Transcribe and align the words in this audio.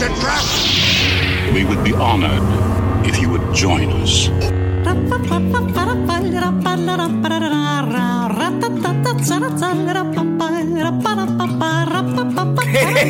A 0.00 0.08
trap! 0.18 0.42
We 1.52 1.62
would 1.66 1.84
be 1.84 1.92
honored 1.92 2.40
if 3.06 3.20
you 3.20 3.28
would 3.28 3.54
join 3.54 3.92
us. 4.00 4.30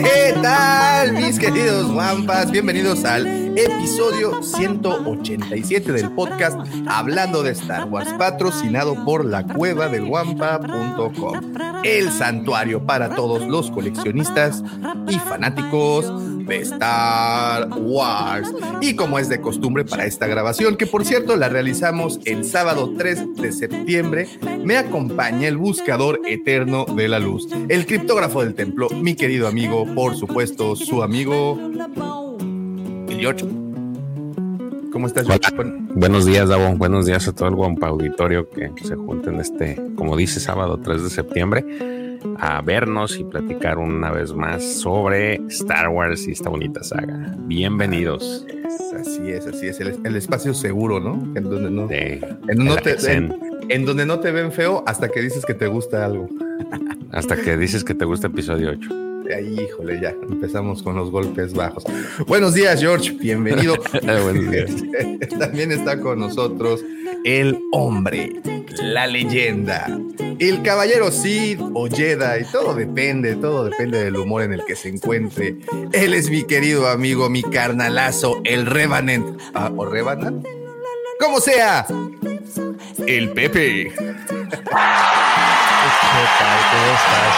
¿Qué 0.03 0.35
tal, 0.43 1.13
mis 1.13 1.39
queridos 1.39 1.93
guampas? 1.93 2.51
Bienvenidos 2.51 3.05
al 3.05 3.25
episodio 3.57 4.43
187 4.43 5.93
del 5.93 6.11
podcast 6.11 6.59
Hablando 6.89 7.45
de 7.45 7.53
Star 7.53 7.89
Wars, 7.89 8.13
patrocinado 8.15 9.05
por 9.05 9.25
la 9.25 9.45
cueva 9.45 9.89
del 9.89 10.07
guampa.com, 10.07 11.41
el 11.85 12.11
santuario 12.11 12.85
para 12.85 13.15
todos 13.15 13.47
los 13.47 13.71
coleccionistas 13.71 14.65
y 15.09 15.19
fanáticos 15.21 16.13
de 16.51 16.63
Star 16.63 17.69
Wars. 17.79 18.53
Y 18.81 18.95
como 18.97 19.19
es 19.19 19.29
de 19.29 19.41
costumbre 19.41 19.85
para 19.85 20.05
esta 20.05 20.27
grabación, 20.27 20.77
que 20.77 20.87
por 20.87 21.05
cierto 21.05 21.37
la 21.37 21.49
realizamos 21.49 22.21
el 22.25 22.45
sábado 22.45 22.93
3 22.99 23.37
de 23.37 23.53
septiembre, 23.53 24.29
me 24.65 24.77
acompaña 24.77 25.47
el 25.49 25.57
buscador 25.57 26.21
eterno 26.27 26.85
de 26.85 27.09
la 27.09 27.21
luz, 27.21 27.49
el 27.69 27.87
criptógrafo 27.87 28.43
del 28.43 28.55
templo, 28.55 28.89
mi 28.91 29.15
querido 29.15 29.47
amigo, 29.47 29.87
por 29.95 30.17
supuesto, 30.17 30.75
su 30.75 31.03
amigo, 31.03 31.57
George. 33.09 33.47
¿Cómo 34.93 35.07
estás? 35.07 35.27
Buenos 35.95 36.27
días, 36.27 36.49
Davo. 36.49 36.77
Buenos 36.77 37.07
días 37.07 37.29
a 37.29 37.33
todo 37.33 37.49
el 37.49 37.55
guampa 37.55 37.87
auditorio 37.87 38.51
que 38.51 38.73
se 38.83 38.97
junten 38.97 39.39
este, 39.39 39.81
como 39.95 40.17
dice, 40.17 40.41
sábado 40.41 40.81
3 40.83 41.05
de 41.05 41.11
septiembre 41.11 42.00
a 42.39 42.61
vernos 42.63 43.19
y 43.19 43.25
platicar 43.25 43.79
una 43.79 44.11
vez 44.11 44.33
más 44.35 44.63
sobre 44.65 45.35
Star 45.49 45.89
Wars 45.89 46.27
y 46.27 46.33
esta 46.33 46.49
bonita 46.51 46.83
saga. 46.83 47.35
Bienvenidos. 47.39 48.47
Así 48.99 49.31
es, 49.31 49.47
así 49.47 49.67
es, 49.69 49.81
el, 49.81 49.99
el 50.05 50.17
espacio 50.17 50.53
seguro, 50.55 51.01
¿no? 51.01 51.15
En 51.37 51.45
donde 51.45 51.71
no, 51.71 51.83
en, 51.91 52.83
te, 52.83 53.13
en- 53.13 53.35
en 53.69 53.85
donde 53.85 54.05
no 54.07 54.21
te 54.21 54.31
ven 54.33 54.51
feo 54.53 54.83
hasta 54.87 55.09
que 55.09 55.21
dices 55.21 55.45
que 55.45 55.55
te 55.55 55.67
gusta 55.67 56.05
algo. 56.05 56.29
hasta 57.13 57.37
que 57.37 57.57
dices 57.57 57.85
que 57.85 57.95
te 57.95 58.05
gusta 58.05 58.27
episodio 58.29 58.71
8. 58.71 58.91
Ahí, 59.37 59.55
híjole, 59.61 60.01
ya 60.03 60.11
empezamos 60.29 60.83
con 60.83 60.97
los 60.97 61.11
golpes 61.13 61.55
bajos. 61.55 61.85
Buenos 62.27 62.53
días, 62.53 62.81
George. 62.81 63.13
Bienvenido. 63.13 63.77
Buenos 64.03 64.51
días. 64.51 64.75
También 65.39 65.71
está 65.71 66.01
con 66.01 66.19
nosotros 66.19 66.85
el 67.25 67.61
hombre, 67.71 68.41
la 68.83 69.07
leyenda, 69.07 69.87
el 70.39 70.63
caballero 70.63 71.11
Sid 71.11 71.61
o 71.75 71.89
Jedi. 71.89 72.45
Todo 72.51 72.75
depende, 72.75 73.37
todo 73.37 73.65
depende 73.65 74.03
del 74.05 74.17
humor 74.17 74.43
en 74.43 74.53
el 74.53 74.65
que 74.65 74.77
se 74.77 74.89
encuentre. 74.89 75.57
Él 75.93 76.15
es 76.15 76.31
mi 76.31 76.45
querido 76.45 76.89
amigo, 76.89 77.29
mi 77.29 77.43
carnalazo, 77.43 78.41
el 78.45 78.67
Revenant. 78.67 79.41
Ah, 79.55 79.71
¿O 79.77 79.85
Revenant? 79.85 80.47
Como 81.19 81.41
sea, 81.41 81.87
el 83.07 83.31
Pepe. 83.31 83.93
¿Qué 86.13 86.27
tal? 86.39 86.59
¿Cómo 86.71 86.93
estás? 86.95 87.35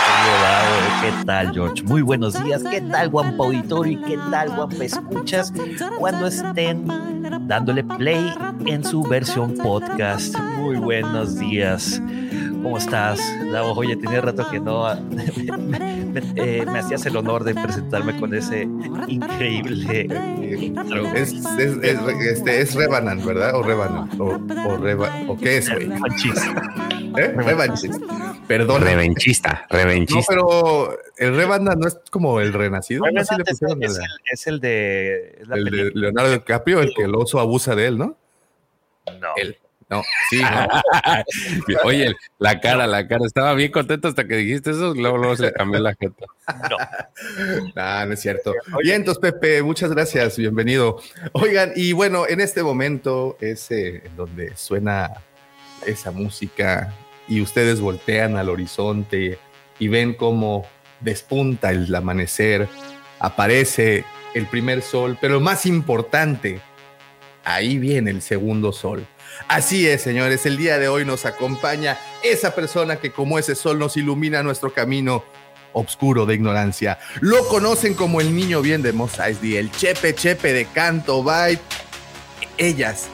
¿Qué 1.02 1.24
tal, 1.26 1.52
George? 1.52 1.82
Muy 1.84 2.02
buenos 2.02 2.42
días. 2.42 2.62
¿Qué 2.62 2.80
tal, 2.80 3.08
Guampa 3.10 3.44
Auditorio? 3.44 3.92
¿Y 3.92 4.02
qué 4.02 4.18
tal, 4.30 4.50
Guampa 4.54 4.84
Escuchas? 4.84 5.52
Cuando 5.98 6.26
estén 6.26 6.86
dándole 7.46 7.84
play 7.84 8.32
en 8.66 8.84
su 8.84 9.02
versión 9.02 9.54
podcast. 9.54 10.36
Muy 10.56 10.76
buenos 10.76 11.38
días. 11.38 12.00
¿Cómo 12.62 12.78
estás, 12.78 13.20
Davo? 13.52 13.72
Oye, 13.72 13.96
tenía 13.96 14.20
rato 14.20 14.48
que 14.48 14.60
no 14.60 14.84
me, 15.10 15.24
me- 15.56 16.32
eh, 16.36 16.64
me 16.64 16.78
hacías 16.78 17.04
el 17.06 17.16
honor 17.16 17.42
de 17.44 17.54
presentarme 17.54 18.18
con 18.20 18.32
ese 18.34 18.68
increíble. 19.08 20.06
Es, 21.14 21.32
es, 21.32 21.44
es, 21.58 21.98
este, 22.20 22.60
es 22.60 22.74
Revenant, 22.74 23.24
¿verdad? 23.24 23.54
O 23.54 23.62
Revenant. 23.62 24.18
O, 24.20 24.24
o, 24.26 24.76
Reva- 24.78 25.10
¿o 25.28 25.36
qué 25.36 25.58
es, 25.58 25.68
güey? 25.72 25.90
¿Eh? 27.16 27.28
Revanchist. 27.36 27.94
Perdón. 28.46 28.82
Revenchista, 28.82 29.66
No, 29.70 29.76
revenchista. 29.78 30.24
pero 30.28 30.98
el 31.16 31.36
Revenant 31.36 31.80
no 31.80 31.88
es 31.88 31.98
como 32.10 32.40
el 32.40 32.52
renacido. 32.52 33.04
¿no? 33.10 33.20
Así 33.20 33.34
le 33.36 33.44
Es, 33.50 33.62
el, 33.62 34.04
es 34.32 34.46
el 34.46 34.60
de 34.60 35.38
es 35.40 35.48
la 35.48 35.56
el 35.56 35.64
de 35.64 35.70
película. 35.70 36.00
Leonardo 36.00 36.32
DiCaprio, 36.32 36.80
el 36.80 36.92
que 36.94 37.02
el 37.04 37.14
oso 37.14 37.40
abusa 37.40 37.74
de 37.74 37.86
él, 37.86 37.98
¿no? 37.98 38.16
No. 39.20 39.28
Él. 39.36 39.58
No, 39.90 40.02
sí, 40.30 40.40
no. 40.40 41.74
Oye, 41.84 42.14
la 42.38 42.60
cara, 42.60 42.86
la 42.86 43.06
cara. 43.06 43.26
Estaba 43.26 43.52
bien 43.52 43.70
contento 43.70 44.08
hasta 44.08 44.26
que 44.26 44.36
dijiste 44.36 44.70
eso. 44.70 44.94
Luego, 44.94 45.18
luego 45.18 45.36
se 45.36 45.42
le 45.42 45.52
cambió 45.52 45.80
la 45.80 45.94
jeta. 45.94 46.24
Ah, 47.76 48.04
no 48.06 48.14
es 48.14 48.20
cierto. 48.20 48.54
Bien, 48.82 48.96
entonces, 48.96 49.20
Pepe, 49.20 49.62
muchas 49.62 49.90
gracias, 49.90 50.38
bienvenido. 50.38 50.98
Oigan, 51.32 51.72
y 51.76 51.92
bueno, 51.92 52.26
en 52.26 52.40
este 52.40 52.62
momento 52.62 53.36
es 53.38 53.70
eh, 53.70 54.02
donde 54.16 54.56
suena 54.56 55.10
esa 55.86 56.10
música 56.10 56.90
y 57.28 57.40
ustedes 57.40 57.80
voltean 57.80 58.36
al 58.36 58.48
horizonte 58.48 59.38
y 59.78 59.88
ven 59.88 60.14
cómo 60.14 60.66
despunta 61.00 61.70
el 61.70 61.92
amanecer, 61.94 62.68
aparece 63.18 64.04
el 64.34 64.46
primer 64.46 64.82
sol, 64.82 65.18
pero 65.20 65.40
más 65.40 65.66
importante, 65.66 66.60
ahí 67.44 67.78
viene 67.78 68.10
el 68.10 68.22
segundo 68.22 68.72
sol. 68.72 69.06
Así 69.48 69.88
es, 69.88 70.02
señores, 70.02 70.46
el 70.46 70.56
día 70.56 70.78
de 70.78 70.88
hoy 70.88 71.04
nos 71.04 71.24
acompaña 71.24 71.98
esa 72.22 72.54
persona 72.54 72.96
que 72.96 73.10
como 73.10 73.38
ese 73.38 73.54
sol 73.54 73.78
nos 73.78 73.96
ilumina 73.96 74.42
nuestro 74.42 74.72
camino 74.72 75.24
obscuro 75.72 76.26
de 76.26 76.34
ignorancia. 76.34 76.98
Lo 77.20 77.46
conocen 77.48 77.94
como 77.94 78.20
el 78.20 78.34
niño 78.34 78.60
bien 78.60 78.82
de 78.82 78.92
Mos 78.92 79.18
Eisley, 79.18 79.56
el 79.56 79.70
chepe 79.70 80.14
chepe 80.14 80.52
de 80.52 80.66
Canto 80.66 81.22
Byte. 81.22 81.62
Ellas, 82.58 83.08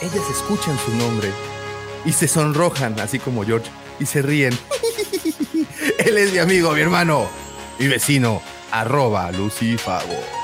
ellas 0.00 0.24
escuchan 0.30 0.78
su 0.78 0.94
nombre 0.94 1.28
y 2.04 2.12
se 2.12 2.28
sonrojan, 2.28 2.98
así 3.00 3.18
como 3.18 3.44
George, 3.44 3.70
y 3.98 4.06
se 4.06 4.22
ríen. 4.22 4.56
Él 5.98 6.18
es 6.18 6.32
mi 6.32 6.38
amigo, 6.38 6.72
mi 6.72 6.80
hermano, 6.80 7.28
mi 7.78 7.88
vecino, 7.88 8.42
arroba 8.70 9.30
Lucifago. 9.32 10.39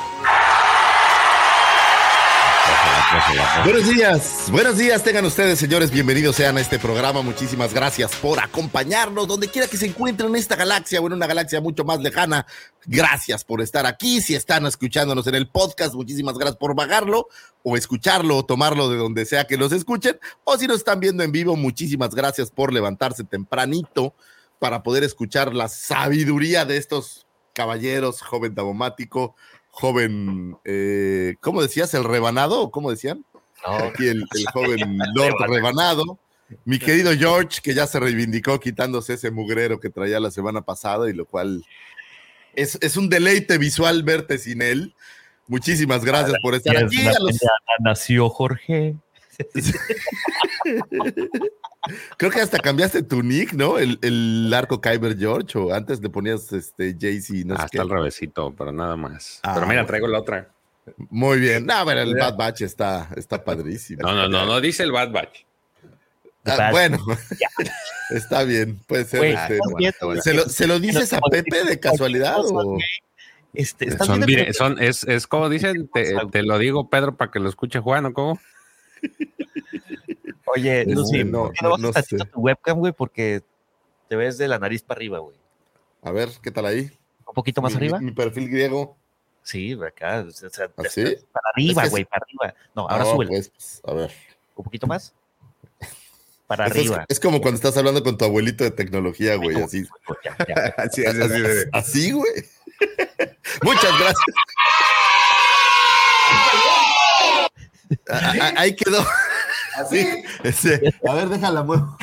Buenos 3.65 3.88
días, 3.88 4.49
buenos 4.50 4.77
días 4.77 5.03
tengan 5.03 5.25
ustedes, 5.25 5.59
señores, 5.59 5.91
bienvenidos 5.91 6.37
sean 6.37 6.59
a 6.59 6.60
este 6.60 6.78
programa, 6.78 7.22
muchísimas 7.22 7.72
gracias 7.72 8.15
por 8.16 8.38
acompañarnos, 8.38 9.27
donde 9.27 9.49
quiera 9.49 9.69
que 9.69 9.78
se 9.78 9.87
encuentren 9.87 10.28
en 10.28 10.37
esta 10.37 10.54
galaxia 10.54 11.00
o 11.00 11.06
en 11.06 11.15
una 11.15 11.27
galaxia 11.27 11.62
mucho 11.62 11.84
más 11.84 12.00
lejana, 12.00 12.47
gracias 12.84 13.43
por 13.43 13.62
estar 13.62 13.87
aquí, 13.87 14.21
si 14.21 14.34
están 14.34 14.66
escuchándonos 14.66 15.27
en 15.28 15.34
el 15.34 15.49
podcast, 15.49 15.94
muchísimas 15.94 16.37
gracias 16.37 16.59
por 16.59 16.75
bajarlo 16.75 17.28
o 17.62 17.77
escucharlo 17.78 18.37
o 18.37 18.44
tomarlo 18.44 18.91
de 18.91 18.99
donde 18.99 19.25
sea 19.25 19.47
que 19.47 19.56
los 19.56 19.72
escuchen, 19.72 20.19
o 20.44 20.59
si 20.59 20.66
nos 20.66 20.78
están 20.78 21.00
viendo 21.00 21.22
en 21.22 21.33
vivo, 21.33 21.56
muchísimas 21.56 22.15
gracias 22.15 22.50
por 22.50 22.71
levantarse 22.71 23.25
tempranito 23.25 24.15
para 24.59 24.83
poder 24.83 25.04
escuchar 25.04 25.54
la 25.54 25.69
sabiduría 25.69 26.66
de 26.66 26.77
estos 26.77 27.27
caballeros, 27.54 28.21
joven 28.21 28.54
tabomático, 28.54 29.34
joven, 29.77 30.57
eh, 30.65 31.37
¿cómo 31.41 31.61
decías? 31.63 31.93
¿El 31.95 32.05
rebanado? 32.05 32.61
¿O 32.63 32.71
cómo 32.71 32.91
decían? 32.91 33.25
Aquí 33.65 34.09
el, 34.09 34.25
el 34.34 34.47
joven 34.53 34.99
Lord 35.15 35.34
Rebanado. 35.49 36.19
Mi 36.65 36.78
querido 36.78 37.13
George, 37.13 37.61
que 37.63 37.75
ya 37.75 37.87
se 37.87 37.99
reivindicó 38.01 38.59
quitándose 38.61 39.15
ese 39.15 39.31
mugrero 39.31 39.78
que 39.81 39.91
traía 39.91 40.19
la 40.21 40.31
semana 40.31 40.63
pasada 40.63 41.11
y 41.11 41.13
lo 41.13 41.27
cual 41.27 41.65
es, 42.55 42.78
es 42.81 42.97
un 42.97 43.09
deleite 43.09 43.59
visual 43.59 44.03
verte 44.03 44.39
sin 44.39 44.63
él. 44.63 44.95
Muchísimas 45.49 46.05
gracias 46.05 46.37
por 46.43 46.55
estar 46.55 46.77
aquí. 46.77 47.03
Los- 47.05 47.39
nació 47.81 48.31
Jorge. 48.31 48.95
creo 52.16 52.30
que 52.30 52.41
hasta 52.41 52.59
cambiaste 52.59 53.03
tu 53.03 53.22
nick, 53.22 53.53
¿no? 53.53 53.78
El, 53.78 53.98
el 54.03 54.53
arco 54.54 54.80
Kyber 54.80 55.16
George, 55.18 55.59
o 55.59 55.72
antes 55.74 56.00
le 56.00 56.09
ponías 56.10 56.53
este 56.53 56.97
Jaycee, 56.98 57.44
no 57.44 57.56
sé 57.56 57.62
Hasta 57.62 57.68
qué. 57.77 57.80
al 57.80 57.91
revésito, 57.91 58.54
pero 58.56 58.72
nada 58.72 58.97
más. 58.97 59.41
Ah, 59.42 59.53
pero 59.54 59.66
mira, 59.66 59.84
traigo 59.86 60.06
la 60.09 60.21
otra. 60.21 60.50
Muy 61.10 61.41
bien. 61.41 61.66
No, 61.66 61.84
pero 61.84 62.00
el 62.03 62.15
Bad 62.15 62.36
Batch 62.36 62.62
está, 62.62 63.09
está 63.16 63.42
padrísimo. 63.42 64.03
No, 64.03 64.15
no, 64.15 64.28
no, 64.28 64.47
no 64.47 64.60
dice 64.60 64.83
el 64.84 64.92
Bad 64.92 65.10
Batch. 65.10 65.44
Ah, 66.44 66.68
bueno, 66.71 66.98
está 68.10 68.44
bien, 68.44 68.78
puede 68.86 69.04
ser. 69.04 69.24
Este, 69.24 69.59
viendo, 69.77 70.22
¿Se 70.22 70.33
lo, 70.33 70.48
¿Se 70.48 70.68
lo 70.68 70.78
dices 70.78 71.12
a 71.12 71.18
Pepe 71.28 71.65
de 71.65 71.80
casualidad? 71.80 72.36
o? 72.38 72.78
Este, 73.53 73.88
¿estás 73.88 74.06
Son, 74.06 74.22
que- 74.22 74.53
son- 74.53 74.80
es, 74.80 75.03
es 75.04 75.27
como 75.27 75.48
dicen, 75.48 75.88
te, 75.92 76.15
te 76.30 76.42
lo 76.44 76.59
digo, 76.59 76.88
Pedro, 76.88 77.16
para 77.16 77.33
que 77.33 77.41
lo 77.41 77.48
escuche 77.48 77.80
Juan, 77.80 78.06
¿o 78.06 78.12
cómo? 78.12 78.38
Oye, 80.54 80.84
No 80.87 80.95
Lucy, 81.01 81.25
no, 81.25 81.45
¿por 81.45 81.53
qué 81.53 81.59
no, 81.63 81.69
no- 81.69 81.71
bajas 81.71 81.83
no 81.83 81.93
tantito 81.93 82.25
sé. 82.25 82.31
tu 82.31 82.41
webcam, 82.41 82.78
güey? 82.78 82.93
Porque 82.93 83.43
te 84.09 84.16
ves 84.16 84.39
de 84.39 84.48
la 84.48 84.59
nariz 84.59 84.83
para 84.83 84.98
arriba, 84.98 85.19
güey. 85.19 85.37
A 86.03 86.10
ver, 86.13 86.28
¿qué 86.43 86.51
tal 86.51 86.66
ahí? 86.66 86.91
Un 87.27 87.34
poquito 87.34 87.60
más 87.60 87.72
Mi- 87.72 87.77
arriba. 87.78 87.98
Mi, 87.98 88.07
mi 88.07 88.13
perfil 88.13 88.48
griego. 88.48 88.97
Sí, 89.43 89.77
acá. 89.87 90.25
o 90.27 90.31
sea, 90.31 90.48
¿Así? 90.77 91.03
Para 91.33 91.48
arriba, 91.53 91.84
Es 91.84 91.91
güey, 91.91 92.03
sí. 92.04 92.09
para 92.10 92.25
arriba. 92.25 92.54
No, 92.75 92.83
ahora 92.89 93.04
No, 93.04 93.10
sube 93.13 93.27
pues, 93.27 93.48
pues, 93.51 93.81
a 93.84 93.93
ver. 93.95 94.13
un 94.54 94.65
poquito 94.65 94.87
más. 94.87 95.15
Para 96.47 96.66
Eso 96.66 96.75
es, 96.77 96.81
arriba. 96.91 97.04
es 97.09 97.19
como 97.21 97.41
cuando 97.41 97.57
estás 97.57 97.77
hablando 97.77 98.04
con 98.04 98.16
tu 98.16 98.25
abuelito 98.25 98.63
de 98.63 98.71
tecnología, 98.71 99.34
güey, 99.34 99.60
así. 99.60 99.84
Ya, 100.25 100.37
ya. 100.47 100.75
Así 100.77 101.03
es, 101.03 101.09
así 101.19 101.41
de- 101.43 101.69
Así, 101.72 102.13
güey. 102.13 102.33
Muchas 103.63 103.98
gracias. 103.98 104.15
Ah, 108.10 108.33
ah, 108.41 108.53
Ahí 108.57 108.75
quedó. 108.75 108.98
Así. 109.77 110.07
Ese. 110.43 110.95
A 111.07 111.15
ver, 111.15 111.28
déjala 111.28 111.63
muevo. 111.63 111.97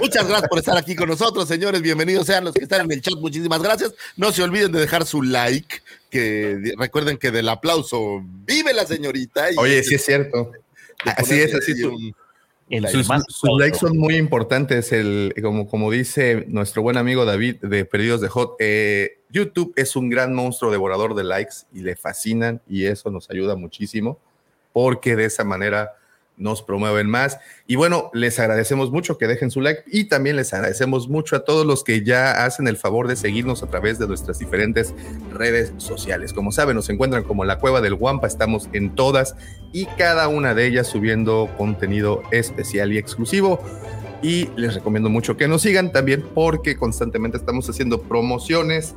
Muchas 0.00 0.28
gracias 0.28 0.48
por 0.48 0.58
estar 0.58 0.76
aquí 0.76 0.94
con 0.94 1.08
nosotros, 1.08 1.48
señores. 1.48 1.82
Bienvenidos 1.82 2.26
sean 2.26 2.44
los 2.44 2.54
que 2.54 2.62
están 2.62 2.84
en 2.84 2.92
el 2.92 3.00
chat. 3.00 3.14
Muchísimas 3.14 3.60
gracias. 3.60 3.92
No 4.16 4.30
se 4.30 4.42
olviden 4.42 4.70
de 4.70 4.80
dejar 4.80 5.04
su 5.06 5.22
like. 5.22 5.82
Que 6.08 6.74
recuerden 6.78 7.18
que 7.18 7.32
del 7.32 7.48
aplauso 7.48 8.22
vive 8.46 8.72
la 8.72 8.86
señorita. 8.86 9.50
y 9.50 9.56
Oye, 9.58 9.82
sí 9.82 9.96
es 9.96 10.04
cierto. 10.04 10.52
Así 11.04 11.34
es, 11.40 11.54
así 11.54 11.74
sus 13.28 13.58
likes 13.58 13.78
son 13.78 13.98
muy 13.98 14.16
importantes. 14.16 14.92
El, 14.92 15.34
como, 15.42 15.68
como 15.68 15.90
dice 15.90 16.44
nuestro 16.48 16.82
buen 16.82 16.96
amigo 16.96 17.24
David 17.24 17.56
de 17.62 17.84
Perdidos 17.84 18.20
de 18.20 18.28
Hot, 18.28 18.56
eh, 18.60 19.18
YouTube 19.30 19.72
es 19.76 19.96
un 19.96 20.08
gran 20.10 20.32
monstruo 20.34 20.70
devorador 20.70 21.14
de 21.14 21.24
likes 21.24 21.56
y 21.72 21.80
le 21.80 21.96
fascinan 21.96 22.62
y 22.68 22.86
eso 22.86 23.10
nos 23.10 23.30
ayuda 23.30 23.56
muchísimo 23.56 24.20
porque 24.76 25.16
de 25.16 25.24
esa 25.24 25.42
manera 25.42 25.94
nos 26.36 26.60
promueven 26.60 27.08
más. 27.08 27.38
Y 27.66 27.76
bueno, 27.76 28.10
les 28.12 28.38
agradecemos 28.38 28.90
mucho 28.90 29.16
que 29.16 29.26
dejen 29.26 29.50
su 29.50 29.62
like 29.62 29.84
y 29.86 30.04
también 30.04 30.36
les 30.36 30.52
agradecemos 30.52 31.08
mucho 31.08 31.34
a 31.34 31.46
todos 31.46 31.64
los 31.64 31.82
que 31.82 32.04
ya 32.04 32.44
hacen 32.44 32.68
el 32.68 32.76
favor 32.76 33.08
de 33.08 33.16
seguirnos 33.16 33.62
a 33.62 33.68
través 33.68 33.98
de 33.98 34.06
nuestras 34.06 34.38
diferentes 34.38 34.92
redes 35.32 35.72
sociales. 35.78 36.34
Como 36.34 36.52
saben, 36.52 36.76
nos 36.76 36.90
encuentran 36.90 37.24
como 37.24 37.46
la 37.46 37.58
Cueva 37.58 37.80
del 37.80 37.94
Guampa, 37.94 38.26
estamos 38.26 38.68
en 38.74 38.94
todas 38.94 39.34
y 39.72 39.86
cada 39.96 40.28
una 40.28 40.52
de 40.52 40.66
ellas 40.66 40.88
subiendo 40.88 41.48
contenido 41.56 42.20
especial 42.30 42.92
y 42.92 42.98
exclusivo. 42.98 43.58
Y 44.20 44.50
les 44.56 44.74
recomiendo 44.74 45.08
mucho 45.08 45.38
que 45.38 45.48
nos 45.48 45.62
sigan 45.62 45.90
también 45.90 46.22
porque 46.34 46.76
constantemente 46.76 47.38
estamos 47.38 47.66
haciendo 47.70 48.02
promociones 48.02 48.94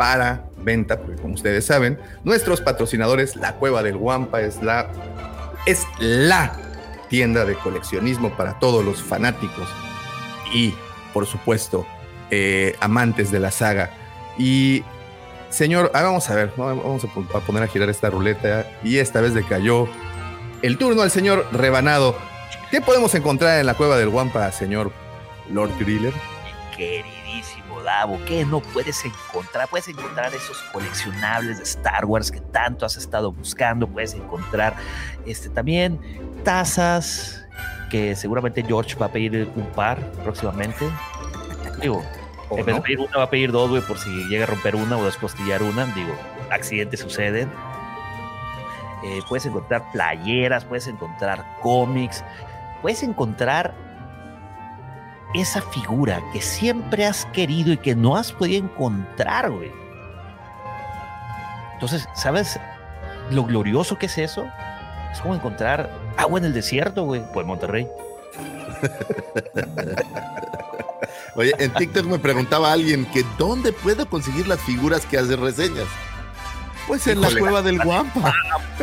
para 0.00 0.46
venta, 0.64 0.98
porque 0.98 1.20
como 1.20 1.34
ustedes 1.34 1.66
saben, 1.66 1.98
nuestros 2.24 2.62
patrocinadores, 2.62 3.36
la 3.36 3.56
Cueva 3.56 3.82
del 3.82 3.98
Guampa 3.98 4.40
es 4.40 4.62
la 4.62 4.88
es 5.66 5.86
la 5.98 6.56
tienda 7.10 7.44
de 7.44 7.54
coleccionismo 7.54 8.34
para 8.34 8.58
todos 8.58 8.82
los 8.82 9.02
fanáticos 9.02 9.68
y, 10.54 10.72
por 11.12 11.26
supuesto, 11.26 11.86
eh, 12.30 12.76
amantes 12.80 13.30
de 13.30 13.40
la 13.40 13.50
saga. 13.50 13.90
Y, 14.38 14.84
señor, 15.50 15.90
vamos 15.92 16.30
a 16.30 16.34
ver, 16.34 16.50
vamos 16.56 17.04
a, 17.04 17.08
pon- 17.08 17.28
a 17.34 17.40
poner 17.40 17.62
a 17.64 17.66
girar 17.66 17.90
esta 17.90 18.08
ruleta 18.08 18.66
y 18.82 18.96
esta 18.96 19.20
vez 19.20 19.34
le 19.34 19.44
cayó 19.44 19.86
el 20.62 20.78
turno 20.78 21.02
al 21.02 21.10
señor 21.10 21.46
Rebanado. 21.52 22.16
¿Qué 22.70 22.80
podemos 22.80 23.14
encontrar 23.14 23.60
en 23.60 23.66
la 23.66 23.74
cueva 23.74 23.98
del 23.98 24.08
Guampa, 24.08 24.50
señor 24.50 24.92
Lord 25.50 25.72
Griller? 25.78 26.14
queridísimo 26.74 27.19
Davo, 27.84 28.18
¿qué 28.26 28.44
no 28.44 28.60
puedes 28.60 29.04
encontrar? 29.04 29.68
Puedes 29.68 29.88
encontrar 29.88 30.34
esos 30.34 30.58
coleccionables 30.72 31.58
de 31.58 31.64
Star 31.64 32.04
Wars 32.04 32.30
que 32.30 32.40
tanto 32.40 32.86
has 32.86 32.96
estado 32.96 33.32
buscando, 33.32 33.86
puedes 33.86 34.14
encontrar 34.14 34.74
este, 35.26 35.48
también 35.48 36.00
tazas 36.44 37.44
que 37.90 38.14
seguramente 38.14 38.62
George 38.62 38.94
va 38.96 39.06
a 39.06 39.12
pedir 39.12 39.50
un 39.56 39.66
par 39.66 40.00
próximamente. 40.22 40.88
Digo, 41.80 42.04
¿O 42.48 42.58
en 42.58 42.66
vez 42.66 42.74
no? 42.74 42.80
de 42.80 42.82
pedir 42.82 43.00
una, 43.00 43.16
va 43.18 43.24
a 43.24 43.30
pedir 43.30 43.52
dos, 43.52 43.70
güey, 43.70 43.82
por 43.82 43.98
si 43.98 44.10
llega 44.28 44.44
a 44.44 44.46
romper 44.46 44.76
una 44.76 44.96
o 44.96 45.04
descostillar 45.04 45.62
una. 45.62 45.86
Digo, 45.86 46.14
accidentes 46.50 47.00
suceden. 47.00 47.50
Eh, 49.04 49.20
puedes 49.28 49.46
encontrar 49.46 49.90
playeras, 49.92 50.64
puedes 50.64 50.86
encontrar 50.86 51.44
cómics, 51.62 52.24
puedes 52.82 53.02
encontrar 53.02 53.74
esa 55.34 55.62
figura 55.62 56.22
que 56.32 56.40
siempre 56.40 57.06
has 57.06 57.26
querido 57.26 57.72
y 57.72 57.76
que 57.76 57.94
no 57.94 58.16
has 58.16 58.32
podido 58.32 58.64
encontrar, 58.64 59.50
güey. 59.50 59.70
Entonces, 61.74 62.08
¿sabes 62.14 62.58
lo 63.30 63.44
glorioso 63.44 63.98
que 63.98 64.06
es 64.06 64.18
eso? 64.18 64.46
Es 65.12 65.20
como 65.20 65.34
encontrar 65.34 65.90
agua 66.16 66.38
en 66.38 66.46
el 66.46 66.52
desierto, 66.52 67.04
güey. 67.04 67.22
Pues 67.32 67.46
Monterrey. 67.46 67.88
Oye, 71.36 71.54
en 71.58 71.72
TikTok 71.72 72.06
me 72.06 72.18
preguntaba 72.18 72.72
alguien 72.72 73.06
que 73.06 73.24
dónde 73.38 73.72
puedo 73.72 74.08
conseguir 74.08 74.48
las 74.48 74.60
figuras 74.60 75.06
que 75.06 75.18
hace 75.18 75.36
reseñas. 75.36 75.86
Pues 76.86 77.06
en 77.06 77.20
la 77.20 77.30
cueva 77.30 77.62
del 77.62 77.82
Guampa. 77.82 78.34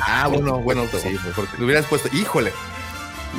Ah, 0.01 0.27
bueno, 0.27 0.59
bueno, 0.59 0.85
sí, 0.87 1.17
mejor 1.25 1.47
que 1.47 1.57
le 1.57 1.65
hubieras 1.65 1.85
puesto, 1.87 2.15
híjole. 2.15 2.53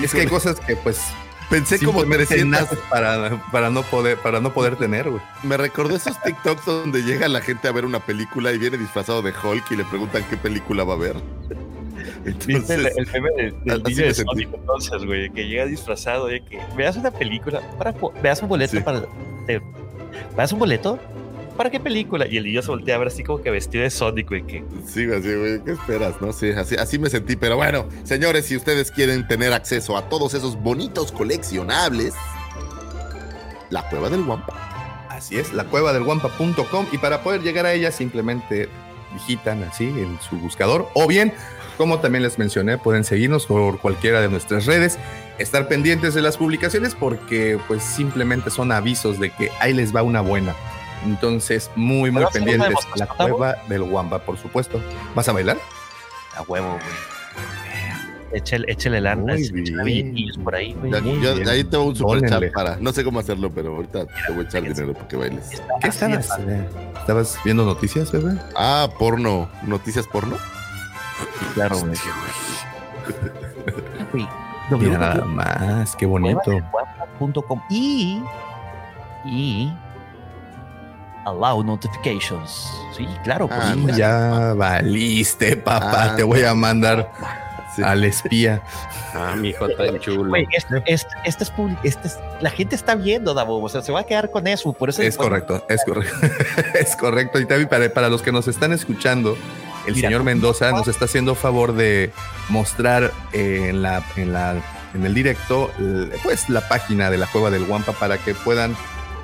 Es 0.02 0.12
que 0.12 0.20
hay 0.20 0.26
cosas 0.26 0.60
que 0.60 0.76
pues 0.76 1.00
Pensé 1.50 1.78
como 1.78 2.00
simplemente 2.00 2.34
300. 2.34 2.60
naces 2.60 2.78
para, 2.90 3.42
para 3.50 3.70
no 3.70 3.82
poder 3.82 4.18
para 4.18 4.40
no 4.40 4.52
poder 4.52 4.76
tener, 4.76 5.08
güey. 5.08 5.22
Me 5.42 5.56
recordó 5.56 5.96
esos 5.96 6.20
TikToks 6.22 6.64
donde 6.66 7.02
llega 7.02 7.26
la 7.28 7.40
gente 7.40 7.68
a 7.68 7.72
ver 7.72 7.84
una 7.86 8.00
película 8.00 8.52
y 8.52 8.58
viene 8.58 8.76
disfrazado 8.76 9.22
de 9.22 9.32
Hulk 9.32 9.70
y 9.70 9.76
le 9.76 9.84
preguntan 9.84 10.24
qué 10.28 10.36
película 10.36 10.84
va 10.84 10.94
a 10.94 10.98
ver. 10.98 11.16
¿Viste 12.24 12.74
el, 12.74 12.86
Entonces, 12.86 12.96
el 12.96 13.06
meme 13.12 13.30
del, 13.36 13.82
niño 13.82 13.96
me 13.96 14.02
de. 14.04 14.14
Sonic 14.14 14.48
entonces, 14.52 15.04
güey? 15.04 15.30
Que 15.30 15.46
llega 15.48 15.64
disfrazado 15.66 16.26
de 16.26 16.42
que 16.44 16.58
veas 16.76 16.96
una 16.96 17.10
película, 17.10 17.60
para, 17.78 17.94
veas 18.22 18.42
un 18.42 18.48
boleto 18.48 18.76
Sí. 18.76 18.82
para... 18.82 19.02
te- 19.46 19.62
¿Veas 20.36 20.52
un 20.52 20.58
boleto? 20.58 20.98
¿Para 21.58 21.70
qué 21.70 21.80
película? 21.80 22.24
Y 22.28 22.36
el 22.36 22.44
niño 22.44 22.62
se 22.62 22.68
voltea 22.68 22.94
a 22.94 22.98
ver 22.98 23.08
así 23.08 23.24
como 23.24 23.42
que 23.42 23.50
vestido 23.50 23.82
de 23.82 23.90
Sonic, 23.90 24.28
güey, 24.28 24.46
que... 24.46 24.62
sí, 24.86 25.08
así, 25.12 25.34
güey, 25.34 25.60
¿qué 25.64 25.72
esperas? 25.72 26.20
No 26.20 26.32
sé, 26.32 26.54
así, 26.54 26.76
así 26.76 27.00
me 27.00 27.10
sentí. 27.10 27.34
Pero 27.34 27.56
bueno, 27.56 27.88
señores, 28.04 28.46
si 28.46 28.54
ustedes 28.54 28.92
quieren 28.92 29.26
tener 29.26 29.52
acceso 29.52 29.96
a 29.96 30.08
todos 30.08 30.34
esos 30.34 30.54
bonitos 30.62 31.10
coleccionables, 31.10 32.14
la 33.70 33.88
cueva 33.90 34.08
del 34.08 34.22
Guampa. 34.22 34.54
Así 35.10 35.36
es, 35.36 35.52
la 35.52 35.64
cueva 35.64 35.92
del 35.92 36.04
guampa.com 36.04 36.86
y 36.92 36.98
para 36.98 37.24
poder 37.24 37.42
llegar 37.42 37.66
a 37.66 37.72
ella 37.72 37.90
simplemente 37.90 38.68
digitan 39.12 39.64
así 39.64 39.86
en 39.86 40.16
su 40.20 40.36
buscador 40.36 40.88
o 40.94 41.08
bien, 41.08 41.34
como 41.76 41.98
también 41.98 42.22
les 42.22 42.38
mencioné, 42.38 42.78
pueden 42.78 43.02
seguirnos 43.02 43.46
por 43.46 43.80
cualquiera 43.80 44.20
de 44.20 44.28
nuestras 44.28 44.64
redes, 44.64 44.96
estar 45.38 45.66
pendientes 45.66 46.14
de 46.14 46.22
las 46.22 46.36
publicaciones 46.36 46.94
porque 46.94 47.58
pues 47.66 47.82
simplemente 47.82 48.50
son 48.50 48.70
avisos 48.70 49.18
de 49.18 49.30
que 49.30 49.50
ahí 49.58 49.74
les 49.74 49.92
va 49.94 50.02
una 50.02 50.20
buena. 50.20 50.54
Entonces, 51.04 51.70
muy, 51.76 52.10
muy 52.10 52.22
¿Vas 52.22 52.34
a 52.34 52.38
hacer 52.38 52.42
una 52.42 52.50
pendientes. 52.66 52.86
La 52.96 53.06
cueva 53.06 53.56
del 53.68 53.82
guampa, 53.84 54.18
por 54.18 54.36
supuesto. 54.38 54.80
¿Vas 55.14 55.28
a 55.28 55.32
bailar? 55.32 55.58
A 56.36 56.42
huevo, 56.42 56.68
güey. 56.72 56.80
Échale, 58.30 58.66
échale 58.70 59.00
lana. 59.00 59.32
Muy 59.32 59.42
échale 59.42 59.62
bien. 59.84 59.84
billetillos 59.84 60.38
por 60.38 60.54
ahí, 60.54 60.74
güey. 60.74 60.92
Ya- 60.92 61.00
Muy 61.00 61.20
yo- 61.22 61.34
bien. 61.34 61.48
ahí 61.48 61.64
te 61.64 61.76
voy 61.78 61.88
un 61.88 61.96
super 61.96 62.28
chat 62.28 62.52
para. 62.52 62.76
No 62.76 62.92
sé 62.92 63.02
cómo 63.02 63.20
hacerlo, 63.20 63.50
pero 63.50 63.74
ahorita 63.76 64.04
te 64.04 64.32
voy 64.32 64.44
a 64.44 64.48
echar 64.48 64.62
dinero 64.62 64.92
para 64.92 65.08
que 65.08 65.16
bailes. 65.16 65.62
¿Qué 65.80 65.88
estabas? 65.88 66.28
eh, 66.40 66.68
¿Estabas 67.00 67.38
viendo 67.44 67.64
noticias, 67.64 68.12
bebé? 68.12 68.38
Ah, 68.54 68.88
porno. 68.98 69.48
¿Noticias 69.62 70.06
porno? 70.06 70.36
Claro, 71.54 71.78
güey. 71.78 71.92
Güey, 74.12 74.28
Mira 74.70 74.98
nada 74.98 75.24
más, 75.24 75.96
qué 75.96 76.04
bonito. 76.04 76.52
y 77.70 78.22
y 79.24 79.72
allow 81.28 81.62
notifications. 81.62 82.66
Sí, 82.96 83.06
claro, 83.24 83.48
por 83.48 83.58
Ah, 83.58 83.72
supuesto. 83.74 83.98
Ya 83.98 84.54
valiste, 84.54 85.56
papá. 85.56 86.12
Ah, 86.12 86.16
Te 86.16 86.22
voy 86.22 86.42
a 86.44 86.54
mandar 86.54 87.12
Sí. 87.76 87.82
al 87.82 88.02
espía. 88.04 88.60
Ah, 89.14 89.34
mi 89.36 89.48
hijo 89.50 89.68
tan 89.68 89.98
chulo. 90.00 90.34
Este, 90.52 90.82
este, 90.86 91.08
este 91.24 91.44
es 91.44 91.52
este 91.84 92.08
es- 92.08 92.18
la 92.40 92.50
gente 92.50 92.74
está 92.74 92.94
viendo, 92.94 93.34
Davo, 93.34 93.62
o 93.62 93.68
sea, 93.68 93.82
se 93.82 93.92
va 93.92 94.00
a 94.00 94.04
quedar 94.04 94.30
con 94.30 94.46
eso, 94.46 94.72
por 94.72 94.88
eso 94.88 95.02
Es 95.02 95.16
correcto, 95.16 95.64
es 95.68 95.82
correcto. 95.84 96.16
es 96.74 96.96
correcto. 96.96 97.38
Y 97.40 97.46
también 97.46 97.68
para, 97.68 97.88
para 97.92 98.08
los 98.08 98.22
que 98.22 98.32
nos 98.32 98.48
están 98.48 98.72
escuchando, 98.72 99.36
el 99.86 99.94
Mira, 99.94 100.08
señor 100.08 100.24
Mendoza 100.24 100.70
nos 100.72 100.88
está 100.88 101.04
haciendo 101.06 101.34
favor 101.34 101.72
de 101.74 102.12
mostrar 102.48 103.12
eh, 103.32 103.68
en, 103.70 103.82
la, 103.82 104.02
en, 104.16 104.32
la, 104.32 104.56
en 104.94 105.04
el 105.06 105.14
directo 105.14 105.70
pues 106.22 106.48
la 106.48 106.66
página 106.68 107.10
de 107.10 107.16
la 107.18 107.26
Cueva 107.26 107.50
del 107.50 107.64
Guampa 107.64 107.92
para 107.92 108.18
que 108.18 108.34
puedan 108.34 108.76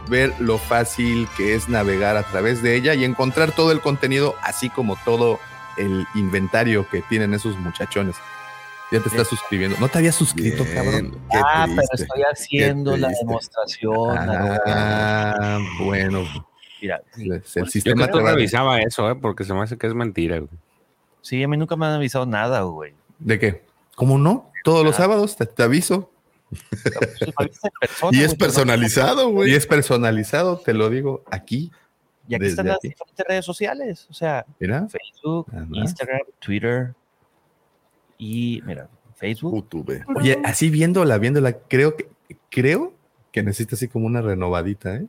ver 0.08 0.32
lo 0.38 0.58
fácil 0.58 1.28
que 1.36 1.54
es 1.54 1.68
navegar 1.68 2.16
a 2.16 2.22
través 2.24 2.62
de 2.62 2.76
ella 2.76 2.94
y 2.94 3.04
encontrar 3.04 3.52
todo 3.52 3.72
el 3.72 3.80
contenido, 3.80 4.34
así 4.42 4.68
como 4.70 4.96
todo 5.04 5.38
el 5.76 6.06
inventario 6.14 6.88
que 6.88 7.02
tienen 7.02 7.34
esos 7.34 7.56
muchachones. 7.58 8.16
Ya 8.92 9.00
te 9.00 9.08
estás 9.08 9.26
suscribiendo. 9.28 9.76
¿No 9.80 9.88
te 9.88 9.98
habías 9.98 10.14
suscrito, 10.14 10.62
Bien, 10.62 10.74
cabrón? 10.76 11.10
qué 11.30 11.38
Ah, 11.42 11.66
pero 11.66 11.82
estoy 11.92 12.22
haciendo 12.30 12.96
la 12.96 13.08
demostración. 13.08 14.16
Ah, 14.66 15.58
bueno. 15.80 16.22
Mira, 16.80 17.02
el 17.16 17.42
Yo 17.42 17.66
sistema 17.66 18.06
tú 18.08 18.18
te 18.18 18.24
va- 18.24 18.32
revisaba 18.32 18.80
eso, 18.80 19.10
¿eh? 19.10 19.14
porque 19.16 19.44
se 19.44 19.54
me 19.54 19.62
hace 19.62 19.78
que 19.78 19.86
es 19.86 19.94
mentira. 19.94 20.36
güey. 20.38 20.50
sí, 21.22 21.42
a 21.42 21.48
mí 21.48 21.56
nunca 21.56 21.76
me 21.76 21.86
han 21.86 21.92
avisado 21.92 22.26
nada, 22.26 22.60
güey. 22.62 22.92
¿De 23.18 23.38
qué? 23.38 23.64
¿Cómo 23.96 24.18
no? 24.18 24.50
Todos 24.64 24.84
los 24.84 24.96
sábados 24.96 25.36
te, 25.36 25.46
te 25.46 25.62
aviso. 25.62 26.10
Pues, 27.36 27.60
persona, 27.80 28.18
Y 28.18 28.22
es 28.22 28.34
personalizado, 28.34 29.28
Y 29.28 29.32
güey. 29.32 29.54
es 29.54 29.66
personalizado, 29.66 30.58
te 30.58 30.74
lo 30.74 30.90
digo 30.90 31.22
aquí. 31.30 31.70
Y 32.28 32.34
aquí 32.34 32.40
desde 32.44 32.48
están 32.52 32.66
las 32.66 32.76
aquí. 32.76 32.88
diferentes 32.88 33.26
redes 33.28 33.44
sociales. 33.44 34.06
O 34.10 34.14
sea, 34.14 34.46
Mira. 34.58 34.88
Facebook, 34.88 35.46
Ajá. 35.52 35.66
Instagram, 35.72 36.20
Twitter. 36.38 36.94
Y 38.18 38.62
mira, 38.64 38.88
Facebook. 39.16 39.54
YouTube. 39.54 40.02
Oye, 40.16 40.38
así 40.44 40.70
viéndola, 40.70 41.18
viéndola, 41.18 41.52
creo 41.58 41.96
que, 41.96 42.08
creo 42.50 42.94
que 43.32 43.42
necesita 43.42 43.74
así 43.76 43.88
como 43.88 44.06
una 44.06 44.22
renovadita, 44.22 44.96
¿eh? 44.96 45.06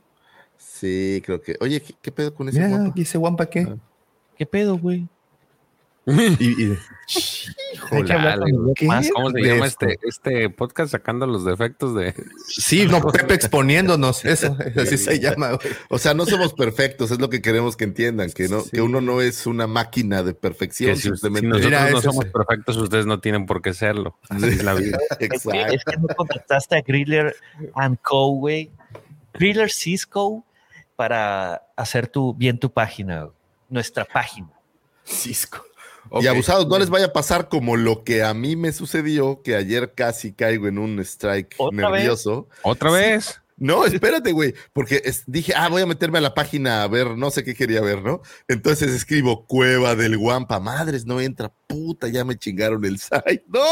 Sí, 0.57 1.21
creo 1.25 1.41
que. 1.41 1.55
Oye, 1.61 1.81
¿qué, 1.81 1.93
qué 2.01 2.11
pedo 2.11 2.33
con 2.33 2.49
ese 2.49 2.59
Mira, 2.59 2.91
ese 2.95 3.17
guampa 3.17 3.45
qué. 3.45 3.77
¿Qué 4.37 4.45
pedo, 4.45 4.77
güey? 4.77 5.07
Y, 6.39 6.77
este, 9.63 9.97
este 10.03 10.49
podcast 10.49 10.91
sacando 10.91 11.25
los 11.27 11.45
defectos 11.45 11.95
de... 11.95 12.13
sí, 12.47 12.85
no, 12.87 13.01
Pepe 13.01 13.33
exponiéndonos, 13.35 14.25
eso, 14.25 14.57
así 14.75 14.97
se 14.97 15.19
llama. 15.19 15.51
güey. 15.53 15.67
O 15.89 15.97
sea, 15.97 16.13
no 16.13 16.25
somos 16.25 16.53
perfectos, 16.53 17.11
es 17.11 17.19
lo 17.19 17.29
que 17.29 17.41
queremos 17.41 17.75
que 17.77 17.83
entiendan, 17.83 18.31
que 18.31 18.47
no, 18.47 18.61
Sí. 18.61 18.71
que 18.71 18.81
uno 18.81 19.01
no 19.01 19.21
es 19.21 19.45
una 19.45 19.67
máquina 19.67 20.23
de 20.23 20.33
perfección, 20.33 20.95
si, 20.95 21.03
si 21.03 21.09
nosotros 21.09 21.41
Mira, 21.41 21.89
no 21.91 22.01
somos 22.01 22.25
es- 22.25 22.31
perfectos, 22.31 22.77
ustedes 22.77 23.05
no 23.05 23.19
tienen 23.19 23.45
por 23.45 23.61
qué 23.61 23.73
serlo. 23.73 24.17
Así 24.29 24.45
es 24.47 24.63
la 24.63 24.73
vida. 24.73 24.97
Exacto. 25.19 25.51
Es 25.75 25.83
que 25.83 25.97
no 25.97 26.07
contactaste 26.15 26.77
a 26.77 26.81
Griller 26.81 27.35
and 27.75 27.97
Co, 28.01 28.29
güey. 28.29 28.71
Griller 29.33 29.69
Cisco 29.71 30.43
para 30.95 31.63
hacer 31.75 32.07
tu, 32.07 32.33
bien 32.33 32.57
tu 32.57 32.71
página, 32.71 33.29
nuestra 33.69 34.05
página. 34.05 34.49
Cisco. 35.03 35.63
Y 36.21 36.27
abusados, 36.27 36.67
no 36.67 36.79
les 36.79 36.89
vaya 36.89 37.07
a 37.07 37.13
pasar 37.13 37.49
como 37.49 37.75
lo 37.75 38.03
que 38.03 38.23
a 38.23 38.33
mí 38.33 38.55
me 38.55 38.71
sucedió, 38.71 39.41
que 39.43 39.55
ayer 39.55 39.93
casi 39.93 40.33
caigo 40.33 40.67
en 40.67 40.77
un 40.77 40.99
strike 40.99 41.55
¿Otra 41.57 41.89
vez? 41.89 42.01
nervioso. 42.01 42.47
¿Otra 42.63 42.91
vez? 42.91 43.41
No, 43.57 43.85
espérate, 43.85 44.33
güey, 44.33 44.53
porque 44.73 45.01
es- 45.05 45.23
dije, 45.27 45.53
ah, 45.55 45.69
voy 45.69 45.81
a 45.81 45.85
meterme 45.85 46.17
a 46.17 46.21
la 46.21 46.33
página 46.33 46.83
a 46.83 46.87
ver, 46.89 47.15
no 47.17 47.31
sé 47.31 47.45
qué 47.45 47.55
quería 47.55 47.79
ver, 47.79 48.01
¿no? 48.03 48.21
Entonces 48.49 48.91
escribo 48.91 49.45
Cueva 49.47 49.95
del 49.95 50.17
Guampa, 50.17 50.59
madres, 50.59 51.05
no 51.05 51.21
entra, 51.21 51.53
puta, 51.65 52.09
ya 52.09 52.25
me 52.25 52.37
chingaron 52.37 52.83
el 52.83 52.99
site, 52.99 53.45
no, 53.47 53.63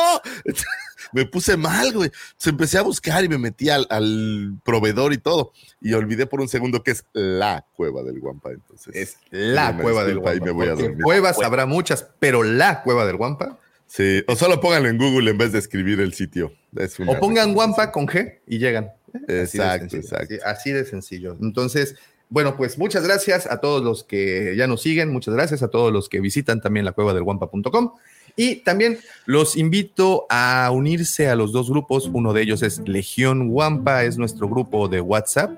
me 1.14 1.26
puse 1.26 1.58
mal, 1.58 1.92
güey. 1.94 2.10
Entonces 2.14 2.48
empecé 2.48 2.78
a 2.78 2.82
buscar 2.82 3.24
y 3.26 3.30
me 3.30 3.38
metí 3.38 3.70
al, 3.70 3.86
al 3.90 4.56
proveedor 4.64 5.12
y 5.12 5.18
todo, 5.18 5.52
y 5.82 5.94
olvidé 5.94 6.28
por 6.28 6.40
un 6.40 6.48
segundo 6.48 6.82
que 6.82 6.92
es 6.92 7.04
la 7.12 7.66
Cueva 7.76 8.04
del 8.04 8.20
Guampa, 8.22 8.52
entonces. 8.52 8.96
Es 8.96 9.18
la 9.32 9.76
cueva 9.78 10.06
del 10.06 10.20
Guampa. 10.20 10.46
me 10.46 10.52
voy 10.52 10.68
a 10.68 10.76
dormir. 10.76 11.04
Cuevas 11.04 11.42
habrá 11.42 11.66
muchas, 11.66 12.08
pero 12.20 12.44
la 12.44 12.84
cueva 12.84 13.06
del 13.06 13.18
Guampa. 13.18 13.60
Sí, 13.86 14.24
o 14.28 14.36
solo 14.36 14.60
pónganlo 14.60 14.90
en 14.90 14.98
Google 14.98 15.30
en 15.30 15.38
vez 15.38 15.52
de 15.52 15.60
escribir 15.60 16.00
el 16.00 16.14
sitio. 16.14 16.54
Es 16.76 16.98
O 17.00 17.20
pongan. 17.20 17.54
Guampa 17.54 17.92
con 17.92 18.08
G 18.08 18.40
y 18.48 18.58
llegan. 18.58 18.90
Exacto, 19.28 19.98
así 20.46 20.72
de 20.72 20.86
sencillo. 20.86 21.38
Entonces, 21.42 21.96
bueno, 22.30 22.58
pues 22.58 22.78
muchas 22.78 23.04
gracias 23.04 23.46
a 23.46 23.62
todos 23.62 23.84
los 23.84 24.04
que 24.04 24.56
ya 24.58 24.68
nos 24.68 24.82
siguen, 24.82 25.12
muchas 25.12 25.36
gracias 25.36 25.62
a 25.62 25.68
todos 25.68 25.94
los 25.94 26.10
que 26.10 26.20
visitan 26.20 26.62
también 26.62 26.86
la 26.86 26.92
cueva 26.94 27.14
del 27.14 27.24
guampa.com. 27.24 27.94
Y 28.36 28.58
también 28.58 28.98
los 29.26 29.56
invito 29.56 30.26
a 30.30 30.72
unirse 30.74 31.30
a 31.30 31.36
los 31.36 31.52
dos 31.52 31.70
grupos. 31.70 32.10
Uno 32.12 32.34
de 32.34 32.42
ellos 32.42 32.64
es 32.64 32.80
Legión 32.88 33.50
Guampa, 33.50 34.04
es 34.04 34.18
nuestro 34.18 34.50
grupo 34.50 34.88
de 34.88 35.02
WhatsApp, 35.02 35.52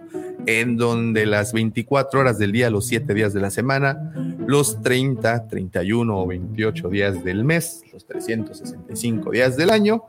en 0.46 0.78
donde 0.78 1.26
las 1.26 1.54
24 1.54 2.20
horas 2.20 2.38
del 2.38 2.52
día, 2.52 2.70
los 2.70 2.88
7 2.88 3.14
días 3.14 3.34
de 3.34 3.42
la 3.42 3.50
semana, 3.50 4.14
los 4.48 4.82
30, 4.82 5.48
31 5.48 6.18
o 6.18 6.28
28 6.28 6.90
días 6.90 7.24
del 7.24 7.44
mes, 7.44 7.84
los 7.92 8.06
365 8.06 9.32
días 9.32 9.58
del 9.58 9.70
año, 9.70 10.04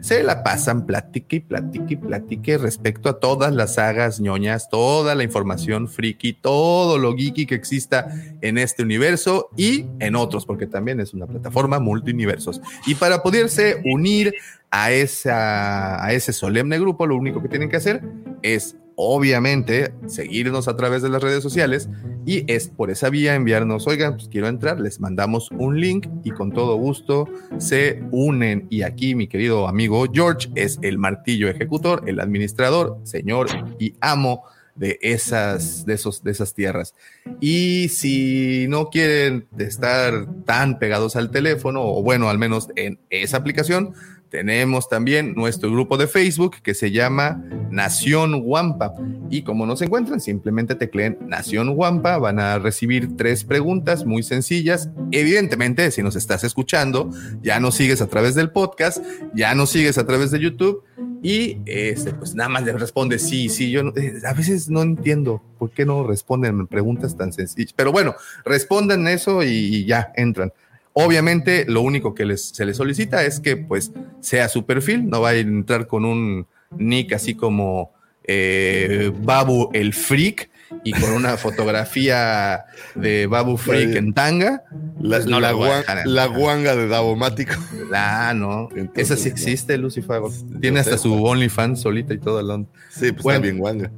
se 0.00 0.22
la 0.22 0.42
pasan 0.42 0.86
platique 0.86 1.36
y 1.36 1.40
platique 1.40 1.94
y 1.94 1.96
platique 1.96 2.58
respecto 2.58 3.08
a 3.08 3.18
todas 3.20 3.52
las 3.52 3.74
sagas 3.74 4.20
ñoñas, 4.20 4.68
toda 4.68 5.14
la 5.14 5.24
información 5.24 5.88
friki, 5.88 6.32
todo 6.32 6.98
lo 6.98 7.16
geeky 7.16 7.46
que 7.46 7.54
exista 7.54 8.08
en 8.40 8.58
este 8.58 8.82
universo 8.82 9.48
y 9.56 9.86
en 9.98 10.16
otros, 10.16 10.46
porque 10.46 10.66
también 10.66 11.00
es 11.00 11.14
una 11.14 11.26
plataforma 11.26 11.78
multiuniversos. 11.78 12.60
Y 12.86 12.94
para 12.94 13.22
poderse 13.22 13.82
unir 13.84 14.34
a, 14.70 14.90
esa, 14.92 16.04
a 16.04 16.12
ese 16.12 16.32
solemne 16.32 16.78
grupo, 16.78 17.06
lo 17.06 17.16
único 17.16 17.42
que 17.42 17.48
tienen 17.48 17.68
que 17.68 17.76
hacer 17.76 18.02
es 18.42 18.76
obviamente 18.96 19.92
seguirnos 20.06 20.68
a 20.68 20.76
través 20.76 21.02
de 21.02 21.08
las 21.08 21.22
redes 21.22 21.42
sociales 21.42 21.88
y 22.24 22.50
es 22.52 22.68
por 22.68 22.90
esa 22.90 23.10
vía 23.10 23.34
enviarnos, 23.34 23.86
oigan, 23.86 24.14
pues 24.14 24.28
quiero 24.28 24.48
entrar, 24.48 24.80
les 24.80 25.00
mandamos 25.00 25.50
un 25.50 25.80
link 25.80 26.06
y 26.22 26.30
con 26.30 26.52
todo 26.52 26.76
gusto 26.76 27.28
se 27.58 28.02
unen. 28.10 28.66
Y 28.70 28.82
aquí 28.82 29.14
mi 29.14 29.26
querido 29.26 29.66
amigo 29.68 30.04
George 30.12 30.48
es 30.54 30.78
el 30.82 30.98
martillo 30.98 31.48
ejecutor, 31.48 32.04
el 32.06 32.20
administrador, 32.20 32.98
señor 33.02 33.48
y 33.78 33.94
amo 34.00 34.44
de 34.74 34.98
esas, 35.02 35.84
de 35.84 35.94
esos, 35.94 36.22
de 36.22 36.30
esas 36.30 36.54
tierras. 36.54 36.94
Y 37.40 37.88
si 37.88 38.66
no 38.68 38.88
quieren 38.88 39.46
estar 39.58 40.26
tan 40.44 40.78
pegados 40.78 41.16
al 41.16 41.30
teléfono, 41.30 41.82
o 41.82 42.02
bueno, 42.02 42.28
al 42.28 42.38
menos 42.38 42.68
en 42.76 42.98
esa 43.10 43.36
aplicación, 43.36 43.94
tenemos 44.32 44.88
también 44.88 45.34
nuestro 45.34 45.70
grupo 45.70 45.98
de 45.98 46.06
Facebook 46.06 46.56
que 46.62 46.72
se 46.72 46.90
llama 46.90 47.44
Nación 47.70 48.40
Guampa. 48.40 48.94
Y 49.28 49.42
como 49.42 49.66
nos 49.66 49.82
encuentran, 49.82 50.22
simplemente 50.22 50.74
tecleen 50.74 51.18
Nación 51.26 51.74
Guampa. 51.74 52.16
Van 52.16 52.40
a 52.40 52.58
recibir 52.58 53.14
tres 53.18 53.44
preguntas 53.44 54.06
muy 54.06 54.22
sencillas. 54.22 54.88
Evidentemente, 55.10 55.90
si 55.90 56.02
nos 56.02 56.16
estás 56.16 56.44
escuchando, 56.44 57.10
ya 57.42 57.60
nos 57.60 57.74
sigues 57.74 58.00
a 58.00 58.06
través 58.06 58.34
del 58.34 58.50
podcast, 58.50 59.04
ya 59.34 59.54
nos 59.54 59.68
sigues 59.68 59.98
a 59.98 60.06
través 60.06 60.30
de 60.30 60.40
YouTube. 60.40 60.82
Y 61.22 61.58
este, 61.66 62.14
pues 62.14 62.34
nada 62.34 62.48
más 62.48 62.64
le 62.64 62.72
responde 62.72 63.18
sí, 63.18 63.50
sí. 63.50 63.70
Yo 63.70 63.82
eh, 63.96 64.14
a 64.26 64.32
veces 64.32 64.70
no 64.70 64.80
entiendo 64.80 65.42
por 65.58 65.72
qué 65.72 65.84
no 65.84 66.06
responden 66.06 66.66
preguntas 66.68 67.18
tan 67.18 67.34
sencillas. 67.34 67.74
Pero 67.74 67.92
bueno, 67.92 68.14
respondan 68.46 69.06
eso 69.08 69.42
y 69.42 69.84
ya 69.84 70.10
entran. 70.16 70.54
Obviamente, 70.94 71.64
lo 71.68 71.80
único 71.80 72.14
que 72.14 72.24
les, 72.26 72.48
se 72.50 72.64
les 72.66 72.76
solicita 72.76 73.24
es 73.24 73.40
que 73.40 73.56
pues 73.56 73.92
sea 74.20 74.48
su 74.48 74.66
perfil, 74.66 75.08
no 75.08 75.20
va 75.20 75.30
a 75.30 75.34
entrar 75.36 75.86
con 75.86 76.04
un 76.04 76.46
nick 76.76 77.12
así 77.14 77.34
como 77.34 77.92
eh, 78.24 79.10
Babu 79.22 79.70
el 79.72 79.94
Freak 79.94 80.50
y 80.84 80.92
con 80.92 81.12
una 81.12 81.36
fotografía 81.38 82.64
de 82.94 83.26
Babu 83.26 83.56
Freak 83.56 83.96
en 83.96 84.12
tanga. 84.14 84.64
La, 85.00 85.16
Pues 85.16 85.26
no 85.26 85.40
la 85.40 85.52
guan- 85.52 85.84
la 86.04 86.26
guanga 86.26 86.76
de 86.76 86.86
Davomático. 86.88 87.54
Ah, 87.92 88.32
no. 88.34 88.68
Entonces, 88.76 89.10
Esa 89.10 89.16
sí 89.16 89.28
no. 89.28 89.34
existe, 89.34 89.76
Lucifer. 89.78 90.20
Yo 90.22 90.60
Tiene 90.60 90.80
hasta 90.80 90.92
sé, 90.98 91.02
su. 91.04 91.24
OnlyFans 91.24 91.80
solita 91.80 92.14
y 92.14 92.18
todo 92.18 92.40
el 92.40 92.50
on- 92.50 92.68
Sí, 92.90 93.12
pues 93.12 93.22
Bueno. 93.22 93.36
está 93.38 93.42
bien 93.42 93.58
guanga. 93.58 93.90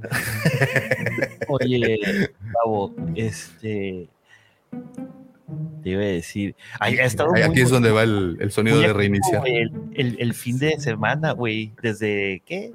Oye, 1.48 1.98
Gabo, 2.64 2.94
este. 3.14 4.08
Te 5.82 5.90
iba 5.90 6.02
a 6.02 6.06
decir. 6.06 6.54
Ay, 6.80 6.98
ha 6.98 7.04
estado 7.04 7.30
Aquí 7.32 7.40
es 7.42 7.46
bonito, 7.48 7.68
donde 7.70 7.90
va 7.90 8.02
el, 8.02 8.36
el 8.40 8.50
sonido 8.52 8.80
de 8.80 8.92
reiniciar. 8.92 9.42
El, 9.46 9.70
el- 9.94 10.16
el 10.20 10.34
fin 10.34 10.58
de 10.58 10.78
semana, 10.80 11.32
güey. 11.32 11.72
¿Desde 11.82 12.42
qué? 12.46 12.72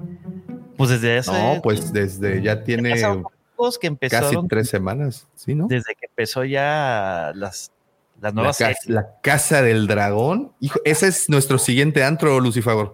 Pues 0.76 0.90
desde 0.90 1.18
hace. 1.18 1.32
No, 1.32 1.60
pues 1.62 1.92
desde 1.92 2.40
ya 2.42 2.62
tiene 2.64 2.94
que 2.94 3.00
casi 3.00 3.86
empezaron. 3.86 4.48
tres 4.48 4.68
semanas, 4.68 5.26
¿sí, 5.34 5.54
no? 5.54 5.66
Desde 5.68 5.94
que 5.94 6.06
empezó 6.06 6.44
ya 6.44 7.32
las, 7.34 7.72
las 8.20 8.22
La, 8.22 8.32
nuevas 8.32 8.56
series. 8.56 8.78
la 8.86 9.20
Casa 9.22 9.60
del 9.62 9.86
Dragón. 9.86 10.52
Hijo, 10.60 10.80
ese 10.84 11.08
es 11.08 11.28
nuestro 11.28 11.58
siguiente 11.58 12.02
antro, 12.04 12.40
Lucifer. 12.40 12.88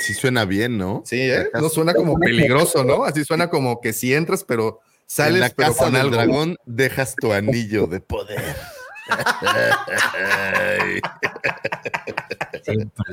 Sí 0.00 0.14
suena 0.14 0.44
bien, 0.44 0.76
¿no? 0.78 1.02
Sí, 1.04 1.20
¿eh? 1.20 1.48
No 1.54 1.68
suena 1.68 1.94
como 1.94 2.18
peligroso, 2.18 2.84
¿no? 2.84 3.04
Así 3.04 3.24
suena 3.24 3.48
como 3.50 3.80
que 3.80 3.92
si 3.92 4.12
entras, 4.14 4.44
pero 4.44 4.80
sales 5.06 5.34
en 5.34 5.40
la 5.40 5.50
pero 5.50 5.68
casa 5.70 5.84
con 5.84 5.92
del 5.92 6.00
algo. 6.02 6.16
dragón 6.16 6.56
dejas 6.66 7.14
tu 7.16 7.32
anillo 7.32 7.86
de 7.86 8.00
poder. 8.00 8.40
Siempre. 12.62 13.04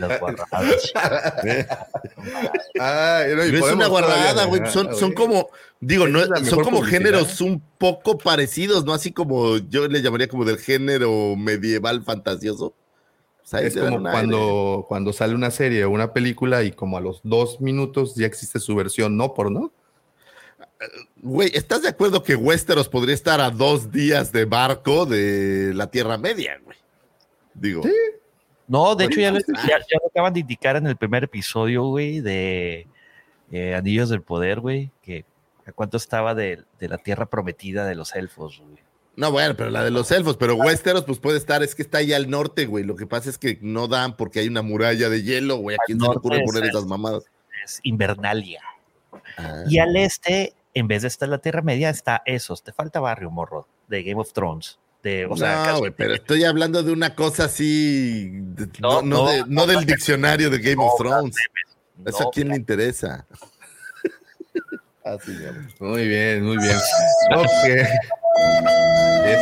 Ay, 2.79 3.35
no, 3.35 3.45
y 3.45 3.51
No 3.51 3.67
es 3.67 3.73
una 3.73 3.87
guardada, 3.87 4.45
güey. 4.45 4.61
Son, 4.69 4.95
son 4.95 5.13
güey. 5.13 5.27
como, 5.27 5.49
digo, 5.79 6.07
no, 6.07 6.19
son 6.43 6.63
como 6.63 6.79
publicidad. 6.79 6.99
géneros 6.99 7.41
un 7.41 7.61
poco 7.77 8.17
parecidos, 8.17 8.85
¿no? 8.85 8.93
Así 8.93 9.11
como 9.11 9.57
yo 9.57 9.87
le 9.87 10.01
llamaría 10.01 10.27
como 10.27 10.45
del 10.45 10.57
género 10.59 11.35
medieval 11.35 12.03
fantasioso. 12.03 12.73
Pues 13.39 13.53
ahí 13.53 13.67
Es 13.67 13.75
como 13.75 13.85
aire. 13.97 14.11
cuando, 14.11 14.85
cuando 14.87 15.13
sale 15.13 15.33
una 15.33 15.51
serie 15.51 15.85
o 15.85 15.89
una 15.89 16.11
película 16.13 16.63
y 16.63 16.71
como 16.71 16.97
a 16.97 17.01
los 17.01 17.21
dos 17.23 17.61
minutos 17.61 18.15
ya 18.15 18.27
existe 18.27 18.59
su 18.59 18.75
versión 18.75 19.15
no 19.17 19.33
por 19.33 19.51
no. 19.51 19.71
Güey, 21.17 21.51
¿estás 21.53 21.81
de 21.81 21.89
acuerdo 21.89 22.23
que 22.23 22.35
Westeros 22.35 22.87
podría 22.89 23.15
estar 23.15 23.41
a 23.41 23.49
dos 23.49 23.91
días 23.91 24.31
de 24.31 24.45
barco 24.45 25.05
de 25.05 25.71
la 25.73 25.89
Tierra 25.89 26.17
Media, 26.17 26.59
güey? 26.63 26.77
Digo, 27.53 27.81
No, 28.67 28.95
de 28.95 29.05
hecho 29.05 29.19
ya, 29.19 29.31
lo- 29.31 29.39
sí. 29.39 29.45
ya, 29.67 29.79
ya 29.79 29.97
lo 30.01 30.07
acaban 30.09 30.33
de 30.33 30.41
indicar 30.41 30.75
en 30.75 30.85
el 30.87 30.95
primer 30.97 31.23
episodio, 31.23 31.85
güey, 31.85 32.19
de 32.21 32.85
eh, 33.51 33.75
Anillos 33.75 34.09
del 34.09 34.21
Poder, 34.21 34.59
güey, 34.59 34.91
que 35.01 35.25
¿A 35.65 35.73
cuánto 35.73 35.97
estaba 35.97 36.33
de, 36.33 36.63
de 36.79 36.87
la 36.87 36.97
tierra 36.97 37.25
prometida 37.25 37.85
de 37.85 37.93
los 37.93 38.15
elfos, 38.15 38.61
güey? 38.65 38.77
No, 39.17 39.33
bueno, 39.33 39.53
pero 39.57 39.69
la 39.69 39.83
de 39.83 39.91
los 39.91 40.09
elfos, 40.11 40.37
pero 40.37 40.55
Westeros, 40.55 41.03
pues 41.03 41.19
puede 41.19 41.37
estar, 41.37 41.61
es 41.61 41.75
que 41.75 41.81
está 41.81 41.97
ahí 41.97 42.13
al 42.13 42.29
norte, 42.29 42.67
güey. 42.67 42.85
Lo 42.85 42.95
que 42.95 43.05
pasa 43.05 43.29
es 43.29 43.37
que 43.37 43.59
no 43.61 43.89
dan 43.89 44.15
porque 44.15 44.39
hay 44.39 44.47
una 44.47 44.61
muralla 44.61 45.09
de 45.09 45.23
hielo, 45.23 45.57
güey. 45.57 45.75
¿A 45.75 45.79
quién 45.85 45.99
se 45.99 46.05
le 46.07 46.15
ocurre 46.15 46.37
es 46.37 46.43
poner 46.45 46.63
el- 46.63 46.69
esas 46.69 46.85
mamadas? 46.85 47.25
Es 47.65 47.81
Invernalia. 47.83 48.61
Ah. 49.37 49.63
Y 49.67 49.79
al 49.79 49.97
este, 49.97 50.53
en 50.77 50.87
vez 50.87 51.01
de 51.03 51.07
estar 51.09 51.27
la 51.29 51.37
Tierra 51.39 51.61
Media, 51.61 51.89
está 51.89 52.21
esos. 52.25 52.63
Te 52.63 52.71
falta 52.73 52.99
barrio, 52.99 53.29
morro, 53.31 53.67
de 53.87 54.03
Game 54.03 54.19
of 54.21 54.31
Thrones. 54.33 54.79
De, 55.03 55.25
o 55.25 55.37
sea, 55.37 55.59
no, 55.59 55.63
casi- 55.65 55.79
güey, 55.79 55.91
pero 55.91 56.13
estoy 56.15 56.43
hablando 56.43 56.81
de 56.83 56.91
una 56.91 57.13
cosa 57.15 57.45
así, 57.45 58.29
de- 58.31 58.67
no, 58.79 59.01
No, 59.03 59.29
de- 59.29 59.43
no 59.47 59.65
del 59.67 59.85
diccionario 59.85 60.49
de 60.49 60.57
Game 60.59 60.83
of 60.83 60.97
Thrones. 60.97 61.35
no, 61.97 62.09
¿Eso 62.09 62.27
a 62.27 62.31
quién 62.31 62.49
le 62.49 62.55
interesa? 62.57 63.25
Así. 65.05 65.31
Muy 65.79 66.05
bien, 66.07 66.43
muy 66.43 66.57
bien. 66.57 66.75
Ok. 67.35 67.47
Es- 69.25 69.39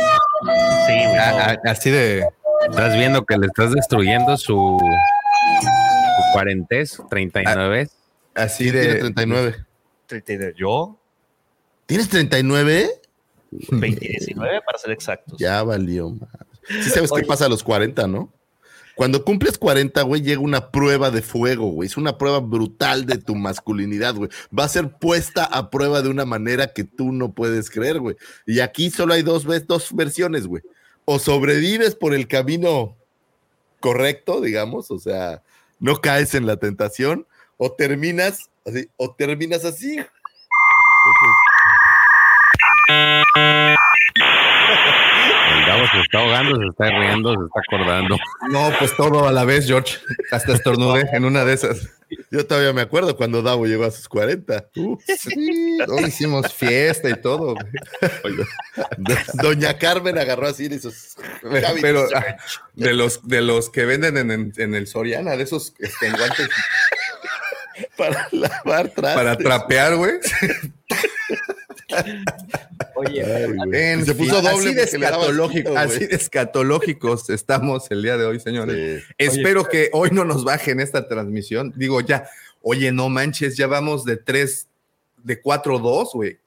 Sí, 0.86 0.92
güey. 0.92 1.18
a- 1.18 1.30
no. 1.32 1.38
a- 1.38 1.70
así 1.72 1.90
de. 1.90 2.24
Estás 2.70 2.94
viendo 2.94 3.24
que 3.24 3.36
le 3.36 3.46
estás 3.46 3.72
destruyendo 3.72 4.36
su, 4.36 4.78
su 4.78 6.32
cuarentez, 6.32 6.98
39. 7.10 7.88
Así 8.34 8.64
¿Quién 8.70 8.74
tiene 8.74 8.88
de. 8.94 9.00
39? 9.00 9.56
39. 10.06 10.54
Yo, 10.56 10.98
¿Tienes 11.86 12.08
39? 12.08 12.90
2019 13.50 14.60
para 14.62 14.78
ser 14.78 14.90
exactos. 14.90 15.38
Ya 15.38 15.62
valió. 15.62 16.10
madre. 16.10 16.26
Sí 16.82 16.90
sabes 16.90 17.10
qué 17.12 17.22
pasa 17.22 17.46
a 17.46 17.48
los 17.48 17.62
40, 17.62 18.06
¿no? 18.08 18.32
Cuando 18.96 19.24
cumples 19.24 19.58
40, 19.58 20.02
güey, 20.02 20.22
llega 20.22 20.40
una 20.40 20.70
prueba 20.70 21.10
de 21.10 21.20
fuego, 21.20 21.66
güey. 21.68 21.86
Es 21.86 21.98
una 21.98 22.16
prueba 22.16 22.40
brutal 22.40 23.04
de 23.04 23.18
tu 23.18 23.34
masculinidad, 23.34 24.14
güey. 24.14 24.30
Va 24.58 24.64
a 24.64 24.68
ser 24.68 24.90
puesta 24.90 25.44
a 25.44 25.68
prueba 25.70 26.00
de 26.00 26.08
una 26.08 26.24
manera 26.24 26.72
que 26.72 26.84
tú 26.84 27.12
no 27.12 27.32
puedes 27.32 27.68
creer, 27.68 28.00
güey. 28.00 28.16
Y 28.46 28.60
aquí 28.60 28.90
solo 28.90 29.12
hay 29.12 29.22
dos, 29.22 29.44
dos 29.66 29.94
versiones, 29.94 30.46
güey. 30.46 30.62
O 31.04 31.18
sobrevives 31.18 31.94
por 31.94 32.14
el 32.14 32.26
camino 32.26 32.96
correcto, 33.80 34.40
digamos, 34.40 34.90
o 34.90 34.98
sea, 34.98 35.42
no 35.78 36.00
caes 36.00 36.34
en 36.34 36.46
la 36.46 36.56
tentación, 36.56 37.26
o 37.58 37.72
terminas 37.72 38.50
así, 38.64 38.88
o 38.96 39.14
terminas 39.14 39.64
así. 39.66 39.98
El 42.88 43.76
Gabo 45.66 45.84
se 45.92 46.00
está 46.00 46.18
ahogando, 46.18 46.56
se 46.56 46.66
está 46.68 46.90
riendo, 46.98 47.34
se 47.34 47.44
está 47.46 47.60
acordando. 47.66 48.16
No, 48.50 48.70
pues 48.78 48.96
todo 48.96 49.26
a 49.26 49.32
la 49.32 49.44
vez, 49.44 49.66
George. 49.66 49.98
Hasta 50.30 50.54
estornudé 50.54 51.08
en 51.12 51.24
una 51.24 51.44
de 51.44 51.54
esas. 51.54 51.90
Yo 52.30 52.46
todavía 52.46 52.72
me 52.72 52.82
acuerdo 52.82 53.16
cuando 53.16 53.42
Davo 53.42 53.66
llegó 53.66 53.84
a 53.84 53.90
sus 53.90 54.08
40. 54.08 54.66
Uh, 54.76 54.96
Sí, 55.18 55.78
no, 55.86 56.00
hicimos 56.06 56.52
fiesta 56.54 57.08
y 57.10 57.20
todo. 57.20 57.56
Doña 59.34 59.76
Carmen 59.78 60.16
agarró 60.18 60.46
así 60.46 60.66
y 60.70 60.74
hizo. 60.74 60.90
Pero 61.80 62.06
ah, 62.14 62.36
de 62.74 62.92
los 62.94 63.26
de 63.26 63.40
los 63.40 63.70
que 63.70 63.84
venden 63.86 64.16
en, 64.18 64.30
en- 64.30 64.52
en 64.56 64.74
el 64.76 64.86
Soriana, 64.86 65.36
de 65.36 65.42
esos 65.42 65.74
este, 65.80 66.10
guantes 66.10 66.48
para 67.96 68.28
lavar 68.30 68.88
trastes. 68.90 69.14
para 69.14 69.36
trapear, 69.36 69.96
güey. 69.96 70.12
Oye, 72.94 73.22
Ay, 73.24 74.04
se 74.04 74.14
puso 74.14 74.36
doble 74.42 74.50
así 74.50 74.74
de 74.74 74.82
porque 74.82 74.98
le 74.98 75.04
daba 75.06 75.24
escatológico- 75.26 75.76
así 75.76 76.06
de 76.06 76.14
escatológicos 76.16 77.30
estamos 77.30 77.90
el 77.90 78.02
día 78.02 78.16
de 78.16 78.24
hoy, 78.26 78.40
señores. 78.40 79.02
Sí. 79.06 79.14
Espero 79.18 79.64
que 79.64 79.90
hoy 79.92 80.10
no 80.12 80.24
nos 80.24 80.44
bajen 80.44 80.80
esta 80.80 81.06
transmisión. 81.08 81.72
Digo, 81.76 82.00
ya, 82.00 82.26
oye, 82.62 82.92
no 82.92 83.08
manches, 83.08 83.56
ya 83.56 83.66
vamos 83.66 84.04
de 84.04 84.16
3, 84.16 84.68
de 85.22 85.40
4, 85.40 85.78
2, 85.78 86.10
güey. 86.14 86.38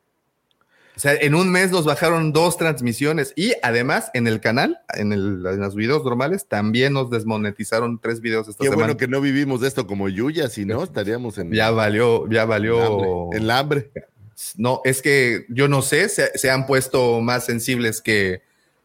O 0.96 1.02
sea, 1.02 1.14
en 1.14 1.34
un 1.34 1.50
mes 1.50 1.72
nos 1.72 1.86
bajaron 1.86 2.34
dos 2.34 2.58
transmisiones 2.58 3.32
y 3.38 3.54
además 3.64 4.12
en 4.14 4.28
el 4.28 4.42
canal, 4.42 4.80
en, 4.96 5.14
el- 5.14 5.46
en 5.46 5.60
los 5.62 5.74
videos 5.74 6.04
normales, 6.04 6.46
también 6.48 6.92
nos 6.92 7.10
desmonetizaron 7.10 8.00
tres 8.02 8.20
videos 8.20 8.50
esta 8.50 8.60
Qué 8.64 8.66
semana. 8.70 8.82
bueno 8.88 8.98
que 8.98 9.08
no 9.08 9.22
vivimos 9.22 9.62
de 9.62 9.70
esto 9.70 9.88
como 9.88 10.10
Yuya, 10.10 10.50
si 10.50 10.66
no, 10.66 10.84
estaríamos 10.84 11.38
en, 11.38 11.54
Ya 11.54 11.72
valió, 11.72 12.28
ya 12.30 12.42
en 12.44 12.50
valió. 12.50 12.84
hambre. 12.84 13.38
En 13.38 13.48
la 13.48 13.60
hambre. 13.60 13.92
No, 14.58 14.82
es 14.86 15.02
que 15.02 15.46
yo 15.50 15.68
no 15.68 15.82
sé, 15.82 16.08
se, 16.10 16.38
se 16.38 16.50
han 16.50 16.66
puesto 16.66 17.20
más 17.22 17.46
sensibles 17.46 18.02
que 18.02 18.42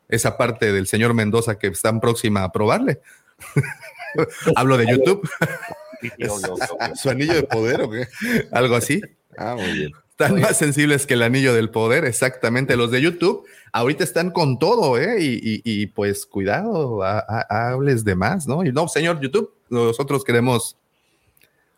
esa 0.08 0.36
parte 0.36 0.72
del 0.72 0.86
señor 0.86 1.14
Mendoza 1.14 1.58
que 1.58 1.68
están 1.68 2.00
próxima 2.00 2.40
a 2.40 2.44
aprobarle. 2.44 3.00
Hablo 4.56 4.76
de 4.76 4.86
YouTube, 4.86 5.28
¿Su 6.94 7.10
anillo 7.10 7.34
de 7.34 7.42
poder 7.44 7.80
o 7.82 7.90
qué? 7.90 8.08
algo 8.52 8.76
así. 8.76 9.00
Ah, 9.36 9.54
muy 9.58 9.72
bien. 9.72 9.92
Están 10.10 10.40
más 10.40 10.56
sensibles 10.56 11.06
que 11.06 11.14
el 11.14 11.22
anillo 11.22 11.54
del 11.54 11.70
poder, 11.70 12.04
exactamente. 12.04 12.76
Los 12.76 12.90
de 12.92 13.00
YouTube 13.00 13.44
ahorita 13.72 14.04
están 14.04 14.30
con 14.30 14.58
todo, 14.60 14.96
¿eh? 14.98 15.16
Y, 15.20 15.32
y- 15.42 15.62
y, 15.64 15.86
pues 15.86 16.24
cuidado, 16.26 17.02
ha- 17.02 17.24
ha- 17.26 17.70
hables 17.72 18.04
de 18.04 18.14
más, 18.14 18.46
¿no? 18.46 18.64
Y 18.64 18.70
no, 18.70 18.86
señor 18.86 19.20
YouTube, 19.20 19.52
nosotros 19.70 20.22
queremos 20.22 20.76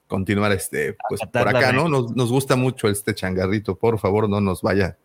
continuar 0.06 0.52
este, 0.52 0.96
pues 1.08 1.20
por 1.32 1.48
acá, 1.48 1.72
¿no? 1.72 1.88
Nos, 1.88 2.14
nos 2.14 2.30
gusta 2.30 2.56
mucho 2.56 2.88
este 2.88 3.14
changarrito, 3.14 3.74
por 3.76 3.98
favor, 3.98 4.28
no 4.28 4.40
nos 4.40 4.62
vaya. 4.62 4.96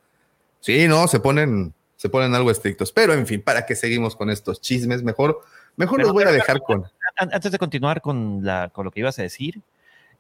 Sí, 0.59 0.87
no, 0.87 1.07
se 1.07 1.19
ponen, 1.19 1.73
se 1.95 2.07
ponen 2.09 2.35
algo 2.35 2.51
estrictos, 2.51 2.91
pero 2.91 3.13
en 3.13 3.25
fin, 3.25 3.41
para 3.41 3.65
que 3.65 3.75
seguimos 3.75 4.15
con 4.15 4.29
estos 4.29 4.61
chismes, 4.61 5.01
mejor, 5.03 5.41
mejor 5.75 5.97
Pero- 5.97 6.07
los 6.09 6.13
voy 6.13 6.23
a 6.25 6.31
dejar 6.31 6.61
con. 6.61 6.83
An- 7.17 7.29
antes 7.33 7.51
de 7.51 7.57
continuar 7.57 8.01
con, 8.01 8.41
la, 8.43 8.69
con 8.69 8.85
lo 8.85 8.91
que 8.91 8.99
ibas 8.99 9.17
a 9.19 9.23
decir, 9.23 9.59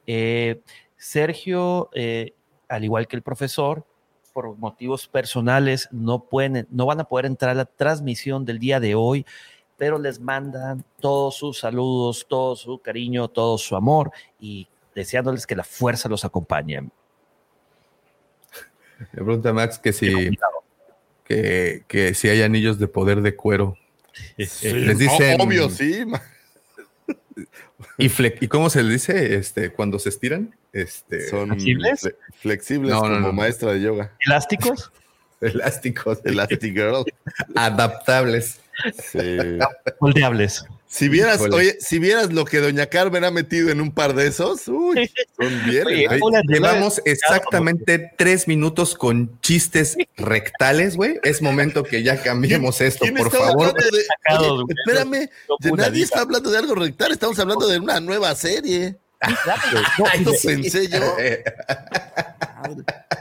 eh, 0.07 0.61
Sergio, 0.97 1.89
eh, 1.93 2.33
al 2.69 2.83
igual 2.83 3.07
que 3.07 3.15
el 3.15 3.21
profesor, 3.21 3.85
por 4.33 4.57
motivos 4.57 5.07
personales, 5.07 5.89
no, 5.91 6.23
pueden, 6.23 6.67
no 6.71 6.85
van 6.85 6.99
a 7.01 7.03
poder 7.03 7.25
entrar 7.25 7.51
a 7.51 7.55
la 7.55 7.65
transmisión 7.65 8.45
del 8.45 8.59
día 8.59 8.79
de 8.79 8.95
hoy, 8.95 9.25
pero 9.77 9.97
les 9.99 10.19
mandan 10.19 10.85
todos 10.99 11.35
sus 11.35 11.59
saludos, 11.59 12.25
todo 12.29 12.55
su 12.55 12.79
cariño, 12.79 13.27
todo 13.27 13.57
su 13.57 13.75
amor 13.75 14.11
y 14.39 14.67
deseándoles 14.95 15.45
que 15.47 15.55
la 15.55 15.63
fuerza 15.63 16.09
los 16.09 16.25
acompañe. 16.25 16.81
Me 19.13 19.23
pregunta 19.23 19.51
Max 19.53 19.79
que 19.79 19.93
si, 19.93 20.37
que, 21.23 21.83
que 21.87 22.13
si 22.13 22.29
hay 22.29 22.41
anillos 22.43 22.77
de 22.79 22.87
poder 22.87 23.21
de 23.21 23.35
cuero. 23.35 23.77
Les 24.37 24.61
dicen- 24.97 25.39
Obvio, 25.41 25.69
sí. 25.69 26.03
¿Y, 27.97 28.09
fle- 28.09 28.37
¿Y 28.39 28.47
cómo 28.47 28.69
se 28.69 28.83
les 28.83 28.91
dice 29.07 29.35
este, 29.35 29.71
cuando 29.71 29.97
se 29.99 30.09
estiran? 30.09 30.55
Este, 30.73 31.27
Son 31.29 31.49
¿Flexibles? 31.49 32.03
fle- 32.03 32.15
flexibles 32.39 32.91
No, 32.91 33.01
no, 33.07 33.15
como 33.15 33.27
no. 33.27 33.33
maestra 33.33 33.73
de 33.73 33.81
yoga. 33.81 34.11
¿Elásticos? 34.25 34.91
elásticos, 35.41 36.19
Elastic 36.23 36.73
Girl. 36.73 37.03
adaptables. 37.55 38.59
Sí. 39.03 39.37
Moldeables. 39.99 40.65
Si 40.93 41.07
vieras, 41.07 41.37
Híjole. 41.37 41.55
oye, 41.55 41.77
si 41.79 41.99
vieras 41.99 42.33
lo 42.33 42.43
que 42.43 42.59
Doña 42.59 42.87
Carmen 42.87 43.23
ha 43.23 43.31
metido 43.31 43.69
en 43.69 43.79
un 43.79 43.93
par 43.93 44.13
de 44.13 44.27
esos, 44.27 44.67
uy, 44.67 45.09
son 45.39 45.65
bien. 45.65 45.85
Hola, 46.21 46.41
Llevamos 46.45 47.01
exactamente 47.05 48.11
tres 48.17 48.45
minutos 48.45 48.93
con 48.95 49.39
chistes 49.39 49.95
rectales, 50.17 50.97
güey. 50.97 51.17
Es 51.23 51.41
momento 51.41 51.83
que 51.83 52.03
ya 52.03 52.21
cambiemos 52.21 52.81
esto, 52.81 53.03
¿Quién 53.05 53.15
por 53.15 53.31
favor. 53.31 53.73
de- 53.73 54.05
Oye, 54.37 54.65
espérame, 54.85 55.29
nadie 55.77 56.03
está 56.03 56.21
hablando 56.21 56.51
de 56.51 56.57
algo 56.57 56.75
rectal, 56.75 57.13
estamos 57.13 57.39
hablando 57.39 57.69
de 57.69 57.79
una 57.79 58.01
nueva 58.01 58.35
serie. 58.35 58.97
Eso 60.13 60.33
pensé 60.43 60.89
yo. 60.89 60.99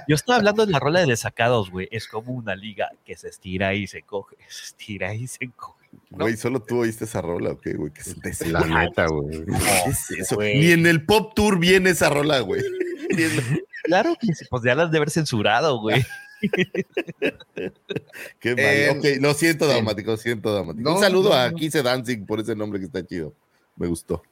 Yo 0.08 0.16
estaba 0.16 0.38
hablando 0.38 0.66
de 0.66 0.72
la 0.72 0.80
rola 0.80 1.00
de 1.00 1.06
desacados, 1.06 1.70
güey. 1.70 1.88
Es 1.92 2.08
como 2.08 2.32
una 2.32 2.56
liga 2.56 2.90
que 3.04 3.16
se 3.16 3.28
estira 3.28 3.74
y 3.74 3.86
se 3.86 4.02
coge, 4.02 4.36
se 4.48 4.64
estira 4.64 5.14
y 5.14 5.28
se 5.28 5.48
coge. 5.54 5.79
¿No? 6.10 6.24
Güey, 6.24 6.36
solo 6.36 6.60
tú 6.60 6.80
oíste 6.80 7.04
esa 7.04 7.22
rola, 7.22 7.50
¿ok, 7.52 7.66
güey? 7.76 7.92
¿Qué 7.92 8.02
es, 8.28 8.46
La 8.48 8.60
neta, 8.60 9.06
güey. 9.06 9.44
¿Qué 9.44 9.90
es 9.90 10.10
eso? 10.10 10.36
güey. 10.36 10.58
Ni 10.58 10.72
en 10.72 10.86
el 10.86 11.04
Pop 11.04 11.34
Tour 11.34 11.58
viene 11.58 11.90
esa 11.90 12.10
rola, 12.10 12.40
güey. 12.40 12.62
Claro 13.82 14.14
que 14.20 14.34
sí, 14.34 14.44
pues 14.50 14.62
ya 14.62 14.74
las 14.74 14.90
de 14.90 14.98
haber 14.98 15.10
censurado, 15.10 15.80
güey. 15.80 16.04
Qué 18.38 18.50
mal. 18.54 18.58
Eh, 18.58 18.90
ok, 18.90 19.22
lo 19.22 19.34
siento, 19.34 19.66
sí. 19.66 19.72
Daumático, 19.72 20.10
lo 20.10 20.16
siento, 20.16 20.52
Daumático. 20.52 20.88
No, 20.88 20.96
Un 20.96 21.00
saludo 21.00 21.30
no, 21.30 21.34
a. 21.34 21.50
Kise 21.50 21.82
Dancing 21.82 22.26
por 22.26 22.40
ese 22.40 22.54
nombre 22.54 22.78
que 22.78 22.86
está 22.86 23.04
chido. 23.04 23.34
Me 23.76 23.86
gustó. 23.86 24.22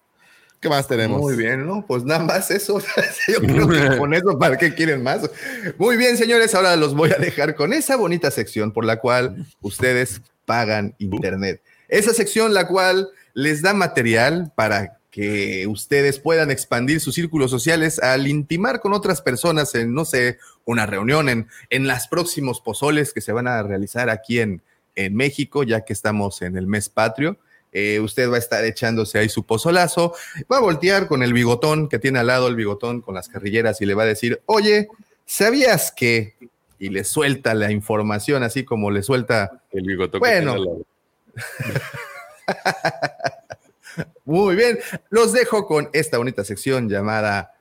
¿Qué 0.61 0.69
más 0.69 0.89
tenemos? 0.89 1.21
Muy 1.21 1.37
bien, 1.37 1.67
¿no? 1.67 1.85
Pues 1.87 2.05
nada 2.05 2.25
más 2.25 2.51
eso. 2.51 2.81
Yo 3.29 3.39
creo 3.41 3.69
que 3.69 3.97
con 3.97 4.13
eso, 4.13 4.39
¿para 4.39 4.57
qué 4.57 4.75
quieren 4.75 5.03
más? 5.03 5.31
Muy 5.79 5.97
bien, 5.97 6.17
señores, 6.17 6.55
ahora 6.55 6.75
los 6.77 6.95
voy 6.95 7.11
a 7.13 7.17
dejar 7.17 7.55
con 7.55 7.73
esa 7.73 7.97
bonita 7.97 8.31
sección 8.31 8.73
por 8.73 8.85
la 8.85 8.99
cual 8.99 9.47
ustedes 9.61 10.21
pagan 10.45 10.95
internet. 10.99 11.63
Esa 11.89 12.13
sección 12.13 12.55
la 12.55 12.69
cual 12.69 13.09
les 13.35 13.63
da 13.63 13.75
material 13.75 14.53
para 14.55 14.99
que 15.11 15.67
ustedes 15.67 16.19
puedan 16.19 16.51
expandir 16.51 17.01
sus 17.01 17.15
círculos 17.15 17.51
sociales 17.51 17.99
al 17.99 18.27
intimar 18.27 18.81
con 18.81 18.93
otras 18.93 19.23
personas 19.23 19.75
en, 19.75 19.95
no 19.95 20.05
sé, 20.05 20.39
una 20.65 20.87
reunión, 20.87 21.29
en, 21.29 21.49
en 21.71 21.87
las 21.87 22.09
próximos 22.09 22.61
pozoles 22.61 23.13
que 23.13 23.21
se 23.21 23.33
van 23.33 23.49
a 23.49 23.63
realizar 23.63 24.11
aquí 24.11 24.41
en, 24.41 24.63
en 24.95 25.17
México, 25.17 25.63
ya 25.63 25.85
que 25.85 25.93
estamos 25.93 26.43
en 26.43 26.57
el 26.57 26.67
mes 26.67 26.89
patrio. 26.89 27.39
Eh, 27.73 28.01
usted 28.01 28.31
va 28.31 28.37
a 28.37 28.39
estar 28.39 28.65
echándose 28.65 29.19
ahí 29.19 29.29
su 29.29 29.45
pozolazo, 29.45 30.15
va 30.51 30.59
a 30.59 30.61
voltear 30.61 31.07
con 31.07 31.23
el 31.23 31.33
bigotón 31.33 31.89
que 31.89 31.99
tiene 31.99 32.19
al 32.19 32.29
lado, 32.29 32.49
el 32.49 32.57
bigotón 32.57 33.03
con 33.03 33.15
las 33.15 33.29
carrilleras 33.29 33.81
y 33.81 33.87
le 33.87 33.95
va 33.95 34.05
a 34.05 34.07
decir, 34.07 34.41
oye, 34.47 34.89
¿Sabías 35.29 35.93
que? 35.93 36.37
Y 36.79 36.89
le 36.89 37.05
suelta 37.05 37.53
la 37.53 37.71
información 37.71 38.43
así 38.43 38.65
como 38.65 38.91
le 38.91 39.03
suelta 39.03 39.63
El 39.71 39.85
bigote 39.85 40.19
Bueno. 40.19 40.57
Muy 44.25 44.57
bien, 44.57 44.79
los 45.11 45.33
dejo 45.33 45.67
con 45.67 45.91
esta 45.93 46.19
bonita 46.19 46.45
sección 46.45 46.89
llamada 46.89 47.55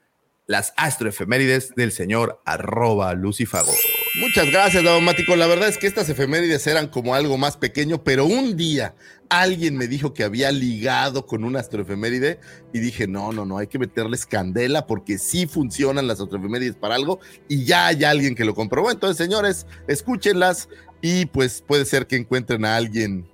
Las 0.46 0.74
astroefemérides 0.78 1.76
del 1.76 1.92
señor 1.92 2.42
arroba 2.46 3.14
Lucifago. 3.14 3.74
Muchas 4.20 4.50
gracias, 4.52 4.84
Daumático. 4.84 5.36
La 5.36 5.46
verdad 5.46 5.70
es 5.70 5.78
que 5.78 5.86
estas 5.86 6.10
efemérides 6.10 6.66
eran 6.66 6.88
como 6.88 7.14
algo 7.14 7.38
más 7.38 7.56
pequeño, 7.56 8.04
pero 8.04 8.26
un 8.26 8.58
día 8.58 8.96
alguien 9.30 9.78
me 9.78 9.88
dijo 9.88 10.14
que 10.14 10.24
había 10.24 10.52
ligado 10.52 11.26
con 11.26 11.44
una 11.44 11.60
astroefeméride 11.60 12.40
y 12.74 12.80
dije, 12.80 13.08
no, 13.08 13.32
no, 13.32 13.46
no, 13.46 13.60
hay 13.60 13.68
que 13.68 13.78
meterles 13.78 14.26
candela 14.26 14.88
porque 14.88 15.20
sí 15.20 15.46
funcionan 15.46 16.08
las 16.08 16.20
astroefemérides 16.20 16.76
para 16.76 16.96
algo 16.96 17.20
y 17.48 17.66
ya 17.66 17.88
hay 17.88 18.04
alguien 18.04 18.34
que 18.34 18.46
lo 18.46 18.56
comprobó. 18.56 18.90
Entonces, 18.90 19.18
señores, 19.18 19.68
escúchenlas 19.88 20.68
y 21.02 21.28
pues 21.28 21.62
puede 21.62 21.86
ser 21.86 22.08
que 22.08 22.16
encuentren 22.16 22.66
a 22.66 22.76
alguien 22.76 23.30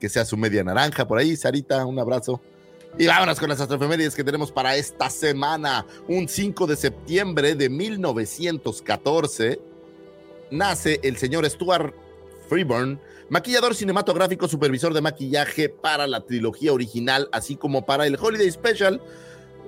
que 0.00 0.08
sea 0.08 0.24
su 0.24 0.36
media 0.36 0.64
naranja 0.64 1.06
por 1.06 1.18
ahí. 1.18 1.36
Sarita, 1.36 1.84
un 1.86 1.98
abrazo. 1.98 2.40
Y 2.98 3.06
vámonos 3.06 3.38
con 3.38 3.48
las 3.48 3.60
astroefemérides 3.60 4.14
que 4.14 4.24
tenemos 4.24 4.50
para 4.50 4.74
esta 4.76 5.10
semana. 5.10 5.86
Un 6.08 6.28
5 6.28 6.66
de 6.66 6.76
septiembre 6.76 7.54
de 7.54 7.68
1914 7.68 9.60
nace 10.50 11.00
el 11.02 11.16
señor 11.16 11.48
Stuart 11.48 11.94
Freeburn, 12.48 13.00
maquillador 13.28 13.74
cinematográfico, 13.74 14.48
supervisor 14.48 14.94
de 14.94 15.00
maquillaje 15.00 15.68
para 15.68 16.06
la 16.06 16.20
trilogía 16.22 16.72
original, 16.72 17.28
así 17.32 17.56
como 17.56 17.84
para 17.84 18.06
el 18.06 18.16
Holiday 18.16 18.50
Special, 18.50 19.02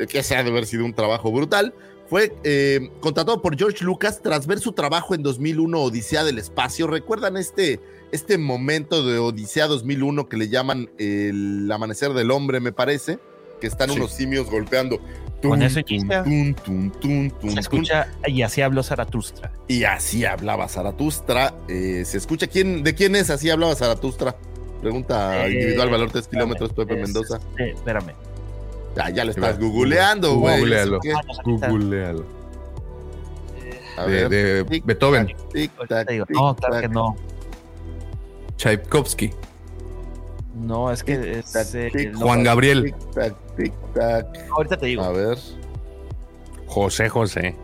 que 0.09 0.23
se 0.23 0.37
ha 0.37 0.43
de 0.43 0.51
haber 0.51 0.65
sido 0.65 0.85
un 0.85 0.95
trabajo 0.95 1.31
brutal. 1.31 1.75
Fue 2.09 2.35
eh, 2.45 2.91
contratado 3.01 3.43
por 3.43 3.57
George 3.59 3.85
Lucas 3.85 4.21
tras 4.23 4.47
ver 4.47 4.61
su 4.61 4.73
trabajo 4.73 5.15
en 5.15 5.23
2001, 5.23 5.79
Odisea 5.81 6.25
del 6.25 6.39
Espacio. 6.39 6.87
¿Recuerdan 6.87 7.37
este, 7.37 7.81
este 8.13 8.39
momento 8.39 9.05
de 9.05 9.19
Odisea 9.19 9.67
2001 9.67 10.29
que 10.29 10.37
le 10.39 10.49
llaman 10.49 10.89
el 10.99 11.71
amanecer 11.71 12.15
del 12.15 12.31
hombre, 12.31 12.61
me 12.61 12.73
parece? 12.73 13.19
Que 13.61 13.67
están 13.67 13.91
Sí. 13.91 13.97
unos 13.97 14.13
simios 14.13 14.49
golpeando. 14.51 15.01
Con 15.43 15.63
eso 15.63 15.81
Tum, 15.83 15.95
inicia. 15.95 16.25
tum, 16.25 16.55
tum, 16.55 16.91
tum, 16.91 17.31
tum, 17.31 17.49
Se 17.51 17.55
tum. 17.55 17.59
escucha 17.59 18.09
y 18.27 18.43
así 18.43 18.61
habló 18.63 18.83
Zaratustra. 18.83 19.53
Y 19.69 19.85
así 19.85 20.25
hablaba 20.25 20.67
Zaratustra. 20.69 21.55
Eh, 21.69 22.05
¿Se 22.07 22.17
escucha 22.19 22.47
quién, 22.49 22.83
de 22.83 22.95
quién 22.95 23.15
es 23.17 23.31
así 23.31 23.49
hablaba 23.51 23.75
Zaratustra? 23.77 24.35
Pregunta 24.81 25.47
Eh, 25.47 25.53
individual, 25.53 25.91
valor 25.91 26.11
3 26.11 26.23
espérame, 26.23 26.45
kilómetros, 26.55 26.73
Pepe 26.73 26.95
es- 26.95 27.01
Mendoza. 27.01 27.39
eh, 27.59 27.73
espérame. 27.75 28.13
Ah, 28.99 29.11
ya 29.11 29.25
va. 29.25 29.31
estás 29.31 29.59
googleando, 29.59 30.37
güey. 30.37 30.59
Googlealo. 30.61 30.99
Googlealo. 31.45 32.25
A 33.97 34.07
De, 34.07 34.29
ver. 34.29 34.29
de 34.29 34.65
Tic, 34.65 34.85
Beethoven, 34.87 35.27
tic, 35.53 35.73
ahorita 35.77 35.95
tac, 35.97 36.07
te 36.07 36.13
digo. 36.15 36.27
tic, 36.27 36.37
No, 36.37 36.55
claro 36.57 36.75
tac, 36.75 36.83
que 36.83 36.89
no. 36.89 37.17
Tchaikovsky, 38.57 39.31
No, 40.55 40.91
es 40.93 41.03
que 41.03 41.39
es, 41.39 41.53
tac, 41.53 41.67
eh, 41.75 41.91
tic, 41.93 42.13
no, 42.13 42.21
Juan 42.21 42.43
Gabriel, 42.45 42.85
tic, 42.85 43.11
tac, 43.15 43.35
tic, 43.57 43.73
tac. 43.95 44.27
ahorita 44.51 44.77
te 44.77 44.87
digo. 44.87 45.03
A 45.03 45.11
ver. 45.13 45.39
José 46.67 47.09
José. 47.09 47.57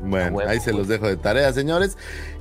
Bueno, 0.00 0.36
huevo, 0.38 0.50
ahí 0.50 0.58
se 0.60 0.70
güey. 0.72 0.78
los 0.78 0.88
dejo 0.88 1.06
de 1.08 1.16
tarea, 1.16 1.52
señores. 1.52 1.96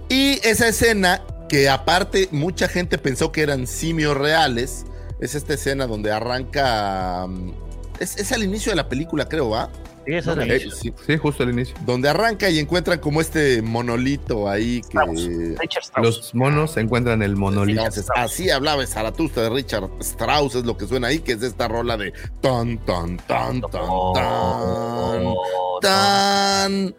Y 0.10 0.39
esa 0.47 0.67
escena, 0.67 1.21
que 1.49 1.69
aparte 1.69 2.27
mucha 2.31 2.67
gente 2.67 2.97
pensó 2.97 3.31
que 3.31 3.41
eran 3.41 3.65
simios 3.67 4.15
reales, 4.17 4.86
es 5.19 5.36
esta 5.36 5.53
escena 5.53 5.88
donde 5.88 6.12
arranca. 6.12 7.25
mm, 7.27 7.51
Es, 7.99 8.17
es 8.17 8.31
al 8.31 8.43
inicio 8.43 8.71
de 8.71 8.75
la 8.75 8.89
película, 8.89 9.27
creo, 9.27 9.49
¿va? 9.49 9.69
Sí, 10.05 10.13
es 10.13 10.27
eh, 10.27 10.34
inicio. 10.45 10.71
sí. 10.71 10.93
sí, 11.05 11.17
justo 11.17 11.43
al 11.43 11.49
inicio. 11.49 11.75
Donde 11.86 12.10
arranca 12.10 12.49
y 12.49 12.60
encuentran 12.60 12.99
como 12.99 13.21
este 13.21 13.62
monolito 13.62 14.47
ahí 14.47 14.81
que. 14.81 14.97
Strauss. 14.97 15.27
Richard 15.60 15.84
Strauss. 15.84 16.05
Los 16.05 16.36
monos 16.36 16.77
encuentran 16.77 17.23
el 17.23 17.36
monolito. 17.36 17.79
Entonces, 17.79 18.08
así 18.15 18.49
hablaba 18.51 18.86
Zaratustra 18.86 19.43
de 19.43 19.49
Richard 19.49 19.89
Strauss, 20.01 20.55
es 20.55 20.65
lo 20.65 20.77
que 20.77 20.86
suena 20.86 21.08
ahí, 21.08 21.19
que 21.19 21.31
es 21.34 21.41
esta 21.41 21.67
rola 21.67 21.97
de 21.97 22.13
tan, 22.41 22.77
tan, 22.86 23.17
tan, 23.17 23.62
tan, 23.62 23.71
tan, 24.13 25.34
tan, 25.81 26.95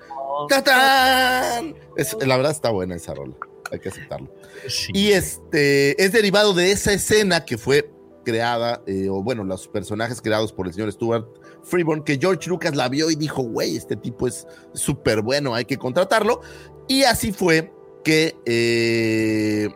tan, 0.48 0.64
tan. 0.64 1.74
Es, 1.96 2.16
la 2.26 2.36
verdad 2.36 2.52
está 2.52 2.70
buena 2.70 2.96
esa 2.96 3.14
rola, 3.14 3.34
hay 3.70 3.78
que 3.78 3.88
aceptarlo. 3.88 4.34
Sí. 4.68 4.90
Y 4.94 5.12
este 5.12 6.02
es 6.02 6.10
derivado 6.10 6.54
de 6.54 6.72
esa 6.72 6.92
escena 6.92 7.44
que 7.44 7.56
fue 7.56 7.88
creada, 8.26 8.82
eh, 8.86 9.08
o 9.08 9.22
bueno, 9.22 9.44
los 9.44 9.68
personajes 9.68 10.20
creados 10.20 10.52
por 10.52 10.66
el 10.66 10.74
señor 10.74 10.90
Stuart 10.90 11.28
Freeborn, 11.62 12.02
que 12.02 12.18
George 12.18 12.50
Lucas 12.50 12.74
la 12.74 12.88
vio 12.88 13.08
y 13.08 13.14
dijo, 13.14 13.42
güey, 13.42 13.76
este 13.76 13.94
tipo 13.94 14.26
es 14.26 14.48
súper 14.74 15.22
bueno, 15.22 15.54
hay 15.54 15.64
que 15.64 15.78
contratarlo. 15.78 16.40
Y 16.88 17.04
así 17.04 17.32
fue 17.32 17.72
que 18.02 18.36
eh, 18.44 19.68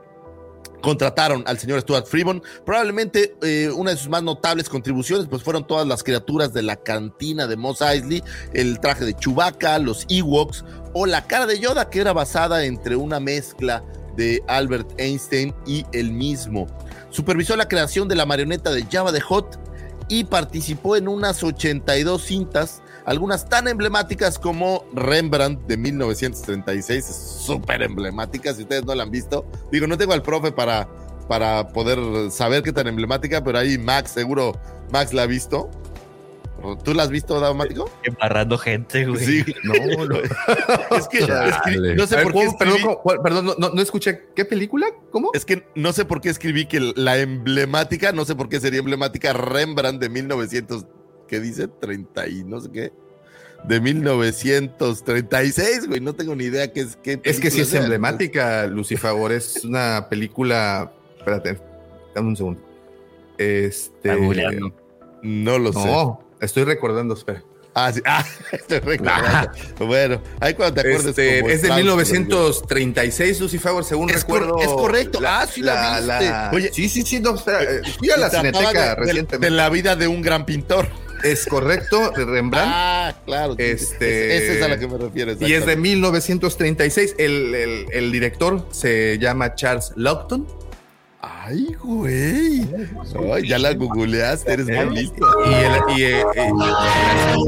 contrataron 0.82 1.44
al 1.46 1.58
señor 1.58 1.80
Stuart 1.80 2.06
Freeborn. 2.06 2.42
Probablemente 2.66 3.36
eh, 3.40 3.70
una 3.72 3.92
de 3.92 3.96
sus 3.96 4.08
más 4.08 4.24
notables 4.24 4.68
contribuciones 4.68 5.28
pues 5.28 5.44
fueron 5.44 5.64
todas 5.64 5.86
las 5.86 6.02
criaturas 6.02 6.52
de 6.52 6.62
la 6.62 6.74
cantina 6.74 7.46
de 7.46 7.56
Mos 7.56 7.80
Eisley, 7.80 8.22
el 8.52 8.80
traje 8.80 9.04
de 9.04 9.14
Chewbacca, 9.14 9.78
los 9.78 10.06
Ewoks 10.08 10.64
o 10.92 11.06
la 11.06 11.24
cara 11.28 11.46
de 11.46 11.60
Yoda 11.60 11.88
que 11.88 12.00
era 12.00 12.12
basada 12.12 12.64
entre 12.64 12.96
una 12.96 13.20
mezcla 13.20 13.84
de 14.16 14.42
Albert 14.48 14.90
Einstein 14.98 15.54
y 15.66 15.86
el 15.92 16.10
mismo. 16.10 16.66
Supervisó 17.10 17.56
la 17.56 17.68
creación 17.68 18.08
de 18.08 18.14
la 18.14 18.26
marioneta 18.26 18.70
de 18.70 18.86
Java 18.90 19.12
de 19.12 19.20
Hot 19.20 19.58
y 20.08 20.24
participó 20.24 20.96
en 20.96 21.08
unas 21.08 21.42
82 21.42 22.22
cintas, 22.22 22.82
algunas 23.04 23.48
tan 23.48 23.68
emblemáticas 23.68 24.38
como 24.38 24.84
Rembrandt 24.92 25.66
de 25.66 25.76
1936, 25.76 27.08
es 27.08 27.16
súper 27.16 27.82
emblemática, 27.82 28.52
si 28.52 28.62
ustedes 28.62 28.84
no 28.84 28.94
la 28.94 29.04
han 29.04 29.10
visto. 29.10 29.46
Digo, 29.70 29.86
no 29.86 29.96
tengo 29.96 30.12
al 30.12 30.22
profe 30.22 30.50
para, 30.50 30.88
para 31.28 31.68
poder 31.68 32.30
saber 32.32 32.64
qué 32.64 32.72
tan 32.72 32.88
emblemática, 32.88 33.42
pero 33.42 33.58
ahí 33.58 33.78
Max, 33.78 34.10
seguro 34.10 34.52
Max 34.92 35.12
la 35.12 35.22
ha 35.22 35.26
visto. 35.26 35.70
¿Tú 36.84 36.94
la 36.94 37.04
has 37.04 37.10
visto, 37.10 37.38
Daumático? 37.40 37.90
Embarrando 38.02 38.58
gente, 38.58 39.06
güey. 39.06 39.24
Sí. 39.24 39.44
No, 39.64 40.04
no. 40.04 40.16
Es 40.96 41.08
que, 41.08 41.18
es 41.18 41.26
que 41.64 41.94
no 41.96 42.06
sé 42.06 42.16
ver, 42.16 42.24
por 42.24 42.32
qué. 42.34 42.48
Perdón, 43.22 43.46
no, 43.46 43.54
no- 43.58 43.70
no 43.70 43.82
escuché. 43.82 44.26
¿Qué 44.34 44.44
película? 44.44 44.86
¿Cómo? 45.10 45.30
Es 45.34 45.44
que 45.44 45.66
no 45.74 45.92
sé 45.92 46.04
por 46.04 46.20
qué 46.20 46.30
escribí 46.30 46.66
que 46.66 46.92
la 46.96 47.18
emblemática, 47.18 48.12
no 48.12 48.24
sé 48.24 48.34
por 48.34 48.48
qué 48.48 48.60
sería 48.60 48.80
emblemática 48.80 49.32
Rembrandt 49.32 50.00
de 50.00 50.08
1900, 50.08 50.86
¿qué 51.28 51.40
dice? 51.40 51.68
30 51.68 52.28
y 52.28 52.44
no 52.44 52.60
sé 52.60 52.70
qué. 52.70 52.92
De 53.64 53.80
1936, 53.80 55.88
güey, 55.88 56.00
no 56.00 56.14
tengo 56.14 56.34
ni 56.34 56.44
idea 56.44 56.72
qué 56.72 56.80
es. 56.80 56.96
Qué 56.96 57.20
Es 57.24 57.40
que 57.40 57.50
sí 57.50 57.60
es 57.60 57.74
emblemática, 57.74 58.66
Lucifagor. 58.66 59.32
Es 59.32 59.64
una 59.64 60.08
película. 60.08 60.92
Espérate, 61.18 61.58
dame 62.14 62.28
un 62.28 62.36
segundo. 62.36 62.60
Este. 63.38 64.08
No 65.22 65.58
lo 65.58 65.72
sé. 65.72 65.84
No, 65.84 66.22
estoy 66.40 66.64
recordando, 66.64 67.14
espera. 67.14 67.42
Ah, 67.74 67.92
sí. 67.92 68.00
Ah, 68.06 68.24
estoy 68.52 68.80
recordando. 68.80 69.52
Bueno, 69.86 70.20
ahí 70.40 70.54
cuando 70.54 70.74
te 70.74 70.80
acuerdes. 70.88 71.06
Este, 71.06 71.38
es 71.38 71.62
de 71.62 71.68
Strauss, 71.68 71.76
1936, 71.78 73.40
Lucifagor, 73.40 73.84
según 73.84 74.10
Es 74.10 74.24
cor- 74.24 74.40
recuerdo. 74.42 74.60
es 74.62 74.68
correcto. 74.68 75.18
Ah, 75.24 75.46
sí 75.52 75.62
la 75.62 76.00
viste. 76.00 76.56
Oye, 76.56 76.70
sí, 76.72 76.88
sí, 76.88 77.02
sí, 77.02 77.20
no, 77.20 77.34
espera. 77.36 77.62
eh, 77.62 77.82
Fui 77.98 78.10
a 78.10 78.16
la 78.16 78.28
Cineteca 78.30 78.72
de- 78.72 78.94
recientemente. 78.96 79.38
De 79.38 79.50
la 79.50 79.68
vida 79.70 79.94
de 79.96 80.08
un 80.08 80.20
gran 80.22 80.44
pintor. 80.46 80.88
Es 81.22 81.44
correcto, 81.44 82.12
de 82.16 82.24
Rembrandt. 82.24 82.72
Ah, 82.74 83.14
claro. 83.26 83.54
Este- 83.58 84.36
Es- 84.36 84.42
esa 84.44 84.52
es 84.54 84.62
a 84.62 84.68
la 84.68 84.78
que 84.78 84.88
me 84.88 84.96
refiero. 84.96 85.32
y 85.32 85.34
es 85.34 85.38
de 85.40 85.46
exactamente. 85.46 85.76
1936. 85.82 87.14
El, 87.18 87.54
el- 87.54 87.86
el 87.92 88.10
director 88.10 88.66
se 88.70 89.18
llama 89.18 89.54
Charles 89.54 89.92
Lawton. 89.96 90.46
Ay, 91.42 91.74
güey. 91.82 92.68
Ya 93.48 93.58
la 93.58 93.72
googleaste, 93.72 94.52
eres 94.52 94.66
muy 94.66 94.94
listo. 94.94 95.26
Y 95.46 95.54
el, 95.54 95.98
y, 95.98 96.02
eh, 96.02 96.24
eh, 96.36 96.52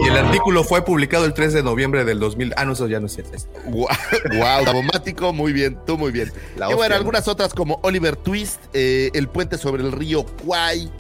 y 0.03 0.09
el 0.09 0.17
artículo 0.17 0.65
fue 0.65 0.83
publicado 0.83 1.27
el 1.27 1.35
3 1.35 1.53
de 1.53 1.63
noviembre 1.63 2.05
del 2.07 2.19
2000. 2.19 2.55
Ah, 2.57 2.65
no, 2.65 2.73
eso 2.73 2.89
ya 2.89 3.01
no 3.01 3.07
es 3.07 3.13
cierto. 3.13 3.37
Wow, 3.67 3.89
wow, 4.33 5.33
muy 5.35 5.53
bien, 5.53 5.79
tú 5.87 5.99
muy 5.99 6.11
bien. 6.11 6.33
La 6.57 6.71
y 6.71 6.75
bueno, 6.75 6.95
algunas 6.95 7.29
otras 7.29 7.53
como 7.53 7.81
Oliver 7.83 8.17
Twist, 8.17 8.61
eh, 8.73 9.11
El 9.13 9.29
puente 9.29 9.59
sobre 9.59 9.83
el 9.83 9.93
río 9.93 10.25
Kwai 10.25 10.91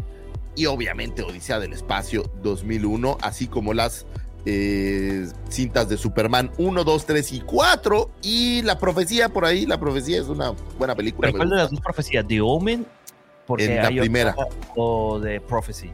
y 0.54 0.66
obviamente 0.66 1.22
Odisea 1.22 1.58
del 1.60 1.72
Espacio 1.72 2.30
2001, 2.42 3.16
así 3.22 3.46
como 3.46 3.72
las 3.72 4.04
eh, 4.44 5.26
cintas 5.48 5.88
de 5.88 5.96
Superman 5.96 6.50
1, 6.58 6.84
2, 6.84 7.06
3 7.06 7.32
y 7.32 7.40
4 7.40 8.10
y 8.22 8.62
La 8.62 8.78
Profecía 8.78 9.28
por 9.28 9.44
ahí, 9.44 9.66
La 9.66 9.78
Profecía 9.78 10.20
es 10.20 10.28
una 10.28 10.52
buena 10.78 10.94
película. 10.94 11.28
¿Pero 11.28 11.32
me 11.34 11.38
cuál 11.38 11.50
de 11.50 11.56
las 11.56 11.70
dos 11.70 11.80
profecías? 11.80 12.26
¿The 12.26 12.40
Omen? 12.40 12.86
Porque 13.46 13.64
En 13.64 13.82
la 13.82 13.88
primera. 13.88 14.36
O 14.76 15.18
de 15.18 15.40
Prophecy. 15.40 15.90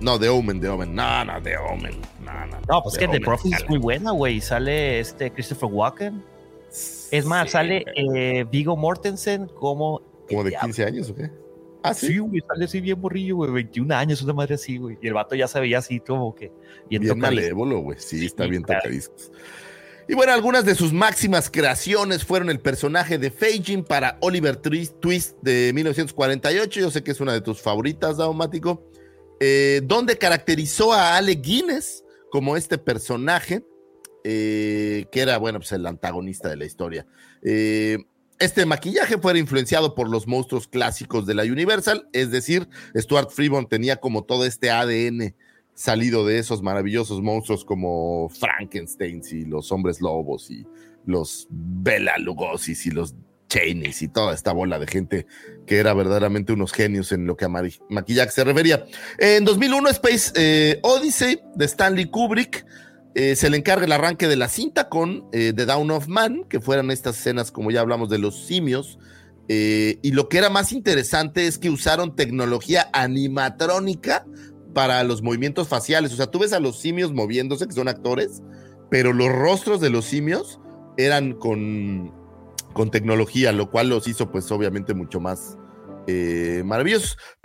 No, 0.00 0.18
The 0.18 0.28
Omen, 0.28 0.60
The 0.60 0.68
Omen, 0.68 0.94
no, 0.94 1.24
no, 1.24 1.40
The 1.42 1.56
Omen, 1.58 2.00
no, 2.24 2.46
no. 2.46 2.58
No, 2.68 2.82
pues 2.82 2.94
que 2.96 3.06
The 3.06 3.16
Omen, 3.16 3.22
Prophecy 3.22 3.54
es 3.54 3.68
muy 3.68 3.78
buena, 3.78 4.10
güey. 4.10 4.40
Sale 4.40 4.98
este 4.98 5.30
Christopher 5.32 5.68
Walken. 5.70 6.24
Es 7.10 7.24
más, 7.24 7.44
Sí, 7.44 7.52
sale 7.52 7.84
eh, 7.94 8.44
Vigo 8.50 8.76
Mortensen 8.76 9.46
como. 9.46 10.00
¿Como 10.28 10.44
de 10.44 10.52
Ya, 10.52 10.60
15 10.60 10.84
años 10.84 11.10
o 11.10 11.14
qué? 11.14 11.30
Ah, 11.82 11.94
sí. 11.94 12.08
Sí, 12.08 12.18
güey, 12.18 12.40
sale 12.46 12.64
así 12.66 12.80
bien 12.80 13.00
morrillo, 13.00 13.36
güey. 13.36 13.50
21 13.50 13.94
años, 13.94 14.22
una 14.22 14.32
madre 14.32 14.54
así, 14.54 14.76
güey. 14.78 14.98
Y 15.02 15.08
el 15.08 15.14
vato 15.14 15.34
ya 15.34 15.48
se 15.48 15.58
veía 15.60 15.78
así 15.78 16.00
como 16.00 16.34
que 16.34 16.52
bien, 16.88 17.02
Bien 17.02 17.18
malévolo, 17.18 17.80
güey. 17.80 17.98
Sí, 18.00 18.24
está 18.26 18.44
Sí, 18.44 18.50
bien 18.50 18.62
claro. 18.62 18.82
tocadiscos. 18.82 19.32
Y 20.08 20.14
bueno, 20.14 20.32
algunas 20.32 20.64
de 20.64 20.74
sus 20.74 20.92
máximas 20.92 21.48
creaciones 21.50 22.24
fueron 22.24 22.50
el 22.50 22.60
personaje 22.60 23.18
de 23.18 23.30
Feijin 23.30 23.84
para 23.84 24.18
Oliver 24.20 24.56
Twist, 24.56 24.98
Twist 25.00 25.36
de 25.42 25.72
1948. 25.74 26.80
Yo 26.80 26.90
sé 26.90 27.02
que 27.04 27.12
es 27.12 27.20
una 27.20 27.32
de 27.32 27.40
tus 27.40 27.60
favoritas, 27.62 28.16
Daumático. 28.16 28.84
Eh, 29.40 29.80
donde 29.84 30.18
caracterizó 30.18 30.92
a 30.92 31.16
Ale 31.16 31.32
Guinness 31.36 32.04
como 32.30 32.56
este 32.56 32.78
personaje, 32.78 33.64
eh, 34.24 35.06
que 35.10 35.20
era, 35.20 35.38
bueno, 35.38 35.58
pues 35.58 35.72
el 35.72 35.86
antagonista 35.86 36.48
de 36.48 36.56
la 36.56 36.64
historia. 36.64 37.06
Eh, 37.42 37.98
este 38.38 38.66
maquillaje 38.66 39.18
fue 39.18 39.38
influenciado 39.38 39.94
por 39.94 40.08
los 40.08 40.26
monstruos 40.26 40.66
clásicos 40.66 41.26
de 41.26 41.34
la 41.34 41.44
Universal, 41.44 42.08
es 42.12 42.30
decir, 42.30 42.68
Stuart 42.96 43.30
Freeborn 43.30 43.68
tenía 43.68 43.96
como 43.96 44.24
todo 44.24 44.44
este 44.44 44.70
ADN 44.70 45.34
salido 45.74 46.26
de 46.26 46.38
esos 46.38 46.62
maravillosos 46.62 47.22
monstruos 47.22 47.64
como 47.64 48.28
Frankenstein 48.28 49.22
y 49.30 49.44
los 49.44 49.72
hombres 49.72 50.00
lobos 50.00 50.50
y 50.50 50.66
los 51.06 51.46
Bela 51.50 52.18
Lugosis 52.18 52.86
y 52.86 52.90
los 52.90 53.14
Cheneys 53.48 54.02
y 54.02 54.08
toda 54.08 54.34
esta 54.34 54.52
bola 54.52 54.78
de 54.78 54.86
gente 54.86 55.26
que 55.66 55.78
era 55.78 55.92
verdaderamente 55.92 56.52
unos 56.52 56.72
genios 56.72 57.12
en 57.12 57.26
lo 57.26 57.36
que 57.36 57.44
a 57.44 57.48
maquillaje 57.48 58.30
se 58.30 58.44
refería. 58.44 58.86
En 59.18 59.44
2001, 59.44 59.88
Space 59.90 60.32
eh, 60.36 60.78
Odyssey 60.82 61.40
de 61.54 61.64
Stanley 61.66 62.06
Kubrick 62.06 62.64
eh, 63.14 63.36
se 63.36 63.50
le 63.50 63.58
encarga 63.58 63.84
el 63.84 63.92
arranque 63.92 64.28
de 64.28 64.36
la 64.36 64.48
cinta 64.48 64.88
con 64.88 65.26
eh, 65.32 65.52
The 65.54 65.66
Down 65.66 65.90
of 65.90 66.08
Man, 66.08 66.44
que 66.48 66.60
fueran 66.60 66.90
estas 66.90 67.18
escenas, 67.18 67.50
como 67.50 67.70
ya 67.70 67.80
hablamos, 67.80 68.08
de 68.08 68.18
los 68.18 68.46
simios. 68.46 68.98
y 69.48 70.12
lo 70.12 70.28
que 70.28 70.38
era 70.38 70.48
más 70.48 70.72
interesante 70.72 71.46
es 71.46 71.58
que 71.58 71.68
usaron 71.68 72.16
tecnología 72.16 72.88
animatrónica 72.94 74.24
para 74.72 75.04
los 75.04 75.22
movimientos 75.22 75.68
faciales. 75.68 76.12
O 76.12 76.16
sea, 76.16 76.28
tú 76.28 76.38
ves 76.38 76.52
a 76.52 76.60
los 76.60 76.78
simios 76.80 77.12
moviéndose, 77.12 77.66
que 77.66 77.74
son 77.74 77.88
actores, 77.88 78.42
pero 78.90 79.12
los 79.12 79.28
rostros 79.30 79.80
de 79.80 79.90
los 79.90 80.06
simios 80.06 80.58
eran 80.96 81.32
con, 81.34 82.12
con 82.72 82.90
tecnología, 82.90 83.52
lo 83.52 83.70
cual 83.70 83.88
los 83.88 84.08
hizo 84.08 84.30
pues 84.30 84.50
obviamente 84.50 84.94
mucho 84.94 85.20
más 85.20 85.58
eh. 86.06 86.64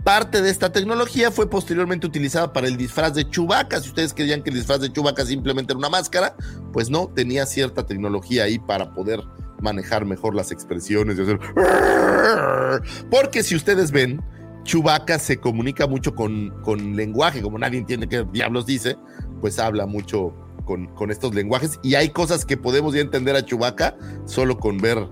Parte 0.03 0.41
de 0.41 0.49
esta 0.49 0.71
tecnología 0.71 1.31
fue 1.31 1.49
posteriormente 1.49 2.07
utilizada 2.07 2.53
para 2.53 2.67
el 2.67 2.77
disfraz 2.77 3.13
de 3.13 3.29
Chewbacca. 3.29 3.81
Si 3.81 3.89
ustedes 3.89 4.13
creían 4.13 4.41
que 4.41 4.51
el 4.51 4.55
disfraz 4.55 4.79
de 4.79 4.91
Chewbacca 4.91 5.25
simplemente 5.25 5.73
era 5.73 5.79
una 5.79 5.89
máscara, 5.89 6.35
pues 6.71 6.89
no, 6.89 7.07
tenía 7.07 7.45
cierta 7.45 7.85
tecnología 7.85 8.43
ahí 8.43 8.57
para 8.57 8.93
poder 8.93 9.21
manejar 9.61 10.05
mejor 10.05 10.35
las 10.35 10.51
expresiones 10.51 11.17
y 11.17 11.21
hacer... 11.21 11.39
Porque 13.11 13.43
si 13.43 13.55
ustedes 13.55 13.91
ven, 13.91 14.21
Chewbacca 14.63 15.19
se 15.19 15.37
comunica 15.37 15.87
mucho 15.87 16.13
con, 16.13 16.53
con 16.61 16.95
lenguaje, 16.95 17.41
como 17.41 17.57
nadie 17.57 17.79
entiende 17.79 18.07
qué 18.07 18.25
diablos 18.31 18.65
dice, 18.65 18.97
pues 19.41 19.59
habla 19.59 19.85
mucho 19.87 20.33
con, 20.65 20.87
con, 20.95 21.11
estos 21.11 21.33
lenguajes 21.33 21.79
y 21.83 21.95
hay 21.95 22.09
cosas 22.09 22.45
que 22.45 22.57
podemos 22.57 22.93
ya 22.93 23.01
entender 23.01 23.35
a 23.35 23.45
Chewbacca 23.45 23.97
solo 24.25 24.57
con 24.57 24.77
ver, 24.77 25.07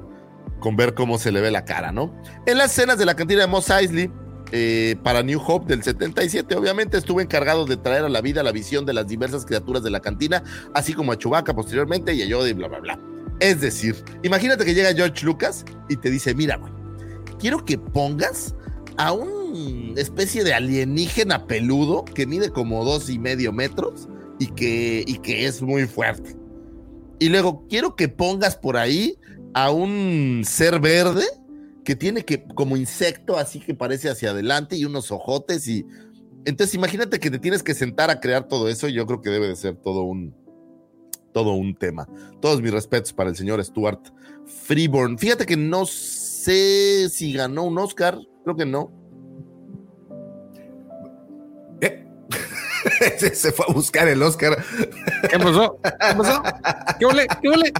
con 0.66 0.76
ver 0.76 0.96
cómo 0.96 1.20
se 1.20 1.32
le 1.32 1.42
ve 1.42 1.52
la 1.52 1.64
cara, 1.64 1.92
¿no? 1.92 2.12
En 2.48 2.58
las 2.58 2.72
escenas 2.72 2.98
de 2.98 3.06
la 3.06 3.16
cantina 3.16 3.42
de 3.42 3.48
Moss 3.48 3.70
Eisley, 3.70 4.10
eh, 4.52 4.96
para 5.04 5.22
New 5.22 5.40
Hope 5.40 5.68
del 5.68 5.84
77, 5.84 6.56
obviamente 6.56 6.98
estuvo 6.98 7.22
encargado 7.22 7.68
de 7.68 7.78
traer 7.78 8.04
a 8.04 8.10
la 8.10 8.20
vida 8.20 8.42
la 8.42 8.52
visión 8.52 8.84
de 8.84 8.94
las 8.94 9.06
diversas 9.06 9.46
criaturas 9.46 9.84
de 9.84 9.92
la 9.92 10.00
cantina, 10.00 10.44
así 10.74 10.96
como 10.96 11.12
a 11.12 11.20
Chewbacca 11.20 11.54
posteriormente 11.54 12.16
y 12.16 12.24
a 12.24 12.26
Yoda 12.26 12.50
y 12.50 12.54
bla, 12.54 12.68
bla, 12.68 12.80
bla. 12.80 13.00
Es 13.40 13.62
decir, 13.62 13.96
imagínate 14.24 14.66
que 14.66 14.74
llega 14.74 14.92
George 14.96 15.24
Lucas 15.24 15.66
y 15.88 15.98
te 15.98 16.10
dice, 16.10 16.34
mira, 16.34 16.58
güey, 16.58 16.74
quiero 17.38 17.64
que 17.64 17.78
pongas 17.78 18.56
a 18.98 19.12
una 19.12 20.02
especie 20.02 20.44
de 20.44 20.56
alienígena 20.56 21.46
peludo 21.46 22.06
que 22.06 22.26
mide 22.26 22.50
como 22.50 22.84
dos 22.84 23.12
y 23.12 23.20
medio 23.20 23.54
metros 23.54 24.10
y 24.40 24.48
que, 24.48 25.04
y 25.06 25.20
que 25.20 25.46
es 25.46 25.62
muy 25.62 25.86
fuerte. 25.86 26.36
Y 27.20 27.30
luego 27.30 27.68
quiero 27.70 27.96
que 27.96 28.10
pongas 28.10 28.58
por 28.58 28.78
ahí 28.78 29.20
a 29.56 29.72
un 29.72 30.44
ser 30.46 30.80
verde 30.80 31.24
que 31.84 31.96
tiene 31.96 32.26
que 32.26 32.44
como 32.44 32.76
insecto 32.76 33.38
así 33.38 33.60
que 33.60 33.74
parece 33.74 34.10
hacia 34.10 34.32
adelante 34.32 34.76
y 34.76 34.84
unos 34.84 35.12
ojotes 35.12 35.68
y 35.68 35.86
entonces 36.44 36.76
imagínate 36.76 37.20
que 37.20 37.32
te 37.32 37.40
tienes 37.40 37.64
que 37.64 37.74
sentar 37.74 38.10
a 38.10 38.20
crear 38.20 38.48
todo 38.48 38.68
eso, 38.68 38.90
yo 38.90 39.08
creo 39.08 39.22
que 39.22 39.30
debe 39.30 39.48
de 39.48 39.56
ser 39.56 39.76
todo 39.78 40.04
un 40.04 40.36
todo 41.34 41.54
un 41.54 41.76
tema. 41.76 42.08
Todos 42.40 42.62
mis 42.62 42.72
respetos 42.72 43.12
para 43.12 43.30
el 43.30 43.36
señor 43.36 43.62
Stuart 43.62 44.00
Freeborn. 44.46 45.18
Fíjate 45.18 45.46
que 45.46 45.58
no 45.58 45.86
sé 45.86 47.10
si 47.10 47.34
ganó 47.34 47.64
un 47.64 47.78
Oscar, 47.78 48.18
Creo 48.46 48.56
que 48.56 48.66
no. 48.66 48.92
se 53.34 53.52
fue 53.52 53.66
a 53.68 53.74
buscar 53.74 54.08
el 54.08 54.22
Oscar. 54.22 54.58
¿Qué 55.30 55.38
pasó? 55.38 55.80
¿Qué 55.84 56.16
pasó? 56.16 56.44
¿Qué 57.00 57.06
huele? 57.06 57.28
¿Qué 57.42 57.50
huele? 57.50 57.74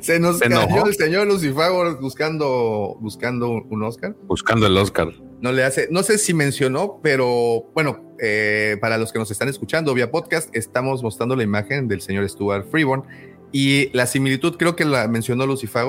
Se 0.00 0.18
nos 0.18 0.40
cayó 0.40 0.86
el 0.86 0.94
señor 0.94 1.26
Lucifer 1.26 1.70
buscando, 2.00 2.96
buscando 3.00 3.50
un 3.50 3.82
Oscar. 3.82 4.14
Buscando 4.26 4.66
el 4.66 4.76
Oscar. 4.76 5.08
No 5.40 5.52
le 5.52 5.62
hace, 5.62 5.88
no 5.90 6.02
sé 6.02 6.18
si 6.18 6.34
mencionó, 6.34 7.00
pero 7.02 7.70
bueno, 7.74 8.14
eh, 8.20 8.76
para 8.80 8.98
los 8.98 9.12
que 9.12 9.20
nos 9.20 9.30
están 9.30 9.48
escuchando 9.48 9.94
vía 9.94 10.10
podcast, 10.10 10.54
estamos 10.54 11.02
mostrando 11.02 11.36
la 11.36 11.44
imagen 11.44 11.86
del 11.86 12.00
señor 12.00 12.28
Stuart 12.28 12.68
Freeborn 12.70 13.04
y 13.52 13.90
la 13.96 14.06
similitud 14.06 14.56
creo 14.56 14.74
que 14.74 14.84
la 14.84 15.06
mencionó 15.06 15.46
Lucifer 15.46 15.86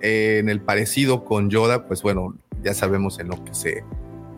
eh, 0.00 0.38
en 0.40 0.48
el 0.48 0.60
parecido 0.60 1.24
con 1.24 1.50
Yoda, 1.50 1.86
pues 1.86 2.02
bueno, 2.02 2.34
ya 2.62 2.74
sabemos 2.74 3.20
en 3.20 3.28
lo 3.28 3.44
que 3.44 3.54
se, 3.54 3.84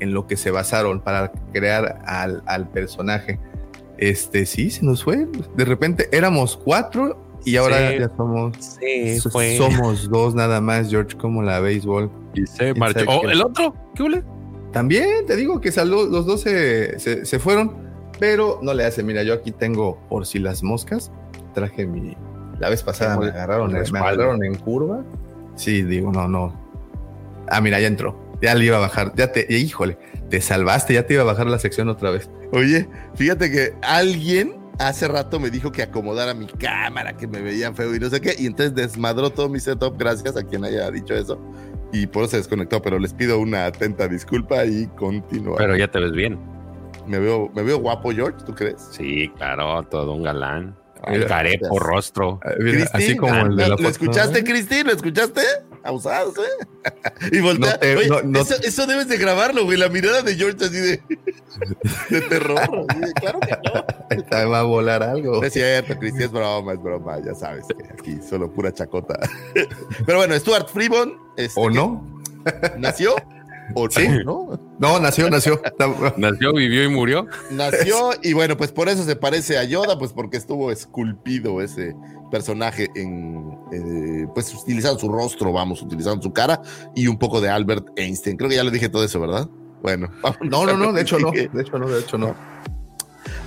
en 0.00 0.12
lo 0.12 0.26
que 0.26 0.36
se 0.36 0.50
basaron 0.50 1.00
para 1.00 1.32
crear 1.52 2.02
al, 2.04 2.42
al 2.46 2.68
personaje. 2.68 3.38
Este, 4.02 4.46
sí, 4.46 4.68
se 4.68 4.84
nos 4.84 5.04
fue. 5.04 5.28
De 5.54 5.64
repente 5.64 6.08
éramos 6.10 6.56
cuatro 6.56 7.24
y 7.44 7.54
ahora 7.54 7.96
ya 7.96 8.10
somos, 8.16 8.56
somos 9.56 10.10
dos 10.10 10.34
nada 10.34 10.60
más, 10.60 10.90
George, 10.90 11.16
como 11.16 11.40
la 11.40 11.60
béisbol. 11.60 12.10
Y 12.34 12.44
se 12.46 12.74
marchó. 12.74 13.04
Oh, 13.06 13.30
¿El 13.30 13.40
otro? 13.40 13.76
¿Qué 13.94 14.02
huele? 14.02 14.24
También 14.72 15.24
te 15.26 15.36
digo 15.36 15.60
que 15.60 15.70
los 15.84 16.26
dos 16.26 16.40
se, 16.40 16.98
se, 16.98 17.38
fueron, 17.38 17.76
pero 18.18 18.58
no 18.60 18.74
le 18.74 18.84
hace. 18.84 19.04
Mira, 19.04 19.22
yo 19.22 19.34
aquí 19.34 19.52
tengo 19.52 20.00
por 20.08 20.26
si 20.26 20.40
las 20.40 20.64
moscas. 20.64 21.12
Traje 21.54 21.86
mi. 21.86 22.16
La 22.58 22.70
vez 22.70 22.82
pasada 22.82 23.16
me 23.16 23.26
agarraron, 23.26 23.70
me 23.70 23.98
agarraron 24.00 24.44
en 24.44 24.56
curva. 24.56 25.04
Sí, 25.54 25.82
digo, 25.82 26.10
no, 26.10 26.26
no. 26.26 26.52
Ah, 27.48 27.60
mira, 27.60 27.78
ya 27.78 27.86
entró. 27.86 28.18
Ya 28.42 28.54
le 28.54 28.66
iba 28.66 28.76
a 28.76 28.80
bajar. 28.80 29.12
Ya 29.16 29.32
te, 29.32 29.46
híjole, 29.48 29.96
te 30.28 30.40
salvaste, 30.40 30.94
ya 30.94 31.06
te 31.06 31.14
iba 31.14 31.22
a 31.22 31.26
bajar 31.26 31.46
la 31.46 31.58
sección 31.58 31.88
otra 31.88 32.10
vez. 32.10 32.28
Oye, 32.52 32.88
fíjate 33.14 33.50
que 33.50 33.74
alguien 33.82 34.60
hace 34.78 35.08
rato 35.08 35.38
me 35.38 35.50
dijo 35.50 35.72
que 35.72 35.82
acomodara 35.82 36.34
mi 36.34 36.46
cámara, 36.46 37.16
que 37.16 37.26
me 37.26 37.40
veía 37.40 37.72
feo 37.72 37.94
y 37.94 38.00
no 38.00 38.10
sé 38.10 38.20
qué, 38.20 38.34
y 38.38 38.46
entonces 38.46 38.74
desmadró 38.74 39.30
todo 39.30 39.48
mi 39.48 39.60
setup, 39.60 39.96
gracias 39.98 40.36
a 40.36 40.42
quien 40.42 40.64
haya 40.64 40.90
dicho 40.90 41.14
eso, 41.14 41.40
y 41.92 42.06
por 42.06 42.24
eso 42.24 42.32
se 42.32 42.36
desconectó, 42.38 42.82
pero 42.82 42.98
les 42.98 43.14
pido 43.14 43.38
una 43.38 43.66
atenta 43.66 44.08
disculpa 44.08 44.64
y 44.64 44.86
continúa. 44.96 45.56
Pero 45.58 45.76
ya 45.76 45.88
te 45.88 46.00
ves 46.00 46.12
bien. 46.12 46.38
Me 47.06 47.18
veo, 47.18 47.50
me 47.54 47.62
veo 47.62 47.78
guapo, 47.78 48.12
George, 48.12 48.44
¿tú 48.44 48.54
crees? 48.54 48.88
Sí, 48.92 49.30
claro, 49.36 49.82
todo 49.84 50.14
un 50.14 50.22
galán. 50.22 50.76
El 51.06 51.26
carepo 51.26 51.78
rostro. 51.80 52.38
así 52.92 53.16
como 53.16 53.34
el 53.34 53.56
de 53.56 53.68
la 53.68 53.76
¿Lo 53.76 53.88
escuchaste, 53.88 54.44
Cristín? 54.44 54.86
¿Lo 54.86 54.92
escuchaste? 54.92 55.42
Abusados, 55.84 56.34
¿eh? 56.38 56.92
y 57.32 57.40
voltea. 57.40 57.78
eso, 58.62 58.86
debes 58.86 59.08
de 59.08 59.16
grabarlo, 59.18 59.64
güey. 59.64 59.78
La 59.78 59.88
mirada 59.88 60.22
de 60.22 60.34
George 60.34 60.64
así 60.64 60.76
de, 60.76 61.02
de 62.10 62.20
terror. 62.22 62.86
claro 63.20 63.40
que 63.40 63.56
no. 63.64 64.50
va 64.50 64.60
a 64.60 64.62
volar 64.62 65.02
algo. 65.02 65.40
No 65.40 65.46
es 65.46 65.52
cierto, 65.52 65.98
Cristín, 65.98 66.22
es 66.22 66.32
broma, 66.32 66.72
es 66.72 66.82
broma. 66.82 67.18
Ya 67.24 67.34
sabes 67.34 67.64
que 67.66 67.84
aquí 67.92 68.20
solo 68.28 68.50
pura 68.52 68.72
chacota. 68.72 69.18
Pero 70.06 70.18
bueno, 70.18 70.38
Stuart 70.38 70.68
Freeborn. 70.68 71.16
Este, 71.36 71.58
¿O 71.60 71.70
no? 71.70 72.22
Nació 72.78 73.16
¿O 73.74 73.90
sí? 73.90 74.06
¿no? 74.24 74.58
No, 74.78 74.98
nació, 74.98 75.30
nació. 75.30 75.60
nació, 76.16 76.52
vivió 76.52 76.84
y 76.84 76.88
murió. 76.88 77.26
Nació 77.50 78.10
y 78.22 78.32
bueno, 78.32 78.56
pues 78.56 78.72
por 78.72 78.88
eso 78.88 79.04
se 79.04 79.16
parece 79.16 79.58
a 79.58 79.64
Yoda, 79.64 79.98
pues 79.98 80.12
porque 80.12 80.36
estuvo 80.36 80.70
esculpido 80.70 81.60
ese 81.60 81.94
personaje 82.30 82.88
en, 82.94 83.58
eh, 83.72 84.26
pues 84.34 84.54
utilizando 84.54 84.98
su 84.98 85.08
rostro, 85.08 85.52
vamos, 85.52 85.82
utilizando 85.82 86.22
su 86.22 86.32
cara 86.32 86.60
y 86.94 87.06
un 87.06 87.18
poco 87.18 87.40
de 87.40 87.50
Albert 87.50 87.86
Einstein. 87.96 88.36
Creo 88.36 88.48
que 88.48 88.56
ya 88.56 88.64
le 88.64 88.70
dije 88.70 88.88
todo 88.88 89.04
eso, 89.04 89.20
¿verdad? 89.20 89.48
Bueno. 89.82 90.10
No, 90.42 90.66
no, 90.66 90.76
no, 90.76 90.92
de 90.92 91.02
hecho 91.02 91.18
no, 91.18 91.30
de 91.30 91.48
hecho 91.60 91.78
no, 91.78 91.88
de 91.88 92.00
hecho 92.00 92.18
no. 92.18 92.34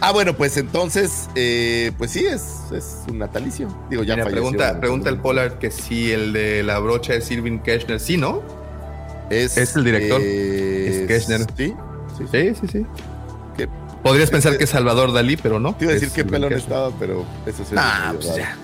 Ah, 0.02 0.12
bueno, 0.12 0.36
pues 0.36 0.58
entonces, 0.58 1.30
eh, 1.36 1.92
pues 1.98 2.12
sí, 2.12 2.26
es, 2.26 2.72
es, 2.72 3.04
un 3.10 3.20
natalicio. 3.20 3.68
Digo, 3.90 4.04
ya 4.04 4.16
Pregunta, 4.24 4.80
pregunta 4.80 5.10
el 5.10 5.20
Polar 5.20 5.58
que 5.58 5.72
si 5.72 6.12
el 6.12 6.34
de 6.34 6.64
la 6.64 6.80
brocha 6.80 7.14
es 7.14 7.30
Irving 7.32 7.60
Kirchner, 7.60 8.00
sí, 8.00 8.18
¿no? 8.18 8.44
Es, 9.30 9.76
el 9.76 9.84
director. 9.84 10.22
es 10.22 11.08
Kirchner. 11.08 11.42
¿Sí? 11.58 11.74
Sí, 12.32 12.54
sí, 12.62 12.68
sí. 12.72 12.86
Podrías 14.04 14.30
pensar 14.30 14.56
que 14.58 14.66
es 14.66 14.70
Salvador 14.70 15.14
Dalí, 15.14 15.36
pero 15.36 15.60
no. 15.60 15.76
Te 15.76 15.86
iba 15.86 15.92
a 15.92 15.96
decir 15.96 16.12
qué 16.12 16.24
pelón 16.24 16.54
estaba, 16.54 16.92
pero 17.00 17.26
eso 17.48 17.66
sí. 17.66 17.74
Ah, 17.76 18.14
pues 18.16 18.36
ya. 18.36 18.56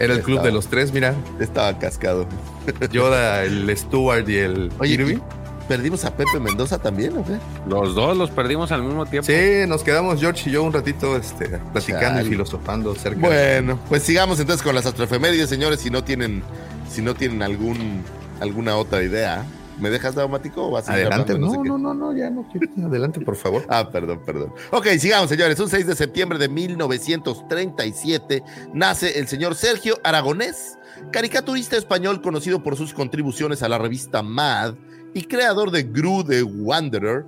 Era 0.00 0.14
el 0.14 0.22
club 0.22 0.42
de 0.42 0.50
los 0.50 0.66
tres, 0.66 0.92
mira. 0.92 1.14
Estaba 1.38 1.78
cascado. 1.78 2.26
Yoda, 2.90 3.44
el 3.44 3.76
Stewart 3.76 4.28
y 4.28 4.38
el 4.38 4.72
Oye, 4.80 5.20
¿Perdimos 5.68 6.04
a 6.04 6.16
Pepe 6.16 6.40
Mendoza 6.40 6.78
también 6.78 7.16
o 7.16 7.24
qué? 7.24 7.38
Los 7.68 7.94
dos 7.94 8.16
los 8.16 8.30
perdimos 8.30 8.72
al 8.72 8.82
mismo 8.82 9.06
tiempo. 9.06 9.26
Sí, 9.26 9.66
nos 9.68 9.84
quedamos 9.84 10.20
George 10.20 10.50
y 10.50 10.52
yo 10.52 10.64
un 10.64 10.72
ratito 10.72 11.16
este, 11.16 11.46
platicando 11.72 12.16
Chale. 12.18 12.26
y 12.26 12.30
filosofando 12.30 12.94
cerca. 12.96 13.20
Bueno, 13.20 13.78
pues 13.88 14.02
sigamos 14.02 14.40
entonces 14.40 14.62
con 14.64 14.74
las 14.74 14.84
astroefemérides, 14.84 15.48
señores, 15.48 15.80
si 15.80 15.90
no 15.90 16.02
tienen, 16.02 16.42
si 16.90 17.00
no 17.00 17.14
tienen 17.14 17.42
algún, 17.42 18.02
alguna 18.40 18.76
otra 18.76 19.02
idea. 19.04 19.46
¿Me 19.80 19.90
dejas 19.90 20.14
daumático 20.14 20.66
o 20.68 20.70
vas 20.70 20.88
a 20.88 20.92
Adelante. 20.92 21.38
No, 21.38 21.50
sé 21.50 21.58
qué? 21.62 21.68
no, 21.68 21.78
no, 21.78 21.94
no, 21.94 22.16
ya 22.16 22.30
no 22.30 22.46
quiero. 22.50 22.68
Adelante, 22.86 23.20
por 23.20 23.36
favor. 23.36 23.64
Ah, 23.68 23.90
perdón, 23.90 24.20
perdón. 24.24 24.52
Ok, 24.70 24.86
sigamos, 24.98 25.28
señores. 25.30 25.58
Un 25.58 25.68
6 25.68 25.86
de 25.86 25.94
septiembre 25.96 26.38
de 26.38 26.48
1937 26.48 28.42
nace 28.74 29.18
el 29.18 29.28
señor 29.28 29.54
Sergio 29.54 29.98
Aragonés, 30.04 30.78
caricaturista 31.10 31.76
español 31.76 32.20
conocido 32.22 32.62
por 32.62 32.76
sus 32.76 32.92
contribuciones 32.92 33.62
a 33.62 33.68
la 33.68 33.78
revista 33.78 34.22
Mad 34.22 34.74
y 35.14 35.22
creador 35.22 35.70
de 35.70 35.82
Gru 35.84 36.24
the 36.24 36.42
Wanderer 36.42 37.24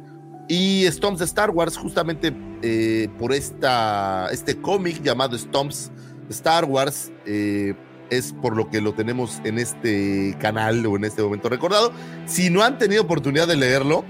y 0.49 0.87
Stomps 0.91 1.21
de 1.21 1.25
Star 1.25 1.51
Wars, 1.51 1.77
justamente 1.77 2.35
eh, 2.63 3.09
por 3.19 3.33
esta, 3.33 4.29
este 4.31 4.61
cómic 4.61 5.03
llamado 5.03 5.37
Stomps 5.39 5.91
Star 6.29 6.65
Wars. 6.67 7.11
eh, 7.27 7.75
es 8.11 8.33
por 8.41 8.57
lo 8.57 8.71
que 8.71 8.81
lo 8.81 8.95
tenemos 8.95 9.41
en 9.45 9.59
este 9.59 10.37
canal 10.41 10.85
o 10.87 10.97
en 10.97 11.05
este 11.05 11.23
momento 11.23 11.49
recordado. 11.49 11.93
Si 12.27 12.51
no 12.51 12.63
han 12.63 12.79
tenido 12.79 13.03
oportunidad 13.03 13.47
de 13.49 13.57
leerlo, 13.57 14.05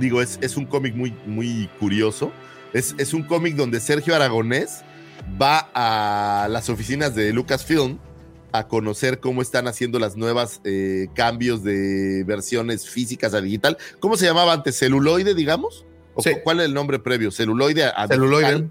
digo, 0.00 0.20
es, 0.22 0.38
es 0.42 0.56
un 0.56 0.66
cómic 0.66 0.94
muy, 0.94 1.14
muy 1.26 1.68
curioso. 1.80 2.32
Es, 2.72 2.94
es 2.98 3.14
un 3.14 3.22
cómic 3.22 3.54
donde 3.56 3.80
Sergio 3.80 4.14
Aragonés 4.14 4.82
va 5.40 5.70
a 5.74 6.48
las 6.48 6.68
oficinas 6.68 7.14
de 7.14 7.32
Lucasfilm 7.32 7.98
a 8.52 8.68
conocer 8.68 9.18
cómo 9.20 9.42
están 9.42 9.66
haciendo 9.68 9.98
las 9.98 10.16
nuevas 10.16 10.60
eh, 10.64 11.08
cambios 11.14 11.62
de 11.62 12.24
versiones 12.24 12.88
físicas 12.88 13.34
a 13.34 13.40
digital. 13.40 13.76
¿Cómo 14.00 14.16
se 14.16 14.24
llamaba 14.26 14.52
antes? 14.52 14.78
¿Celuloide, 14.78 15.34
digamos? 15.34 15.84
¿O 16.14 16.22
Sí. 16.22 16.30
cu- 16.34 16.40
¿Cuál 16.44 16.60
es 16.60 16.66
el 16.66 16.74
nombre 16.74 16.98
previo? 16.98 17.30
¿Celuloide 17.30 17.84
a, 17.84 17.90
a 17.90 18.06
Celuloide. 18.08 18.46
digital? 18.54 18.70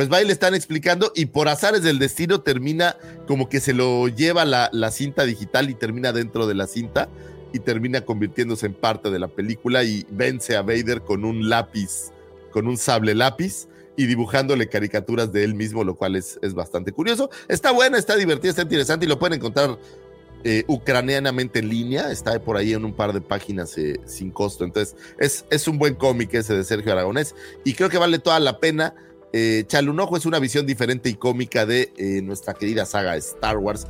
Pues 0.00 0.10
va 0.10 0.22
y 0.22 0.24
le 0.24 0.32
están 0.32 0.54
explicando 0.54 1.12
y 1.14 1.26
por 1.26 1.48
azares 1.48 1.82
del 1.82 1.98
destino 1.98 2.40
termina 2.40 2.96
como 3.26 3.50
que 3.50 3.60
se 3.60 3.74
lo 3.74 4.08
lleva 4.08 4.46
la, 4.46 4.70
la 4.72 4.90
cinta 4.90 5.26
digital 5.26 5.68
y 5.68 5.74
termina 5.74 6.10
dentro 6.10 6.46
de 6.46 6.54
la 6.54 6.66
cinta 6.66 7.10
y 7.52 7.58
termina 7.58 8.00
convirtiéndose 8.00 8.64
en 8.64 8.72
parte 8.72 9.10
de 9.10 9.18
la 9.18 9.28
película 9.28 9.84
y 9.84 10.06
vence 10.08 10.56
a 10.56 10.62
Vader 10.62 11.02
con 11.02 11.26
un 11.26 11.50
lápiz, 11.50 12.12
con 12.50 12.66
un 12.66 12.78
sable 12.78 13.14
lápiz 13.14 13.68
y 13.94 14.06
dibujándole 14.06 14.70
caricaturas 14.70 15.32
de 15.32 15.44
él 15.44 15.54
mismo, 15.54 15.84
lo 15.84 15.96
cual 15.96 16.16
es, 16.16 16.38
es 16.40 16.54
bastante 16.54 16.92
curioso. 16.92 17.28
Está 17.46 17.70
buena, 17.70 17.98
está 17.98 18.16
divertida, 18.16 18.48
está 18.48 18.62
interesante 18.62 19.04
y 19.04 19.08
lo 19.10 19.18
pueden 19.18 19.34
encontrar 19.34 19.78
eh, 20.44 20.64
ucranianamente 20.66 21.58
en 21.58 21.68
línea, 21.68 22.10
está 22.10 22.42
por 22.42 22.56
ahí 22.56 22.72
en 22.72 22.86
un 22.86 22.94
par 22.94 23.12
de 23.12 23.20
páginas 23.20 23.76
eh, 23.76 24.00
sin 24.06 24.30
costo. 24.30 24.64
Entonces, 24.64 24.96
es, 25.18 25.44
es 25.50 25.68
un 25.68 25.78
buen 25.78 25.94
cómic 25.94 26.32
ese 26.32 26.54
de 26.54 26.64
Sergio 26.64 26.90
Aragonés 26.92 27.34
y 27.64 27.74
creo 27.74 27.90
que 27.90 27.98
vale 27.98 28.18
toda 28.18 28.40
la 28.40 28.58
pena. 28.60 28.94
Eh, 29.32 29.64
Chale 29.66 29.90
un 29.90 30.00
ojo 30.00 30.16
es 30.16 30.26
una 30.26 30.38
visión 30.38 30.66
diferente 30.66 31.08
y 31.08 31.14
cómica 31.14 31.66
de 31.66 31.92
eh, 31.96 32.20
nuestra 32.22 32.54
querida 32.54 32.84
saga 32.86 33.16
Star 33.16 33.58
Wars. 33.58 33.86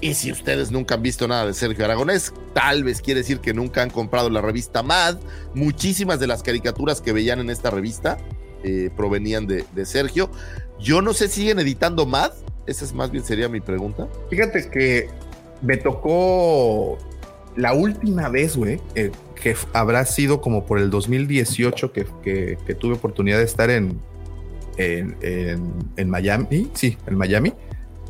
Y 0.00 0.14
si 0.14 0.30
ustedes 0.30 0.70
nunca 0.70 0.96
han 0.96 1.02
visto 1.02 1.26
nada 1.26 1.46
de 1.46 1.54
Sergio 1.54 1.84
Aragonés, 1.84 2.32
tal 2.52 2.84
vez 2.84 3.00
quiere 3.00 3.20
decir 3.20 3.38
que 3.40 3.54
nunca 3.54 3.82
han 3.82 3.90
comprado 3.90 4.28
la 4.28 4.40
revista 4.42 4.82
Mad. 4.82 5.18
Muchísimas 5.54 6.20
de 6.20 6.26
las 6.26 6.42
caricaturas 6.42 7.00
que 7.00 7.12
veían 7.12 7.40
en 7.40 7.48
esta 7.48 7.70
revista 7.70 8.18
eh, 8.62 8.90
provenían 8.94 9.46
de, 9.46 9.64
Sergio. 9.86 10.30
Yo 10.78 11.00
no 11.00 11.14
sé 11.14 11.28
si 11.28 11.40
siguen 11.40 11.58
editando 11.58 12.04
Mad. 12.06 12.32
Esa 12.66 12.84
es 12.84 12.92
más 12.92 13.10
bien 13.10 13.24
sería 13.24 13.48
mi 13.48 13.60
pregunta. 13.60 14.08
Fíjate 14.30 14.68
que 14.70 15.08
me 15.62 15.76
tocó 15.78 16.98
la 17.56 17.72
última 17.72 18.28
vez, 18.28 18.56
güey, 18.56 18.80
eh, 18.94 19.10
que 19.40 19.56
habrá 19.72 20.04
sido 20.04 20.40
como 20.40 20.66
por 20.66 20.78
el 20.78 20.90
2018 20.90 21.92
que, 21.92 22.06
que- 22.22 22.58
que 22.66 22.74
tuve 22.74 22.94
oportunidad 22.94 23.38
de 23.38 23.44
estar 23.44 23.70
en, 23.70 24.00
en, 24.76 25.16
en- 25.22 25.72
en 25.96 26.10
Miami. 26.10 26.70
Sí, 26.74 26.96
en 27.06 27.16
Miami. 27.16 27.52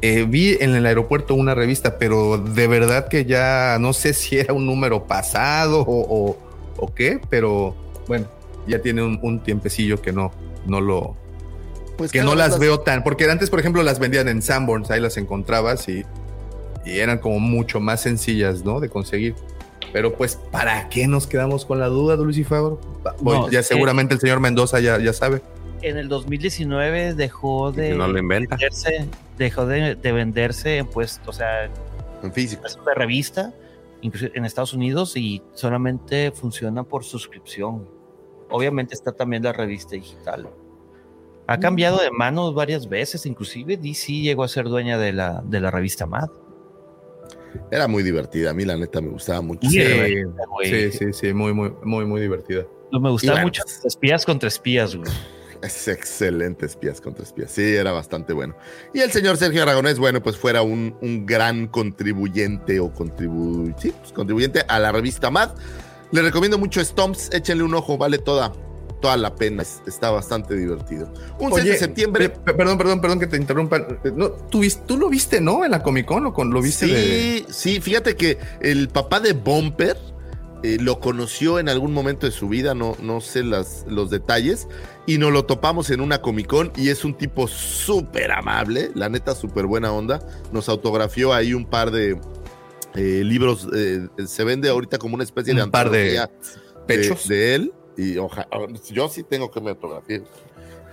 Eh, 0.03 0.27
vi 0.29 0.57
en 0.61 0.75
el 0.75 0.85
aeropuerto 0.87 1.35
una 1.35 1.55
revista, 1.55 1.99
pero 1.99 2.37
de 2.39 2.67
verdad 2.67 3.09
que 3.09 3.25
ya 3.25 3.79
no 3.81 3.93
sé 3.93 4.13
si 4.13 4.37
era 4.39 4.53
un 4.53 4.67
número 4.67 5.05
pasado 5.07 5.81
o, 5.81 5.87
o- 6.31 6.37
o 6.77 6.95
qué, 6.95 7.21
pero 7.31 7.75
bueno, 8.07 8.27
ya 8.67 8.81
tiene 8.81 9.03
un, 9.03 9.19
un 9.23 9.41
tiempecillo 9.43 10.03
que 10.03 10.13
no, 10.13 10.31
no 10.67 10.81
lo, 10.83 11.17
Pues 11.97 12.13
que 12.13 12.23
no 12.23 12.35
las 12.35 12.59
veo 12.59 12.81
tan, 12.81 13.03
porque 13.03 13.31
antes, 13.31 13.49
por 13.49 13.61
ejemplo, 13.61 13.83
las 13.83 13.99
vendían 13.99 14.29
en 14.29 14.43
Sanborns, 14.43 14.91
ahí 14.91 15.01
las 15.01 15.17
encontrabas 15.17 15.89
y, 15.89 16.05
y 16.85 16.99
eran 16.99 17.19
como 17.19 17.39
mucho 17.39 17.81
más 17.81 18.03
sencillas, 18.03 18.63
¿no? 18.65 18.81
De 18.81 18.91
conseguir. 18.91 19.35
Pero 19.93 20.13
pues, 20.15 20.37
¿para 20.51 20.89
qué 20.89 21.07
nos 21.07 21.27
quedamos 21.29 21.65
con 21.65 21.79
la 21.79 21.87
duda, 21.87 22.17
Dulce 22.17 22.41
y 22.41 22.45
Favor? 22.45 22.81
Pues, 23.03 23.15
No, 23.23 23.49
ya 23.49 23.61
eh, 23.61 23.63
seguramente 23.63 24.13
el 24.15 24.21
señor 24.21 24.41
Mendoza 24.41 24.81
ya, 24.81 24.99
ya 24.99 25.13
sabe. 25.13 25.41
En 25.85 25.99
el 25.99 26.09
2019 26.09 27.15
dejó 27.15 27.71
de 27.71 27.91
que 27.91 27.95
no 27.95 28.09
lo 28.09 28.19
inventa. 28.19 28.57
venderse, 28.57 29.07
dejó 29.37 29.67
de, 29.67 29.95
de 29.97 30.13
venderse 30.13 30.79
en 30.79 30.87
pues, 30.87 31.21
o 31.27 31.33
sea, 31.33 31.71
En 32.23 32.33
físico. 32.33 32.67
es 32.67 32.77
una 32.77 32.95
revista, 32.95 33.53
incluso 34.01 34.29
en 34.33 34.47
Estados 34.47 34.73
Unidos, 34.73 35.15
y 35.17 35.43
solamente 35.53 36.33
funciona 36.33 36.85
por 36.85 37.05
suscripción. 37.05 37.87
Obviamente 38.51 38.95
está 38.95 39.13
también 39.13 39.43
la 39.43 39.53
revista 39.53 39.95
digital. 39.95 40.49
Ha 41.47 41.59
cambiado 41.61 41.99
de 41.99 42.11
manos 42.11 42.55
varias 42.55 42.89
veces, 42.89 43.27
inclusive 43.27 43.77
DC 43.77 44.13
llegó 44.13 44.45
a 44.45 44.49
ser 44.49 44.65
dueña 44.65 44.97
de 44.97 45.13
la, 45.13 45.43
de 45.45 45.61
la 45.61 45.71
revista 45.71 46.07
Mad. 46.07 46.31
Era 47.71 47.87
muy 47.89 48.03
divertida. 48.03 48.51
A 48.51 48.55
mí, 48.55 48.65
la 48.65 48.77
neta, 48.79 49.03
me 49.03 49.09
gustaba 49.11 49.43
mucho. 49.43 49.69
Sí, 49.69 49.83
Sí, 50.63 50.65
sí, 50.65 50.91
sí, 50.93 51.13
sí, 51.13 51.35
muy, 51.35 51.53
muy, 51.53 51.73
muy, 51.83 52.07
muy 52.07 52.21
divertida. 52.23 52.65
Me 52.91 53.11
gustaba 53.11 53.35
bueno, 53.35 53.47
mucho 53.49 53.63
espías 53.85 54.25
contra 54.25 54.49
espías, 54.49 54.97
güey. 54.97 55.11
Es 55.65 55.89
excelente 55.89 56.67
espías 56.67 57.01
contra 57.01 57.25
espías. 57.25 57.51
Sí, 57.51 57.63
era 57.63 57.93
bastante 57.93 58.33
bueno. 58.33 58.55
Y 58.93 59.01
el 59.01 59.11
señor 59.11 59.37
Sergio 59.39 59.63
Aragonés, 59.63 59.99
bueno, 59.99 60.23
pues 60.23 60.37
fuera 60.37 60.63
un, 60.63 60.97
un 61.01 61.25
gran 61.27 61.67
contribuyente 61.69 62.81
o 62.81 62.93
contribu 62.93 63.73
sí, 63.79 63.93
pues, 63.99 64.13
contribuyente 64.13 64.65
a 64.69 64.79
la 64.79 64.93
revista 64.93 65.31
Mad. 65.31 65.51
Le 66.13 66.23
recomiendo 66.23 66.59
mucho 66.59 66.85
Stomps, 66.85 67.31
échenle 67.33 67.65
un 67.65 67.75
ojo, 67.75 67.97
vale 67.97 68.19
toda, 68.19 68.53
toda 69.01 69.17
la 69.17 69.35
pena. 69.35 69.63
Es- 69.63 69.81
está 69.87 70.11
bastante 70.11 70.55
divertido. 70.55 71.13
Un 71.39 71.53
6 71.53 71.65
de 71.65 71.77
septiembre. 71.79 72.29
perdón, 72.29 72.77
perdón, 72.79 73.01
perdón 73.01 73.19
que 73.21 73.27
te 73.27 73.37
interrumpa. 73.37 73.79
No, 74.15 74.31
¿tú, 74.31 74.61
tú 74.87 74.97
lo 74.99 75.09
viste, 75.09 75.41
¿no? 75.41 75.65
En 75.65 75.71
la 75.71 75.83
Comic 75.83 76.07
Con, 76.07 76.27
¿o 76.27 76.35
con, 76.35 76.51
lo 76.53 76.61
viste 76.61 76.87
sí, 76.87 76.93
de- 76.93 77.47
sí, 77.49 77.81
fíjate 77.81 78.17
que 78.17 78.39
el 78.61 78.89
papá 78.89 79.19
de 79.21 79.33
Bumper 79.33 79.97
eh, 80.65 80.79
lo 80.81 80.99
conoció 80.99 81.59
en 81.59 81.69
algún 81.69 81.93
momento 81.93 82.25
de 82.25 82.33
su 82.33 82.49
vida, 82.49 82.75
no, 82.75 82.97
no 82.99 83.21
sé 83.21 83.45
las, 83.45 83.85
los 83.87 84.09
detalles, 84.09 84.67
y 85.07 85.19
nos 85.19 85.31
lo 85.31 85.45
topamos 85.45 85.91
en 85.91 86.01
una 86.01 86.23
Comic 86.23 86.47
Con 86.47 86.73
y 86.75 86.89
es 86.89 87.05
un 87.05 87.13
tipo 87.13 87.47
súper 87.49 88.33
amable, 88.33 88.91
la 88.95 89.11
neta, 89.11 89.35
súper 89.35 89.67
buena 89.67 89.93
onda. 89.93 90.27
Nos 90.53 90.71
autografió 90.71 91.35
ahí 91.35 91.53
un 91.53 91.67
par 91.67 91.91
de 91.91 92.19
eh, 92.95 93.23
libros, 93.23 93.69
eh, 93.77 94.09
se 94.25 94.45
vende 94.45 94.71
ahorita 94.71 94.97
como 94.97 95.17
una 95.17 95.25
especie 95.25 95.53
de 95.53 95.63
Un 95.63 95.71
par 95.71 95.91
de 95.91 96.27
pechos? 96.87 97.29
de, 97.29 97.37
de 97.37 97.55
él, 97.57 97.75
y 97.99 98.17
ojalá, 98.17 98.49
yo 98.91 99.11
sí 99.11 99.23
tengo 99.23 99.51
que 99.51 99.61
me 99.61 99.69
autografiar. 99.69 100.23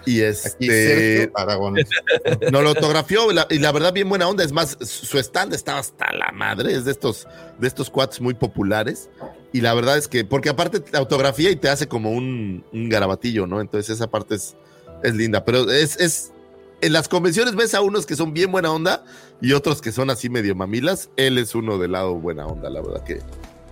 Y 0.05 0.19
este, 0.19 1.31
Aragones. 1.33 1.87
no 2.51 2.61
lo 2.61 2.69
autografió 2.69 3.31
y 3.31 3.35
la, 3.35 3.47
y 3.49 3.59
la 3.59 3.71
verdad 3.71 3.93
bien 3.93 4.09
buena 4.09 4.27
onda. 4.27 4.43
Es 4.43 4.51
más, 4.51 4.77
su 4.81 5.17
stand 5.19 5.53
estaba 5.53 5.79
hasta 5.79 6.11
la 6.11 6.31
madre. 6.33 6.73
Es 6.73 6.85
de 6.85 6.91
estos, 6.91 7.27
de 7.59 7.67
estos 7.67 7.89
cuates 7.89 8.19
muy 8.19 8.33
populares. 8.33 9.09
Y 9.53 9.61
la 9.61 9.73
verdad 9.73 9.97
es 9.97 10.07
que, 10.07 10.23
porque 10.23 10.49
aparte 10.49 10.79
te 10.79 10.97
autografía 10.97 11.51
y 11.51 11.55
te 11.55 11.69
hace 11.69 11.87
como 11.87 12.11
un, 12.11 12.63
un 12.71 12.89
garabatillo, 12.89 13.47
¿no? 13.47 13.59
Entonces 13.59 13.95
esa 13.95 14.09
parte 14.09 14.35
es, 14.35 14.55
es 15.03 15.13
linda. 15.15 15.43
Pero 15.43 15.69
es, 15.69 15.99
es, 15.99 16.31
en 16.79 16.93
las 16.93 17.09
convenciones 17.09 17.55
ves 17.55 17.73
a 17.73 17.81
unos 17.81 18.05
que 18.05 18.15
son 18.15 18.33
bien 18.33 18.51
buena 18.51 18.71
onda 18.71 19.03
y 19.41 19.53
otros 19.53 19.81
que 19.81 19.91
son 19.91 20.09
así 20.09 20.29
medio 20.29 20.55
mamilas. 20.55 21.09
Él 21.17 21.37
es 21.37 21.53
uno 21.53 21.77
del 21.77 21.91
lado 21.91 22.15
buena 22.15 22.47
onda, 22.47 22.69
la 22.69 22.81
verdad 22.81 23.03
que, 23.03 23.19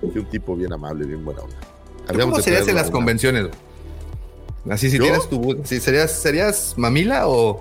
que 0.02 0.20
un 0.20 0.30
tipo 0.30 0.56
bien 0.56 0.74
amable, 0.74 1.06
bien 1.06 1.24
buena 1.24 1.42
onda. 1.42 1.56
¿Tú 1.60 2.04
Habríamos 2.10 2.34
¿Cómo 2.34 2.44
serías 2.44 2.68
en 2.68 2.76
las 2.76 2.92
convenciones? 2.92 3.48
Así 4.70 4.89
si 4.89 4.98
¿Yo? 4.98 5.04
tienes 5.04 5.30
tu... 5.30 5.62
Si 5.63 5.80
serías, 5.80 6.12
¿Serías 6.12 6.74
mamila 6.78 7.28
o 7.28 7.58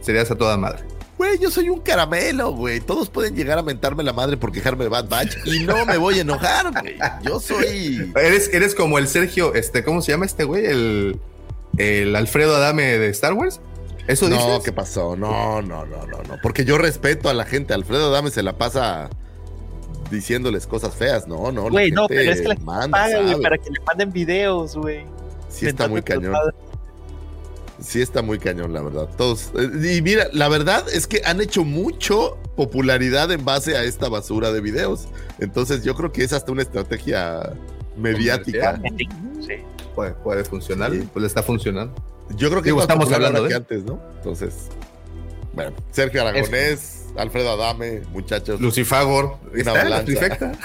serías 0.00 0.30
a 0.30 0.34
toda 0.36 0.56
madre? 0.56 0.84
Güey, 1.18 1.38
yo 1.38 1.50
soy 1.50 1.70
un 1.70 1.80
caramelo, 1.80 2.52
güey. 2.52 2.80
Todos 2.80 3.08
pueden 3.08 3.34
llegar 3.34 3.58
a 3.58 3.62
mentarme 3.62 4.02
la 4.02 4.12
madre 4.12 4.36
por 4.36 4.52
quejarme 4.52 4.84
de 4.84 4.90
Bad 4.90 5.08
Batch 5.08 5.36
y 5.46 5.60
no 5.60 5.86
me 5.86 5.96
voy 5.96 6.18
a 6.18 6.20
enojar, 6.22 6.70
güey. 6.72 6.96
Yo 7.22 7.40
soy. 7.40 8.12
Eres, 8.16 8.52
eres 8.52 8.74
como 8.74 8.98
el 8.98 9.08
Sergio, 9.08 9.54
este, 9.54 9.82
¿cómo 9.82 10.02
se 10.02 10.12
llama 10.12 10.26
este 10.26 10.44
güey? 10.44 10.66
El, 10.66 11.18
el 11.78 12.14
Alfredo 12.14 12.54
Adame 12.56 12.98
de 12.98 13.08
Star 13.08 13.32
Wars. 13.32 13.60
¿Eso 14.06 14.28
No, 14.28 14.36
dices? 14.36 14.62
¿qué 14.64 14.72
pasó? 14.72 15.16
No, 15.16 15.62
no, 15.62 15.84
no, 15.86 16.06
no, 16.06 16.22
no. 16.22 16.36
Porque 16.42 16.64
yo 16.64 16.78
respeto 16.78 17.28
a 17.28 17.34
la 17.34 17.44
gente. 17.44 17.74
Alfredo 17.74 18.10
Dame 18.10 18.30
se 18.30 18.42
la 18.42 18.56
pasa 18.56 19.08
diciéndoles 20.10 20.66
cosas 20.66 20.94
feas. 20.94 21.26
No, 21.26 21.50
no. 21.50 21.70
Güey, 21.70 21.90
no, 21.90 22.06
pero 22.08 22.30
es 22.30 22.40
que 22.40 22.48
la 22.48 22.54
manda, 22.56 22.96
paga, 22.98 23.22
güey, 23.22 23.40
para 23.40 23.58
que 23.58 23.70
le 23.70 23.80
manden 23.80 24.12
videos, 24.12 24.76
güey. 24.76 25.04
Sí 25.48 25.66
está 25.66 25.88
muy 25.88 26.02
cañón. 26.02 26.34
Sí 27.80 28.00
está 28.00 28.22
muy 28.22 28.38
cañón, 28.38 28.72
la 28.72 28.80
verdad. 28.82 29.08
Todos. 29.16 29.50
eh, 29.58 29.96
Y 29.98 30.02
mira, 30.02 30.28
la 30.32 30.48
verdad 30.48 30.84
es 30.92 31.06
que 31.06 31.20
han 31.24 31.40
hecho 31.40 31.62
mucho 31.64 32.38
popularidad 32.56 33.30
en 33.32 33.44
base 33.44 33.76
a 33.76 33.84
esta 33.84 34.08
basura 34.08 34.50
de 34.52 34.60
videos. 34.60 35.08
Entonces 35.40 35.84
yo 35.84 35.94
creo 35.94 36.10
que 36.12 36.24
es 36.24 36.32
hasta 36.32 36.50
una 36.52 36.62
estrategia 36.62 37.52
mediática. 37.96 38.80
Sí. 39.46 39.56
Puede, 39.94 40.12
puede 40.12 40.44
funcionar, 40.44 40.92
Sí. 40.92 41.08
pues 41.12 41.20
le 41.22 41.26
está 41.26 41.42
funcionando. 41.42 41.94
Yo 42.36 42.50
creo 42.50 42.60
que 42.62 42.68
Digo, 42.70 42.80
estamos 42.80 43.12
hablando 43.12 43.42
de- 43.42 43.48
que 43.48 43.54
antes, 43.54 43.84
¿no? 43.84 44.00
Entonces, 44.16 44.54
bueno, 45.54 45.72
Sergio 45.90 46.22
Aragonés, 46.22 47.05
Alfredo 47.16 47.50
Adame, 47.52 48.02
muchachos. 48.12 48.60
Lucifagor, 48.60 49.38
Una 49.52 50.04
trifecta. 50.04 50.52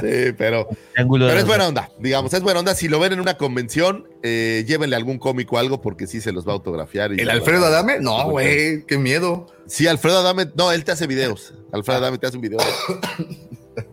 Sí, 0.00 0.32
pero, 0.36 0.68
pero 0.96 1.30
es 1.32 1.46
buena 1.46 1.68
onda, 1.68 1.88
digamos, 2.00 2.32
es 2.34 2.42
buena 2.42 2.58
onda. 2.60 2.74
Si 2.74 2.88
lo 2.88 2.98
ven 2.98 3.12
en 3.12 3.20
una 3.20 3.36
convención, 3.36 4.08
eh, 4.22 4.64
llévenle 4.66 4.96
algún 4.96 5.18
cómico 5.18 5.56
o 5.56 5.58
algo 5.58 5.80
porque 5.80 6.06
sí 6.08 6.20
se 6.20 6.32
los 6.32 6.46
va 6.46 6.52
a 6.52 6.54
autografiar. 6.54 7.12
y 7.12 7.20
¿El 7.20 7.30
Alfredo 7.30 7.66
Adame? 7.66 8.00
No, 8.00 8.28
güey, 8.30 8.84
qué 8.86 8.98
miedo. 8.98 9.46
Sí, 9.66 9.86
Alfredo 9.86 10.18
Adame, 10.18 10.46
no, 10.56 10.72
él 10.72 10.82
te 10.84 10.92
hace 10.92 11.06
videos. 11.06 11.54
Alfredo 11.72 11.98
Adame 11.98 12.18
te 12.18 12.26
hace 12.26 12.36
un 12.36 12.42
video. 12.42 12.58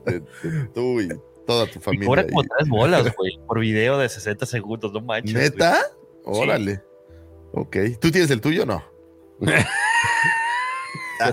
de- 0.05 0.19
de- 0.19 0.21
tú 0.73 0.99
y 1.01 1.09
toda 1.45 1.67
tu 1.67 1.79
familia. 1.79 2.07
cobra 2.07 2.23
como 2.27 2.41
tres 2.43 2.67
bolas, 2.69 3.03
güey, 3.17 3.39
por 3.45 3.59
video 3.59 3.97
de 3.99 4.09
60 4.09 4.45
segundos, 4.45 4.91
no 4.91 5.01
manches. 5.01 5.33
¿Neta? 5.35 5.79
Órale. 6.25 6.81
Ok. 7.53 7.77
¿Tú 8.01 8.09
tienes 8.11 8.31
el 8.31 8.41
tuyo 8.41 8.63
o 8.63 8.65
no? 8.65 8.83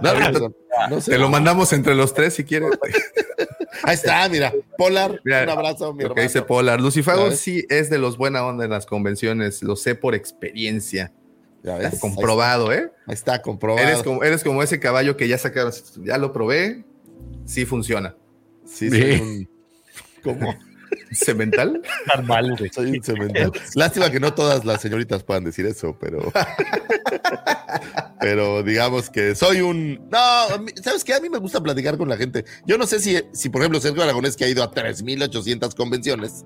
No, 0.02 0.14
no, 0.14 0.54
no 0.90 1.00
sé. 1.00 1.12
Te 1.12 1.18
lo 1.18 1.28
mandamos 1.28 1.72
entre 1.72 1.94
los 1.94 2.12
tres 2.12 2.34
si 2.34 2.42
quieres. 2.44 2.70
Ahí 3.84 3.94
está, 3.94 4.28
mira. 4.28 4.52
Polar, 4.76 5.20
Mira, 5.24 5.44
un 5.44 5.50
abrazo, 5.50 5.94
mi 5.94 6.02
Lo 6.02 6.12
que 6.12 6.22
dice 6.22 6.42
Polar. 6.42 6.80
Lucifagor 6.80 7.26
¿Sabes? 7.26 7.40
sí 7.40 7.64
es 7.68 7.88
de 7.88 7.98
los 7.98 8.16
buena 8.16 8.44
onda 8.44 8.64
en 8.64 8.70
las 8.72 8.84
convenciones. 8.84 9.62
Lo 9.62 9.76
sé 9.76 9.94
por 9.94 10.16
experiencia. 10.16 11.12
Ya 11.62 11.76
ves, 11.78 12.00
Comprobado, 12.00 12.72
¿eh? 12.72 12.90
Ahí 13.07 13.14
está, 13.14 13.42
comprobado. 13.42 13.86
Eres 13.86 14.02
como, 14.02 14.24
eres 14.24 14.42
como 14.42 14.61
ese 14.62 14.80
caballo 14.80 15.16
que 15.16 15.28
ya 15.28 15.38
sacaron. 15.38 15.72
Ya 16.02 16.18
lo 16.18 16.32
probé. 16.32 16.84
Sí 17.44 17.64
funciona. 17.64 18.16
Sí, 18.64 18.90
Sí. 18.90 19.20
un... 19.20 19.48
¿Cómo? 20.24 20.52
¿Cemental? 21.12 21.80
Normal, 22.14 22.57
güey. 22.59 22.70
Soy 22.72 22.91
un 22.99 23.03
cemental. 23.03 23.53
Lástima 23.74 24.11
que 24.11 24.20
no 24.20 24.34
todas 24.34 24.64
las 24.64 24.80
señoritas 24.80 25.22
puedan 25.22 25.45
decir 25.45 25.66
eso, 25.66 25.97
pero... 26.01 26.32
pero 28.20 28.62
digamos 28.62 29.11
que 29.11 29.34
soy 29.34 29.61
un... 29.61 30.09
No, 30.11 30.59
mí- 30.59 30.72
¿sabes 30.82 31.05
qué? 31.05 31.14
A 31.14 31.20
mí 31.20 31.28
me 31.28 31.39
gusta 31.39 31.61
platicar 31.61 31.97
con 31.97 32.09
la 32.09 32.16
gente. 32.16 32.45
Yo 32.66 32.78
no 32.78 32.87
sé 32.87 33.01
si, 33.01 33.16
si 33.32 33.49
por 33.49 33.61
ejemplo, 33.62 33.80
Sergio 33.80 34.03
Aragonés, 34.03 34.37
que 34.37 34.45
ha 34.45 34.49
ido 34.49 34.62
a 34.62 34.70
3.800 34.72 35.74
convenciones, 35.74 36.45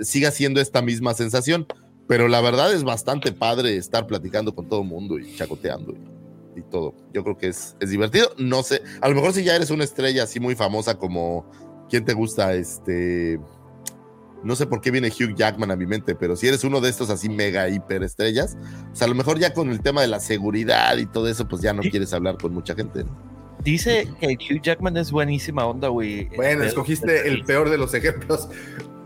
siga 0.00 0.30
siendo 0.30 0.60
esta 0.60 0.82
misma 0.82 1.14
sensación, 1.14 1.66
pero 2.08 2.28
la 2.28 2.40
verdad 2.40 2.72
es 2.72 2.82
bastante 2.84 3.32
padre 3.32 3.76
estar 3.76 4.06
platicando 4.06 4.54
con 4.54 4.68
todo 4.68 4.82
el 4.82 4.88
mundo 4.88 5.18
y 5.18 5.34
chacoteando 5.36 5.92
y, 5.92 6.60
y 6.60 6.62
todo. 6.62 6.94
Yo 7.12 7.22
creo 7.24 7.36
que 7.38 7.48
es, 7.48 7.76
es 7.80 7.90
divertido. 7.90 8.34
No 8.38 8.62
sé, 8.62 8.82
a 9.00 9.08
lo 9.08 9.14
mejor 9.14 9.32
si 9.32 9.44
ya 9.44 9.54
eres 9.56 9.70
una 9.70 9.84
estrella 9.84 10.24
así 10.24 10.40
muy 10.40 10.54
famosa 10.54 10.96
como... 10.98 11.50
¿Quién 11.88 12.06
te 12.06 12.14
gusta? 12.14 12.54
Este... 12.54 13.38
No 14.44 14.56
sé 14.56 14.66
por 14.66 14.80
qué 14.80 14.90
viene 14.90 15.08
Hugh 15.08 15.34
Jackman 15.36 15.70
a 15.70 15.76
mi 15.76 15.86
mente, 15.86 16.14
pero 16.14 16.34
si 16.36 16.48
eres 16.48 16.64
uno 16.64 16.80
de 16.80 16.90
estos 16.90 17.10
así 17.10 17.28
mega 17.28 17.68
hiper 17.68 18.02
estrellas, 18.02 18.56
pues 18.88 19.02
a 19.02 19.06
lo 19.06 19.14
mejor 19.14 19.38
ya 19.38 19.52
con 19.54 19.70
el 19.70 19.80
tema 19.80 20.00
de 20.02 20.08
la 20.08 20.20
seguridad 20.20 20.96
y 20.96 21.06
todo 21.06 21.28
eso, 21.28 21.46
pues 21.46 21.62
ya 21.62 21.72
no 21.72 21.82
quieres 21.82 22.12
hablar 22.12 22.36
con 22.38 22.52
mucha 22.52 22.74
gente. 22.74 23.04
¿no? 23.04 23.16
Dice 23.64 24.08
que 24.20 24.26
Hugh 24.34 24.60
Jackman 24.60 24.96
es 24.96 25.12
buenísima 25.12 25.64
onda, 25.64 25.88
güey. 25.88 26.28
Bueno, 26.36 26.64
escogiste 26.64 27.28
el 27.28 27.44
peor 27.44 27.70
de 27.70 27.78
los 27.78 27.94
ejemplos. 27.94 28.48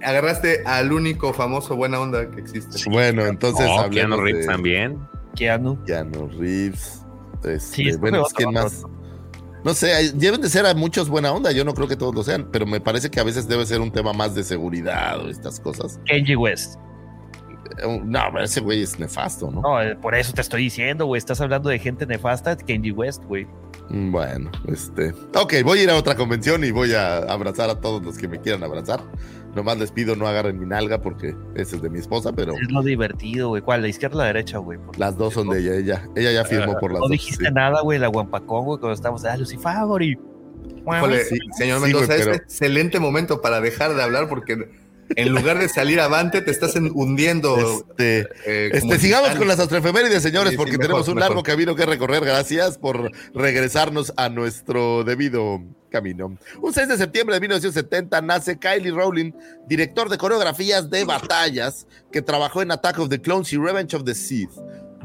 Agarraste 0.03 0.63
al 0.65 0.93
único 0.93 1.33
famoso 1.33 1.77
buena 1.77 2.01
onda 2.01 2.31
que 2.31 2.41
existe. 2.41 2.89
Bueno, 2.91 3.27
entonces 3.27 3.67
Oh, 3.69 3.91
Keanu 3.91 4.17
Reeves 4.19 4.47
de 4.47 4.53
también. 4.53 4.99
Keanu. 5.35 5.83
Keanu 5.85 6.29
Reeves. 6.39 7.03
Este, 7.45 7.61
Sí, 7.61 7.89
es 7.89 7.99
bueno, 7.99 8.23
pues, 8.23 8.33
¿quién 8.33 8.49
otro, 8.51 8.63
más? 8.63 8.83
No 9.67 9.75
sé, 9.75 10.13
deben 10.13 10.41
de 10.41 10.49
ser 10.49 10.65
a 10.65 10.75
muchos 10.75 11.09
buena 11.09 11.33
onda, 11.33 11.51
yo 11.51 11.65
no 11.65 11.75
creo 11.75 11.89
que 11.89 11.97
todos 11.97 12.15
lo 12.15 12.23
sean, 12.23 12.51
pero 12.53 12.67
me 12.67 12.81
parece 12.81 13.11
que 13.11 13.19
a 13.19 13.25
veces 13.25 13.49
debe 13.49 13.67
ser 13.67 13.81
un 13.81 13.91
tema 13.91 14.13
más 14.13 14.33
de 14.33 14.45
seguridad 14.45 15.19
o 15.21 15.29
estas 15.29 15.59
cosas. 15.59 15.99
Kenji 16.05 16.37
West. 16.37 16.77
No, 18.05 18.21
pero 18.33 18.45
ese 18.45 18.61
güey 18.61 18.83
es 18.83 18.99
nefasto, 18.99 19.51
¿no? 19.51 19.61
No, 19.63 19.83
eh, 19.83 19.97
por 19.97 20.15
eso 20.15 20.33
te 20.33 20.41
estoy 20.41 20.63
diciendo, 20.65 21.07
güey. 21.07 21.19
Estás 21.19 21.41
hablando 21.41 21.69
de 21.69 21.79
gente 21.79 22.07
nefasta. 22.07 22.57
Kenji 22.57 22.91
West, 22.93 23.23
güey. 23.25 23.47
Mm, 23.91 24.11
Bueno, 24.13 24.51
este. 24.69 25.13
Ok, 25.35 25.55
voy 25.65 25.81
a 25.81 25.83
ir 25.85 25.91
a 25.91 25.97
otra 25.97 26.15
convención 26.17 26.65
y 26.65 26.71
voy 26.71 26.93
a 26.95 27.19
abrazar 27.19 27.71
a 27.71 27.81
todos 27.81 28.03
los 28.03 28.19
que 28.19 28.29
me 28.29 28.41
quieran 28.41 28.63
abrazar. 28.65 29.01
Nomás 29.55 29.79
les 29.79 29.91
pido 29.91 30.15
no 30.17 30.27
agarren 30.27 30.59
mi 30.59 30.67
nalga 30.67 31.01
porque 31.01 31.35
ese 31.55 31.77
es 31.77 31.83
de 31.83 31.89
mi 31.89 31.99
esposa, 31.99 32.31
pero 32.33 32.53
Es 32.55 32.71
lo 32.71 32.83
divertido, 32.83 33.49
güey. 33.49 33.63
¿Cuál? 33.63 33.81
¿La 33.83 33.89
izquierda 33.89 34.17
o 34.17 34.19
la 34.21 34.27
derecha, 34.27 34.59
güey? 34.59 34.79
Las 34.99 35.17
dos 35.17 35.33
son 35.35 35.49
de 35.49 35.61
ella. 35.61 35.75
Ella, 35.77 36.09
ella 36.15 36.33
ya 36.33 36.45
firmó 36.45 36.77
por 36.79 36.91
las 36.93 37.01
No 37.01 37.05
dos. 37.07 37.11
dijiste 37.13 37.47
sí. 37.47 37.53
nada, 37.55 37.81
güey. 37.81 37.99
La 37.99 38.09
Guampacón, 38.09 38.65
güey, 38.67 38.79
cuando 38.81 38.95
estábamos. 38.95 39.25
Ah, 39.25 39.37
Lucifagor 39.37 40.03
y. 40.03 40.19
Híjole, 40.87 41.25
Sí, 41.25 41.39
señor 41.57 41.79
sí, 41.79 41.85
Mendoza, 41.85 42.07
güey, 42.07 42.19
es 42.21 42.25
pero- 42.27 42.37
excelente 42.37 43.01
momento 43.01 43.41
para 43.41 43.61
dejar 43.61 43.95
de 43.95 44.03
hablar 44.03 44.29
porque 44.29 44.69
en 45.15 45.29
lugar 45.31 45.59
de 45.59 45.69
salir 45.69 46.01
avante 46.01 46.43
te 46.43 46.51
estás 46.51 46.75
en- 46.77 46.91
hundiendo. 46.95 47.57
Este, 47.89 48.21
eh, 48.47 48.71
este, 48.73 48.99
sigamos 48.99 49.31
con 49.37 49.47
las 49.47 49.59
astrofemérides, 49.61 50.23
señores, 50.23 50.51
Sí, 50.51 50.55
sí, 50.55 50.57
porque 50.57 50.73
mejor, 50.73 50.87
tenemos 50.87 51.09
un 51.09 51.15
mejor. 51.15 51.29
largo 51.31 51.43
camino 51.43 51.75
que 51.77 51.87
recorrer. 51.87 52.25
Gracias 52.25 52.79
por 52.79 53.11
regresarnos 53.35 54.13
a 54.17 54.29
nuestro 54.29 55.05
debido 55.05 55.61
camino. 55.91 56.37
Un 56.61 56.73
6 56.75 56.89
de 56.89 56.97
septiembre 56.97 57.37
de 57.37 57.41
1970 57.41 58.21
nace 58.21 58.59
Kylie 58.59 58.91
Rowling, 58.91 59.33
director 59.69 60.09
de 60.09 60.19
coreografías 60.19 60.91
de 60.91 61.05
batallas, 61.05 61.87
que 62.11 62.21
trabajó 62.23 62.61
en 62.63 62.71
Attack 62.73 62.99
of 62.99 63.09
the 63.09 63.21
Clones 63.21 63.53
y 63.53 63.57
Revenge 63.57 63.95
of 63.95 64.05
the 64.05 64.15
Sith, 64.15 64.51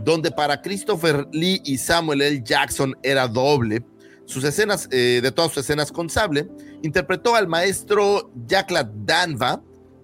donde 0.04 0.32
para 0.32 0.62
Christopher 0.62 1.28
Lee 1.32 1.62
y 1.64 1.78
Samuel 1.78 2.22
L. 2.22 2.42
Jackson 2.44 2.96
era 3.04 3.28
doble. 3.28 3.84
Sus 4.26 4.44
escenas, 4.44 4.88
eh, 4.92 5.20
de 5.22 5.32
todas 5.32 5.52
sus 5.52 5.64
escenas 5.64 5.92
con 5.92 6.10
sable, 6.10 6.48
interpretó 6.84 7.36
al 7.36 7.48
maestro 7.48 8.32
Jakla 8.50 8.90
Danva, 9.06 9.62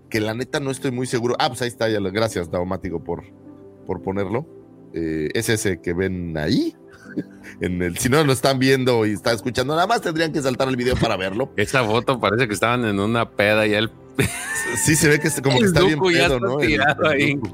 que 0.09 0.19
la 0.21 0.33
neta 0.33 0.59
no 0.59 0.71
estoy 0.71 0.91
muy 0.91 1.07
seguro. 1.07 1.35
Ah, 1.39 1.49
pues 1.49 1.61
ahí 1.61 1.67
está, 1.67 1.89
ya 1.89 1.99
lo- 1.99 2.11
gracias, 2.11 2.49
Daumático, 2.51 3.03
por, 3.03 3.23
por 3.85 4.01
ponerlo. 4.01 4.45
Eh, 4.93 5.29
es 5.33 5.49
ese 5.49 5.81
que 5.81 5.93
ven 5.93 6.37
ahí. 6.37 6.75
En 7.61 7.81
el, 7.81 7.97
si 7.97 8.09
no 8.09 8.23
lo 8.23 8.31
están 8.33 8.59
viendo 8.59 9.05
y 9.07 9.13
están 9.13 9.33
escuchando, 9.35 9.73
nada 9.73 9.87
más 9.87 10.01
tendrían 10.01 10.31
que 10.31 10.39
saltar 10.41 10.67
el 10.67 10.75
video 10.75 10.95
para 10.95 11.17
verlo. 11.17 11.51
Esa 11.57 11.83
foto 11.83 12.19
parece 12.19 12.47
que 12.47 12.53
estaban 12.53 12.85
en 12.85 12.99
una 12.99 13.31
peda 13.31 13.65
y 13.65 13.73
él 13.73 13.89
Sí, 14.85 14.95
se 14.95 15.07
ve 15.09 15.19
que 15.19 15.29
es 15.29 15.41
como 15.41 15.57
que 15.57 15.65
está 15.65 15.81
bien 15.81 15.99
pedo, 15.99 16.09
está 16.35 16.39
¿no? 16.39 16.57
Tirado 16.57 17.05
el 17.05 17.21
ahí. 17.21 17.33
Dooku. 17.35 17.47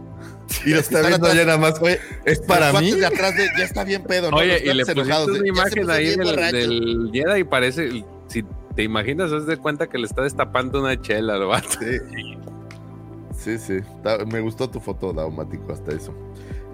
Y 0.65 0.69
los 0.71 0.87
que 0.89 0.95
Está 0.95 0.99
viendo 1.07 1.27
atrás, 1.27 1.35
ya 1.35 1.45
nada 1.45 1.57
más. 1.57 1.79
oye, 1.81 1.99
Es 2.25 2.39
para 2.41 2.73
mí. 2.73 2.91
de 2.91 3.05
atrás 3.05 3.37
de, 3.37 3.45
ya 3.57 3.63
está 3.63 3.85
bien 3.85 4.03
pedo, 4.03 4.31
¿no? 4.31 4.37
Oye, 4.37 4.59
y 4.65 4.73
le 4.73 4.83
pusiste 4.85 5.01
una 5.01 5.09
"Ya 5.09 5.25
se 5.41 5.47
imagen 5.47 5.89
ahí 5.89 6.05
del, 6.09 6.19
borracho". 6.23 6.55
del 6.57 7.09
Jedi 7.13 7.39
y 7.39 7.43
parece, 7.45 8.03
si 8.27 8.43
te 8.75 8.83
imaginas, 8.83 9.31
haz 9.31 9.45
de 9.45 9.57
cuenta 9.57 9.87
que 9.87 9.97
le 9.97 10.05
está 10.05 10.23
destapando 10.23 10.81
una 10.81 10.99
chela 10.99 11.35
al 11.35 11.45
vato. 11.45 11.79
Sí, 13.33 13.57
sí, 13.57 13.57
sí. 13.57 13.79
Me 14.27 14.41
gustó 14.41 14.69
tu 14.69 14.79
foto, 14.79 15.13
Daumático, 15.13 15.71
hasta 15.71 15.91
eso. 15.91 16.13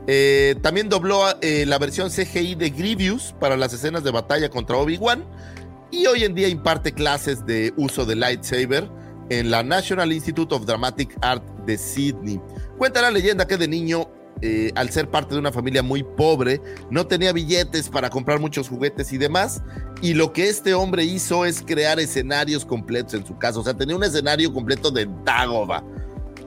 Eh, 0.07 0.55
también 0.61 0.89
dobló 0.89 1.23
eh, 1.41 1.65
la 1.65 1.77
versión 1.77 2.09
CGI 2.09 2.55
de 2.55 2.69
Grievous 2.69 3.35
para 3.39 3.57
las 3.57 3.73
escenas 3.73 4.03
de 4.03 4.11
batalla 4.11 4.49
contra 4.49 4.77
Obi-Wan. 4.77 5.23
Y 5.91 6.05
hoy 6.05 6.23
en 6.23 6.35
día 6.35 6.47
imparte 6.47 6.93
clases 6.93 7.45
de 7.45 7.73
uso 7.75 8.05
de 8.05 8.15
lightsaber 8.15 8.89
en 9.29 9.51
la 9.51 9.63
National 9.63 10.11
Institute 10.11 10.53
of 10.53 10.65
Dramatic 10.65 11.17
Art 11.21 11.43
de 11.65 11.77
Sydney. 11.77 12.39
Cuenta 12.77 13.01
la 13.01 13.11
leyenda 13.11 13.47
que 13.47 13.57
de 13.57 13.67
niño, 13.67 14.09
eh, 14.41 14.71
al 14.75 14.89
ser 14.89 15.09
parte 15.09 15.33
de 15.33 15.39
una 15.39 15.51
familia 15.51 15.83
muy 15.83 16.03
pobre, 16.03 16.61
no 16.89 17.05
tenía 17.07 17.33
billetes 17.33 17.89
para 17.89 18.09
comprar 18.09 18.39
muchos 18.39 18.69
juguetes 18.69 19.11
y 19.13 19.17
demás. 19.17 19.61
Y 20.01 20.13
lo 20.13 20.31
que 20.33 20.47
este 20.49 20.73
hombre 20.73 21.03
hizo 21.03 21.45
es 21.45 21.61
crear 21.61 21.99
escenarios 21.99 22.65
completos 22.65 23.13
en 23.15 23.25
su 23.25 23.37
casa. 23.37 23.59
O 23.59 23.63
sea, 23.63 23.73
tenía 23.73 23.95
un 23.95 24.03
escenario 24.03 24.53
completo 24.53 24.91
de 24.91 25.07
Dagoba. 25.25 25.83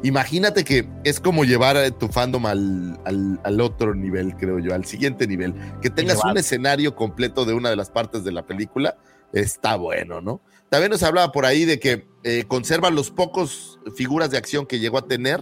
Imagínate 0.04 0.64
que 0.64 0.88
es 1.04 1.20
como 1.20 1.44
llevar 1.44 1.76
a 1.76 1.88
tu 1.90 2.08
fandom 2.08 2.46
al, 2.46 2.98
al- 3.04 3.40
al 3.44 3.60
otro 3.60 3.94
nivel, 3.94 4.34
creo 4.36 4.58
yo, 4.58 4.74
al 4.74 4.84
siguiente 4.84 5.26
nivel. 5.28 5.54
Que 5.80 5.90
tengas 5.90 6.24
un 6.24 6.36
escenario 6.38 6.96
completo 6.96 7.44
de 7.44 7.54
una 7.54 7.70
de 7.70 7.76
las 7.76 7.90
partes 7.90 8.24
de 8.24 8.32
la 8.32 8.44
película, 8.44 8.96
está 9.32 9.76
bueno, 9.76 10.20
¿no? 10.20 10.40
También 10.70 10.90
nos 10.90 11.02
hablaba 11.04 11.30
por 11.30 11.44
ahí 11.46 11.64
de 11.66 11.78
que 11.78 12.08
eh, 12.24 12.44
conserva 12.48 12.90
los 12.90 13.10
pocos 13.10 13.78
figuras 13.94 14.30
de 14.30 14.38
acción 14.38 14.66
que 14.66 14.80
llegó 14.80 14.98
a 14.98 15.06
tener, 15.06 15.40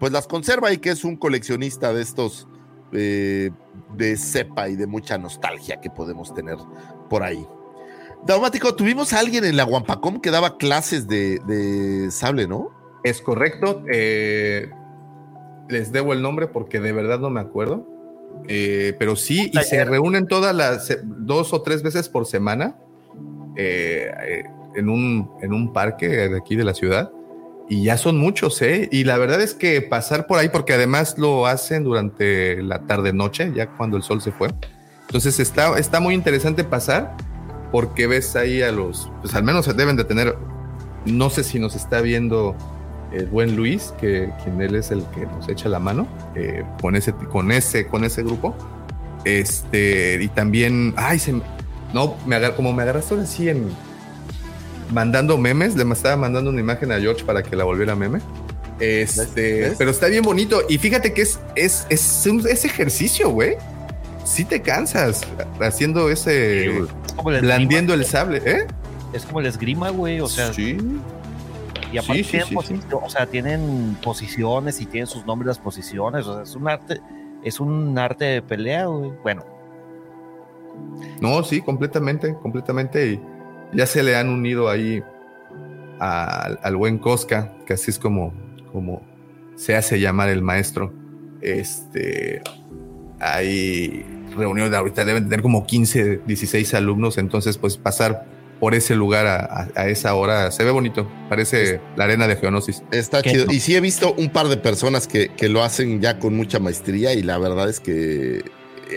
pues 0.00 0.12
las 0.12 0.26
conserva 0.26 0.72
y 0.72 0.78
que 0.78 0.90
es 0.90 1.04
un 1.04 1.14
coleccionista 1.14 1.92
de 1.92 2.02
estos 2.02 2.48
eh, 2.92 3.50
de 3.94 4.16
cepa 4.16 4.68
y 4.68 4.74
de 4.74 4.86
mucha 4.86 5.18
nostalgia 5.18 5.80
que 5.80 5.90
podemos 5.90 6.34
tener 6.34 6.56
por 7.08 7.22
ahí. 7.22 7.46
Daumático, 8.26 8.74
tuvimos 8.74 9.12
a 9.12 9.20
alguien 9.20 9.44
en 9.44 9.56
la 9.56 9.64
Wampacom 9.66 10.20
que 10.20 10.30
daba 10.30 10.56
clases 10.56 11.06
de, 11.06 11.38
de 11.46 12.10
sable, 12.10 12.48
¿no? 12.48 12.70
Es 13.04 13.20
correcto. 13.20 13.84
eh, 13.92 14.70
les 15.68 15.92
debo 15.92 16.14
el 16.14 16.22
nombre 16.22 16.48
porque 16.48 16.80
de 16.80 16.92
verdad 16.92 17.20
no 17.20 17.30
me 17.30 17.40
acuerdo. 17.40 17.86
Eh, 18.48 18.96
pero 18.98 19.16
sí, 19.16 19.50
y 19.52 19.58
se 19.58 19.84
reúnen 19.84 20.26
todas 20.26 20.54
las 20.54 20.96
dos 21.04 21.52
o 21.52 21.62
tres 21.62 21.82
veces 21.82 22.08
por 22.08 22.26
semana 22.26 22.76
en, 23.56 24.88
un, 24.88 25.30
en 25.42 25.52
un 25.52 25.72
parque 25.72 26.08
de 26.08 26.36
aquí 26.36 26.56
de 26.56 26.64
la 26.64 26.74
ciudad. 26.74 27.12
Y 27.70 27.84
ya 27.84 27.96
son 27.96 28.18
muchos, 28.18 28.60
¿eh? 28.62 28.88
Y 28.92 29.04
la 29.04 29.16
verdad 29.16 29.40
es 29.40 29.54
que 29.54 29.80
pasar 29.80 30.26
por 30.26 30.38
ahí, 30.38 30.48
porque 30.50 30.74
además 30.74 31.16
lo 31.16 31.46
hacen 31.46 31.84
durante 31.84 32.62
la 32.62 32.80
tarde-noche, 32.80 33.52
ya 33.54 33.68
cuando 33.68 33.96
el 33.96 34.02
sol 34.02 34.20
se 34.20 34.32
fue. 34.32 34.50
Entonces 35.06 35.38
está, 35.40 35.78
está 35.78 36.00
muy 36.00 36.14
interesante 36.14 36.64
pasar 36.64 37.16
porque 37.70 38.08
ves 38.08 38.34
ahí 38.34 38.60
a 38.62 38.72
los, 38.72 39.08
pues 39.22 39.34
al 39.34 39.44
menos 39.44 39.74
deben 39.76 39.96
de 39.96 40.04
tener 40.04 40.36
no 41.06 41.30
sé 41.30 41.44
si 41.44 41.58
nos 41.60 41.76
está 41.76 42.00
viendo 42.00 42.54
el 43.12 43.26
buen 43.26 43.56
Luis, 43.56 43.94
que 44.00 44.30
quien 44.42 44.60
él 44.60 44.74
es 44.74 44.90
el 44.90 45.04
que 45.14 45.24
nos 45.26 45.48
echa 45.48 45.68
la 45.68 45.78
mano 45.78 46.06
eh, 46.34 46.64
con 46.82 46.94
ese 46.96 47.12
con 47.14 47.50
ese 47.52 47.86
con 47.86 48.04
ese 48.04 48.22
grupo. 48.24 48.54
Este 49.24 50.18
y 50.20 50.28
también, 50.28 50.92
ay, 50.96 51.18
se 51.18 51.32
no 51.94 52.16
me 52.26 52.36
agar- 52.36 52.54
como 52.56 52.72
me 52.72 52.82
agarraste 52.82 53.14
ahora 53.14 53.26
sí 53.26 53.48
en 53.48 53.68
mandando 54.92 55.36
memes, 55.38 55.76
le 55.76 55.90
estaba 55.92 56.16
mandando 56.16 56.50
una 56.50 56.60
imagen 56.60 56.92
a 56.92 56.98
George 57.00 57.24
para 57.24 57.42
que 57.42 57.54
la 57.56 57.64
volviera 57.64 57.94
meme. 57.94 58.20
Este, 58.78 59.60
¿Ves? 59.60 59.74
pero 59.78 59.90
está 59.90 60.06
bien 60.06 60.22
bonito 60.22 60.62
y 60.68 60.78
fíjate 60.78 61.12
que 61.12 61.20
es 61.22 61.38
es 61.54 61.86
es, 61.90 62.26
es 62.26 62.64
ejercicio, 62.64 63.28
güey. 63.30 63.56
Sí 64.24 64.44
te 64.44 64.62
cansas 64.62 65.22
haciendo 65.60 66.08
ese 66.10 66.78
Es 66.78 66.86
como 67.16 67.30
el 67.30 67.40
blandiendo 67.42 67.92
el 67.94 68.04
sable, 68.04 68.40
¿eh? 68.44 68.66
Es 69.12 69.24
como 69.26 69.40
el 69.40 69.46
esgrima, 69.46 69.90
güey. 69.90 70.20
O 70.20 70.28
sea, 70.28 70.52
sí. 70.52 70.78
y 71.92 71.98
aparte 71.98 72.22
sí, 72.22 72.24
sí, 72.24 72.30
tienen 72.30 72.48
sí, 72.48 72.54
posicio- 72.54 73.00
o 73.02 73.10
sea, 73.10 73.26
tienen 73.26 73.96
posiciones 74.02 74.80
y 74.80 74.86
tienen 74.86 75.06
sus 75.08 75.26
nombres 75.26 75.48
las 75.48 75.58
posiciones. 75.58 76.26
O 76.26 76.34
sea, 76.34 76.42
es 76.44 76.54
un 76.54 76.68
arte, 76.68 77.00
es 77.42 77.60
un 77.60 77.98
arte 77.98 78.24
de 78.24 78.42
pelea, 78.42 78.86
güey. 78.86 79.10
Bueno, 79.22 79.44
No, 81.20 81.42
sí, 81.42 81.60
completamente, 81.60 82.34
completamente. 82.40 83.06
Y 83.12 83.20
ya 83.72 83.86
se 83.86 84.02
le 84.02 84.16
han 84.16 84.28
unido 84.28 84.68
ahí 84.68 85.02
al, 85.98 86.58
al 86.62 86.76
buen 86.76 86.98
Cosca, 86.98 87.52
que 87.66 87.74
así 87.74 87.90
es 87.90 87.98
como, 87.98 88.32
como 88.72 89.02
se 89.56 89.76
hace 89.76 90.00
llamar 90.00 90.28
el 90.28 90.42
maestro. 90.42 90.92
Este, 91.40 92.42
hay 93.18 94.04
reuniones 94.36 94.70
de 94.70 94.76
ahorita, 94.76 95.04
deben 95.04 95.24
tener 95.24 95.42
como 95.42 95.66
15, 95.66 96.20
16 96.26 96.74
alumnos, 96.74 97.18
entonces 97.18 97.58
pues 97.58 97.76
pasar 97.76 98.26
por 98.60 98.74
ese 98.74 98.94
lugar 98.94 99.26
a, 99.26 99.36
a- 99.38 99.68
a 99.74 99.88
esa 99.88 100.14
hora 100.14 100.50
se 100.50 100.64
ve 100.64 100.70
bonito, 100.70 101.10
parece 101.28 101.80
la 101.96 102.04
arena 102.04 102.28
de 102.28 102.36
Geonosis. 102.36 102.82
Está 102.92 103.22
¿Qué 103.22 103.30
chido. 103.30 103.46
no? 103.46 103.52
Y 103.52 103.60
sí 103.60 103.74
he 103.74 103.80
visto 103.80 104.12
un 104.14 104.28
par 104.30 104.48
de 104.48 104.56
personas 104.58 105.06
que, 105.08 105.28
que 105.30 105.48
lo 105.48 105.62
hacen 105.62 106.00
ya 106.00 106.18
con 106.18 106.36
mucha 106.36 106.58
maestría 106.58 107.14
y 107.14 107.22
la 107.22 107.38
verdad 107.38 107.68
es 107.70 107.80
que 107.80 108.44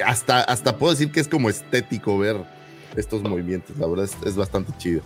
hasta, 0.05 0.41
hasta 0.41 0.77
puedo 0.77 0.91
decir 0.93 1.11
que 1.11 1.19
es 1.21 1.27
como 1.29 1.49
estético 1.49 2.17
ver 2.17 2.37
estos 2.95 3.21
movimientos. 3.23 3.77
La 3.77 3.87
verdad 3.87 4.05
es, 4.05 4.15
es 4.27 4.35
bastante 4.35 4.71
chido. 4.77 5.01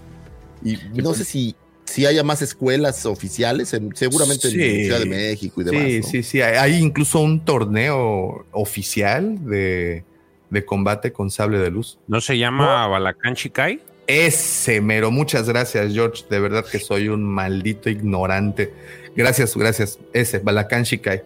Y 0.64 0.78
no 1.02 1.14
sé 1.14 1.24
si, 1.24 1.56
si 1.86 2.06
haya 2.06 2.24
más 2.24 2.42
escuelas 2.42 3.06
oficiales, 3.06 3.74
en- 3.74 3.96
seguramente 3.96 4.50
Sí. 4.50 4.62
en 4.62 4.84
Ciudad 4.86 5.00
de 5.00 5.06
México 5.06 5.62
y 5.62 5.64
demás. 5.66 5.84
Sí, 5.84 6.00
¿no? 6.02 6.08
sí, 6.08 6.24
sí. 6.24 6.42
Hay, 6.42 6.56
hay 6.58 6.82
incluso 6.84 7.20
un 7.20 7.46
torneo 7.46 8.46
oficial 8.52 9.46
de, 9.46 10.04
de 10.50 10.66
combate 10.66 11.12
con 11.14 11.30
sable 11.32 11.60
de 11.60 11.70
luz. 11.70 12.00
¿No 12.08 12.20
se 12.22 12.38
llama 12.38 12.88
Balacan 12.88 13.34
Shikai? 13.36 13.82
Ese 14.08 14.80
mero. 14.82 15.12
Muchas 15.12 15.48
gracias, 15.50 15.94
George. 15.94 16.24
De 16.30 16.40
verdad 16.40 16.66
que 16.66 16.80
soy 16.80 17.10
un 17.10 17.24
maldito 17.24 17.90
ignorante. 17.90 18.74
Gracias, 19.16 19.56
gracias. 19.58 20.00
Ese, 20.14 20.40
Balacan 20.40 20.84
Shikai. 20.84 21.24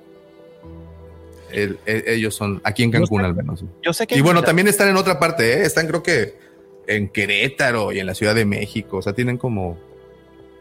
El- 1.51 1.77
ellos 1.85 2.33
son 2.33 2.61
aquí 2.63 2.83
en 2.83 2.91
Cancún, 2.91 3.21
al 3.25 3.35
menos. 3.35 3.63
yo 3.83 3.91
sé 3.93 4.07
que. 4.07 4.15
Y 4.15 4.21
bueno, 4.21 4.41
también 4.41 4.67
están 4.69 4.87
en 4.89 4.95
otra 4.95 5.19
parte, 5.19 5.53
¿eh? 5.59 5.63
Están, 5.65 5.85
creo 5.87 6.01
que 6.01 6.50
en 6.95 7.09
Querétaro 7.09 7.91
y 7.91 7.99
en 7.99 8.05
la 8.05 8.15
Ciudad 8.15 8.35
de 8.35 8.45
México. 8.45 8.97
O 8.97 9.01
sea, 9.01 9.13
tienen 9.13 9.37
como. 9.37 9.77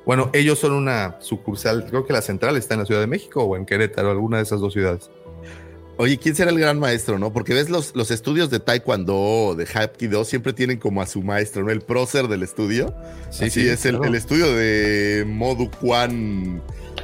Bueno, 0.07 0.31
ellos 0.33 0.59
son 0.59 0.73
una 0.73 1.17
sucursal. 1.21 1.87
Creo 1.89 2.07
que 2.07 2.13
la 2.13 2.23
central 2.23 2.57
está 2.57 2.75
en 2.75 2.81
la 2.81 2.87
Ciudad 2.87 3.01
de 3.01 3.07
México 3.07 3.45
o 3.45 3.57
en 3.57 3.67
Querétaro, 3.67 4.11
alguna 4.11 4.39
de 4.39 4.45
esas 4.45 4.61
dos 4.61 4.73
ciudades. 4.73 5.11
Oye, 5.99 6.17
¿quién 6.17 6.35
será 6.35 6.51
el 6.51 6.59
gran 6.59 6.79
maestro, 6.79 7.19
no? 7.19 7.31
Porque 7.31 7.53
ves 7.53 7.69
los, 7.69 7.95
los 7.95 8.11
estudios 8.11 8.49
de 8.49 8.59
Taekwondo, 8.59 9.55
de 9.55 9.67
Hapkido, 9.67 10.25
siempre 10.25 10.55
tienen 10.55 10.79
como 10.79 11.03
a 11.03 11.07
su 11.07 11.23
maestro, 11.23 11.63
¿no? 11.63 11.71
El 11.71 11.83
prócer 11.83 12.27
del 12.27 12.43
estudio. 12.43 12.95
Sí, 13.29 13.51
sí, 13.51 13.69
es 13.69 13.85
el, 13.85 13.97
claro. 13.97 14.07
el 14.07 14.15
estudio 14.15 14.51
de 14.55 15.25
Modu 15.27 15.71
Kwan 15.71 16.63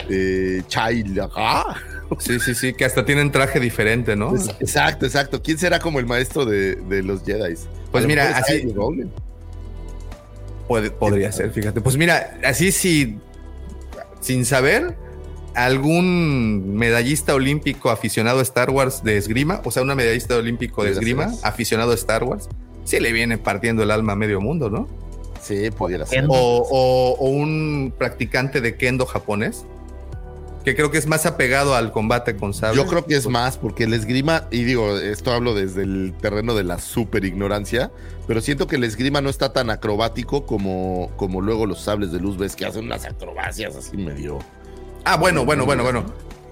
eh, 0.09 0.63
Chai 0.69 1.03
Laga. 1.03 1.77
Sí, 2.19 2.39
sí, 2.41 2.55
sí, 2.55 2.73
que 2.73 2.85
hasta 2.85 3.05
tienen 3.05 3.33
traje 3.33 3.59
diferente, 3.61 4.15
¿no? 4.17 4.35
Exacto, 4.61 5.07
exacto. 5.07 5.43
¿Quién 5.43 5.59
será 5.59 5.79
como 5.81 5.99
el 5.99 6.07
maestro 6.07 6.45
de, 6.45 6.77
de 6.77 7.03
los 7.03 7.25
Jedi? 7.25 7.55
Pues 7.91 8.07
mira, 8.07 8.37
así- 8.39 8.67
Puede- 10.69 10.91
podría 10.91 11.31
ser, 11.33 11.51
fíjate. 11.53 11.81
Pues 11.81 11.97
mira, 11.97 12.39
así 12.45 12.73
si 12.73 13.19
sin 14.21 14.45
saber, 14.45 14.97
algún 15.55 16.75
medallista 16.77 17.35
olímpico 17.35 17.91
aficionado 17.91 18.41
a 18.41 18.43
Star 18.43 18.71
Wars 18.71 19.03
de 19.05 19.17
esgrima, 19.17 19.61
o 19.65 19.71
sea, 19.71 19.83
una 19.83 19.95
medallista 19.95 20.37
olímpico 20.37 20.83
de 20.85 20.91
esgrima 20.91 21.33
aficionado 21.45 21.93
a 21.93 21.95
Star 21.95 22.25
Wars, 22.25 22.49
sí 22.85 22.99
le 23.01 23.13
viene 23.13 23.39
partiendo 23.39 23.83
el 23.85 23.91
alma 23.91 24.15
a 24.15 24.17
medio 24.17 24.41
mundo, 24.41 24.69
¿no? 24.71 24.89
Sí, 25.41 25.71
pudiera 25.71 26.05
ser. 26.07 26.25
O- 26.29 27.17
o 27.21 27.31
un 27.31 27.95
practicante 27.97 28.61
de 28.61 28.77
kendo 28.77 29.07
japonés, 29.07 29.65
que 30.67 30.75
creo 30.75 30.91
que 30.91 30.99
es 30.99 31.07
más 31.07 31.27
apegado 31.27 31.77
al 31.77 31.93
combate 31.93 32.35
con 32.35 32.53
sable. 32.53 32.77
Yo 32.83 32.89
creo 32.89 33.07
que 33.07 33.15
es 33.15 33.29
más 33.29 33.57
porque 33.57 33.85
el 33.85 33.95
esgrima, 33.95 34.49
y 34.51 34.65
digo, 34.65 34.99
esto 34.99 35.31
hablo 35.31 35.55
desde 35.55 35.85
el 35.85 36.13
terreno 36.21 36.57
de 36.57 36.65
la 36.65 36.81
super 36.81 37.25
ignorancia, 37.25 37.93
pero 38.27 38.41
siento 38.41 38.67
que 38.67 38.75
el 38.75 38.83
esgrima 38.83 39.21
no 39.21 39.31
está 39.31 39.53
tan 39.53 39.71
acrobático 39.71 40.45
como, 40.45 41.13
como 41.15 41.41
luego 41.41 41.67
los 41.67 41.81
sables 41.83 42.11
de 42.11 42.19
luz, 42.19 42.37
ves 42.37 42.57
que 42.57 42.67
hacen 42.67 42.87
unas 42.87 43.05
acrobacias 43.05 43.77
así 43.77 43.97
medio. 43.97 44.41
Ah, 45.05 45.17
bueno, 45.17 45.45
bueno, 45.45 45.65
bueno, 45.67 45.85
bueno. 45.85 46.05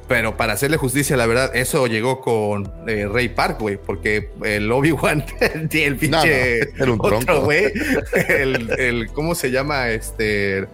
Pero 0.07 0.37
para 0.37 0.53
hacerle 0.53 0.77
justicia, 0.77 1.17
la 1.17 1.27
verdad, 1.27 1.51
eso 1.57 1.89
llegó 1.89 2.21
con 2.21 2.71
eh, 2.87 3.09
Ray 3.13 3.31
Park, 3.31 3.59
güey, 3.63 3.79
porque 3.79 4.31
el 4.45 4.71
Obi-Wan, 4.71 5.25
el 5.73 5.97
pinche 5.97 6.09
No, 6.09 6.19
no, 6.21 6.85
era 6.85 6.93
un 6.93 6.99
otro, 7.01 7.43
güey, 7.43 7.73
el, 8.29 8.71
el- 8.79 9.09
¿cómo 9.09 9.35
se 9.35 9.51
llama? 9.51 9.89
Este, 9.91 10.69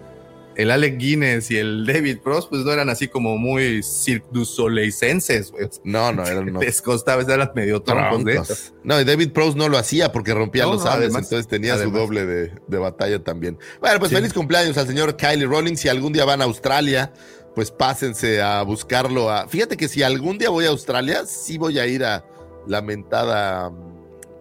el 0.61 0.70
Alec 0.70 0.98
Guinness 0.98 1.50
y 1.50 1.56
el 1.58 1.86
David 1.86 2.18
Cross, 2.18 2.46
pues 2.48 2.62
no 2.64 2.72
eran 2.72 2.88
así 2.90 3.08
como 3.08 3.36
muy 3.38 3.82
Soleilenses, 3.82 5.50
güey. 5.50 5.68
No, 5.84 6.12
no, 6.12 6.24
eran 6.26 6.48
unos 6.50 6.64
Les 6.64 6.82
costaba, 6.82 7.22
eran 7.22 7.50
medio 7.54 7.82
troncos 7.82 8.24
de 8.24 8.32
troncos. 8.34 8.50
eso. 8.50 8.72
No, 8.84 9.00
y 9.00 9.04
David 9.04 9.32
Prowse 9.32 9.56
no 9.56 9.68
lo 9.68 9.78
hacía 9.78 10.12
porque 10.12 10.34
rompía 10.34 10.64
No, 10.64 10.72
los 10.74 10.84
no, 10.84 10.90
además, 10.90 11.24
entonces 11.24 11.46
tenía 11.48 11.76
su 11.82 11.90
doble 11.90 12.26
de, 12.26 12.52
de 12.66 12.78
batalla 12.78 13.22
también. 13.22 13.58
Bueno, 13.80 13.98
pues 13.98 14.11
Sí. 14.11 14.16
feliz 14.16 14.32
cumpleaños 14.32 14.76
al 14.78 14.86
señor 14.86 15.16
Kylie 15.16 15.46
Rowling. 15.46 15.76
Si 15.76 15.88
algún 15.88 16.12
día 16.12 16.24
van 16.24 16.40
a 16.42 16.44
Australia, 16.44 17.12
pues 17.54 17.70
pásense 17.70 18.40
a 18.42 18.62
buscarlo. 18.62 19.30
A... 19.30 19.48
Fíjate 19.48 19.76
que 19.76 19.88
si 19.88 20.02
algún 20.02 20.38
día 20.38 20.50
voy 20.50 20.66
a 20.66 20.70
Australia, 20.70 21.24
sí 21.26 21.58
voy 21.58 21.78
a 21.78 21.86
ir 21.86 22.04
a 22.04 22.24
la 22.66 22.82
mentada, 22.82 23.72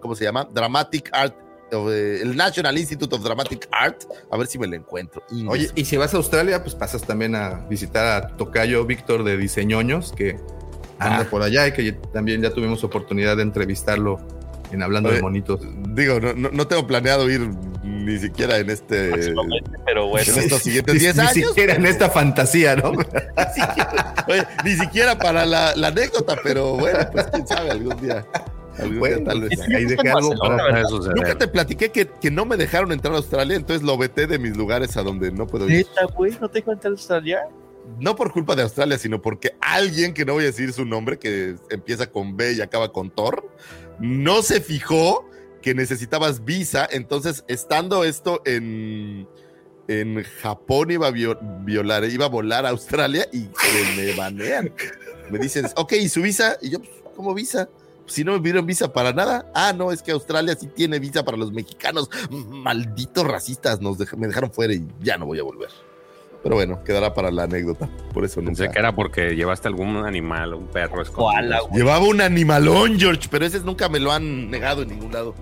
¿cómo 0.00 0.14
se 0.14 0.24
llama? 0.24 0.48
Dramatic 0.52 1.08
Art, 1.12 1.34
eh, 1.36 1.42
el 1.72 2.36
National 2.36 2.76
Institute 2.78 3.14
of 3.14 3.22
Dramatic 3.22 3.68
Art, 3.72 4.02
a 4.30 4.36
ver 4.36 4.46
si 4.46 4.58
me 4.58 4.66
lo 4.66 4.76
encuentro. 4.76 5.22
Oye, 5.48 5.70
y 5.74 5.84
si 5.84 5.96
vas 5.96 6.12
a 6.14 6.16
Australia, 6.18 6.62
pues 6.62 6.74
pasas 6.74 7.02
también 7.02 7.34
a 7.34 7.66
visitar 7.68 8.06
a 8.22 8.36
Tocayo 8.36 8.84
Víctor 8.84 9.24
de 9.24 9.36
Diseñoños, 9.36 10.12
que 10.12 10.36
anda 10.98 11.20
Ah. 11.20 11.26
por 11.30 11.42
allá 11.42 11.66
y 11.66 11.72
que 11.72 11.92
también 11.92 12.42
ya 12.42 12.50
tuvimos 12.50 12.84
oportunidad 12.84 13.36
de 13.36 13.42
entrevistarlo 13.42 14.18
en 14.72 14.82
Hablando 14.82 15.08
de 15.08 15.16
Oye, 15.16 15.22
Monitos. 15.22 15.60
Digo, 15.88 16.20
no, 16.20 16.32
no, 16.34 16.50
no 16.52 16.66
tengo 16.68 16.86
planeado 16.86 17.28
ir 17.30 17.40
ni 17.82 18.18
siquiera 18.18 18.58
en 18.58 18.70
este... 18.70 19.32
Pero 19.84 20.06
bueno. 20.08 20.32
en 20.32 20.38
estos 20.38 20.62
siguientes 20.62 20.94
Ni- 20.94 21.00
10 21.00 21.16
ni 21.16 21.22
años. 21.22 21.32
siquiera 21.48 21.74
en 21.74 21.82
pero- 21.82 21.92
esta 21.92 22.10
fantasía, 22.10 22.76
¿no? 22.76 22.90
Oye, 24.28 24.46
ni 24.64 24.74
siquiera 24.76 25.18
para 25.18 25.44
la, 25.46 25.74
la 25.74 25.88
anécdota, 25.88 26.36
pero 26.42 26.74
bueno, 26.76 26.98
pues 27.10 27.26
quién 27.32 27.46
sabe, 27.46 27.70
algún 27.70 27.96
día. 28.00 28.24
Nunca 31.14 31.38
te 31.38 31.48
platiqué 31.48 31.90
que, 31.90 32.06
que 32.08 32.30
no 32.30 32.44
me 32.44 32.56
dejaron 32.56 32.92
entrar 32.92 33.14
a 33.14 33.18
Australia, 33.18 33.56
entonces 33.56 33.82
lo 33.86 33.96
veté 33.98 34.26
de 34.26 34.38
mis 34.38 34.56
lugares 34.56 34.96
a 34.96 35.02
donde 35.02 35.30
no 35.32 35.46
puedo 35.46 35.68
ir. 35.68 35.86
Güey, 36.16 36.32
no 36.40 36.48
te 36.48 36.62
cuentas 36.62 37.10
allá. 37.10 37.48
No 37.98 38.14
por 38.14 38.32
culpa 38.32 38.54
de 38.54 38.62
Australia, 38.62 38.98
sino 38.98 39.20
porque 39.20 39.56
alguien, 39.60 40.14
que 40.14 40.24
no 40.24 40.34
voy 40.34 40.44
a 40.44 40.46
decir 40.46 40.72
su 40.72 40.84
nombre, 40.84 41.18
que 41.18 41.56
empieza 41.70 42.06
con 42.10 42.36
B 42.36 42.52
y 42.52 42.60
acaba 42.60 42.92
con 42.92 43.10
Thor, 43.10 43.50
no 43.98 44.42
se 44.42 44.60
fijó 44.60 45.28
que 45.62 45.74
necesitabas 45.74 46.44
visa. 46.44 46.88
Entonces, 46.90 47.44
estando 47.48 48.04
esto 48.04 48.42
en, 48.44 49.26
en 49.88 50.22
Japón, 50.40 50.90
iba 50.90 51.08
a 51.08 51.10
vio- 51.10 51.38
violar, 51.64 52.04
iba 52.04 52.26
a 52.26 52.28
volar 52.28 52.64
a 52.64 52.68
Australia 52.68 53.26
y 53.32 53.46
que 53.46 53.96
me 53.96 54.14
banean. 54.14 54.72
Me 55.30 55.38
dicen, 55.38 55.66
ok, 55.76 55.92
¿y 55.94 56.08
su 56.08 56.22
visa? 56.22 56.58
Y 56.62 56.70
yo, 56.70 56.78
pues, 56.78 56.90
¿cómo 57.16 57.34
visa? 57.34 57.68
Si 58.10 58.24
no 58.24 58.32
me 58.32 58.40
dieron 58.40 58.66
visa 58.66 58.92
para 58.92 59.12
nada. 59.12 59.50
Ah, 59.54 59.72
no, 59.72 59.92
es 59.92 60.02
que 60.02 60.10
Australia 60.12 60.54
sí 60.58 60.66
tiene 60.66 60.98
visa 60.98 61.24
para 61.24 61.36
los 61.36 61.52
mexicanos. 61.52 62.10
Malditos 62.30 63.24
racistas, 63.26 63.80
nos 63.80 63.98
dej- 63.98 64.16
me 64.16 64.26
dejaron 64.26 64.50
fuera 64.52 64.74
y 64.74 64.86
ya 65.00 65.16
no 65.16 65.26
voy 65.26 65.38
a 65.38 65.42
volver. 65.42 65.68
Pero 66.42 66.54
bueno, 66.56 66.82
quedará 66.84 67.12
para 67.12 67.30
la 67.30 67.42
anécdota. 67.42 67.88
Por 68.14 68.24
eso 68.24 68.40
nunca. 68.40 68.56
Pensé 68.58 68.72
que 68.72 68.78
era 68.78 68.94
porque 68.94 69.36
llevaste 69.36 69.68
algún 69.68 69.96
animal, 70.06 70.54
un 70.54 70.66
perro 70.68 71.02
escondido. 71.02 71.30
Llevaba 71.72 72.04
un 72.06 72.20
animalón, 72.22 72.98
George, 72.98 73.28
pero 73.30 73.44
ese 73.44 73.60
nunca 73.60 73.88
me 73.90 74.00
lo 74.00 74.10
han 74.10 74.50
negado 74.50 74.82
en 74.82 74.88
ningún 74.88 75.12
lado. 75.12 75.34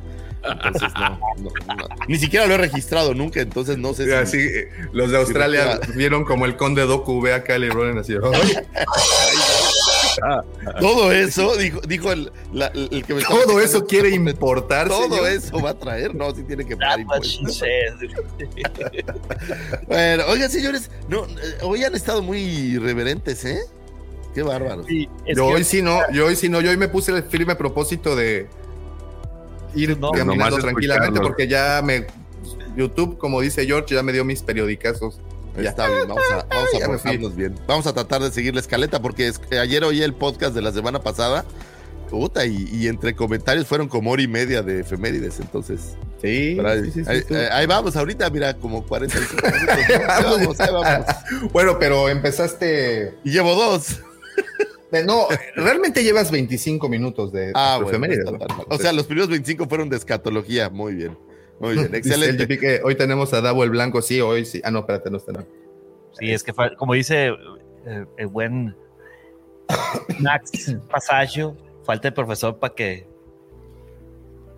Entonces, 0.43 0.89
no, 0.95 1.11
no, 1.39 1.75
no. 1.77 1.89
Ni 2.07 2.17
siquiera 2.17 2.47
lo 2.47 2.55
he 2.55 2.59
registrado 2.59 3.13
nunca, 3.13 3.41
entonces 3.41 3.77
no 3.77 3.93
sé 3.93 4.07
si. 4.07 4.13
Así, 4.13 4.39
eh, 4.39 4.71
los 4.93 5.11
de 5.11 5.19
Australia 5.19 5.79
vieron 5.97 6.25
como 6.25 6.47
el 6.47 6.57
conde 6.57 6.83
Doku 6.87 7.21
ve 7.21 7.33
a 7.35 7.43
Kylie 7.45 7.71
Ronen 7.71 7.99
así. 7.99 8.15
Todo 10.81 11.13
eso, 11.13 11.57
dijo, 11.57 11.81
dijo 11.83 12.13
el, 12.13 12.33
la- 12.53 12.67
el 12.69 13.05
que 13.05 13.15
me 13.15 13.21
estaba 13.21 13.43
Todo 13.43 13.61
eso 13.61 13.87
quiere 13.87 14.11
importar. 14.11 14.89
Todo 14.89 15.05
señor. 15.09 15.29
eso 15.29 15.61
va 15.61 15.71
a 15.71 15.79
traer, 15.79 16.15
no, 16.15 16.35
sí 16.35 16.43
tiene 16.43 16.65
que 16.65 16.77
pagar 16.77 17.01
impuestos. 17.01 17.63
Bueno, 19.87 20.25
oigan, 20.29 20.51
señores, 20.51 20.91
no, 21.09 21.25
eh, 21.25 21.59
hoy 21.63 21.85
han 21.85 21.95
estado 21.95 22.23
muy 22.23 22.41
irreverentes, 22.41 23.45
¿eh? 23.45 23.61
Qué. 24.35 24.45
Sí, 24.87 25.09
es 25.25 25.37
Yo 25.37 25.47
hoy 25.47 25.65
sí 25.65 25.83
no, 25.83 26.01
yo 26.13 26.27
hoy 26.27 26.37
sí 26.37 26.49
no, 26.49 26.61
yo 26.61 26.71
hoy 26.71 26.77
me 26.77 26.89
puse 26.89 27.11
el 27.13 27.23
firme 27.25 27.57
propósito 27.57 28.15
de 28.15 28.47
ir 29.75 29.99
No, 29.99 30.13
caminando 30.13 30.59
tranquilamente 30.59 31.21
porque 31.21 31.49
ya 31.49 31.81
me 31.85 32.07
YouTube, 32.77 33.19
como 33.19 33.41
dice 33.41 33.67
George, 33.67 33.95
ya 33.95 34.03
me 34.03 34.13
dio 34.13 34.25
mis 34.25 34.43
periodicazos. 34.43 35.21
Ya. 35.63 35.71
Está 35.71 35.89
bien, 35.89 36.09
vamos 36.09 36.23
a, 36.33 36.37
vamos 36.49 36.69
a 36.83 36.87
portarnos 36.87 37.37
bien. 37.37 37.55
Vamos 37.67 37.87
a 37.87 37.93
tratar 37.93 38.23
de 38.23 38.31
seguir 38.31 38.55
la 38.55 38.61
escaleta 38.61 39.01
porque 39.03 39.29
es- 39.29 39.41
ayer 39.53 39.83
oí 39.85 40.03
el 40.03 40.15
podcast 40.15 40.55
de 40.55 40.63
la 40.63 40.73
semana 40.73 41.01
pasada. 41.01 41.45
Puta, 42.11 42.47
y, 42.47 42.67
y 42.73 42.89
entre 42.89 43.15
comentarios 43.15 43.67
fueron 43.67 43.87
como 43.87 44.11
hora 44.11 44.23
y 44.23 44.29
media 44.29 44.63
de 44.63 44.81
efemérides, 44.81 45.41
entonces. 45.41 45.95
Sí, 46.23 46.59
sí, 46.95 47.03
ahí- 47.53 47.67
vamos, 47.67 47.97
ahorita, 47.97 48.31
mira, 48.31 48.55
como 48.57 48.83
45 48.87 49.35
minutos. 49.53 49.77
Ahí 50.09 50.25
vamos, 50.25 50.61
ahí 50.61 50.73
vamos. 50.73 51.07
Bueno, 51.53 51.79
pero 51.79 52.09
empezaste. 52.09 53.15
Y 53.25 53.31
llevo 53.33 53.55
dos. 53.55 54.01
eh, 54.93 55.03
No, 55.05 55.27
realmente 55.55 56.03
llevas 56.03 56.31
25 56.31 56.89
minutos 56.89 57.31
de 57.31 57.53
Ah, 57.55 57.75
bueno, 57.77 57.91
efemérides, 57.91 58.25
no 58.25 58.33
¿no? 58.39 58.65
O 58.71 58.79
sea, 58.79 58.93
los 58.95 59.05
primeros 59.07 59.29
25 59.29 59.69
fueron 59.69 59.91
de 59.91 59.99
escatología. 59.99 60.71
Muy 60.71 60.95
bien. 60.95 61.19
Muy 61.61 61.75
bien, 61.75 61.91
Dice 61.93 62.15
el 62.15 62.23
excelente. 62.23 62.59
Que 62.59 62.81
hoy 62.85 62.95
tenemos 62.95 63.33
a 63.35 63.41
Davo 63.41 63.65
el 63.65 63.71
Blanco, 63.71 64.01
sí, 64.03 64.21
hoy 64.21 64.45
sí. 64.45 64.61
Ah, 64.65 64.71
no, 64.71 64.81
espérate, 64.81 65.11
no 65.11 65.17
está. 65.19 65.33
no. 65.33 65.47
Sí, 66.19 66.31
es 66.33 66.43
que 66.43 66.53
como 66.77 66.95
dice 66.95 67.29
eh, 67.87 68.07
el 68.17 68.27
buen 68.29 68.75
Max 70.21 70.75
Pasaggio, 70.91 71.57
falta 71.85 72.09
el 72.09 72.15
profesor 72.15 72.59
para 72.59 72.75
que 72.75 73.07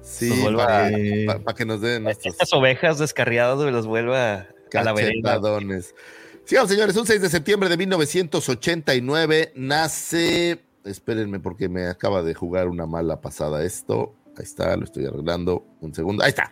Sí, 0.03 0.31
Nos 0.31 0.41
vuelva 0.41 0.65
para, 0.67 0.87
a- 0.87 0.91
para- 1.27 1.39
para 1.41 1.57
que 1.57 1.65
nos 1.67 1.81
den 1.83 2.05
nuestros 2.05 2.33
estas 2.35 2.53
ovejas 2.55 2.99
descarriadas 2.99 3.57
güey, 3.59 3.71
las 3.71 3.87
vuelva 3.87 4.47
a 4.73 4.83
la 4.83 4.93
vereda. 4.95 5.39
Sigamos, 6.45 6.71
señores. 6.71 6.97
Un 6.97 7.07
6 7.07 7.21
de 7.21 7.29
septiembre 7.29 7.69
de 7.69 7.77
1989 7.77 9.53
nace. 9.55 10.61
Espérenme, 10.85 11.39
porque 11.41 11.69
me 11.69 11.87
acaba 11.87 12.23
de 12.23 12.33
jugar 12.35 12.69
una 12.69 12.87
mala 12.87 13.21
pasada 13.21 13.63
esto. 13.63 14.15
Ahí 14.37 14.45
está, 14.45 14.75
lo 14.77 14.85
estoy 14.85 15.05
arreglando. 15.05 15.67
Un 15.81 15.95
segundo. 15.95 16.25
Ahí 16.25 16.31
está. 16.31 16.51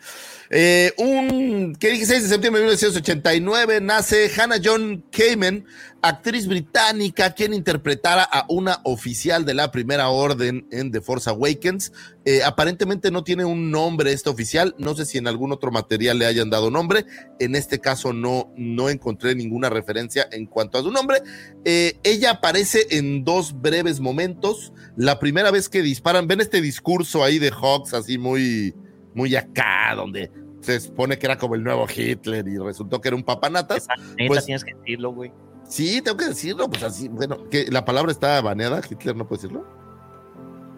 Eh, 0.50 0.92
un. 0.96 1.76
¿Qué 1.78 1.90
dije? 1.90 2.06
6 2.06 2.22
de 2.22 2.28
septiembre 2.28 2.60
de 2.62 2.68
1989 2.68 3.80
nace 3.80 4.30
Hannah 4.34 4.60
John 4.62 5.04
Kamen, 5.10 5.66
actriz 6.00 6.46
británica, 6.46 7.34
quien 7.34 7.52
interpretara 7.52 8.22
a 8.22 8.46
una 8.48 8.80
oficial 8.84 9.44
de 9.44 9.52
la 9.52 9.70
primera 9.70 10.08
orden 10.08 10.66
en 10.70 10.90
The 10.90 11.02
Force 11.02 11.28
Awakens. 11.28 11.92
Eh, 12.24 12.42
aparentemente 12.42 13.10
no 13.10 13.24
tiene 13.24 13.44
un 13.44 13.70
nombre 13.70 14.12
esta 14.12 14.30
oficial. 14.30 14.74
No 14.78 14.94
sé 14.94 15.04
si 15.04 15.18
en 15.18 15.28
algún 15.28 15.52
otro 15.52 15.70
material 15.70 16.18
le 16.18 16.26
hayan 16.26 16.48
dado 16.48 16.70
nombre. 16.70 17.04
En 17.38 17.54
este 17.54 17.78
caso 17.78 18.14
no, 18.14 18.50
no 18.56 18.88
encontré 18.88 19.34
ninguna 19.34 19.68
referencia 19.68 20.28
en 20.32 20.46
cuanto 20.46 20.78
a 20.78 20.82
su 20.82 20.90
nombre. 20.90 21.22
Eh, 21.64 21.98
ella 22.04 22.32
aparece 22.32 22.86
en 22.90 23.24
dos 23.24 23.60
breves 23.60 24.00
momentos. 24.00 24.72
La 24.96 25.18
primera 25.18 25.50
vez 25.50 25.68
que 25.68 25.82
disparan, 25.82 26.26
ven 26.26 26.40
este 26.40 26.62
discurso 26.62 27.22
ahí 27.22 27.38
de 27.38 27.50
Hawks, 27.50 27.94
así 27.94 28.18
muy, 28.18 28.74
muy 29.14 29.34
acá, 29.36 29.94
donde 29.96 30.30
se 30.60 30.80
supone 30.80 31.18
que 31.18 31.26
era 31.26 31.38
como 31.38 31.54
el 31.54 31.62
nuevo 31.62 31.86
Hitler 31.94 32.46
y 32.48 32.58
resultó 32.58 33.00
que 33.00 33.08
era 33.08 33.16
un 33.16 33.22
papanatas. 33.22 33.86
Neta, 34.16 34.28
Pues- 34.28 34.44
tienes 34.44 34.64
que 34.64 34.74
decirlo, 34.74 35.12
güey. 35.12 35.32
Sí, 35.68 36.00
tengo 36.00 36.16
que 36.16 36.26
decirlo, 36.28 36.68
pues 36.70 36.82
así, 36.82 37.08
bueno, 37.08 37.48
que 37.50 37.66
la 37.70 37.84
palabra 37.84 38.10
está 38.10 38.40
baneada, 38.40 38.80
Hitler 38.88 39.14
no 39.14 39.28
puede 39.28 39.42
decirlo. 39.42 39.66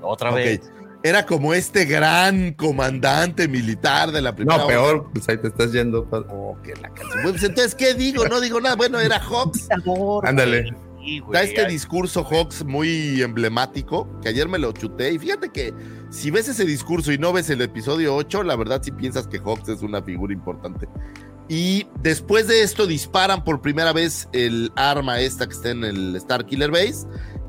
Otra 0.02 0.32
vez. 0.32 0.60
Era 1.02 1.24
como 1.24 1.54
este 1.54 1.86
gran 1.86 2.52
comandante 2.52 3.48
militar 3.48 4.12
de 4.12 4.20
la 4.20 4.34
primera 4.34 4.58
No, 4.58 4.66
peor, 4.66 5.10
pues 5.14 5.26
ahí 5.30 5.38
te 5.38 5.48
estás 5.48 5.72
yendo. 5.72 6.06
Oh, 6.28 6.58
que 6.62 6.74
la 6.74 6.90
canción. 6.90 7.22
Pues 7.22 7.42
entonces, 7.42 7.74
¿qué 7.74 7.94
digo? 7.94 8.26
No 8.28 8.38
digo 8.38 8.60
nada. 8.60 8.76
Bueno, 8.76 9.00
era 9.00 9.18
Hawks. 9.18 9.66
Ándale. 10.24 10.74
Sí, 11.04 11.20
güey. 11.20 11.32
Da 11.32 11.42
este 11.42 11.62
Ay, 11.62 11.72
discurso 11.72 12.24
Hawks 12.24 12.64
muy 12.64 13.22
emblemático, 13.22 14.08
que 14.20 14.28
ayer 14.28 14.48
me 14.48 14.58
lo 14.58 14.72
chuté. 14.72 15.12
Y 15.12 15.18
fíjate 15.18 15.50
que 15.50 15.72
si 16.10 16.30
ves 16.30 16.48
ese 16.48 16.64
discurso 16.64 17.12
y 17.12 17.18
no 17.18 17.32
ves 17.32 17.50
el 17.50 17.62
episodio 17.62 18.14
8, 18.16 18.42
la 18.42 18.56
verdad 18.56 18.82
sí 18.82 18.90
piensas 18.92 19.26
que 19.26 19.38
Hawks 19.38 19.68
es 19.68 19.82
una 19.82 20.02
figura 20.02 20.32
importante. 20.32 20.88
Y 21.48 21.86
después 22.00 22.46
de 22.46 22.62
esto 22.62 22.86
disparan 22.86 23.42
por 23.42 23.60
primera 23.60 23.92
vez 23.92 24.28
el 24.32 24.70
arma 24.76 25.20
esta 25.20 25.46
que 25.46 25.54
está 25.54 25.70
en 25.70 25.84
el 25.84 26.14
Star 26.16 26.46
Killer 26.46 26.70
Base. 26.70 27.06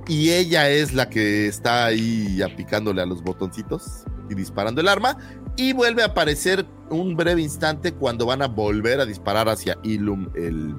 Y 0.07 0.31
ella 0.31 0.69
es 0.69 0.93
la 0.93 1.09
que 1.09 1.47
está 1.47 1.85
ahí 1.85 2.41
apicándole 2.41 3.01
a 3.01 3.05
los 3.05 3.21
botoncitos 3.21 4.03
y 4.29 4.33
disparando 4.33 4.81
el 4.81 4.87
arma. 4.87 5.17
Y 5.55 5.73
vuelve 5.73 6.01
a 6.01 6.07
aparecer 6.07 6.65
un 6.89 7.15
breve 7.15 7.41
instante 7.41 7.93
cuando 7.93 8.25
van 8.25 8.41
a 8.41 8.47
volver 8.47 8.99
a 8.99 9.05
disparar 9.05 9.47
hacia 9.49 9.77
Ilum 9.83 10.29
el, 10.35 10.75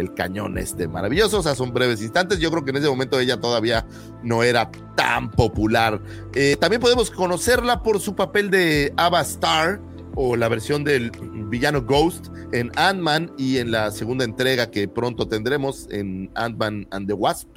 el 0.00 0.14
cañón 0.14 0.58
este 0.58 0.88
maravilloso. 0.88 1.38
O 1.38 1.42
sea, 1.42 1.54
son 1.54 1.72
breves 1.72 2.02
instantes. 2.02 2.38
Yo 2.38 2.50
creo 2.50 2.64
que 2.64 2.70
en 2.70 2.76
ese 2.76 2.88
momento 2.88 3.18
ella 3.18 3.40
todavía 3.40 3.86
no 4.22 4.42
era 4.42 4.70
tan 4.96 5.30
popular. 5.30 6.00
Eh, 6.34 6.56
también 6.60 6.80
podemos 6.80 7.10
conocerla 7.10 7.82
por 7.82 8.00
su 8.00 8.14
papel 8.14 8.50
de 8.50 8.92
Ava 8.96 9.20
Star 9.22 9.80
o 10.14 10.36
la 10.36 10.48
versión 10.48 10.82
del 10.82 11.12
villano 11.48 11.82
Ghost 11.82 12.26
en 12.52 12.72
Ant-Man 12.74 13.32
y 13.38 13.58
en 13.58 13.70
la 13.70 13.90
segunda 13.92 14.24
entrega 14.24 14.70
que 14.70 14.88
pronto 14.88 15.28
tendremos 15.28 15.86
en 15.90 16.30
Ant-Man 16.34 16.88
and 16.90 17.06
the 17.06 17.12
Wasp. 17.14 17.48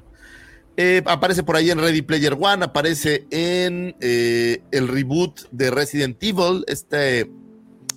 Eh, 0.78 1.02
aparece 1.06 1.44
por 1.44 1.56
ahí 1.56 1.70
en 1.70 1.80
Ready 1.80 2.02
Player 2.02 2.38
One, 2.40 2.64
aparece 2.64 3.26
en 3.30 3.96
eh, 4.00 4.64
el 4.72 4.88
reboot 4.88 5.42
de 5.52 5.70
Resident 5.70 6.18
Evil, 6.24 6.64
este 6.68 7.30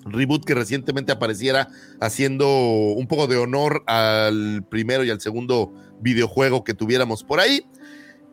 reboot 0.04 0.44
que 0.44 0.54
recientemente 0.54 1.12
apareciera 1.12 1.68
haciendo 2.00 2.48
un 2.48 3.06
poco 3.06 3.26
de 3.26 3.36
honor 3.36 3.82
al 3.86 4.64
primero 4.68 5.04
y 5.04 5.10
al 5.10 5.20
segundo 5.20 5.72
videojuego 6.00 6.64
que 6.64 6.74
tuviéramos 6.74 7.24
por 7.24 7.40
ahí. 7.40 7.66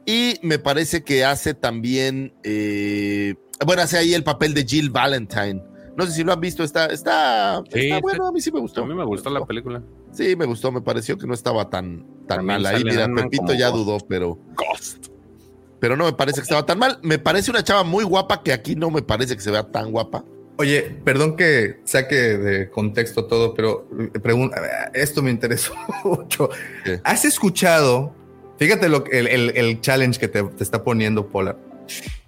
Y 0.05 0.39
me 0.41 0.59
parece 0.59 1.03
que 1.03 1.23
hace 1.25 1.53
también, 1.53 2.33
eh, 2.43 3.35
bueno, 3.65 3.83
hace 3.83 3.97
ahí 3.97 4.13
el 4.13 4.23
papel 4.23 4.53
de 4.53 4.65
Jill 4.65 4.89
Valentine. 4.89 5.63
No 5.95 6.05
sé 6.05 6.13
si 6.13 6.23
lo 6.23 6.33
han 6.33 6.39
visto, 6.39 6.63
está, 6.63 6.87
está, 6.87 7.61
Sí, 7.71 7.79
está 7.79 7.95
sí. 7.95 8.01
bueno, 8.01 8.27
a 8.27 8.31
mí 8.31 8.41
sí 8.41 8.51
me 8.51 8.59
gustó. 8.59 8.83
A 8.83 8.87
mí 8.87 8.93
me 8.95 9.05
gustó 9.05 9.29
la 9.29 9.45
película. 9.45 9.83
Sí, 10.11 10.35
me 10.35 10.45
gustó, 10.45 10.71
me 10.71 10.81
pareció 10.81 11.17
que 11.17 11.27
no 11.27 11.33
estaba 11.33 11.69
tan, 11.69 12.05
tan 12.27 12.45
mal 12.45 12.65
ahí. 12.65 12.83
Mira, 12.83 13.07
Pepito 13.13 13.53
ya 13.53 13.69
dudó, 13.69 13.97
pero. 14.07 14.39
Pero 15.79 15.95
no 15.97 16.05
me 16.05 16.13
parece 16.13 16.37
que 16.37 16.43
estaba 16.43 16.65
tan 16.65 16.79
mal. 16.79 16.99
Me 17.01 17.19
parece 17.19 17.51
una 17.51 17.63
chava 17.63 17.83
muy 17.83 18.03
guapa 18.03 18.41
que 18.43 18.53
aquí 18.53 18.75
no 18.75 18.89
me 18.89 19.01
parece 19.01 19.35
que 19.35 19.41
se 19.41 19.51
vea 19.51 19.63
tan 19.63 19.91
guapa. 19.91 20.23
Oye, 20.57 20.81
perdón 21.03 21.35
que 21.35 21.79
saque 21.85 22.15
de 22.15 22.69
contexto 22.69 23.25
todo, 23.25 23.53
pero 23.55 23.87
pregunta, 24.21 24.91
esto 24.93 25.21
me 25.23 25.31
interesó 25.31 25.73
mucho. 26.03 26.49
¿Qué? 26.83 26.99
¿Has 27.03 27.25
escuchado? 27.25 28.13
Fíjate 28.59 28.89
lo, 28.89 29.03
el, 29.07 29.27
el- 29.27 29.57
el 29.57 29.81
challenge 29.81 30.19
que 30.19 30.27
te, 30.27 30.43
te 30.43 30.63
está 30.63 30.83
poniendo 30.83 31.27
Polar. 31.27 31.57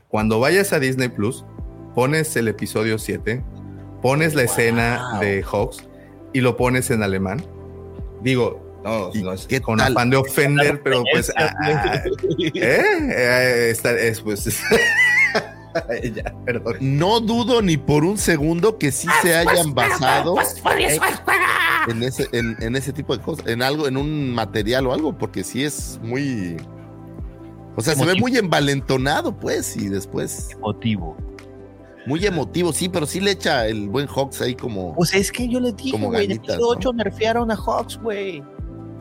Cuando 0.07 0.39
vayas 0.39 0.73
a 0.73 0.79
Disney 0.79 1.09
Plus, 1.09 1.45
pones 1.93 2.35
el 2.35 2.47
episodio 2.47 2.97
7, 2.97 3.43
pones 4.01 4.33
la 4.33 4.43
escena 4.43 5.19
de 5.19 5.43
Hawks 5.43 5.83
y 6.33 6.41
lo 6.41 6.57
pones 6.57 6.89
en 6.89 7.03
alemán. 7.03 7.43
Digo, 8.23 8.81
no, 8.83 9.11
¿Y 9.13 9.21
no 9.21 9.31
es 9.33 9.45
qué 9.45 9.61
con 9.61 9.77
tal? 9.77 9.91
afán 9.93 10.09
de 10.09 10.17
ofender, 10.17 10.81
pero 10.83 11.03
pues. 11.13 11.31
ah, 11.37 11.53
ah, 11.61 12.01
¿eh? 12.39 12.51
Eh, 13.11 13.67
está- 13.69 13.97
es, 13.99 14.21
pues. 14.21 14.45
ya, 16.15 16.33
perdón. 16.45 16.75
No 16.79 17.19
dudo 17.19 17.61
ni 17.61 17.77
por 17.77 18.03
un 18.03 18.17
segundo 18.17 18.77
que 18.77 18.91
sí 18.91 19.07
se 19.21 19.35
hayan 19.35 19.73
basado 19.73 20.35
en 21.87 22.03
ese, 22.03 22.27
en, 22.31 22.55
en 22.61 22.75
ese 22.75 22.93
tipo 22.93 23.15
de 23.15 23.23
cosas, 23.23 23.47
en 23.47 23.61
algo, 23.61 23.87
en 23.87 23.97
un 23.97 24.31
material 24.33 24.87
o 24.87 24.93
algo, 24.93 25.17
porque 25.17 25.43
sí 25.43 25.63
es 25.63 25.99
muy. 26.03 26.57
O 27.75 27.81
sea, 27.81 27.95
se 27.95 28.01
ve 28.05 28.11
Emotivo. 28.11 28.27
muy 28.27 28.37
envalentonado, 28.37 29.35
pues, 29.39 29.75
y 29.75 29.89
después 29.89 30.49
Motivo. 30.59 31.17
muy 32.05 32.23
emotivo, 32.25 32.71
sí, 32.71 32.87
pero 32.87 33.05
sí 33.07 33.19
le 33.19 33.31
echa 33.31 33.65
el 33.67 33.89
buen 33.89 34.07
Hawks 34.07 34.41
ahí 34.41 34.53
como. 34.55 34.93
Pues 34.93 35.13
es 35.15 35.31
que 35.31 35.47
yo 35.49 35.59
les 35.59 35.75
dije, 35.75 35.97
güey, 35.97 36.25
en 36.25 36.31
el 36.31 36.37
ganitas, 36.37 36.55
episodio 36.55 36.65
¿no? 36.75 36.77
8 36.77 36.93
nerfearon 36.93 37.51
a 37.51 37.55
Hawks, 37.55 37.97
güey. 38.01 38.43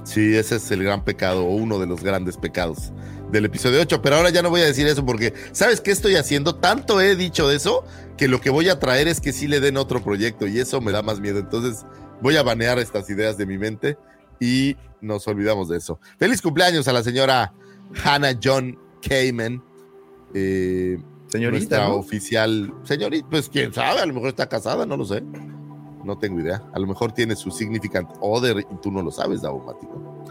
Sí, 0.04 0.34
ese 0.34 0.56
es 0.56 0.70
el 0.70 0.82
gran 0.82 1.04
pecado, 1.04 1.44
o 1.44 1.54
uno 1.54 1.78
de 1.78 1.86
los 1.86 2.02
grandes 2.02 2.36
pecados 2.36 2.92
del 3.30 3.44
episodio 3.44 3.80
8. 3.80 4.02
Pero 4.02 4.16
ahora 4.16 4.30
ya 4.30 4.42
no 4.42 4.50
voy 4.50 4.60
a 4.60 4.66
decir 4.66 4.86
eso 4.86 5.04
porque, 5.04 5.32
¿sabes 5.52 5.80
qué 5.80 5.90
estoy 5.90 6.16
haciendo? 6.16 6.56
Tanto 6.56 7.00
he 7.00 7.16
dicho 7.16 7.48
de 7.48 7.56
eso 7.56 7.84
que 8.16 8.28
lo 8.28 8.40
que 8.40 8.50
voy 8.50 8.68
a 8.68 8.78
traer 8.78 9.08
es 9.08 9.20
que 9.20 9.32
sí 9.32 9.48
le 9.48 9.60
den 9.60 9.76
otro 9.76 10.02
proyecto 10.02 10.46
y 10.46 10.58
eso 10.58 10.80
me 10.80 10.92
da 10.92 11.02
más 11.02 11.20
miedo. 11.20 11.38
Entonces 11.38 11.84
voy 12.20 12.36
a 12.36 12.42
banear 12.42 12.78
estas 12.78 13.08
ideas 13.10 13.36
de 13.36 13.46
mi 13.46 13.58
mente 13.58 13.96
y 14.40 14.76
nos 15.00 15.26
olvidamos 15.28 15.68
de 15.68 15.78
eso. 15.78 15.98
Feliz 16.18 16.42
cumpleaños 16.42 16.86
a 16.88 16.92
la 16.92 17.02
señora 17.02 17.52
Hannah 18.04 18.38
John 18.42 18.78
Kamen. 19.06 19.62
Eh, 20.34 20.98
Señorita, 21.28 21.58
nuestra 21.58 21.88
¿no? 21.88 21.94
oficial. 21.94 22.74
Señorita, 22.84 23.26
pues 23.30 23.48
quién 23.48 23.72
sabe, 23.72 24.00
a 24.00 24.06
lo 24.06 24.12
mejor 24.14 24.28
está 24.28 24.48
casada, 24.48 24.84
no 24.84 24.96
lo 24.96 25.04
sé. 25.04 25.22
No 26.04 26.18
tengo 26.18 26.40
idea. 26.40 26.62
A 26.72 26.78
lo 26.78 26.86
mejor 26.86 27.12
tiene 27.12 27.36
su 27.36 27.50
significant 27.50 28.10
other 28.20 28.58
y 28.58 28.76
tú 28.82 28.90
no 28.90 29.02
lo 29.02 29.10
sabes, 29.10 29.42
Daumático. 29.42 30.24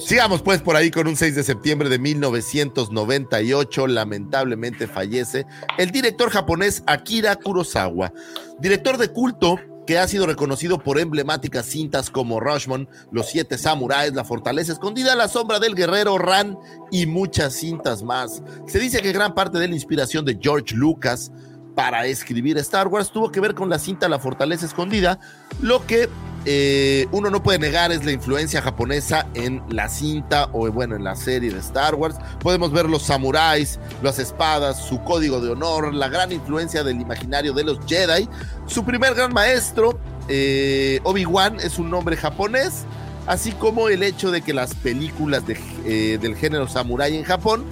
Sigamos 0.00 0.42
pues 0.42 0.60
por 0.60 0.76
ahí 0.76 0.90
con 0.90 1.06
un 1.06 1.16
6 1.16 1.36
de 1.36 1.42
septiembre 1.44 1.88
de 1.88 1.98
1998, 1.98 3.86
lamentablemente 3.86 4.88
fallece 4.88 5.46
el 5.78 5.90
director 5.90 6.30
japonés 6.30 6.82
Akira 6.86 7.36
Kurosawa, 7.36 8.12
director 8.58 8.96
de 8.98 9.08
culto 9.08 9.56
que 9.86 9.98
ha 9.98 10.08
sido 10.08 10.26
reconocido 10.26 10.78
por 10.78 10.98
emblemáticas 10.98 11.66
cintas 11.66 12.10
como 12.10 12.40
Rushmore, 12.40 12.88
Los 13.10 13.28
Siete 13.28 13.58
Samuráis, 13.58 14.14
La 14.14 14.24
Fortaleza 14.24 14.72
Escondida, 14.72 15.14
La 15.14 15.28
Sombra 15.28 15.60
del 15.60 15.74
Guerrero, 15.74 16.18
Ran 16.18 16.58
y 16.90 17.06
muchas 17.06 17.54
cintas 17.54 18.02
más. 18.02 18.42
Se 18.66 18.78
dice 18.78 19.02
que 19.02 19.12
gran 19.12 19.34
parte 19.34 19.58
de 19.58 19.68
la 19.68 19.74
inspiración 19.74 20.24
de 20.24 20.38
George 20.40 20.74
Lucas 20.74 21.30
para 21.74 22.06
escribir 22.06 22.56
Star 22.58 22.88
Wars 22.88 23.10
tuvo 23.10 23.30
que 23.30 23.40
ver 23.40 23.54
con 23.54 23.68
la 23.68 23.78
cinta 23.78 24.08
La 24.08 24.18
Fortaleza 24.18 24.66
Escondida, 24.66 25.18
lo 25.60 25.86
que 25.86 26.08
eh, 26.46 27.06
uno 27.10 27.30
no 27.30 27.42
puede 27.42 27.58
negar 27.58 27.90
es 27.90 28.04
la 28.04 28.12
influencia 28.12 28.60
japonesa 28.60 29.26
en 29.34 29.62
la 29.70 29.88
cinta 29.88 30.50
o 30.52 30.70
bueno, 30.70 30.94
en 30.94 31.02
la 31.04 31.16
serie 31.16 31.50
de 31.50 31.58
Star 31.58 31.94
Wars. 31.94 32.16
Podemos 32.40 32.70
ver 32.70 32.88
los 32.88 33.02
samuráis, 33.02 33.78
las 34.02 34.18
espadas, 34.18 34.84
su 34.84 35.02
código 35.02 35.40
de 35.40 35.50
honor, 35.50 35.94
la 35.94 36.08
gran 36.08 36.32
influencia 36.32 36.84
del 36.84 37.00
imaginario 37.00 37.54
de 37.54 37.64
los 37.64 37.78
Jedi. 37.86 38.28
Su 38.66 38.84
primer 38.84 39.14
gran 39.14 39.32
maestro, 39.32 39.98
eh, 40.28 41.00
Obi-Wan, 41.04 41.60
es 41.60 41.78
un 41.78 41.90
nombre 41.90 42.16
japonés, 42.16 42.84
así 43.26 43.52
como 43.52 43.88
el 43.88 44.02
hecho 44.02 44.30
de 44.30 44.42
que 44.42 44.52
las 44.52 44.74
películas 44.74 45.46
de, 45.46 45.58
eh, 45.86 46.18
del 46.20 46.36
género 46.36 46.68
samurai 46.68 47.16
en 47.16 47.24
Japón 47.24 47.64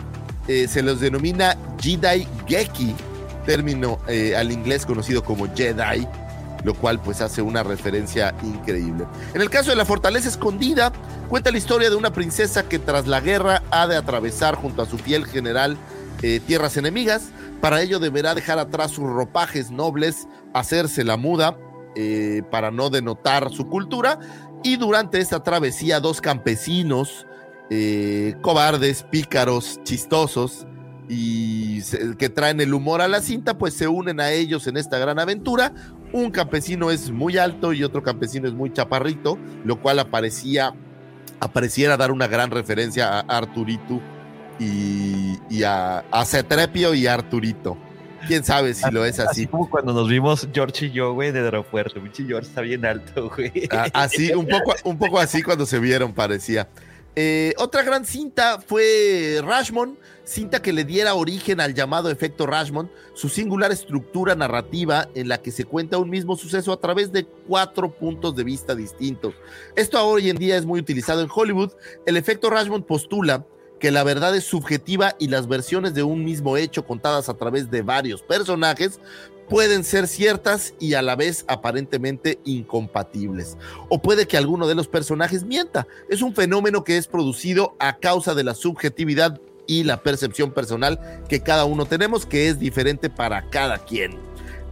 se 0.44 0.82
los 0.82 0.98
denomina 0.98 1.56
Jedi 1.80 2.26
Geki, 2.48 2.96
término 3.42 3.98
al 4.36 4.52
inglés 4.52 4.86
conocido 4.86 5.22
como 5.22 5.52
Jedi 5.54 6.06
lo 6.64 6.74
cual 6.74 7.00
pues 7.00 7.20
hace 7.20 7.42
una 7.42 7.62
referencia 7.62 8.34
increíble. 8.42 9.06
En 9.34 9.40
el 9.40 9.50
caso 9.50 9.70
de 9.70 9.76
la 9.76 9.84
fortaleza 9.84 10.28
escondida, 10.28 10.92
cuenta 11.28 11.50
la 11.50 11.58
historia 11.58 11.90
de 11.90 11.96
una 11.96 12.12
princesa 12.12 12.68
que 12.68 12.78
tras 12.78 13.06
la 13.06 13.20
guerra 13.20 13.62
ha 13.70 13.86
de 13.86 13.96
atravesar 13.96 14.54
junto 14.54 14.82
a 14.82 14.86
su 14.86 14.98
fiel 14.98 15.26
general 15.26 15.76
eh, 16.22 16.40
tierras 16.46 16.76
enemigas. 16.76 17.30
Para 17.60 17.82
ello 17.82 17.98
deberá 17.98 18.34
dejar 18.34 18.58
atrás 18.58 18.92
sus 18.92 19.04
ropajes 19.04 19.70
nobles, 19.70 20.28
hacerse 20.54 21.04
la 21.04 21.16
muda 21.16 21.56
eh, 21.94 22.42
para 22.50 22.70
no 22.70 22.90
denotar 22.90 23.50
su 23.50 23.68
cultura. 23.68 24.18
Y 24.62 24.76
durante 24.76 25.18
esta 25.18 25.42
travesía, 25.42 25.98
dos 25.98 26.20
campesinos 26.20 27.26
eh, 27.70 28.36
cobardes, 28.42 29.02
pícaros, 29.02 29.80
chistosos, 29.82 30.66
y 31.14 31.82
que 32.16 32.30
traen 32.30 32.62
el 32.62 32.72
humor 32.72 33.02
a 33.02 33.08
la 33.08 33.20
cinta, 33.20 33.58
pues 33.58 33.74
se 33.74 33.86
unen 33.86 34.18
a 34.18 34.30
ellos 34.30 34.66
en 34.66 34.78
esta 34.78 34.98
gran 34.98 35.18
aventura. 35.18 35.74
Un 36.10 36.30
campesino 36.30 36.90
es 36.90 37.10
muy 37.10 37.36
alto 37.36 37.74
y 37.74 37.84
otro 37.84 38.02
campesino 38.02 38.48
es 38.48 38.54
muy 38.54 38.72
chaparrito, 38.72 39.38
lo 39.62 39.78
cual 39.78 39.98
aparecía, 39.98 40.72
apareciera 41.38 41.98
dar 41.98 42.12
una 42.12 42.28
gran 42.28 42.50
referencia 42.50 43.10
a 43.10 43.20
Arturito 43.20 44.00
y, 44.58 45.62
a, 45.64 45.98
a, 46.10 46.24
Cetrepio 46.24 46.94
y 46.94 47.06
Arturito. 47.06 47.76
Quién 48.26 48.42
sabe 48.42 48.72
si 48.72 48.90
lo 48.90 49.04
es 49.04 49.18
así. 49.18 49.42
Así 49.42 49.46
como 49.48 49.68
cuando 49.68 49.92
nos 49.92 50.08
vimos 50.08 50.48
George 50.50 50.86
y 50.86 50.92
yo, 50.92 51.12
güey, 51.12 51.30
de 51.30 51.40
aeropuerto. 51.40 52.00
Pinche 52.00 52.24
George 52.24 52.48
está 52.48 52.62
bien 52.62 52.86
alto, 52.86 53.30
güey. 53.36 53.68
Ah, 53.70 53.88
así, 53.92 54.32
un 54.32 54.46
poco, 54.46 54.74
un 54.84 54.96
poco 54.96 55.18
así 55.18 55.42
cuando 55.42 55.66
se 55.66 55.78
vieron, 55.78 56.14
parecía. 56.14 56.68
Eh, 57.14 57.52
otra 57.58 57.82
gran 57.82 58.06
cinta 58.06 58.58
fue 58.66 59.40
Rashmon, 59.44 59.98
cinta 60.24 60.62
que 60.62 60.72
le 60.72 60.84
diera 60.84 61.14
origen 61.14 61.60
al 61.60 61.74
llamado 61.74 62.10
efecto 62.10 62.46
Rashmon, 62.46 62.90
su 63.14 63.28
singular 63.28 63.72
estructura 63.72 64.34
narrativa 64.34 65.08
en 65.14 65.28
la 65.28 65.40
que 65.40 65.50
se 65.50 65.64
cuenta 65.64 65.98
un 65.98 66.10
mismo 66.10 66.36
suceso 66.36 66.72
a 66.72 66.80
través 66.80 67.12
de 67.12 67.24
cuatro 67.24 67.90
puntos 67.90 68.36
de 68.36 68.44
vista 68.44 68.74
distintos. 68.74 69.34
Esto 69.76 70.04
hoy 70.04 70.30
en 70.30 70.36
día 70.36 70.56
es 70.56 70.64
muy 70.64 70.80
utilizado 70.80 71.22
en 71.22 71.28
Hollywood. 71.32 71.72
El 72.06 72.16
efecto 72.16 72.50
Rashmon 72.50 72.82
postula 72.82 73.46
que 73.78 73.90
la 73.90 74.04
verdad 74.04 74.36
es 74.36 74.44
subjetiva 74.44 75.16
y 75.18 75.26
las 75.26 75.48
versiones 75.48 75.92
de 75.92 76.04
un 76.04 76.24
mismo 76.24 76.56
hecho 76.56 76.86
contadas 76.86 77.28
a 77.28 77.34
través 77.34 77.68
de 77.68 77.82
varios 77.82 78.22
personajes 78.22 79.00
pueden 79.48 79.82
ser 79.82 80.06
ciertas 80.06 80.72
y 80.78 80.94
a 80.94 81.02
la 81.02 81.16
vez 81.16 81.44
aparentemente 81.48 82.38
incompatibles. 82.44 83.56
O 83.88 84.00
puede 84.00 84.26
que 84.26 84.36
alguno 84.36 84.68
de 84.68 84.76
los 84.76 84.88
personajes 84.88 85.44
mienta. 85.44 85.86
Es 86.08 86.22
un 86.22 86.34
fenómeno 86.34 86.84
que 86.84 86.96
es 86.96 87.08
producido 87.08 87.74
a 87.78 87.98
causa 87.98 88.34
de 88.34 88.44
la 88.44 88.54
subjetividad 88.54 89.40
y 89.72 89.84
la 89.84 90.02
percepción 90.02 90.50
personal 90.50 91.00
que 91.28 91.40
cada 91.40 91.64
uno 91.64 91.86
tenemos, 91.86 92.26
que 92.26 92.48
es 92.48 92.58
diferente 92.58 93.08
para 93.08 93.48
cada 93.48 93.78
quien. 93.78 94.18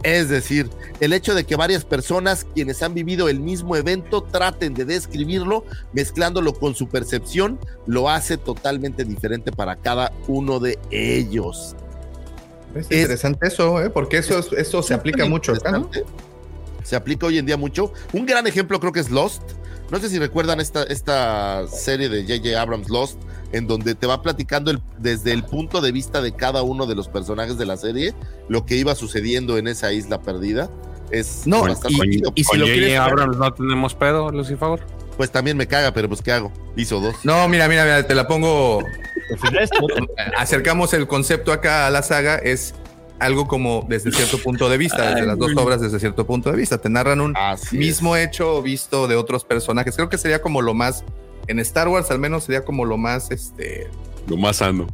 Es 0.03 0.29
decir, 0.29 0.69
el 0.99 1.13
hecho 1.13 1.33
de 1.33 1.43
que 1.43 1.55
varias 1.55 1.85
personas 1.85 2.45
quienes 2.55 2.81
han 2.83 2.93
vivido 2.93 3.27
el 3.27 3.39
mismo 3.39 3.75
evento 3.75 4.21
traten 4.21 4.73
de 4.73 4.85
describirlo 4.85 5.63
mezclándolo 5.93 6.53
con 6.53 6.75
su 6.75 6.87
percepción, 6.87 7.59
lo 7.87 8.09
hace 8.09 8.37
totalmente 8.37 9.03
diferente 9.03 9.51
para 9.51 9.75
cada 9.75 10.11
uno 10.27 10.59
de 10.59 10.77
ellos. 10.91 11.75
Es, 12.75 12.85
interesante 12.85 13.47
eso, 13.47 13.81
¿eh? 13.81 13.89
porque 13.89 14.17
eso, 14.17 14.39
eso 14.55 14.83
se 14.83 14.93
aplica 14.93 15.25
mucho 15.25 15.53
Se 16.83 16.95
aplica 16.95 17.25
hoy 17.25 17.37
en 17.39 17.45
día 17.45 17.57
mucho. 17.57 17.91
Un 18.13 18.25
gran 18.25 18.45
ejemplo 18.45 18.79
creo 18.79 18.91
que 18.91 19.01
es 19.01 19.09
Lost. 19.09 19.41
No 19.91 19.99
sé 19.99 20.09
si 20.09 20.19
recuerdan 20.19 20.61
esta, 20.61 20.83
esta 20.83 21.67
serie 21.67 22.07
de 22.07 22.21
J.J. 22.23 22.59
Abrams 22.59 22.89
Lost, 22.89 23.21
en 23.51 23.67
donde 23.67 23.93
te 23.93 24.07
va 24.07 24.21
platicando 24.21 24.73
desde 24.97 25.33
el 25.33 25.43
punto 25.43 25.81
de 25.81 25.91
vista 25.91 26.21
de 26.21 26.31
cada 26.31 26.63
uno 26.63 26.85
de 26.85 26.95
los 26.95 27.09
personajes 27.09 27.57
de 27.57 27.65
la 27.65 27.75
serie 27.75 28.13
lo 28.47 28.65
que 28.65 28.77
iba 28.77 28.95
sucediendo 28.95 29.57
en 29.57 29.67
esa 29.67 29.91
isla 29.91 30.21
perdida. 30.21 30.69
Es 31.11 31.45
no, 31.45 31.67
y, 31.67 32.23
y, 32.35 32.43
si 32.45 32.57
lo 32.57 32.65
quieres 32.65 32.97
Abrams 32.97 33.35
no 33.35 33.53
tenemos 33.53 33.93
pedo, 33.93 34.31
Lucifer. 34.31 34.79
Pues 35.17 35.29
también 35.29 35.57
me 35.57 35.67
caga, 35.67 35.93
pero 35.93 36.07
pues 36.07 36.21
¿qué 36.21 36.31
hago? 36.31 36.53
Hizo 36.77 37.01
dos. 37.01 37.15
No, 37.25 37.49
mira, 37.49 37.67
mira, 37.67 37.83
mira, 37.83 38.07
te 38.07 38.15
la 38.15 38.29
pongo 38.29 38.81
acercamos 40.37 40.93
el 40.93 41.07
concepto 41.07 41.51
acá 41.51 41.87
a 41.87 41.89
la 41.89 42.01
saga, 42.01 42.37
es 42.37 42.73
algo 43.21 43.47
como 43.47 43.85
desde 43.87 44.11
cierto 44.11 44.39
punto 44.39 44.67
de 44.67 44.77
vista, 44.77 45.11
desde 45.13 45.27
las 45.27 45.37
dos 45.37 45.55
obras 45.55 45.79
desde 45.79 45.99
cierto 45.99 46.25
punto 46.25 46.51
de 46.51 46.57
vista. 46.57 46.79
Te 46.79 46.89
narran 46.89 47.21
un 47.21 47.35
mismo 47.71 48.15
hecho 48.15 48.61
visto 48.63 49.07
de 49.07 49.15
otros 49.15 49.45
personajes. 49.45 49.95
Creo 49.95 50.09
que 50.09 50.17
sería 50.17 50.41
como 50.41 50.61
lo 50.61 50.73
más, 50.73 51.05
en 51.47 51.59
Star 51.59 51.87
Wars 51.87 52.09
al 52.09 52.17
menos 52.17 52.45
sería 52.45 52.65
como 52.65 52.83
lo 52.83 52.97
más, 52.97 53.29
este... 53.31 53.89
Lo 54.27 54.37
más 54.37 54.57
sano. 54.57 54.87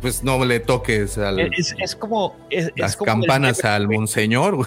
Pues 0.00 0.22
no 0.22 0.44
le 0.44 0.60
toques 0.60 1.18
al... 1.18 1.40
Es, 1.40 1.96
como... 1.96 2.36
las 2.76 2.96
campanas 2.96 3.64
al 3.64 3.88
monseñor. 3.88 4.66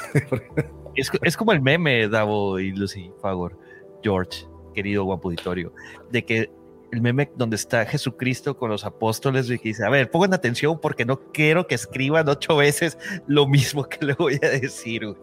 Es, 0.95 1.11
es, 1.21 1.37
como 1.37 1.53
el 1.53 1.61
meme, 1.61 2.07
Davo 2.07 2.59
y 2.59 2.71
Lucy 2.71 3.11
Favor, 3.21 3.57
George, 4.01 4.45
querido 4.73 5.03
guapo 5.03 5.29
auditorio, 5.29 5.73
de 6.09 6.23
que 6.23 6.49
el 6.95 7.01
meme 7.01 7.31
donde 7.35 7.55
está 7.55 7.85
Jesucristo 7.85 8.57
con 8.57 8.69
los 8.69 8.85
apóstoles 8.85 9.49
y 9.49 9.83
a 9.83 9.89
ver, 9.89 10.09
pongan 10.09 10.33
atención 10.33 10.79
porque 10.81 11.05
no 11.05 11.19
quiero 11.31 11.67
que 11.67 11.75
escriban 11.75 12.27
ocho 12.29 12.55
veces 12.55 12.97
lo 13.27 13.47
mismo 13.47 13.87
que 13.87 14.05
le 14.05 14.13
voy 14.13 14.39
a 14.41 14.49
decir. 14.49 15.15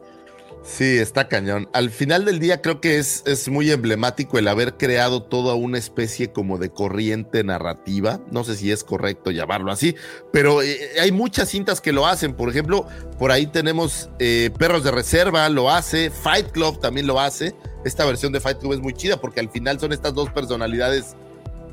Sí, 0.64 0.98
está 0.98 1.26
cañón. 1.26 1.68
Al 1.72 1.90
final 1.90 2.24
del 2.24 2.38
día 2.38 2.62
creo 2.62 2.80
que 2.80 2.98
es, 2.98 3.24
es 3.26 3.48
muy 3.48 3.72
emblemático 3.72 4.38
el 4.38 4.46
haber 4.46 4.76
creado 4.76 5.20
toda 5.24 5.54
una 5.54 5.76
especie 5.76 6.30
como 6.30 6.56
de 6.56 6.70
corriente 6.70 7.42
narrativa. 7.42 8.20
No 8.30 8.44
sé 8.44 8.54
si 8.54 8.70
es 8.70 8.84
correcto 8.84 9.32
llamarlo 9.32 9.72
así, 9.72 9.96
pero 10.32 10.62
eh, 10.62 10.78
hay 11.00 11.10
muchas 11.10 11.48
cintas 11.48 11.80
que 11.80 11.90
lo 11.92 12.06
hacen. 12.06 12.34
Por 12.34 12.48
ejemplo, 12.48 12.86
por 13.18 13.32
ahí 13.32 13.48
tenemos 13.48 14.08
eh, 14.20 14.50
Perros 14.56 14.84
de 14.84 14.92
Reserva, 14.92 15.48
lo 15.48 15.68
hace, 15.68 16.10
Fight 16.10 16.52
Club 16.52 16.78
también 16.78 17.08
lo 17.08 17.18
hace. 17.18 17.56
Esta 17.84 18.04
versión 18.04 18.32
de 18.32 18.38
Fight 18.38 18.58
Club 18.58 18.74
es 18.74 18.80
muy 18.80 18.94
chida 18.94 19.20
porque 19.20 19.40
al 19.40 19.50
final 19.50 19.80
son 19.80 19.92
estas 19.92 20.14
dos 20.14 20.30
personalidades 20.30 21.16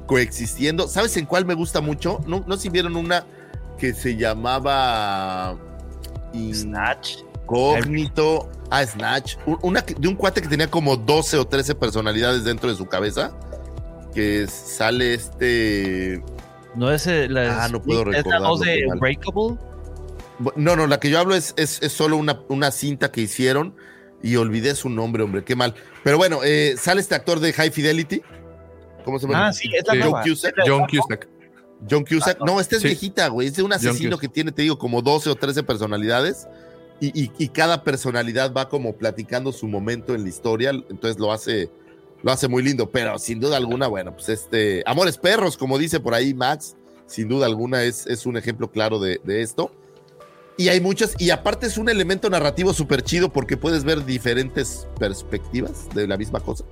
coexistiendo. 0.09 0.87
¿Sabes 0.87 1.15
en 1.17 1.27
cuál 1.27 1.45
me 1.45 1.53
gusta 1.53 1.81
mucho? 1.81 2.19
No, 2.25 2.43
no 2.47 2.57
si 2.57 2.69
vieron 2.69 2.95
una 2.95 3.27
que 3.77 3.93
se 3.93 4.17
llamaba 4.17 5.55
Snatch. 6.33 7.17
Cognito. 7.45 8.49
Ah, 8.71 8.83
Snatch. 8.83 9.35
Una 9.61 9.81
de 9.81 10.07
un 10.07 10.15
cuate 10.15 10.41
que 10.41 10.47
tenía 10.47 10.67
como 10.67 10.97
12 10.97 11.37
o 11.37 11.45
13 11.45 11.75
personalidades 11.75 12.43
dentro 12.43 12.71
de 12.71 12.75
su 12.75 12.87
cabeza. 12.87 13.37
Que 14.11 14.47
sale 14.47 15.13
este. 15.13 16.23
No 16.73 16.91
es 16.91 17.05
la. 17.05 17.65
Ah, 17.65 17.69
no 17.69 17.79
puedo 17.79 18.05
recordar. 18.05 18.41
¿Es 18.51 18.59
de 18.61 18.87
Breakable? 18.99 19.59
No, 20.55 20.75
no, 20.75 20.87
la 20.87 20.99
que 20.99 21.11
yo 21.11 21.19
hablo 21.19 21.35
es, 21.35 21.53
es, 21.55 21.79
solo 21.91 22.17
una, 22.17 22.41
una 22.47 22.71
cinta 22.71 23.11
que 23.11 23.21
hicieron 23.21 23.75
y 24.23 24.37
olvidé 24.37 24.73
su 24.73 24.89
nombre, 24.89 25.21
hombre, 25.21 25.43
qué 25.43 25.55
mal. 25.55 25.75
Pero 26.03 26.17
bueno, 26.17 26.39
eh, 26.43 26.75
sale 26.79 26.99
este 26.99 27.13
actor 27.13 27.39
de 27.39 27.53
High 27.53 27.71
Fidelity 27.71 28.23
¿Cómo 29.03 29.19
se 29.19 29.27
llama? 29.27 29.47
Ah, 29.47 29.53
sí, 29.53 29.69
es 29.73 29.85
la 29.87 30.05
John 30.05 30.21
Cusack. 30.23 30.55
John 30.65 30.87
Cusack. 30.87 31.27
John 31.89 32.05
Cusack. 32.05 32.37
Ah, 32.41 32.45
no, 32.45 32.59
esta 32.59 32.75
es 32.75 32.83
viejita, 32.83 33.27
güey. 33.27 33.47
Es 33.47 33.55
de 33.55 33.63
un 33.63 33.73
asesino 33.73 34.17
que 34.17 34.27
tiene, 34.27 34.51
te 34.51 34.63
digo, 34.63 34.77
como 34.77 35.01
12 35.01 35.29
o 35.29 35.35
13 35.35 35.63
personalidades. 35.63 36.47
Y, 37.01 37.31
y, 37.37 37.47
cada 37.47 37.85
personalidad 37.85 38.51
va 38.53 38.67
como 38.67 38.93
platicando 38.97 39.53
su 39.53 39.67
momento 39.67 40.15
en 40.15 40.23
la 40.23 40.29
historia. 40.29 40.71
Entonces 40.71 41.17
lo 41.17 41.31
hace, 41.31 41.71
lo 42.23 42.31
hace 42.31 42.49
muy 42.49 42.61
lindo. 42.61 42.91
Pero 42.91 43.17
sin 43.17 43.39
duda 43.39 43.55
alguna, 43.55 43.87
bueno, 43.87 44.13
pues 44.13 44.27
este. 44.29 44.83
Amores 44.85 45.17
perros, 45.17 45.55
como 45.55 45.77
dice 45.77 45.99
por 45.99 46.13
ahí 46.13 46.33
Max. 46.33 46.75
Sin 47.05 47.27
duda 47.29 47.45
alguna 47.45 47.83
es, 47.83 48.05
es 48.05 48.25
un 48.25 48.37
ejemplo 48.37 48.69
claro 48.69 48.99
de, 48.99 49.21
de 49.23 49.41
esto. 49.41 49.71
Y 50.59 50.67
hay 50.67 50.81
muchas, 50.81 51.15
y 51.17 51.29
aparte 51.29 51.67
es 51.67 51.77
un 51.77 51.87
elemento 51.87 52.29
narrativo 52.29 52.73
súper 52.73 53.01
chido 53.01 53.31
porque 53.31 53.55
puedes 53.55 53.85
ver 53.85 54.03
diferentes 54.03 54.89
perspectivas 54.99 55.87
de 55.95 56.05
la 56.05 56.17
misma 56.17 56.41
cosa. 56.41 56.65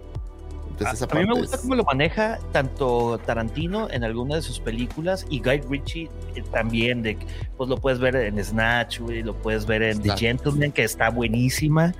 A- 0.86 0.92
esa 0.92 1.06
a, 1.06 1.16
mí 1.16 1.26
me 1.26 1.34
gusta 1.34 1.56
es- 1.56 1.62
cómo 1.62 1.76
lo 1.76 1.84
maneja 1.84 2.40
tanto 2.52 3.20
Tarantino 3.26 3.90
en 3.90 4.04
algunas 4.04 4.38
de 4.38 4.42
sus 4.44 4.60
películas 4.60 5.26
y 5.30 5.40
Guy 5.42 5.62
Ritchie 5.70 6.10
eh, 6.36 6.44
también. 6.52 7.02
De, 7.04 7.18
pues 7.58 7.70
lo 7.70 7.78
puedes 7.78 8.00
ver 8.00 8.16
en 8.16 8.44
Snatch, 8.44 9.00
güey, 9.00 9.24
lo 9.24 9.34
puedes 9.36 9.66
ver 9.66 9.82
en 9.84 9.96
Snatch. 10.02 10.20
The 10.20 10.26
Gentleman, 10.28 10.72
que 10.72 10.84
está 10.84 11.10
buenísima. 11.10 11.94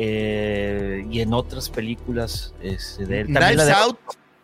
eh, 0.00 1.04
y 1.10 1.20
en 1.20 1.32
otras 1.34 1.68
películas 1.68 2.54
este, 2.62 3.04
de 3.06 3.20
él. 3.22 3.26
También 3.32 3.54
Knives 3.54 3.66
de- 3.66 3.72
Out 3.72 3.98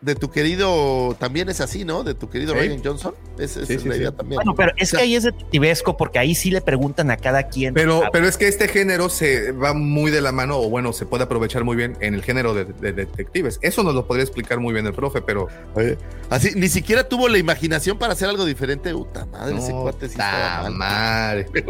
de 0.04 0.14
tu 0.14 0.30
querido 0.30 1.16
también 1.18 1.48
es 1.48 1.60
así, 1.60 1.84
¿no? 1.84 2.04
De 2.04 2.14
tu 2.14 2.28
querido 2.28 2.52
Sí. 2.52 2.60
Ryan 2.60 2.80
Johnson. 2.84 3.14
Es, 3.38 3.56
esa 3.56 3.66
Sí, 3.66 3.74
es 3.74 3.82
sí, 3.82 3.88
la 3.88 3.94
sí. 3.94 4.00
idea 4.00 4.12
también. 4.12 4.36
Bueno, 4.36 4.54
pero 4.54 4.72
es 4.76 4.88
O 4.88 4.90
sea, 4.90 4.98
que 4.98 5.04
ahí 5.04 5.14
es 5.16 5.22
detectivesco 5.24 5.96
porque 5.96 6.18
ahí 6.18 6.34
sí 6.34 6.50
le 6.50 6.60
preguntan 6.60 7.10
a 7.10 7.16
cada 7.16 7.48
quien. 7.48 7.74
Pero, 7.74 8.02
Ah, 8.04 8.10
pero 8.12 8.28
es 8.28 8.36
que 8.36 8.46
este 8.46 8.68
género 8.68 9.08
se 9.08 9.52
va 9.52 9.72
muy 9.74 10.10
de 10.10 10.20
la 10.20 10.32
mano, 10.32 10.58
o 10.58 10.68
bueno, 10.68 10.92
se 10.92 11.06
puede 11.06 11.24
aprovechar 11.24 11.64
muy 11.64 11.76
bien 11.76 11.96
en 12.00 12.14
el 12.14 12.22
género 12.22 12.54
de, 12.54 12.64
de 12.66 12.92
detectives. 12.92 13.58
Eso 13.62 13.82
nos 13.82 13.94
lo 13.94 14.06
podría 14.06 14.24
explicar 14.24 14.60
muy 14.60 14.72
bien 14.74 14.86
el 14.86 14.92
profe, 14.92 15.22
pero 15.22 15.48
Oye, 15.74 15.96
así, 16.30 16.50
ni 16.54 16.68
siquiera 16.68 17.08
tuvo 17.08 17.28
la 17.28 17.38
imaginación 17.38 17.98
para 17.98 18.12
hacer 18.12 18.28
algo 18.28 18.44
diferente. 18.44 18.92
Puta 18.92 19.24
madre, 19.26 19.56
ese 19.56 19.72
no, 19.72 19.82
cuate 19.82 20.08
sí 20.08 20.18
madre. 20.18 21.46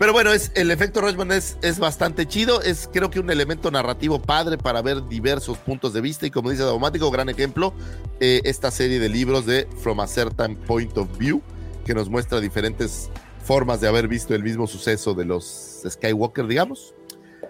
Pero 0.00 0.14
bueno, 0.14 0.32
es, 0.32 0.50
el 0.54 0.70
efecto 0.70 1.02
Rochman 1.02 1.30
es, 1.30 1.58
es 1.60 1.78
bastante 1.78 2.26
chido. 2.26 2.62
Es 2.62 2.88
creo 2.90 3.10
que 3.10 3.20
un 3.20 3.28
elemento 3.28 3.70
narrativo 3.70 4.18
padre 4.18 4.56
para 4.56 4.80
ver 4.80 5.06
diversos 5.08 5.58
puntos 5.58 5.92
de 5.92 6.00
vista. 6.00 6.24
Y 6.24 6.30
como 6.30 6.48
dice 6.48 6.62
Daumático, 6.62 7.10
gran 7.10 7.28
ejemplo, 7.28 7.74
eh, 8.18 8.40
esta 8.44 8.70
serie 8.70 8.98
de 8.98 9.10
libros 9.10 9.44
de 9.44 9.68
From 9.82 10.00
a 10.00 10.06
Certain 10.06 10.56
Point 10.56 10.96
of 10.96 11.18
View, 11.18 11.42
que 11.84 11.92
nos 11.92 12.08
muestra 12.08 12.40
diferentes 12.40 13.10
formas 13.44 13.82
de 13.82 13.88
haber 13.88 14.08
visto 14.08 14.34
el 14.34 14.42
mismo 14.42 14.66
suceso 14.66 15.12
de 15.12 15.26
los 15.26 15.82
Skywalker, 15.86 16.46
digamos. 16.46 16.94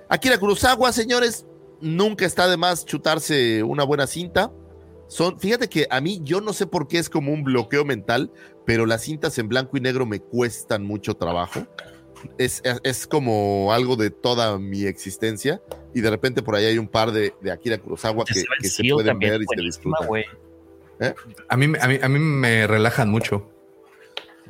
Akira 0.09 0.37
Kurosawa, 0.37 0.93
señores, 0.93 1.47
nunca 1.81 2.27
está 2.27 2.49
de 2.49 2.57
más 2.57 2.85
chutarse 2.85 3.63
una 3.63 3.85
buena 3.85 4.09
cinta. 4.09 4.51
Son, 5.07 5.39
fíjate 5.39 5.69
que 5.69 5.87
a 5.89 6.01
mí 6.01 6.21
yo 6.25 6.41
no 6.41 6.53
sé 6.53 6.67
por 6.67 6.89
qué 6.89 6.99
es 6.99 7.09
como 7.09 7.33
un 7.33 7.45
bloqueo 7.45 7.85
mental, 7.85 8.33
pero 8.67 8.87
las 8.87 9.03
cintas 9.03 9.39
en 9.39 9.49
blanco 9.49 9.77
y 9.77 9.81
negro 9.81 10.05
me 10.05 10.19
cuestan 10.19 10.85
mucho 10.85 11.15
trabajo. 11.15 11.65
Es, 12.39 12.61
es, 12.65 12.81
es 12.83 13.07
como 13.07 13.73
algo 13.73 13.97
de 13.97 14.11
toda 14.11 14.59
mi 14.59 14.85
existencia 14.85 15.61
y 15.95 16.01
de 16.01 16.11
repente 16.11 16.43
por 16.43 16.55
ahí 16.55 16.67
hay 16.67 16.79
un 16.79 16.89
par 16.89 17.13
de, 17.13 17.35
de 17.41 17.51
Akira 17.51 17.79
Kurosawa 17.79 18.25
que, 18.25 18.45
que 18.61 18.69
se 18.69 18.83
pueden 18.91 19.19
ver 19.19 19.43
y 19.43 19.47
se 19.47 19.61
disfrutan. 19.63 20.07
güey. 20.07 20.25
A 21.49 21.57
mí, 21.57 21.73
a, 21.81 21.89
mí, 21.89 21.99
a 22.03 22.09
mí 22.09 22.19
me 22.19 22.67
relajan 22.67 23.09
mucho 23.09 23.51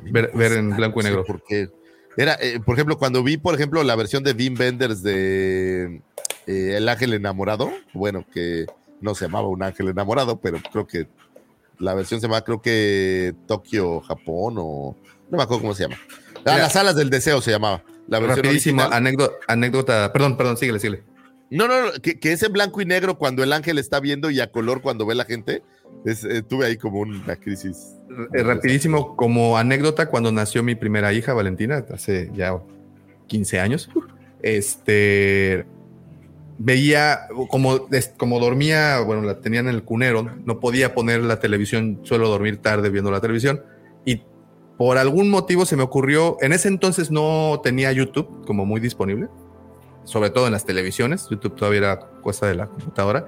ver, 0.03 0.31
ver 0.33 0.53
en 0.53 0.75
blanco 0.75 0.99
y 0.99 1.03
negro. 1.03 1.23
por 1.23 1.43
qué. 1.43 1.69
Era, 2.17 2.37
eh, 2.41 2.59
por 2.59 2.75
ejemplo, 2.75 2.97
cuando 2.97 3.23
vi, 3.23 3.37
por 3.37 3.55
ejemplo, 3.55 3.83
la 3.83 3.95
versión 3.95 4.23
de 4.23 4.33
Dean 4.33 4.55
Benders 4.55 5.01
de 5.01 6.01
eh, 6.45 6.73
El 6.75 6.89
Ángel 6.89 7.13
Enamorado, 7.13 7.71
bueno, 7.93 8.25
que 8.33 8.65
no 8.99 9.15
se 9.15 9.25
llamaba 9.25 9.47
Un 9.47 9.63
Ángel 9.63 9.87
Enamorado, 9.87 10.41
pero 10.41 10.57
creo 10.71 10.85
que 10.85 11.07
la 11.79 11.93
versión 11.93 12.19
se 12.19 12.27
llama, 12.27 12.41
creo 12.41 12.61
que 12.61 13.33
Tokio, 13.47 14.01
Japón, 14.01 14.55
o 14.57 14.95
no 15.29 15.37
me 15.37 15.43
acuerdo 15.43 15.61
cómo 15.61 15.73
se 15.73 15.83
llama. 15.83 15.97
Ah. 16.45 16.57
Las 16.57 16.75
Alas 16.75 16.95
del 16.95 17.09
Deseo 17.09 17.41
se 17.41 17.51
llamaba. 17.51 17.83
La 18.07 18.19
original. 18.19 18.91
anécdota, 18.91 19.33
anécdota, 19.47 20.11
perdón, 20.11 20.35
perdón, 20.37 20.57
síguele, 20.57 20.79
síguele. 20.79 21.03
No, 21.49 21.67
no, 21.67 21.85
no, 21.85 21.91
que, 22.01 22.19
que 22.19 22.31
es 22.31 22.43
en 22.43 22.53
blanco 22.53 22.81
y 22.81 22.85
negro 22.85 23.17
cuando 23.17 23.43
el 23.43 23.53
ángel 23.53 23.77
está 23.77 23.99
viendo 23.99 24.29
y 24.29 24.39
a 24.39 24.51
color 24.51 24.81
cuando 24.81 25.05
ve 25.05 25.15
la 25.15 25.25
gente. 25.25 25.63
Es, 26.05 26.23
eh, 26.23 26.41
tuve 26.41 26.65
ahí 26.65 26.77
como 26.77 27.01
una 27.01 27.35
crisis. 27.35 27.95
Eh, 28.33 28.43
rapidísimo, 28.43 29.15
como 29.15 29.57
anécdota, 29.57 30.07
cuando 30.09 30.31
nació 30.31 30.63
mi 30.63 30.75
primera 30.75 31.13
hija, 31.13 31.33
Valentina, 31.33 31.85
hace 31.93 32.31
ya 32.33 32.57
15 33.27 33.59
años, 33.59 33.89
este 34.41 35.65
veía 36.57 37.27
como, 37.49 37.87
como 38.17 38.39
dormía, 38.39 38.99
bueno, 38.99 39.23
la 39.23 39.39
tenía 39.39 39.61
en 39.61 39.67
el 39.67 39.83
cunero, 39.83 40.35
no 40.45 40.59
podía 40.59 40.93
poner 40.93 41.21
la 41.21 41.39
televisión, 41.39 42.01
suelo 42.03 42.29
dormir 42.29 42.57
tarde 42.57 42.89
viendo 42.89 43.09
la 43.09 43.19
televisión, 43.19 43.63
y 44.05 44.21
por 44.81 44.97
algún 44.97 45.29
motivo 45.29 45.67
se 45.67 45.75
me 45.75 45.83
ocurrió, 45.83 46.37
en 46.41 46.53
ese 46.53 46.67
entonces 46.67 47.11
no 47.11 47.61
tenía 47.61 47.91
YouTube 47.91 48.43
como 48.47 48.65
muy 48.65 48.81
disponible, 48.81 49.27
sobre 50.05 50.31
todo 50.31 50.47
en 50.47 50.53
las 50.53 50.65
televisiones, 50.65 51.27
YouTube 51.29 51.55
todavía 51.55 51.77
era 51.77 51.99
cosa 52.23 52.47
de 52.47 52.55
la 52.55 52.65
computadora, 52.65 53.27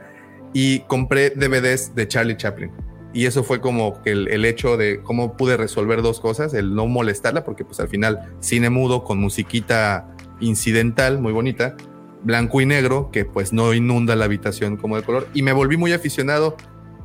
y 0.51 0.79
compré 0.79 1.29
DVDs 1.29 1.93
de 1.93 2.07
Charlie 2.07 2.37
Chaplin. 2.37 2.71
Y 3.13 3.27
eso 3.27 3.43
fue 3.43 3.61
como 3.61 4.01
el, 4.03 4.29
el 4.29 4.45
hecho 4.45 4.77
de 4.77 5.03
cómo 5.03 5.37
pude 5.37 5.55
resolver 5.55 6.01
dos 6.01 6.19
cosas, 6.19 6.55
el 6.55 6.73
no 6.73 6.87
molestarla, 6.87 7.43
porque 7.43 7.63
pues 7.63 7.79
al 7.79 7.87
final 7.87 8.35
cine 8.39 8.71
mudo 8.71 9.03
con 9.03 9.19
musiquita 9.19 10.09
incidental 10.39 11.19
muy 11.19 11.33
bonita, 11.33 11.75
blanco 12.23 12.61
y 12.61 12.65
negro, 12.65 13.11
que 13.11 13.25
pues 13.25 13.53
no 13.53 13.75
inunda 13.75 14.15
la 14.15 14.25
habitación 14.25 14.75
como 14.75 14.95
de 14.95 15.03
color. 15.03 15.27
Y 15.35 15.43
me 15.43 15.53
volví 15.53 15.77
muy 15.77 15.93
aficionado 15.93 16.57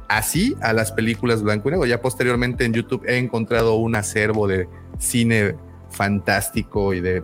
así 0.09 0.57
a 0.61 0.73
las 0.73 0.93
películas 0.93 1.43
blanco 1.43 1.69
y 1.69 1.73
negro. 1.73 1.87
Ya 1.87 2.01
posteriormente 2.01 2.65
en 2.65 2.73
YouTube 2.73 3.05
he 3.07 3.19
encontrado 3.19 3.75
un 3.77 3.95
acervo 3.95 4.49
de 4.49 4.69
cine 4.99 5.55
fantástico 5.91 6.95
y 6.95 7.01
de 7.01 7.23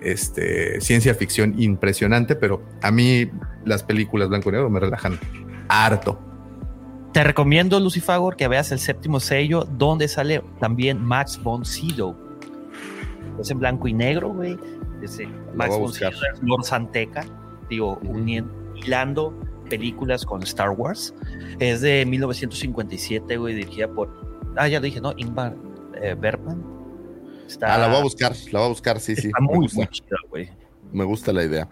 este, 0.00 0.80
ciencia 0.80 1.14
ficción 1.14 1.54
impresionante, 1.60 2.36
pero 2.36 2.62
a 2.82 2.90
mí 2.90 3.30
las 3.64 3.82
películas 3.82 4.28
blanco 4.28 4.48
y 4.48 4.52
negro 4.52 4.70
me 4.70 4.80
relajan 4.80 5.18
harto. 5.68 6.18
Te 7.12 7.24
recomiendo, 7.24 7.80
Lucifagor, 7.80 8.36
que 8.36 8.46
veas 8.46 8.72
el 8.72 8.78
séptimo 8.78 9.20
sello, 9.20 9.64
donde 9.64 10.06
sale 10.06 10.42
también 10.60 11.02
Max 11.02 11.40
von 11.42 11.64
Sydow. 11.64 12.14
Es 13.40 13.50
en 13.50 13.58
blanco 13.58 13.88
y 13.88 13.94
negro, 13.94 14.30
güey. 14.30 14.58
Max 15.54 15.78
von. 15.78 15.92
Sydow 15.92 16.10
es 16.10 16.42
Lord 16.42 16.64
Santeca, 16.64 17.24
digo, 17.70 17.98
uniendo, 18.02 18.52
hilando 18.74 19.34
películas 19.68 20.24
con 20.24 20.42
Star 20.42 20.70
Wars. 20.70 21.14
Es 21.58 21.80
de 21.80 22.04
1957, 22.06 23.36
güey, 23.36 23.54
dirigida 23.54 23.88
por. 23.88 24.08
Ah, 24.56 24.68
ya 24.68 24.80
lo 24.80 24.84
dije, 24.86 25.00
¿no? 25.00 25.12
Ingmar 25.16 25.54
eh, 26.00 26.16
Bergman. 26.18 26.62
Está, 27.46 27.74
Ah, 27.74 27.78
la 27.78 27.88
voy 27.88 27.98
a 27.98 28.02
buscar, 28.02 28.32
la 28.52 28.58
voy 28.60 28.66
a 28.66 28.68
buscar, 28.70 29.00
sí, 29.00 29.14
sí. 29.14 29.30
me 29.40 29.56
gusta. 29.56 29.76
muy 29.76 29.88
chida, 29.88 30.16
güey. 30.30 30.50
Me 30.92 31.04
gusta 31.04 31.32
la 31.32 31.44
idea. 31.44 31.68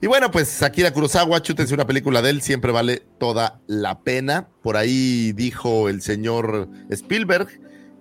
Y 0.00 0.06
bueno, 0.06 0.30
pues 0.30 0.62
Akira 0.62 0.92
Kurosawa, 0.92 1.42
chútense 1.42 1.74
una 1.74 1.86
película 1.86 2.22
de 2.22 2.30
él, 2.30 2.40
siempre 2.40 2.70
vale 2.70 3.02
toda 3.18 3.60
la 3.66 4.00
pena. 4.00 4.48
Por 4.62 4.76
ahí 4.76 5.32
dijo 5.32 5.88
el 5.88 6.02
señor 6.02 6.68
Spielberg 6.90 7.48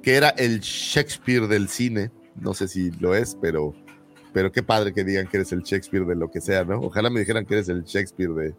que 0.04 0.16
era 0.16 0.30
el 0.30 0.60
Shakespeare 0.62 1.48
del 1.48 1.68
cine. 1.68 2.12
No 2.40 2.54
sé 2.54 2.68
si 2.68 2.92
lo 2.92 3.16
es, 3.16 3.36
pero, 3.42 3.74
pero 4.32 4.52
qué 4.52 4.64
padre 4.64 4.94
que 4.94 5.04
digan 5.04 5.28
que 5.28 5.38
eres 5.38 5.52
el 5.52 5.64
Shakespeare 5.64 6.06
de 6.06 6.16
lo 6.16 6.30
que 6.30 6.40
sea, 6.40 6.64
¿no? 6.64 6.80
Ojalá 6.80 7.10
me 7.10 7.20
dijeran 7.20 7.46
que 7.46 7.56
eres 7.56 7.68
el 7.68 7.84
Shakespeare 7.84 8.32
de, 8.32 8.56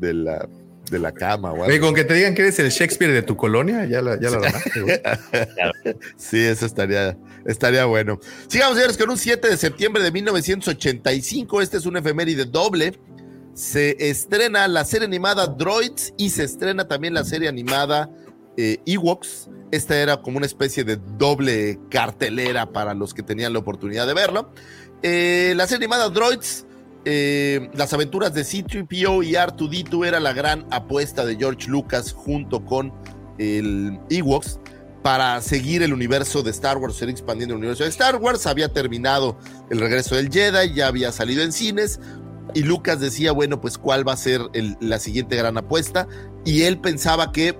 de, 0.00 0.14
la, 0.14 0.48
de 0.90 0.98
la 0.98 1.12
cama. 1.12 1.52
O 1.52 1.64
algo. 1.64 1.86
con 1.86 1.94
que 1.94 2.04
te 2.04 2.14
digan 2.14 2.34
que 2.34 2.42
eres 2.42 2.58
el 2.58 2.70
Shakespeare 2.70 3.12
de 3.12 3.22
tu 3.22 3.36
colonia, 3.36 3.84
ya 3.86 4.02
la, 4.02 4.18
ya 4.20 4.30
la 4.30 4.38
ganaste, 4.40 4.80
güey. 4.80 5.00
Sí, 6.16 6.38
eso 6.38 6.66
estaría, 6.66 7.16
estaría 7.46 7.84
bueno. 7.84 8.18
Sigamos, 8.48 8.76
señores, 8.76 8.96
con 8.96 9.10
un 9.10 9.18
7 9.18 9.48
de 9.48 9.56
septiembre 9.56 10.02
de 10.02 10.10
1985. 10.12 11.60
Este 11.62 11.76
es 11.76 11.86
un 11.86 11.96
efeméride 11.96 12.44
doble. 12.44 12.98
Se 13.54 13.96
estrena 14.08 14.68
la 14.68 14.84
serie 14.84 15.06
animada 15.06 15.46
Droids 15.46 16.14
y 16.16 16.30
se 16.30 16.44
estrena 16.44 16.86
también 16.88 17.14
la 17.14 17.24
serie 17.24 17.48
animada 17.48 18.10
eh, 18.56 18.78
Ewoks. 18.86 19.48
Esta 19.70 19.96
era 20.00 20.16
como 20.16 20.38
una 20.38 20.46
especie 20.46 20.82
de 20.82 20.98
doble 21.16 21.78
cartelera 21.90 22.72
para 22.72 22.94
los 22.94 23.14
que 23.14 23.22
tenían 23.22 23.52
la 23.52 23.58
oportunidad 23.60 24.06
de 24.06 24.14
verlo. 24.14 24.52
Eh, 25.02 25.54
la 25.56 25.66
serie 25.66 25.86
animada 25.86 26.08
Droids, 26.10 26.66
eh, 27.04 27.70
las 27.74 27.92
aventuras 27.94 28.34
de 28.34 28.44
C-3PO 28.44 29.24
y 29.24 29.32
R2D2 29.32 30.06
era 30.06 30.20
la 30.20 30.32
gran 30.32 30.66
apuesta 30.70 31.24
de 31.24 31.36
George 31.36 31.68
Lucas 31.68 32.12
junto 32.12 32.64
con 32.64 32.92
el 33.38 33.98
Ewoks 34.10 34.60
para 35.02 35.40
seguir 35.40 35.82
el 35.82 35.94
universo 35.94 36.42
de 36.42 36.50
Star 36.50 36.76
Wars, 36.76 36.96
seguir 36.96 37.12
expandiendo 37.12 37.54
el 37.54 37.58
universo 37.58 37.84
de 37.84 37.88
Star 37.88 38.16
Wars. 38.16 38.46
Había 38.46 38.68
terminado 38.68 39.38
el 39.70 39.80
regreso 39.80 40.14
del 40.14 40.30
Jedi, 40.30 40.74
ya 40.74 40.88
había 40.88 41.10
salido 41.10 41.42
en 41.42 41.52
cines. 41.52 42.00
Y 42.52 42.64
Lucas 42.64 43.00
decía, 43.00 43.32
bueno, 43.32 43.60
pues 43.60 43.78
cuál 43.78 44.06
va 44.06 44.12
a 44.12 44.16
ser 44.18 44.42
la 44.80 44.98
siguiente 44.98 45.36
gran 45.36 45.56
apuesta. 45.56 46.06
Y 46.44 46.62
él 46.62 46.80
pensaba 46.80 47.32
que 47.32 47.58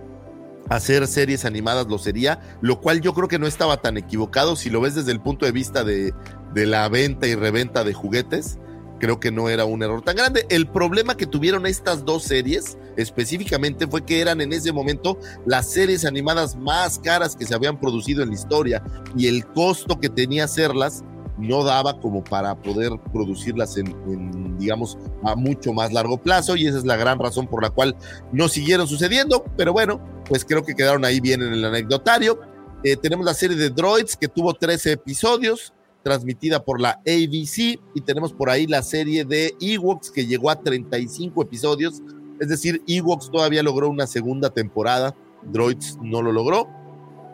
hacer 0.68 1.06
series 1.06 1.46
animadas 1.46 1.86
lo 1.86 1.98
sería, 1.98 2.40
lo 2.60 2.80
cual 2.80 3.00
yo 3.00 3.14
creo 3.14 3.28
que 3.28 3.38
no 3.38 3.46
estaba 3.46 3.78
tan 3.78 3.96
equivocado. 3.96 4.54
Si 4.54 4.68
lo 4.68 4.82
ves 4.82 4.96
desde 4.96 5.12
el 5.12 5.20
punto 5.20 5.46
de 5.46 5.52
vista 5.52 5.82
de 5.82 6.12
la 6.54 6.88
venta 6.90 7.26
y 7.26 7.34
reventa 7.36 7.84
de 7.84 7.94
juguetes, 7.94 8.58
creo 9.00 9.18
que 9.18 9.32
no 9.32 9.48
era 9.48 9.64
un 9.64 9.82
error 9.82 10.02
tan 10.02 10.14
grande. 10.14 10.46
El 10.48 10.68
problema 10.68 11.16
que 11.16 11.26
tuvieron 11.26 11.66
estas 11.66 12.04
dos 12.04 12.22
series 12.22 12.78
específicamente 12.96 13.88
fue 13.88 14.04
que 14.04 14.20
eran 14.20 14.40
en 14.40 14.52
ese 14.52 14.72
momento 14.72 15.18
las 15.46 15.70
series 15.70 16.04
animadas 16.04 16.54
más 16.54 16.98
caras 16.98 17.34
que 17.34 17.46
se 17.46 17.54
habían 17.54 17.80
producido 17.80 18.22
en 18.22 18.28
la 18.28 18.34
historia 18.34 18.82
y 19.16 19.26
el 19.26 19.44
costo 19.46 19.98
que 19.98 20.08
tenía 20.08 20.44
hacerlas 20.44 21.02
no 21.38 21.64
daba 21.64 21.98
como 21.98 22.22
para 22.22 22.54
poder 22.54 22.92
producirlas 23.12 23.78
en, 23.78 23.88
en, 24.06 24.58
digamos, 24.58 24.98
a 25.24 25.34
mucho 25.34 25.72
más 25.72 25.92
largo 25.92 26.18
plazo 26.18 26.54
y 26.54 26.66
esa 26.66 26.78
es 26.78 26.84
la 26.84 26.96
gran 26.96 27.18
razón 27.18 27.46
por 27.46 27.62
la 27.62 27.70
cual 27.70 27.96
no 28.30 28.48
siguieron 28.48 28.86
sucediendo, 28.86 29.44
pero 29.56 29.72
bueno, 29.72 30.00
pues 30.26 30.44
creo 30.44 30.62
que 30.62 30.74
quedaron 30.74 31.04
ahí 31.04 31.18
bien 31.20 31.42
en 31.42 31.54
el 31.54 31.64
anecdotario. 31.64 32.38
Eh, 32.84 32.96
tenemos 32.96 33.24
la 33.24 33.34
serie 33.34 33.56
de 33.56 33.70
Droids 33.70 34.16
que 34.16 34.28
tuvo 34.28 34.54
13 34.54 34.92
episodios, 34.92 35.72
transmitida 36.02 36.64
por 36.64 36.80
la 36.80 36.92
ABC, 37.06 37.78
y 37.94 38.00
tenemos 38.04 38.32
por 38.32 38.48
ahí 38.50 38.66
la 38.66 38.82
serie 38.82 39.24
de 39.24 39.54
Ewoks 39.60 40.10
que 40.10 40.26
llegó 40.26 40.50
a 40.50 40.60
35 40.60 41.42
episodios, 41.42 42.02
es 42.40 42.48
decir, 42.48 42.82
Ewoks 42.86 43.30
todavía 43.30 43.62
logró 43.62 43.88
una 43.90 44.06
segunda 44.06 44.50
temporada, 44.50 45.14
Droids 45.42 45.98
no 46.02 46.22
lo 46.22 46.32
logró. 46.32 46.68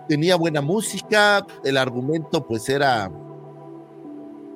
Tenía 0.09 0.37
buena 0.37 0.61
música, 0.62 1.47
el 1.64 1.77
argumento 1.77 2.47
pues 2.47 2.69
era, 2.69 3.11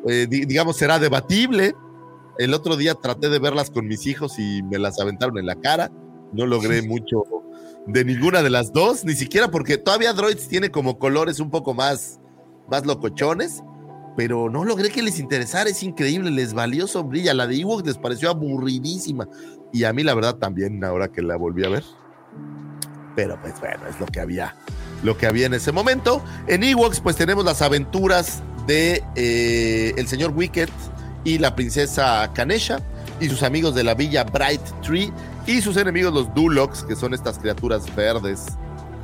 eh, 0.06 0.26
di- 0.28 0.44
digamos, 0.46 0.80
era 0.82 0.98
debatible. 0.98 1.74
El 2.38 2.54
otro 2.54 2.76
día 2.76 2.94
traté 2.94 3.28
de 3.28 3.38
verlas 3.38 3.70
con 3.70 3.86
mis 3.86 4.06
hijos 4.06 4.38
y 4.38 4.62
me 4.62 4.78
las 4.78 4.98
aventaron 5.00 5.38
en 5.38 5.46
la 5.46 5.56
cara. 5.56 5.90
No 6.32 6.46
logré 6.46 6.82
mucho 6.88 7.24
de 7.86 8.04
ninguna 8.04 8.42
de 8.42 8.50
las 8.50 8.72
dos, 8.72 9.04
ni 9.04 9.14
siquiera 9.14 9.50
porque 9.50 9.78
todavía 9.78 10.12
Droids 10.12 10.48
tiene 10.48 10.70
como 10.70 10.98
colores 10.98 11.40
un 11.40 11.50
poco 11.50 11.74
más, 11.74 12.20
más 12.68 12.86
locochones, 12.86 13.62
pero 14.16 14.50
no 14.50 14.64
logré 14.64 14.90
que 14.90 15.02
les 15.02 15.18
interesara, 15.18 15.70
es 15.70 15.82
increíble, 15.82 16.30
les 16.30 16.52
valió 16.52 16.86
sombrilla. 16.86 17.34
La 17.34 17.46
de 17.46 17.56
Ewok 17.56 17.86
les 17.86 17.98
pareció 17.98 18.30
aburridísima 18.30 19.28
y 19.72 19.84
a 19.84 19.92
mí 19.92 20.02
la 20.02 20.14
verdad 20.14 20.36
también 20.36 20.82
ahora 20.84 21.08
que 21.08 21.22
la 21.22 21.36
volví 21.36 21.64
a 21.64 21.68
ver. 21.68 21.84
Pero 23.16 23.40
pues 23.40 23.58
bueno, 23.60 23.86
es 23.88 23.98
lo 24.00 24.06
que 24.06 24.20
había, 24.20 24.54
lo 25.02 25.16
que 25.16 25.26
había 25.26 25.46
en 25.46 25.54
ese 25.54 25.72
momento. 25.72 26.22
En 26.46 26.62
Ewoks 26.62 27.00
pues 27.00 27.16
tenemos 27.16 27.44
las 27.44 27.62
aventuras 27.62 28.42
de 28.66 29.02
eh, 29.16 29.94
el 29.96 30.06
señor 30.06 30.32
Wicked 30.32 30.68
y 31.24 31.38
la 31.38 31.54
princesa 31.54 32.30
Kanesha 32.34 32.80
y 33.20 33.28
sus 33.28 33.42
amigos 33.42 33.74
de 33.74 33.84
la 33.84 33.94
villa 33.94 34.24
Bright 34.24 34.62
Tree 34.82 35.12
y 35.46 35.60
sus 35.60 35.76
enemigos 35.76 36.12
los 36.14 36.32
Dulocs, 36.34 36.84
que 36.84 36.96
son 36.96 37.14
estas 37.14 37.38
criaturas 37.38 37.94
verdes 37.94 38.46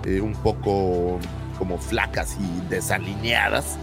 eh, 0.04 0.20
un 0.20 0.34
poco 0.34 1.18
como 1.58 1.78
flacas 1.78 2.36
y 2.38 2.68
desalineadas. 2.68 3.76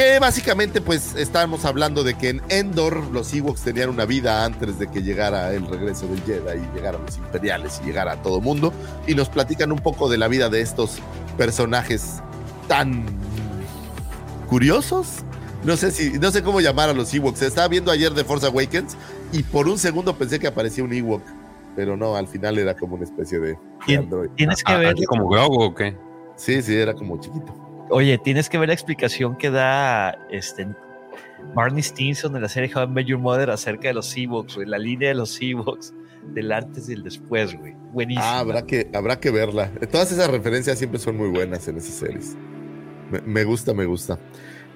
Que 0.00 0.18
básicamente 0.18 0.80
pues 0.80 1.14
estamos 1.14 1.66
hablando 1.66 2.02
de 2.02 2.14
que 2.14 2.30
en 2.30 2.40
Endor 2.48 3.08
los 3.12 3.34
Ewoks 3.34 3.60
tenían 3.60 3.90
una 3.90 4.06
vida 4.06 4.46
antes 4.46 4.78
de 4.78 4.86
que 4.86 5.02
llegara 5.02 5.52
el 5.52 5.66
regreso 5.66 6.06
del 6.06 6.22
Jedi 6.22 6.56
y 6.58 6.74
llegaran 6.74 7.04
los 7.04 7.18
imperiales 7.18 7.82
y 7.82 7.88
llegara 7.88 8.16
todo 8.22 8.40
mundo. 8.40 8.72
Y 9.06 9.14
nos 9.14 9.28
platican 9.28 9.70
un 9.72 9.78
poco 9.78 10.08
de 10.08 10.16
la 10.16 10.26
vida 10.26 10.48
de 10.48 10.62
estos 10.62 11.00
personajes 11.36 12.22
tan 12.66 13.04
curiosos. 14.48 15.16
No 15.64 15.76
sé 15.76 15.90
si, 15.90 16.18
no 16.18 16.30
sé 16.30 16.42
cómo 16.42 16.62
llamar 16.62 16.88
a 16.88 16.94
los 16.94 17.12
Ewoks. 17.12 17.42
Estaba 17.42 17.68
viendo 17.68 17.90
ayer 17.90 18.14
The 18.14 18.24
Force 18.24 18.46
Awakens 18.46 18.96
y 19.32 19.42
por 19.42 19.68
un 19.68 19.76
segundo 19.76 20.16
pensé 20.16 20.38
que 20.38 20.46
aparecía 20.46 20.82
un 20.82 20.94
Ewok, 20.94 21.20
pero 21.76 21.94
no, 21.98 22.16
al 22.16 22.26
final 22.26 22.56
era 22.58 22.74
como 22.74 22.94
una 22.94 23.04
especie 23.04 23.38
de, 23.38 23.58
de 23.86 23.96
android. 23.98 24.30
Tienes 24.34 24.64
que 24.64 24.72
Ah, 24.72 24.78
ver, 24.78 24.94
como 25.06 25.28
Grogu 25.28 25.62
o 25.62 25.74
qué? 25.74 25.94
Sí, 26.36 26.62
sí, 26.62 26.74
era 26.74 26.94
como 26.94 27.20
chiquito. 27.20 27.69
Oye, 27.90 28.18
tienes 28.18 28.48
que 28.48 28.58
ver 28.58 28.68
la 28.68 28.74
explicación 28.74 29.36
que 29.36 29.50
da 29.50 30.18
este 30.30 30.68
Barney 31.54 31.82
Stinson 31.82 32.32
de 32.32 32.40
la 32.40 32.48
serie 32.48 32.70
How 32.74 32.84
I 32.84 32.88
Met 32.88 33.06
Your 33.06 33.18
Mother 33.18 33.50
acerca 33.50 33.88
de 33.88 33.94
los 33.94 34.16
Ewoks, 34.16 34.56
güey, 34.56 34.66
la 34.66 34.78
línea 34.78 35.08
de 35.08 35.14
los 35.14 35.40
Ewoks 35.40 35.92
del 36.34 36.52
antes 36.52 36.88
y 36.88 36.92
el 36.92 37.02
después, 37.02 37.54
güey. 37.58 37.74
Buenísimo. 37.92 38.24
Ah, 38.24 38.40
habrá 38.40 38.62
que, 38.62 38.90
habrá 38.94 39.18
que 39.18 39.30
verla. 39.30 39.70
Todas 39.90 40.12
esas 40.12 40.30
referencias 40.30 40.78
siempre 40.78 41.00
son 41.00 41.16
muy 41.16 41.28
buenas 41.28 41.66
en 41.68 41.78
esas 41.78 41.94
series. 41.94 42.36
Me, 43.10 43.20
me 43.22 43.44
gusta, 43.44 43.74
me 43.74 43.86
gusta. 43.86 44.18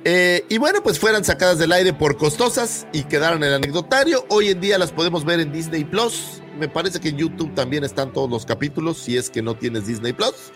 Eh, 0.05 0.45
y 0.51 0.59
bueno, 0.59 0.83
pues 0.83 0.99
fueran 0.99 1.25
sacadas 1.25 1.59
del 1.59 1.73
aire 1.73 1.95
por 1.95 2.19
costosas 2.19 2.87
y 2.93 3.05
quedaron 3.05 3.43
en 3.43 3.49
el 3.49 3.55
anecdotario. 3.55 4.25
Hoy 4.29 4.49
en 4.49 4.61
día 4.61 4.79
las 4.79 4.93
podemos 4.93 5.25
ver 5.25 5.41
en 5.41 5.51
Disney 5.51 5.85
Plus. 5.85 6.43
Me 6.59 6.69
parece 6.69 7.01
que 7.01 7.09
en 7.09 7.17
YouTube 7.17 7.55
también 7.55 7.85
están 7.85 8.13
todos 8.13 8.29
los 8.29 8.45
capítulos, 8.45 8.99
si 8.99 9.17
es 9.17 9.31
que 9.31 9.41
no 9.41 9.55
tienes 9.55 9.87
Disney 9.87 10.13
Plus. 10.13 10.53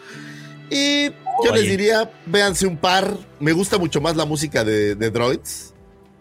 Y 0.70 1.10
yo 1.44 1.52
les 1.54 1.62
diría, 1.70 2.10
véanse 2.26 2.66
un 2.66 2.76
par. 2.76 3.16
Me 3.40 3.52
gusta 3.52 3.78
mucho 3.78 4.00
más 4.00 4.16
la 4.16 4.24
música 4.24 4.64
de, 4.64 4.94
de 4.94 5.10
Droids. 5.10 5.74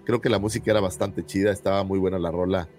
Creo 0.05 0.21
que 0.21 0.29
la 0.29 0.39
música 0.39 0.71
era 0.71 0.79
bastante 0.79 1.25
chida, 1.25 1.51
estaba 1.51 1.83
muy 1.83 1.99
buena 1.99 2.17
la 2.19 2.31
rola 2.31 2.69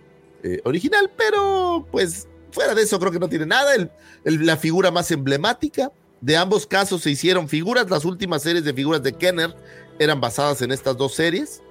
eh, 0.42 0.60
original, 0.64 1.10
pero 1.16 1.86
pues 1.90 2.26
fuera 2.52 2.74
de 2.74 2.82
eso 2.82 2.98
creo 2.98 3.12
que 3.12 3.18
no 3.18 3.28
tiene 3.28 3.46
nada. 3.46 3.74
El- 3.74 3.90
el- 4.24 4.46
la 4.46 4.56
figura 4.56 4.90
más 4.90 5.10
emblemática 5.10 5.92
de 6.20 6.36
ambos 6.36 6.66
casos 6.66 7.02
se 7.02 7.10
hicieron 7.10 7.48
figuras. 7.48 7.90
Las 7.90 8.04
últimas 8.04 8.42
series 8.42 8.64
de 8.64 8.72
figuras 8.74 9.02
de 9.02 9.12
Kenner 9.12 9.54
eran 9.98 10.20
basadas 10.20 10.62
en 10.62 10.72
estas 10.72 10.96
dos 10.96 11.14
series. 11.14 11.62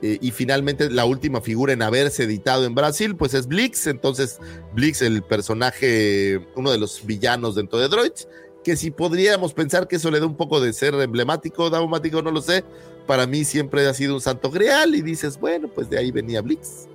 Eh, 0.00 0.16
y 0.20 0.30
finalmente 0.30 0.90
la 0.90 1.04
última 1.06 1.40
figura 1.40 1.72
en 1.72 1.82
haberse 1.82 2.22
editado 2.22 2.64
en 2.64 2.74
Brasil, 2.74 3.16
pues 3.16 3.34
es 3.34 3.48
Blix. 3.48 3.86
Entonces, 3.88 4.38
Blix, 4.72 5.02
el 5.02 5.22
personaje, 5.22 6.46
uno 6.54 6.70
de 6.70 6.78
los 6.78 7.04
villanos 7.04 7.56
dentro 7.56 7.78
de 7.80 7.88
Droids, 7.88 8.28
que 8.68 8.76
si 8.76 8.90
podríamos 8.90 9.54
pensar 9.54 9.88
que 9.88 9.96
eso 9.96 10.10
le 10.10 10.20
da 10.20 10.26
un 10.26 10.36
poco 10.36 10.60
de 10.60 10.74
ser 10.74 10.92
emblemático, 10.92 11.70
daumático, 11.70 12.20
no 12.20 12.30
lo 12.30 12.42
sé. 12.42 12.64
Para 13.06 13.26
mí 13.26 13.42
siempre 13.46 13.86
ha 13.86 13.94
sido 13.94 14.14
un 14.14 14.20
santo 14.20 14.50
grial 14.50 14.94
y 14.94 15.00
dices, 15.00 15.40
bueno, 15.40 15.68
pues 15.68 15.88
de 15.88 15.96
ahí 15.96 16.10
venía 16.10 16.42
Blix. 16.42 16.86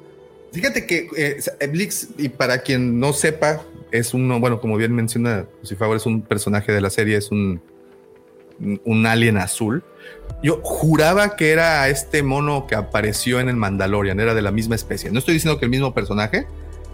Fíjate 0.52 0.86
que 0.86 1.08
eh, 1.18 1.68
Blix, 1.68 2.10
y 2.20 2.30
para 2.30 2.60
quien 2.60 3.00
no 3.00 3.12
sepa, 3.12 3.64
es 3.90 4.14
uno, 4.14 4.40
bueno, 4.40 4.62
como 4.62 4.78
bien 4.78 4.94
menciona 4.94 5.48
favor, 5.76 5.98
es 5.98 6.06
un 6.06 6.22
personaje 6.22 6.72
de 6.72 6.80
la 6.80 6.92
serie, 6.92 7.18
es 7.18 7.32
un, 7.32 7.60
un 8.86 9.06
alien 9.08 9.38
azul. 9.38 9.84
Yo 10.44 10.60
juraba 10.62 11.36
que 11.36 11.54
era 11.54 11.90
este 11.90 12.22
mono 12.22 12.68
que 12.68 12.76
apareció 12.76 13.40
en 13.40 13.50
el 13.50 13.56
Mandalorian, 13.56 14.20
era 14.20 14.36
de 14.36 14.44
la 14.44 14.52
misma 14.52 14.76
especie. 14.76 15.10
No 15.10 15.18
estoy 15.18 15.34
diciendo 15.34 15.58
que 15.58 15.66
el 15.66 15.72
mismo 15.72 15.92
personaje, 15.96 16.46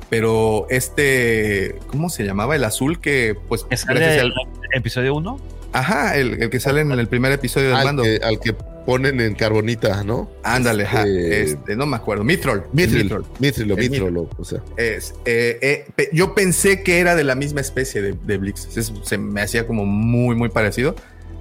pero 0.10 0.66
este, 0.70 1.76
¿cómo 1.88 2.10
se 2.10 2.24
llamaba? 2.24 2.56
El 2.56 2.64
azul 2.64 3.00
que, 3.00 3.36
pues, 3.48 3.64
¿Que 3.64 3.78
sale 3.78 4.00
gracias 4.00 4.24
el 4.26 4.32
al- 4.32 4.78
episodio 4.78 5.16
1? 5.16 5.40
ajá, 5.74 6.18
el, 6.18 6.42
el 6.42 6.50
que 6.50 6.60
sale 6.60 6.82
en 6.82 6.92
el 6.92 7.08
primer 7.08 7.32
episodio 7.32 7.68
del 7.70 7.78
Al 7.78 7.86
mando. 7.86 8.04
que, 8.04 8.20
al 8.24 8.40
que 8.40 8.54
ponen 8.54 9.22
en 9.22 9.36
carbonita, 9.36 10.04
¿no? 10.04 10.32
Ándale, 10.44 10.84
ajá, 10.84 11.04
Este, 11.04 11.44
este, 11.44 11.76
no 11.76 11.86
me 11.86 11.96
acuerdo, 11.96 12.24
Mithril. 12.24 12.62
Mithril, 12.74 13.04
Mithril. 13.40 13.76
Mithril 13.78 14.18
o 14.18 14.44
sea. 14.44 14.64
Es, 14.78 15.14
eh, 15.26 15.60
eh, 15.62 15.86
pe- 15.96 16.10
yo 16.12 16.34
pensé 16.34 16.82
que 16.82 17.00
era 17.00 17.16
de 17.16 17.24
la 17.24 17.36
misma 17.36 17.62
especie 17.62 18.02
de, 18.02 18.14
de 18.26 18.38
Blix. 18.40 18.76
Es- 18.76 18.92
se 19.04 19.18
me 19.20 19.42
hacía 19.42 19.68
como 19.68 19.86
muy, 19.86 20.36
muy 20.36 20.50
parecido. 20.50 20.96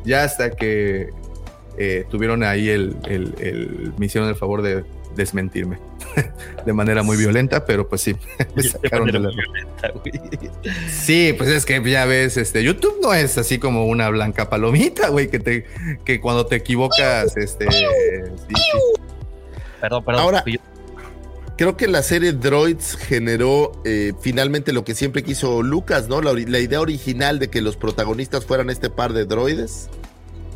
Ya 0.05 0.25
hasta 0.25 0.51
que 0.51 1.09
eh, 1.79 2.05
tuvieron 2.11 2.43
ahí 2.43 2.69
el, 2.69 2.97
el- 3.07 3.35
el- 3.41 3.93
Me 3.99 4.07
hicieron 4.07 4.29
el 4.29 4.37
favor 4.37 4.61
de 4.61 4.85
desmentirme 5.17 5.79
de 6.67 6.73
manera 6.73 7.03
muy 7.03 7.17
violenta, 7.17 7.65
pero 7.65 7.89
pues 7.89 8.01
sí, 8.03 8.17
me 8.55 8.63
sacaron 8.63 9.11
de 9.11 9.19
la- 9.19 9.31
Sí, 10.91 11.35
pues 11.37 11.51
es 11.51 11.65
que 11.65 11.83
ya 11.91 12.05
ves, 12.05 12.37
este, 12.37 12.63
YouTube 12.63 12.99
no 13.03 13.15
es 13.15 13.39
así 13.39 13.59
como 13.59 13.87
una 13.87 14.09
blanca 14.11 14.49
palomita, 14.51 15.09
güey, 15.09 15.29
que 15.29 15.39
te, 15.39 15.65
que 16.05 16.21
cuando 16.21 16.47
te 16.47 16.57
equivocas, 16.57 17.37
este, 17.37 17.71
sí, 17.71 17.85
sí. 18.49 18.55
Perdón, 19.81 20.05
perdón. 20.05 20.23
Ahora-. 20.23 20.45
Creo 21.57 21.77
que 21.77 21.89
la 21.89 22.05
serie 22.05 22.31
Droids 22.33 22.97
generó 22.97 23.73
eh, 23.85 24.13
finalmente 24.21 24.73
lo 24.73 24.85
que 24.85 24.95
siempre 24.95 25.25
quiso 25.25 25.61
Lucas, 25.65 26.07
¿no? 26.07 26.23
La, 26.23 26.33
la 26.33 26.59
idea 26.61 26.81
original 26.81 27.41
de 27.41 27.49
que 27.49 27.61
los 27.63 27.77
protagonistas 27.77 28.47
fueran 28.47 28.71
este 28.71 28.91
par 28.91 29.13
de 29.13 29.25
droides. 29.25 29.89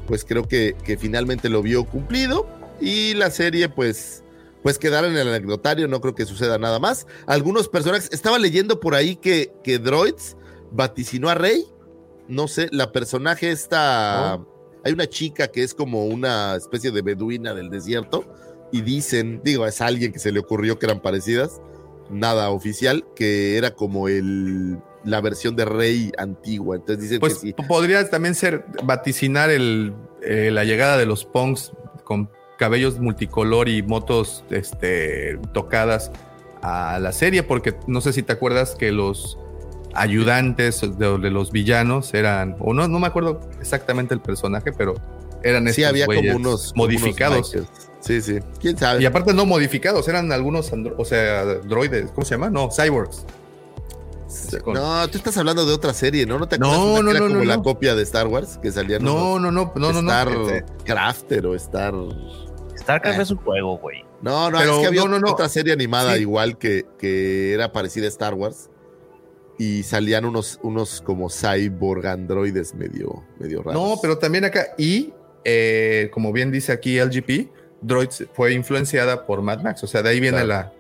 Pues 0.06 0.24
creo 0.24 0.46
que, 0.46 0.76
que 0.84 0.96
finalmente 0.96 1.48
lo 1.48 1.60
vio 1.60 1.84
cumplido. 1.86 2.48
Y 2.80 3.14
la 3.14 3.30
serie, 3.32 3.68
pues, 3.68 4.21
pues 4.62 4.78
quedar 4.78 5.04
en 5.04 5.16
el 5.16 5.28
anecdotario, 5.28 5.88
no 5.88 6.00
creo 6.00 6.14
que 6.14 6.24
suceda 6.24 6.58
nada 6.58 6.78
más. 6.78 7.06
Algunos 7.26 7.68
personajes, 7.68 8.08
estaba 8.12 8.38
leyendo 8.38 8.80
por 8.80 8.94
ahí 8.94 9.16
que, 9.16 9.52
que 9.64 9.78
Droids 9.78 10.36
vaticinó 10.70 11.28
a 11.28 11.34
Rey. 11.34 11.66
No 12.28 12.48
sé, 12.48 12.68
la 12.70 12.92
personaje 12.92 13.50
está. 13.50 14.40
Hay 14.84 14.92
una 14.92 15.08
chica 15.08 15.48
que 15.48 15.62
es 15.62 15.74
como 15.74 16.06
una 16.06 16.56
especie 16.56 16.90
de 16.90 17.02
beduina 17.02 17.54
del 17.54 17.70
desierto 17.70 18.24
y 18.72 18.80
dicen, 18.82 19.40
digo, 19.44 19.66
es 19.66 19.80
alguien 19.80 20.12
que 20.12 20.18
se 20.18 20.32
le 20.32 20.40
ocurrió 20.40 20.78
que 20.78 20.86
eran 20.86 21.00
parecidas, 21.00 21.60
nada 22.10 22.50
oficial, 22.50 23.04
que 23.14 23.56
era 23.58 23.74
como 23.74 24.08
el 24.08 24.78
la 25.04 25.20
versión 25.20 25.56
de 25.56 25.64
Rey 25.64 26.12
antigua. 26.16 26.76
Entonces 26.76 27.02
dicen 27.02 27.20
Pues 27.20 27.34
que 27.34 27.40
sí. 27.40 27.54
podría 27.68 28.08
también 28.08 28.34
ser 28.34 28.64
vaticinar 28.84 29.50
el, 29.50 29.92
eh, 30.22 30.50
la 30.52 30.64
llegada 30.64 30.96
de 30.96 31.06
los 31.06 31.24
punks 31.24 31.72
con 32.04 32.30
cabellos 32.62 33.00
multicolor 33.00 33.68
y 33.68 33.82
motos 33.82 34.44
este, 34.50 35.36
tocadas 35.52 36.12
a 36.62 37.00
la 37.00 37.10
serie, 37.10 37.42
porque 37.42 37.74
no 37.88 38.00
sé 38.00 38.12
si 38.12 38.22
te 38.22 38.32
acuerdas 38.32 38.76
que 38.76 38.92
los 38.92 39.36
ayudantes 39.94 40.80
de, 40.80 41.18
de 41.18 41.30
los 41.30 41.50
villanos 41.50 42.14
eran, 42.14 42.54
o 42.60 42.72
no, 42.72 42.86
no 42.86 43.00
me 43.00 43.08
acuerdo 43.08 43.40
exactamente 43.60 44.14
el 44.14 44.20
personaje, 44.20 44.70
pero 44.72 44.94
eran 45.42 45.66
Sí, 45.72 45.82
había 45.82 46.06
como 46.06 46.20
unos 46.36 46.72
modificados. 46.76 47.52
unos 47.52 47.68
sí, 47.98 48.22
sí. 48.22 48.38
¿Quién 48.60 48.78
sabe? 48.78 49.02
y 49.02 49.06
aparte 49.06 49.34
no 49.34 49.44
modificados, 49.44 50.06
eran 50.06 50.30
algunos, 50.30 50.72
andro- 50.72 50.94
o 50.96 51.04
sea, 51.04 51.44
droides, 51.44 52.12
¿cómo 52.12 52.24
se 52.24 52.36
llama? 52.36 52.48
No, 52.48 52.70
cyborgs. 52.70 53.26
No, 54.72 55.06
tú 55.08 55.18
estás 55.18 55.36
hablando 55.36 55.66
de 55.66 55.74
otra 55.74 55.92
serie, 55.92 56.24
¿no? 56.24 56.38
¿No 56.38 56.48
te 56.48 56.58
No, 56.58 56.72
acuerdas 56.72 56.96
que 56.96 57.02
no, 57.04 57.10
era 57.10 57.20
no, 57.20 57.26
como 57.26 57.38
no, 57.40 57.44
la 57.44 57.56
no. 57.58 57.62
copia 57.62 57.94
de 57.94 58.02
Star 58.02 58.28
Wars 58.28 58.58
que 58.62 58.72
salían 58.72 59.04
No, 59.04 59.38
no, 59.38 59.50
no, 59.50 59.72
no, 59.76 59.92
no, 59.92 60.00
Star 60.00 60.30
no. 60.30 60.46
Crafter 60.86 61.44
o 61.46 61.54
Star 61.54 61.92
StarCraft 62.82 63.18
Eh. 63.18 63.22
es 63.22 63.30
un 63.30 63.38
juego, 63.38 63.78
güey. 63.78 64.04
No, 64.20 64.50
no, 64.50 64.58
Pero 64.58 64.74
es 64.74 64.78
que 64.80 64.86
había 64.86 65.00
no, 65.02 65.08
no, 65.08 65.18
no. 65.20 65.32
otra 65.32 65.48
serie 65.48 65.72
animada 65.72 66.14
Sí. 66.14 66.20
igual 66.20 66.58
que, 66.58 66.84
que 66.98 67.52
era 67.52 67.72
parecida 67.72 68.06
a 68.06 68.08
Star 68.08 68.34
Wars. 68.34 68.68
Y 69.58 69.82
salían 69.84 70.24
unos, 70.24 70.58
unos 70.62 71.00
como 71.02 71.28
cyborg 71.30 72.06
androides 72.06 72.74
medio, 72.74 73.22
medio 73.38 73.62
raros. 73.62 73.80
No, 73.80 73.96
pero 74.00 74.18
también 74.18 74.44
acá, 74.44 74.68
y 74.78 75.12
eh, 75.44 76.10
como 76.12 76.32
bien 76.32 76.50
dice 76.50 76.72
aquí 76.72 76.98
LGP, 76.98 77.48
Droids 77.80 78.24
fue 78.32 78.52
influenciada 78.54 79.26
por 79.26 79.42
Mad 79.42 79.60
Max. 79.62 79.82
O 79.84 79.86
sea, 79.86 80.02
de 80.02 80.10
ahí 80.10 80.20
viene 80.20 80.42
Claro. 80.42 80.48
la. 80.48 80.72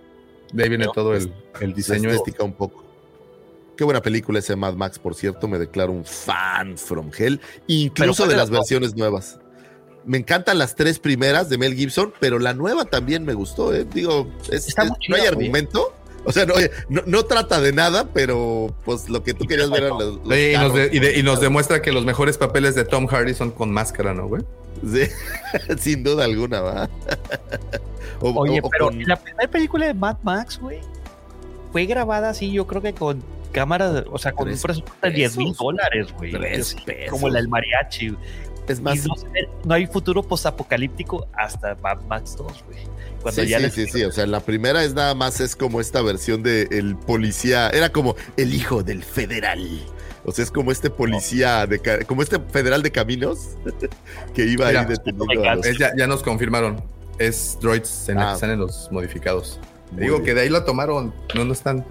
De 0.52 0.62
ahí 0.64 0.68
viene 0.68 0.86
todo 0.94 1.14
el, 1.14 1.32
el 1.60 1.70
La 1.70 1.76
diseño. 1.76 2.10
estética 2.10 2.44
un 2.44 2.52
poco. 2.54 2.82
Qué 3.76 3.84
buena 3.84 4.00
película 4.02 4.38
ese 4.38 4.54
Mad 4.54 4.74
Max, 4.74 4.98
por 4.98 5.14
cierto. 5.14 5.48
Me 5.48 5.58
declaro 5.58 5.92
un 5.92 6.04
fan 6.04 6.76
from 6.76 7.10
hell, 7.16 7.40
incluso 7.66 8.22
¿cuál 8.24 8.30
de 8.30 8.36
las 8.36 8.50
versiones 8.50 8.94
nuevas. 8.96 9.38
Me 10.04 10.18
encantan 10.18 10.58
las 10.58 10.74
tres 10.74 10.98
primeras 10.98 11.48
de 11.48 11.58
Mel 11.58 11.74
Gibson, 11.74 12.12
pero 12.20 12.38
la 12.38 12.54
nueva 12.54 12.84
también 12.84 13.24
me 13.24 13.34
gustó. 13.34 13.72
¿eh? 13.74 13.86
Digo, 13.92 14.28
es- 14.50 14.68
es- 14.68 14.74
no 15.08 15.16
hay 15.16 15.26
argumento. 15.26 15.94
O 16.24 16.30
sea, 16.30 16.46
no, 16.46 16.54
no, 16.88 17.02
no 17.04 17.24
trata 17.24 17.60
de 17.60 17.72
nada, 17.72 18.08
pero 18.14 18.72
pues 18.84 19.08
lo 19.08 19.24
que 19.24 19.34
tú 19.34 19.44
querías 19.46 19.70
ver 19.70 19.82
eran 19.84 19.98
los, 19.98 20.14
los 20.24 20.34
Sí, 20.36 20.50
y, 20.50 20.52
nos 20.52 20.60
carros. 20.62 20.74
de- 20.74 20.90
y 20.92 20.98
de- 21.00 21.18
y 21.18 21.22
nos 21.24 21.40
demuestra 21.40 21.82
que 21.82 21.90
los 21.90 22.04
mejores 22.04 22.38
papeles 22.38 22.76
de 22.76 22.84
Tom 22.84 23.06
Hardy 23.08 23.34
son 23.34 23.50
con 23.50 23.72
máscara, 23.72 24.14
¿no, 24.14 24.28
güey? 24.28 24.42
Sí, 24.88 25.02
sin 25.80 26.04
duda 26.04 26.24
alguna, 26.24 26.60
va. 26.60 26.88
O- 28.20 28.30
Oye, 28.40 28.60
o- 28.62 28.66
o 28.66 28.70
pero 28.70 28.86
con- 28.86 29.02
la 29.02 29.16
primera 29.16 29.50
película 29.50 29.86
de 29.86 29.94
Mad 29.94 30.16
Max, 30.22 30.58
güey, 30.60 30.78
fue 31.72 31.86
grabada 31.86 32.28
así, 32.30 32.52
yo 32.52 32.68
creo 32.68 32.80
que 32.82 32.92
con 32.92 33.20
cámaras, 33.50 34.04
o 34.10 34.16
sea, 34.18 34.30
con 34.32 34.48
un 34.48 34.56
presupuesto 34.58 35.06
de 35.06 35.10
10 35.12 35.36
mil 35.36 35.52
dólares, 35.54 36.06
güey. 36.16 36.30
Tres 36.30 36.74
Así, 36.76 36.84
pesos. 36.84 37.10
Como 37.10 37.28
la 37.30 37.38
del 37.40 37.48
mariachi. 37.48 38.16
Es 38.68 38.78
Y 38.78 38.82
más, 38.82 39.04
no, 39.64 39.74
hay 39.74 39.86
futuro 39.86 40.22
postapocalíptico 40.22 41.26
hasta 41.34 41.74
Mad 41.82 42.00
Max 42.08 42.34
2, 42.36 42.64
güey. 42.66 42.78
Cuando 43.22 43.42
sí, 43.42 43.48
ya 43.48 43.58
sí, 43.58 43.62
les- 43.64 43.74
sí, 43.74 43.86
sí, 43.86 44.04
o 44.04 44.12
sea, 44.12 44.26
la 44.26 44.40
primera 44.40 44.82
es 44.84 44.94
nada 44.94 45.14
más 45.14 45.40
es 45.40 45.54
como 45.56 45.80
esta 45.80 46.02
versión 46.02 46.42
de 46.42 46.68
el 46.72 46.96
policía, 46.96 47.68
era 47.70 47.90
como 47.90 48.16
el 48.36 48.52
hijo 48.54 48.82
del 48.82 49.02
federal. 49.04 49.60
O 50.24 50.32
sea, 50.32 50.44
es 50.44 50.50
como 50.50 50.70
este 50.72 50.88
policía, 50.90 51.66
de, 51.66 51.80
como 52.06 52.22
este 52.22 52.38
federal 52.38 52.82
de 52.82 52.90
caminos 52.92 53.50
que 54.34 54.44
iba 54.46 54.66
Mira, 54.68 54.80
ahí 54.80 54.86
deteniendo 54.86 55.48
a 55.50 55.54
los- 55.56 55.78
ya, 55.78 55.92
ya 55.96 56.06
nos 56.06 56.22
confirmaron. 56.22 56.82
Es 57.18 57.58
Droids 57.60 58.08
en 58.08 58.16
la 58.16 58.32
Ah. 58.32 58.46
los 58.56 58.88
modificados. 58.90 59.60
Muy 59.92 60.02
Digo 60.02 60.16
bien. 60.16 60.24
que 60.26 60.34
de 60.34 60.40
ahí 60.42 60.48
lo 60.48 60.64
tomaron. 60.64 61.14
No, 61.34 61.44
no 61.44 61.52
están. 61.52 61.84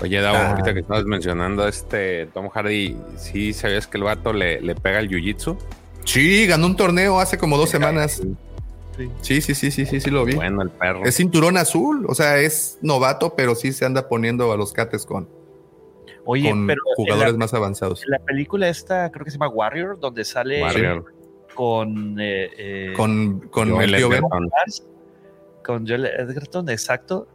Oye, 0.00 0.20
Davo, 0.20 0.36
Ah. 0.38 0.50
ahorita 0.50 0.74
que 0.74 0.80
estabas 0.80 1.04
mencionando 1.04 1.64
a 1.64 1.68
este 1.68 2.26
Tom 2.26 2.48
Hardy, 2.48 2.96
¿sí 3.16 3.52
sabías 3.52 3.86
que 3.86 3.98
el 3.98 4.04
vato 4.04 4.32
le, 4.32 4.60
le 4.60 4.74
pega 4.74 5.00
el 5.00 5.08
jiu-jitsu? 5.08 5.56
Sí, 6.04 6.46
ganó 6.46 6.66
un 6.66 6.76
torneo 6.76 7.18
hace 7.20 7.36
como 7.38 7.56
dos 7.56 7.68
semanas. 7.70 8.22
Sí. 8.96 9.10
Sí, 9.20 9.40
sí, 9.40 9.54
sí, 9.54 9.70
sí, 9.70 9.86
sí, 9.86 10.00
sí 10.00 10.10
lo 10.10 10.24
vi. 10.24 10.34
Bueno, 10.34 10.62
el 10.62 10.70
perro. 10.70 11.04
Es 11.04 11.14
cinturón 11.16 11.56
azul, 11.56 12.04
o 12.08 12.14
sea, 12.16 12.38
es 12.38 12.78
novato, 12.82 13.34
pero 13.36 13.54
sí 13.54 13.72
se 13.72 13.84
anda 13.84 14.08
poniendo 14.08 14.50
a 14.52 14.56
los 14.56 14.72
cates 14.72 15.06
con, 15.06 15.28
Oye, 16.24 16.50
con 16.50 16.66
pero 16.66 16.80
jugadores 16.96 17.32
la, 17.34 17.38
más 17.38 17.54
avanzados. 17.54 18.02
la 18.06 18.18
película 18.18 18.68
esta, 18.68 19.10
creo 19.12 19.24
que 19.24 19.30
se 19.30 19.38
llama 19.38 19.50
Warrior, 19.50 20.00
donde 20.00 20.24
sale 20.24 20.62
Warrior. 20.62 21.04
con... 21.54 22.18
eh, 22.20 22.50
eh, 22.58 22.92
Con, 22.96 23.38
con 23.50 23.70
Joel 23.70 23.94
el 23.94 24.00
tío 24.00 24.08
Ben. 24.08 24.18
Edgerton. 24.24 24.48
con 25.64 25.86
Joel 25.86 26.06
Edgerton, 26.06 26.68
exacto. 26.68 27.28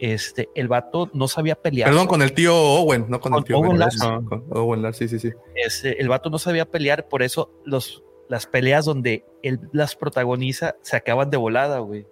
Este, 0.00 0.48
el 0.54 0.66
vato 0.66 1.10
no 1.12 1.28
sabía 1.28 1.54
pelear. 1.54 1.90
Perdón, 1.90 2.06
con 2.06 2.22
el 2.22 2.32
tío 2.32 2.56
Owen, 2.56 3.04
no 3.08 3.20
con, 3.20 3.32
Con 3.32 3.40
el 3.40 3.44
tío 3.44 3.58
Owen. 3.58 3.78
Lars. 3.78 3.98
Con 4.00 4.46
Owen 4.48 4.80
Lars, 4.80 4.96
sí, 4.96 5.08
sí, 5.08 5.18
sí. 5.18 5.30
Este, 5.54 6.00
el 6.00 6.08
vato 6.08 6.30
no 6.30 6.38
sabía 6.38 6.64
pelear, 6.64 7.06
por 7.06 7.22
eso 7.22 7.50
los, 7.66 8.02
las 8.28 8.46
peleas 8.46 8.86
donde 8.86 9.26
él 9.42 9.60
las 9.72 9.96
protagoniza 9.96 10.76
se 10.80 10.96
acaban 10.96 11.28
de 11.28 11.36
volada, 11.36 11.80
güey. 11.80 12.06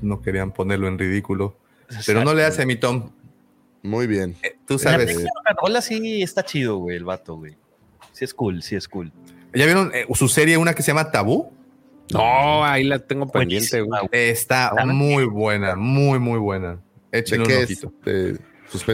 No 0.00 0.22
querían 0.22 0.52
ponerlo 0.52 0.86
en 0.86 0.96
ridículo. 0.96 1.56
Pero 2.06 2.22
no 2.22 2.34
le 2.34 2.44
hace 2.44 2.64
mi 2.64 2.76
Tom. 2.76 3.10
Muy 3.82 4.06
bien. 4.06 4.36
Tú 4.66 4.74
La 4.74 4.78
sabes. 4.78 5.18
de 5.18 5.28
Rola 5.60 5.80
sí 5.80 6.22
está 6.22 6.44
chido, 6.44 6.76
güey, 6.76 6.96
el 6.96 7.04
vato, 7.04 7.34
güey. 7.36 7.56
Sí 8.12 8.24
es 8.24 8.32
cool, 8.32 8.62
sí 8.62 8.76
es 8.76 8.86
cool. 8.86 9.12
¿Ya 9.54 9.64
vieron 9.64 9.90
eh, 9.92 10.06
su 10.14 10.28
serie, 10.28 10.56
una 10.56 10.74
que 10.74 10.82
se 10.82 10.88
llama 10.92 11.10
Tabú? 11.10 11.50
No, 12.12 12.64
ahí 12.64 12.84
la 12.84 12.98
tengo 13.00 13.26
pendiente, 13.28 13.80
güey. 13.82 14.00
Está 14.12 14.72
muy 14.86 15.24
buena, 15.24 15.76
muy, 15.76 16.18
muy 16.18 16.38
buena. 16.38 16.80
¿De 17.12 17.18
Échenle 17.20 17.44
un 17.46 17.50
es? 17.52 17.64
ojito. 17.64 17.92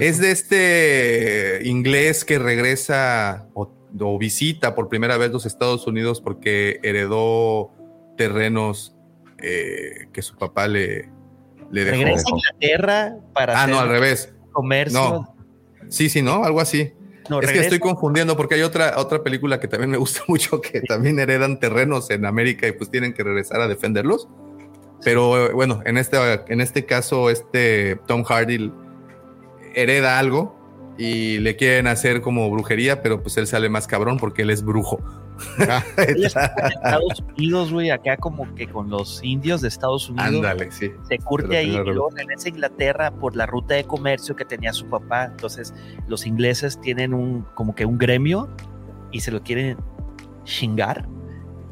Es 0.01 0.19
de 0.21 0.31
este 0.31 1.61
inglés 1.69 2.25
que 2.25 2.39
regresa 2.39 3.49
o, 3.55 3.73
o 4.01 4.19
visita 4.19 4.75
por 4.75 4.89
primera 4.89 5.17
vez 5.17 5.31
los 5.33 5.47
Estados 5.47 5.87
Unidos 5.87 6.21
porque 6.21 6.79
heredó 6.83 7.73
terrenos 8.17 8.95
eh, 9.39 10.07
que 10.13 10.23
su 10.23 10.37
papá 10.37 10.69
le, 10.69 11.09
le 11.73 11.85
dejó. 11.85 11.97
Regresa 11.97 12.25
a 12.27 12.31
Inglaterra 12.37 13.17
para 13.33 13.63
Ah, 13.63 13.67
no, 13.67 13.79
hacer 13.81 13.89
al 13.89 13.95
revés. 14.01 14.35
comercio. 14.53 14.99
No. 15.01 15.37
Sí, 15.89 16.09
sí, 16.09 16.23
¿no? 16.23 16.45
Algo 16.45 16.61
así. 16.61 16.93
No, 17.31 17.41
es 17.41 17.51
que 17.51 17.61
estoy 17.61 17.79
confundiendo 17.79 18.37
porque 18.37 18.57
hay 18.57 18.63
otra, 18.63 18.95
otra 18.99 19.23
película 19.23 19.59
que 19.61 19.69
también 19.69 19.91
me 19.91 19.97
gusta 19.97 20.23
mucho 20.29 20.61
que 20.61 20.81
también 20.83 21.19
heredan 21.19 21.59
terrenos 21.59 22.11
en 22.11 22.27
América 22.27 22.67
y 22.67 22.73
pues 22.73 22.91
tienen 22.91 23.15
que 23.15 23.23
regresar 23.23 23.61
a 23.61 23.69
defenderlos. 23.69 24.29
Pero 25.03 25.47
eh, 25.47 25.53
bueno, 25.53 25.83
en 25.85 25.99
este, 25.99 26.17
en 26.49 26.61
este 26.61 26.85
caso, 26.85 27.31
este 27.31 27.99
Tom 28.07 28.25
Hardy 28.25 28.73
hereda 29.75 30.19
algo 30.19 30.57
y 30.97 31.39
le 31.39 31.57
quieren 31.57 31.87
hacer 31.87 32.21
como 32.21 32.51
brujería, 32.51 33.03
pero 33.03 33.23
pues 33.23 33.37
él 33.37 33.47
sale 33.47 33.69
más 33.69 33.87
cabrón 33.87 34.19
porque 34.19 34.43
él 34.43 34.51
es 34.51 34.65
brujo. 34.65 35.01
En 35.97 36.25
Estados 36.25 37.25
Unidos, 37.37 37.73
güey, 37.73 37.91
acá 37.91 38.17
como 38.17 38.53
que 38.55 38.67
con 38.67 38.91
los 38.91 39.23
indios 39.23 39.61
de 39.61 39.69
Estados 39.69 40.09
Unidos. 40.09 40.35
Ándale, 40.35 40.71
sí. 40.71 40.91
se 41.09 41.19
curte 41.19 41.57
ahí 41.57 41.75
y 41.75 41.85
luego 41.85 42.11
regresa 42.11 42.47
a 42.47 42.51
Inglaterra 42.51 43.11
por 43.11 43.37
la 43.37 43.47
ruta 43.47 43.75
de 43.75 43.85
comercio 43.85 44.37
que 44.37 44.45
tenía 44.45 44.73
su 44.73 44.87
papá. 44.87 45.25
Entonces, 45.25 45.75
los 46.09 46.27
ingleses 46.27 46.81
tienen 46.81 47.15
un 47.15 47.43
como 47.55 47.75
que 47.75 47.85
un 47.85 47.99
gremio 47.99 48.49
y 49.11 49.21
se 49.21 49.31
lo 49.31 49.43
quieren 49.43 49.77
chingar. 50.45 51.09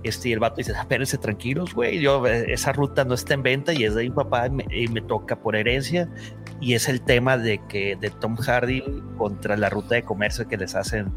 Este, 0.03 0.31
y 0.31 0.33
el 0.33 0.41
vato 0.41 0.57
dice, 0.57 0.73
espérense 0.73 1.17
tranquilos, 1.17 1.75
güey, 1.75 2.01
yo, 2.01 2.27
eh, 2.27 2.53
esa 2.53 2.73
ruta 2.73 3.05
no 3.05 3.15
está 3.15 3.35
en 3.35 3.45
venta 3.45 3.73
y 3.73 3.85
es 3.85 3.95
de 3.95 4.03
mi 4.03 4.11
papá 4.11 4.49
y 4.49 4.51
me, 4.51 4.67
y 4.71 4.89
me 4.89 5.01
toca 5.01 5.37
por 5.37 5.55
herencia. 5.55 6.09
Y 6.61 6.75
es 6.75 6.89
el 6.89 7.03
tema 7.03 7.39
de 7.39 7.61
que 7.69 7.97
de 7.97 8.11
Tom 8.11 8.37
Hardy 8.37 8.83
contra 9.17 9.57
la 9.57 9.71
ruta 9.71 9.95
de 9.95 10.03
comercio 10.03 10.49
que 10.49 10.57
les 10.57 10.75
hacen. 10.75 11.13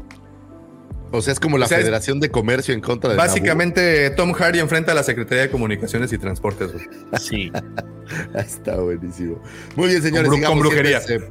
O 1.12 1.22
sea, 1.22 1.32
es 1.32 1.40
como 1.40 1.56
la 1.58 1.66
O 1.66 1.68
sea, 1.68 1.78
es- 1.78 1.84
Federación 1.84 2.20
de 2.20 2.30
Comercio 2.30 2.74
en 2.74 2.80
contra 2.80 3.10
de 3.10 3.16
Básicamente, 3.16 4.10
Tom 4.10 4.32
Hardy 4.32 4.58
enfrenta 4.58 4.92
a 4.92 4.94
la 4.94 5.02
Secretaría 5.02 5.42
de 5.44 5.50
Comunicaciones 5.50 6.12
y 6.12 6.18
Transportes. 6.18 6.72
güey. 6.72 6.84
Sí. 7.20 7.52
Está 8.34 8.76
buenísimo. 8.80 9.40
Muy 9.76 9.88
bien, 9.88 10.02
señores. 10.02 10.28
Con 10.28 10.36
sigamos. 10.36 10.58
con 10.58 10.68
brujería. 10.68 11.00
7 11.00 11.28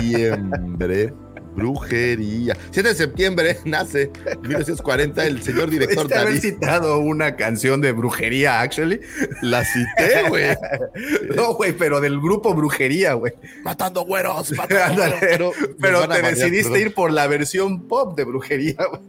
de 0.00 0.30
septiembre. 0.30 1.12
Brujería. 1.54 2.56
7 2.70 2.88
de 2.88 2.94
septiembre 2.94 3.56
nace 3.64 4.10
1940 4.42 5.26
el 5.26 5.42
señor 5.42 5.70
director 5.70 5.96
Pudiste 6.04 6.14
haber 6.18 6.28
David. 6.34 6.40
citado 6.40 6.98
una 7.00 7.36
canción 7.36 7.80
de 7.80 7.92
brujería, 7.92 8.60
actually. 8.60 9.00
La 9.42 9.64
cité, 9.64 10.28
güey. 10.28 10.44
No, 11.36 11.54
güey, 11.54 11.72
pero 11.72 12.00
del 12.00 12.20
grupo 12.20 12.54
brujería, 12.54 13.14
güey. 13.14 13.32
Matando 13.64 14.02
güeros. 14.04 14.52
Matando 14.52 15.02
güeros. 15.20 15.54
Pero, 15.80 16.08
te 16.08 16.22
decidiste 16.22 16.70
perdón. 16.70 16.80
ir 16.80 16.94
por 16.94 17.12
la 17.12 17.26
versión 17.26 17.86
pop 17.88 18.16
de 18.16 18.24
brujería, 18.24 18.76
güey. 18.88 19.00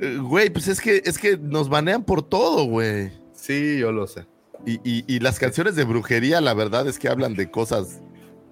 Eh, 0.00 0.18
Güey, 0.18 0.50
pues 0.50 0.68
es 0.68 0.80
que, 0.80 1.02
es 1.04 1.18
que 1.18 1.36
nos 1.36 1.68
banean 1.68 2.04
por 2.04 2.22
todo, 2.26 2.64
güey. 2.64 3.10
Sí, 3.34 3.78
yo 3.78 3.92
lo 3.92 4.06
sé. 4.06 4.26
Y, 4.66 4.74
y- 4.82 5.04
y 5.06 5.20
las 5.20 5.38
canciones 5.38 5.76
de 5.76 5.84
brujería, 5.84 6.40
la 6.40 6.54
verdad 6.54 6.88
es 6.88 6.98
que 6.98 7.08
hablan 7.08 7.34
de 7.34 7.50
cosas 7.50 8.00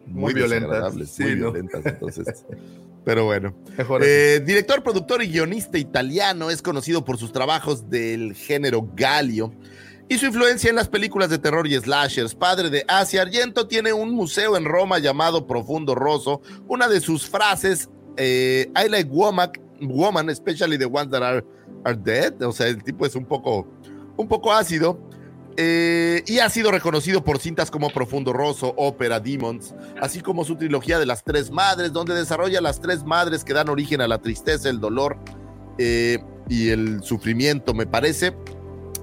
muy, 0.06 0.32
Muy 0.32 0.34
violentas, 0.34 0.92
sí, 1.10 1.22
muy 1.22 1.36
¿no? 1.36 1.52
violentas. 1.52 1.86
Entonces, 1.86 2.44
pero 3.04 3.24
bueno. 3.24 3.54
Eh, 4.00 4.42
director, 4.44 4.82
productor 4.82 5.22
y 5.22 5.28
guionista 5.28 5.78
italiano, 5.78 6.50
es 6.50 6.62
conocido 6.62 7.04
por 7.04 7.18
sus 7.18 7.32
trabajos 7.32 7.88
del 7.88 8.34
género 8.34 8.88
Galio 8.94 9.52
y 10.08 10.18
su 10.18 10.26
influencia 10.26 10.68
en 10.68 10.76
las 10.76 10.88
películas 10.88 11.30
de 11.30 11.38
terror 11.38 11.66
y 11.66 11.74
slashers. 11.78 12.34
Padre 12.34 12.70
de 12.70 12.84
Asia 12.86 13.22
Argento 13.22 13.66
tiene 13.66 13.92
un 13.92 14.10
museo 14.10 14.56
en 14.56 14.64
Roma 14.64 14.98
llamado 14.98 15.46
Profundo 15.46 15.94
Rosso. 15.94 16.42
Una 16.68 16.88
de 16.88 17.00
sus 17.00 17.26
frases, 17.28 17.88
eh, 18.16 18.70
I 18.76 18.88
like 18.88 19.10
woman, 19.10 19.50
woman, 19.80 20.28
especially 20.28 20.76
the 20.76 20.84
ones 20.84 21.10
that 21.10 21.22
are, 21.22 21.44
are 21.84 21.96
dead. 21.96 22.40
O 22.42 22.52
sea, 22.52 22.68
el 22.68 22.82
tipo 22.82 23.06
es 23.06 23.14
un 23.14 23.24
poco, 23.24 23.66
un 24.16 24.28
poco 24.28 24.52
ácido. 24.52 24.98
Eh, 25.56 26.22
y 26.26 26.38
ha 26.38 26.48
sido 26.48 26.70
reconocido 26.70 27.24
por 27.24 27.38
cintas 27.38 27.70
como 27.70 27.90
Profundo 27.90 28.32
Rosso, 28.32 28.74
Ópera, 28.76 29.20
Demons, 29.20 29.74
así 30.00 30.20
como 30.20 30.44
su 30.44 30.56
trilogía 30.56 30.98
de 30.98 31.06
las 31.06 31.24
tres 31.24 31.50
madres, 31.50 31.92
donde 31.92 32.14
desarrolla 32.14 32.60
las 32.60 32.80
tres 32.80 33.04
madres 33.04 33.44
que 33.44 33.52
dan 33.52 33.68
origen 33.68 34.00
a 34.00 34.08
la 34.08 34.18
tristeza, 34.18 34.70
el 34.70 34.80
dolor 34.80 35.18
eh, 35.78 36.18
y 36.48 36.70
el 36.70 37.02
sufrimiento, 37.02 37.74
me 37.74 37.86
parece. 37.86 38.34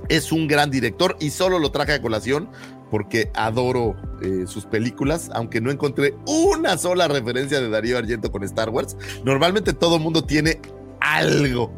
Es 0.08 0.32
un 0.32 0.48
gran 0.48 0.72
director 0.72 1.16
y 1.20 1.30
solo 1.30 1.60
lo 1.60 1.72
traje 1.72 1.94
a 1.94 2.02
colación 2.02 2.50
porque 2.90 3.32
adoro 3.36 3.96
eh, 4.22 4.46
sus 4.48 4.66
películas, 4.66 5.30
aunque 5.34 5.62
no 5.62 5.70
encontré 5.70 6.16
una 6.26 6.78
sola 6.78 7.08
referencia 7.08 7.62
de 7.62 7.70
Darío 7.70 7.98
Argento 7.98 8.32
con 8.32 8.44
Star 8.44 8.70
Wars. 8.70 8.98
Normalmente 9.24 9.74
todo 9.74 10.00
mundo 10.00 10.24
tiene 10.24 10.60
algo. 11.00 11.72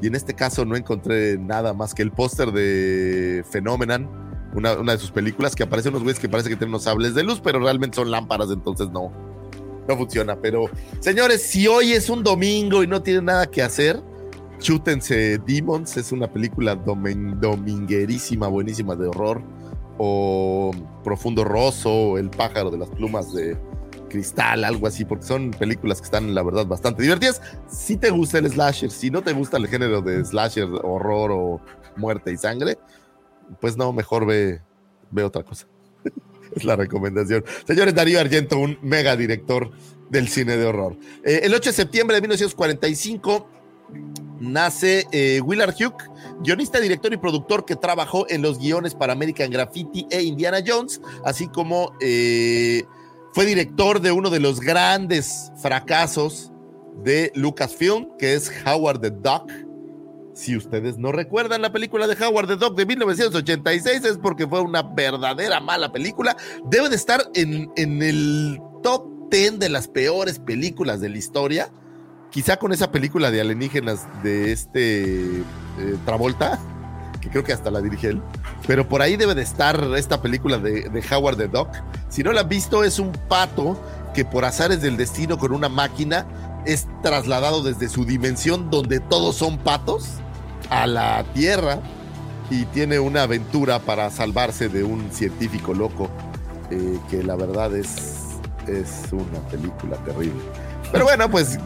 Y 0.00 0.06
en 0.06 0.14
este 0.14 0.34
caso 0.34 0.64
no 0.64 0.76
encontré 0.76 1.38
nada 1.38 1.72
más 1.74 1.94
que 1.94 2.02
el 2.02 2.10
póster 2.12 2.52
de 2.52 3.44
Phenomenon, 3.50 4.08
una, 4.54 4.74
una 4.78 4.92
de 4.92 4.98
sus 4.98 5.10
películas, 5.10 5.54
que 5.54 5.62
aparecen 5.64 5.90
unos 5.92 6.02
güeyes 6.04 6.20
que 6.20 6.28
parece 6.28 6.48
que 6.48 6.56
tienen 6.56 6.70
unos 6.70 6.84
sables 6.84 7.14
de 7.14 7.22
luz, 7.24 7.40
pero 7.42 7.58
realmente 7.60 7.96
son 7.96 8.10
lámparas, 8.10 8.48
entonces 8.50 8.90
no, 8.90 9.12
no 9.88 9.96
funciona. 9.96 10.36
Pero, 10.36 10.66
señores, 11.00 11.42
si 11.42 11.66
hoy 11.66 11.92
es 11.92 12.08
un 12.08 12.22
domingo 12.22 12.82
y 12.82 12.86
no 12.86 13.02
tienen 13.02 13.26
nada 13.26 13.46
que 13.46 13.62
hacer, 13.62 14.00
Chútense 14.60 15.38
Demons, 15.46 15.96
es 15.96 16.10
una 16.12 16.26
película 16.32 16.74
domen- 16.76 17.38
dominguerísima, 17.38 18.48
buenísima 18.48 18.94
de 18.96 19.06
horror. 19.08 19.42
O 19.98 20.70
Profundo 21.02 21.42
Rosso, 21.44 22.18
El 22.18 22.30
pájaro 22.30 22.70
de 22.70 22.78
las 22.78 22.88
plumas 22.88 23.32
de 23.34 23.56
cristal, 24.08 24.64
algo 24.64 24.86
así, 24.86 25.04
porque 25.04 25.24
son 25.24 25.50
películas 25.50 26.00
que 26.00 26.06
están, 26.06 26.34
la 26.34 26.42
verdad, 26.42 26.66
bastante 26.66 27.02
divertidas. 27.02 27.40
Si 27.68 27.96
te 27.96 28.10
gusta 28.10 28.38
el 28.38 28.50
slasher, 28.50 28.90
si 28.90 29.10
no 29.10 29.22
te 29.22 29.32
gusta 29.32 29.56
el 29.56 29.68
género 29.68 30.00
de 30.02 30.24
slasher, 30.24 30.68
horror 30.82 31.30
o 31.32 31.60
muerte 31.96 32.32
y 32.32 32.36
sangre, 32.36 32.78
pues 33.60 33.76
no, 33.76 33.92
mejor 33.92 34.26
ve, 34.26 34.60
ve 35.10 35.22
otra 35.22 35.42
cosa. 35.42 35.66
es 36.54 36.64
la 36.64 36.76
recomendación. 36.76 37.44
Señores, 37.66 37.94
Darío 37.94 38.20
Argento, 38.20 38.58
un 38.58 38.78
mega 38.82 39.16
director 39.16 39.70
del 40.10 40.28
cine 40.28 40.56
de 40.56 40.66
horror. 40.66 40.96
Eh, 41.24 41.40
el 41.44 41.54
8 41.54 41.70
de 41.70 41.74
septiembre 41.74 42.14
de 42.16 42.22
1945 42.22 43.48
nace 44.40 45.06
eh, 45.12 45.40
Willard 45.40 45.74
Hugh, 45.74 45.96
guionista, 46.42 46.80
director 46.80 47.12
y 47.12 47.16
productor 47.16 47.64
que 47.64 47.76
trabajó 47.76 48.26
en 48.28 48.42
los 48.42 48.58
guiones 48.58 48.94
para 48.94 49.12
American 49.12 49.50
Graffiti 49.50 50.06
e 50.10 50.22
Indiana 50.22 50.58
Jones, 50.66 51.00
así 51.24 51.48
como 51.48 51.92
eh, 52.00 52.84
fue 53.32 53.46
director 53.46 54.00
de 54.00 54.12
uno 54.12 54.30
de 54.30 54.40
los 54.40 54.60
grandes 54.60 55.52
fracasos 55.60 56.52
de 57.02 57.32
Lucasfilm, 57.34 58.16
que 58.18 58.34
es 58.34 58.50
Howard 58.66 59.00
the 59.00 59.10
Duck. 59.10 59.50
Si 60.34 60.56
ustedes 60.56 60.98
no 60.98 61.10
recuerdan 61.10 61.62
la 61.62 61.72
película 61.72 62.06
de 62.06 62.14
Howard 62.24 62.48
the 62.48 62.56
Duck 62.56 62.76
de 62.76 62.86
1986, 62.86 64.04
es 64.04 64.18
porque 64.18 64.46
fue 64.46 64.60
una 64.60 64.82
verdadera 64.82 65.60
mala 65.60 65.90
película. 65.92 66.36
Debe 66.64 66.88
de 66.88 66.96
estar 66.96 67.22
en, 67.34 67.70
en 67.76 68.02
el 68.02 68.60
top 68.82 69.30
10 69.30 69.58
de 69.58 69.68
las 69.68 69.88
peores 69.88 70.38
películas 70.38 71.00
de 71.00 71.08
la 71.08 71.18
historia. 71.18 71.70
Quizá 72.30 72.56
con 72.56 72.72
esa 72.72 72.92
película 72.92 73.30
de 73.30 73.40
alienígenas 73.40 74.06
de 74.22 74.52
este 74.52 75.40
eh, 75.40 75.96
Travolta, 76.04 76.60
que 77.20 77.28
creo 77.30 77.44
que 77.44 77.52
hasta 77.52 77.70
la 77.70 77.80
dirige 77.80 78.08
él. 78.08 78.22
Pero 78.66 78.88
por 78.88 79.02
ahí 79.02 79.16
debe 79.16 79.34
de 79.34 79.42
estar 79.42 79.82
esta 79.96 80.20
película 80.22 80.58
de, 80.58 80.88
de 80.88 81.04
Howard 81.10 81.36
the 81.36 81.48
Duck. 81.48 81.68
Si 82.08 82.22
no 82.22 82.32
la 82.32 82.42
han 82.42 82.48
visto, 82.48 82.84
es 82.84 82.98
un 82.98 83.12
pato 83.28 83.80
que 84.14 84.24
por 84.24 84.44
azares 84.44 84.82
del 84.82 84.96
destino 84.96 85.38
con 85.38 85.52
una 85.52 85.68
máquina 85.68 86.26
es 86.66 86.86
trasladado 87.02 87.62
desde 87.62 87.88
su 87.88 88.04
dimensión 88.04 88.70
donde 88.70 89.00
todos 89.00 89.36
son 89.36 89.58
patos 89.58 90.08
a 90.70 90.86
la 90.86 91.24
Tierra 91.34 91.80
y 92.50 92.64
tiene 92.66 92.98
una 92.98 93.22
aventura 93.22 93.78
para 93.78 94.10
salvarse 94.10 94.68
de 94.68 94.84
un 94.84 95.10
científico 95.12 95.74
loco 95.74 96.08
eh, 96.70 96.98
que 97.10 97.22
la 97.22 97.36
verdad 97.36 97.74
es, 97.76 98.38
es 98.66 99.12
una 99.12 99.40
película 99.50 99.96
terrible. 99.98 100.40
Pero 100.90 101.04
bueno, 101.04 101.30
pues 101.30 101.58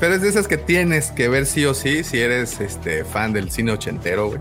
Pero 0.00 0.14
es 0.14 0.20
de 0.22 0.28
esas 0.28 0.46
que 0.46 0.58
tienes 0.58 1.10
que 1.10 1.28
ver 1.28 1.46
sí 1.46 1.64
o 1.64 1.72
sí 1.74 2.04
si 2.04 2.20
eres 2.20 2.60
este 2.60 3.04
fan 3.04 3.32
del 3.32 3.50
cine 3.50 3.72
ochentero, 3.72 4.28
güey. 4.28 4.40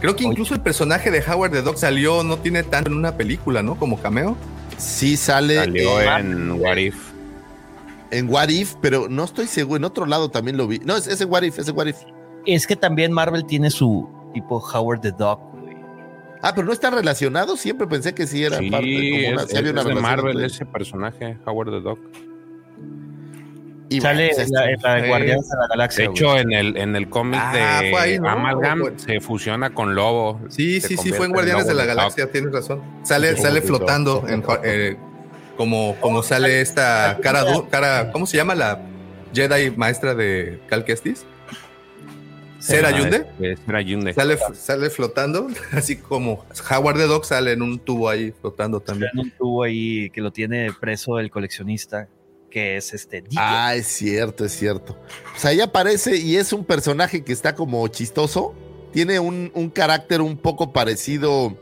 Creo 0.00 0.16
que 0.16 0.24
incluso 0.24 0.54
el 0.54 0.60
personaje 0.60 1.10
de 1.10 1.22
Howard 1.22 1.52
the 1.52 1.62
Dog 1.62 1.76
salió, 1.78 2.22
no 2.22 2.38
tiene 2.38 2.62
tanto 2.62 2.90
en 2.90 2.96
una 2.96 3.16
película, 3.16 3.62
¿no? 3.62 3.76
Como 3.76 3.98
cameo. 4.00 4.36
sí 4.78 5.16
sale 5.16 5.56
Salió 5.56 6.00
eh, 6.00 6.06
en 6.18 6.50
What 6.52 6.76
If. 6.76 6.96
en 8.10 8.28
What 8.30 8.48
If, 8.48 8.74
pero 8.80 9.08
no 9.08 9.24
estoy 9.24 9.46
seguro. 9.46 9.76
En 9.78 9.84
otro 9.84 10.06
lado 10.06 10.30
también 10.30 10.56
lo 10.56 10.66
vi. 10.66 10.78
No, 10.80 10.96
es 10.96 11.06
ese 11.06 11.24
What 11.24 11.42
If, 11.42 11.58
ese 11.58 11.72
What 11.72 11.86
If. 11.86 11.96
Es 12.46 12.66
que 12.66 12.76
también 12.76 13.10
Marvel 13.12 13.44
tiene 13.46 13.70
su 13.70 14.08
tipo 14.32 14.58
Howard 14.58 15.00
the 15.00 15.12
Dog, 15.12 15.40
güey. 15.60 15.76
Ah, 16.42 16.54
pero 16.54 16.66
no 16.66 16.72
está 16.72 16.90
relacionado. 16.90 17.56
Siempre 17.56 17.86
pensé 17.86 18.14
que 18.14 18.26
sí 18.26 18.44
era 18.44 18.58
Sí, 18.58 18.70
parte. 18.70 18.86
Como 18.86 19.34
una, 19.34 19.42
es, 19.42 19.52
una 19.72 19.80
es 19.80 19.86
de 19.86 19.94
Marvel 19.94 20.30
entre- 20.32 20.46
ese 20.46 20.64
personaje, 20.66 21.36
Howard 21.46 21.70
the 21.70 21.80
Duck. 21.80 21.98
Y 23.88 24.00
Sale 24.00 24.30
bueno, 24.34 24.42
en 24.42 24.50
la, 24.52 24.70
en 24.70 24.80
la 24.82 24.94
de. 25.02 25.08
Guardianes 25.08 25.48
de 25.48 25.56
la 25.60 25.66
Galaxia. 25.68 26.02
De 26.02 26.08
güey. 26.08 26.18
hecho, 26.18 26.38
en 26.38 26.52
el, 26.52 26.76
en 26.76 26.96
el 26.96 27.08
cómic 27.08 27.40
Ah, 27.40 27.52
de 27.82 27.96
ahí, 27.96 28.18
¿no? 28.18 28.28
Amalgam 28.28 28.98
se 28.98 29.20
fusiona 29.20 29.70
con 29.72 29.94
Lobo. 29.94 30.40
Sí, 30.48 30.80
sí, 30.80 30.96
sí, 30.96 31.10
fue 31.10 31.18
en 31.18 31.24
en 31.26 31.32
Guardianes 31.32 31.66
de 31.68 31.74
la. 31.74 31.84
Galaxia, 31.84 32.30
tienes 32.30 32.52
razón. 32.52 32.82
Sale, 33.04 33.36
Sí, 33.36 33.42
sale 33.42 33.60
sí, 33.60 33.66
flotando 33.68 34.24
sí. 34.26 34.34
en, 34.34 34.44
eh, 34.64 34.96
como, 35.56 35.94
como 36.00 36.22
sale 36.24 36.60
esta 36.60 37.18
cara, 37.22 37.44
cara, 37.70 38.10
¿cómo 38.10 38.26
se 38.26 38.36
llama 38.36 38.54
la 38.56 38.80
Jedi 39.32 39.70
maestra 39.70 40.14
de 40.14 40.60
Cal 40.68 40.84
Kestis? 40.84 41.24
¿Sera 42.58 42.90
Yunde? 42.90 43.26
es- 43.38 43.60
Sera 43.64 43.80
Yunde. 43.82 44.12
Sale, 44.14 44.38
sale 44.54 44.90
flotando, 44.90 45.46
así 45.72 45.96
como 45.96 46.44
Howard 46.70 46.96
the 46.96 47.06
Dog 47.06 47.24
sale 47.24 47.52
en 47.52 47.62
un 47.62 47.78
tubo 47.78 48.08
ahí 48.08 48.32
flotando 48.40 48.80
también. 48.80 49.10
En 49.14 49.20
un 49.20 49.30
tubo 49.30 49.62
ahí 49.62 50.10
que 50.10 50.20
lo 50.20 50.32
tiene 50.32 50.72
preso 50.80 51.18
el 51.20 51.30
coleccionista, 51.30 52.08
que 52.56 52.78
es 52.78 52.94
este 52.94 53.20
DJ. 53.20 53.36
Ah, 53.38 53.74
es 53.74 53.86
cierto, 53.86 54.46
es 54.46 54.52
cierto. 54.52 54.96
Pues 55.32 55.44
ahí 55.44 55.60
aparece 55.60 56.16
y 56.16 56.36
es 56.36 56.54
un 56.54 56.64
personaje 56.64 57.22
que 57.22 57.34
está 57.34 57.54
como 57.54 57.86
chistoso. 57.88 58.54
Tiene 58.94 59.20
un, 59.20 59.50
un 59.52 59.68
carácter 59.68 60.22
un 60.22 60.38
poco 60.38 60.72
parecido. 60.72 61.54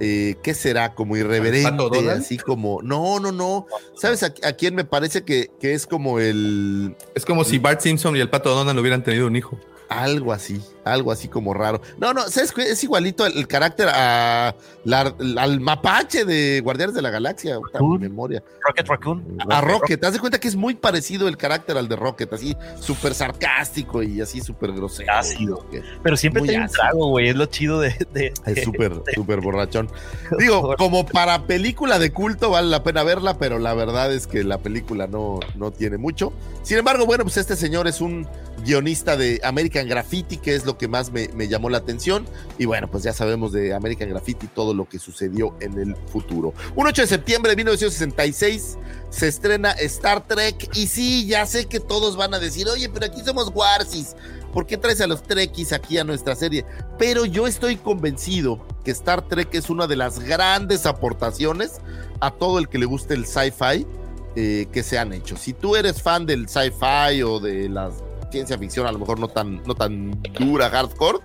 eh, 0.00 0.36
¿Qué 0.42 0.54
será? 0.54 0.94
Como 0.94 1.18
irreverente, 1.18 2.08
así 2.08 2.38
como. 2.38 2.80
No, 2.80 3.20
no, 3.20 3.30
no. 3.30 3.66
¿Sabes 3.94 4.22
a, 4.22 4.32
a 4.42 4.54
quién 4.54 4.74
me 4.74 4.86
parece 4.86 5.22
que, 5.22 5.50
que 5.60 5.74
es 5.74 5.86
como 5.86 6.18
el. 6.18 6.96
Es 7.14 7.26
como 7.26 7.44
si 7.44 7.58
Bart 7.58 7.82
Simpson 7.82 8.16
y 8.16 8.20
el 8.20 8.30
pato 8.30 8.54
Donald 8.54 8.78
hubieran 8.78 9.04
tenido 9.04 9.26
un 9.26 9.36
hijo. 9.36 9.60
Algo 9.88 10.32
así, 10.32 10.60
algo 10.84 11.12
así 11.12 11.28
como 11.28 11.54
raro. 11.54 11.80
No, 11.98 12.12
no, 12.12 12.22
¿sabes 12.28 12.50
qué? 12.50 12.62
Es 12.62 12.82
igualito 12.82 13.24
el, 13.24 13.36
el 13.38 13.46
carácter 13.46 13.88
a, 13.88 14.54
la- 14.84 15.14
al 15.38 15.60
mapache 15.60 16.24
de 16.24 16.60
Guardianes 16.60 16.94
de 16.96 17.02
la 17.02 17.10
Galaxia. 17.10 17.58
puta, 17.60 17.78
mi 17.80 17.98
memoria. 17.98 18.42
Rocket 18.66 18.88
Raccoon. 18.88 19.38
A 19.48 19.60
Rocket, 19.60 20.00
¿te 20.00 20.06
das 20.06 20.14
de 20.14 20.18
cuenta 20.18 20.40
que 20.40 20.48
es 20.48 20.56
muy 20.56 20.74
parecido 20.74 21.28
el 21.28 21.36
carácter 21.36 21.78
al 21.78 21.86
de 21.88 21.94
Rocket? 21.94 22.32
Así 22.32 22.56
súper 22.80 23.14
sarcástico 23.14 24.02
y 24.02 24.20
así 24.20 24.40
súper 24.40 24.72
grosero. 24.72 25.12
Ácido. 25.12 25.68
Que 25.70 25.82
Pero 26.02 26.16
siempre 26.16 26.42
tiene 26.42 26.64
un 26.64 26.68
trago, 26.70 27.08
güey. 27.10 27.28
Es 27.28 27.36
lo 27.36 27.46
chido 27.46 27.78
de. 27.80 27.90
de- 28.12 28.32
Es 28.44 28.54
de- 28.56 28.64
súper, 28.64 28.92
súper 29.14 29.40
borrachón. 29.40 29.88
Digo, 30.38 30.74
como 30.78 31.06
para 31.06 31.46
película 31.46 31.98
de 32.00 32.12
culto 32.12 32.50
vale 32.50 32.68
la 32.68 32.82
pena 32.82 33.04
verla, 33.04 33.38
pero 33.38 33.60
la 33.60 33.72
verdad 33.74 34.12
es 34.12 34.26
que 34.26 34.42
la 34.42 34.58
película 34.58 35.06
no, 35.06 35.38
no 35.54 35.70
tiene 35.70 35.96
mucho. 35.96 36.32
Sin 36.64 36.78
embargo, 36.78 37.06
bueno, 37.06 37.22
pues 37.22 37.36
este 37.36 37.54
señor 37.54 37.86
es 37.86 38.00
un 38.00 38.26
guionista 38.64 39.16
de 39.16 39.40
American 39.44 39.88
Graffiti, 39.88 40.38
que 40.38 40.54
es 40.54 40.64
lo 40.64 40.78
que 40.78 40.88
más 40.88 41.12
me, 41.12 41.48
llamó 41.48 41.70
la 41.70 41.78
atención. 41.78 42.26
Y 42.58 42.64
bueno, 42.64 42.90
pues 42.90 43.04
ya 43.04 43.12
sabemos 43.12 43.52
de 43.52 43.74
American 43.74 44.08
Graffiti 44.08 44.46
todo 44.48 44.74
lo 44.74 44.88
que 44.88 44.98
sucedió 44.98 45.56
en 45.60 45.78
el 45.78 45.96
futuro. 45.96 46.54
Un 46.74 46.86
8 46.86 47.02
de 47.02 47.08
septiembre 47.08 47.50
de 47.50 47.56
1966 47.56 48.78
se 49.10 49.28
estrena 49.28 49.72
Star 49.72 50.26
Trek. 50.26 50.70
Y 50.74 50.86
sí, 50.86 51.26
ya 51.26 51.46
sé 51.46 51.66
que 51.66 51.80
todos 51.80 52.16
van 52.16 52.34
a 52.34 52.38
decir, 52.38 52.68
oye, 52.68 52.88
pero 52.88 53.06
aquí 53.06 53.22
somos 53.24 53.50
Warsis. 53.54 54.16
¿Por 54.52 54.66
qué 54.66 54.78
traes 54.78 55.02
a 55.02 55.06
los 55.06 55.22
Trekkies 55.22 55.74
aquí 55.74 55.98
a 55.98 56.04
nuestra 56.04 56.34
serie? 56.34 56.64
Pero 56.98 57.26
yo 57.26 57.46
estoy 57.46 57.76
convencido 57.76 58.66
que 58.84 58.90
Star 58.90 59.28
Trek 59.28 59.54
es 59.54 59.68
una 59.68 59.86
de 59.86 59.96
las 59.96 60.18
grandes 60.18 60.86
aportaciones 60.86 61.80
a 62.20 62.30
todo 62.30 62.58
el 62.58 62.68
que 62.68 62.78
le 62.78 62.86
guste 62.86 63.12
el 63.12 63.26
sci-fi 63.26 63.86
eh, 64.34 64.66
que 64.72 64.82
se 64.82 64.98
han 64.98 65.12
hecho. 65.12 65.36
Si 65.36 65.52
tú 65.52 65.76
eres 65.76 66.02
fan 66.02 66.24
del 66.24 66.48
sci-fi 66.48 67.22
o 67.22 67.38
de 67.38 67.68
la 67.68 67.90
ciencia 68.30 68.58
ficción, 68.58 68.86
a 68.86 68.92
lo 68.92 68.98
mejor 68.98 69.18
no 69.18 69.28
tan, 69.28 69.62
no 69.64 69.74
tan 69.74 70.20
dura, 70.38 70.70
hardcore, 70.70 71.18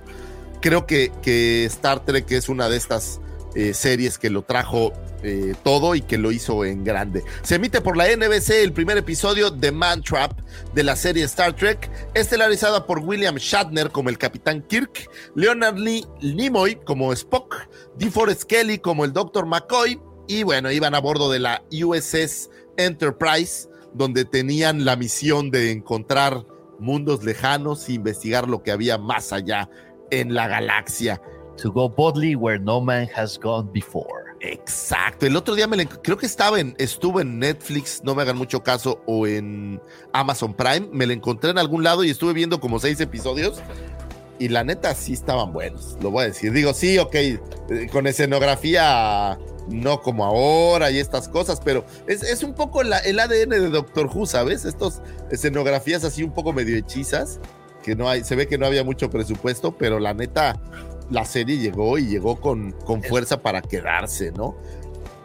creo 0.62 0.86
que, 0.86 1.12
que 1.22 1.66
Star 1.66 2.06
Trek 2.06 2.32
es 2.32 2.50
una 2.50 2.70
de 2.70 2.78
estas 2.78 3.20
eh, 3.56 3.74
series 3.74 4.18
que 4.18 4.30
lo 4.30 4.44
trajo 4.44 4.94
eh, 5.24 5.54
todo 5.64 5.94
y 5.94 6.02
que 6.02 6.18
lo 6.18 6.32
hizo 6.32 6.66
en 6.66 6.84
grande. 6.84 7.24
Se 7.44 7.56
emite 7.56 7.82
por 7.82 7.98
la 7.98 8.08
NBC 8.08 8.64
el 8.64 8.74
primer 8.74 8.98
episodio 8.98 9.52
de 9.52 9.72
Man 9.72 10.02
Trap 10.02 10.40
de 10.74 10.84
la 10.84 10.96
serie 10.96 11.26
Star 11.26 11.56
Trek, 11.56 11.92
estelarizada 12.14 12.88
por 12.88 13.00
William 13.00 13.36
Shatner 13.36 13.92
como 13.92 14.10
el 14.10 14.18
Capitán 14.18 14.66
Kirk, 14.68 15.10
Leonard 15.36 15.78
Lee 15.78 16.06
Nimoy 16.22 16.78
como 16.78 17.14
Spock, 17.14 17.68
DeForest 17.98 18.44
Kelly 18.44 18.80
como 18.80 19.06
el 19.06 19.14
Dr. 19.14 19.46
McCoy, 19.46 20.00
y 20.28 20.44
bueno, 20.44 20.72
iban 20.72 20.96
a 20.96 21.00
bordo 21.00 21.30
de 21.30 21.40
la 21.40 21.62
USS 21.72 22.50
Enterprise, 22.78 23.68
donde 23.94 24.26
tenían 24.26 24.86
la 24.86 24.96
misión 24.96 25.52
de 25.52 25.72
encontrar 25.72 26.46
mundos 26.82 27.24
lejanos 27.24 27.88
e 27.88 27.94
investigar 27.94 28.50
lo 28.50 28.64
que 28.64 28.72
había 28.72 28.98
más 28.98 29.32
allá 29.32 29.70
en 30.10 30.34
la 30.34 30.48
galaxia. 30.48 31.22
To 31.58 31.72
go 31.72 31.88
boldly 31.88 32.36
where 32.36 32.60
no 32.60 32.82
man 32.82 33.08
has 33.16 33.38
gone 33.38 33.70
before. 33.72 34.22
Exacto. 34.42 35.28
El 35.28 35.36
otro 35.36 35.54
día 35.54 35.68
me 35.68 35.86
creo 35.86 36.18
que 36.18 36.26
estaba 36.26 36.60
en, 36.60 36.76
estuvo 36.80 37.22
en 37.22 37.38
Netflix, 37.38 38.02
no 38.04 38.16
me 38.16 38.24
hagan 38.24 38.38
mucho 38.38 38.64
caso, 38.64 39.02
o 39.06 39.28
en 39.28 39.80
Amazon 40.14 40.56
Prime. 40.56 40.90
Me 40.92 41.06
la 41.06 41.14
encontré 41.14 41.52
en 41.52 41.60
algún 41.60 41.84
lado 41.84 42.04
y 42.04 42.10
estuve 42.10 42.34
viendo 42.34 42.60
como 42.60 42.80
seis 42.80 43.00
episodios. 43.00 43.62
Y 44.40 44.50
la 44.50 44.64
neta 44.64 44.96
sí 44.96 45.14
estaban 45.14 45.54
buenos, 45.54 45.98
lo 46.02 46.10
voy 46.10 46.24
a 46.24 46.28
decir. 46.28 46.52
Digo, 46.52 46.74
sí, 46.74 46.98
ok, 46.98 47.14
eh, 47.14 47.40
con 47.92 48.08
escenografía 48.08 49.38
no 49.70 50.02
como 50.02 50.26
ahora 50.26 50.92
y 50.92 51.00
estas 51.00 51.28
cosas, 51.30 51.60
pero 51.64 51.86
es, 52.08 52.24
es 52.24 52.44
un 52.44 52.54
poco 52.54 52.84
la- 52.84 53.00
el 53.00 53.20
ADN 53.20 53.50
de 53.50 53.70
Doctor 53.70 54.08
Who, 54.14 54.26
¿sabes? 54.26 54.66
Estas 54.66 55.02
escenografías 55.32 56.04
así 56.04 56.24
un 56.24 56.34
poco 56.34 56.54
medio 56.54 56.76
hechizas, 56.78 57.40
que 57.84 57.96
no 57.96 58.10
hay, 58.10 58.24
se 58.24 58.36
ve 58.36 58.48
que 58.48 58.58
no 58.58 58.66
había 58.66 58.84
mucho 58.84 59.10
presupuesto, 59.10 59.76
pero 59.78 60.00
la 60.00 60.14
neta, 60.14 60.60
la 61.10 61.26
serie 61.26 61.58
llegó 61.58 61.98
y 61.98 62.08
llegó 62.08 62.40
con, 62.40 62.72
con 62.86 63.04
fuerza 63.04 63.42
para 63.42 63.62
quedarse, 63.62 64.32
¿no? 64.32 64.56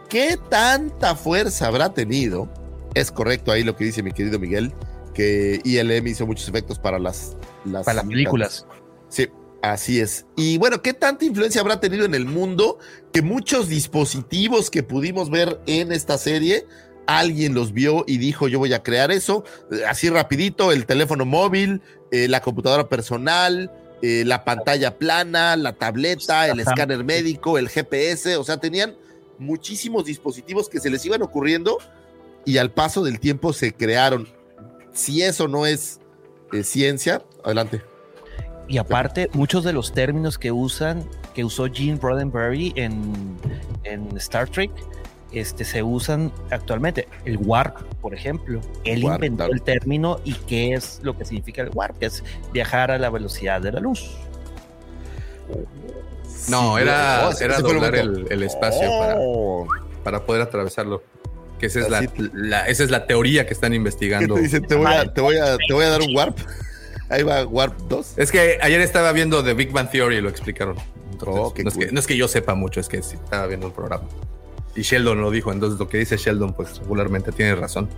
¿Qué 0.08 0.38
tanta 0.48 1.16
fuerza 1.16 1.66
habrá 1.66 1.92
tenido? 1.92 2.48
Es 2.94 3.10
correcto 3.10 3.52
ahí 3.52 3.62
lo 3.64 3.76
que 3.76 3.84
dice 3.84 4.02
mi 4.02 4.12
querido 4.12 4.38
Miguel, 4.38 4.72
que 5.12 5.60
ILM 5.64 6.06
hizo 6.06 6.26
muchos 6.26 6.48
efectos 6.48 6.78
para 6.78 6.98
las, 6.98 7.36
las 7.64 7.84
Para 7.84 7.96
las 7.96 8.06
películas. 8.06 8.66
Sí, 9.08 9.28
así 9.72 10.00
es. 10.00 10.26
Y 10.36 10.58
bueno, 10.58 10.82
¿qué 10.82 10.92
tanta 10.92 11.24
influencia 11.24 11.60
habrá 11.60 11.80
tenido 11.80 12.04
en 12.04 12.14
el 12.14 12.26
mundo 12.26 12.78
que 13.12 13.22
muchos 13.22 13.68
dispositivos 13.68 14.70
que 14.70 14.82
pudimos 14.82 15.30
ver 15.30 15.60
en 15.66 15.92
esta 15.92 16.18
serie, 16.18 16.66
alguien 17.06 17.54
los 17.54 17.72
vio 17.72 18.04
y 18.06 18.18
dijo, 18.18 18.48
yo 18.48 18.58
voy 18.58 18.72
a 18.72 18.82
crear 18.82 19.10
eso? 19.10 19.44
Eh, 19.72 19.84
Así 19.88 20.08
rapidito, 20.10 20.72
el 20.72 20.86
teléfono 20.86 21.24
móvil, 21.24 21.82
eh, 22.10 22.28
la 22.28 22.40
computadora 22.40 22.88
personal, 22.88 23.70
eh, 24.02 24.24
la 24.26 24.44
pantalla 24.44 24.98
plana, 24.98 25.56
la 25.56 25.72
tableta, 25.72 26.46
el 26.46 26.60
Ajá. 26.60 26.70
escáner 26.70 27.04
médico, 27.04 27.58
el 27.58 27.68
GPS, 27.68 28.36
o 28.36 28.44
sea, 28.44 28.58
tenían 28.58 28.96
muchísimos 29.38 30.04
dispositivos 30.04 30.68
que 30.68 30.80
se 30.80 30.90
les 30.90 31.04
iban 31.06 31.22
ocurriendo 31.22 31.78
y 32.44 32.58
al 32.58 32.70
paso 32.70 33.02
del 33.02 33.20
tiempo 33.20 33.52
se 33.52 33.72
crearon. 33.72 34.28
Si 34.92 35.22
eso 35.22 35.48
no 35.48 35.66
es 35.66 36.00
eh, 36.52 36.62
ciencia, 36.62 37.22
adelante. 37.44 37.82
Y 38.68 38.78
aparte, 38.78 39.30
muchos 39.32 39.62
de 39.64 39.72
los 39.72 39.92
términos 39.92 40.38
que 40.38 40.50
usan, 40.50 41.04
que 41.34 41.44
usó 41.44 41.66
Gene 41.72 41.98
Roddenberry 42.00 42.72
en, 42.76 43.36
en 43.84 44.16
Star 44.16 44.48
Trek, 44.48 44.70
este, 45.32 45.64
se 45.64 45.82
usan 45.82 46.32
actualmente. 46.50 47.08
El 47.24 47.36
warp, 47.38 47.76
por 48.00 48.14
ejemplo. 48.14 48.60
Él 48.84 49.04
Warp, 49.04 49.22
inventó 49.24 49.52
el 49.52 49.62
término 49.62 50.18
y 50.24 50.34
qué 50.34 50.74
es 50.74 51.00
lo 51.02 51.16
que 51.16 51.24
significa 51.24 51.62
el 51.62 51.70
warp, 51.74 51.98
que 51.98 52.06
es 52.06 52.24
viajar 52.52 52.90
a 52.90 52.98
la 52.98 53.10
velocidad 53.10 53.60
de 53.60 53.72
la 53.72 53.80
luz. 53.80 54.16
No, 56.48 56.76
Sí, 56.76 56.82
era, 56.82 57.28
oh, 57.28 57.40
era 57.40 57.58
doblar 57.60 57.94
el, 57.94 58.26
el 58.30 58.42
espacio 58.42 58.88
Oh. 58.90 59.66
para, 59.68 60.02
para 60.04 60.26
poder 60.26 60.42
atravesarlo. 60.42 61.02
Que 61.58 61.66
esa 61.66 61.80
es, 61.80 61.88
la, 62.34 62.66
esa 62.66 62.84
es 62.84 62.90
la 62.90 63.06
teoría 63.06 63.46
que 63.46 63.54
están 63.54 63.70
¿Qué 63.70 63.76
investigando. 63.76 64.34
te 64.36 64.42
dicen? 64.42 64.66
Te 64.66 64.74
voy, 64.74 64.92
a, 64.92 65.12
te, 65.12 65.20
voy 65.20 65.36
a, 65.38 65.56
te 65.56 65.72
voy 65.72 65.84
a 65.84 65.88
dar 65.90 66.00
un 66.02 66.14
warp. 66.14 66.38
Ahí 67.08 67.22
va 67.22 67.44
Warp 67.46 67.76
2. 67.88 68.14
Es 68.16 68.30
que 68.32 68.58
ayer 68.60 68.80
estaba 68.80 69.12
viendo 69.12 69.44
The 69.44 69.54
Big 69.54 69.70
Bang 69.72 69.90
Theory 69.90 70.16
y 70.16 70.20
lo 70.20 70.28
explicaron. 70.28 70.76
Entonces, 71.12 71.34
Oh, 71.34 71.52
no, 71.62 71.68
es 71.68 71.74
que, 71.76 71.84
cool. 71.86 71.94
no 71.94 72.00
es 72.00 72.06
que 72.06 72.16
yo 72.16 72.28
sepa 72.28 72.54
mucho, 72.54 72.80
es 72.80 72.88
que 72.88 73.02
sí 73.02 73.14
estaba 73.16 73.46
viendo 73.46 73.66
un 73.68 73.72
programa. 73.72 74.04
Y 74.74 74.82
Sheldon 74.82 75.20
lo 75.20 75.30
dijo, 75.30 75.52
entonces 75.52 75.78
lo 75.78 75.88
que 75.88 75.98
dice 75.98 76.16
Sheldon, 76.18 76.52
pues 76.52 76.78
regularmente 76.78 77.32
tiene 77.32 77.54
razón. 77.54 77.88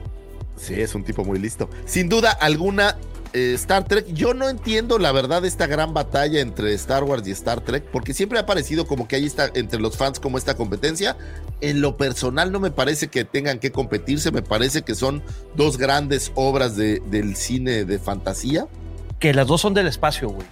Sí, 0.56 0.80
es 0.80 0.94
un 0.94 1.02
tipo 1.04 1.24
muy 1.24 1.38
listo. 1.38 1.68
Sin 1.86 2.08
duda 2.08 2.30
alguna, 2.30 2.96
eh, 3.32 3.52
Star 3.54 3.84
Trek, 3.84 4.06
yo 4.12 4.34
no 4.34 4.48
entiendo 4.48 4.98
la 4.98 5.10
verdad 5.12 5.44
esta 5.44 5.66
gran 5.66 5.92
batalla 5.94 6.40
entre 6.40 6.72
Star 6.74 7.02
Wars 7.04 7.26
y 7.26 7.32
Star 7.32 7.60
Trek, 7.62 7.84
porque 7.92 8.14
siempre 8.14 8.38
ha 8.38 8.46
parecido 8.46 8.86
como 8.86 9.08
que 9.08 9.16
ahí 9.16 9.26
está 9.26 9.50
entre 9.54 9.80
los 9.80 9.96
fans 9.96 10.20
como 10.20 10.38
esta 10.38 10.56
competencia. 10.56 11.16
En 11.60 11.80
lo 11.80 11.96
personal 11.96 12.52
no 12.52 12.60
me 12.60 12.70
parece 12.70 13.08
que 13.08 13.24
tengan 13.24 13.58
que 13.58 13.72
competirse, 13.72 14.30
me 14.30 14.42
parece 14.42 14.82
que 14.82 14.94
son 14.94 15.22
dos 15.56 15.78
grandes 15.78 16.30
obras 16.36 16.76
de- 16.76 17.00
del 17.06 17.34
cine 17.36 17.84
de 17.84 17.98
fantasía. 17.98 18.68
Que 19.18 19.34
las 19.34 19.46
dos 19.46 19.60
son 19.60 19.74
del 19.74 19.86
espacio, 19.86 20.28
güey. 20.28 20.46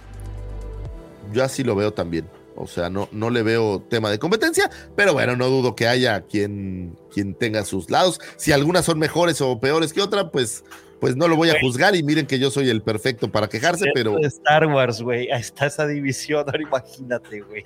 Yo 1.31 1.43
así 1.43 1.63
lo 1.63 1.75
veo 1.75 1.93
también. 1.93 2.27
O 2.57 2.67
sea, 2.67 2.89
no, 2.89 3.07
no 3.11 3.29
le 3.29 3.43
veo 3.43 3.83
tema 3.87 4.09
de 4.09 4.17
competencia, 4.17 4.69
pero 4.95 5.13
bueno, 5.13 5.35
no 5.35 5.47
dudo 5.47 5.75
que 5.75 5.87
haya 5.87 6.21
quien, 6.21 6.97
quien 7.13 7.35
tenga 7.35 7.63
sus 7.63 7.91
lados. 7.91 8.19
Si 8.35 8.51
algunas 8.51 8.83
son 8.83 8.97
mejores 8.97 9.39
o 9.41 9.59
peores 9.59 9.93
que 9.93 10.01
otra, 10.01 10.31
pues, 10.31 10.63
pues 10.99 11.15
no 11.15 11.27
lo 11.27 11.35
voy 11.35 11.51
a 11.51 11.59
juzgar 11.61 11.95
y 11.95 12.01
miren 12.01 12.25
que 12.25 12.39
yo 12.39 12.49
soy 12.49 12.69
el 12.69 12.81
perfecto 12.81 13.31
para 13.31 13.47
quejarse, 13.47 13.85
pero 13.93 14.15
de 14.15 14.27
Star 14.27 14.65
Wars, 14.65 15.03
güey. 15.03 15.29
Ahí 15.31 15.41
está 15.41 15.67
esa 15.67 15.85
división. 15.85 16.45
Ahora 16.47 16.61
imagínate, 16.61 17.41
güey. 17.41 17.63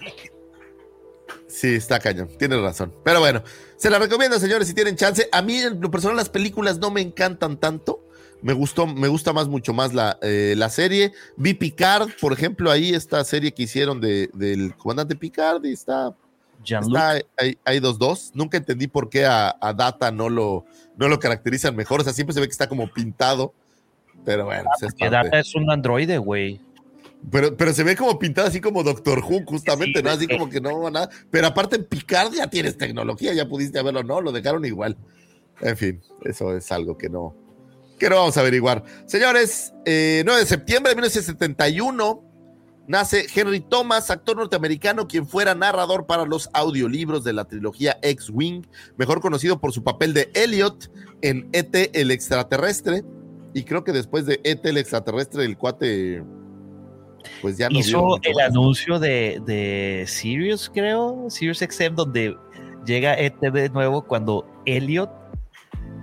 sí, 1.48 1.76
está 1.76 1.98
cañón, 1.99 2.28
tienes 2.38 2.60
razón. 2.60 2.94
Pero 3.06 3.22
bueno, 3.22 3.44
se 3.78 3.90
la 3.90 3.98
recomiendo, 3.98 4.40
señores, 4.40 4.68
si 4.68 4.73
tienen 4.73 4.98
chance. 4.98 5.30
A 5.32 5.41
mí, 5.41 5.56
en 5.57 5.80
lo 5.80 5.90
personal, 5.90 6.18
las 6.18 6.30
películas 6.30 6.80
no 6.80 6.91
me 6.91 6.99
encantan 6.99 7.57
tanto. 7.57 8.03
Me 8.42 8.54
gustó, 8.54 8.88
me 8.88 9.08
gusta 9.08 9.34
más, 9.34 9.48
mucho 9.48 9.74
más 9.74 9.94
la, 9.94 10.18
eh, 10.22 10.56
la 10.58 10.70
serie. 10.70 11.14
Vi 11.38 11.54
Picard, 11.54 12.10
por 12.20 12.34
ejemplo, 12.34 12.72
ahí 12.72 12.94
esta 12.94 13.24
serie 13.24 13.54
que 13.54 13.64
hicieron 13.64 14.02
de, 14.02 14.30
del 14.34 14.76
comandante 14.76 15.16
Picard 15.16 15.64
y 15.66 15.74
está. 15.74 16.16
Está 16.64 17.20
ahí, 17.38 17.58
ahí 17.66 17.80
dos 17.80 17.98
dos. 17.98 18.32
Nunca 18.36 18.58
entendí 18.58 18.88
por 18.88 19.10
qué 19.10 19.26
a, 19.26 19.56
a 19.60 19.74
Data 19.74 20.12
no 20.12 20.30
lo, 20.30 20.66
no 20.96 21.08
lo 21.08 21.20
caracterizan 21.20 21.76
mejor. 21.76 22.02
O 22.02 22.04
sea, 22.04 22.14
siempre 22.14 22.34
se 22.36 22.40
ve 22.40 22.48
que 22.48 22.52
está 22.52 22.70
como 22.70 22.92
pintado. 22.92 23.54
Pero 24.24 24.46
bueno, 24.46 24.70
pues 24.80 24.94
es. 24.94 25.12
Data 25.12 25.40
es 25.40 25.56
un 25.56 25.70
androide, 25.72 26.18
güey. 26.20 26.60
pero, 27.32 27.58
pero 27.58 27.74
se 27.74 27.84
ve 27.84 27.96
como 27.96 28.20
pintado 28.20 28.48
así 28.48 28.62
como 28.62 28.84
Doctor 28.84 29.20
Who, 29.20 29.44
justamente, 29.46 30.00
Sí, 30.00 30.04
¿no? 30.04 30.10
Así 30.12 30.28
como 30.28 30.50
que 30.50 30.62
no 30.62 30.90
nada. 30.90 31.10
Pero 31.30 31.48
aparte 31.48 31.78
en 31.78 31.86
Picard 31.86 32.34
ya 32.34 32.48
tienes 32.48 32.78
tecnología, 32.78 33.34
ya 33.34 33.48
pudiste 33.48 33.80
haberlo, 33.80 34.04
no, 34.04 34.22
lo 34.22 34.32
dejaron 34.32 34.64
igual. 34.66 34.98
En 35.62 35.78
fin, 35.78 36.02
eso 36.24 36.56
es 36.56 36.72
algo 36.72 36.98
que 36.98 37.10
no, 37.10 37.36
que 38.02 38.10
no 38.10 38.15
vamos 38.15 38.36
a 38.36 38.40
averiguar. 38.40 38.84
Señores, 39.06 39.76
eh, 39.86 40.23
9 40.26 40.41
de 40.41 40.48
septiembre 40.48 40.90
de 40.90 40.95
1971 40.95 42.23
nace 42.88 43.28
Henry 43.34 43.60
Thomas, 43.60 44.10
actor 44.10 44.36
norteamericano, 44.38 45.07
quien 45.07 45.28
fuera 45.28 45.53
narrador 45.53 46.07
para 46.07 46.26
los 46.26 46.49
audiolibros 46.52 47.23
de 47.23 47.34
la 47.34 47.45
trilogía 47.45 47.99
X-Wing, 48.02 48.64
mejor 48.98 49.22
conocido 49.22 49.61
por 49.61 49.72
su 49.72 49.84
papel 49.84 50.15
de 50.15 50.32
Elliot 50.34 50.91
en 51.22 51.48
ET 51.53 51.91
el 51.94 52.10
extraterrestre. 52.10 53.03
Y 53.53 53.65
creo 53.65 53.84
que 53.84 53.91
después 53.91 54.26
de 54.26 54.41
ET 54.44 54.65
el 54.65 54.78
extraterrestre, 54.78 55.45
el 55.45 55.56
cuate, 55.56 56.23
pues 57.44 57.60
ya 57.60 57.69
no 57.69 57.78
Hizo 57.78 58.18
el 58.23 58.34
más. 58.34 58.45
anuncio 58.45 58.98
de, 58.98 59.40
de 59.45 60.06
Sirius, 60.07 60.72
creo, 60.73 61.30
Sirius 61.30 61.60
XM, 61.60 61.94
donde 61.94 62.36
llega 62.84 63.14
ET 63.14 63.40
de 63.40 63.69
nuevo 63.69 64.02
cuando 64.02 64.48
Elliot 64.65 65.20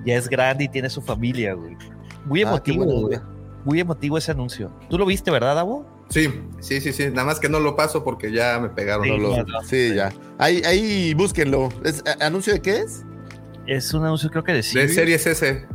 ya 0.04 0.14
es 0.16 0.28
grande 0.28 0.64
y 0.64 0.68
tiene 0.68 0.88
su 0.90 1.00
familia, 1.02 1.54
güey. 1.54 1.76
Muy 2.24 2.40
Ah, 2.42 2.48
emotivo, 2.48 2.84
güey. 2.84 3.18
Muy 3.64 3.80
emotivo 3.80 4.18
ese 4.18 4.30
anuncio. 4.32 4.70
¿Tú 4.88 4.98
lo 4.98 5.04
viste, 5.06 5.30
verdad, 5.30 5.54
Davo? 5.54 5.86
Sí, 6.10 6.28
sí, 6.60 6.80
sí, 6.80 6.92
sí. 6.92 7.08
Nada 7.10 7.24
más 7.24 7.38
que 7.40 7.48
no 7.50 7.60
lo 7.60 7.76
paso 7.76 8.02
porque 8.02 8.32
ya 8.32 8.58
me 8.60 8.68
pegaron. 8.70 9.04
Sí, 9.04 9.10
No 9.10 9.16
lo- 9.18 9.44
sí, 9.62 9.94
ya. 9.94 10.10
Ahí, 10.38 10.62
ahí 10.64 11.12
búsquenlo. 11.14 11.68
¿Es, 11.84 12.02
¿Anuncio 12.20 12.54
de 12.54 12.62
qué 12.62 12.78
es? 12.78 13.04
Es 13.66 13.92
un 13.92 14.04
anuncio, 14.04 14.30
creo 14.30 14.42
que 14.44 14.52
de 14.52 14.58
De 14.58 14.62
Sirius. 14.62 14.94
series 14.94 15.26
S. 15.26 15.66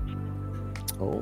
Oh, 0.99 1.21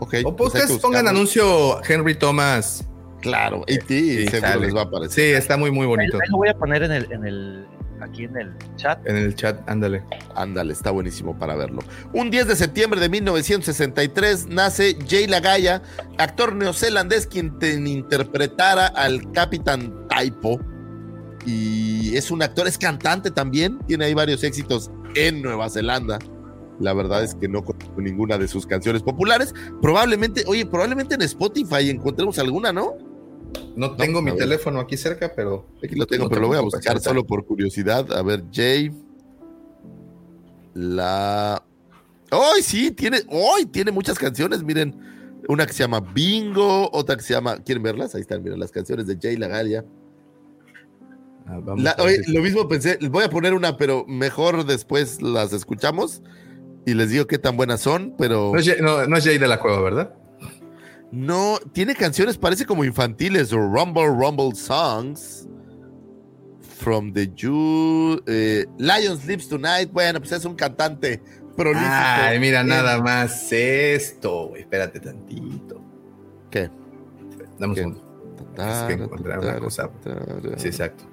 ok. 0.00 0.14
O 0.24 0.34
pues 0.34 0.54
ustedes 0.54 0.78
pongan 0.78 1.06
anuncio 1.06 1.80
Henry 1.88 2.14
Thomas. 2.16 2.84
Claro, 3.20 3.64
y 3.66 3.74
Sí, 3.86 4.26
seguro 4.28 4.40
sale. 4.52 4.66
les 4.66 4.74
va 4.74 4.80
a 4.80 4.84
Sí, 4.84 4.88
aparecer. 4.88 5.34
está 5.36 5.56
muy, 5.56 5.70
muy 5.70 5.82
Ahí, 5.82 5.86
bonito. 5.88 6.18
ahí 6.22 6.28
lo 6.30 6.36
voy 6.38 6.48
a 6.48 6.54
poner 6.54 6.82
en 6.84 6.92
el, 6.92 7.12
en 7.12 7.24
el, 7.24 7.66
aquí 8.02 8.24
en 8.24 8.36
el 8.36 8.52
chat. 8.76 8.98
En 9.06 9.16
el 9.16 9.34
chat, 9.34 9.60
ándale. 9.68 10.02
Ándale, 10.34 10.72
está 10.72 10.90
buenísimo 10.90 11.38
para 11.38 11.54
verlo. 11.56 11.80
Un 12.12 12.30
10 12.30 12.46
de 12.48 12.56
septiembre 12.56 13.00
de 13.00 13.08
1963 13.08 14.46
nace 14.48 14.96
Jay 15.08 15.26
Lagaya, 15.26 15.82
actor 16.18 16.54
neozelandés 16.54 17.26
quien 17.26 17.58
te- 17.58 17.74
interpretara 17.74 18.86
al 18.86 19.30
Capitán 19.32 20.06
Taipo. 20.08 20.60
Y 21.46 22.16
es 22.16 22.30
un 22.30 22.42
actor, 22.42 22.66
es 22.66 22.76
cantante 22.78 23.30
también, 23.30 23.78
tiene 23.86 24.04
ahí 24.06 24.14
varios 24.14 24.42
éxitos 24.44 24.90
en 25.14 25.40
Nueva 25.42 25.70
Zelanda. 25.70 26.18
La 26.80 26.92
verdad 26.92 27.24
es 27.24 27.34
que 27.34 27.48
no 27.48 27.64
conozco 27.64 28.00
ninguna 28.00 28.38
de 28.38 28.46
sus 28.46 28.66
canciones 28.66 29.02
populares. 29.02 29.54
Probablemente, 29.82 30.44
oye, 30.46 30.64
probablemente 30.66 31.14
en 31.16 31.22
Spotify 31.22 31.90
encontremos 31.90 32.38
alguna, 32.38 32.72
¿no? 32.72 32.94
No 33.76 33.94
tengo 33.96 34.20
mi 34.22 34.32
teléfono 34.36 34.80
aquí 34.80 34.96
cerca, 34.96 35.32
pero. 35.34 35.66
Aquí 35.82 35.94
lo 35.94 36.06
tengo, 36.06 36.24
No 36.24 36.28
pero 36.30 36.42
lo 36.42 36.48
voy 36.48 36.56
a 36.58 36.60
buscar 36.62 37.00
solo 37.00 37.24
por 37.24 37.44
curiosidad. 37.46 38.12
A 38.12 38.22
ver, 38.22 38.44
Jay. 38.52 38.90
La. 40.74 41.62
¡Ay, 42.30 42.62
sí! 42.62 42.90
Tiene. 42.90 43.18
¡Ay! 43.56 43.66
Tiene 43.66 43.90
muchas 43.92 44.18
canciones. 44.18 44.62
Miren. 44.62 45.16
Una 45.48 45.64
que 45.64 45.72
se 45.72 45.78
llama 45.78 46.00
Bingo, 46.00 46.90
otra 46.92 47.16
que 47.16 47.22
se 47.22 47.32
llama. 47.32 47.56
¿Quieren 47.62 47.82
verlas? 47.82 48.14
Ahí 48.14 48.20
están, 48.20 48.42
miren 48.42 48.60
las 48.60 48.70
canciones 48.70 49.06
de 49.06 49.16
Jay 49.18 49.36
Lagaria. 49.36 49.82
Ah, 51.46 51.58
La- 51.78 51.96
oye, 52.00 52.18
lo 52.26 52.42
mismo 52.42 52.68
pensé, 52.68 52.98
voy 53.08 53.24
a 53.24 53.30
poner 53.30 53.54
una, 53.54 53.78
pero 53.78 54.04
mejor 54.06 54.66
después 54.66 55.22
las 55.22 55.54
escuchamos 55.54 56.22
y 56.84 56.92
les 56.92 57.08
digo 57.08 57.26
qué 57.26 57.38
tan 57.38 57.56
buenas 57.56 57.80
son, 57.80 58.14
pero 58.18 58.50
No 58.52 58.58
es, 58.58 58.80
no 58.82 59.16
es 59.16 59.24
Jay 59.24 59.38
de 59.38 59.48
la 59.48 59.58
Cueva, 59.58 59.80
¿verdad? 59.80 60.14
No, 61.10 61.58
tiene 61.72 61.94
canciones, 61.94 62.36
parece 62.36 62.66
como 62.66 62.84
infantiles, 62.84 63.52
o 63.52 63.58
Rumble 63.58 64.08
Rumble 64.08 64.54
Songs. 64.54 65.46
From 66.78 67.12
the 67.12 67.28
Jew, 67.34 68.22
eh, 68.26 68.64
Lion 68.78 69.18
Sleeps 69.18 69.48
Tonight. 69.48 69.90
Bueno, 69.92 70.20
pues 70.20 70.30
es 70.30 70.44
un 70.44 70.54
cantante 70.54 71.20
prolífico. 71.56 71.90
Ay, 71.90 72.38
mira, 72.38 72.62
nada 72.62 73.02
más 73.02 73.52
esto, 73.52 74.48
güey. 74.48 74.62
Espérate 74.62 75.00
tantito. 75.00 75.82
¿Qué? 76.50 76.70
Dame 77.58 77.70
un 77.70 77.74
¿Qué? 77.74 77.80
segundo. 77.80 78.08
Es 78.56 78.82
que 78.84 78.92
encontrar 78.92 79.40
una 79.40 79.58
cosa. 79.58 79.90
Sí, 80.56 80.68
exacto. 80.68 81.04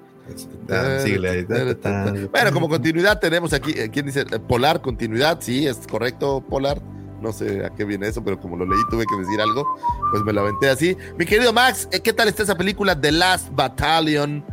Bueno, 2.30 2.52
como 2.52 2.68
continuidad 2.68 3.20
tenemos 3.20 3.52
aquí, 3.52 3.72
eh, 3.76 3.90
¿quién 3.90 4.06
dice? 4.06 4.22
Eh, 4.22 4.38
Polar, 4.40 4.80
continuidad, 4.80 5.38
sí, 5.40 5.66
es 5.66 5.78
correcto, 5.86 6.44
Polar. 6.48 6.80
No 7.20 7.32
sé 7.32 7.64
a 7.64 7.70
qué 7.70 7.84
viene 7.84 8.08
eso, 8.08 8.22
pero 8.22 8.38
como 8.38 8.56
lo 8.56 8.66
leí 8.66 8.78
tuve 8.90 9.04
que 9.06 9.16
decir 9.16 9.40
algo, 9.40 9.66
pues 10.10 10.22
me 10.22 10.32
lo 10.32 10.42
aventé 10.42 10.68
así. 10.68 10.96
Mi 11.18 11.24
querido 11.24 11.52
Max, 11.52 11.88
eh, 11.90 12.00
¿qué 12.00 12.12
tal 12.12 12.28
está 12.28 12.42
esa 12.42 12.56
película 12.56 13.00
The 13.00 13.12
Last 13.12 13.48
Battalion? 13.52 14.44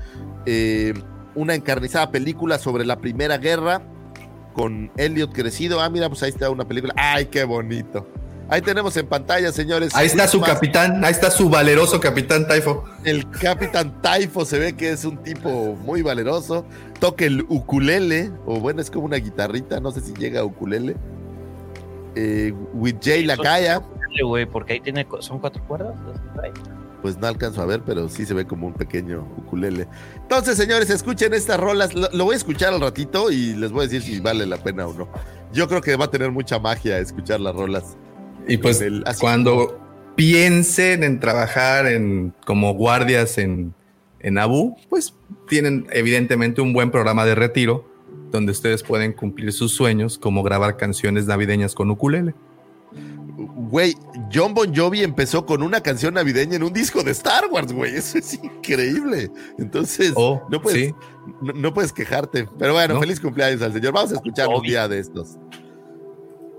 Eh, 0.45 0.93
una 1.35 1.55
encarnizada 1.55 2.11
película 2.11 2.57
sobre 2.59 2.85
la 2.85 2.97
Primera 2.99 3.37
Guerra 3.37 3.81
con 4.53 4.91
Elliot 4.97 5.33
crecido. 5.33 5.81
Ah, 5.81 5.89
mira, 5.89 6.07
pues 6.09 6.23
ahí 6.23 6.29
está 6.29 6.49
una 6.49 6.65
película. 6.65 6.93
¡Ay, 6.95 7.25
qué 7.25 7.43
bonito! 7.43 8.07
Ahí 8.49 8.61
tenemos 8.61 8.95
en 8.97 9.07
pantalla, 9.07 9.51
señores. 9.51 9.95
Ahí 9.95 10.05
está 10.05 10.27
su 10.27 10.39
Más- 10.39 10.49
capitán, 10.49 11.03
ahí 11.03 11.11
está 11.11 11.31
su 11.31 11.49
valeroso 11.49 11.99
capitán 11.99 12.47
Taifo. 12.47 12.83
El 13.03 13.27
Capitán 13.29 13.99
Taifo 14.01 14.45
se 14.45 14.59
ve 14.59 14.73
que 14.73 14.91
es 14.91 15.05
un 15.05 15.17
tipo 15.23 15.75
muy 15.83 16.01
valeroso. 16.01 16.65
Toca 16.99 17.25
el 17.25 17.45
ukulele, 17.49 18.31
o 18.45 18.59
bueno, 18.59 18.81
es 18.81 18.91
como 18.91 19.05
una 19.05 19.15
guitarrita, 19.17 19.79
no 19.79 19.91
sé 19.91 20.01
si 20.01 20.13
llega 20.13 20.41
a 20.41 20.43
ukulele. 20.43 20.95
Eh, 22.15 22.53
with 22.73 22.95
Jay 23.01 23.23
Lacaya, 23.25 23.79
Dale, 23.79 24.23
güey, 24.23 24.45
porque 24.45 24.73
ahí 24.73 24.79
tiene, 24.79 25.05
son 25.19 25.39
cuatro 25.39 25.63
cuerdas. 25.67 25.95
Pues 27.01 27.17
no 27.17 27.27
alcanzo 27.27 27.61
a 27.61 27.65
ver, 27.65 27.81
pero 27.85 28.07
sí 28.07 28.25
se 28.25 28.33
ve 28.33 28.45
como 28.45 28.67
un 28.67 28.73
pequeño 28.73 29.27
ukulele. 29.37 29.87
Entonces, 30.15 30.55
señores, 30.55 30.89
escuchen 30.89 31.33
estas 31.33 31.59
rolas. 31.59 31.93
Lo, 31.93 32.07
lo 32.13 32.23
voy 32.25 32.33
a 32.33 32.37
escuchar 32.37 32.73
al 32.73 32.79
ratito 32.79 33.29
y 33.31 33.53
les 33.55 33.71
voy 33.71 33.81
a 33.81 33.83
decir 33.87 34.01
si 34.03 34.19
vale 34.21 34.45
la 34.45 34.57
pena 34.57 34.87
o 34.87 34.93
no. 34.93 35.09
Yo 35.51 35.67
creo 35.67 35.81
que 35.81 35.95
va 35.97 36.05
a 36.05 36.11
tener 36.11 36.31
mucha 36.31 36.59
magia 36.59 36.99
escuchar 36.99 37.41
las 37.41 37.53
rolas. 37.55 37.97
Y 38.47 38.57
pues 38.57 38.79
el- 38.81 39.03
cuando 39.19 39.79
piensen 40.15 41.03
en 41.03 41.19
trabajar 41.19 41.87
en 41.87 42.33
como 42.45 42.73
guardias 42.73 43.37
en, 43.37 43.73
en 44.19 44.37
Abu, 44.37 44.77
pues 44.89 45.13
tienen 45.49 45.87
evidentemente 45.91 46.61
un 46.61 46.71
buen 46.71 46.89
programa 46.91 47.25
de 47.25 47.35
retiro 47.35 47.85
donde 48.33 48.51
ustedes 48.51 48.83
pueden 48.83 49.13
cumplir 49.13 49.53
sus 49.53 49.71
sueños 49.73 50.17
como 50.17 50.43
grabar 50.43 50.75
canciones 50.75 51.25
navideñas 51.27 51.73
con 51.75 51.89
ukulele. 51.91 52.33
Güey, 53.35 53.95
John 54.33 54.53
Bon 54.53 54.75
Jovi 54.75 55.01
empezó 55.03 55.45
con 55.45 55.63
una 55.63 55.81
canción 55.81 56.13
navideña 56.15 56.55
en 56.57 56.63
un 56.63 56.73
disco 56.73 57.03
de 57.03 57.11
Star 57.11 57.45
Wars, 57.49 57.71
güey. 57.73 57.95
Eso 57.95 58.17
es 58.17 58.33
increíble. 58.35 59.31
Entonces, 59.57 60.13
Oh, 60.15 60.41
no, 60.49 60.61
puedes, 60.61 60.89
sí. 60.89 60.95
no, 61.41 61.53
no 61.53 61.73
puedes 61.73 61.93
quejarte. 61.93 62.47
Pero 62.59 62.73
bueno, 62.73 62.95
¿No? 62.95 62.99
feliz 62.99 63.19
cumpleaños 63.19 63.61
al 63.61 63.73
señor. 63.73 63.93
Vamos 63.93 64.11
a 64.11 64.15
escuchar 64.15 64.47
un 64.49 64.55
Obvio. 64.55 64.69
día 64.71 64.87
de 64.87 64.99
estos. 64.99 65.37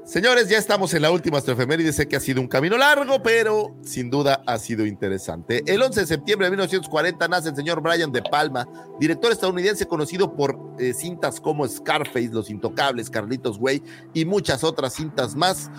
Señores, 0.04 0.50
ya 0.50 0.58
estamos 0.58 0.92
en 0.92 1.00
la 1.00 1.10
última 1.10 1.38
efeméride. 1.38 1.90
Sé 1.90 2.06
que 2.06 2.16
ha 2.16 2.20
sido 2.20 2.42
un 2.42 2.46
camino 2.46 2.76
largo, 2.76 3.22
pero 3.22 3.74
sin 3.82 4.10
duda 4.10 4.42
ha 4.46 4.58
sido 4.58 4.84
interesante. 4.84 5.62
El 5.66 5.80
11 5.80 6.00
de 6.00 6.06
septiembre 6.06 6.46
de 6.46 6.50
1940 6.50 7.26
nace 7.26 7.48
el 7.48 7.56
señor 7.56 7.80
Brian 7.80 8.12
De 8.12 8.20
Palma, 8.20 8.68
director 9.00 9.32
estadounidense 9.32 9.86
conocido 9.86 10.36
por 10.36 10.58
eh, 10.78 10.92
cintas 10.92 11.40
como 11.40 11.66
Scarface, 11.66 12.28
Los 12.28 12.50
Intocables, 12.50 13.08
Carlitos 13.08 13.56
Way 13.58 13.82
y 14.12 14.26
muchas 14.26 14.62
otras 14.62 14.92
cintas 14.92 15.34
más. 15.36 15.70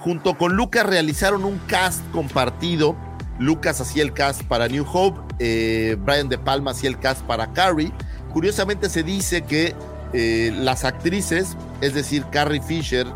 Junto 0.00 0.38
con 0.38 0.54
Lucas 0.54 0.86
realizaron 0.86 1.44
un 1.44 1.58
cast 1.66 2.08
compartido. 2.12 2.94
Lucas 3.40 3.80
hacía 3.80 4.04
el 4.04 4.12
cast 4.12 4.44
para 4.44 4.68
New 4.68 4.86
Hope, 4.90 5.20
eh, 5.40 5.96
Brian 5.98 6.28
De 6.28 6.38
Palma 6.38 6.70
hacía 6.70 6.88
el 6.88 7.00
cast 7.00 7.22
para 7.22 7.52
Carrie. 7.52 7.92
Curiosamente 8.32 8.88
se 8.88 9.02
dice 9.02 9.42
que 9.42 9.74
eh, 10.12 10.52
las 10.54 10.84
actrices, 10.84 11.56
es 11.80 11.94
decir, 11.94 12.24
Carrie 12.30 12.62
Fisher 12.62 13.08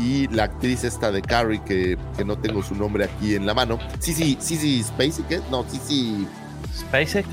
y 0.00 0.28
la 0.28 0.44
actriz 0.44 0.84
esta 0.84 1.10
de 1.12 1.20
Carrie, 1.22 1.60
que, 1.64 1.98
que 2.16 2.24
no 2.24 2.36
tengo 2.38 2.62
su 2.62 2.74
nombre 2.74 3.04
aquí 3.04 3.34
en 3.34 3.44
la 3.46 3.52
mano, 3.54 3.78
sí, 3.98 4.14
sí, 4.14 4.38
sí, 4.40 4.56
sí, 4.56 4.82
Spacek, 4.82 5.26
¿qué? 5.28 5.40
No, 5.50 5.64
sí, 5.70 5.80
sí, 5.86 6.26
SpaceX. 6.78 7.28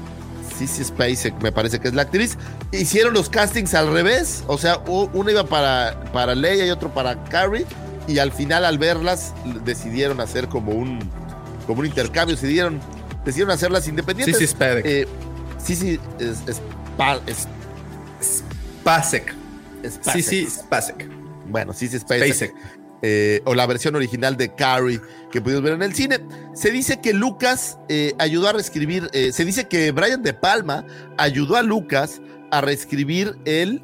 Sissy 0.57 0.84
Spacek, 0.85 1.39
me 1.44 1.52
parece 1.52 1.80
que 1.80 1.88
es 1.88 1.94
la 1.94 2.02
actriz. 2.03 2.35
Hicieron 2.72 3.14
los 3.14 3.30
castings 3.30 3.76
al 3.76 3.91
revés, 3.94 4.44
o 4.48 4.57
sea, 4.57 4.80
uno 4.88 5.30
iba 5.30 5.45
para, 5.45 6.02
para 6.11 6.34
Leia 6.34 6.65
y 6.65 6.69
otro 6.72 6.91
para 6.94 7.23
Carrie, 7.26 7.65
y 8.07 8.18
al 8.18 8.31
final 8.31 8.65
al 8.65 8.77
verlas 8.80 9.34
decidieron 9.65 10.19
hacer 10.19 10.48
como 10.48 10.72
un, 10.72 10.99
como 11.68 11.81
un 11.81 11.85
intercambio, 11.85 12.35
decidieron, 12.35 12.80
decidieron 13.23 13.53
hacerlas 13.53 13.88
independientes. 13.88 14.38
sí, 14.39 14.48
Spadek. 14.48 14.85
Eh, 14.85 15.07
sí, 15.64 15.76
sí, 15.76 15.99
es, 16.19 16.38
es, 16.48 16.61
pa- 16.98 17.19
es- 17.27 17.48
Spacek. 18.81 19.34
Spacek. 19.88 20.23
sí, 20.23 20.48
Spacek. 20.49 21.07
Bueno, 21.49 21.74
sí, 21.74 21.88
sí. 21.88 21.99
Spacek. 21.99 22.53
eh, 23.02 23.41
o 23.45 23.53
la 23.53 23.65
versión 23.68 23.95
original 23.95 24.38
de 24.38 24.53
Carrie 24.56 24.99
que 25.32 25.41
pudimos 25.41 25.64
ver 25.64 25.74
en 25.74 25.84
el 25.84 25.94
cine. 25.94 26.19
Se 26.53 26.72
dice 26.72 26.99
que 26.99 27.14
Lucas 27.14 27.78
eh, 27.90 28.14
ayudó 28.18 28.48
a 28.49 28.53
reescribir, 28.53 29.10
eh, 29.14 29.32
se 29.32 29.45
dice 29.45 29.68
que 29.68 29.91
Brian 29.91 30.24
De 30.24 30.34
Palma 30.34 30.86
ayudó 31.18 31.56
a 31.56 31.64
Lucas 31.64 32.22
a 32.49 32.61
reescribir 32.61 33.36
el, 33.45 33.84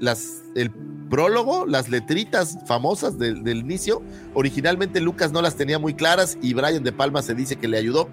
las, 0.00 0.42
el 0.56 0.72
prólogo, 1.08 1.66
las 1.66 1.88
letritas 1.88 2.58
famosas 2.66 3.16
del, 3.16 3.44
del 3.44 3.58
inicio. 3.58 4.02
Originalmente 4.34 5.00
Lucas 5.00 5.30
no 5.30 5.40
las 5.40 5.54
tenía 5.54 5.78
muy 5.78 5.94
claras 5.94 6.36
y 6.42 6.52
Brian 6.52 6.82
De 6.82 6.92
Palma 6.92 7.22
se 7.22 7.34
dice 7.34 7.56
que 7.56 7.68
le 7.68 7.78
ayudó. 7.78 8.10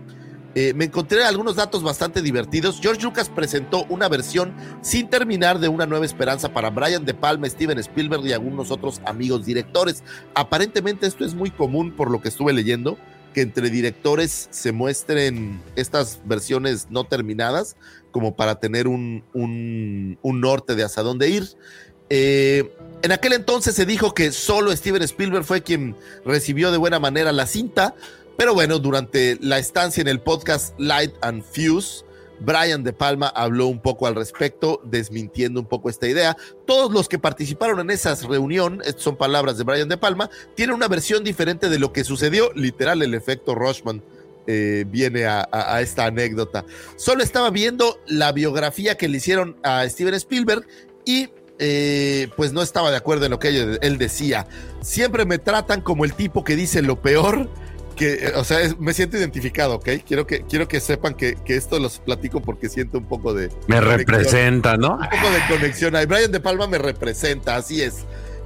Eh, 0.55 0.73
me 0.75 0.85
encontré 0.85 1.23
algunos 1.23 1.55
datos 1.55 1.81
bastante 1.81 2.21
divertidos. 2.21 2.79
George 2.79 3.01
Lucas 3.01 3.29
presentó 3.29 3.85
una 3.89 4.07
versión 4.07 4.53
sin 4.81 5.09
terminar 5.09 5.59
de 5.59 5.67
Una 5.67 5.85
Nueva 5.87 6.05
Esperanza 6.05 6.53
para 6.53 6.69
Brian 6.69 7.05
De 7.05 7.15
Palma, 7.15 7.49
Steven 7.49 7.79
Spielberg 7.79 8.25
y 8.27 8.33
algunos 8.33 8.69
otros 8.69 9.01
amigos 9.05 9.45
directores. 9.45 10.03
Aparentemente 10.35 11.07
esto 11.07 11.25
es 11.25 11.33
muy 11.33 11.49
común 11.49 11.91
por 11.91 12.11
lo 12.11 12.21
que 12.21 12.29
estuve 12.29 12.53
leyendo, 12.53 12.99
que 13.33 13.41
entre 13.41 13.71
directores 13.71 14.47
se 14.51 14.71
muestren 14.71 15.59
estas 15.75 16.19
versiones 16.25 16.87
no 16.91 17.05
terminadas 17.05 17.75
como 18.11 18.35
para 18.35 18.59
tener 18.59 18.87
un, 18.87 19.23
un- 19.33 20.19
norte 20.39 20.75
de 20.75 20.83
hacia 20.83 21.01
dónde 21.01 21.29
ir. 21.29 21.47
Eh, 22.11 22.71
en 23.01 23.11
aquel 23.11 23.33
entonces 23.33 23.73
se 23.73 23.87
dijo 23.87 24.13
que 24.13 24.31
solo 24.31 24.71
Steven 24.75 25.01
Spielberg 25.01 25.45
fue 25.45 25.63
quien 25.63 25.95
recibió 26.23 26.71
de 26.71 26.77
buena 26.77 26.99
manera 26.99 27.31
la 27.31 27.47
cinta, 27.47 27.95
pero 28.37 28.53
bueno, 28.53 28.79
durante 28.79 29.37
la 29.41 29.59
estancia 29.59 30.01
en 30.01 30.07
el 30.07 30.19
podcast 30.19 30.73
Light 30.79 31.13
and 31.21 31.43
Fuse, 31.43 32.03
Brian 32.39 32.83
De 32.83 32.93
Palma 32.93 33.27
habló 33.27 33.67
un 33.67 33.79
poco 33.79 34.07
al 34.07 34.15
respecto, 34.15 34.81
desmintiendo 34.83 35.59
un 35.59 35.65
poco 35.65 35.89
esta 35.89 36.07
idea. 36.07 36.35
Todos 36.65 36.91
los 36.91 37.07
que 37.07 37.19
participaron 37.19 37.79
en 37.79 37.89
esa 37.89 38.15
reunión, 38.15 38.81
son 38.97 39.15
palabras 39.15 39.57
de 39.57 39.63
Brian 39.63 39.87
De 39.87 39.97
Palma, 39.97 40.29
tienen 40.55 40.75
una 40.75 40.87
versión 40.87 41.23
diferente 41.23 41.69
de 41.69 41.79
lo 41.79 41.93
que 41.93 42.03
sucedió. 42.03 42.51
Literal, 42.53 43.01
el 43.01 43.13
efecto 43.13 43.55
Rushman 43.55 44.03
eh, 44.45 44.83
viene 44.87 45.25
a, 45.25 45.79
esta 45.81 46.05
anécdota. 46.05 46.65
Solo 46.97 47.23
estaba 47.23 47.49
viendo 47.49 47.99
la 48.07 48.31
biografía 48.33 48.97
que 48.97 49.07
le 49.07 49.17
hicieron 49.17 49.55
a 49.63 49.87
Steven 49.87 50.15
Spielberg 50.15 50.67
y 51.05 51.29
eh, 51.59 52.27
pues 52.35 52.51
no 52.51 52.61
estaba 52.61 52.91
de 52.91 52.97
acuerdo 52.97 53.25
en 53.25 53.31
lo 53.31 53.39
que 53.39 53.77
él 53.81 53.97
decía. 53.97 54.47
Siempre 54.81 55.23
me 55.25 55.37
tratan 55.37 55.79
como 55.79 56.03
el 56.03 56.13
tipo 56.13 56.43
que 56.43 56.57
dice 56.57 56.81
lo 56.81 57.01
peor. 57.01 57.49
Que, 57.95 58.13
eh, 58.13 58.31
o 58.35 58.43
sea, 58.43 58.61
es- 58.61 58.79
me 58.79 58.93
siento 58.93 59.17
identificado, 59.17 59.75
¿ok? 59.75 59.89
Quiero 60.07 60.25
que, 60.25 60.41
quiero 60.43 60.67
que 60.67 60.79
sepan 60.79 61.13
que, 61.13 61.35
que 61.45 61.55
esto 61.55 61.79
los 61.79 61.99
platico 61.99 62.41
porque 62.41 62.69
siento 62.69 62.97
un 62.97 63.05
poco 63.05 63.33
de, 63.33 63.49
Me 63.67 63.77
conexión. 63.79 63.97
representa, 63.97 64.77
¿no? 64.77 64.93
un 64.95 64.99
poco 65.09 65.31
de 65.31 65.39
conexión. 65.55 65.93
Brian 66.07 66.31
De 66.31 66.39
Palma 66.39 66.67
me 66.67 66.77
representa, 66.77 67.55
así 67.55 67.81
es. 67.81 68.05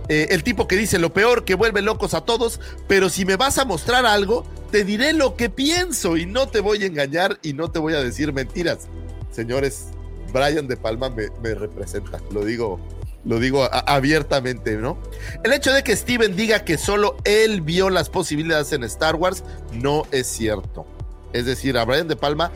Eh, 0.10 0.28
el 0.32 0.44
tipo 0.44 0.68
que 0.68 0.78
dice 0.78 1.00
lo 1.00 1.12
peor, 1.14 1.44
que 1.44 1.56
vuelve 1.56 1.82
locos 1.82 2.14
a 2.14 2.22
todos, 2.22 2.60
pero 2.88 3.10
si 3.10 3.26
me 3.26 3.36
vas 3.36 3.58
a 3.58 3.66
mostrar 3.66 4.06
algo, 4.06 4.46
te 4.72 4.84
diré 4.86 5.12
lo 5.14 5.36
que 5.36 5.50
pienso 5.50 6.16
y 6.18 6.26
no 6.26 6.48
te 6.48 6.60
voy 6.62 6.84
a 6.84 6.86
engañar 6.88 7.40
y 7.42 7.54
no 7.54 7.70
te 7.72 7.80
voy 7.80 7.94
a 7.94 8.00
decir 8.04 8.32
mentiras. 8.34 8.88
Señores, 9.32 9.86
Brian 10.34 10.68
De 10.68 10.78
Palma 10.78 11.10
me, 11.10 11.28
me 11.44 11.54
representa, 11.56 12.20
lo 12.32 12.44
digo, 12.46 12.80
lo 13.28 13.40
digo 13.40 13.68
abiertamente, 13.72 14.78
¿no? 14.78 14.98
El 15.44 15.52
hecho 15.52 15.74
de 15.74 15.84
que 15.84 15.96
Steven 15.96 16.36
diga 16.36 16.64
que 16.64 16.78
solo 16.78 17.18
él 17.26 17.62
vio 17.62 17.90
las 17.90 18.10
posibilidades 18.10 18.72
en 18.72 18.84
Star 18.86 19.16
Wars 19.16 19.44
no 19.74 20.04
es 20.12 20.28
cierto. 20.28 20.86
Es 21.34 21.46
decir, 21.46 21.78
a 21.78 21.84
Brian 21.84 22.08
De 22.08 22.16
Palma 22.16 22.52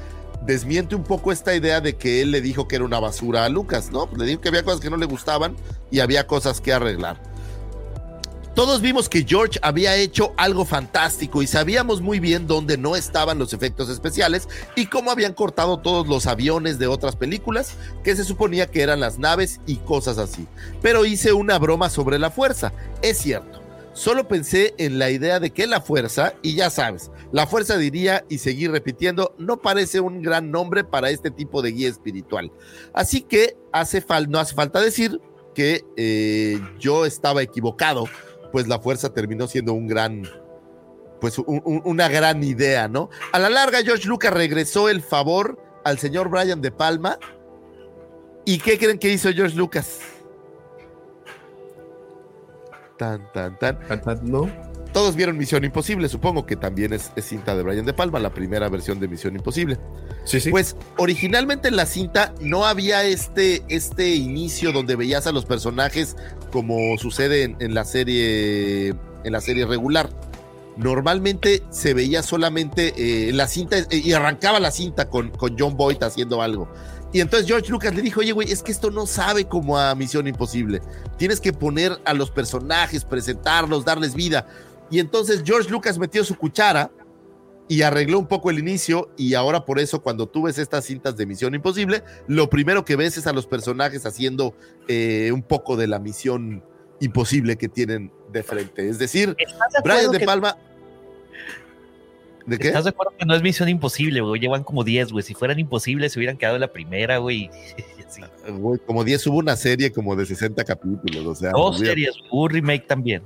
desmiente 0.46 0.96
un 0.96 1.04
poco 1.04 1.32
esta 1.32 1.54
idea 1.54 1.82
de 1.82 1.98
que 1.98 2.22
él 2.22 2.32
le 2.32 2.42
dijo 2.42 2.68
que 2.68 2.78
era 2.78 2.86
una 2.86 3.00
basura 3.00 3.44
a 3.46 3.50
Lucas, 3.50 3.92
¿no? 3.92 4.10
Le 4.16 4.26
dijo 4.26 4.42
que 4.42 4.48
había 4.48 4.64
cosas 4.64 4.80
que 4.80 4.90
no 4.90 4.98
le 4.98 5.06
gustaban 5.06 5.56
y 5.92 6.00
había 6.00 6.26
cosas 6.26 6.62
que 6.62 6.72
arreglar. 6.72 7.22
Todos 8.56 8.82
vimos 8.82 9.08
que 9.08 9.24
George 9.24 9.58
había 9.62 9.96
hecho 9.96 10.34
algo 10.36 10.66
fantástico 10.66 11.42
y 11.42 11.48
sabíamos 11.48 12.02
muy 12.02 12.20
bien 12.20 12.48
dónde 12.48 12.78
no 12.78 12.98
estaban 12.98 13.40
los 13.40 13.54
efectos 13.54 13.88
especiales 13.88 14.50
y 14.76 14.88
cómo 14.88 15.10
habían 15.10 15.34
cortado 15.34 15.80
todos 15.80 16.06
los 16.08 16.28
aviones 16.28 16.78
de 16.78 16.88
otras 16.88 17.16
películas 17.16 17.76
que 18.04 18.14
se 18.14 18.26
suponía 18.26 18.68
que 18.68 18.82
eran 18.82 19.00
las 19.00 19.18
naves 19.18 19.62
y 19.66 19.78
cosas 19.78 20.18
así. 20.18 20.48
Pero 20.82 21.06
hice 21.06 21.32
una 21.32 21.58
broma 21.60 21.90
sobre 21.90 22.20
la 22.20 22.30
fuerza. 22.30 22.74
Es 23.02 23.20
cierto. 23.20 23.62
Solo 23.94 24.28
pensé 24.28 24.74
en 24.78 25.00
la 25.00 25.12
idea 25.12 25.40
de 25.40 25.52
que 25.52 25.66
la 25.66 25.80
fuerza, 25.80 26.34
y 26.42 26.56
ya 26.56 26.70
sabes, 26.70 27.12
la 27.32 27.48
fuerza 27.48 27.78
diría 27.78 28.26
y 28.30 28.38
seguir 28.38 28.72
repitiendo, 28.72 29.34
no 29.38 29.62
parece 29.62 30.00
un 30.02 30.22
gran 30.22 30.52
nombre 30.52 30.84
para 30.84 31.10
este 31.10 31.32
tipo 31.32 31.62
de 31.62 31.72
guía 31.72 31.90
espiritual. 31.90 32.52
Así 32.94 33.22
que 33.22 33.58
hace 33.72 34.04
no 34.28 34.40
hace 34.40 34.56
falta 34.56 34.82
decir 34.82 35.22
que 35.54 35.84
eh, 35.98 36.62
yo 36.80 37.06
estaba 37.06 37.42
equivocado, 37.42 38.06
pues 38.52 38.68
la 38.68 38.80
fuerza 38.80 39.14
terminó 39.14 39.48
siendo 39.48 39.74
un 39.74 39.88
gran, 39.88 40.24
pues 41.20 41.38
un- 41.40 41.62
un- 41.66 41.82
una 41.86 42.08
gran 42.10 42.44
idea, 42.44 42.88
¿no? 42.88 43.10
A 43.32 43.40
la 43.40 43.50
larga, 43.50 43.82
George 43.84 44.08
Lucas 44.08 44.34
regresó 44.34 44.90
el 44.90 45.02
favor 45.02 45.58
al 45.84 45.98
señor 46.00 46.30
Brian 46.30 46.62
De 46.62 46.72
Palma. 46.72 47.18
¿Y 48.46 48.58
qué 48.60 48.78
creen 48.78 48.98
que 48.98 49.10
hizo 49.10 49.32
George 49.32 49.56
Lucas? 49.56 50.00
Tan, 52.98 53.32
tan, 53.32 53.58
tan. 53.58 53.80
¿No? 54.24 54.50
Todos 54.94 55.16
vieron 55.16 55.38
Misión 55.38 55.64
Imposible, 55.64 56.10
supongo 56.10 56.46
que 56.46 56.56
también 56.56 56.92
es, 56.92 57.12
es 57.16 57.26
cinta 57.26 57.56
de 57.56 57.64
Brian 57.64 57.86
De 57.86 57.94
Palma, 57.94 58.20
la 58.20 58.34
primera 58.34 58.68
versión 58.68 59.00
de 59.00 59.08
Misión 59.08 59.36
Imposible. 59.36 59.80
Sí, 60.26 60.40
sí. 60.42 60.52
Pues 60.52 60.76
originalmente 60.98 61.70
en 61.70 61.78
la 61.78 61.86
cinta 61.86 62.34
no 62.42 62.66
había 62.66 63.04
este, 63.06 63.64
este 63.70 64.16
inicio 64.16 64.74
donde 64.74 64.96
veías 64.96 65.28
a 65.28 65.32
los 65.32 65.46
personajes 65.46 66.18
como 66.52 66.98
sucede 66.98 67.44
en, 67.44 67.56
en 67.60 67.74
la 67.74 67.86
serie 67.86 68.90
en 69.24 69.32
la 69.32 69.40
serie 69.40 69.66
regular. 69.66 70.10
normalmente 70.78 71.64
se 71.70 71.94
veía 71.94 72.24
solamente 72.24 72.94
eh, 72.98 73.34
la 73.34 73.48
cinta 73.48 73.78
eh, 73.78 73.86
y 73.92 74.14
arrancaba 74.14 74.60
la 74.60 74.72
cinta 74.72 75.10
con, 75.10 75.30
con 75.30 75.56
John 75.58 75.78
Boyd 75.78 76.02
haciendo 76.04 76.42
algo. 76.42 76.68
Y 77.14 77.20
entonces 77.20 77.48
George 77.48 77.70
Lucas 77.70 77.94
le 77.94 78.02
dijo, 78.02 78.22
oye, 78.22 78.32
güey, 78.32 78.50
es 78.50 78.64
que 78.64 78.72
esto 78.72 78.90
no 78.90 79.06
sabe 79.06 79.46
como 79.46 79.78
a 79.78 79.94
Misión 79.96 80.28
Imposible. 80.28 80.82
Tienes 81.18 81.42
que 81.42 81.52
poner 81.52 82.00
a 82.06 82.14
los 82.14 82.32
personajes, 82.32 83.04
presentarlos, 83.04 83.84
darles 83.84 84.16
vida. 84.16 84.48
Y 84.92 85.00
entonces 85.00 85.42
George 85.44 85.70
Lucas 85.70 85.98
metió 85.98 86.24
su 86.24 86.36
cuchara 86.36 86.92
y 87.68 87.84
arregló 87.84 88.20
un 88.20 88.28
poco 88.28 88.50
el 88.50 88.60
inicio 88.60 89.10
y 89.16 89.34
ahora 89.34 89.64
por 89.64 89.80
eso 89.80 90.04
cuando 90.04 90.28
tú 90.28 90.44
ves 90.44 90.58
estas 90.58 90.84
cintas 90.84 91.16
de 91.16 91.26
Misión 91.26 91.56
Imposible, 91.56 92.04
lo 92.28 92.50
primero 92.50 92.84
que 92.84 92.98
ves 92.98 93.18
es 93.18 93.28
a 93.28 93.32
los 93.32 93.48
personajes 93.48 94.06
haciendo 94.06 94.54
eh, 94.90 95.32
un 95.34 95.42
poco 95.42 95.78
de 95.78 95.88
la 95.88 95.98
misión 95.98 96.62
imposible 97.00 97.56
que 97.56 97.70
tienen 97.70 98.12
de 98.34 98.44
frente. 98.44 98.90
Es 98.90 99.00
decir, 99.00 99.38
Brian 99.84 100.12
De 100.12 100.20
Palma... 100.20 100.58
¿De 102.46 102.58
qué? 102.58 102.70
¿Estás 102.70 102.86
de 102.86 102.90
acuerdo 102.90 103.14
que 103.18 103.26
no 103.26 103.36
es 103.36 103.42
misión 103.42 103.70
imposible, 103.70 104.20
güey? 104.20 104.42
Llevan 104.42 104.64
como 104.64 104.84
10, 104.84 105.12
güey. 105.12 105.24
Si 105.24 105.36
fueran 105.36 105.60
imposibles, 105.60 106.12
se 106.12 106.20
hubieran 106.20 106.38
quedado 106.38 106.56
en 106.56 106.62
la 106.62 106.74
primera, 106.74 107.18
güey. 107.18 107.50
Sí. 108.12 108.22
como 108.86 109.06
10 109.06 109.28
hubo 109.28 109.38
una 109.38 109.56
serie 109.56 109.90
como 109.90 110.18
de 110.18 110.26
60 110.26 110.66
capítulos, 110.66 111.26
o 111.26 111.34
sea. 111.34 111.52
Dos 111.52 111.80
series, 111.80 112.14
un 112.30 112.50
remake 112.50 112.86
también. 112.86 113.24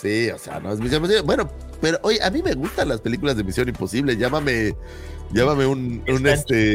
Sí, 0.00 0.30
o 0.30 0.38
sea, 0.38 0.60
no 0.60 0.72
es 0.72 0.78
Misión 0.78 1.02
Imposible. 1.02 1.22
Bueno, 1.22 1.50
pero 1.80 1.98
oye, 2.02 2.22
a 2.22 2.30
mí 2.30 2.42
me 2.42 2.54
gustan 2.54 2.88
las 2.88 3.00
películas 3.00 3.36
de 3.36 3.44
Misión 3.44 3.68
Imposible. 3.68 4.16
Llámame, 4.16 4.74
llámame 5.32 5.66
un, 5.66 6.02
un 6.08 6.26
este, 6.26 6.74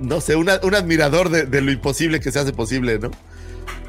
no 0.00 0.20
sé, 0.20 0.36
un 0.36 0.48
admirador 0.48 1.28
de, 1.30 1.60
lo 1.60 1.72
imposible 1.72 2.20
que 2.20 2.30
se 2.30 2.38
hace 2.38 2.52
posible, 2.52 2.98
¿no? 2.98 3.10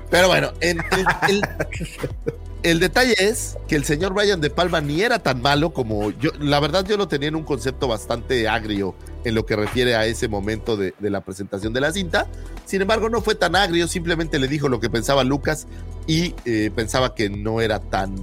Pero 0.10 0.28
bueno, 0.28 0.52
el, 0.62 0.78
el, 2.66 2.80
detalle 2.80 3.16
es 3.20 3.58
que 3.68 3.76
el 3.76 3.86
señor 3.86 4.14
Brian 4.14 4.42
De 4.42 4.50
Palma 4.50 4.82
ni 4.82 5.02
era 5.02 5.20
tan 5.20 5.42
malo 5.42 5.72
como 5.72 6.10
yo. 6.12 6.32
La 6.40 6.60
verdad, 6.60 6.86
yo 6.86 6.98
lo 6.98 7.08
tenía 7.08 7.30
en 7.30 7.36
un 7.36 7.44
concepto 7.44 7.88
bastante 7.88 8.48
agrio 8.48 8.96
en 9.24 9.36
lo 9.36 9.46
que 9.46 9.56
refiere 9.56 9.96
a 9.96 10.06
ese 10.06 10.28
momento 10.28 10.76
de, 10.76 10.94
la 11.00 11.22
presentación 11.22 11.74
de 11.74 11.82
la 11.82 11.92
cinta. 11.92 12.28
Sin 12.66 12.82
embargo, 12.82 13.10
no 13.10 13.22
fue 13.22 13.36
tan 13.36 13.56
agrio, 13.56 13.88
simplemente 13.88 14.40
le 14.40 14.48
dijo 14.48 14.68
lo 14.68 14.80
que 14.80 14.90
pensaba 14.90 15.24
Lucas 15.24 15.68
y 16.08 16.34
eh, 16.46 16.72
pensaba 16.76 17.14
que 17.14 17.30
no 17.30 17.62
era 17.62 17.80
tan 17.80 18.16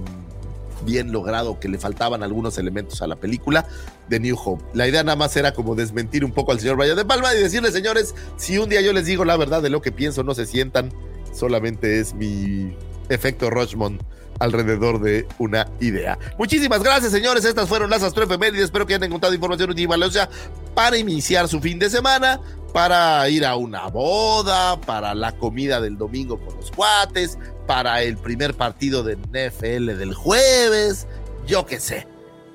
bien 0.85 1.13
logrado, 1.13 1.59
que 1.61 1.69
le 1.69 1.77
faltaban 1.77 2.23
algunos 2.23 2.57
elementos 2.57 3.01
a 3.01 3.07
la 3.07 3.15
película 3.15 3.65
de 4.09 4.19
New 4.19 4.37
Hope. 4.43 4.63
La 4.73 4.87
idea 4.87 5.03
nada 5.03 5.15
más 5.15 5.37
era 5.37 5.53
como 5.53 5.75
desmentir 5.75 6.25
un 6.25 6.33
poco 6.33 6.51
al 6.51 6.59
señor 6.59 6.75
Brian 6.75 6.97
De 6.97 7.05
Palma 7.05 7.33
y 7.33 7.39
decirle, 7.39 7.71
señores, 7.71 8.13
si 8.35 8.57
un 8.57 8.67
día 8.67 8.81
yo 8.81 8.91
les 8.91 9.05
digo 9.05 9.23
la 9.23 9.37
verdad 9.37 9.61
de 9.61 9.69
lo 9.69 9.81
que 9.81 9.93
pienso, 9.93 10.23
no 10.23 10.35
se 10.35 10.45
sientan, 10.45 10.91
solamente 11.33 12.01
es 12.01 12.13
mi 12.13 12.75
efecto 13.07 13.49
Rochmond 13.49 14.01
alrededor 14.43 14.99
de 15.01 15.25
una 15.39 15.67
idea. 15.79 16.19
Muchísimas 16.37 16.83
gracias, 16.83 17.11
señores. 17.11 17.45
Estas 17.45 17.69
fueron 17.69 17.89
las 17.89 18.03
astroefemérides. 18.03 18.65
Espero 18.65 18.85
que 18.85 18.93
hayan 18.93 19.05
encontrado 19.05 19.33
información 19.33 19.69
útil 19.71 19.83
y 19.83 19.87
valiosa 19.87 20.29
para 20.75 20.97
iniciar 20.97 21.47
su 21.47 21.59
fin 21.61 21.79
de 21.79 21.89
semana, 21.89 22.41
para 22.73 23.27
ir 23.29 23.45
a 23.45 23.55
una 23.55 23.87
boda, 23.87 24.79
para 24.81 25.15
la 25.15 25.31
comida 25.37 25.79
del 25.79 25.97
domingo 25.97 26.39
con 26.39 26.55
los 26.57 26.71
cuates, 26.71 27.37
para 27.67 28.01
el 28.03 28.17
primer 28.17 28.53
partido 28.53 29.03
de 29.03 29.15
NFL 29.15 29.97
del 29.97 30.13
jueves, 30.13 31.07
yo 31.47 31.65
qué 31.65 31.79
sé. 31.79 32.07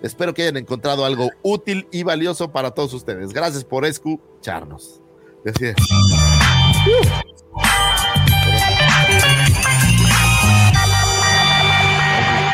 Espero 0.03 0.35
que 0.35 0.43
hayan 0.43 0.59
encontrado 0.59 1.05
algo 1.05 1.31
útil 1.43 1.89
y 1.91 2.03
valioso 2.03 2.53
para 2.53 2.71
todos 2.73 2.93
ustedes. 2.93 3.33
Gracias 3.33 3.65
por 3.65 3.85
escucharnos. 3.85 5.01
Gracias. 5.45 5.77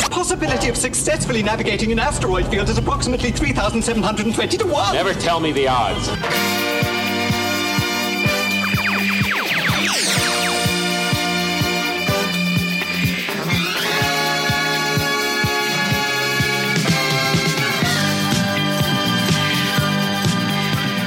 possibility 0.09 0.67
of 0.67 0.75
successfully 0.75 1.41
navigating 1.41 1.93
an 1.93 1.99
asteroid 1.99 2.45
field 2.47 2.67
is 2.67 2.77
approximately 2.77 3.31
3,720 3.31 4.57
to 4.57 4.67
1. 4.67 4.93
Never 4.93 5.13
tell 5.13 5.39
me 5.39 5.53
the 5.53 5.69
odds. 5.69 6.76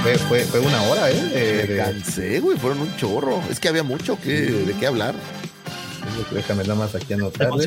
Fue, 0.02 0.16
fue, 0.16 0.44
fue, 0.44 0.60
una 0.60 0.82
hora, 0.82 1.10
¿eh? 1.10 1.14
De, 1.14 1.66
Me 1.68 1.76
cansé, 1.76 2.40
güey. 2.40 2.56
Fueron 2.56 2.80
un 2.80 2.96
chorro. 2.96 3.42
Es 3.50 3.60
que 3.60 3.68
había 3.68 3.82
mucho 3.82 4.18
que, 4.20 4.32
de 4.32 4.72
qué 4.74 4.86
hablar. 4.86 5.14
Déjame 6.32 6.62
nada 6.62 6.74
más 6.74 6.94
aquí 6.94 7.12
anotarle. 7.12 7.66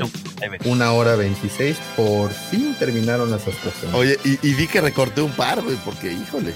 Una 0.65 0.91
hora 0.93 1.15
veintiséis. 1.15 1.77
Por 1.95 2.31
fin 2.31 2.75
terminaron 2.79 3.29
las 3.29 3.47
actuaciones. 3.47 3.95
Oye, 3.95 4.19
y, 4.23 4.39
y 4.47 4.53
vi 4.55 4.67
que 4.67 4.81
recorté 4.81 5.21
un 5.21 5.31
par, 5.31 5.61
güey, 5.61 5.75
porque 5.85 6.11
híjole. 6.11 6.53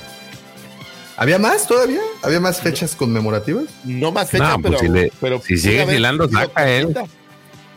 ¿Había 1.15 1.39
más 1.39 1.67
todavía? 1.67 2.01
¿Había 2.21 2.39
más 2.39 2.61
fechas 2.61 2.95
conmemorativas? 2.95 3.65
No 3.83 4.11
más 4.11 4.29
fechas, 4.29 4.49
no, 4.49 4.61
pues 4.61 4.75
pero, 4.75 4.79
si, 4.79 4.87
le, 4.87 5.11
pero, 5.19 5.41
si 5.41 5.57
sigue 5.57 5.85
filando, 5.87 6.29
saca 6.29 6.69
él. 6.69 6.95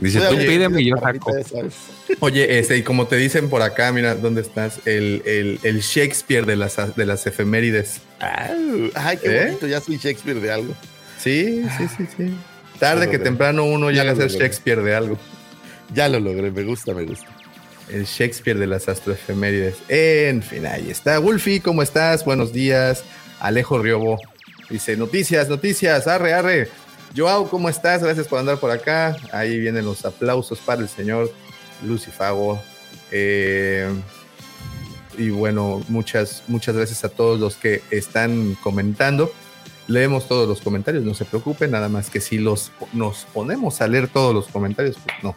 Dice, 0.01 0.21
tú 0.31 0.37
pídeme 0.37 0.81
y 0.81 0.91
yo 0.91 0.97
saco. 0.97 1.33
Oye, 2.21 2.59
este, 2.59 2.79
y 2.79 2.83
como 2.83 3.07
te 3.07 3.17
dicen 3.17 3.51
por 3.51 3.63
acá, 3.63 3.93
mira, 3.93 4.15
¿dónde 4.15 4.41
estás? 4.41 4.81
El, 4.87 5.23
el, 5.27 5.61
el 5.63 5.81
Shakespeare 5.81 6.47
de 6.47 6.57
las, 6.57 6.97
de 6.97 7.07
las 7.07 7.27
efemérides. 7.27 8.01
ay, 8.19 9.19
qué 9.23 9.37
¿Eh? 9.37 9.45
bonito, 9.47 9.67
ya 9.67 9.81
soy 9.81 9.99
Shakespeare 9.99 10.41
de 10.41 10.51
algo. 10.51 10.75
Sí, 11.19 11.65
sí, 11.77 11.87
sí, 11.97 12.07
sí. 12.17 12.35
Tarde 12.79 13.11
que 13.11 13.19
temprano 13.19 13.65
uno 13.65 13.91
llega 13.91 14.13
a 14.13 14.17
ser 14.17 14.31
Shakespeare 14.31 14.83
de 14.83 14.95
algo. 14.95 15.19
Ya 15.95 16.09
lo 16.09 16.19
logré, 16.19 16.51
me 16.51 16.63
gusta, 16.63 16.95
me 16.95 17.05
gusta. 17.05 17.27
El 17.91 18.05
Shakespeare 18.05 18.59
de 18.59 18.67
las 18.67 18.89
astroefemérides. 18.89 19.77
En 19.89 20.43
fin, 20.43 20.65
ahí 20.67 20.91
está. 20.91 21.19
Wolfie, 21.19 21.61
¿cómo 21.61 21.83
estás? 21.83 22.25
Buenos 22.25 22.53
días. 22.53 23.05
Alejo 23.41 23.79
Riobo 23.83 24.19
dice: 24.71 24.97
Noticias, 24.97 25.49
noticias, 25.49 26.07
arre, 26.07 26.33
arre. 26.33 26.69
Joao, 27.17 27.49
¿cómo 27.49 27.69
estás? 27.69 28.03
Gracias 28.03 28.29
por 28.29 28.39
andar 28.39 28.59
por 28.59 28.71
acá. 28.71 29.17
Ahí 29.33 29.59
vienen 29.59 29.85
los 29.85 30.05
aplausos 30.05 30.59
para 30.61 30.81
el 30.81 30.89
señor 30.89 31.33
Lucifago. 31.85 32.63
Eh, 33.11 33.89
y 35.19 35.31
bueno, 35.31 35.83
muchas, 35.89 36.43
muchas 36.47 36.77
gracias 36.77 37.05
a 37.05 37.09
todos 37.09 37.39
los 37.39 37.57
que 37.57 37.83
están 37.91 38.57
comentando 38.63 39.33
leemos 39.91 40.29
todos 40.29 40.49
los 40.49 40.61
comentarios, 40.61 41.05
no 41.05 41.15
se 41.15 41.25
preocupen, 41.25 41.73
nada 41.73 41.89
más 41.89 42.11
que 42.11 42.21
si 42.21 42.39
los, 42.39 42.71
nos 42.93 43.27
ponemos 43.35 43.81
a 43.81 43.89
leer 43.89 44.09
todos 44.09 44.33
los 44.33 44.47
comentarios, 44.47 44.97
pues 45.05 45.17
no, 45.23 45.35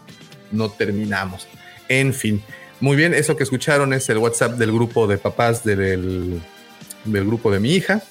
no 0.52 0.70
terminamos. 0.70 1.48
En 1.90 2.14
fin, 2.14 2.41
muy 2.80 2.95
bien, 2.95 3.14
eso 3.14 3.36
que 3.36 3.44
escucharon 3.44 3.94
es 3.94 4.08
el 4.10 4.20
WhatsApp 4.20 4.54
del 4.54 4.72
grupo 4.72 5.08
de 5.08 5.18
papás 5.18 5.64
del, 5.64 6.40
del 7.04 7.26
grupo 7.26 7.52
de 7.52 7.60
mi 7.60 7.74
hija, 7.74 8.04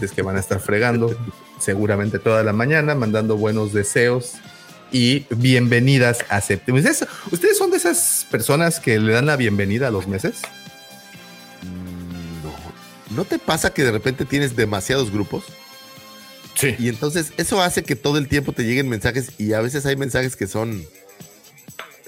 es 0.00 0.12
que 0.12 0.22
van 0.22 0.36
a 0.36 0.40
estar 0.40 0.60
fregando 0.60 1.14
seguramente 1.62 2.18
toda 2.18 2.42
la 2.42 2.52
mañana, 2.52 2.94
mandando 2.94 3.36
buenos 3.36 3.72
deseos 3.72 4.32
y 4.90 5.24
bienvenidas 5.30 6.24
a 6.28 6.40
septiembre. 6.40 6.82
¿Ustedes, 6.82 7.08
¿Ustedes 7.30 7.56
son 7.56 7.70
de 7.70 7.76
esas 7.78 8.26
personas 8.30 8.80
que 8.80 8.98
le 8.98 9.12
dan 9.12 9.26
la 9.26 9.36
bienvenida 9.36 9.88
a 9.88 9.90
los 9.90 10.06
meses? 10.06 10.42
Mm, 11.62 12.44
no. 12.44 13.16
¿No 13.16 13.24
te 13.24 13.38
pasa 13.38 13.72
que 13.72 13.84
de 13.84 13.92
repente 13.92 14.24
tienes 14.24 14.56
demasiados 14.56 15.10
grupos? 15.10 15.44
Sí. 16.54 16.74
Y 16.78 16.88
entonces 16.88 17.32
eso 17.38 17.62
hace 17.62 17.82
que 17.82 17.96
todo 17.96 18.18
el 18.18 18.28
tiempo 18.28 18.52
te 18.52 18.64
lleguen 18.64 18.88
mensajes 18.88 19.32
y 19.38 19.54
a 19.54 19.60
veces 19.60 19.86
hay 19.86 19.96
mensajes 19.96 20.36
que 20.36 20.46
son 20.46 20.84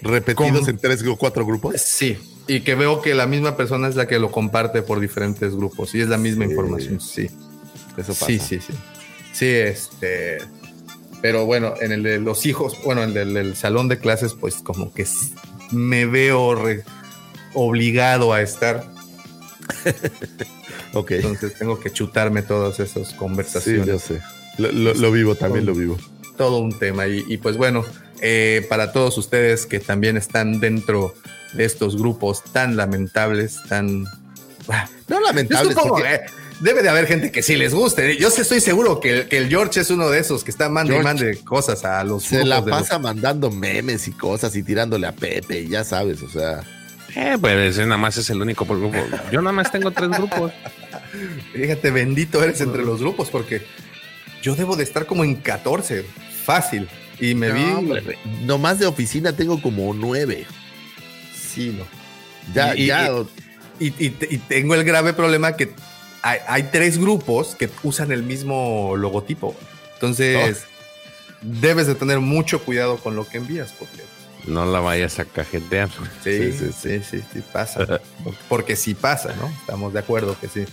repetidos 0.02 0.68
en 0.68 0.78
tres 0.78 1.02
o 1.06 1.16
cuatro 1.16 1.46
grupos. 1.46 1.80
Sí. 1.80 2.18
Y 2.46 2.60
que 2.60 2.74
veo 2.74 3.00
que 3.00 3.14
la 3.14 3.26
misma 3.26 3.56
persona 3.56 3.88
es 3.88 3.96
la 3.96 4.06
que 4.06 4.18
lo 4.18 4.30
comparte 4.30 4.82
por 4.82 5.00
diferentes 5.00 5.54
grupos 5.54 5.94
y 5.94 6.02
es 6.02 6.08
la 6.08 6.18
misma 6.18 6.44
información. 6.44 7.00
Sí. 7.00 7.30
Eso 7.96 8.12
pasa. 8.12 8.26
Sí, 8.26 8.38
sí, 8.38 8.60
sí. 8.60 8.74
Sí, 9.34 9.50
este. 9.50 10.38
Pero 11.20 11.44
bueno, 11.44 11.74
en 11.80 11.92
el 11.92 12.02
de 12.02 12.18
los 12.18 12.46
hijos, 12.46 12.78
bueno, 12.84 13.02
en 13.02 13.16
el 13.16 13.34
del 13.34 13.56
salón 13.56 13.88
de 13.88 13.98
clases, 13.98 14.34
pues 14.34 14.56
como 14.56 14.92
que 14.92 15.06
me 15.72 16.06
veo 16.06 16.54
obligado 17.54 18.32
a 18.32 18.40
estar. 18.40 18.84
ok. 20.92 21.10
Entonces 21.12 21.54
tengo 21.58 21.80
que 21.80 21.90
chutarme 21.90 22.42
todas 22.42 22.78
esas 22.80 23.12
conversaciones. 23.14 23.84
Sí, 23.84 23.90
yo 23.90 23.98
sé. 23.98 24.20
Lo, 24.58 25.10
vivo, 25.10 25.34
también 25.34 25.66
lo 25.66 25.74
vivo. 25.74 25.98
Todo 26.36 26.58
un 26.58 26.78
tema. 26.78 27.06
Y, 27.08 27.36
pues 27.38 27.56
bueno, 27.56 27.84
eh, 28.20 28.64
para 28.68 28.92
todos 28.92 29.18
ustedes 29.18 29.66
que 29.66 29.80
también 29.80 30.16
están 30.16 30.60
dentro 30.60 31.14
de 31.54 31.64
estos 31.64 31.96
grupos 31.96 32.44
tan 32.52 32.76
lamentables, 32.76 33.58
tan... 33.68 34.04
No 35.08 35.20
lamentables. 35.20 35.76
Eh, 36.04 36.20
debe 36.60 36.82
de 36.82 36.88
haber 36.88 37.06
gente 37.06 37.30
que 37.30 37.42
sí 37.42 37.56
les 37.56 37.74
guste. 37.74 38.16
Yo 38.16 38.28
estoy 38.28 38.60
seguro 38.60 39.00
que, 39.00 39.26
el 39.30 39.48
George 39.48 39.80
es 39.80 39.90
uno 39.90 40.08
de 40.08 40.20
esos 40.20 40.44
que 40.44 40.50
está 40.50 40.68
mandando 40.68 41.00
y 41.00 41.04
mande 41.04 41.38
cosas 41.44 41.84
a 41.84 42.02
los... 42.04 42.24
Se 42.24 42.44
la 42.44 42.64
pasa 42.64 42.98
mandando 42.98 43.50
memes 43.50 44.08
y 44.08 44.12
cosas 44.12 44.54
y 44.56 44.62
tirándole 44.62 45.06
a 45.06 45.12
Pepe, 45.12 45.66
ya 45.68 45.84
sabes, 45.84 46.22
o 46.22 46.28
sea... 46.28 46.62
Eh, 47.16 47.36
pues 47.40 47.78
nada 47.78 47.96
más 47.96 48.16
es 48.16 48.28
el 48.30 48.42
único 48.42 48.64
grupo. 48.64 48.96
Yo 49.30 49.40
nada 49.40 49.52
más 49.52 49.70
tengo 49.70 49.92
tres 49.92 50.10
grupos. 50.10 50.50
Fíjate, 51.52 51.92
bendito 51.92 52.42
eres 52.42 52.60
entre 52.60 52.84
los 52.84 52.98
grupos 53.00 53.30
porque 53.30 53.64
yo 54.42 54.56
debo 54.56 54.74
de 54.74 54.82
estar 54.82 55.06
como 55.06 55.22
en 55.22 55.36
14, 55.36 56.04
fácil. 56.44 56.88
Y 57.20 57.36
me 57.36 57.48
No, 57.50 57.54
vi. 57.54 57.62
hombre, 57.72 58.18
nomás 58.42 58.80
de 58.80 58.86
oficina 58.86 59.32
tengo 59.32 59.62
como 59.62 59.94
nueve. 59.94 60.44
Sí, 61.54 61.76
no. 61.78 61.84
Ya, 62.52 62.74
Y- 62.74 62.82
y- 62.82 62.86
ya. 62.86 63.10
Y, 63.78 63.86
y- 64.04 64.16
y 64.30 64.38
tengo 64.38 64.74
el 64.74 64.82
grave 64.82 65.12
problema 65.12 65.54
que 65.56 65.72
hay, 66.24 66.38
hay 66.48 66.62
tres 66.64 66.98
grupos 66.98 67.54
que 67.54 67.68
usan 67.82 68.10
el 68.10 68.22
mismo 68.22 68.96
logotipo. 68.96 69.54
Entonces, 69.92 70.64
debes 71.42 71.86
de 71.86 71.94
tener 71.94 72.18
mucho 72.20 72.62
cuidado 72.64 72.96
con 72.96 73.14
lo 73.14 73.28
que 73.28 73.36
envías, 73.36 73.72
porque 73.72 74.02
No 74.46 74.64
la 74.64 74.80
vayas 74.80 75.18
a 75.18 75.26
cajetear. 75.26 75.90
sí, 76.22 76.52
sí, 76.58 76.70
sí, 76.72 77.00
sí, 77.04 77.22
sí 77.30 77.42
pasa. 77.52 78.00
porque 78.48 78.74
sí 78.74 78.94
pasa, 78.94 79.34
¿no? 79.34 79.48
Estamos 79.60 79.92
de 79.92 79.98
acuerdo 79.98 80.34
que 80.40 80.48
sí. 80.48 80.64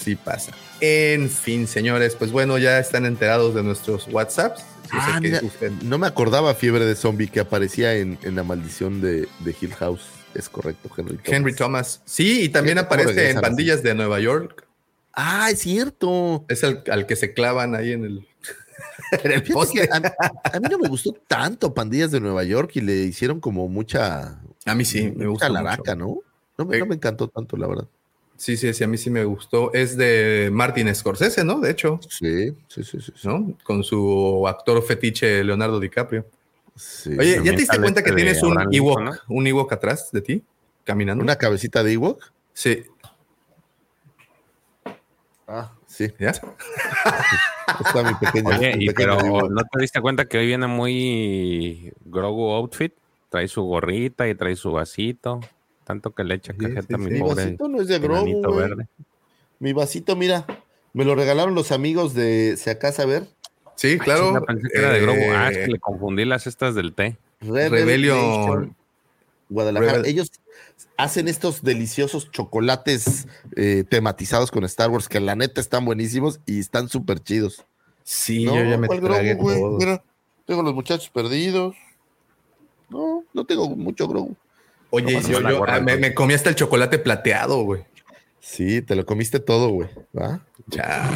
Sí 0.00 0.14
pasa. 0.14 0.52
En 0.80 1.28
fin, 1.28 1.66
señores, 1.66 2.14
pues 2.14 2.30
bueno, 2.30 2.56
ya 2.56 2.78
están 2.78 3.04
enterados 3.04 3.56
de 3.56 3.64
nuestros 3.64 4.06
WhatsApps. 4.08 4.62
Ah, 4.92 5.18
mira, 5.20 5.40
no 5.82 5.98
me 5.98 6.06
acordaba 6.06 6.54
Fiebre 6.54 6.84
de 6.84 6.94
Zombie 6.94 7.28
que 7.28 7.40
aparecía 7.40 7.94
en, 7.94 8.16
en 8.22 8.36
La 8.36 8.44
Maldición 8.44 9.00
de, 9.00 9.28
de 9.40 9.56
Hill 9.60 9.74
House. 9.74 10.02
Es 10.34 10.48
correcto, 10.48 10.88
Henry 10.96 11.16
Thomas. 11.16 11.32
Henry 11.32 11.54
Thomas. 11.54 12.02
Sí, 12.04 12.42
y 12.44 12.48
también 12.48 12.78
aparece 12.78 13.30
en 13.30 13.36
así. 13.38 13.42
Pandillas 13.42 13.82
de 13.82 13.94
Nueva 13.94 14.20
York. 14.20 14.66
Ah, 15.12 15.50
es 15.50 15.60
cierto. 15.60 16.44
Es 16.48 16.62
el 16.62 16.82
al 16.90 17.06
que 17.06 17.16
se 17.16 17.34
clavan 17.34 17.74
ahí 17.74 17.92
en 17.92 18.04
el, 18.04 18.26
en 19.24 19.32
el 19.32 19.42
poste. 19.42 19.88
a, 19.92 19.96
a 20.44 20.60
mí 20.60 20.66
no 20.70 20.78
me 20.78 20.88
gustó 20.88 21.12
tanto 21.26 21.74
Pandillas 21.74 22.10
de 22.10 22.20
Nueva 22.20 22.44
York 22.44 22.70
y 22.76 22.80
le 22.80 22.94
hicieron 23.04 23.40
como 23.40 23.68
mucha. 23.68 24.40
A 24.64 24.74
mí 24.74 24.84
sí, 24.84 25.12
me 25.14 25.26
gusta 25.26 25.48
mucho. 25.48 25.62
laraca, 25.62 25.94
¿no? 25.94 26.18
No 26.56 26.64
me, 26.64 26.76
Eh, 26.76 26.80
no 26.80 26.86
me 26.86 26.94
encantó 26.94 27.28
tanto, 27.28 27.56
la 27.56 27.66
verdad. 27.66 27.88
Sí, 28.36 28.56
sí, 28.56 28.72
sí, 28.74 28.82
a 28.82 28.88
mí 28.88 28.96
sí 28.98 29.10
me 29.10 29.24
gustó. 29.24 29.72
Es 29.72 29.96
de 29.96 30.48
Martin 30.52 30.92
Scorsese, 30.94 31.44
¿no? 31.44 31.60
De 31.60 31.70
hecho, 31.70 32.00
Sí, 32.08 32.50
sí, 32.68 32.82
sí, 32.82 33.00
sí. 33.00 33.12
sí. 33.14 33.28
¿no? 33.28 33.56
Con 33.62 33.84
su 33.84 34.46
actor 34.48 34.82
fetiche 34.82 35.44
Leonardo 35.44 35.78
DiCaprio. 35.78 36.26
Sí. 36.74 37.10
Oye, 37.18 37.36
¿ya 37.44 37.52
te 37.52 37.56
diste 37.58 37.78
cuenta 37.78 38.02
que 38.02 38.12
tienes 38.12 38.42
un 38.42 38.58
Ewok, 38.72 38.98
Lincoln, 39.00 39.18
un 39.28 39.46
Ewok 39.46 39.72
atrás 39.72 40.10
de 40.12 40.22
ti, 40.22 40.44
caminando? 40.84 41.22
¿Una 41.22 41.36
cabecita 41.36 41.82
de 41.82 41.92
Ewok? 41.92 42.32
Sí, 42.52 42.84
Ah, 45.46 45.72
sí. 45.86 46.08
¿ya? 46.18 46.30
Está 47.84 48.02
mi 48.02 48.14
pequeño. 48.14 48.48
Oye, 48.56 48.76
mi 48.76 48.84
y 48.84 48.86
pequeño 48.88 49.16
pero 49.18 49.26
Ewok. 49.26 49.50
¿no 49.50 49.62
te 49.64 49.80
diste 49.80 50.00
cuenta 50.00 50.24
que 50.24 50.38
hoy 50.38 50.46
viene 50.46 50.66
muy 50.66 51.92
Grogu 52.04 52.50
outfit? 52.52 52.94
Trae 53.28 53.48
su 53.48 53.62
gorrita 53.62 54.28
y 54.28 54.34
trae 54.34 54.56
su 54.56 54.72
vasito. 54.72 55.40
Tanto 55.84 56.14
que 56.14 56.24
le 56.24 56.36
echa 56.36 56.52
Sí, 56.52 56.58
cajeta 56.58 56.82
sí, 56.88 56.94
a 56.94 56.98
mi 56.98 57.04
sí. 57.06 57.12
Mi 57.12 57.20
pobre 57.20 57.44
vasito 57.44 57.68
no 57.68 57.80
es 57.80 57.88
de 57.88 57.98
Grogu, 57.98 58.54
verde. 58.56 58.88
Mi 59.58 59.72
vasito, 59.72 60.16
mira, 60.16 60.46
me 60.92 61.04
lo 61.04 61.14
regalaron 61.14 61.54
los 61.54 61.70
amigos 61.72 62.14
de 62.14 62.56
Se 62.56 62.70
Acá 62.70 62.92
ver. 63.04 63.26
Sí, 63.76 63.98
claro. 63.98 64.28
Chinga, 64.28 64.40
pensé 64.42 64.68
que 64.72 64.78
era 64.78 64.90
de 64.92 65.00
Grogu. 65.00 65.20
Ah, 65.32 65.48
es 65.50 65.56
eh, 65.56 65.64
que 65.64 65.70
le 65.72 65.78
confundí 65.78 66.24
las 66.24 66.46
estas 66.46 66.74
del 66.74 66.94
té. 66.94 67.16
Rebel 67.40 67.70
Rebellion. 67.72 68.16
Nation, 68.16 68.76
Guadalajara. 69.48 69.98
Rebel- 69.98 70.06
Ellos 70.06 70.30
hacen 70.96 71.28
estos 71.28 71.62
deliciosos 71.62 72.30
chocolates 72.30 73.26
eh, 73.56 73.84
tematizados 73.88 74.50
con 74.50 74.64
Star 74.64 74.90
Wars 74.90 75.08
que 75.08 75.20
la 75.20 75.34
neta 75.34 75.60
están 75.60 75.84
buenísimos 75.84 76.40
y 76.46 76.60
están 76.60 76.88
súper 76.88 77.20
chidos. 77.20 77.64
Sí, 78.04 78.44
No, 78.44 78.56
yo 78.56 78.64
ya 78.64 78.78
me 78.78 78.86
¿cuál 78.86 79.00
tragué 79.00 79.34
Grogu, 79.34 79.42
güey? 79.42 79.60
todo. 79.60 79.78
Mira, 79.78 80.02
tengo 80.46 80.62
los 80.62 80.74
muchachos 80.74 81.08
perdidos. 81.10 81.74
No, 82.88 83.24
no 83.32 83.44
tengo 83.44 83.68
mucho 83.70 84.06
Grogu. 84.08 84.36
Oye, 84.90 85.12
Nomás 85.14 85.28
yo, 85.28 85.40
yo- 85.40 85.64
ah, 85.66 85.80
me, 85.80 86.12
comí 86.14 86.34
hasta 86.34 86.50
el 86.50 86.54
chocolate 86.56 86.98
plateado, 86.98 87.62
güey. 87.62 87.84
Sí, 88.40 88.82
te 88.82 88.94
lo 88.94 89.06
comiste 89.06 89.40
todo, 89.40 89.70
güey. 89.70 89.88
¿va? 90.16 90.44
Ya. 90.66 91.10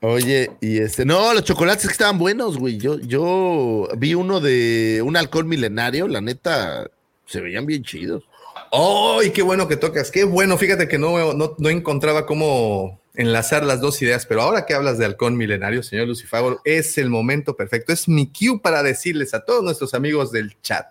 Oye, 0.00 0.50
y 0.60 0.78
este, 0.78 1.04
no, 1.04 1.34
los 1.34 1.42
chocolates 1.42 1.90
estaban 1.90 2.18
buenos, 2.18 2.56
güey. 2.56 2.78
Yo, 2.78 3.00
yo 3.00 3.88
vi 3.96 4.14
uno 4.14 4.40
de 4.40 5.02
un 5.04 5.16
alcohol 5.16 5.44
milenario, 5.44 6.06
la 6.06 6.20
neta, 6.20 6.88
se 7.26 7.40
veían 7.40 7.66
bien 7.66 7.82
chidos. 7.82 8.24
¡Ay, 8.70 9.30
qué 9.30 9.42
bueno 9.42 9.66
que 9.66 9.76
tocas! 9.76 10.10
¡Qué 10.10 10.24
bueno! 10.24 10.56
Fíjate 10.58 10.88
que 10.88 10.98
no, 10.98 11.34
no, 11.34 11.54
no 11.58 11.68
encontraba 11.68 12.26
cómo 12.26 13.00
enlazar 13.14 13.64
las 13.64 13.80
dos 13.80 14.00
ideas, 14.00 14.26
pero 14.26 14.42
ahora 14.42 14.66
que 14.66 14.74
hablas 14.74 14.98
de 14.98 15.04
halcón 15.04 15.36
milenario, 15.36 15.82
señor 15.82 16.06
Lucifago, 16.06 16.60
es 16.64 16.98
el 16.98 17.10
momento 17.10 17.56
perfecto. 17.56 17.92
Es 17.92 18.08
mi 18.08 18.28
cue 18.28 18.60
para 18.62 18.82
decirles 18.82 19.34
a 19.34 19.44
todos 19.44 19.64
nuestros 19.64 19.94
amigos 19.94 20.30
del 20.30 20.56
chat 20.62 20.86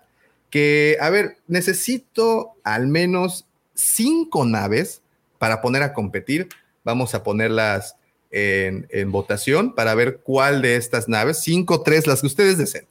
que, 0.49 0.97
a 0.99 1.09
ver, 1.09 1.37
necesito 1.47 2.53
al 2.63 2.87
menos 2.87 3.45
cinco 3.73 4.45
naves 4.45 5.01
para 5.37 5.61
poner 5.61 5.83
a 5.83 5.93
competir. 5.93 6.49
Vamos 6.83 7.13
a 7.13 7.23
ponerlas 7.23 7.96
en, 8.31 9.11
votación 9.11 9.73
para 9.73 9.95
ver 9.95 10.19
cuál 10.23 10.61
de 10.61 10.75
estas 10.75 11.07
naves, 11.07 11.39
cinco, 11.41 11.81
tres, 11.81 12.07
las 12.07 12.21
que 12.21 12.27
ustedes 12.27 12.57
deseen. 12.57 12.85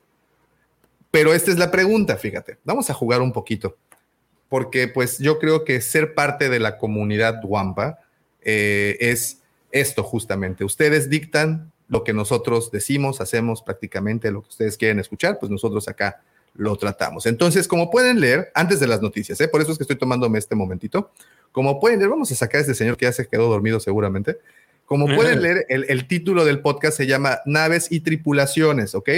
Pero 1.11 1.35
esta 1.35 1.51
es 1.51 1.59
la 1.59 1.71
pregunta, 1.71 2.17
fíjate. 2.17 2.59
Vamos 2.65 2.91
a 2.91 2.95
jugar 2.95 3.21
un 3.21 3.33
poquito 3.33 3.77
porque 4.49 4.89
pues 4.89 5.19
yo 5.19 5.39
creo 5.39 5.65
que 5.65 5.81
ser 5.81 6.15
parte 6.15 6.49
de 6.49 6.61
la 6.61 6.79
comunidad 6.79 7.41
Wampa 7.45 7.99
eh, 8.43 8.97
es 9.01 9.43
esto 9.73 10.03
justamente. 10.03 10.65
Ustedes 10.65 11.11
dictan 11.11 11.73
lo 11.89 12.05
que 12.05 12.13
nosotros 12.13 12.71
decimos, 12.71 13.21
hacemos 13.21 13.63
prácticamente 13.63 14.31
lo 14.31 14.43
que 14.43 14.49
ustedes 14.49 14.77
quieren 14.77 14.99
escuchar, 14.99 15.39
pues 15.39 15.51
nosotros 15.51 15.89
acá 15.89 16.23
lo 16.55 16.77
tratamos. 16.77 17.27
Entonces, 17.27 17.69
como 17.69 17.91
pueden 17.91 18.21
leer, 18.21 18.51
antes 18.55 18.81
de 18.81 18.87
las 18.87 19.03
noticias, 19.03 19.41
¿eh? 19.41 19.49
por 19.49 19.61
eso 19.61 19.73
es 19.73 19.79
que 19.79 19.85
estoy 19.85 19.97
tomándome 19.97 20.39
este 20.39 20.55
momentito, 20.55 21.11
como 21.53 21.79
pueden 21.81 21.99
leer, 21.99 22.11
vamos 22.11 22.33
a 22.33 22.35
sacar 22.35 22.59
a 22.59 22.61
este 22.63 22.75
señor 22.75 22.97
que 22.97 23.05
ya 23.05 23.13
se 23.13 23.27
quedó 23.27 23.49
dormido 23.49 23.79
seguramente. 23.79 24.39
Como 24.87 25.07
pueden 25.15 25.43
leer, 25.43 25.67
el, 25.69 25.85
el 25.89 26.07
título 26.09 26.45
del 26.45 26.61
podcast 26.61 26.97
se 26.97 27.07
llama 27.07 27.41
Naves 27.45 27.89
y 27.91 28.01
Tripulaciones, 28.01 28.95
¿ok? 28.95 29.11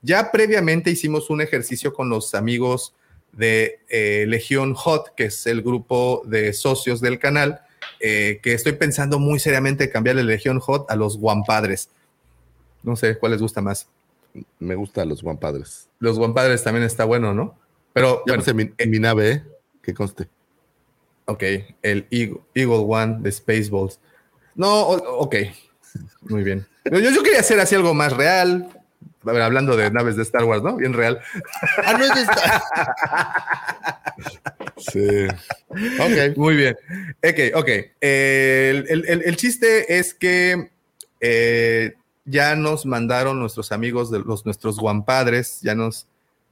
Ya 0.00 0.30
previamente 0.30 0.90
hicimos 0.90 1.28
un 1.28 1.40
ejercicio 1.40 1.92
con 1.92 2.08
los 2.08 2.34
amigos 2.34 2.94
de 3.32 3.80
eh, 3.88 4.24
Legión 4.28 4.74
Hot, 4.74 5.14
que 5.16 5.24
es 5.24 5.46
el 5.46 5.62
grupo 5.62 6.22
de 6.24 6.52
socios 6.52 7.00
del 7.00 7.18
canal, 7.18 7.60
eh, 8.00 8.38
que 8.42 8.54
estoy 8.54 8.72
pensando 8.72 9.18
muy 9.18 9.40
seriamente 9.40 9.90
cambiarle 9.90 10.22
Legión 10.22 10.60
Hot 10.60 10.88
a 10.90 10.96
los 10.96 11.18
Guampadres. 11.18 11.90
No 12.84 12.94
sé 12.94 13.18
cuál 13.18 13.32
les 13.32 13.42
gusta 13.42 13.60
más. 13.60 13.88
Me 14.60 14.76
gustan 14.76 15.08
los 15.08 15.22
guampadres. 15.22 15.88
Los 15.98 16.16
Guampadres 16.16 16.62
también 16.62 16.84
está 16.84 17.04
bueno, 17.04 17.34
¿no? 17.34 17.58
Pero 17.92 18.18
Ya 18.24 18.34
bueno, 18.34 18.44
puse 18.44 18.54
mi, 18.54 18.70
mi 18.86 18.98
nave, 19.00 19.30
¿eh? 19.32 19.42
Que 19.82 19.92
conste. 19.94 20.28
ok, 21.24 21.42
el 21.82 22.06
Eagle, 22.10 22.38
Eagle 22.54 22.84
One 22.86 23.16
de 23.20 23.32
Spaceballs. 23.32 23.98
No, 24.58 24.88
ok, 24.88 25.36
muy 26.22 26.42
bien. 26.42 26.66
Yo, 26.84 26.98
yo 26.98 27.22
quería 27.22 27.40
hacer 27.40 27.58
así 27.60 27.74
algo 27.74 27.94
más 27.94 28.12
real. 28.12 28.68
A 29.24 29.32
ver, 29.32 29.42
hablando 29.42 29.76
de 29.76 29.90
naves 29.90 30.16
de 30.16 30.22
Star 30.22 30.44
Wars, 30.44 30.62
¿no? 30.62 30.76
Bien 30.76 30.92
real. 30.92 31.20
Ah, 31.84 31.92
no 31.94 32.04
es 32.04 32.14
de 32.14 32.20
esta. 32.22 32.62
sí. 34.76 35.26
Ok. 36.00 36.36
Muy 36.36 36.56
bien. 36.56 36.76
Ok, 37.24 37.54
ok. 37.56 37.68
El, 38.00 38.86
el- 38.88 39.04
el- 39.08 39.22
el 39.24 39.36
chiste 39.36 39.98
es 39.98 40.14
que 40.14 40.70
eh, 41.20 41.94
ya 42.24 42.54
nos 42.56 42.86
mandaron 42.86 43.38
nuestros 43.40 43.70
amigos 43.72 44.10
de 44.10 44.20
los 44.20 44.44
nuestros 44.44 44.78
guampadres, 44.78 45.60
ya 45.62 45.74
nos 45.74 46.06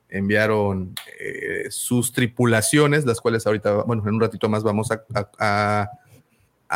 enviaron 0.09 0.95
eh, 1.21 1.67
sus 1.71 2.13
tripulaciones, 2.13 3.05
las 3.05 3.21
cuales 3.21 3.47
ahorita, 3.47 3.83
bueno, 3.83 4.03
en 4.07 4.15
un 4.15 4.21
ratito 4.21 4.49
más 4.49 4.63
vamos 4.63 4.91
a, 4.93 5.03
a- 5.15 5.31
a- 5.39 5.91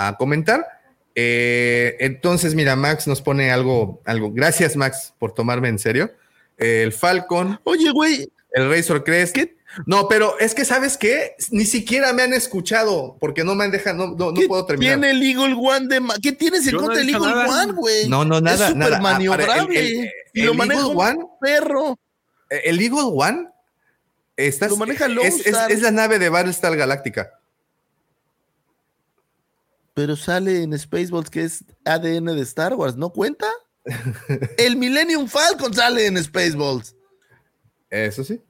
a 0.08 0.16
comentar. 0.16 0.66
Eh, 1.14 1.96
entonces, 2.00 2.54
mira, 2.54 2.76
Max 2.76 3.06
nos 3.06 3.20
pone 3.22 3.50
algo, 3.50 4.00
algo. 4.04 4.30
Gracias, 4.32 4.76
Max, 4.76 5.12
por 5.18 5.34
tomarme 5.34 5.68
en 5.68 5.78
serio. 5.78 6.12
El 6.56 6.92
Falcon, 6.92 7.58
Oye, 7.64 7.90
güey, 7.90 8.30
el 8.52 8.70
Razor 8.70 9.02
Crest. 9.04 9.36
No, 9.86 10.08
pero 10.08 10.38
es 10.40 10.54
que, 10.54 10.64
¿sabes 10.64 10.96
qué? 10.98 11.36
Ni 11.50 11.64
siquiera 11.64 12.12
me 12.12 12.22
han 12.22 12.32
escuchado 12.32 13.16
porque 13.20 13.44
no 13.44 13.54
me 13.54 13.64
han 13.64 13.70
dejado, 13.70 13.96
no, 13.98 14.06
no, 14.16 14.32
no 14.32 14.40
¿qué 14.40 14.48
puedo 14.48 14.66
terminar. 14.66 14.98
tiene 14.98 15.10
el 15.12 15.22
Eagle 15.22 15.54
One 15.54 15.86
de 15.86 16.00
ma- 16.00 16.16
¿Qué 16.20 16.32
tienes 16.32 16.66
en 16.66 16.72
no 16.74 16.80
contra 16.80 16.98
del 16.98 17.06
dicho 17.06 17.18
Eagle 17.24 17.34
nada. 17.44 17.62
One, 17.64 17.72
güey? 17.74 18.08
No, 18.08 18.24
no, 18.24 18.40
nada, 18.40 18.66
Es 18.66 18.72
súper 18.72 18.94
Ah, 18.94 19.00
maniobrable. 19.00 19.78
el- 19.78 19.86
el- 20.00 20.10
y 20.34 20.42
lo 20.42 20.52
el 20.52 20.58
maneja 20.58 20.86
One- 20.88 21.24
perro. 21.40 21.98
El 22.50 22.80
Eagle 22.80 23.00
One 23.04 23.48
está, 24.36 24.66
Lo 24.68 24.76
maneja 24.76 25.06
es, 25.06 25.10
Lone 25.12 25.28
es- 25.28 25.46
Star. 25.46 25.70
es 25.70 25.82
la 25.82 25.92
nave 25.92 26.18
de 26.18 26.28
Battlestar 26.30 26.76
Galáctica. 26.76 27.38
Pero 29.94 30.16
sale 30.16 30.62
en 30.62 30.78
Spaceballs 30.78 31.30
que 31.30 31.42
es 31.44 31.64
ADN 31.84 32.26
de 32.26 32.42
Star 32.42 32.74
Wars, 32.74 32.96
¿no 32.96 33.10
cuenta? 33.10 33.46
el 34.58 34.76
Millennium 34.76 35.26
Falcon 35.26 35.74
sale 35.74 36.06
en 36.06 36.22
Spaceballs. 36.22 36.94
Eso 37.88 38.22
sí. 38.24 38.40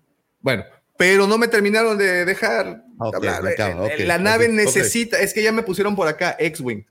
Bueno, 0.41 0.65
pero 0.99 1.27
no 1.27 1.39
me 1.39 1.49
terminaron 1.49 1.97
de 1.97 2.25
dejar 2.25 2.85
Ok, 2.99 3.15
hablar. 3.15 3.43
me 3.43 3.51
acabo, 3.53 3.87
Eh, 3.87 3.95
ok, 3.95 4.01
la 4.07 4.19
nave 4.19 4.49
necesita, 4.49 5.19
es 5.21 5.33
que 5.33 5.43
ya 5.43 5.53
me 5.53 5.63
pusieron 5.63 5.97
por 5.97 6.09
acá 6.09 6.37
X-Wing, 6.39 6.85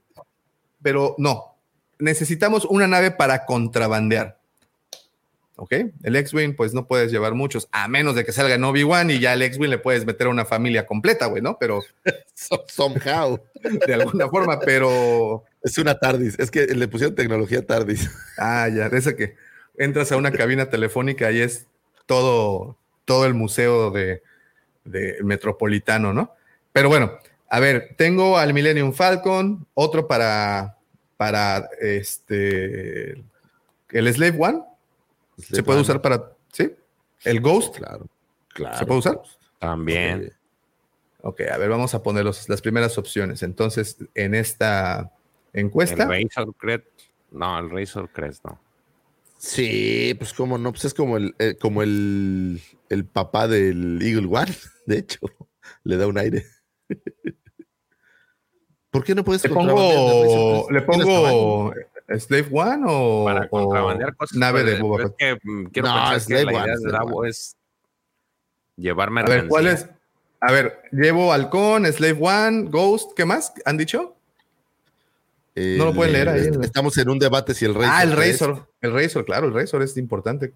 pero 0.82 1.14
no. 1.18 1.56
Necesitamos 1.98 2.64
una 2.64 2.86
nave 2.88 3.10
para 3.10 3.44
contrabandear. 3.44 4.39
¿Ok? 5.60 5.74
El 6.02 6.16
X-Wing, 6.16 6.56
pues 6.56 6.72
no 6.72 6.86
puedes 6.86 7.12
llevar 7.12 7.34
muchos, 7.34 7.68
a 7.70 7.86
menos 7.86 8.14
de 8.14 8.24
que 8.24 8.32
salga 8.32 8.54
en 8.54 8.64
Obi-Wan 8.64 9.10
y 9.10 9.20
ya 9.20 9.34
el 9.34 9.42
X-Wing 9.42 9.68
le 9.68 9.78
puedes 9.78 10.06
meter 10.06 10.26
a 10.26 10.30
una 10.30 10.46
familia 10.46 10.86
completa, 10.86 11.26
güey, 11.26 11.42
¿no? 11.42 11.58
Pero 11.60 11.82
Somehow. 12.66 13.38
de 13.86 13.94
alguna 13.94 14.28
forma, 14.28 14.58
pero 14.58 15.44
Es 15.62 15.76
una 15.76 15.98
TARDIS. 15.98 16.38
Es 16.38 16.50
que 16.50 16.66
le 16.66 16.88
pusieron 16.88 17.14
tecnología 17.14 17.66
TARDIS. 17.66 18.10
Ah, 18.38 18.68
ya, 18.74 18.88
de 18.88 18.98
esa 18.98 19.14
que 19.14 19.36
entras 19.76 20.10
a 20.12 20.16
una 20.16 20.32
cabina 20.32 20.70
telefónica 20.70 21.30
y 21.30 21.40
es 21.40 21.66
todo, 22.06 22.78
todo 23.04 23.26
el 23.26 23.34
museo 23.34 23.90
de, 23.90 24.22
de 24.84 25.18
Metropolitano, 25.22 26.14
¿no? 26.14 26.34
Pero 26.72 26.88
bueno, 26.88 27.18
a 27.50 27.60
ver, 27.60 27.94
tengo 27.98 28.38
al 28.38 28.54
Millennium 28.54 28.94
Falcon, 28.94 29.66
otro 29.74 30.08
para, 30.08 30.78
para 31.18 31.68
este, 31.80 33.22
el 33.90 34.14
Slave 34.14 34.36
One. 34.38 34.62
Se 35.40 35.62
puede 35.62 35.80
usar 35.80 36.00
para, 36.02 36.32
¿sí? 36.52 36.72
El 37.24 37.40
Ghost, 37.40 37.76
Claro. 37.76 38.06
Claro. 38.48 38.78
¿se 38.78 38.86
puede 38.86 38.98
usar? 39.00 39.20
También. 39.58 40.32
Ok, 41.22 41.42
a 41.52 41.58
ver, 41.58 41.68
vamos 41.68 41.94
a 41.94 42.02
poner 42.02 42.24
los- 42.24 42.48
las 42.48 42.60
primeras 42.62 42.96
opciones. 42.98 43.42
Entonces, 43.42 43.98
en 44.14 44.34
esta 44.34 45.12
encuesta, 45.52 46.04
El 46.16 46.28
Razor 46.34 46.54
Crest. 46.56 46.86
No, 47.30 47.58
el 47.58 47.70
Razor 47.70 48.08
Crest 48.10 48.44
no. 48.44 48.58
Sí, 49.38 50.14
pues 50.18 50.32
cómo 50.34 50.58
no, 50.58 50.72
pues 50.72 50.84
es 50.86 50.94
como 50.94 51.16
el, 51.16 51.34
eh, 51.38 51.56
como 51.60 51.82
el, 51.82 52.60
el 52.88 53.04
papá 53.06 53.48
del 53.48 54.00
Eagle 54.02 54.26
One, 54.30 54.54
de 54.86 54.98
hecho, 54.98 55.18
le 55.84 55.96
da 55.96 56.06
un 56.06 56.18
aire. 56.18 56.44
¿Por 58.90 59.04
qué 59.04 59.14
no 59.14 59.24
puedes 59.24 59.44
le 59.44 59.50
pongo, 59.50 60.66
le 60.70 60.82
pongo 60.82 61.72
Slave 62.18 62.48
One 62.50 62.84
o, 62.88 63.24
Para 63.24 63.44
o 63.46 63.48
contrabandear 63.48 64.16
cosas. 64.16 64.36
nave 64.36 64.64
de 64.64 64.80
Boba 64.80 65.04
es 65.04 65.10
Fett? 65.10 65.16
que 65.18 65.38
quiero 65.72 65.88
No, 65.88 65.94
pensar 65.94 66.16
es 66.16 66.26
que 66.26 66.34
la 66.34 66.40
Slave 66.40 66.52
idea 66.52 66.62
One, 66.64 66.72
de 66.72 66.78
Slave 66.78 66.92
Davo 66.92 67.16
One. 67.18 67.28
es 67.30 67.56
llevar 68.76 69.08
A 69.16 69.22
ver, 69.22 69.48
¿cuál 69.48 69.66
es? 69.68 69.86
A 70.40 70.52
ver, 70.52 70.82
llevo 70.90 71.32
Halcón, 71.32 71.86
Slave 71.86 72.18
One, 72.20 72.70
Ghost, 72.70 73.12
¿qué 73.14 73.24
más 73.26 73.52
han 73.64 73.76
dicho? 73.76 74.16
El- 75.54 75.78
No 75.78 75.84
lo 75.86 75.94
pueden 75.94 76.12
leer 76.14 76.28
ahí, 76.30 76.48
Estamos 76.62 76.96
en 76.98 77.10
un 77.10 77.18
debate 77.18 77.54
si 77.54 77.64
el 77.66 77.74
Razor. 77.74 77.90
ah, 77.92 78.02
el 78.02 78.12
Razor. 78.16 78.68
El 78.80 78.92
Razor, 78.92 79.24
claro, 79.24 79.46
el 79.48 79.54
Razor 79.54 79.82
es 79.82 79.96
importante. 79.96 80.54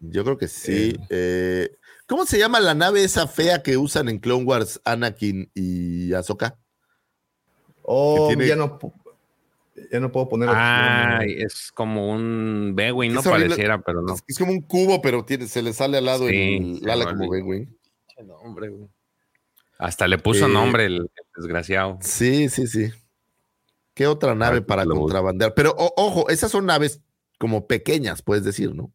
Yo 0.00 0.24
creo 0.24 0.36
que 0.36 0.48
sí. 0.48 0.96
Eh, 1.08 1.70
¿Cómo 2.06 2.26
se 2.26 2.38
llama 2.38 2.60
la 2.60 2.74
nave 2.74 3.02
esa 3.04 3.26
fea 3.26 3.62
que 3.62 3.76
usan 3.76 4.08
en 4.08 4.18
Clone 4.18 4.44
Wars 4.44 4.80
Anakin 4.84 5.50
y 5.54 6.12
Ahsoka? 6.12 6.56
Oh, 7.82 8.26
tiene- 8.28 8.46
ya 8.48 8.56
no 8.56 8.78
ya 9.92 10.00
no 10.00 10.10
puedo 10.12 10.28
poner 10.28 10.48
Ah, 10.52 11.18
opción, 11.20 11.38
es 11.46 11.70
como 11.72 12.10
un 12.10 12.72
B-Wing, 12.74 13.12
no 13.12 13.22
pareciera, 13.22 13.80
pero 13.80 14.02
no. 14.02 14.14
Es, 14.14 14.22
es 14.26 14.38
como 14.38 14.52
un 14.52 14.62
cubo, 14.62 15.00
pero 15.02 15.24
tiene, 15.24 15.46
se 15.46 15.62
le 15.62 15.72
sale 15.72 15.98
al 15.98 16.04
lado 16.06 16.28
Sí, 16.28 16.78
el, 16.82 16.90
ala 16.90 17.04
vale. 17.04 17.16
como 17.18 17.30
Wing. 17.30 17.66
Qué 18.16 18.22
nombre, 18.24 18.68
güey. 18.68 18.88
Hasta 19.78 20.08
le 20.08 20.16
puso 20.18 20.46
Eh, 20.46 20.50
nombre 20.50 20.86
el, 20.86 20.96
el 20.96 21.10
desgraciado. 21.36 21.98
Sí, 22.00 22.48
sí, 22.48 22.66
sí. 22.66 22.90
¿Qué 23.94 24.06
otra 24.06 24.34
nave 24.34 24.54
Ahorita 24.56 24.66
para 24.66 24.84
lo 24.84 24.94
contrabandear? 24.96 25.54
Pero 25.54 25.74
o- 25.76 25.92
ojo, 25.96 26.28
esas 26.30 26.50
son 26.50 26.66
naves 26.66 27.00
como 27.38 27.66
pequeñas, 27.66 28.22
puedes 28.22 28.44
decir, 28.44 28.74
¿no? 28.74 28.90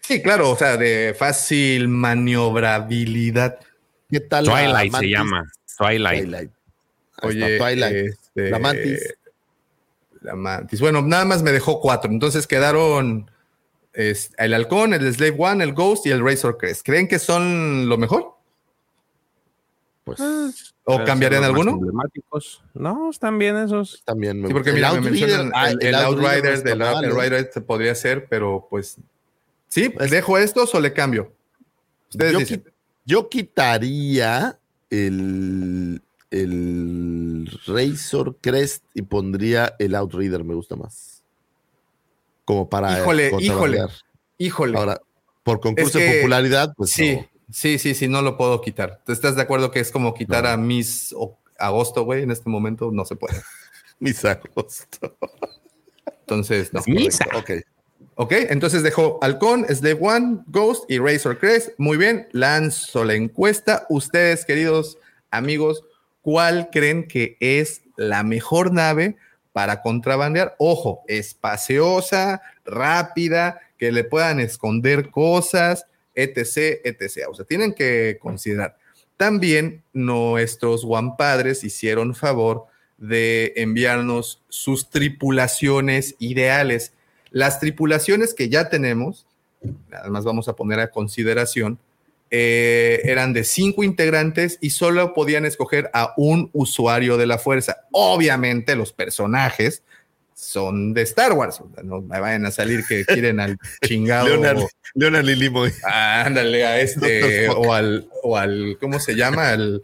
Sí, 0.00 0.22
claro, 0.22 0.50
o 0.50 0.56
sea, 0.56 0.76
de 0.78 1.14
fácil 1.18 1.88
maniobrabilidad. 1.88 3.58
¿Qué 4.08 4.20
tal? 4.20 4.46
la 4.46 4.52
Twilight 4.52 4.94
se 4.94 5.08
llama. 5.10 5.52
Twilight. 5.76 6.22
Twilight. 6.24 6.50
Oye, 7.22 7.58
Twilight. 7.58 7.96
este, 8.08 8.50
La 8.50 8.58
Mantis. 8.58 9.14
La 10.20 10.34
Mantis. 10.34 10.80
Bueno, 10.80 11.02
nada 11.02 11.24
más 11.24 11.42
me 11.42 11.52
dejó 11.52 11.80
cuatro. 11.80 12.10
Entonces 12.10 12.46
quedaron 12.46 13.30
es, 13.92 14.32
el 14.38 14.52
Halcón, 14.54 14.94
el 14.94 15.12
Slave 15.14 15.36
One, 15.38 15.62
el 15.64 15.72
Ghost 15.74 16.06
y 16.06 16.10
el 16.10 16.24
Razor 16.24 16.56
Crest. 16.58 16.82
¿Creen 16.84 17.08
que 17.08 17.18
son 17.18 17.88
lo 17.88 17.96
mejor? 17.98 18.34
Pues 20.04 20.20
¿O 20.84 21.04
cambiarían 21.04 21.44
alguno? 21.44 21.72
emblemáticos. 21.72 22.62
No, 22.74 23.10
están 23.10 23.38
bien 23.38 23.56
esos. 23.58 24.02
también 24.04 24.40
me 24.40 24.48
Sí, 24.48 24.54
porque 24.54 24.72
mira, 24.72 24.88
El 24.92 25.00
me 25.02 25.08
Outrider, 25.08 25.28
mencionan 25.28 25.52
ah, 25.54 25.70
el, 25.70 25.82
el 25.86 25.94
Outrider, 25.94 26.62
del 26.62 26.80
el. 26.80 26.82
Outrider 26.82 27.50
se 27.52 27.60
podría 27.60 27.94
ser, 27.94 28.26
pero 28.28 28.66
pues 28.70 28.96
sí, 29.68 29.94
Es- 30.00 30.10
dejo 30.10 30.38
estos 30.38 30.74
o 30.74 30.80
le 30.80 30.92
cambio. 30.94 31.32
Ustedes 32.10 32.32
Yo, 32.32 32.38
dicen. 32.38 32.64
qui- 32.64 32.72
yo 33.04 33.28
quitaría 33.28 34.58
el, 34.88 36.00
el 36.30 37.50
Razor 37.66 38.36
Crest 38.40 38.84
y 38.94 39.02
pondría 39.02 39.74
el 39.78 39.94
Outrider, 39.94 40.44
me 40.44 40.54
gusta 40.54 40.76
más. 40.76 41.22
Como 42.44 42.68
para. 42.68 42.98
Híjole, 43.00 43.32
híjole, 43.40 43.80
híjole. 44.38 44.78
Ahora, 44.78 45.00
por 45.42 45.60
concurso 45.60 45.98
Es 45.98 46.04
que- 46.04 46.10
de 46.10 46.18
popularidad, 46.20 46.74
pues 46.76 46.90
sí, 46.90 47.16
no. 47.16 47.26
sí, 47.50 47.78
sí, 47.78 47.94
sí, 47.94 48.08
no 48.08 48.22
lo 48.22 48.36
puedo 48.36 48.60
quitar. 48.60 49.02
¿Tú 49.04 49.12
estás 49.12 49.36
de 49.36 49.42
acuerdo 49.42 49.70
que 49.70 49.80
es 49.80 49.90
como 49.90 50.14
quitar 50.14 50.46
a 50.46 50.56
Miss 50.56 51.14
o- 51.16 51.36
Agosto, 51.58 52.04
güey? 52.04 52.22
En 52.22 52.30
este 52.30 52.48
momento 52.48 52.90
no 52.92 53.04
se 53.04 53.16
puede. 53.16 53.34
Mis 54.00 54.24
agosto. 54.24 55.16
Entonces, 56.20 56.72
no. 56.72 56.82
Misa. 56.86 57.26
Ok. 57.36 57.50
Ok, 58.20 58.32
entonces 58.32 58.82
dejo 58.82 59.18
Halcón, 59.22 59.64
Slave 59.68 59.98
One, 60.00 60.38
Ghost 60.48 60.90
y 60.90 60.98
Razor 60.98 61.38
Crest. 61.38 61.70
Muy 61.78 61.96
bien, 61.96 62.28
lanzo 62.32 63.04
la 63.04 63.14
encuesta. 63.14 63.86
Ustedes, 63.88 64.44
queridos 64.44 64.98
amigos, 65.30 65.84
¿cuál 66.22 66.70
creen 66.70 67.06
que 67.06 67.36
es 67.40 67.82
la 67.96 68.22
mejor 68.22 68.72
nave 68.72 69.16
para 69.52 69.82
contrabandear? 69.82 70.54
Ojo, 70.58 71.02
espaciosa, 71.08 72.42
rápida, 72.64 73.60
que 73.78 73.92
le 73.92 74.04
puedan 74.04 74.40
esconder 74.40 75.10
cosas, 75.10 75.86
etc., 76.14 76.80
etc. 76.84 77.28
O 77.30 77.34
sea, 77.34 77.44
tienen 77.44 77.72
que 77.72 78.18
considerar. 78.20 78.76
También 79.16 79.82
nuestros 79.92 80.84
guampadres 80.84 81.64
hicieron 81.64 82.14
favor 82.14 82.66
de 82.98 83.52
enviarnos 83.56 84.42
sus 84.48 84.90
tripulaciones 84.90 86.16
ideales. 86.18 86.92
Las 87.30 87.60
tripulaciones 87.60 88.34
que 88.34 88.48
ya 88.48 88.68
tenemos, 88.68 89.26
además 89.92 90.24
vamos 90.24 90.48
a 90.48 90.54
poner 90.54 90.80
a 90.80 90.90
consideración, 90.90 91.78
eh, 92.30 93.00
eran 93.04 93.32
de 93.32 93.44
cinco 93.44 93.82
integrantes 93.82 94.58
y 94.60 94.70
solo 94.70 95.14
podían 95.14 95.44
escoger 95.44 95.90
a 95.94 96.14
un 96.16 96.50
usuario 96.52 97.16
de 97.16 97.26
la 97.26 97.38
fuerza. 97.38 97.84
Obviamente 97.90 98.76
los 98.76 98.92
personajes 98.92 99.82
son 100.34 100.94
de 100.94 101.02
Star 101.02 101.32
Wars. 101.32 101.60
No 101.82 102.00
me 102.00 102.20
vayan 102.20 102.46
a 102.46 102.50
salir 102.50 102.84
que 102.86 103.04
quieren 103.06 103.40
al 103.40 103.58
chingado. 103.84 104.26
Leonard, 104.28 104.62
Leonard 104.94 105.24
Lilimoy. 105.24 105.72
Ah, 105.84 106.24
ándale 106.26 106.64
a 106.66 106.80
este 106.80 107.48
o 107.48 107.72
al 107.72 108.08
o 108.22 108.36
al 108.36 108.76
¿cómo 108.80 109.00
se 109.00 109.14
llama? 109.14 109.50
Al 109.50 109.82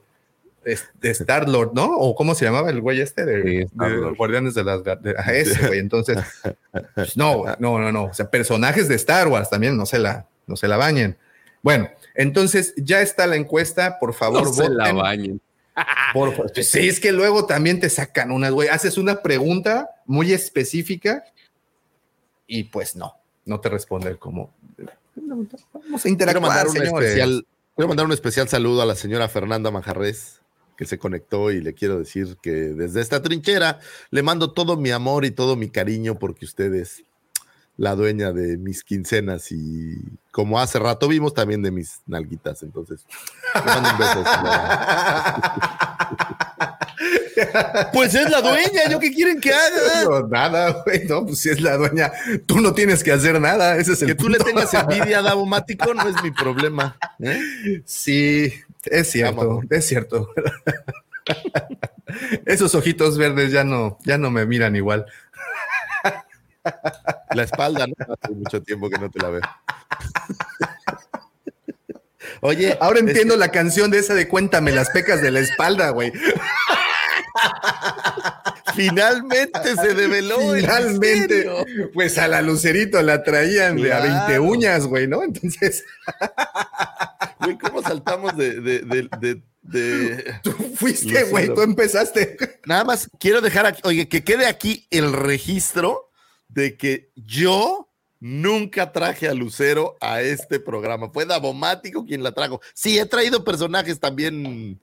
de 0.65 1.11
Star 1.11 1.49
Lord, 1.49 1.73
¿no? 1.75 1.97
O 1.97 2.15
cómo 2.15 2.35
se 2.35 2.45
llamaba 2.45 2.71
el 2.71 2.81
güey 2.81 3.01
este 3.01 3.25
de, 3.25 3.43
Sí, 3.43 3.71
de. 3.73 4.15
Guardianes 4.16 4.55
de 4.55 4.65
las 4.65 4.83
de- 4.83 5.15
a 5.19 5.33
ese 5.35 5.66
güey. 5.66 5.79
Entonces, 5.79 6.19
pues, 6.95 7.16
no, 7.16 7.45
no, 7.59 7.79
no, 7.79 7.93
no. 7.93 8.05
O 8.05 8.15
sea, 8.15 8.31
personajes 8.31 8.89
de 8.89 8.95
Star 8.95 9.29
Wars 9.29 9.51
también 9.51 9.77
no 9.77 9.87
se 9.87 9.99
la, 9.99 10.27
no 10.47 10.57
se 10.57 10.69
la 10.69 10.77
bañen. 10.77 11.16
Bueno, 11.62 11.89
entonces 12.15 12.74
ya 12.77 13.01
está 13.03 13.27
la 13.27 13.36
encuesta. 13.36 13.99
Por 13.99 14.15
favor, 14.15 14.45
No 14.45 14.53
se 14.53 14.69
la 14.69 14.85
voten. 14.93 14.97
bañen. 14.97 15.41
Por 16.15 16.32
favor. 16.32 16.53
Pues 16.55 16.70
sí, 16.70 16.89
es 16.89 17.01
que 17.01 17.12
luego 17.12 17.47
también 17.47 17.81
te 17.81 17.91
sacan 17.91 18.31
unas, 18.31 18.53
güey. 18.53 18.69
Haces 18.69 18.97
una 18.99 19.23
pregunta 19.23 19.89
muy 20.07 20.32
específica 20.32 21.24
y 22.47 22.65
pues 22.65 22.95
no, 22.97 23.15
no 23.45 23.61
te 23.61 23.69
responden 23.69 24.16
como. 24.16 24.53
Vamos 25.16 25.49
a 25.53 26.03
Quiero 26.03 26.09
interactuar, 26.09 26.43
mandar, 26.49 26.66
un 26.69 26.73
señores. 26.73 27.09
especial, 27.11 27.47
quiero 27.77 27.89
mandar 27.89 28.07
un 28.07 28.12
especial 28.12 28.49
saludo 28.49 28.82
a 28.82 28.86
la 28.86 28.95
señora 28.95 29.28
Fernanda 29.28 29.70
Manjarres, 29.70 30.41
que 30.77 30.85
se 30.86 30.99
conectó 30.99 31.51
y 31.51 31.61
le 31.61 31.74
quiero 31.74 31.99
decir 31.99 32.36
que 32.43 32.51
desde 32.51 33.01
esta 33.01 33.23
trinchera 33.23 33.81
le 34.11 34.23
mando 34.23 34.53
todo 34.53 34.77
mi 34.77 34.91
amor 34.91 35.24
y 35.24 35.31
todo 35.31 35.57
mi 35.57 35.69
cariño 35.70 36.19
porque 36.19 36.45
usted 36.45 36.73
es 36.74 37.05
la 37.77 37.95
dueña 37.95 38.33
de 38.33 38.57
mis 38.57 38.85
quincenas 38.85 39.51
y 39.51 39.97
como 40.31 40.61
hace 40.61 40.79
rato 40.79 41.09
vimos 41.09 41.35
también 41.35 41.63
de 41.63 41.71
mis 41.71 42.01
nalguitas. 42.07 42.63
Entonces, 42.63 43.05
le 43.55 43.63
mando 43.63 43.91
un 43.91 43.99
beso. 43.99 44.25
Pues 47.93 48.15
es 48.15 48.31
la 48.31 48.41
dueña, 48.41 48.89
¿yo 48.91 48.99
qué 49.01 49.13
quieren 49.13 49.41
que 49.41 49.53
haga? 49.53 50.05
No, 50.05 50.29
nada, 50.29 50.83
güey. 50.85 51.05
No, 51.05 51.27
pues 51.27 51.39
si 51.39 51.51
es 51.51 51.61
la 51.61 51.77
dueña, 51.77 52.13
tú 52.47 52.61
no 52.61 52.75
tienes 52.75 53.03
que 53.03 53.13
hacer 53.13 53.41
nada. 53.41 53.77
Ese 53.77 53.93
es 53.93 54.03
el 54.03 54.09
Que 54.09 54.15
tú 54.15 54.29
le 54.29 54.39
tengas 54.39 54.73
envidia 54.75 55.19
a 55.19 55.23
Davomático 55.23 55.95
no 55.95 56.09
es 56.09 56.23
mi 56.23 56.31
problema. 56.31 56.97
¿eh? 57.21 57.41
Sí, 57.85 58.53
es 58.85 59.11
cierto, 59.11 59.63
es 59.71 59.87
cierto. 59.87 60.31
Esos 62.47 62.75
ojitos 62.75 63.19
verdes 63.19 63.51
ya 63.51 63.65
no, 63.65 63.99
ya 64.05 64.19
no 64.19 64.31
me 64.31 64.47
miran 64.47 64.77
igual. 64.77 65.07
La 67.35 67.43
espalda, 67.43 67.86
¿no? 67.86 67.95
Hace 68.20 68.32
mucho 68.35 68.62
tiempo 68.62 68.89
que 68.91 68.99
no 68.99 69.11
te 69.11 69.19
la 69.20 69.31
veo. 69.31 69.41
Oye, 72.41 72.77
Ahora 72.81 73.01
entiendo 73.01 73.36
la 73.36 73.49
canción 73.51 73.91
de 73.91 73.99
esa 73.99 74.15
de 74.15 74.28
Cuéntame 74.28 74.73
las 74.73 74.91
pecas 74.91 75.20
de 75.23 75.31
la 75.31 75.41
espalda, 75.41 75.91
güey. 75.91 76.12
Finalmente 78.74 79.77
se 79.77 79.95
develó. 79.95 80.55
el 80.55 80.61
Finalmente, 80.62 81.49
pues 81.93 82.19
a 82.19 82.28
la 82.28 82.43
Lucerito 82.43 83.01
la 83.03 83.23
traían 83.23 83.77
de 83.77 83.93
a 83.93 84.01
20 84.01 84.19
Claro. 84.27 84.43
uñas, 84.45 84.86
güey, 84.86 85.07
¿no? 85.07 85.23
Entonces, 85.23 85.85
Güey, 87.41 87.59
¿cómo 87.59 87.82
saltamos 87.82 88.36
de, 88.36 88.61
de, 88.61 88.78
de, 88.81 89.09
de- 89.20 89.43
de- 89.62 90.35
tú 90.43 90.53
fuiste, 90.77 91.24
güey, 91.24 91.53
tú 91.55 91.62
empezaste. 91.62 92.36
Nada 92.66 92.85
más 92.85 93.09
quiero 93.19 93.41
dejar 93.41 93.66
aquí, 93.66 93.81
oye, 93.85 94.09
que 94.09 94.23
quede 94.24 94.47
aquí 94.47 94.86
el 94.91 95.12
registro 95.12 96.11
de 96.55 96.76
que 96.76 97.10
yo 97.16 97.89
nunca 98.20 98.93
traje 98.93 99.28
a 99.28 99.35
Lucero 99.35 99.97
a 100.01 100.22
este 100.22 100.60
programa. 100.60 101.10
Fue 101.10 101.26
Davomático 101.26 102.06
quien 102.06 102.22
la 102.22 102.32
trajo. 102.32 102.60
Sí, 102.72 102.98
he 102.98 103.05
traído 103.05 103.44
personajes 103.44 104.01
también 104.01 104.81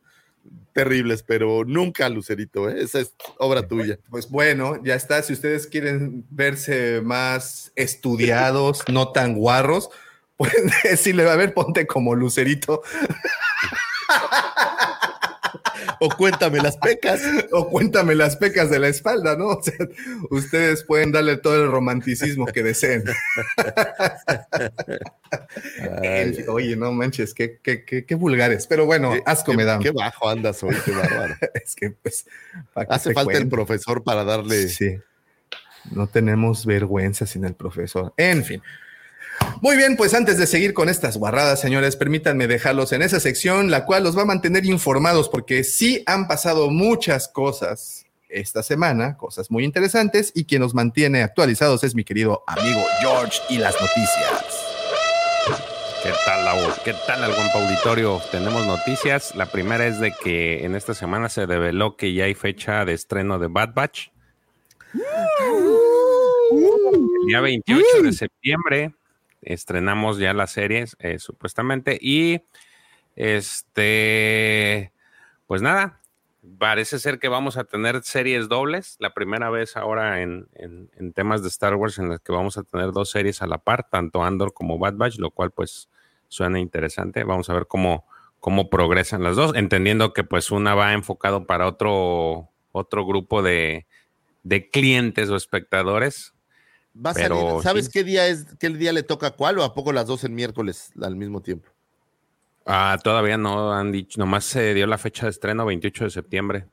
terribles, 0.74 1.24
pero 1.24 1.64
nunca 1.66 2.08
Lucerito, 2.10 2.70
¿eh? 2.70 2.84
Esa 2.84 3.00
es 3.00 3.14
obra 3.38 3.68
tuya. 3.68 3.98
Pues 4.10 4.30
bueno, 4.30 4.82
ya 4.84 4.96
está. 4.96 5.22
Si 5.24 5.34
ustedes 5.34 5.68
quieren 5.68 6.26
verse 6.30 7.02
más 7.02 7.72
estudiados, 7.76 8.84
no 8.92 9.12
tan 9.12 9.34
guarros, 9.34 9.90
pueden 10.38 10.72
decirle, 10.84 11.30
a 11.30 11.36
ver, 11.36 11.54
ponte 11.54 11.88
como 11.88 12.16
Lucerito 12.16 12.84
O 16.00 16.10
cuéntame 16.10 16.60
las 16.60 16.78
pecas. 16.78 17.22
o 17.52 17.70
cuéntame 17.70 18.16
las 18.16 18.36
pecas 18.36 18.70
de 18.70 18.80
la 18.80 18.88
espalda, 18.88 19.36
¿no? 19.36 19.48
O 19.62 19.62
sea, 19.64 19.76
ustedes 20.30 20.84
pueden 20.84 21.12
darle 21.12 21.38
todo 21.38 21.64
el 21.64 21.70
romanticismo 21.72 22.46
que 22.46 22.64
deseen. 22.64 23.04
Oye, 26.48 26.76
no 26.76 26.92
manches, 26.92 27.34
qué, 27.34 27.60
qué, 27.62 27.84
qué, 27.86 28.06
qué 28.06 28.16
vulgares. 28.16 28.68
Pero 28.68 28.86
bueno, 28.86 29.12
Qué- 29.14 29.24
asco 29.26 29.54
me 29.54 29.64
da. 29.64 29.80
Qué 29.80 29.92
bajo 29.92 30.30
andas 30.30 30.62
hoy, 30.64 30.76
qué 30.86 30.92
bárbaro. 30.92 31.36
Es 31.54 31.76
que, 31.76 31.92
pues, 31.92 32.26
¿para 32.74 32.88
qué 32.88 32.94
Hace 32.94 33.14
falta 33.14 33.38
el 33.38 33.48
profesor 33.50 34.04
para 34.04 34.24
darle. 34.24 34.68
Sí. 34.68 34.98
No 35.92 36.08
tenemos 36.08 36.66
vergüenza 36.66 37.26
sin 37.26 37.44
el 37.46 37.56
profesor. 37.56 38.14
En 38.18 38.44
fin. 38.44 38.62
Muy 39.62 39.78
bien, 39.78 39.96
pues 39.96 40.16
antes 40.16 40.40
de 40.40 40.48
seguir 40.48 40.74
con 40.74 40.90
estas 40.90 41.18
guarradas, 41.18 41.62
señores, 41.62 41.96
permítanme 41.96 42.48
dejarlos 42.48 42.94
en 42.94 43.04
esa 43.04 43.20
sección, 43.20 43.70
la 43.70 43.86
cual 43.86 44.04
los 44.04 44.18
va 44.18 44.24
a 44.24 44.26
mantener 44.26 44.66
informados 44.66 45.30
porque 45.30 45.64
sí 45.64 46.02
han 46.08 46.28
pasado 46.28 46.72
muchas 46.72 47.28
cosas 47.28 48.06
esta 48.28 48.64
semana, 48.64 49.18
cosas 49.18 49.52
muy 49.52 49.64
interesantes, 49.64 50.32
y 50.34 50.46
quien 50.46 50.62
nos 50.62 50.74
mantiene 50.74 51.22
actualizados 51.22 51.84
es 51.84 51.94
mi 51.94 52.04
querido 52.04 52.44
amigo 52.48 52.84
George 53.02 53.40
y 53.50 53.58
las 53.58 53.76
noticias. 53.80 54.72
¿Qué 56.02 56.12
tal, 56.26 56.44
Lau? 56.44 56.58
¿Qué 56.84 56.96
tal, 57.06 57.24
al 57.24 57.36
Guampa 57.36 57.64
Auditorio? 57.64 58.20
Tenemos 58.32 58.66
noticias. 58.66 59.36
La 59.36 59.46
primera 59.46 59.86
es 59.86 60.00
de 60.00 60.12
que 60.12 60.66
en 60.66 60.74
esta 60.74 60.96
semana 60.96 61.30
se 61.30 61.46
reveló 61.46 61.96
que 61.96 62.16
ya 62.16 62.24
hay 62.24 62.34
fecha 62.34 62.84
de 62.86 62.94
estreno 62.94 63.38
de 63.38 63.46
Bad 63.46 63.76
Batch. 63.76 64.08
El 66.52 67.28
día 67.28 67.42
28 67.42 67.86
de 68.02 68.14
septiembre 68.14 68.96
estrenamos 69.42 70.18
ya 70.18 70.34
las 70.34 70.52
series, 70.52 70.96
eh, 71.00 71.20
supuestamente. 71.20 71.98
Y 72.02 72.42
este, 73.16 74.92
pues 75.48 75.62
nada, 75.62 76.00
parece 76.58 77.00
ser 77.00 77.20
que 77.20 77.28
vamos 77.28 77.58
a 77.58 77.64
tener 77.66 78.02
series 78.04 78.50
dobles. 78.50 78.96
La 79.00 79.14
primera 79.14 79.50
vez 79.50 79.78
ahora 79.78 80.22
en, 80.22 80.48
en- 80.56 80.90
temas 81.14 81.42
de 81.44 81.50
Star 81.50 81.76
Wars 81.76 82.00
en 82.00 82.10
las 82.10 82.20
que 82.22 82.32
vamos 82.32 82.58
a 82.58 82.64
tener 82.64 82.92
dos 82.92 83.12
series 83.12 83.42
a 83.42 83.48
la 83.48 83.58
par, 83.58 83.88
tanto 83.90 84.24
Andor 84.24 84.54
como 84.54 84.78
Bad 84.80 84.96
Batch, 84.96 85.18
lo 85.18 85.32
cual 85.32 85.52
pues 85.52 85.90
suena 86.30 86.60
interesante. 86.60 87.24
Vamos 87.24 87.50
a 87.50 87.54
ver 87.54 87.68
cómo, 87.68 88.06
cómo 88.40 88.70
progresan 88.70 89.24
las 89.24 89.36
dos, 89.36 89.56
entendiendo 89.56 90.14
que 90.14 90.24
pues 90.24 90.52
una 90.52 90.74
va 90.74 90.94
enfocado 90.94 91.46
para 91.46 91.68
otro, 91.68 92.50
otro 92.72 93.06
grupo 93.06 93.42
de, 93.44 93.86
de 94.44 94.70
clientes 94.70 95.30
o 95.30 95.36
espectadores. 95.36 96.34
Va 96.94 97.12
a 97.12 97.14
Pero 97.14 97.36
salir- 97.36 97.64
¿Sabes 97.64 97.86
sí. 97.86 97.92
qué 97.94 98.04
día 98.04 98.28
es, 98.28 98.46
qué 98.60 98.70
día 98.70 98.92
le 98.92 99.04
toca 99.04 99.28
a 99.28 99.32
cuál 99.32 99.60
o 99.60 99.64
a 99.64 99.74
poco 99.74 99.92
las 99.94 100.08
dos 100.08 100.24
en 100.24 100.36
miércoles 100.36 100.92
al 101.02 101.16
mismo 101.16 101.42
tiempo? 101.42 101.70
Ah, 102.66 102.98
todavía 103.04 103.38
no 103.38 103.74
han 103.74 103.92
dicho, 103.92 104.20
nomás 104.20 104.44
se 104.46 104.74
dio 104.74 104.86
la 104.88 104.98
fecha 104.98 105.26
de 105.26 105.32
estreno 105.32 105.66
28 105.66 106.04
de 106.06 106.10
septiembre. 106.10 106.68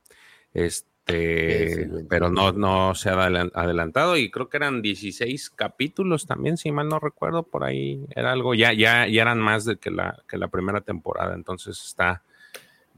Es 0.53 0.85
Este, 1.05 1.81
el 1.83 1.89
28. 1.89 2.07
pero 2.09 2.29
no, 2.29 2.51
no 2.51 2.93
se 2.93 3.09
ha 3.09 3.13
adelan- 3.13 3.51
adelantado 3.55 4.15
y 4.15 4.29
creo 4.29 4.47
que 4.49 4.57
eran 4.57 4.83
16 4.83 5.49
capítulos 5.49 6.27
también, 6.27 6.57
si 6.57 6.71
mal 6.71 6.87
no 6.87 6.99
recuerdo, 6.99 7.41
por 7.43 7.63
ahí 7.63 8.05
era 8.15 8.31
algo, 8.31 8.53
ya, 8.53 8.73
ya, 8.73 9.07
ya 9.07 9.21
eran 9.23 9.39
más 9.39 9.65
de 9.65 9.77
que 9.77 9.89
la, 9.89 10.21
que 10.27 10.37
la 10.37 10.49
primera 10.49 10.81
temporada, 10.81 11.33
entonces 11.33 11.83
está, 11.83 12.21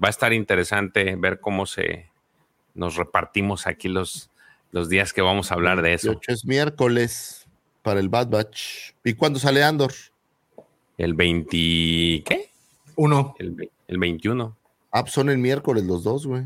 va 0.04 0.08
a 0.08 0.10
estar 0.10 0.34
interesante 0.34 1.16
ver 1.16 1.40
cómo 1.40 1.66
se 1.66 2.10
nos 2.74 2.98
repartimos 2.98 3.66
aquí 3.66 3.88
los, 3.88 4.30
los 4.72 4.90
días 4.90 5.14
que 5.14 5.22
vamos 5.22 5.52
a 5.52 5.56
hablar 5.56 5.82
de 5.82 5.94
eso. 5.94 6.08
28 6.10 6.32
es 6.32 6.46
miércoles 6.46 7.48
para 7.82 8.00
el 8.00 8.10
Bad 8.10 8.30
Batch. 8.30 8.94
¿Y 9.04 9.14
cuándo 9.14 9.40
sale 9.40 9.64
Andor? 9.64 9.92
El 10.98 11.14
20, 11.14 11.48
¿qué? 12.24 12.50
Uno. 12.96 13.36
El, 13.40 13.70
el 13.88 13.98
21. 13.98 14.58
Ah, 14.92 15.02
pues 15.04 15.14
son 15.14 15.30
el 15.30 15.38
miércoles 15.38 15.84
los 15.86 16.04
dos, 16.04 16.28
güey. 16.28 16.44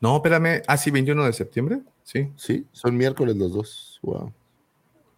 No, 0.00 0.16
espérame. 0.16 0.62
Ah, 0.66 0.76
sí, 0.76 0.90
21 0.90 1.24
de 1.26 1.32
septiembre. 1.32 1.80
Sí. 2.04 2.32
Sí, 2.36 2.66
son 2.72 2.96
miércoles 2.96 3.36
los 3.36 3.52
dos. 3.52 3.98
Wow. 4.02 4.32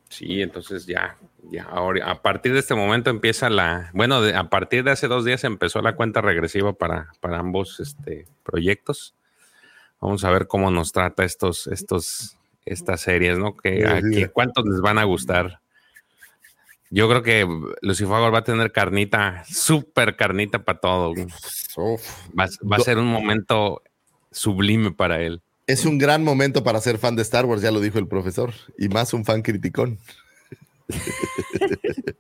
Sí, 0.09 0.43
entonces 0.43 0.87
ya, 0.87 1.17
ya 1.51 1.65
ahora, 1.65 2.09
a 2.11 2.21
partir 2.23 2.53
de 2.53 2.59
este 2.61 2.75
momento 2.75 3.11
empieza 3.11 3.49
la, 3.51 3.91
bueno, 3.95 4.21
de- 4.21 4.35
a 4.35 4.49
partir 4.49 4.85
de 4.85 4.91
hace 4.93 5.09
dos 5.09 5.25
días 5.25 5.43
empezó 5.45 5.81
la 5.83 5.97
cuenta 5.97 6.21
regresiva 6.21 6.73
para, 6.73 7.11
para 7.21 7.39
ambos 7.39 7.81
este, 7.81 8.27
proyectos. 8.45 9.15
Vamos 10.01 10.23
a 10.25 10.31
ver 10.31 10.47
cómo 10.47 10.71
nos 10.71 10.93
trata 10.93 11.25
estos, 11.25 11.67
estos, 11.69 12.37
estas 12.67 13.01
series, 13.01 13.39
¿no? 13.39 13.57
Que, 13.57 13.85
a- 13.87 14.01
que 14.01 14.29
cuántos 14.29 14.65
les 14.67 14.81
van 14.81 14.99
a 14.99 15.05
gustar. 15.05 15.61
Yo 16.91 17.09
creo 17.09 17.23
que 17.23 17.47
Lucifer 17.83 18.33
va 18.33 18.39
a 18.39 18.45
tener 18.45 18.71
carnita, 18.71 19.45
súper 19.49 20.17
carnita 20.17 20.65
para 20.65 20.79
todo. 20.79 21.15
Va, 22.39 22.45
a- 22.45 22.49
va 22.71 22.77
a 22.77 22.81
ser 22.81 22.99
un 22.99 23.07
momento 23.07 23.83
sublime 24.31 24.93
para 24.93 25.21
él. 25.21 25.41
Es 25.67 25.87
un 25.87 25.99
gran 25.99 26.23
momento 26.23 26.63
para 26.63 26.81
ser 26.81 26.99
fan 26.99 27.17
de 27.17 27.23
Star 27.23 27.47
Wars, 27.47 27.63
ya 27.63 27.71
lo 27.71 27.81
dijo 27.81 27.99
el 27.99 28.07
profesor. 28.07 28.53
Y 28.79 28.89
más 28.89 29.13
un 29.15 29.25
fan 29.25 29.43
criticón. 29.43 29.99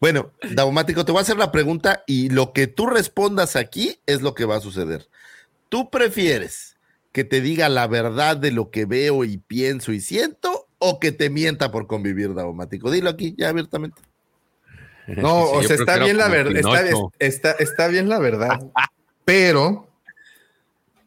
bueno, 0.00 0.32
Daumático, 0.50 1.04
te 1.04 1.12
voy 1.12 1.18
a 1.18 1.22
hacer 1.22 1.36
la 1.36 1.52
pregunta 1.52 2.04
y 2.06 2.28
lo 2.30 2.52
que 2.52 2.66
tú 2.68 2.86
respondas 2.86 3.56
aquí 3.56 3.98
es 4.06 4.22
lo 4.22 4.34
que 4.34 4.44
va 4.44 4.56
a 4.56 4.60
suceder. 4.60 5.08
¿Tú 5.68 5.90
prefieres 5.90 6.71
que 7.12 7.24
te 7.24 7.40
diga 7.40 7.68
la 7.68 7.86
verdad 7.86 8.36
de 8.36 8.50
lo 8.50 8.70
que 8.70 8.86
veo 8.86 9.24
y 9.24 9.36
pienso 9.36 9.92
y 9.92 10.00
siento 10.00 10.66
o 10.78 10.98
que 10.98 11.12
te 11.12 11.30
mienta 11.30 11.70
por 11.70 11.86
convivir, 11.86 12.34
Daumático? 12.34 12.90
Dilo 12.90 13.10
aquí, 13.10 13.34
ya 13.38 13.50
abiertamente. 13.50 14.00
No, 15.08 15.46
Sí, 15.46 15.56
o 15.56 15.62
sea, 15.64 15.76
está 15.76 15.98
bien 15.98 16.16
la 16.16 16.28
verdad, 16.28 16.86
está, 17.18 17.50
está 17.52 17.88
bien 17.88 18.08
la 18.08 18.20
verdad, 18.20 18.60
pero 19.24 19.88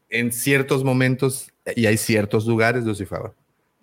en 0.10 0.34
ciertos 0.34 0.84
momentos 0.84 1.50
y 1.78 1.86
hay 1.86 1.96
ciertos 1.96 2.46
lugares, 2.46 2.84
Lucifer, 2.84 3.32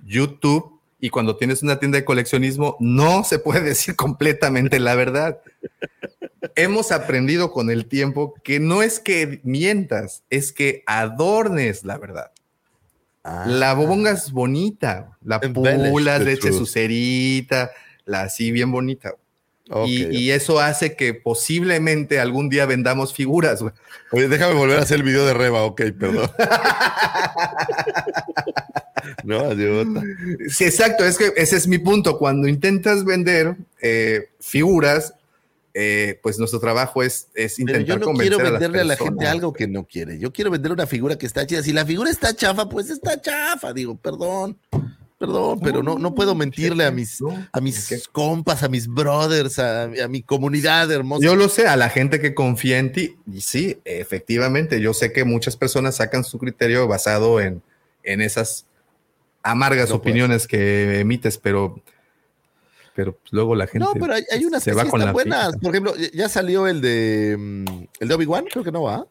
YouTube 0.05 0.72
y 1.03 1.11
cuando 1.11 1.37
tienes 1.37 1.65
una 1.65 1.81
tienda 1.81 1.99
de 1.99 2.05
coleccionismo 2.05 2.77
no 2.79 3.25
se 3.25 3.41
puede 3.41 3.61
decir 3.71 3.97
completamente 3.97 4.79
la 4.79 4.95
verdad. 4.95 5.41
Hemos 6.55 6.93
aprendido 6.93 7.51
con 7.51 7.71
el 7.71 7.87
tiempo 7.87 8.35
que 8.45 8.61
no 8.61 8.85
es 8.85 9.01
que 9.01 9.41
mientas, 9.43 10.23
es 10.31 10.53
que 10.53 10.85
adornes 10.87 11.85
la 11.85 11.99
verdad. 11.99 12.31
La 13.25 13.75
pongas 13.77 14.31
bonita, 14.31 15.19
la 15.25 15.41
pulas, 15.41 16.23
le 16.23 16.33
eches 16.33 16.57
su 16.57 16.67
cerita, 16.67 17.73
la 18.05 18.23
así 18.23 18.53
bien 18.53 18.71
bonita. 18.71 19.15
Y, 19.87 20.17
y 20.17 20.31
eso 20.31 20.61
hace 20.61 20.97
que 20.97 21.15
posiblemente 21.15 22.21
algún 22.21 22.49
día 22.49 22.67
vendamos 22.67 23.15
figuras. 23.15 23.63
güey. 23.63 23.73
Oye, 24.11 24.29
déjame 24.29 24.55
volver 24.55 24.79
a 24.79 24.83
hacer 24.83 24.99
el 24.99 25.03
video 25.03 25.25
de 25.25 25.35
Reba, 25.35 25.63
ok, 25.63 25.83
perdón. 25.99 26.31
no, 29.25 29.53
idiota. 29.53 30.03
Sí, 30.49 30.65
exacto, 30.65 31.05
es 31.05 31.17
que 31.17 31.33
ese 31.37 31.57
es 31.57 31.67
mi 31.67 31.79
punto. 31.79 32.19
Cuando 32.19 32.49
intentas 32.49 33.05
vender 33.05 33.57
eh, 33.81 34.29
figuras, 34.41 35.15
eh, 35.75 36.21
pues 36.23 36.39
nuestro 36.39 36.61
trabajo 36.61 37.03
es, 37.03 37.29
es 37.35 37.55
Pero 37.57 37.79
intentar 37.79 37.87
yo 37.87 37.99
no 37.99 38.05
convencer 38.05 38.37
quiero 38.37 38.51
venderle 38.51 38.81
a 38.81 38.85
la 38.85 38.97
gente 38.97 39.27
algo 39.27 39.55
que 39.55 39.67
no 39.67 39.85
quiere. 39.85 40.19
Yo 40.19 40.33
quiero 40.33 40.51
vender 40.51 40.73
una 40.73 40.87
figura 40.87 41.17
que 41.17 41.25
está 41.25 41.47
chida. 41.47 41.63
Si 41.63 41.73
la 41.73 41.87
figura 41.87 42.11
está 42.11 42.35
chafa, 42.35 42.69
pues 42.69 42.91
está 42.91 43.21
chafa. 43.21 43.73
Digo, 43.73 43.97
perdón, 43.97 44.59
perdón, 45.23 45.61
pero 45.61 45.85
no, 45.85 45.99
no 46.01 46.17
puedo 46.17 46.35
mentirle 46.35 46.85
a 46.85 46.91
mis, 46.91 47.23
a 47.53 47.61
mis 47.61 48.09
compas, 48.11 48.65
a 48.65 48.69
mis 48.69 48.89
brothers, 48.89 49.61
a, 49.61 49.85
a 49.85 50.09
mi 50.09 50.21
comunidad 50.21 50.91
hermosa. 50.91 51.25
Yo 51.25 51.37
lo 51.37 51.49
sé, 51.49 51.69
a 51.69 51.77
la 51.77 51.91
gente 51.91 52.21
que 52.21 52.35
confía 52.35 52.81
en 52.81 52.91
ti, 52.91 53.15
y 53.33 53.41
sí, 53.41 53.79
efectivamente, 53.85 54.81
yo 54.81 54.93
sé 54.95 55.13
que 55.13 55.23
muchas 55.25 55.57
personas 55.57 55.95
sacan 55.95 56.25
su 56.25 56.39
criterio 56.39 56.89
basado 56.89 57.41
en, 57.41 57.63
en 58.03 58.21
esas 58.21 58.67
amargas 59.45 59.91
No, 59.91 60.01
pues. 60.01 60.11
opiniones 60.11 60.49
que 60.49 60.99
emites, 60.99 61.39
pero, 61.39 61.81
pero 62.97 63.17
luego 63.31 63.55
la 63.55 63.69
gente 63.69 63.79
no, 63.79 63.93
pero 63.93 64.15
hay, 64.15 64.25
hay 64.33 64.45
unas 64.45 64.65
se 64.65 64.73
que 64.73 64.77
va 64.77 64.83
sí 64.83 64.91
con 64.91 65.03
están 65.03 65.13
buenas. 65.13 65.57
Por 65.59 65.71
ejemplo, 65.71 65.95
ya 66.13 66.29
salió 66.29 66.67
el 66.67 66.81
de 66.81 67.37
mm, 67.39 67.85
el 68.01 68.09
de 68.09 68.15
Obi-Wan, 68.15 68.47
creo 68.51 68.65
que 68.65 68.73
no 68.73 68.83
va. 68.83 69.07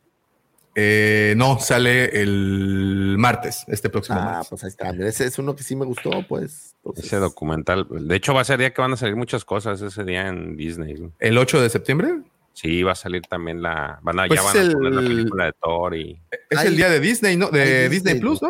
Eh, 0.76 1.34
no, 1.38 1.60
sale 1.60 2.22
el 2.22 3.16
martes, 3.18 3.66
este 3.68 3.90
próximo 3.90 4.20
Ah, 4.20 4.26
martes. 4.26 4.50
pues 4.50 4.64
ahí 4.64 4.70
está. 4.70 4.92
Mira, 4.94 5.10
ese 5.10 5.26
es 5.26 5.38
uno 5.38 5.56
que 5.56 5.64
sí 5.64 5.76
me 5.76 5.86
gustó, 5.86 6.12
pues. 6.28 6.76
Entonces, 6.78 7.06
Ese 7.06 7.18
documental. 7.18 7.88
De 7.90 8.16
hecho, 8.16 8.34
va 8.34 8.42
a 8.42 8.46
ser 8.46 8.58
día 8.60 8.74
que 8.74 8.82
van 8.82 8.94
a 8.94 8.98
salir 8.98 9.16
muchas 9.16 9.44
cosas 9.46 9.82
ese 9.82 10.04
día 10.04 10.28
en 10.28 10.56
Disney. 10.56 10.96
¿El 11.20 11.38
8 11.38 11.62
de 11.62 11.70
septiembre? 11.70 12.22
Sí, 12.54 12.84
va 12.84 12.94
a 12.94 12.96
salir 12.96 13.22
también 13.24 13.62
la. 13.62 14.00
Van 14.02 14.20
a, 14.20 14.28
Pues 14.28 14.40
ya 14.40 14.46
van 14.46 14.58
a 14.58 14.62
el- 14.62 14.74
poner 14.74 14.94
la 14.94 15.02
película 15.02 15.46
de 15.46 15.54
Thor 15.62 15.96
y. 15.96 16.22
Es 16.50 16.58
Hay- 16.60 16.68
el 16.68 16.78
día 16.78 16.90
de 16.90 17.00
Disney, 17.00 17.38
¿no? 17.38 17.50
De 17.50 17.60
Disney, 17.66 17.90
Disney, 17.90 18.20
Plus, 18.20 18.42
¿no? 18.42 18.50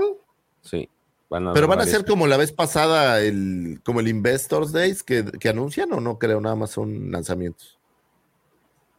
Sí. 0.61 0.87
Van 1.29 1.47
a 1.47 1.53
Pero 1.53 1.67
van 1.67 1.79
a 1.79 1.85
ser 1.85 2.03
como 2.05 2.27
la 2.27 2.35
vez 2.37 2.51
pasada, 2.51 3.21
el, 3.21 3.79
como 3.85 3.99
el 4.01 4.07
Investors 4.09 4.71
Days 4.73 5.01
que, 5.01 5.23
que 5.39 5.49
anuncian 5.49 5.91
o 5.93 6.01
no 6.01 6.19
creo, 6.19 6.41
nada 6.41 6.55
más 6.55 6.71
son 6.71 7.09
lanzamientos. 7.11 7.79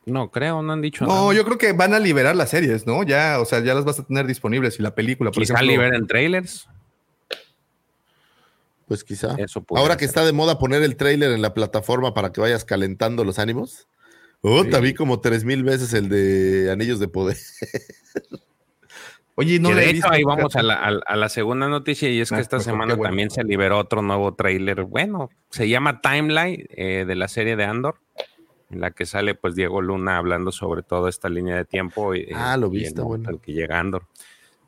No, 0.04 0.30
creo, 0.30 0.62
no 0.62 0.72
han 0.72 0.82
dicho 0.82 1.06
No, 1.06 1.14
nada. 1.14 1.34
yo 1.34 1.44
creo 1.44 1.58
que 1.58 1.72
van 1.72 1.94
a 1.94 1.98
liberar 2.00 2.34
las 2.34 2.50
series, 2.50 2.86
¿no? 2.86 3.02
Ya, 3.04 3.38
o 3.40 3.44
sea, 3.44 3.60
ya 3.60 3.74
las 3.74 3.84
vas 3.84 4.00
a 4.00 4.04
tener 4.04 4.26
disponibles 4.26 4.78
y 4.78 4.82
la 4.82 4.94
película, 4.94 5.30
por 5.30 5.40
Quizá 5.42 5.54
ejemplo. 5.54 5.72
liberen 5.72 6.06
trailers. 6.06 6.68
Pues 8.88 9.04
quizá. 9.04 9.34
Eso 9.38 9.64
Ahora 9.70 9.96
que 9.96 10.04
está 10.04 10.24
de 10.24 10.32
moda 10.32 10.58
poner 10.58 10.82
el 10.82 10.96
tráiler 10.96 11.32
en 11.32 11.40
la 11.40 11.54
plataforma 11.54 12.14
para 12.14 12.32
que 12.32 12.40
vayas 12.40 12.64
calentando 12.64 13.24
los 13.24 13.38
ánimos. 13.38 13.88
Oh, 14.42 14.64
te 14.64 14.80
vi 14.80 14.92
como 14.92 15.20
tres 15.20 15.44
mil 15.44 15.62
veces 15.62 15.94
el 15.94 16.08
de 16.08 16.68
Anillos 16.72 16.98
de 16.98 17.06
Poder. 17.08 17.36
Oye, 19.34 19.58
no 19.60 19.70
de 19.70 19.76
he 19.80 19.84
hecho, 19.84 19.92
visto, 19.94 20.10
ahí 20.10 20.24
vamos 20.24 20.54
a 20.56 20.62
la, 20.62 20.74
a- 20.74 21.00
a 21.06 21.16
la 21.16 21.28
segunda 21.30 21.66
noticia 21.68 22.10
y 22.10 22.20
es 22.20 22.28
que 22.28 22.34
Ah, 22.36 22.40
esta 22.40 22.60
semana 22.60 22.94
bueno. 22.96 23.08
también 23.08 23.30
se 23.30 23.42
liberó 23.44 23.78
otro 23.78 24.02
nuevo 24.02 24.34
tráiler. 24.34 24.82
Bueno, 24.82 25.30
se 25.50 25.68
llama 25.70 26.02
Timeline 26.02 26.66
eh, 26.68 27.04
de 27.06 27.14
la 27.14 27.28
serie 27.28 27.56
de 27.56 27.64
Andor, 27.64 28.00
en 28.72 28.80
la 28.80 28.90
que 28.90 29.06
sale 29.06 29.34
pues 29.34 29.54
Diego 29.54 29.80
Luna 29.82 30.16
hablando 30.16 30.50
sobre 30.50 30.82
toda 30.82 31.08
esta 31.10 31.28
línea 31.28 31.56
de 31.56 31.64
tiempo. 31.64 32.14
y- 32.14 32.28
Ah, 32.34 32.56
lo 32.56 32.70
bueno. 33.04 33.28
al 33.28 33.40
que 33.40 33.52
llega 33.52 33.78
Andor. 33.78 34.06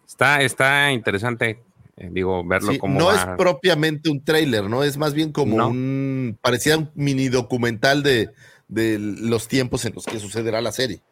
Está, 0.06 0.43
está 0.43 0.93
interesante, 0.93 1.62
eh, 1.97 2.09
digo, 2.12 2.44
verlo 2.47 2.72
Sí, 2.72 2.78
como 2.78 2.98
no 2.98 3.06
va. 3.06 3.14
es 3.14 3.26
propiamente 3.39 4.10
un 4.10 4.22
tráiler, 4.22 4.68
¿no? 4.68 4.85
Es 4.85 4.98
más 4.98 5.14
bien 5.14 5.32
como 5.32 5.56
No. 5.56 5.68
un, 5.68 6.39
parecía 6.40 6.76
un 6.76 6.90
mini 6.94 7.28
documental 7.28 8.02
de, 8.02 8.31
de 8.68 8.98
los 8.98 9.48
tiempos 9.48 9.85
en 9.86 9.94
los 9.94 10.05
que 10.05 10.18
sucederá 10.20 10.60
la 10.60 10.72
serie. 10.72 11.02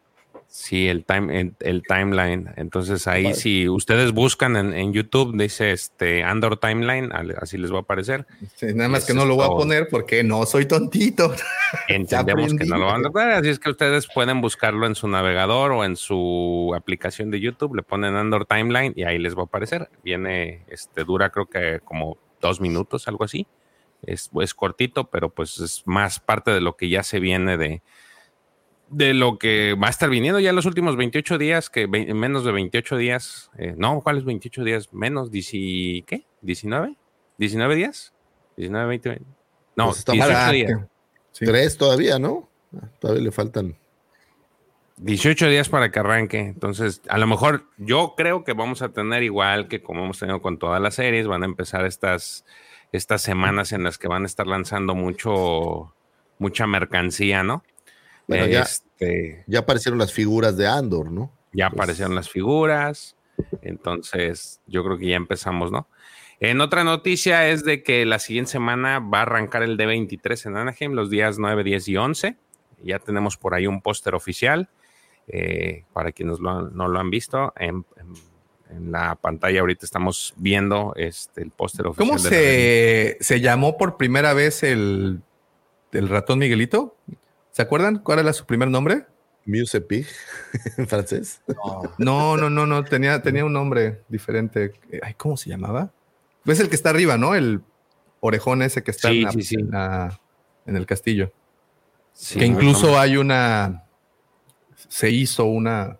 Sí, 0.55 0.87
el, 0.87 1.03
time, 1.03 1.41
el, 1.41 1.55
el 1.61 1.81
timeline. 1.81 2.53
Entonces 2.57 3.07
ahí 3.07 3.23
Padre. 3.23 3.37
si 3.37 3.67
ustedes 3.67 4.11
buscan 4.11 4.55
en, 4.55 4.71
en 4.71 4.93
YouTube, 4.93 5.35
dice 5.35 5.71
este 5.71 6.23
Andor 6.23 6.57
Timeline, 6.57 7.09
así 7.41 7.57
les 7.57 7.73
va 7.73 7.77
a 7.77 7.81
aparecer. 7.81 8.27
Sí, 8.53 8.67
nada 8.75 8.87
más 8.87 9.03
que 9.03 9.15
no 9.15 9.25
lo 9.25 9.35
voy 9.35 9.45
a 9.45 9.47
poner 9.47 9.87
porque 9.89 10.23
no 10.23 10.45
soy 10.45 10.67
tontito. 10.67 11.33
Entendemos 11.87 12.53
que 12.53 12.65
no 12.65 12.77
lo 12.77 12.85
van 12.85 13.03
a 13.03 13.09
ver, 13.09 13.31
así 13.31 13.49
es 13.49 13.57
que 13.57 13.71
ustedes 13.71 14.05
pueden 14.13 14.41
buscarlo 14.41 14.85
en 14.85 14.93
su 14.93 15.07
navegador 15.07 15.71
o 15.71 15.85
en 15.85 15.95
su 15.95 16.71
aplicación 16.77 17.31
de 17.31 17.39
YouTube, 17.39 17.73
le 17.73 17.81
ponen 17.81 18.15
Andor 18.15 18.45
Timeline 18.45 18.93
y 18.95 19.05
ahí 19.05 19.17
les 19.17 19.35
va 19.35 19.41
a 19.41 19.45
aparecer. 19.45 19.89
Viene, 20.03 20.65
este, 20.67 21.03
dura 21.03 21.31
creo 21.31 21.47
que 21.47 21.79
como 21.83 22.19
dos 22.39 22.61
minutos, 22.61 23.07
algo 23.07 23.23
así. 23.23 23.47
Es, 24.03 24.29
es 24.39 24.53
cortito, 24.53 25.09
pero 25.09 25.31
pues 25.31 25.57
es 25.57 25.81
más 25.87 26.19
parte 26.19 26.51
de 26.51 26.61
lo 26.61 26.77
que 26.77 26.89
ya 26.89 27.01
se 27.01 27.19
viene 27.19 27.57
de, 27.57 27.81
de 28.89 29.13
lo 29.13 29.37
que 29.39 29.73
va 29.81 29.87
a 29.87 29.89
estar 29.89 30.09
viniendo 30.09 30.39
ya 30.39 30.51
en 30.51 30.55
los 30.55 30.65
últimos 30.65 30.95
28 30.95 31.37
días, 31.37 31.69
que 31.69 31.87
ve- 31.87 32.13
menos 32.13 32.43
de 32.45 32.51
28 32.51 32.97
días, 32.97 33.49
eh, 33.57 33.73
no, 33.77 34.01
¿cuáles 34.01 34.23
28 34.23 34.63
días? 34.63 34.93
Menos, 34.93 35.31
dieci- 35.31 36.03
¿qué? 36.05 36.25
¿19? 36.43 36.95
¿19 37.39 37.75
días? 37.75 38.13
¿19, 38.57 38.87
20? 38.87 39.21
No, 39.75 39.85
Pues 39.85 39.99
está 39.99 40.11
18 40.13 40.37
Ah, 40.37 40.51
días. 40.51 40.71
sí. 41.31 41.45
Tres 41.45 41.77
todavía, 41.77 42.19
¿no? 42.19 42.47
Todavía 42.99 43.23
le 43.23 43.31
faltan. 43.31 43.75
18 44.97 45.47
días 45.49 45.69
para 45.69 45.91
que 45.91 45.99
arranque. 45.99 46.39
Entonces, 46.39 47.01
a 47.09 47.17
lo 47.17 47.25
mejor 47.25 47.65
yo 47.77 48.13
creo 48.15 48.43
que 48.43 48.53
vamos 48.53 48.81
a 48.83 48.89
tener 48.89 49.23
igual 49.23 49.67
que 49.67 49.81
como 49.81 50.03
hemos 50.03 50.19
tenido 50.19 50.41
con 50.41 50.59
todas 50.59 50.79
las 50.81 50.95
series, 50.95 51.27
van 51.27 51.41
a 51.41 51.45
empezar 51.47 51.85
estas, 51.85 52.45
estas 52.91 53.21
semanas 53.23 53.71
en 53.71 53.83
las 53.83 53.97
que 53.97 54.07
van 54.07 54.23
a 54.23 54.27
estar 54.27 54.45
lanzando 54.45 54.93
mucho, 54.93 55.93
mucha 56.37 56.67
mercancía, 56.67 57.41
¿no? 57.43 57.63
Bueno, 58.27 58.45
ya- 58.47 58.61
Este, 58.61 59.43
Ya 59.47 59.59
aparecieron 59.59 59.99
las 59.99 60.13
figuras 60.13 60.55
de 60.57 60.67
Andor, 60.67 61.11
¿no? 61.11 61.31
ya 61.51 61.69
Pues- 61.69 61.79
aparecieron 61.79 62.15
las 62.15 62.29
figuras. 62.29 63.15
Entonces, 63.61 64.59
yo 64.67 64.83
creo 64.83 64.97
que 64.97 65.07
ya 65.07 65.15
empezamos, 65.15 65.71
¿no? 65.71 65.87
En 66.39 66.61
otra 66.61 66.83
noticia 66.83 67.49
es 67.49 67.63
de 67.63 67.83
que 67.83 68.05
la 68.05 68.19
siguiente 68.19 68.51
semana 68.51 68.99
va 68.99 69.19
a 69.19 69.21
arrancar 69.23 69.63
el 69.63 69.77
D23 69.77 70.45
en 70.45 70.57
Anaheim, 70.57 70.93
los 70.93 71.09
días 71.09 71.37
9, 71.39 71.63
10 71.63 71.87
y 71.87 71.97
11. 71.97 72.35
Ya 72.83 72.99
tenemos 72.99 73.37
por 73.37 73.53
ahí 73.55 73.67
un 73.67 73.81
póster 73.81 74.15
oficial. 74.15 74.69
eh, 75.29 75.85
para 75.93 76.11
quienes 76.11 76.39
lo 76.41 76.49
han- 76.49 76.75
no 76.75 76.89
lo 76.89 76.99
han 76.99 77.09
visto, 77.09 77.53
en, 77.57 77.85
en- 77.95 78.75
en 78.75 78.91
la 78.91 79.15
pantalla 79.15 79.61
ahorita 79.61 79.85
estamos 79.85 80.33
viendo 80.35 80.91
este, 80.97 81.41
el 81.43 81.49
póster 81.51 81.87
oficial. 81.87 82.09
¿Cómo 82.09 82.19
se, 82.19 83.15
se 83.21 83.39
llamó 83.39 83.77
por 83.77 83.95
primera 83.95 84.33
vez 84.33 84.63
el, 84.63 85.21
el 85.93 86.09
ratón 86.09 86.39
Miguelito? 86.39 86.97
¿Se 87.53 87.61
acuerdan 87.61 87.99
cuál 87.99 88.19
era 88.19 88.33
su 88.33 88.45
primer 88.45 88.67
nombre? 88.69 89.05
Muse 89.45 89.79
Pig 89.81 90.05
en 90.77 90.87
francés. 90.87 91.41
No, 91.97 92.35
no, 92.37 92.49
no, 92.49 92.65
no, 92.65 92.83
tenía, 92.83 93.21
tenía 93.21 93.45
un 93.45 93.53
nombre 93.53 94.01
diferente. 94.09 94.73
Eh, 94.91 94.99
Ay, 95.01 95.13
¿Cómo 95.13 95.37
se 95.37 95.49
llamaba? 95.49 95.91
Es 96.45 96.59
el 96.59 96.67
que 96.67 96.75
está 96.75 96.89
arriba, 96.89 97.17
¿no? 97.17 97.35
El 97.35 97.61
orejón 98.19 98.61
ese 98.63 98.83
que 98.83 98.91
está 98.91 99.09
Sí, 99.09 99.19
en, 99.19 99.23
la- 99.23 99.31
sí, 99.31 99.41
sí. 99.43 99.55
en 99.55 99.71
la- 99.71 100.19
en 100.65 100.75
el 100.75 100.85
castillo. 100.85 101.31
Sí, 102.13 102.39
que 102.39 102.45
incluso 102.45 102.91
no, 102.91 102.99
hay 102.99 103.17
una. 103.17 103.85
Se 104.89 105.09
hizo 105.09 105.45
una, 105.45 105.99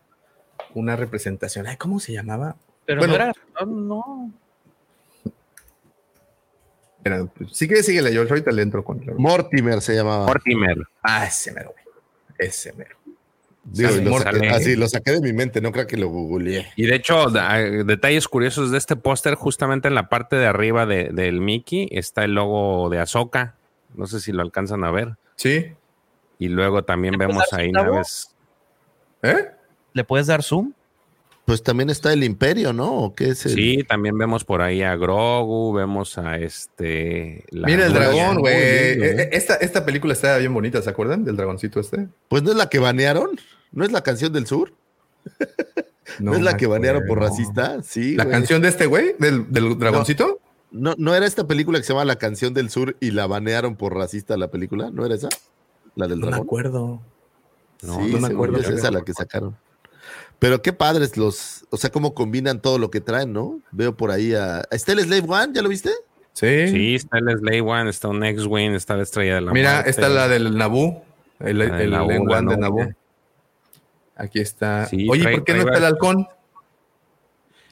una 0.73 0.95
representación. 0.95 1.67
Ay, 1.67 1.77
¿Cómo 1.77 1.99
se 1.99 2.13
llamaba? 2.13 2.55
Pero 2.85 2.99
Bueno. 2.99 3.17
no 3.17 3.23
era. 3.23 3.33
No. 3.65 4.31
Era- 7.03 7.27
sigue, 7.51 7.83
síguele, 7.83 8.13
yo 8.13 8.21
ahorita 8.21 8.51
le 8.51 8.61
entro 8.61 8.83
con. 8.83 9.01
Mortimer 9.17 9.81
se 9.81 9.95
llamaba. 9.95 10.25
Mortimer. 10.25 10.77
Ah, 11.01 11.25
ese 11.25 11.51
mero, 11.51 11.71
güey. 11.73 11.95
Ese 12.37 12.73
mero. 12.73 12.95
Digo, 13.65 13.91
lo 13.91 14.17
saqué- 14.19 14.49
así 14.49 14.75
lo 14.75 14.87
saqué 14.89 15.11
de 15.13 15.21
mi 15.21 15.31
mente, 15.31 15.61
no 15.61 15.71
creo 15.71 15.87
que 15.87 15.95
lo 15.95 16.09
googleé. 16.09 16.67
Y 16.75 16.85
de 16.85 16.95
hecho, 16.95 17.27
detalles 17.29 18.27
curiosos 18.27 18.71
de 18.71 18.77
este 18.77 18.97
póster, 18.97 19.35
justamente 19.35 19.87
en 19.87 19.95
la 19.95 20.09
parte 20.09 20.35
de 20.35 20.45
arriba 20.47 20.85
de- 20.85 21.09
del 21.13 21.39
Mickey 21.39 21.87
está 21.91 22.25
el 22.25 22.33
logo 22.35 22.89
de 22.89 22.99
Ahsoka. 22.99 23.55
No 23.95 24.05
sé 24.07 24.19
si 24.19 24.31
lo 24.33 24.41
alcanzan 24.41 24.83
a 24.83 24.91
ver. 24.91 25.15
Sí. 25.37 25.71
Y 26.39 26.49
luego 26.49 26.83
también 26.83 27.13
¿Le 27.13 27.25
vemos 27.25 27.53
ahí 27.53 27.71
naves. 27.71 28.35
¿Eh? 29.21 29.49
¿Le 29.93 30.03
puedes 30.03 30.27
dar 30.27 30.43
zoom? 30.43 30.73
Pues 31.45 31.61
también 31.61 31.89
está 31.89 32.13
el 32.13 32.23
Imperio, 32.23 32.71
¿no? 32.71 32.93
¿O 32.99 33.15
qué 33.15 33.29
es 33.29 33.45
el- 33.45 33.53
Sí, 33.55 33.83
también 33.87 34.17
vemos 34.17 34.45
por 34.45 34.61
ahí 34.61 34.81
a 34.81 34.95
Grogu, 34.95 35.73
vemos 35.73 36.17
a 36.17 36.37
este. 36.37 37.43
la 37.49 37.67
Mira 37.67 37.85
el 37.87 37.93
dragón, 37.93 38.39
güey. 38.39 38.53
Eh, 38.55 39.11
¿eh? 39.23 39.29
Esta, 39.33 39.55
esta 39.55 39.83
película 39.85 40.13
está 40.13 40.37
bien 40.37 40.53
bonita, 40.53 40.81
¿se 40.81 40.89
acuerdan 40.89 41.25
del 41.25 41.35
dragoncito 41.35 41.79
este? 41.81 42.07
Pues 42.29 42.43
no 42.43 42.51
es 42.51 42.55
la 42.57 42.69
que 42.69 42.79
banearon, 42.79 43.31
no 43.73 43.83
es 43.83 43.91
la 43.91 44.01
canción 44.03 44.31
del 44.31 44.47
sur, 44.47 44.73
no, 46.19 46.33
es 46.33 46.41
la 46.41 46.55
que 46.55 46.65
banearon 46.67 47.03
por 47.07 47.19
racista, 47.19 47.81
sí. 47.83 48.15
¿La 48.15 48.27
canción 48.29 48.61
de 48.61 48.69
este 48.69 48.85
güey? 48.85 49.15
¿Del, 49.19 49.51
del 49.51 49.77
dragoncito? 49.77 50.39
No, 50.71 50.95
no 50.97 51.13
era 51.13 51.25
esta 51.25 51.45
película 51.45 51.77
que 51.77 51.83
se 51.83 51.93
llama 51.93 52.05
La 52.05 52.15
canción 52.15 52.53
del 52.53 52.69
sur 52.69 52.95
y 52.99 53.11
la 53.11 53.27
banearon 53.27 53.75
por 53.75 53.93
racista 53.95 54.37
la 54.37 54.49
película, 54.49 54.89
¿no 54.91 55.05
era 55.05 55.15
esa? 55.15 55.29
La 55.95 56.07
del 56.07 56.19
No 56.19 56.25
me 56.27 56.31
dragón. 56.31 56.47
acuerdo. 56.47 57.01
No, 57.83 57.95
sí, 57.97 58.11
no 58.13 58.19
me 58.21 58.27
acuerdo, 58.29 58.57
es 58.59 58.69
esa 58.69 58.89
la 58.91 59.01
que 59.03 59.13
sacaron. 59.13 59.57
Pero 60.43 60.61
qué 60.61 60.73
padres 60.73 61.15
los, 61.15 61.65
o 61.69 61.77
sea, 61.77 61.89
cómo 61.89 62.13
combinan 62.13 62.61
todo 62.61 62.77
lo 62.77 62.91
que 62.91 62.99
traen, 62.99 63.31
¿no? 63.31 63.61
Veo 63.71 63.95
por 63.95 64.11
ahí 64.11 64.33
a, 64.35 64.65
¿está 64.71 64.91
el 64.91 64.99
Slave 64.99 65.23
One? 65.25 65.53
¿Ya 65.53 65.61
lo 65.61 65.69
viste? 65.69 65.89
Sí. 66.33 66.67
Sí, 66.67 66.95
está 66.95 67.19
el 67.19 67.37
Slay 67.39 67.61
One, 67.61 67.89
está 67.89 68.09
un 68.09 68.21
X-Wing, 68.25 68.71
está 68.73 68.97
la 68.97 69.03
estrella 69.03 69.35
de 69.35 69.41
la 69.41 69.53
Mira, 69.53 69.71
muerte. 69.75 69.89
está 69.91 70.09
la 70.09 70.27
del 70.27 70.57
Naboo. 70.57 71.01
El, 71.39 71.61
el 71.61 71.91
la 71.91 72.03
One 72.03 72.49
de. 72.55 72.57
Naboo. 72.57 72.87
Aquí 74.17 74.41
está. 74.41 74.85
Sí, 74.87 75.07
Oye, 75.09 75.23
trae- 75.23 75.35
¿por 75.35 75.43
qué 75.45 75.53
no 75.53 75.59
está 75.61 75.77
el 75.77 75.85
halcón? 75.85 76.27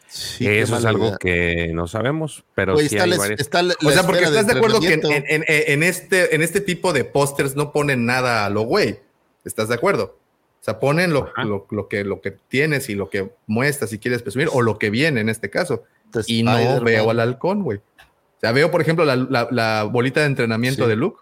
Sí, 0.07 0.47
Eso 0.47 0.77
es 0.77 0.85
algo 0.85 1.07
idea. 1.07 1.17
que 1.19 1.71
no 1.73 1.87
sabemos, 1.87 2.45
pero 2.55 2.77
sí 2.77 2.85
está, 2.85 3.03
hay 3.03 3.09
la, 3.09 3.17
varias- 3.17 3.39
está 3.41 3.63
la- 3.63 3.75
O 3.85 3.91
sea, 3.91 4.03
porque 4.03 4.23
estás 4.23 4.47
de 4.47 4.53
acuerdo 4.53 4.79
que 4.79 4.87
en, 4.87 4.93
entrenamiento. 4.93 5.33
en- 5.35 5.43
en- 5.47 5.63
en 5.73 5.83
este, 5.83 6.33
en 6.35 6.41
este 6.41 6.61
tipo 6.61 6.93
de 6.93 7.03
pósters 7.03 7.57
no 7.57 7.73
ponen 7.73 8.05
nada 8.05 8.45
a 8.45 8.49
lo 8.49 8.61
güey. 8.61 9.01
¿Estás 9.43 9.67
de 9.67 9.75
acuerdo? 9.75 10.20
O 10.61 10.63
sea, 10.63 10.79
ponen 10.79 11.11
lo, 11.11 11.31
lo, 11.43 11.65
lo 11.71 11.87
que, 11.87 12.03
lo 12.03 12.21
que 12.21 12.31
tienes 12.31 12.87
y 12.89 12.95
lo 12.95 13.09
que 13.09 13.33
muestras 13.47 13.89
si 13.89 13.97
quieres 13.97 14.21
presumir, 14.21 14.47
o 14.53 14.61
lo 14.61 14.77
que 14.77 14.91
viene 14.91 15.19
en 15.19 15.27
este 15.29 15.49
caso. 15.49 15.83
Y 16.27 16.43
no 16.43 16.51
Spider-Man, 16.55 16.83
veo 16.83 17.09
al 17.09 17.19
halcón, 17.19 17.63
güey. 17.63 17.79
O 17.79 18.39
sea, 18.41 18.51
veo, 18.51 18.69
por 18.69 18.81
ejemplo, 18.81 19.03
la, 19.05 19.15
la- 19.15 19.47
la 19.49 19.83
bolita 19.83 20.19
de 20.19 20.27
entrenamiento 20.27 20.83
Sí. 20.83 20.89
de 20.89 20.95
Luke. 20.95 21.19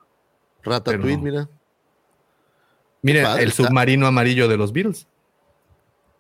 Ratatouille, 0.64 1.02
pero- 1.18 1.22
mira. 1.22 1.50
Miren, 3.02 3.24
padre 3.24 3.44
el 3.44 3.50
está. 3.50 3.64
submarino 3.64 4.08
amarillo 4.08 4.48
de 4.50 4.58
los 4.58 4.74
Beatles. 4.74 5.08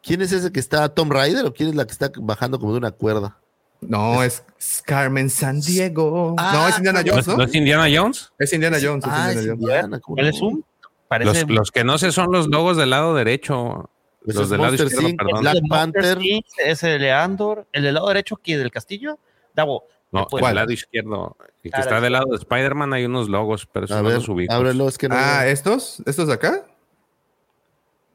¿Quién 0.02 0.22
es 0.22 0.32
ese 0.32 0.52
que 0.52 0.62
está 0.62 0.88
Tom 0.88 1.10
Rider 1.12 1.46
o 1.46 1.54
quién 1.54 1.70
es 1.70 1.76
la 1.76 1.86
que 1.86 1.92
está 1.92 2.10
bajando 2.22 2.58
como 2.58 2.72
de 2.72 2.78
una 2.78 2.92
cuerda? 2.92 3.38
No, 3.82 4.24
es, 4.24 4.44
es 4.58 4.82
Carmen 4.86 5.30
San 5.30 5.60
Diego. 5.60 6.36
Ah, 6.38 6.52
no, 6.54 6.68
es 6.70 6.78
Indiana 6.78 7.04
¿No, 7.04 7.12
Jones, 7.12 7.28
¿no? 7.28 7.38
¿no 7.38 7.44
es 7.44 7.54
Indiana 7.56 7.88
Jones? 7.94 8.32
Es 8.40 8.54
Indiana 8.54 8.78
Jones. 8.82 9.04
es 9.06 9.12
Ah, 9.14 9.32
es 9.32 9.36
Indiana 9.38 9.52
Jones. 9.58 9.62
Indiana, 9.62 10.00
¿cómo 10.00 10.16
¿Cuál 10.16 10.26
no? 10.26 10.30
es 10.32 10.38
zoom? 10.40 10.62
Parece. 11.10 11.42
Los, 11.42 11.50
los 11.50 11.72
que 11.72 11.84
no 11.84 11.98
sé 11.98 12.14
son 12.14 12.32
los 12.32 12.48
logos 12.48 12.78
del 12.78 12.92
lado 12.92 13.14
derecho. 13.16 13.90
Pues 14.24 14.36
Los 14.38 14.50
del 14.50 14.60
lado 14.62 14.72
Monster 14.72 14.88
izquierdo, 14.88 15.10
Inc, 15.10 15.18
perdón. 15.22 15.42
Black 15.42 15.56
El 15.56 15.62
Panther. 15.70 16.18
Inc, 16.22 16.46
ese 16.66 16.88
de 16.88 17.00
Leandor. 17.00 17.68
El 17.74 17.84
del 17.84 17.94
lado 17.96 18.08
derecho 18.08 18.36
aquí 18.40 18.54
del 18.54 18.70
castillo. 18.72 19.18
Davo. 19.56 19.84
No, 20.12 20.22
¿me 20.22 20.26
puedes- 20.28 20.46
del 20.48 20.56
lado 20.56 20.72
izquierdo. 20.72 21.38
El 21.64 21.72
que 21.72 21.78
Ah, 21.78 21.82
está 21.82 22.00
del 22.02 22.14
lado 22.14 22.28
de 22.30 22.36
Spider-Man 22.38 22.94
hay 22.94 23.06
unos 23.06 23.28
logos, 23.28 23.66
pero 23.66 23.86
esos 23.86 23.98
A 23.98 24.02
no 24.02 24.08
ver, 24.10 24.18
los 24.18 24.30
ubico. 24.30 24.54
ábrelo, 24.54 24.88
es 24.88 24.98
que 24.98 25.10
no. 25.10 25.16
Ah, 25.18 25.46
¿estos? 25.48 26.02
¿Estos 26.06 26.28
de 26.28 26.34
acá? 26.36 26.66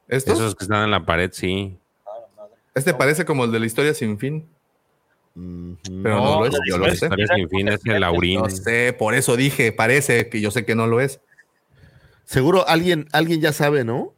¿Estos? 0.08 0.38
Esos 0.38 0.54
que 0.54 0.64
están 0.64 0.84
en 0.84 0.90
la 0.90 1.04
pared, 1.04 1.30
sí. 1.32 1.76
Este 2.74 2.94
parece 2.94 3.24
como 3.24 3.44
el 3.44 3.52
de 3.52 3.60
la 3.60 3.66
historia 3.66 3.94
sin 3.94 4.18
fin. 4.18 4.48
Pero 5.34 5.44
no, 6.16 6.24
No, 6.24 6.40
lo 6.40 6.46
es, 6.46 6.52
la 6.52 6.58
yo 6.68 6.78
lo 6.78 6.86
historia 6.86 6.94
sé. 6.96 7.06
Historia 7.06 7.26
sin 7.34 7.48
fin 7.48 7.68
es 7.68 7.80
el 7.86 8.00
Laurín. 8.00 8.40
No 8.40 8.50
sé, 8.50 8.94
por 8.96 9.14
eso 9.14 9.36
dije, 9.36 9.72
parece 9.72 10.28
que 10.28 10.40
yo 10.40 10.50
sé 10.50 10.64
que 10.64 10.74
no 10.74 10.86
lo 10.86 11.00
es. 11.00 11.20
Seguro 12.24 12.66
alguien, 12.68 13.06
alguien 13.12 13.40
ya 13.40 13.52
sabe, 13.52 13.84
¿no? 13.84 14.12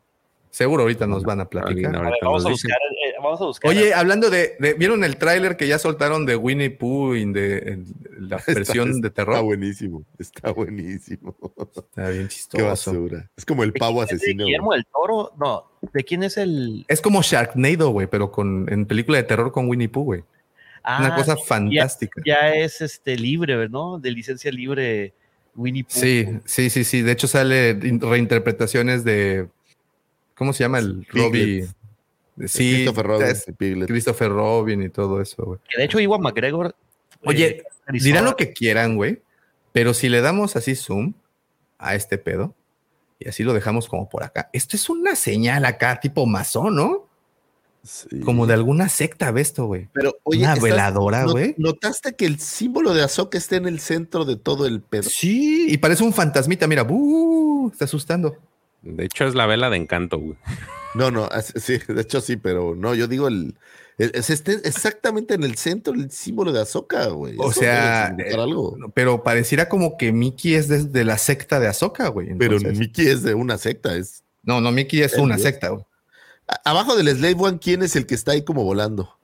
Seguro 0.51 0.85
ahorita 0.85 1.07
nos 1.07 1.23
van 1.23 1.41
a 1.41 1.51
platicar. 1.51 1.95
A 1.97 1.99
ver, 1.99 2.07
ahorita 2.09 2.27
vamos, 2.27 2.47
a 2.47 2.49
nos 2.49 2.57
dice. 2.63 2.69
buscar, 2.69 2.79
eh, 3.07 3.15
vamos 3.23 3.41
a 3.43 3.45
buscar. 3.45 3.71
Oye, 3.71 3.93
hablando 3.93 4.31
de, 4.31 4.57
de- 4.59 4.73
¿vieron 4.73 5.05
el 5.05 5.19
tráiler 5.19 5.59
que 5.59 5.69
ya 5.69 5.79
soltaron 5.79 6.25
de 6.25 6.35
Winnie 6.37 6.71
Pooh 6.71 7.15
en, 7.15 7.35
de, 7.35 7.83
la 8.19 8.39
versión 8.47 8.89
Está- 8.89 9.01
de 9.03 9.09
Está 9.09 9.25
terror? 9.25 9.43
buenísimo, 9.45 10.03
está 10.19 10.53
buenísimo. 10.53 11.37
Está 11.77 12.09
bien 12.09 12.23
Qué 12.29 12.29
chistoso. 12.29 12.65
basura. 12.65 13.29
Es 13.37 13.45
como 13.45 13.65
el 13.65 13.73
¿De 13.73 13.79
pavo 13.79 14.03
es 14.03 14.09
de 14.09 14.17
asesino. 14.17 14.45
Guillermo 14.47 14.73
del 14.73 14.87
Toro. 14.87 15.33
No, 15.39 15.65
¿de 15.93 16.05
quién 16.05 16.23
es 16.23 16.39
el. 16.39 16.87
Es 16.89 17.03
como 17.03 17.21
Sharknado, 17.21 17.91
güey, 17.91 18.07
pero 18.07 18.33
con, 18.33 18.67
en 18.73 18.87
película 18.87 19.19
de 19.19 19.25
terror 19.25 19.53
con 19.53 19.69
Winnie 19.69 19.91
Pooh, 19.91 20.05
güey. 20.05 20.21
Una 20.21 21.09
Ah, 21.09 21.17
cosa 21.17 21.37
fantástica. 21.37 22.23
Ya, 22.25 22.35
ya 22.41 22.55
es 22.55 22.81
este 22.81 23.17
libre, 23.19 23.69
¿no? 23.69 23.99
De 23.99 24.11
licencia 24.11 24.51
libre 24.53 25.13
Winnie 25.57 25.85
Pooh. 25.85 25.91
Sí, 26.01 26.27
sí, 26.45 26.71
sí, 26.71 26.85
sí. 26.85 27.03
De 27.03 27.13
hecho, 27.13 27.27
sale 27.27 27.71
in- 27.83 28.01
reinterpretaciones 28.01 29.05
de. 29.05 29.49
¿Cómo 30.35 30.53
se 30.53 30.65
llama 30.65 30.79
el 30.79 31.07
Piglet. 31.11 31.25
Robbie? 31.25 31.67
Sí, 32.47 32.75
Christopher 32.75 33.07
Robin, 33.07 33.27
es. 33.29 33.47
Christopher 33.87 34.29
Robin 34.29 34.83
y 34.83 34.89
todo 34.91 35.23
eso, 35.23 35.43
güey. 35.45 35.61
Que 35.69 35.79
de 35.79 35.85
hecho, 35.85 35.99
Iwan 35.99 36.21
McGregor. 36.21 36.75
Oye, 37.25 37.47
eh, 37.47 37.63
caracterizó 37.63 38.05
Dirán 38.05 38.25
lo 38.27 38.37
que 38.37 38.53
quieran, 38.53 38.97
güey, 38.97 39.23
pero 39.73 39.95
si 39.95 40.11
le 40.11 40.21
damos 40.21 40.55
así 40.55 40.75
zoom 40.77 41.15
a 41.79 41.95
este 41.95 42.19
pedo 42.19 42.55
y 43.19 43.29
así 43.29 43.43
lo 43.43 43.55
dejamos 43.55 43.89
como 43.89 44.09
por 44.09 44.23
acá, 44.23 44.51
esto 44.53 44.77
es 44.77 44.91
una 44.91 45.17
señal 45.17 45.65
acá, 45.65 45.99
tipo 45.99 46.27
masón, 46.27 46.77
¿no? 46.77 47.09
Sí. 47.87 48.21
Como 48.21 48.47
de 48.47 48.55
alguna 48.55 48.89
secta, 48.89 49.31
ve 49.31 49.41
esto, 49.41 49.67
güey. 49.67 49.89
Pero, 49.93 50.17
oye, 50.25 50.41
Una 50.43 50.55
¿estás- 50.55 50.63
veladora, 50.65 51.23
no- 51.25 51.33
güey. 51.33 51.55
¿Notaste 51.59 52.15
que 52.15 52.27
el 52.27 52.39
símbolo 52.41 52.93
de 52.95 53.03
Ahsoka 53.03 53.39
está 53.39 53.57
en 53.57 53.67
el 53.67 53.81
centro 53.81 54.25
de 54.25 54.37
todo 54.37 54.67
el 54.67 54.81
pedo? 54.81 55.05
Sí, 55.05 55.67
y 55.69 55.79
parece 55.79 56.03
un 56.05 56.13
fantasmita, 56.13 56.67
mira, 56.67 56.83
¡buh! 56.83 57.71
está 57.73 57.85
asustando. 57.87 58.37
De 58.83 59.05
hecho, 59.05 59.25
es 59.27 59.35
la 59.35 59.47
vela 59.47 59.71
de 59.71 59.77
encanto, 59.77 60.19
güey. 60.19 60.37
No, 60.95 61.11
no, 61.11 61.29
sí, 61.57 61.79
de 61.89 62.01
hecho 62.03 62.21
sí, 62.21 62.37
pero 62.37 62.75
no, 62.77 62.95
yo 62.95 63.07
digo 63.09 63.29
el, 63.29 63.55
es 63.99 64.31
este- 64.31 64.61
exactamente 64.69 65.35
en 65.35 65.43
el 65.43 65.57
centro 65.57 65.93
el 65.95 66.11
símbolo 66.11 66.53
de 66.53 66.61
Ahsoka, 66.61 67.07
güey. 67.09 67.35
O 67.39 67.51
Eso 67.51 67.61
sea, 67.61 68.15
eh, 68.19 68.35
algo. 68.35 68.77
Pero 68.95 69.23
pareciera 69.23 69.69
como 69.69 69.97
que 69.97 70.13
Mickey 70.13 70.55
es 70.55 70.69
de, 70.69 70.85
de 70.85 71.05
la 71.05 71.19
secta 71.19 71.59
de 71.61 71.67
Ahsoka, 71.67 72.09
güey. 72.09 72.35
Pero 72.39 72.59
Mickey 72.61 73.09
es 73.09 73.23
de 73.23 73.35
una 73.35 73.59
secta, 73.59 73.97
es 73.97 74.23
No, 74.43 74.61
no, 74.61 74.71
Mickey 74.71 75.03
es 75.03 75.15
una 75.19 75.35
dios. 75.37 75.43
secta, 75.47 75.69
güey. 75.71 75.85
Abajo 76.65 76.95
del 76.97 77.09
Slave 77.17 77.37
One, 77.39 77.59
¿quién 77.59 77.83
es 77.83 77.97
el 77.97 78.07
que 78.07 78.15
está 78.15 78.33
ahí 78.33 78.45
como 78.45 78.63
volando? 78.65 79.17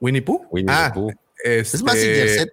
¿Winnie 0.00 0.22
Pooh? 0.22 0.46
Winnie 0.50 0.72
ah, 0.74 0.90
the 0.92 1.00
Pooh. 1.00 1.10
este- 1.42 1.76
¿Es 1.76 1.82
Mazinger 1.82 2.28
Z? 2.28 2.50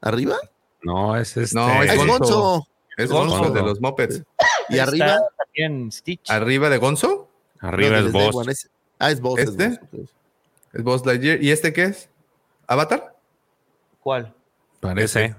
¿Arriba? 0.00 0.36
No, 0.82 1.16
es 1.16 1.36
este. 1.36 1.56
No, 1.56 1.66
Ah, 1.66 1.84
es 1.84 1.90
es 1.92 1.96
Gonzo. 1.98 2.16
Gonzo. 2.18 2.68
Es 2.96 3.10
Gonzo. 3.10 3.38
Gonzo 3.38 3.52
de 3.52 3.62
los 3.62 3.80
Muppets. 3.80 4.22
¿Y 4.68 4.74
Está 4.78 4.84
arriba? 4.84 5.18
También 5.36 5.90
Stitch. 5.92 6.30
Arriba 6.30 6.68
de 6.68 6.78
Gonzo 6.78 7.28
Arriba 7.60 7.90
No, 7.90 7.96
es 7.96 8.02
del 8.04 8.10
Slave 8.12 8.30
Boss. 8.32 8.48
Es- 8.48 8.70
ah, 8.98 9.10
es 9.10 9.20
Boss. 9.20 9.40
es 9.40 9.48
¿Este? 9.50 9.68
Boss, 10.82 11.00
ok. 11.00 11.00
es 11.00 11.06
Lightyear. 11.06 11.42
¿Y 11.42 11.50
este 11.50 11.72
qué 11.72 11.84
es? 11.84 12.08
¿Avatar? 12.68 13.16
¿Cuál? 14.00 14.32
Parece. 14.80 15.34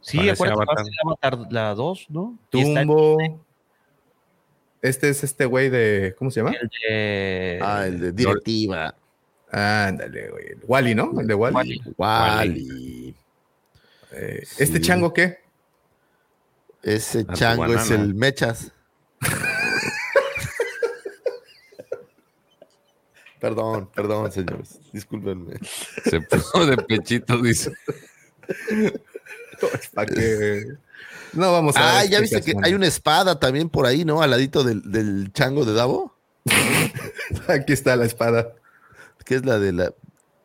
Sí, 0.00 0.18
Parece 0.18 0.32
acuérdate, 0.32 0.62
Avatar. 0.62 0.86
Avatar 1.04 1.52
la 1.52 1.74
2, 1.74 2.06
¿no? 2.10 2.36
Y 2.50 2.60
está 2.60 2.80
Tumbo. 2.80 3.16
Este 4.82 5.08
es 5.08 5.22
este 5.22 5.44
güey 5.46 5.70
de. 5.70 6.14
¿Cómo 6.18 6.30
se 6.32 6.40
llama? 6.40 6.52
el 6.60 6.68
de. 6.68 7.60
Ah, 7.62 7.86
el 7.86 8.00
de 8.00 8.12
directiva. 8.12 8.94
Ándale, 9.50 10.28
güey. 10.30 10.44
Wally, 10.66 10.94
¿no? 10.94 11.18
El 11.20 11.26
de 11.26 11.34
Wally. 11.34 11.80
Wally. 11.96 13.14
Eh, 14.10 14.42
Sí. 14.44 14.62
¿Este 14.64 14.80
chango 14.80 15.12
qué? 15.14 15.38
Ese 16.82 17.24
chango 17.26 17.72
es 17.72 17.90
el 17.90 18.14
Mechas. 18.14 18.72
perdón, 23.40 23.88
perdón, 23.94 24.30
señores. 24.32 24.80
Discúlpenme. 24.92 25.54
Se 26.04 26.20
puso 26.20 26.66
de 26.66 26.76
pechito, 26.76 27.40
dice. 27.40 27.72
¿Para 29.94 30.06
qué? 30.12 30.64
No 31.34 31.50
vamos 31.52 31.76
a. 31.76 31.98
Ah, 32.00 32.04
ya 32.04 32.20
viste 32.20 32.40
que 32.42 32.52
hay 32.62 32.74
una 32.74 32.86
espada 32.86 33.38
también 33.40 33.68
por 33.68 33.86
ahí, 33.86 34.04
¿no? 34.04 34.22
Al 34.22 34.30
ladito 34.30 34.64
del, 34.64 34.82
del 34.90 35.32
chango 35.32 35.64
de 35.64 35.72
Davo, 35.74 36.14
Aquí 37.48 37.72
está 37.72 37.96
la 37.96 38.04
espada. 38.04 38.52
que 39.24 39.36
es 39.36 39.44
la 39.46 39.58
de 39.58 39.72
la. 39.72 39.92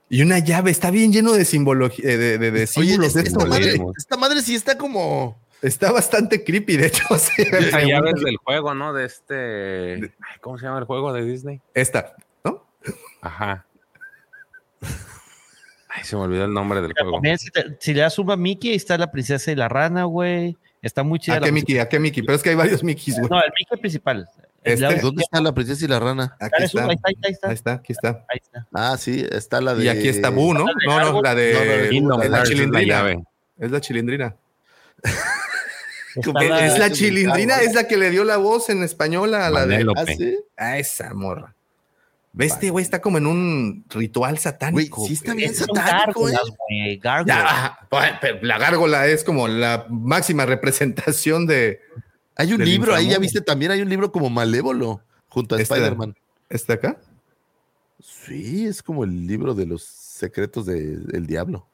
Y 0.09 0.21
una 0.21 0.39
llave. 0.39 0.71
Está 0.71 0.89
bien 0.91 1.11
lleno 1.11 1.33
de 1.33 1.43
simbología. 1.43 2.05
De, 2.05 2.37
de, 2.37 2.51
de 2.51 2.51
Oye, 2.51 2.67
símbolos 2.67 3.13
de 3.13 3.21
esta, 3.23 3.39
güey. 3.45 3.49
madre, 3.49 3.81
esta 3.97 4.17
madre 4.17 4.41
sí 4.41 4.55
está 4.55 4.77
como. 4.77 5.37
Está 5.61 5.91
bastante 5.91 6.43
creepy, 6.43 6.77
de 6.77 6.87
hecho. 6.87 7.03
sí. 7.17 7.41
Esa 7.41 7.81
llave 7.81 8.11
es 8.15 8.21
del 8.23 8.37
juego, 8.37 8.73
¿no? 8.73 8.93
De 8.93 9.05
este. 9.05 10.13
¿Cómo 10.39 10.57
se 10.57 10.65
llama 10.65 10.79
el 10.79 10.85
juego 10.85 11.11
de 11.11 11.25
Disney? 11.25 11.59
Esta, 11.73 12.15
¿no? 12.45 12.63
Ajá. 13.21 13.65
Ay, 15.89 16.03
se 16.03 16.15
me 16.15 16.21
olvidó 16.23 16.45
el 16.45 16.53
nombre 16.53 16.81
del 16.81 16.93
juego. 16.93 17.13
También, 17.13 17.39
si, 17.39 17.49
te- 17.49 17.75
si 17.79 17.93
le 17.93 18.01
das 18.01 18.13
suma 18.13 18.33
a 18.33 18.37
Mickey, 18.37 18.69
ahí 18.71 18.75
está 18.75 18.97
la 18.97 19.11
princesa 19.11 19.51
y 19.51 19.55
la 19.55 19.67
rana, 19.67 20.03
güey. 20.03 20.55
Está 20.81 21.03
muy 21.03 21.19
chida. 21.19 21.37
¿A 21.37 21.39
la 21.39 21.45
qué 21.47 21.51
Mickey? 21.51 21.79
¿A 21.79 21.89
qué 21.89 21.99
Mickey? 21.99 22.23
Pero 22.23 22.35
es 22.35 22.43
que 22.43 22.49
hay 22.49 22.55
varios 22.55 22.83
Mickeys, 22.83 23.17
güey. 23.19 23.29
No, 23.29 23.37
el 23.43 23.51
Mickey 23.59 23.77
principal. 23.79 24.27
El 24.63 24.73
Este. 24.73 24.85
lado- 24.85 24.97
¿Dónde 25.01 25.23
está 25.23 25.41
la 25.41 25.53
princesa 25.53 25.85
y 25.85 25.87
la 25.87 25.99
rana? 25.99 26.35
Aquí 26.39 26.63
está. 26.63 26.85
ahí 26.85 26.95
está, 26.95 27.07
ahí 27.07 27.13
está, 27.15 27.27
ahí 27.27 27.33
está. 27.33 27.47
Ahí 27.47 27.53
está, 27.53 27.71
aquí 27.73 27.93
está. 27.93 28.09
Ahí 28.29 28.39
está. 28.43 28.67
Ah, 28.73 28.97
sí, 28.97 29.25
está 29.31 29.61
la 29.61 29.73
de. 29.75 29.85
Y 29.85 29.87
aquí 29.89 30.07
está 30.07 30.29
Boo, 30.29 30.53
¿no? 30.53 30.65
¿La 30.65 30.73
No, 30.85 30.99
no, 31.13 31.21
la 31.21 31.29
No, 31.29 31.33
no, 31.33 31.35
de. 31.35 31.87
Kingdom 31.89 32.21
es 32.21 32.29
la 32.29 32.37
la 32.39 32.43
chilindrina. 32.43 33.23
Es 33.59 33.71
la 33.71 33.81
chilindrina. 33.81 34.35
Es, 36.15 36.25
la- 36.25 36.77
la 36.79 36.91
chilindrina, 36.91 37.61
es 37.61 37.73
la 37.75 37.87
que 37.87 37.95
le 37.97 38.09
dio 38.09 38.23
la 38.23 38.37
voz 38.37 38.69
en 38.69 38.81
español 38.83 39.33
a 39.35 39.49
la 39.49 39.65
de. 39.67 39.85
Ah, 39.95 40.05
sí. 40.05 40.37
A 40.57 40.77
esa 40.79 41.13
morra. 41.13 41.53
Ve, 42.33 42.45
este 42.45 42.69
güey 42.69 42.83
está 42.83 43.01
como 43.01 43.17
en 43.17 43.25
un 43.25 43.85
ritual 43.89 44.37
satánico. 44.37 45.07
sí 45.07 45.13
está 45.13 45.33
bien 45.33 45.55
satánico, 45.55 46.27
pero 48.21 48.39
la 48.41 48.57
gárgola 48.59 49.07
es 49.07 49.23
como 49.23 49.47
la 49.47 49.87
máxima 49.89 50.45
representación 50.45 51.47
de 51.47 51.79
Hay 52.35 52.53
un 52.53 52.63
libro 52.63 52.93
ahí, 52.93 53.09
ya 53.09 53.17
viste, 53.17 53.41
también 53.41 53.71
hay 53.71 53.81
un 53.81 53.89
libro 53.89 54.11
como 54.11 54.29
Malévolo 54.29 55.01
junto 55.29 55.55
a 55.55 55.61
Este- 55.61 55.73
Spider-Man. 55.73 56.15
este 56.49 56.73
acá. 56.73 56.99
Sí, 57.99 58.67
es 58.67 58.83
como 58.83 59.03
el 59.03 59.25
libro 59.25 59.55
de 59.55 59.65
los 59.65 59.83
secretos 59.83 60.65
del 60.67 61.25
diablo. 61.27 61.67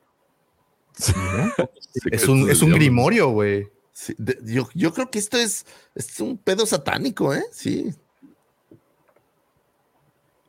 Es 2.11 2.27
un, 2.27 2.49
es 2.49 2.61
un 2.61 2.71
grimorio, 2.71 3.29
güey. 3.29 3.67
Sí, 3.91 4.15
yo, 4.43 4.67
yo 4.73 4.93
creo 4.93 5.11
que 5.11 5.19
esto 5.19 5.37
es, 5.37 5.65
es 5.93 6.19
un 6.19 6.37
pedo 6.39 6.65
satánico, 6.65 7.33
¿eh? 7.35 7.43
Sí. 7.51 7.93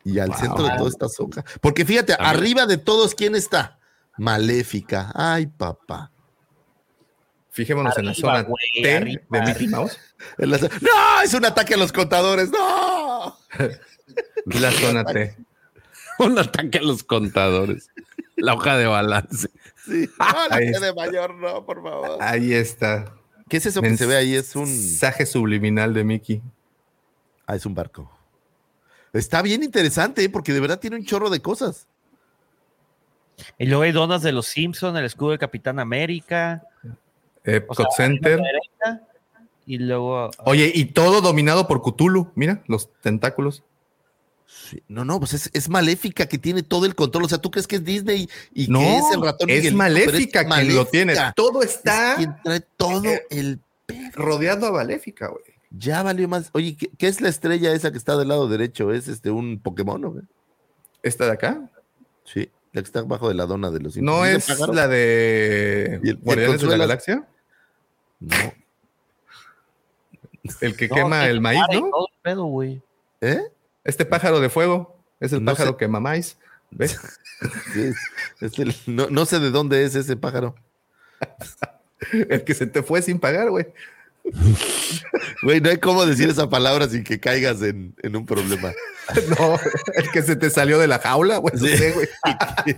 Y 0.04 0.18
al 0.18 0.28
Wow. 0.28 0.38
centro 0.38 0.64
de 0.64 0.76
todo 0.76 0.88
está 0.88 1.08
Soca. 1.08 1.44
Porque 1.60 1.84
fíjate, 1.84 2.14
arriba 2.18 2.66
de 2.66 2.76
todos, 2.76 3.14
¿quién 3.14 3.34
está? 3.34 3.78
Maléfica. 4.18 5.10
Ay, 5.14 5.46
papá. 5.46 6.10
Fijémonos 7.50 7.96
en 7.98 8.06
la 8.06 8.14
zona 8.14 8.46
T 8.82 8.96
arriba. 8.96 9.22
de 9.30 9.40
Mickey 9.42 9.68
Mouse. 9.68 9.98
La- 10.38 10.58
¡No! 10.58 11.22
Es 11.22 11.32
un 11.34 11.44
ataque 11.44 11.74
a 11.74 11.76
los 11.76 11.92
contadores. 11.92 12.50
¡No! 12.50 13.36
La 14.46 14.70
zona 14.72 15.04
T. 15.04 15.36
Un 16.18 16.38
ataque 16.38 16.78
a 16.78 16.82
los 16.82 17.02
contadores. 17.02 17.88
La 18.36 18.54
hoja 18.54 18.76
de 18.76 18.86
balance. 18.86 19.48
Sí. 19.86 20.08
No, 20.18 20.48
la 20.48 20.56
de 20.58 20.94
mayor, 20.94 21.34
no, 21.34 21.64
por 21.64 21.82
favor. 21.82 22.18
Ahí 22.20 22.52
está. 22.52 23.14
¿Qué 23.48 23.56
es 23.58 23.66
eso 23.66 23.80
que 23.82 23.96
se 23.96 24.06
ve 24.06 24.16
ahí? 24.16 24.34
Es 24.34 24.54
un. 24.56 24.64
mensaje 24.64 25.24
subliminal 25.26 25.92
de 25.94 26.04
Mickey. 26.04 26.42
Ah, 27.46 27.56
es 27.56 27.66
un 27.66 27.74
barco. 27.74 28.10
Está 29.14 29.40
bien 29.42 29.62
interesante, 29.62 30.22
¿eh? 30.24 30.28
porque 30.28 30.52
de 30.52 30.60
verdad 30.60 30.78
tiene 30.80 30.96
un 30.96 31.04
chorro 31.04 31.30
de 31.30 31.40
cosas. 31.40 31.86
Y 33.58 33.66
luego 33.66 33.82
hay 33.82 33.92
donas 33.92 34.22
de 34.22 34.32
los 34.32 34.46
Simpsons, 34.46 34.96
el 34.98 35.04
escudo 35.04 35.30
del 35.30 35.38
Capitán 35.38 35.78
América. 35.78 36.62
Epcot 37.44 37.78
O 37.78 37.90
sea, 37.92 38.06
Center. 38.06 38.40
derecha, 38.40 39.02
Y 39.66 39.78
luego. 39.78 40.30
Oye, 40.44 40.70
y 40.74 40.86
todo 40.86 41.20
dominado 41.20 41.66
por 41.66 41.82
Cthulhu. 41.82 42.30
Mira, 42.34 42.62
los 42.66 42.90
tentáculos. 43.00 43.62
Sí, 44.46 44.82
No, 44.88 45.04
no, 45.04 45.18
pues 45.18 45.32
es, 45.34 45.50
es 45.52 45.68
maléfica 45.68 46.26
que 46.26 46.38
tiene 46.38 46.62
todo 46.62 46.86
el 46.86 46.94
control. 46.94 47.24
O 47.24 47.28
sea, 47.28 47.38
tú 47.38 47.50
crees 47.50 47.66
que 47.66 47.76
es 47.76 47.84
Disney 47.84 48.28
y 48.52 48.68
No, 48.68 48.78
que 48.80 48.98
es 48.98 49.04
el 49.14 49.22
ratón 49.22 49.50
es 49.50 49.56
Miguelito, 49.56 49.76
maléfica 49.78 50.44
quien 50.46 50.74
lo 50.76 50.86
tiene. 50.86 51.14
Maléfica. 51.14 51.32
Todo 51.34 51.62
Es 51.62 51.74
está 51.76 52.14
quien 52.16 52.36
trae 52.42 52.60
todo 52.76 53.04
Eh, 53.04 53.26
el. 53.30 53.60
rodeando 54.14 54.66
a 54.68 54.72
Maléfica, 54.72 55.28
güey. 55.28 55.42
Ya 55.76 56.02
valió 56.02 56.28
más. 56.28 56.50
Oye, 56.52 56.76
¿qué, 56.76 56.88
qué 56.96 57.08
es 57.08 57.20
la 57.20 57.28
estrella 57.28 57.72
esa 57.72 57.90
que 57.90 57.98
está 57.98 58.16
del 58.16 58.28
lado 58.28 58.48
derecho? 58.48 58.92
¿Es 58.92 59.08
este 59.08 59.30
un 59.30 59.58
Pokémon 59.60 60.04
o 60.04 60.14
qué? 60.14 60.20
¿Esta 61.02 61.26
de 61.26 61.32
acá? 61.32 61.68
Sí, 62.24 62.50
la 62.72 62.80
que 62.82 62.86
está 62.86 63.00
abajo 63.00 63.28
de 63.28 63.34
la 63.34 63.46
dona 63.46 63.70
de 63.70 63.80
los 63.80 63.96
¿No 63.96 64.22
¿Dice 64.24 64.52
es 64.52 64.58
la 64.68 64.88
de 64.88 66.00
¿Y 66.02 66.10
el- 66.10 66.16
Guardianes 66.16 66.60
de 66.60 66.66
la? 66.68 66.76
Galaxia? 66.76 67.26
No. 68.20 68.36
El 70.60 70.76
que 70.76 70.88
No, 70.88 70.94
quema 70.94 71.26
el 71.26 71.40
maíz, 71.40 71.60
¿no? 71.72 71.80
todo 71.90 72.08
el 72.08 72.20
pedo, 72.22 72.44
güey. 72.44 72.82
¿Eh? 73.20 73.40
Este 73.82 74.04
pájaro 74.04 74.40
de 74.40 74.50
fuego 74.50 74.98
es 75.20 75.32
el 75.32 75.42
No 75.44 75.52
pájaro 75.52 75.72
sé. 75.72 75.76
que 75.78 75.88
mamáis. 75.88 76.38
¿Ves? 76.70 76.98
Sí, 77.74 77.80
es- 77.82 77.96
es 78.40 78.58
el- 78.58 78.74
no, 78.86 79.08
no 79.10 79.26
sé 79.26 79.38
de 79.40 79.50
dónde 79.50 79.84
es 79.84 79.94
ese 79.96 80.16
pájaro. 80.16 80.54
el 82.12 82.44
que 82.44 82.54
se 82.54 82.66
te 82.66 82.82
fue 82.82 83.02
sin 83.02 83.18
pagar, 83.18 83.50
güey. 83.50 83.66
Güey, 85.42 85.60
no 85.60 85.68
hay 85.70 85.76
cómo 85.78 86.06
decir 86.06 86.28
esa 86.30 86.48
palabra 86.48 86.88
sin 86.88 87.04
que 87.04 87.20
caigas 87.20 87.60
en, 87.62 87.94
en 88.02 88.16
un 88.16 88.26
problema. 88.26 88.72
No, 89.38 89.58
el 89.96 90.10
que 90.12 90.22
se 90.22 90.34
te 90.34 90.48
salió 90.48 90.78
de 90.78 90.86
la 90.88 90.98
jaula, 90.98 91.36
güey. 91.36 91.52
no 91.54 91.60
Sí. 91.66 91.76
sé, 91.76 91.92
güey. 91.92 92.08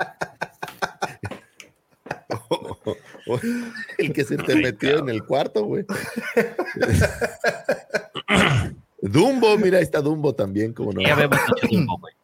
El 3.98 4.12
que 4.12 4.24
se 4.24 4.36
te 4.36 4.56
metió 4.56 4.98
en 4.98 5.09
el 5.09 5.24
cuarto, 5.24 5.64
güey. 5.64 5.85
Dumbo, 9.01 9.56
mira, 9.59 9.78
ahí 9.78 9.85
está 9.85 10.01
Dumbo 10.01 10.35
también, 10.35 10.73
como 10.73 10.93
no. 10.93 11.01
Ya 11.01 11.14
habíamos 11.14 11.39
dicho 11.55 11.66
Dumbo, 11.70 11.98
güey. 11.98 12.14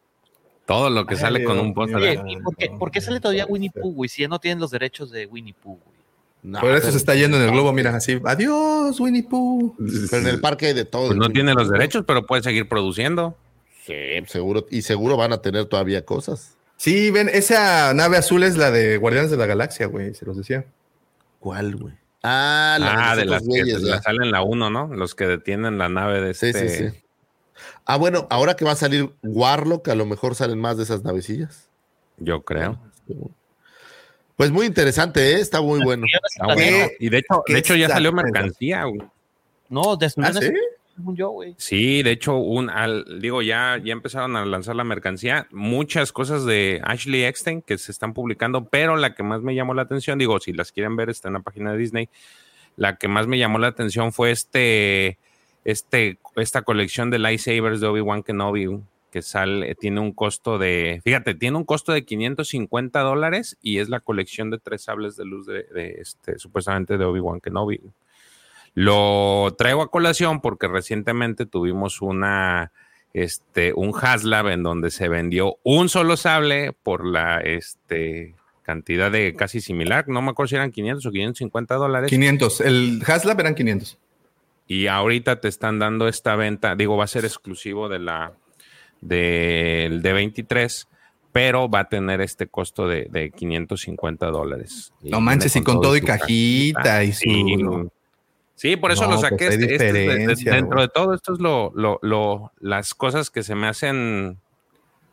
Todo 0.65 0.89
lo 0.89 1.05
que 1.05 1.15
Ay, 1.15 1.19
sale 1.21 1.43
con 1.43 1.59
un 1.59 1.73
post. 1.73 1.89
mío. 1.89 1.97
Oye, 1.97 2.07
¿verdad? 2.17 2.25
¿y 2.27 2.37
por 2.37 2.55
qué, 2.55 2.69
por 2.79 2.91
qué 2.91 3.01
sale 3.01 3.19
todavía 3.19 3.45
Winnie 3.45 3.69
Pooh, 3.71 3.93
güey? 3.93 4.09
Si 4.09 4.21
ya 4.21 4.27
no 4.29 4.39
tienen 4.39 4.59
los 4.59 4.71
derechos 4.71 5.11
de 5.11 5.25
Winnie 5.25 5.53
Pooh, 5.53 5.77
güey. 5.83 5.92
No, 6.43 6.59
Por 6.59 6.71
eso 6.75 6.91
se 6.91 6.97
está 6.97 7.15
yendo 7.15 7.37
en 7.37 7.43
el 7.43 7.51
globo, 7.51 7.71
mira, 7.71 7.95
así. 7.95 8.19
Adiós, 8.25 8.99
Winnie 8.99 9.23
Pooh. 9.23 9.75
Pero 10.11 10.21
en 10.23 10.27
el 10.27 10.41
parque 10.41 10.67
hay 10.67 10.73
de 10.73 10.83
todo. 10.83 11.07
Pues 11.07 11.17
no 11.17 11.23
Winnie 11.23 11.35
tiene 11.35 11.53
los 11.53 11.69
derechos, 11.69 12.03
pero 12.05 12.25
puede 12.25 12.43
seguir 12.43 12.67
produciendo. 12.67 13.37
Sí, 13.85 13.93
seguro. 14.27 14.65
Y 14.69 14.81
seguro 14.81 15.15
van 15.17 15.31
a 15.33 15.41
tener 15.41 15.65
todavía 15.65 16.03
cosas. 16.05 16.55
Sí, 16.75 17.11
ven, 17.11 17.29
esa 17.31 17.93
nave 17.93 18.17
azul 18.17 18.43
es 18.43 18.57
la 18.57 18.71
de 18.71 18.97
Guardianes 18.97 19.31
de 19.31 19.37
la 19.37 19.45
Galaxia, 19.45 19.85
güey, 19.87 20.13
se 20.13 20.25
los 20.25 20.35
decía. 20.35 20.65
¿Cuál, 21.39 21.75
güey? 21.77 21.93
Ah, 22.23 22.77
la 22.79 23.11
Ah, 23.11 23.15
de 23.15 23.23
los 23.25 23.31
las 23.35 23.41
otros 23.43 23.55
que 23.55 23.61
güeyes, 23.63 23.81
la 23.83 24.01
salen 24.01 24.31
la 24.31 24.41
1, 24.41 24.69
¿no? 24.69 24.87
Los 24.93 25.15
que 25.15 25.27
detienen 25.27 25.77
la 25.77 25.87
nave 25.87 26.21
de 26.21 26.33
Sí, 26.33 26.47
este. 26.47 26.69
sí, 26.69 26.89
sí. 26.89 27.03
Ah, 27.85 27.97
bueno, 27.97 28.27
ahora 28.29 28.55
que 28.55 28.65
va 28.65 28.71
a 28.71 28.75
salir 28.75 29.13
Warlock, 29.23 29.87
a 29.89 29.95
lo 29.95 30.05
mejor 30.05 30.35
salen 30.35 30.59
más 30.59 30.75
de 30.77 30.83
esas 30.83 31.03
navecillas. 31.03 31.69
Yo 32.17 32.41
creo. 32.43 32.79
Pues 34.35 34.51
muy 34.51 34.65
interesante, 34.65 35.33
¿eh? 35.33 35.39
está 35.39 35.61
muy 35.61 35.83
bueno. 35.83 36.03
Ves 36.11 36.19
Está 36.33 36.47
también, 36.47 36.73
bueno. 36.73 36.91
Y 36.99 37.09
de 37.09 37.17
hecho, 37.19 37.43
¿Qué 37.45 37.53
de 37.53 37.59
hecho 37.59 37.75
ya 37.75 37.87
salió 37.89 38.11
mercancía, 38.11 38.83
güey. 38.85 39.01
No, 39.69 39.95
destruyeron 39.95 40.37
¿Ah, 40.37 40.41
sí? 40.41 40.47
ese- 40.47 40.57
según 40.95 41.15
yo, 41.15 41.29
güey. 41.29 41.55
Sí, 41.57 42.03
de 42.03 42.11
hecho, 42.11 42.35
un, 42.37 42.69
al, 42.69 43.19
digo, 43.19 43.41
ya, 43.41 43.79
ya 43.83 43.93
empezaron 43.93 44.35
a 44.35 44.45
lanzar 44.45 44.75
la 44.75 44.83
mercancía. 44.83 45.47
Muchas 45.51 46.11
cosas 46.11 46.45
de 46.45 46.81
Ashley 46.83 47.23
Eckstein 47.23 47.61
que 47.63 47.77
se 47.79 47.91
están 47.91 48.13
publicando, 48.13 48.65
pero 48.65 48.95
la 48.95 49.15
que 49.15 49.23
más 49.23 49.41
me 49.41 49.55
llamó 49.55 49.73
la 49.73 49.81
atención, 49.83 50.19
digo, 50.19 50.39
si 50.39 50.53
las 50.53 50.71
quieren 50.71 50.95
ver, 50.95 51.09
está 51.09 51.29
en 51.29 51.33
la 51.35 51.39
página 51.39 51.71
de 51.71 51.77
Disney. 51.79 52.09
La 52.75 52.97
que 52.97 53.07
más 53.07 53.25
me 53.27 53.37
llamó 53.39 53.57
la 53.59 53.67
atención 53.67 54.13
fue 54.13 54.29
este, 54.31 55.17
este, 55.63 56.19
esta 56.35 56.61
colección 56.63 57.09
de 57.09 57.19
lightsabers 57.19 57.81
de 57.81 57.87
Obi-Wan 57.87 58.21
Kenobi, 58.23 58.79
que 59.13 59.21
sale, 59.21 59.75
tiene 59.75 59.99
un 59.99 60.11
costo 60.11 60.57
de, 60.57 60.99
fíjate, 61.03 61.35
tiene 61.35 61.57
un 61.57 61.65
costo 61.65 61.91
de 61.91 62.03
550 62.03 62.99
dólares 63.01 63.59
y 63.61 63.77
es 63.77 63.87
la 63.87 63.99
colección 63.99 64.49
de 64.49 64.57
tres 64.57 64.85
sables 64.85 65.15
de 65.15 65.23
luz 65.23 65.45
de, 65.45 65.65
de 65.65 65.97
este, 66.01 66.39
supuestamente 66.39 66.97
de 66.97 67.05
Obi-Wan 67.05 67.39
Kenobi. 67.39 67.79
Lo 68.73 69.53
traigo 69.55 69.83
a 69.83 69.91
colación 69.91 70.41
porque 70.41 70.67
recientemente 70.67 71.45
tuvimos 71.45 72.01
una, 72.01 72.71
este, 73.13 73.73
un 73.75 73.93
Haslab 73.95 74.47
en 74.47 74.63
donde 74.63 74.89
se 74.89 75.09
vendió 75.09 75.57
un 75.61 75.89
solo 75.89 76.17
sable 76.17 76.73
por 76.73 77.05
la, 77.05 77.39
este, 77.39 78.33
cantidad 78.63 79.11
de 79.11 79.35
casi 79.35 79.61
similar. 79.61 80.07
No 80.07 80.23
me 80.23 80.31
acuerdo 80.31 80.47
si 80.47 80.55
eran 80.55 80.71
500 80.71 81.05
o 81.05 81.11
550 81.11 81.75
dólares. 81.75 82.09
500. 82.09 82.61
El 82.61 83.03
Haslab 83.05 83.39
eran 83.41 83.53
500. 83.53 83.99
Y 84.65 84.87
ahorita 84.87 85.39
te 85.39 85.49
están 85.49 85.77
dando 85.77 86.07
esta 86.07 86.35
venta, 86.35 86.75
digo, 86.75 86.97
va 86.97 87.03
a 87.03 87.07
ser 87.07 87.25
exclusivo 87.25 87.89
de 87.89 87.99
la 87.99 88.33
del 89.07 90.01
de 90.01 90.13
23, 90.13 90.87
pero 91.31 91.69
va 91.69 91.79
a 91.81 91.89
tener 91.89 92.21
este 92.21 92.47
costo 92.47 92.87
de, 92.87 93.07
de 93.09 93.31
550 93.31 94.27
dólares. 94.27 94.93
No 95.01 95.19
manches, 95.21 95.55
y 95.55 95.61
con 95.63 95.81
todo 95.81 95.95
y 95.97 96.01
cajita 96.01 97.03
y 97.03 97.11
su- 97.13 97.19
Sí. 97.21 97.55
Sí, 98.55 98.75
por 98.77 98.91
eso 98.91 99.05
No, 99.07 99.13
lo 99.13 99.17
saqué. 99.17 99.35
pues 99.47 99.57
este- 99.57 99.75
este 100.31 100.51
dentro 100.51 100.79
de 100.81 100.87
todo 100.87 101.13
esto 101.15 101.33
es 101.33 101.39
lo, 101.39 101.71
lo- 101.75 101.99
lo- 102.03 102.51
las 102.59 102.93
cosas 102.93 103.29
que 103.31 103.41
se 103.43 103.55
me 103.55 103.67
hacen 103.67 104.37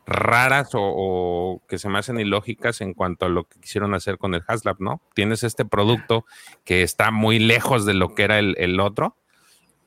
raras 0.05 0.73
o, 0.73 0.79
o 0.81 1.61
que 1.67 1.77
se 1.77 1.89
me 1.89 1.99
hacen 1.99 2.19
ilógicas 2.19 2.81
en 2.81 2.93
cuanto 2.93 3.25
a 3.25 3.29
lo 3.29 3.45
que 3.45 3.59
quisieron 3.59 3.93
hacer 3.93 4.17
con 4.17 4.33
el 4.35 4.43
Haslab, 4.47 4.77
¿no? 4.79 5.01
Tienes 5.15 5.43
este 5.43 5.63
producto 5.65 6.25
que 6.65 6.83
está 6.83 7.11
muy 7.11 7.39
lejos 7.39 7.85
de 7.85 7.93
lo 7.93 8.13
que 8.13 8.23
era 8.23 8.39
el, 8.39 8.55
el 8.57 8.79
otro. 8.79 9.15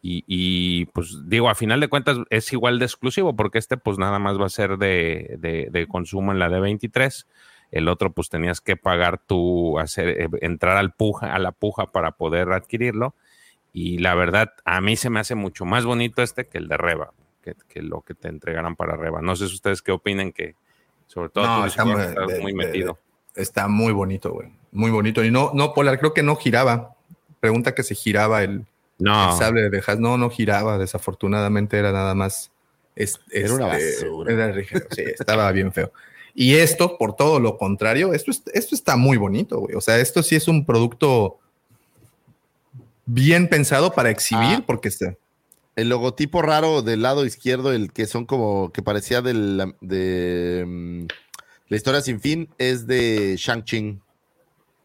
Y, 0.07 0.23
y, 0.27 0.85
pues 0.87 1.17
digo, 1.31 1.49
a 1.49 1.55
final 1.55 1.81
de 1.81 1.89
cuentas 1.89 2.19
es 2.29 2.53
igual 2.53 2.79
de 2.79 2.85
exclusivo 2.85 3.35
porque 3.35 3.57
este 3.57 3.79
pues 3.79 3.97
nada 3.97 4.19
más 4.19 4.39
va 4.39 4.45
a 4.45 4.51
ser 4.51 4.77
de, 4.77 5.37
de- 5.39 5.69
de 5.71 5.87
consumo 5.87 6.31
en 6.31 6.39
la 6.39 6.51
D23. 6.51 7.25
El 7.71 7.89
otro 7.89 8.13
pues 8.13 8.29
tenías 8.29 8.61
que 8.61 8.77
pagar 8.77 9.19
tu, 9.19 9.79
hacer, 9.79 10.09
eh, 10.11 10.29
entrar 10.43 10.77
al 10.77 10.93
puja, 10.93 11.35
a 11.35 11.39
la 11.39 11.53
puja 11.53 11.87
para 11.91 12.11
poder 12.13 12.53
adquirirlo. 12.53 13.15
Y 13.73 13.97
la 13.99 14.15
verdad, 14.15 14.53
a 14.67 14.83
mí 14.83 14.95
se 14.97 15.09
me 15.09 15.21
hace 15.21 15.35
mucho 15.37 15.65
más 15.65 15.87
bonito 15.87 16.23
este 16.23 16.45
que 16.49 16.59
el 16.59 16.69
de 16.69 16.77
Reba, 16.77 17.13
que, 17.43 17.55
que 17.67 17.81
lo 17.81 18.03
que 18.03 18.13
te 18.13 18.29
entregaran 18.29 18.77
para 18.77 18.97
Reba. 18.97 19.23
No 19.23 19.35
sé 19.37 19.49
si 19.49 19.55
ustedes 19.55 19.81
qué 19.81 19.93
opinen 19.93 20.33
que, 20.33 20.55
sobre 21.07 21.31
todo 21.31 21.47
No, 21.47 21.61
tú, 21.63 21.67
está 21.69 21.85
muy- 21.87 22.01
estás 22.03 22.27
de- 22.29 22.41
muy 22.41 22.53
de- 22.53 22.59
metido. 22.59 22.99
Está 23.35 23.69
muy 23.69 23.95
bonito, 23.95 24.33
güey. 24.33 24.51
Muy 24.71 24.91
bonito. 24.91 25.25
Y 25.25 25.31
no, 25.31 25.51
no, 25.55 25.73
Polar, 25.73 25.99
creo 25.99 26.13
que 26.13 26.23
no 26.23 26.37
giraba. 26.37 26.95
Pregunta 27.41 27.75
que 27.75 27.83
se 27.83 27.95
giraba 27.95 28.43
el, 28.45 28.67
No, 28.99 29.33
el 29.33 29.39
sable 29.39 29.71
de 29.71 29.83
Has. 29.87 29.99
No, 29.99 30.17
no 30.19 30.31
giraba. 30.31 30.79
Desafortunadamente 30.79 31.79
era 31.79 31.93
nada 31.93 32.15
más. 32.15 32.51
es- 32.97 33.19
Era 33.31 33.53
una 33.55 33.77
este, 33.77 34.05
basura. 34.07 34.33
era 34.33 34.55
ligero, 34.55 34.87
sí, 34.91 35.03
estaba 35.03 35.51
bien 35.53 35.73
feo. 35.73 35.93
Y 36.35 36.55
esto, 36.55 36.97
por 36.99 37.15
todo 37.17 37.41
lo 37.41 37.57
contrario, 37.59 38.13
esto, 38.15 38.31
es- 38.31 38.43
esto 38.53 38.75
está 38.75 38.97
muy 38.97 39.17
bonito, 39.17 39.59
güey. 39.59 39.75
O 39.77 39.81
sea, 39.81 39.99
esto 39.99 40.23
sí 40.23 40.37
es 40.37 40.47
un 40.49 40.65
producto 40.65 41.39
bien 43.07 43.49
pensado 43.49 43.93
para 43.93 44.11
exhibir, 44.11 44.59
Ah. 44.59 44.65
porque 44.67 44.89
está. 44.89 45.15
El 45.77 45.89
logotipo 45.89 46.41
raro 46.41 46.83
del 46.83 47.03
lado 47.03 47.27
izquierdo, 47.27 47.73
el 47.73 47.93
que 47.93 48.07
son 48.07 48.27
como 48.27 48.71
que 48.73 48.81
parecía 48.83 49.23
del, 49.23 49.75
de 49.81 50.65
mm, 50.67 51.07
la 51.69 51.77
historia 51.77 52.01
sin 52.01 52.21
fin, 52.21 52.49
es 52.59 52.87
de 52.87 53.35
Shang-Chi. 53.37 53.99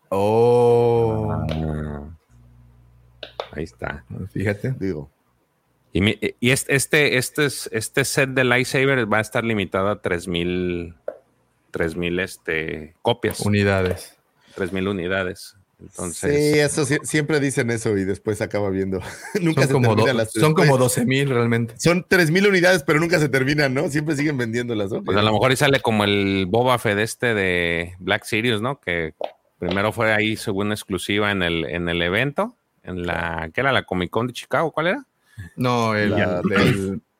Oh, 0.09 1.27
Ah, 1.31 2.09
ahí 3.51 3.63
está. 3.63 4.03
fíjate. 4.31 4.73
Digo, 4.79 5.09
Y, 5.91 6.01
mi- 6.01 6.19
y 6.39 6.51
este, 6.51 6.75
este, 6.75 7.17
este, 7.17 7.45
es- 7.45 7.69
este 7.73 8.05
set 8.05 8.29
de 8.29 8.43
lightsaber 8.43 9.11
va 9.11 9.17
a 9.17 9.21
estar 9.21 9.43
limitado 9.43 9.89
a 9.89 10.01
3000 10.01 10.95
3000 11.71 12.19
este, 12.19 12.95
copias, 13.01 13.39
Unidades. 13.41 14.15
3000 14.55 14.87
unidades. 14.87 15.55
Entonces, 15.79 16.35
sí, 16.53 16.59
eso 16.59 16.83
siempre 17.03 17.39
dicen 17.39 17.71
eso 17.71 17.95
y 17.97 18.03
después 18.03 18.41
acaba 18.41 18.69
viendo. 18.69 18.99
nunca 19.41 19.61
Son 19.61 19.67
se 19.67 19.73
como, 19.73 19.95
do- 19.95 20.13
las 20.13 20.31
son 20.33 20.53
como 20.53 20.63
después- 20.63 20.79
12 20.79 21.05
mil 21.05 21.29
realmente. 21.29 21.75
Son 21.77 22.05
3000 22.07 22.47
unidades, 22.47 22.83
pero 22.83 22.99
nunca 22.99 23.17
se 23.19 23.29
terminan, 23.29 23.73
¿no? 23.73 23.87
Siempre 23.89 24.15
siguen 24.15 24.37
vendiéndolas. 24.37 24.91
¿no? 24.91 25.03
pues 25.03 25.17
a 25.17 25.21
lo 25.21 25.31
mejor 25.31 25.51
y 25.51 25.55
sale 25.55 25.79
como 25.79 26.03
el 26.03 26.45
Boba 26.49 26.77
Fett 26.79 26.97
este 26.99 27.33
de 27.33 27.93
Black 27.99 28.25
Series, 28.25 28.61
¿no? 28.61 28.79
Que 28.81 29.13
primero 29.57 29.91
fue 29.93 30.11
ahí 30.13 30.35
según 30.37 30.71
exclusiva 30.71 31.31
en 31.31 31.43
el, 31.43 31.63
en 31.65 31.87
el 31.87 32.01
evento, 32.01 32.55
en 32.83 33.05
la, 33.05 33.49
¿qué 33.53 33.61
era? 33.61 33.71
La 33.71 33.83
Comic 33.83 34.09
Con 34.09 34.27
de 34.27 34.33
Chicago, 34.33 34.71
¿cuál 34.71 34.87
era? 34.87 35.05
No, 35.55 35.95
el, 35.95 36.11
La- 36.11 36.41
del- 36.41 37.01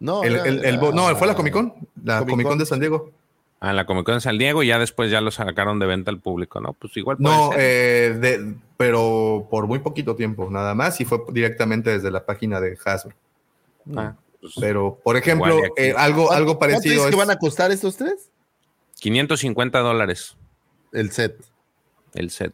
No, 0.00 0.22
el, 0.22 0.36
el- 0.64 0.80
no, 0.80 1.16
fue 1.16 1.26
la 1.26 1.34
Comic 1.34 1.52
Con, 1.52 1.72
la 2.02 2.18
Comic 2.18 2.30
Comic 2.32 2.46
Con 2.48 2.58
de 2.58 2.66
San 2.66 2.80
Diego. 2.80 3.10
Ah, 3.60 3.72
la 3.72 3.86
Comic 3.86 4.04
Con 4.04 4.16
de 4.16 4.20
San 4.20 4.36
Diego 4.36 4.62
y 4.62 4.66
ya 4.66 4.78
después 4.78 5.10
ya 5.10 5.22
lo 5.22 5.30
sacaron 5.30 5.78
de 5.78 5.86
venta 5.86 6.10
al 6.10 6.20
público, 6.20 6.60
¿no? 6.60 6.74
Pues 6.74 6.94
igual 6.98 7.16
puede 7.16 7.34
No, 7.36 7.50
ser. 7.52 7.60
eh, 7.60 8.18
de- 8.18 8.54
pero 8.76 9.46
por 9.50 9.66
muy 9.66 9.78
poquito 9.78 10.14
tiempo, 10.14 10.50
nada 10.50 10.74
más, 10.74 11.00
y 11.00 11.04
fue 11.06 11.20
directamente 11.32 11.90
desde 11.90 12.10
la 12.10 12.26
página 12.26 12.60
de 12.60 12.76
Hasbro. 12.84 13.14
Ah, 13.96 14.14
pues, 14.40 14.54
Pero, 14.60 14.98
por 15.02 15.16
ejemplo, 15.16 15.58
eh, 15.76 15.94
algo, 15.96 16.32
algo 16.32 16.58
¿Cuánto 16.58 16.80
parecido 16.80 17.04
que 17.04 17.10
es- 17.10 17.16
van 17.16 17.30
a 17.30 17.38
costar 17.38 17.70
estos 17.70 17.96
tres? 17.96 18.30
550 19.00 19.78
dólares 19.78 20.36
El 20.92 21.10
set. 21.12 21.36
el 22.14 22.30
set. 22.30 22.52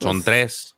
Son 0.00 0.16
Pues, 0.16 0.24
tres. 0.24 0.75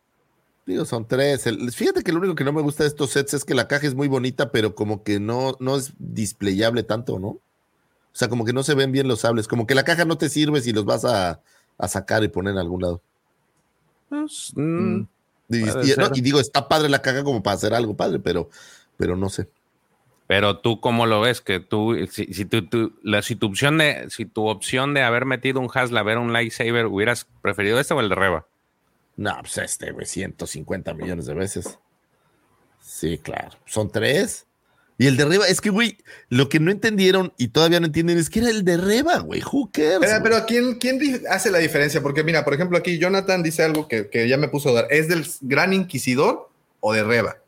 Digo, 0.69 0.85
son 0.85 1.09
tres. 1.09 1.47
El- 1.47 1.73
fíjate 1.73 2.03
que 2.03 2.13
lo 2.13 2.19
único 2.19 2.35
que 2.35 2.45
no 2.45 2.53
me 2.53 2.61
gusta 2.61 2.83
de 2.85 2.89
estos 2.91 3.09
sets 3.11 3.33
es 3.33 3.45
que 3.47 3.55
la 3.55 3.67
caja 3.69 3.87
es 3.87 3.95
muy 3.95 4.07
bonita, 4.07 4.53
pero 4.53 4.75
como 4.75 5.03
que 5.03 5.19
no, 5.19 5.57
no 5.61 5.77
es 5.77 5.95
displayable 5.99 6.83
tanto, 6.83 7.19
¿no? 7.19 7.29
O 7.29 7.41
sea, 8.13 8.29
como 8.29 8.45
que 8.45 8.53
no 8.53 8.63
se 8.63 8.75
ven 8.75 8.93
bien 8.93 9.09
los 9.09 9.21
sables. 9.21 9.49
Como 9.49 9.67
que 9.67 9.75
la 9.75 9.85
caja 9.85 10.05
no 10.05 10.19
te 10.19 10.29
sirve 10.29 10.61
si 10.61 10.73
los 10.75 10.85
vas 10.85 11.07
a, 11.07 11.41
a 11.79 11.89
sacar 11.89 12.23
y 12.23 12.29
poner 12.29 12.53
en 12.53 12.59
algún 12.59 12.83
lado. 12.83 13.01
Pues, 14.11 14.53
mm, 14.57 14.61
Mm. 14.99 15.09
Y, 15.51 15.61
Puede 15.63 15.87
y- 15.87 15.97
no, 15.97 16.07
ser. 16.09 16.11
y 16.19 16.21
digo, 16.21 16.39
está 16.41 16.69
padre 16.69 16.91
la 16.91 17.01
caga 17.01 17.25
como 17.25 17.43
para 17.43 17.55
hacer 17.57 17.73
algo 17.73 17.97
padre, 17.97 18.19
pero, 18.19 18.51
pero 18.99 19.17
no 19.17 19.31
sé. 19.31 19.49
Pero 20.27 20.59
tú, 20.59 20.81
¿cómo 20.83 21.07
lo 21.07 21.23
ves? 21.23 21.41
Que 21.41 21.61
tú, 21.61 21.97
si, 22.11 22.27
si 22.35 22.45
tu, 22.45 22.67
tu- 22.67 22.93
la, 23.03 23.23
si 23.23 23.37
tu 23.37 23.47
opción 23.47 23.79
de, 23.79 24.11
si 24.11 24.27
tu 24.27 24.47
opción 24.49 24.93
de 24.93 25.03
haber 25.03 25.25
metido 25.25 25.61
un 25.61 25.71
Hasla, 25.73 26.03
ver 26.03 26.19
un 26.19 26.35
lightsaber, 26.35 26.85
hubieras 26.85 27.27
preferido 27.41 27.81
este 27.81 27.95
o 27.95 28.01
el 28.01 28.11
de 28.11 28.15
Reba. 28.17 28.47
No, 29.19 29.37
pues 29.41 29.59
este, 29.59 29.91
güey, 29.91 30.07
150 30.07 30.95
millones 30.95 31.27
de 31.27 31.35
veces. 31.35 31.79
Sí, 32.81 33.19
claro. 33.19 33.59
Son 33.67 33.91
tres. 33.91 34.47
Y 34.97 35.09
el 35.09 35.17
de 35.17 35.25
Reba, 35.25 35.47
es 35.49 35.61
que, 35.61 35.71
güey, 35.71 35.99
lo 36.29 36.49
que 36.49 36.61
no 36.61 36.71
entendieron 36.71 37.33
y 37.37 37.49
todavía 37.49 37.81
no 37.81 37.87
entienden 37.87 38.17
es 38.17 38.31
que 38.31 38.39
era 38.39 38.51
el 38.51 38.65
de 38.65 38.77
Reba, 38.77 39.19
güey. 39.19 39.43
Who 39.43 39.71
cares? 39.73 40.09
Pero, 40.23 40.47
¿quién, 40.47 40.77
quién 40.77 41.01
hace 41.29 41.51
la 41.51 41.59
diferencia? 41.59 42.01
Porque 42.01 42.23
mira, 42.23 42.45
por 42.45 42.55
ejemplo, 42.55 42.79
aquí 42.79 42.99
Jonathan 42.99 43.43
dice 43.43 43.65
algo 43.65 43.89
que, 43.89 44.09
que 44.09 44.29
ya 44.29 44.37
me 44.37 44.49
puso 44.49 44.69
a 44.71 44.73
dar. 44.73 44.87
¿Es 44.91 45.09
del 45.09 45.27
Gran 45.41 45.73
Inquisidor 45.73 46.49
o 46.79 46.93
de 46.93 47.03
Reba? 47.03 47.39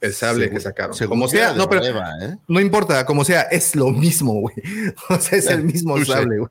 El 0.00 0.12
sable 0.12 0.44
Según- 0.46 0.56
que 0.56 0.62
sacaron. 0.62 0.96
Como 1.08 1.28
sea, 1.28 1.52
no, 1.52 1.68
pero 1.68 1.82
Reba, 1.82 2.10
¿eh? 2.20 2.36
no 2.48 2.60
importa, 2.60 3.06
como 3.06 3.24
sea, 3.24 3.42
es 3.42 3.76
lo 3.76 3.90
mismo, 3.90 4.40
güey. 4.40 4.56
O 5.08 5.20
sea, 5.20 5.38
es 5.38 5.46
el 5.46 5.62
mismo 5.62 6.04
sable, 6.04 6.38
güey. 6.38 6.50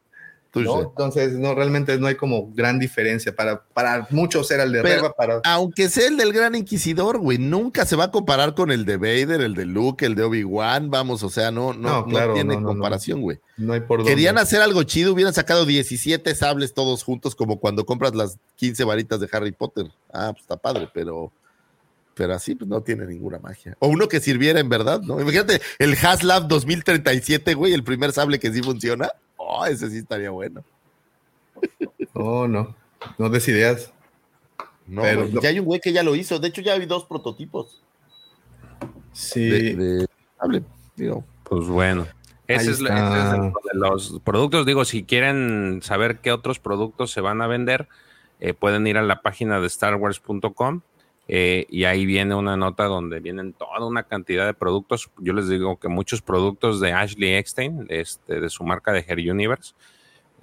¿No? 0.63 0.81
Entonces, 0.81 1.33
no, 1.33 1.53
realmente 1.53 1.97
no 1.97 2.07
hay 2.07 2.15
como 2.15 2.51
gran 2.53 2.79
diferencia. 2.79 3.35
Para, 3.35 3.63
para 3.73 4.07
muchos 4.11 4.49
era 4.51 4.63
el 4.63 4.71
de 4.71 4.81
Pero- 4.81 4.95
Reba, 4.95 5.13
para... 5.13 5.41
Aunque 5.43 5.89
sea 5.89 6.07
el 6.07 6.17
del 6.17 6.31
Gran 6.33 6.55
Inquisidor, 6.55 7.17
güey, 7.19 7.37
nunca 7.37 7.85
se 7.85 7.95
va 7.95 8.05
a 8.05 8.11
comparar 8.11 8.55
con 8.55 8.71
el 8.71 8.85
de 8.85 8.97
Vader, 8.97 9.41
el 9.41 9.53
de 9.55 9.65
Luke, 9.65 10.05
el 10.05 10.15
de 10.15 10.23
Obi-Wan, 10.23 10.89
vamos, 10.89 11.23
o 11.23 11.29
sea, 11.29 11.51
no, 11.51 11.73
no, 11.73 11.89
No, 12.01 12.05
claro, 12.05 12.33
tiene 12.33 12.55
no, 12.55 12.67
comparación, 12.67 13.21
güey. 13.21 13.39
No 13.57 13.73
hay 13.73 13.81
por 13.81 13.99
dónde. 13.99 14.11
Querían 14.11 14.37
hacer 14.37 14.61
algo 14.61 14.83
chido, 14.83 15.13
hubieran 15.13 15.33
sacado 15.33 15.65
17 15.65 16.33
sables 16.35 16.73
todos 16.73 17.03
juntos, 17.03 17.35
como 17.35 17.59
cuando 17.59 17.85
compras 17.85 18.13
las 18.15 18.37
15 18.57 18.83
varitas 18.83 19.19
de 19.19 19.29
Harry 19.31 19.51
Potter. 19.51 19.87
Ah, 20.13 20.29
pues 20.31 20.41
está 20.41 20.57
padre, 20.57 20.89
pero, 20.93 21.31
pero 22.15 22.33
así 22.33 22.55
pues 22.55 22.69
no 22.69 22.81
tiene 22.81 23.05
ninguna 23.05 23.39
magia. 23.39 23.75
O 23.79 23.87
uno 23.87 24.07
que 24.07 24.19
sirviera 24.19 24.59
en 24.59 24.69
verdad, 24.69 25.01
¿no? 25.01 25.19
Imagínate 25.19 25.61
el 25.79 25.93
Haslab 26.01 26.47
2037, 26.47 27.53
güey, 27.53 27.73
el 27.73 27.83
primer 27.83 28.11
sable 28.11 28.39
que 28.39 28.51
sí 28.51 28.61
funciona. 28.61 29.09
Oh, 29.47 29.65
ese 29.65 29.89
sí 29.89 29.97
estaría 29.99 30.31
bueno. 30.31 30.63
No, 32.13 32.47
no. 32.47 32.75
No 33.17 33.29
des 33.29 33.47
ideas. 33.47 33.93
No, 34.87 35.01
Pero 35.03 35.27
no. 35.27 35.39
ya 35.41 35.49
hay 35.49 35.59
un 35.59 35.65
güey 35.65 35.79
que 35.79 35.93
ya 35.93 36.03
lo 36.03 36.15
hizo. 36.15 36.39
De 36.39 36.47
hecho, 36.47 36.61
ya 36.61 36.73
hay 36.73 36.85
dos 36.85 37.05
prototipos 37.05 37.81
Sí. 39.13 39.47
de, 39.49 39.75
de 39.75 40.07
sable. 40.39 40.63
Digo, 40.95 41.23
Pues 41.43 41.67
bueno. 41.67 42.07
Ese 42.47 42.71
es, 42.71 42.79
ese 42.79 42.83
es 42.85 43.31
de 43.31 43.51
los 43.73 44.19
productos. 44.23 44.65
Digo, 44.67 44.85
si 44.85 45.03
quieren 45.03 45.79
saber 45.81 46.19
qué 46.19 46.31
otros 46.31 46.59
productos 46.59 47.11
se 47.11 47.19
van 47.21 47.41
a 47.41 47.47
vender, 47.47 47.87
eh, 48.39 48.53
pueden 48.53 48.85
ir 48.85 48.97
a 48.97 49.01
la 49.01 49.21
página 49.21 49.59
de 49.59 49.67
starwars.com 49.69 50.81
eh, 51.27 51.65
y 51.69 51.85
ahí 51.85 52.05
viene 52.05 52.35
una 52.35 52.55
nota 52.55 52.85
donde 52.85 53.19
vienen 53.19 53.53
toda 53.53 53.85
una 53.85 54.03
cantidad 54.03 54.45
de 54.45 54.53
productos. 54.53 55.09
Yo 55.17 55.33
les 55.33 55.49
digo 55.49 55.77
que 55.79 55.87
muchos 55.87 56.21
productos 56.21 56.79
de 56.79 56.93
Ashley 56.93 57.33
Eckstein, 57.33 57.87
este, 57.89 58.39
de 58.39 58.49
su 58.49 58.63
marca 58.63 58.91
de 58.91 59.03
Her 59.07 59.17
Universe. 59.31 59.73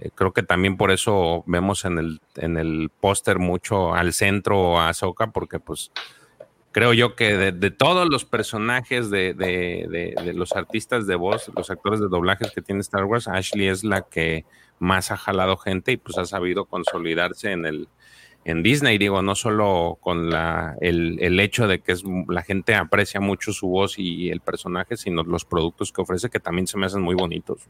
Eh, 0.00 0.10
creo 0.14 0.32
que 0.32 0.42
también 0.42 0.76
por 0.76 0.90
eso 0.90 1.44
vemos 1.46 1.84
en 1.84 1.98
el, 1.98 2.20
en 2.36 2.56
el 2.56 2.90
póster 3.00 3.38
mucho 3.38 3.94
al 3.94 4.12
centro 4.12 4.80
a 4.80 4.88
Ahsoka, 4.88 5.28
porque 5.30 5.60
pues 5.60 5.92
creo 6.72 6.92
yo 6.94 7.14
que 7.14 7.36
de, 7.36 7.52
de 7.52 7.70
todos 7.70 8.08
los 8.08 8.24
personajes 8.24 9.10
de- 9.10 9.34
de- 9.34 10.14
de 10.24 10.32
los 10.34 10.52
artistas 10.56 11.06
de 11.06 11.14
voz, 11.14 11.50
los 11.54 11.70
actores 11.70 12.00
de 12.00 12.08
doblajes 12.08 12.50
que 12.50 12.62
tiene 12.62 12.80
Star 12.80 13.04
Wars, 13.04 13.28
Ashley 13.28 13.68
es 13.68 13.84
la 13.84 14.02
que 14.02 14.44
más 14.80 15.12
ha 15.12 15.16
jalado 15.16 15.56
gente 15.58 15.92
y 15.92 15.96
pues 15.96 16.18
ha 16.18 16.24
sabido 16.24 16.64
consolidarse 16.64 17.52
en 17.52 17.66
el 17.66 17.88
en 18.44 18.62
Disney, 18.62 18.98
digo, 18.98 19.22
no 19.22 19.34
solo 19.34 19.98
con 20.00 20.30
la, 20.30 20.76
el, 20.80 21.18
el 21.20 21.38
hecho 21.38 21.68
de 21.68 21.80
que 21.80 21.92
es, 21.92 22.02
la 22.28 22.42
gente 22.42 22.74
aprecia 22.74 23.20
mucho 23.20 23.52
su 23.52 23.68
voz 23.68 23.98
y 23.98 24.30
el 24.30 24.40
personaje, 24.40 24.96
sino 24.96 25.22
los 25.22 25.44
productos 25.44 25.92
que 25.92 26.02
ofrece 26.02 26.28
que 26.28 26.40
también 26.40 26.66
se 26.66 26.76
me 26.76 26.86
hacen 26.86 27.02
muy 27.02 27.14
bonitos. 27.14 27.60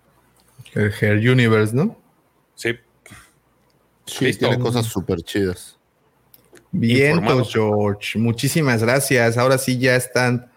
El 0.73 0.93
Hair 0.99 1.31
Universe, 1.31 1.74
¿no? 1.77 1.97
Sí. 2.55 2.70
sí, 4.07 4.24
Listo. 4.24 4.49
tiene 4.49 4.62
cosas 4.62 4.86
súper 4.86 5.23
chidas. 5.23 5.78
Vientos, 6.70 7.19
Informados. 7.19 7.53
George. 7.53 8.19
Muchísimas 8.19 8.82
gracias. 8.82 9.36
Ahora 9.36 9.59
sí 9.59 9.78
ya 9.78 9.94
están 9.94 10.51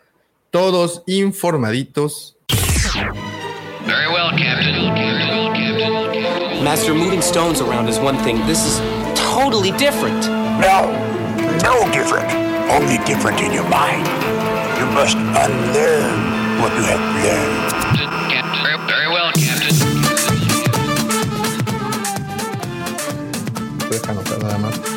todos 0.49 1.03
informaditos. 1.07 2.37
Very 3.85 4.07
well, 4.07 4.31
Captain. 4.31 4.85
Master, 6.63 6.93
moving 6.95 7.21
stones 7.21 7.59
around 7.61 7.89
is 7.89 7.99
one 7.99 8.17
thing. 8.23 8.37
This 8.47 8.65
is 8.65 8.79
totally 9.55 9.77
different. 9.77 10.25
No, 10.59 10.91
no 11.63 11.89
different. 11.93 12.29
Only 12.69 12.97
different 13.05 13.39
in 13.39 13.53
your 13.53 13.67
mind. 13.69 14.05
You 14.77 14.85
must 14.87 15.15
unlearn 15.15 16.59
what 16.59 16.73
you 16.75 16.83
have 16.83 16.99
learned. 17.23 17.71
Very 18.85 19.07
well, 19.07 19.31
Captain. 19.31 19.75
Deja 23.89 24.11
anotar 24.11 24.39
nada 24.43 24.57
más. 24.57 24.94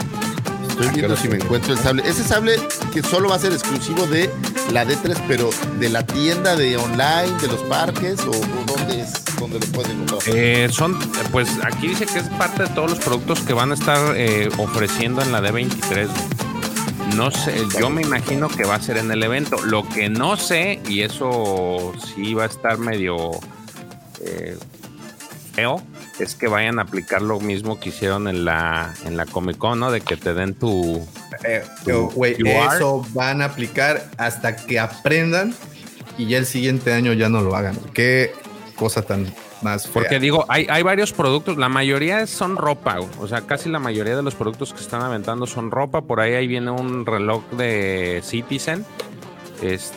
Estoy 0.81 0.95
viendo 0.95 1.17
si 1.17 1.29
me 1.29 1.37
encuentro 1.37 1.73
el 1.73 1.79
sable. 1.81 2.05
Ese 2.07 2.23
sable 2.23 2.57
que 2.93 3.03
solo 3.03 3.29
va 3.29 3.35
a 3.35 3.39
ser 3.41 3.53
exclusivo 3.53 4.07
de 4.07 4.31
la 4.73 4.85
D3, 4.85 5.21
pero 5.27 5.51
de 5.81 5.89
la 5.89 6.07
tienda 6.07 6.55
de 6.55 6.77
online, 6.77 7.37
de 7.41 7.49
los 7.49 7.61
parques, 7.65 8.21
o, 8.21 8.31
o 8.31 8.65
dónde 8.65 9.01
es, 9.01 9.13
dónde 9.41 9.59
lo 9.59 9.67
pueden 9.73 9.99
comprar. 10.07 10.23
Eh, 10.27 10.69
son, 10.71 10.97
pues 11.33 11.49
aquí 11.65 11.89
dice 11.89 12.07
que 12.07 12.21
es 12.21 12.29
parte 12.29 12.63
de 12.63 12.69
todos 12.69 12.91
los 12.91 13.01
productos 13.01 13.41
que 13.41 13.55
van 13.55 13.73
a 13.73 13.75
estar 13.75 14.17
eh, 14.17 14.49
ofreciendo 14.59 15.21
en 15.21 15.33
la 15.33 15.41
D23. 15.41 16.07
No 17.17 17.33
sé, 17.33 17.57
yo 17.81 17.91
me 17.91 18.03
imagino 18.03 18.49
que 18.49 18.63
va 18.63 18.77
a 18.77 18.81
ser 18.81 18.99
en 18.99 19.11
el 19.11 19.21
evento. 19.25 19.57
Lo 19.65 19.89
que 19.89 20.09
no 20.09 20.37
sé, 20.37 20.81
y 20.89 21.01
eso 21.01 21.93
sí 22.15 22.35
va 22.35 22.45
a 22.45 22.47
estar 22.47 22.79
medio 22.79 23.33
eh, 24.21 24.57
feo, 25.55 25.83
es 26.19 26.35
que 26.35 26.49
vayan 26.49 26.79
a 26.79 26.83
aplicar 26.83 27.23
lo 27.23 27.41
mismo 27.41 27.79
que 27.79 27.91
hicieron 27.91 28.29
en 28.29 28.45
la, 28.45 28.95
en 29.05 29.17
la 29.17 29.27
Comic 29.27 29.59
Con, 29.59 29.81
¿no? 29.81 29.91
De 29.91 30.01
que 30.01 30.17
te 30.17 30.35
den 30.35 30.55
tu. 30.55 31.07
Eh, 31.45 31.63
Tu 31.85 32.13
oh, 32.17 32.25
eso 32.25 33.07
van 33.13 33.43
a 33.43 33.47
aplicar 33.47 34.11
hasta 34.17 34.57
que 34.57 34.79
aprendan 34.79 35.55
y 36.17 36.27
ya 36.27 36.39
el 36.39 36.47
siguiente 36.47 36.93
año 36.93 37.13
ya 37.13 37.29
no 37.29 37.41
lo 37.41 37.55
hagan. 37.55 37.77
Qué 37.95 38.33
cosa 38.75 39.03
tan 39.03 39.33
más 39.63 39.85
fea. 39.85 39.93
Porque 39.95 40.21
digo, 40.21 40.45
hay, 40.49 40.67
hay 40.69 40.83
varios 40.83 41.13
productos, 41.13 41.57
la 41.57 41.69
mayoría 41.69 42.27
son 42.27 42.57
ropa, 42.57 42.99
o 43.19 43.29
sea, 43.29 43.43
casi 43.43 43.69
la 43.69 43.79
mayoría 43.79 44.17
de 44.17 44.23
los 44.23 44.35
productos 44.35 44.73
que 44.73 44.81
están 44.81 45.03
aventando 45.03 45.47
son 45.47 45.71
ropa. 45.71 46.03
Por 46.03 46.21
ahí, 46.21 46.35
ahí 46.35 46.47
viene 46.47 46.71
un 46.71 47.07
reloj 47.07 47.45
de 47.53 48.21
Citizen. 48.25 48.85
Este, 49.63 49.97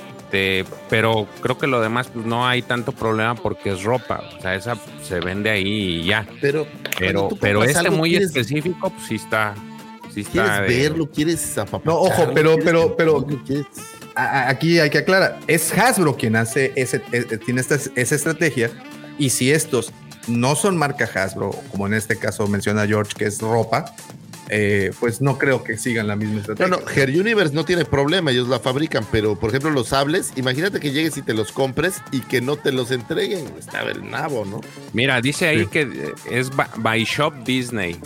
pero 0.89 1.27
creo 1.41 1.57
que 1.57 1.67
lo 1.67 1.81
demás 1.81 2.07
pues, 2.13 2.25
no 2.25 2.47
hay 2.47 2.61
tanto 2.61 2.91
problema 2.91 3.35
porque 3.35 3.71
es 3.73 3.83
ropa. 3.83 4.23
O 4.37 4.41
sea, 4.41 4.55
esa 4.55 4.75
se 5.03 5.19
vende 5.19 5.49
ahí 5.49 5.67
y 6.01 6.05
ya. 6.05 6.25
Pero, 6.39 6.65
Pero, 6.97 7.29
pero 7.39 7.63
este 7.63 7.79
algo, 7.79 7.97
muy 7.97 8.11
quieres- 8.11 8.27
específico, 8.29 8.89
pues 8.89 9.07
sí 9.07 9.15
está. 9.15 9.53
Sí 10.13 10.23
¿Quieres 10.25 10.51
de- 10.61 10.67
verlo? 10.67 11.09
¿Quieres? 11.09 11.55
No, 11.85 11.95
ojo, 11.95 12.31
pero- 12.33 12.55
¿Quieres 12.57 12.65
pero- 12.65 12.95
pero- 12.97 13.25
aquí 14.15 14.79
hay 14.79 14.89
que 14.89 14.97
aclarar, 14.99 15.39
es 15.47 15.71
Hasbro 15.77 16.15
quien 16.17 16.35
hace 16.35 16.73
ese, 16.75 17.01
eh, 17.11 17.37
tiene 17.45 17.61
esta, 17.61 17.75
esa 17.95 18.15
estrategia 18.15 18.69
y 19.17 19.29
si 19.29 19.51
estos 19.51 19.91
no 20.27 20.55
son 20.55 20.77
marca 20.77 21.09
Hasbro, 21.15 21.51
como 21.71 21.87
en 21.87 21.93
este 21.93 22.17
caso 22.17 22.45
menciona 22.47 22.85
George 22.85 23.13
que 23.17 23.25
es 23.25 23.39
ropa, 23.39 23.85
eh, 24.53 24.91
pues 24.99 25.21
no 25.21 25.37
creo 25.37 25.63
que 25.63 25.77
sigan 25.77 26.07
la 26.07 26.15
misma 26.17 26.41
estrategia. 26.41 26.67
no, 26.67 26.79
Her 26.93 27.09
Universe 27.09 27.53
no 27.55 27.63
tiene 27.65 27.85
problema, 27.85 28.31
ellos 28.31 28.47
la 28.49 28.59
fabrican, 28.59 29.05
pero 29.11 29.39
por 29.39 29.49
ejemplo 29.49 29.69
los 29.71 29.87
sables, 29.87 30.33
imagínate 30.35 30.79
que 30.81 30.91
llegues 30.91 31.15
y 31.17 31.21
te 31.21 31.33
los 31.33 31.51
compres 31.53 32.01
y 32.11 32.19
que 32.19 32.41
no 32.41 32.57
te 32.57 32.71
los 32.71 32.91
entreguen, 32.91 33.45
está 33.57 33.81
el 33.83 34.09
nabo, 34.11 34.43
¿no? 34.45 34.59
Mira, 34.93 35.21
dice 35.21 35.47
ahí 35.47 35.61
Sí. 35.61 35.67
que 35.67 35.81
eh, 35.81 36.13
es 36.29 36.51
by 36.77 37.03
Shop 37.05 37.33
Disney. 37.45 37.97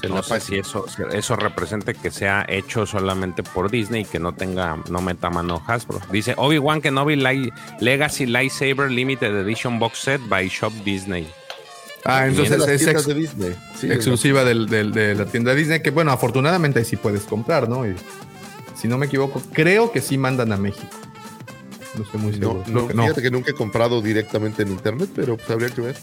En 0.00 0.10
no 0.10 0.16
la 0.16 0.22
sé 0.22 0.38
si 0.40 0.56
eso, 0.56 0.86
eso 1.12 1.34
represente 1.34 1.92
que 1.92 2.12
sea 2.12 2.46
hecho 2.48 2.86
solamente 2.86 3.42
por 3.42 3.68
Disney 3.68 4.02
y 4.02 4.04
que 4.04 4.20
no 4.20 4.32
tenga, 4.32 4.80
no 4.88 5.00
meta 5.02 5.28
mano 5.28 5.60
Hasbro. 5.66 6.00
Dice 6.12 6.34
Obi-Wan 6.36 6.80
Kenobi 6.80 7.16
Light- 7.16 7.52
Legacy 7.80 8.24
Lightsaber 8.26 8.92
Limited 8.92 9.34
Edition 9.36 9.80
Box 9.80 9.98
Set 9.98 10.20
by 10.28 10.46
Shop 10.48 10.72
Disney. 10.84 11.26
Ah, 12.04 12.26
Es 12.26 12.38
entonces 12.38 12.82
es 12.82 12.86
ex- 12.88 13.06
de 13.06 13.14
Disney. 13.14 13.54
Sí, 13.78 13.90
exclusiva 13.90 14.44
del- 14.44 14.68
del- 14.68 14.92
de 14.92 15.14
la 15.14 15.26
tienda 15.26 15.54
Disney, 15.54 15.80
que 15.82 15.90
bueno, 15.90 16.10
afortunadamente 16.12 16.78
ahí 16.78 16.84
sí 16.84 16.96
puedes 16.96 17.22
comprar, 17.22 17.68
¿no? 17.68 17.86
Y 17.86 17.94
si 18.80 18.88
no 18.88 18.98
me 18.98 19.06
equivoco, 19.06 19.42
creo 19.52 19.90
que 19.92 20.00
sí 20.00 20.16
mandan 20.18 20.52
a 20.52 20.56
México. 20.56 20.86
No 21.96 22.04
estoy 22.04 22.20
muy 22.20 22.32
No, 22.38 22.64
seguro. 22.64 22.88
no, 22.94 23.02
fíjate 23.04 23.22
que 23.22 23.30
nunca 23.30 23.50
he 23.50 23.54
comprado 23.54 24.00
directamente 24.02 24.62
en 24.62 24.68
internet, 24.68 25.10
pero 25.14 25.36
pues 25.36 25.50
habría 25.50 25.70
que 25.70 25.80
ver. 25.80 25.96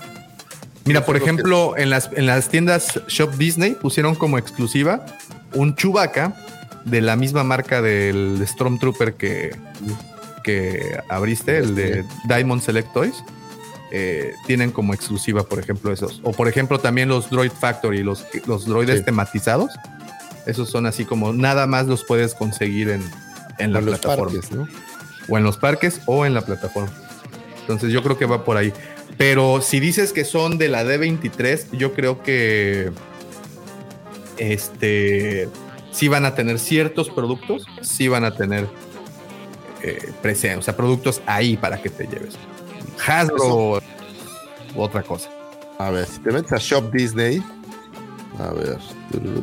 Mira, 0.84 1.06
por 1.06 1.16
ejemplo, 1.18 1.76
en 1.78 1.90
las, 1.90 2.10
en 2.14 2.26
las 2.28 2.50
tiendas 2.50 3.00
Shop 3.08 3.34
Disney 3.38 3.72
pusieron 3.76 4.14
como 4.16 4.38
exclusiva 4.38 5.06
un 5.54 5.76
Chewbacca 5.76 6.36
de 6.84 7.02
la 7.02 7.16
misma 7.16 7.44
marca 7.44 7.82
del 7.82 8.44
Stormtrooper 8.46 9.16
que, 9.16 9.56
que 10.44 11.00
abriste, 11.10 11.58
el 11.58 11.74
de 11.76 12.06
Diamond 12.28 12.62
Select 12.62 12.94
Toys. 12.94 13.16
Eh, 13.92 14.34
tienen 14.48 14.72
como 14.72 14.94
exclusiva, 14.94 15.44
por 15.44 15.60
ejemplo, 15.60 15.92
esos. 15.94 16.20
O 16.24 16.32
por 16.32 16.48
ejemplo, 16.48 16.80
también 16.80 17.08
los 17.08 17.30
Droid 17.30 17.52
Factory, 17.52 18.04
los, 18.04 18.26
los 18.48 18.66
droides 18.66 19.00
Sí. 19.00 19.06
tematizados. 19.06 19.72
Esos 20.48 20.70
son 20.70 20.86
así 20.86 21.06
como 21.06 21.34
nada 21.34 21.66
más 21.68 21.86
los 21.88 22.04
puedes 22.04 22.34
conseguir 22.36 22.90
en, 22.90 23.02
en 23.60 23.74
la 23.74 23.80
En 23.80 23.86
los 23.86 24.00
plataforma. 24.00 24.32
parques, 24.40 24.52
¿no? 24.52 24.68
O 25.30 25.38
en 25.38 25.44
los 25.44 25.58
parques 25.58 26.02
o 26.08 26.26
en 26.26 26.34
la 26.34 26.42
plataforma. 26.42 26.92
Entonces 27.62 27.92
yo 27.92 28.04
creo 28.04 28.18
que 28.18 28.26
va 28.26 28.44
por 28.44 28.58
ahí. 28.58 28.74
Pero 29.18 29.62
si 29.62 29.80
dices 29.80 30.14
que 30.14 30.26
son 30.26 30.58
de 30.58 30.68
la 30.68 30.84
D23, 30.84 31.68
yo 31.78 31.94
creo 31.94 32.22
que 32.22 32.92
este 34.38 35.48
sí 35.92 36.08
van 36.08 36.26
a 36.26 36.36
tener 36.36 36.60
ciertos 36.60 37.10
productos, 37.10 37.66
sí 37.82 38.08
van 38.08 38.26
a 38.26 38.36
tener 38.36 38.68
eh, 39.82 40.12
presen- 40.22 40.58
o 40.58 40.62
sea, 40.62 40.76
productos 40.76 41.22
ahí 41.26 41.56
para 41.58 41.82
que 41.82 41.90
te 41.90 42.06
lleves. 42.06 42.36
Hasbro, 43.06 43.82
otra 44.76 45.04
cosa. 45.04 45.30
A 45.80 45.90
ver, 45.92 46.06
si 46.06 46.20
te 46.20 46.32
metes 46.32 46.54
a 46.54 46.58
Shop 46.58 46.92
Disney, 46.92 47.44
a 48.40 48.52
ver. 48.54 48.78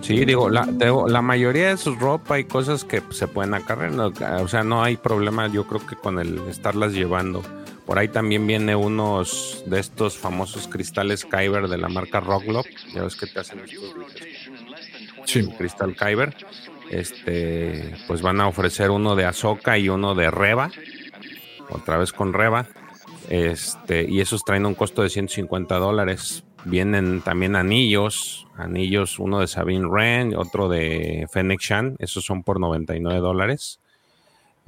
Sí, 0.03 0.25
digo, 0.25 0.51
la, 0.51 0.67
digo, 0.67 1.09
la 1.09 1.23
mayoría 1.23 1.69
de 1.69 1.77
sus 1.77 1.99
ropa 1.99 2.39
y 2.39 2.45
cosas 2.45 2.85
que 2.85 3.03
se 3.11 3.27
pueden 3.27 3.55
acarrear, 3.55 3.93
no, 3.93 4.13
o 4.43 4.49
sea, 4.49 4.65
no 4.65 4.83
hay 4.83 4.97
problema, 4.97 5.49
yo 5.49 5.67
creo 5.67 5.87
que 5.87 5.97
con 5.97 6.19
el 6.19 6.39
estarlas 6.49 6.93
llevando. 6.93 7.43
Por 7.87 7.99
ahí 7.99 8.09
también 8.09 8.47
viene 8.47 8.77
unos 8.77 9.65
de 9.67 9.81
estos 9.81 10.17
famosos 10.17 10.69
cristales 10.69 11.25
Kyber 11.25 11.69
de 11.69 11.79
la 11.79 11.89
marca 11.89 12.21
Rocklock, 12.21 12.67
ya 12.95 13.03
ves 13.03 13.17
que 13.17 13.27
te 13.27 13.41
hacen 13.41 13.61
estos 13.61 13.83
Sí. 15.25 15.47
cristal 15.59 15.97
Kyber. 15.97 16.35
Este, 16.91 17.95
pues 18.07 18.21
van 18.23 18.41
a 18.41 18.49
ofrecer 18.49 18.91
uno 18.91 19.17
de 19.17 19.25
Azoka 19.25 19.79
y 19.79 19.89
uno 19.89 20.15
de 20.15 20.31
Reba, 20.31 20.71
otra 21.71 21.97
vez 21.97 22.13
con 22.13 22.33
Reba. 22.35 22.67
Este, 23.33 24.05
y 24.11 24.21
esos 24.21 24.45
traen 24.45 24.67
un 24.67 24.75
costo 24.75 25.03
de 25.03 25.09
150 25.09 25.77
dólares. 25.79 26.45
Vienen 26.67 27.23
también 27.23 27.57
anillos, 27.57 28.47
anillos, 28.57 29.19
uno 29.19 29.41
de 29.41 29.47
Sabine 29.47 29.87
Wren, 29.87 30.37
otro 30.37 30.69
de 30.69 31.27
Fennec 31.33 31.61
Shan, 31.61 31.97
esos 31.99 32.25
son 32.27 32.43
por 32.43 32.61
99 32.61 33.21
dólares. 33.21 33.81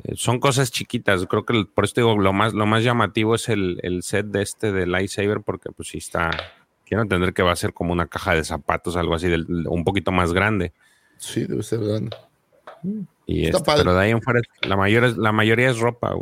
Eh, 0.02 0.14
son 0.16 0.40
cosas 0.40 0.70
chiquitas, 0.72 1.26
creo 1.26 1.44
que 1.44 1.52
el- 1.56 1.66
por 1.66 1.84
esto 1.84 2.00
digo, 2.00 2.16
lo 2.18 2.32
más, 2.32 2.54
lo 2.54 2.64
más 2.64 2.82
llamativo 2.82 3.34
es 3.34 3.50
el, 3.50 3.80
el 3.82 4.02
set 4.02 4.26
de 4.26 4.40
este 4.42 4.72
de 4.72 4.86
Lightsaber, 4.86 5.42
porque 5.42 5.70
pues 5.70 5.88
sí 5.90 5.98
está, 5.98 6.30
quiero 6.86 7.02
entender 7.02 7.34
que 7.34 7.42
va 7.42 7.52
a 7.52 7.56
ser 7.56 7.74
como 7.74 7.92
una 7.92 8.06
caja 8.06 8.34
de 8.34 8.44
zapatos, 8.44 8.96
algo 8.96 9.14
así, 9.14 9.28
del- 9.28 9.66
un 9.68 9.84
poquito 9.84 10.10
más 10.10 10.32
grande. 10.32 10.72
Sí, 11.18 11.44
debe 11.44 11.62
ser 11.62 11.80
grande. 11.80 12.16
Y 13.26 13.44
Está 13.44 13.58
este, 13.58 13.66
padre. 13.66 13.82
pero 13.84 13.94
de 13.94 14.02
ahí 14.04 14.10
en 14.10 14.22
fuera, 14.22 14.40
la, 14.62 14.76
mayor, 14.76 15.18
la 15.18 15.32
mayoría 15.32 15.68
es 15.70 15.78
ropa. 15.78 16.14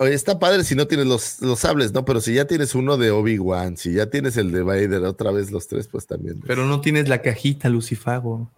Oye, 0.00 0.14
está 0.14 0.38
padre 0.38 0.62
si 0.62 0.76
no 0.76 0.86
tienes 0.86 1.06
los, 1.06 1.40
los 1.42 1.58
sables, 1.58 1.92
¿no? 1.92 2.04
Pero 2.04 2.20
si 2.20 2.32
ya 2.34 2.44
tienes 2.46 2.74
uno 2.76 2.96
de 2.96 3.10
Obi-Wan, 3.10 3.76
si 3.76 3.92
ya 3.94 4.06
tienes 4.06 4.36
el 4.36 4.52
de 4.52 4.62
Vader, 4.62 5.02
otra 5.04 5.32
vez 5.32 5.50
los 5.50 5.66
tres, 5.66 5.88
pues 5.88 6.06
también. 6.06 6.40
Pero 6.46 6.64
no 6.66 6.80
tienes 6.80 7.08
la 7.08 7.20
cajita, 7.20 7.68
Lucifago. 7.68 8.48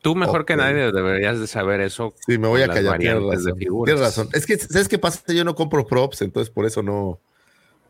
Tú 0.00 0.14
mejor 0.14 0.44
que 0.44 0.56
nadie 0.56 0.92
deberías 0.92 1.40
de 1.40 1.46
saber 1.46 1.80
eso. 1.80 2.14
Sí, 2.26 2.38
me 2.38 2.48
voy 2.48 2.62
a 2.62 2.68
callar. 2.68 2.98
Tienes 2.98 3.22
razón. 3.22 3.58
figuras. 3.58 3.86
Tienes 3.94 4.00
razón. 4.00 4.28
Es 4.32 4.46
que, 4.46 4.58
¿sabes 4.58 4.88
qué 4.88 4.98
pasa? 4.98 5.20
Yo 5.32 5.44
no 5.44 5.54
compro 5.54 5.86
props, 5.86 6.22
entonces 6.22 6.50
por 6.50 6.66
eso 6.66 6.82
no, 6.82 7.18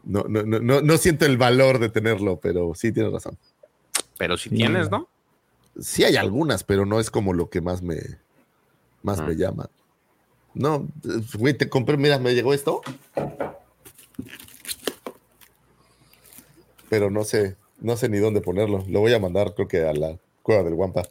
no, 0.05 0.25
no, 0.29 0.43
no, 0.43 0.61
no, 0.61 0.81
no 0.81 0.99
siento 0.99 1.27
el 1.27 1.37
valor 1.37 1.79
de 1.79 1.89
tenerlo, 1.89 2.39
pero 2.41 2.73
sí 2.75 2.93
tienes 2.93 3.13
razón. 3.13 3.37
Pero 4.17 4.37
si 4.37 4.51
tienes, 4.51 4.91
¿no? 4.91 5.09
Sí 5.81 6.05
hay 6.05 6.17
algunas, 6.17 6.63
pero 6.63 6.87
no 6.87 7.01
es 7.01 7.11
como 7.11 7.33
lo 7.33 7.51
que 7.51 7.61
más 7.61 7.83
me, 7.83 8.01
más 9.03 9.19
Ah. 9.19 9.27
me 9.27 9.35
llama. 9.35 9.69
No, 10.55 10.87
güey, 11.37 11.55
te 11.55 11.69
compré, 11.69 11.97
mira, 11.97 12.19
me 12.19 12.35
llegó 12.35 12.55
esto. 12.55 12.81
Pero 16.89 17.11
no 17.11 17.25
sé, 17.25 17.57
no 17.81 17.97
sé 17.97 18.09
ni 18.09 18.19
dónde 18.19 18.41
ponerlo. 18.41 18.85
Lo 18.89 19.01
voy 19.01 19.13
a 19.13 19.19
mandar, 19.19 19.55
creo 19.55 19.67
que 19.67 19.85
a 19.85 19.93
la 19.93 20.17
cueva 20.43 20.63
del 20.63 20.75
Guampa. 20.75 21.03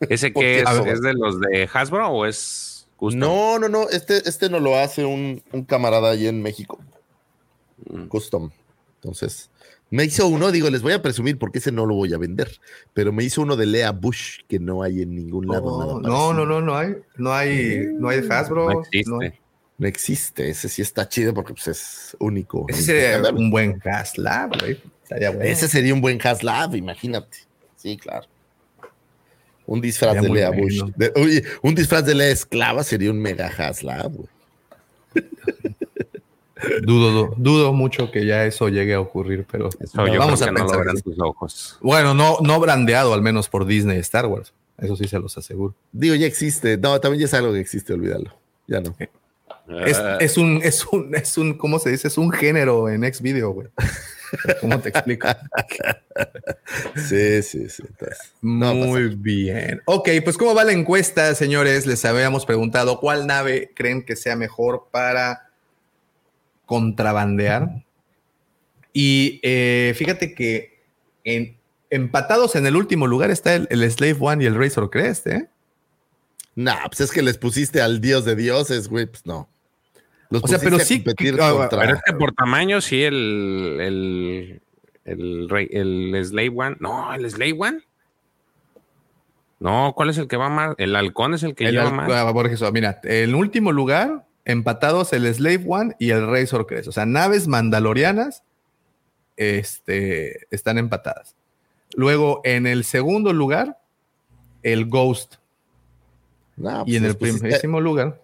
¿Ese 0.00 0.30
¿Por 0.32 0.42
que 0.42 0.64
qué 0.64 0.80
es, 0.80 0.86
es 0.94 1.00
de 1.02 1.14
los 1.14 1.40
de 1.40 1.68
Hasbro 1.72 2.08
o 2.08 2.26
es 2.26 2.88
custom? 2.96 3.20
No, 3.20 3.58
no, 3.60 3.68
no, 3.68 3.88
este, 3.88 4.28
este 4.28 4.50
no 4.50 4.58
lo 4.58 4.76
hace 4.76 5.04
un, 5.04 5.42
un 5.52 5.64
camarada 5.64 6.10
ahí 6.10 6.26
en 6.26 6.42
México. 6.42 6.80
Mm. 7.88 8.06
Custom. 8.06 8.50
Entonces, 8.96 9.50
me 9.90 10.04
hizo 10.04 10.26
uno, 10.28 10.50
digo, 10.52 10.70
les 10.70 10.82
voy 10.82 10.92
a 10.92 11.02
presumir 11.02 11.36
porque 11.38 11.58
ese 11.58 11.72
no 11.72 11.84
lo 11.86 11.94
voy 11.96 12.12
a 12.14 12.18
vender, 12.18 12.48
pero 12.94 13.12
me 13.12 13.24
hizo 13.24 13.42
uno 13.42 13.56
de 13.56 13.66
Lea 13.66 13.90
Bush 13.92 14.40
que 14.48 14.58
no 14.58 14.82
hay 14.82 15.02
en 15.02 15.14
ningún 15.14 15.46
lado. 15.48 15.78
nada 15.80 16.00
No, 16.08 16.32
no, 16.32 16.46
no, 16.46 16.60
no 16.60 16.76
hay. 16.76 16.94
No 17.16 17.32
hay, 17.32 17.86
no 17.94 18.08
hay 18.08 18.20
de 18.20 18.34
Hasbro. 18.34 18.70
No 18.70 18.80
existe. 18.80 19.10
no 19.10 19.20
hay- 19.20 19.32
No 19.78 19.86
existe, 19.88 20.48
ese 20.50 20.68
sí 20.68 20.82
está 20.82 21.08
chido 21.08 21.32
porque 21.34 21.54
pues, 21.54 21.68
es 21.68 22.16
único. 22.20 22.66
Ese 22.68 22.82
sería 22.82 23.30
un 23.32 23.50
buen 23.50 23.80
Haslab, 23.84 24.58
güey. 24.60 24.78
Bueno. 25.08 25.40
Ese 25.42 25.66
sería 25.68 25.92
un 25.94 26.00
buen 26.00 26.20
Haslab, 26.22 26.76
imagínate. 26.76 27.38
Sí, 27.76 27.96
claro. 27.96 28.26
Un 29.66 29.80
disfraz 29.80 30.14
Sería 30.14 30.28
de 30.28 30.34
Lea 30.34 30.48
bueno. 30.50 30.62
Bush. 30.64 30.82
De- 30.96 31.12
oye, 31.16 31.42
un 31.62 31.74
disfraz 31.74 32.04
de 32.04 32.14
Lea 32.14 32.28
Esclava 32.30 32.84
sería 32.84 33.10
un 33.10 33.18
mega 33.20 33.46
Haslab, 33.48 34.12
güey. 34.12 34.28
Dudo, 36.82 37.34
dudo, 37.36 37.72
mucho 37.72 38.10
que 38.10 38.26
ya 38.26 38.44
eso 38.44 38.68
llegue 38.68 38.94
a 38.94 39.00
ocurrir, 39.00 39.46
pero 39.50 39.68
Eso 39.68 40.06
yo 40.06 40.18
vamos 40.18 40.40
creo 40.40 40.52
a 40.52 40.54
que 40.54 40.60
no 40.62 40.66
lo 40.68 40.84
pensar. 40.84 41.02
tus 41.02 41.20
ojos. 41.20 41.78
Bueno, 41.80 42.14
no, 42.14 42.38
no 42.42 42.60
brandeado 42.60 43.14
al 43.14 43.22
menos 43.22 43.48
por 43.48 43.66
Disney 43.66 43.96
y 43.96 44.00
Star 44.00 44.26
Wars. 44.26 44.52
Eso 44.78 44.96
sí 44.96 45.06
se 45.08 45.18
los 45.18 45.36
aseguro. 45.36 45.74
Digo, 45.92 46.14
ya 46.14 46.26
existe. 46.26 46.76
No, 46.78 46.98
también 47.00 47.20
ya 47.20 47.26
es 47.26 47.34
algo 47.34 47.52
que 47.52 47.60
existe, 47.60 47.92
olvídalo. 47.92 48.34
Ya 48.66 48.80
no. 48.80 48.94
Es, 49.86 49.98
Ah, 49.98 50.16
es 50.20 50.36
un, 50.36 50.60
es 50.64 50.84
un, 50.86 51.14
es 51.14 51.38
un, 51.38 51.54
¿cómo 51.56 51.78
se 51.78 51.90
dice? 51.90 52.08
Es 52.08 52.18
un 52.18 52.32
género 52.32 52.88
en 52.88 53.04
X 53.04 53.20
video, 53.20 53.50
güey. 53.50 53.68
¿Cómo 54.60 54.78
te 54.80 54.88
explico? 54.90 55.28
Sí, 57.08 57.42
sí, 57.42 57.68
sí. 57.68 57.82
entonces, 57.88 58.32
no 58.42 58.74
Muy 58.74 59.08
bien. 59.16 59.80
Ok, 59.86 60.08
pues 60.22 60.36
¿cómo 60.36 60.54
va 60.54 60.64
la 60.64 60.72
encuesta, 60.72 61.34
señores? 61.34 61.86
Les 61.86 62.04
habíamos 62.04 62.46
preguntado 62.46 63.00
cuál 63.00 63.26
nave 63.26 63.72
creen 63.74 64.04
que 64.04 64.16
sea 64.16 64.36
mejor 64.36 64.88
para 64.90 65.49
contrabandear. 66.70 67.82
Y 68.92 69.40
eh, 69.42 69.92
fíjate 69.96 70.36
que 70.36 70.84
en, 71.24 71.58
empatados 71.90 72.54
en 72.54 72.64
el 72.64 72.76
último 72.76 73.08
lugar 73.08 73.32
está 73.32 73.56
el, 73.56 73.66
el 73.70 73.90
Slave 73.90 74.16
One 74.20 74.44
y 74.44 74.46
el 74.46 74.54
Razor 74.54 74.88
Crest, 74.88 75.26
¿eh? 75.26 75.48
Nah, 76.54 76.86
pues 76.86 77.00
es 77.00 77.10
que 77.10 77.22
les 77.22 77.38
pusiste 77.38 77.80
al 77.82 78.00
dios 78.00 78.24
de 78.24 78.36
dioses, 78.36 78.88
güey, 78.88 79.06
pues 79.06 79.26
no. 79.26 79.48
Los 80.28 80.44
O 80.44 80.46
sea, 80.46 80.58
pero 80.60 80.76
pusiste 80.78 80.94
a 80.94 80.96
sí, 80.96 81.02
competir 81.02 81.40
ah, 81.42 81.52
contra- 81.52 81.80
Pero 81.80 81.94
es 81.96 82.02
que 82.04 82.12
por 82.12 82.32
tamaño, 82.34 82.80
sí, 82.80 83.02
el, 83.02 83.76
el, 83.80 84.62
el, 85.04 85.48
rey- 85.48 85.68
el 85.72 86.24
Slave 86.24 86.52
One. 86.54 86.76
No, 86.78 87.12
el 87.12 87.28
Slave 87.28 87.56
One. 87.58 87.78
No, 89.58 89.92
¿cuál 89.96 90.10
es 90.10 90.18
el 90.18 90.28
que 90.28 90.36
va 90.36 90.48
más? 90.48 90.76
El 90.78 90.94
halcón 90.94 91.34
es 91.34 91.42
el 91.42 91.56
que 91.56 91.66
El 91.66 91.72
lleva 91.72 91.90
más. 91.90 92.08
ah, 92.12 92.32
por 92.32 92.46
ejemplo, 92.46 92.70
mira, 92.70 93.00
en 93.02 93.34
último 93.34 93.72
lugar, 93.72 94.24
empatados 94.44 95.12
el 95.12 95.32
Slave 95.32 95.64
One 95.66 95.96
y 95.98 96.10
el 96.10 96.26
Razor 96.26 96.66
Crest. 96.66 96.88
O 96.88 96.92
sea, 96.92 97.06
naves 97.06 97.46
mandalorianas 97.48 98.42
este, 99.36 100.46
están 100.50 100.78
empatadas. 100.78 101.34
Luego, 101.94 102.40
en 102.44 102.66
el 102.66 102.84
segundo 102.84 103.32
lugar, 103.32 103.78
el 104.62 104.86
Ghost. 104.86 105.36
Nah, 106.56 106.82
y 106.82 106.84
pues 106.84 106.96
en 106.96 107.04
el 107.04 107.16
pusiste- 107.18 107.38
primerísimo 107.40 107.80
lugar, 107.80 108.20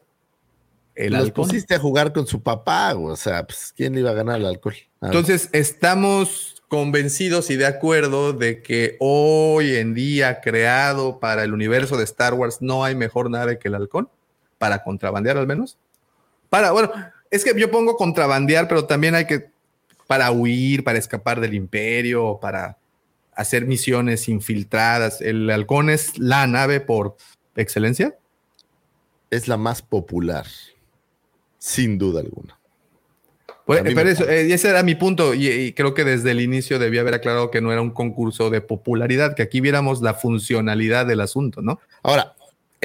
el 0.94 1.12
los 1.12 1.22
halcón. 1.24 1.46
pusiste 1.48 1.74
a 1.74 1.78
jugar 1.78 2.12
con 2.12 2.26
su 2.26 2.42
papá. 2.42 2.94
O 2.94 3.16
sea, 3.16 3.46
pues, 3.46 3.72
¿quién 3.76 3.94
le 3.94 4.00
iba 4.00 4.10
a 4.10 4.14
ganar 4.14 4.36
al 4.36 4.46
alcohol? 4.46 4.74
Ah, 5.00 5.06
Entonces, 5.06 5.48
estamos 5.52 6.62
convencidos 6.68 7.50
y 7.50 7.56
de 7.56 7.66
acuerdo 7.66 8.32
de 8.32 8.62
que 8.62 8.96
hoy 9.00 9.76
en 9.76 9.94
día, 9.94 10.40
creado 10.40 11.18
para 11.20 11.44
el 11.44 11.52
universo 11.54 11.96
de 11.96 12.04
Star 12.04 12.34
Wars, 12.34 12.58
no 12.60 12.84
hay 12.84 12.94
mejor 12.94 13.30
nave 13.30 13.58
que 13.58 13.68
el 13.68 13.74
halcón, 13.74 14.08
para 14.58 14.82
contrabandear 14.82 15.36
al 15.38 15.46
menos. 15.46 15.78
Para, 16.56 16.72
bueno, 16.72 16.90
es 17.30 17.44
que 17.44 17.52
yo 17.60 17.70
pongo 17.70 17.98
contrabandear, 17.98 18.66
pero 18.66 18.86
también 18.86 19.14
hay 19.14 19.26
que, 19.26 19.50
para 20.06 20.30
huir, 20.30 20.84
para 20.84 20.98
escapar 20.98 21.38
del 21.38 21.52
imperio, 21.52 22.38
para 22.40 22.78
hacer 23.34 23.66
misiones 23.66 24.26
infiltradas. 24.26 25.20
El 25.20 25.50
halcón 25.50 25.90
es 25.90 26.18
la 26.18 26.46
nave 26.46 26.80
por 26.80 27.18
excelencia. 27.56 28.16
es 29.30 29.48
la 29.48 29.58
más 29.58 29.82
popular, 29.82 30.46
sin 31.58 31.98
duda 31.98 32.20
alguna. 32.20 32.58
Pues, 33.66 33.82
pero 33.82 34.08
eso, 34.08 34.26
eh, 34.26 34.50
ese 34.50 34.70
era 34.70 34.82
mi 34.82 34.94
punto 34.94 35.34
y, 35.34 35.48
y 35.48 35.72
creo 35.74 35.92
que 35.92 36.04
desde 36.04 36.30
el 36.30 36.40
inicio 36.40 36.78
debía 36.78 37.02
haber 37.02 37.12
aclarado 37.12 37.50
que 37.50 37.60
no 37.60 37.70
era 37.70 37.82
un 37.82 37.90
concurso 37.90 38.48
de 38.48 38.62
popularidad, 38.62 39.34
que 39.34 39.42
aquí 39.42 39.60
viéramos 39.60 40.00
la 40.00 40.14
funcionalidad 40.14 41.04
del 41.04 41.20
asunto, 41.20 41.60
¿no? 41.60 41.80
Ahora, 42.02 42.35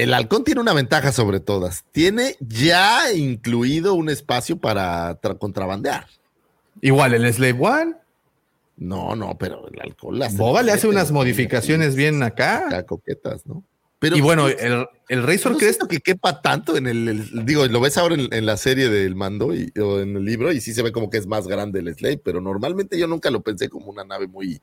el 0.03 0.13
halcón 0.13 0.43
tiene 0.43 0.61
una 0.61 0.73
ventaja 0.73 1.11
sobre 1.11 1.39
todas. 1.39 1.83
Tiene 1.91 2.35
ya 2.39 3.11
incluido 3.13 3.93
un 3.93 4.09
espacio 4.09 4.57
para 4.57 5.19
tra- 5.21 5.37
contrabandear. 5.37 6.07
Igual 6.81 7.13
el 7.13 7.31
Slave 7.33 7.57
One, 7.59 7.95
No, 8.77 9.15
no, 9.15 9.37
pero 9.37 9.67
el 9.67 9.79
alcohol. 9.79 10.17
las 10.17 10.35
Boba 10.35 10.63
le 10.63 10.71
hace 10.71 10.87
unas 10.87 11.11
modificaciones 11.11 11.95
bien 11.95 12.23
acá. 12.23 12.65
acá 12.67 12.83
coquetas, 12.83 13.45
¿no? 13.45 13.63
Pero, 13.99 14.17
y 14.17 14.21
bueno, 14.21 14.47
el, 14.47 14.87
el 15.09 15.21
Razor 15.23 15.51
no 15.51 15.59
siento 15.59 15.87
que 15.87 15.99
quepa 15.99 16.41
tanto 16.41 16.75
en 16.75 16.87
el, 16.87 17.07
el- 17.07 17.45
digo, 17.45 17.67
lo 17.67 17.79
ves 17.79 17.99
ahora 17.99 18.15
en, 18.15 18.33
en 18.33 18.47
la 18.47 18.57
serie 18.57 18.89
del 18.89 19.13
mando 19.15 19.53
y, 19.53 19.71
o 19.79 19.99
en 19.99 20.15
el 20.15 20.25
libro 20.25 20.51
y 20.51 20.59
sí 20.59 20.73
se 20.73 20.81
ve 20.81 20.91
como 20.91 21.11
que 21.11 21.19
es 21.19 21.27
más 21.27 21.47
grande 21.47 21.81
el 21.81 21.93
Slave, 21.93 22.17
pero 22.17 22.41
normalmente 22.41 22.97
yo 22.97 23.05
nunca 23.05 23.29
lo 23.29 23.41
pensé 23.41 23.69
como 23.69 23.91
una 23.91 24.03
nave 24.03 24.25
muy, 24.25 24.59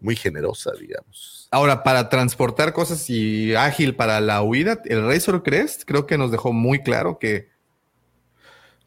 muy 0.00 0.16
generosa, 0.16 0.72
digamos. 0.78 1.48
Ahora, 1.50 1.82
para 1.82 2.08
transportar 2.08 2.72
cosas 2.72 3.08
y 3.08 3.54
ágil 3.54 3.94
para 3.94 4.20
la 4.20 4.42
huida, 4.42 4.80
el 4.86 5.06
Razor 5.06 5.42
Crest 5.42 5.84
creo 5.86 6.06
que 6.06 6.18
nos 6.18 6.30
dejó 6.30 6.52
muy 6.52 6.82
claro 6.82 7.18
que 7.18 7.48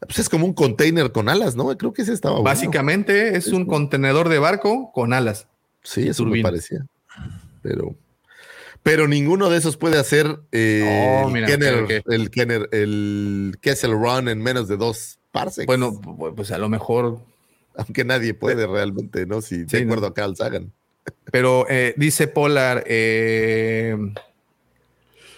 Pues 0.00 0.18
es 0.18 0.28
como 0.28 0.46
un 0.46 0.54
container 0.54 1.10
con 1.12 1.28
alas, 1.28 1.56
¿no? 1.56 1.76
Creo 1.76 1.92
que 1.92 2.02
ese 2.02 2.12
estaba 2.12 2.34
bueno. 2.36 2.44
básicamente 2.44 3.36
es 3.36 3.48
un 3.48 3.66
contenedor 3.66 4.28
de 4.28 4.38
barco 4.38 4.92
con 4.92 5.12
alas. 5.12 5.46
Sí, 5.82 6.08
eso 6.08 6.24
me 6.24 6.30
turbina. 6.30 6.48
parecía. 6.48 6.86
Pero, 7.62 7.94
pero 8.82 9.08
ninguno 9.08 9.50
de 9.50 9.58
esos 9.58 9.76
puede 9.76 9.98
hacer 9.98 10.40
eh, 10.52 11.20
Oh, 11.24 11.26
el, 11.28 11.32
mira, 11.34 11.46
Kenner, 11.46 11.74
ok, 11.84 11.90
ok. 12.06 12.12
el 12.12 12.30
Kenner, 12.30 12.68
el 12.72 13.58
Kessel 13.60 13.92
Run 13.92 14.28
en 14.28 14.40
menos 14.42 14.68
de 14.68 14.76
dos 14.76 15.18
parsecs. 15.32 15.66
Bueno, 15.66 15.98
pues 16.34 16.50
a 16.52 16.58
lo 16.58 16.68
mejor, 16.68 17.18
aunque 17.76 18.04
nadie 18.04 18.32
puede 18.34 18.66
realmente, 18.66 19.26
¿no? 19.26 19.40
Si 19.42 19.64
de 19.64 19.78
Sí, 19.78 19.84
acuerdo 19.84 20.06
no. 20.06 20.08
a 20.08 20.14
Carl 20.14 20.36
Sagan. 20.36 20.72
Pero 21.30 21.66
eh, 21.68 21.94
dice 21.96 22.26
Polar, 22.28 22.84
eh, 22.86 23.96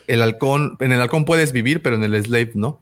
el 0.07 0.23
halcón, 0.23 0.77
en 0.81 0.93
el 0.93 1.01
halcón 1.01 1.25
puedes 1.25 1.53
vivir, 1.53 1.83
pero 1.83 1.97
en 1.97 2.05
el 2.05 2.23
slave 2.25 2.53
no. 2.55 2.81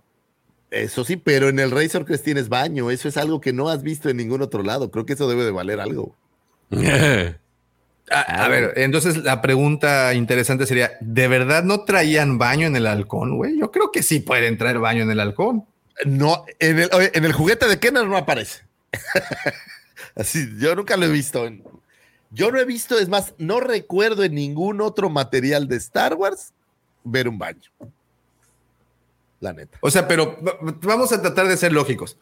Eso 0.71 1.05
sí, 1.05 1.17
pero 1.17 1.49
en 1.49 1.59
el 1.59 1.71
Razor 1.73 2.05
Crest 2.05 2.25
tienes 2.25 2.49
baño. 2.49 2.91
Eso 2.91 3.09
es 3.09 3.17
algo 3.17 3.41
que 3.41 3.53
no 3.53 3.69
has 3.69 3.83
visto 3.83 4.09
en 4.09 4.17
ningún 4.19 4.41
otro 4.43 4.62
lado. 4.62 4.91
Creo 4.91 5.05
que 5.05 5.15
eso 5.15 5.29
debe 5.29 5.45
de 5.45 5.51
valer 5.51 5.81
algo. 5.81 6.15
A, 8.12 8.45
a 8.45 8.49
ver, 8.49 8.73
entonces 8.75 9.19
la 9.19 9.41
pregunta 9.41 10.15
interesante 10.15 10.67
sería, 10.67 10.93
¿de 11.01 11.29
verdad 11.29 11.62
no 11.62 11.85
traían 11.85 12.39
baño 12.39 12.67
en 12.67 12.75
el 12.75 12.89
halcón, 12.89 13.37
güey? 13.37 13.57
Yo 13.57 13.71
creo 13.71 13.93
que 13.93 14.03
sí 14.03 14.19
pueden 14.19 14.59
traer 14.59 14.81
baño 14.81 15.05
en 15.05 15.12
el 15.12 15.21
halcón. 15.21 15.65
No, 16.07 16.45
en 16.59 16.81
el, 16.81 16.89
en 16.93 17.25
el 17.25 17.33
juguete 17.33 17.69
de 17.69 17.79
Kenner 17.79 18.07
no 18.09 18.17
aparece. 18.17 18.62
Así, 20.17 20.49
yo 20.59 20.75
nunca 20.75 20.97
lo 20.97 21.07
he 21.07 21.09
visto. 21.09 21.47
en- 21.47 21.62
yo 22.31 22.51
no 22.51 22.59
he 22.59 22.65
visto, 22.65 22.98
es 22.98 23.09
más, 23.09 23.35
no 23.39 23.61
recuerdo 23.61 24.23
en 24.23 24.35
ningún 24.35 24.81
otro 24.81 25.11
material 25.11 25.69
de 25.69 25.77
Star 25.77 26.15
Wars 26.15 26.52
ver 27.05 27.28
un 27.28 27.39
baño. 27.39 27.70
La 29.40 29.52
neta. 29.52 29.78
O 29.81 29.90
sea, 29.90 30.07
pero 30.07 30.39
vamos 30.82 31.12
a 31.12 31.20
tratar 31.20 31.48
de 31.48 31.57
ser 31.57 31.73
lógicos. 31.73 32.19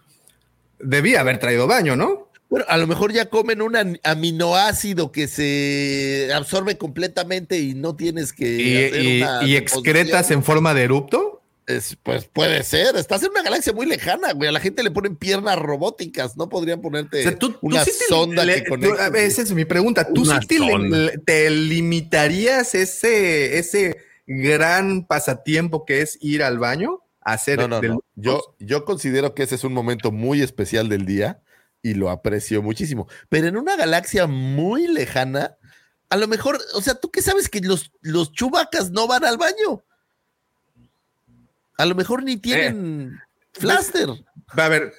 Debía 0.79 1.21
haber 1.21 1.39
traído 1.39 1.67
baño, 1.67 1.97
¿no? 1.97 2.29
Bueno, 2.49 2.65
a 2.69 2.79
lo 2.79 2.87
mejor 2.87 3.13
ya 3.13 3.29
comen 3.29 3.61
un 3.61 3.99
aminoácido 4.03 5.13
que 5.13 5.29
se 5.29 6.31
absorbe 6.33 6.79
completamente 6.79 7.59
y 7.59 7.75
no 7.75 7.95
tienes 7.95 8.33
que. 8.33 8.49
Y, 8.49 8.77
hacer 8.77 9.23
una 9.23 9.47
y 9.47 9.57
excretas 9.57 10.31
en 10.31 10.43
forma 10.43 10.73
de 10.73 10.85
erupto. 10.85 11.38
Es- 11.69 11.97
pues 12.03 12.25
puede 12.27 12.63
ser. 12.65 12.97
Estás 12.97 13.23
en 13.23 13.31
una 13.31 13.43
galaxia 13.43 13.73
muy 13.73 13.87
lejana, 13.87 14.33
güey. 14.33 14.49
A 14.49 14.53
la 14.53 14.59
gente 14.61 14.83
le 14.83 14.91
ponen 14.91 15.15
piernas 15.17 15.57
robóticas. 15.59 16.37
No 16.37 16.49
podrían 16.49 16.81
ponerte 16.81 17.21
O 17.21 17.23
sea, 17.23 17.39
tú, 17.39 17.51
tú 17.53 17.59
una 17.63 17.85
sí 17.85 17.93
te- 17.97 18.07
sonda 18.07 18.45
le- 18.45 18.65
que 18.65 19.27
esa 19.27 19.43
es 19.43 19.53
mi 19.53 19.65
pregunta. 19.67 20.07
¿Tú 20.13 20.23
Una 20.23 20.41
sí 20.41 20.47
te, 20.49 20.59
le- 20.59 21.19
te 21.19 21.51
limitarías 21.51 22.75
ese, 22.75 23.59
ese 23.59 23.99
gran 24.27 25.07
pasatiempo 25.07 25.85
que 25.85 26.01
es 26.01 26.19
ir 26.21 26.43
al 26.43 26.59
baño? 26.59 27.03
a 27.21 27.33
Hacer 27.33 27.59
No, 27.59 27.69
no, 27.69 27.81
del- 27.83 27.91
no. 27.93 28.01
Yo, 28.17 28.57
yo 28.59 28.87
considero 28.87 29.35
que 29.35 29.43
ese 29.43 29.55
es 29.57 29.65
un 29.65 29.75
momento 29.75 30.11
muy 30.11 30.41
especial 30.41 30.89
del 30.89 31.05
día 31.05 31.43
y 31.83 31.93
lo 31.95 32.09
aprecio 32.09 32.63
muchísimo. 32.63 33.07
Pero 33.29 33.47
en 33.49 33.59
una 33.59 33.77
galaxia 33.77 34.27
muy 34.27 34.87
lejana, 34.87 35.59
a 36.09 36.17
lo 36.17 36.27
mejor, 36.27 36.59
o 36.73 36.81
sea, 36.81 36.95
¿tú 36.95 37.11
qué 37.11 37.21
sabes 37.21 37.51
que 37.51 37.61
los, 37.61 37.93
los 38.01 38.33
chubacas 38.33 38.91
no 38.93 39.07
van 39.07 39.27
al 39.27 39.37
baño? 39.37 39.85
A 41.79 41.87
lo 41.87 41.95
mejor 41.95 42.23
ni 42.23 42.37
tienen 42.37 43.19
flaster. 43.53 44.09
Va 44.59 44.67
a 44.67 44.69
ver, 44.69 44.93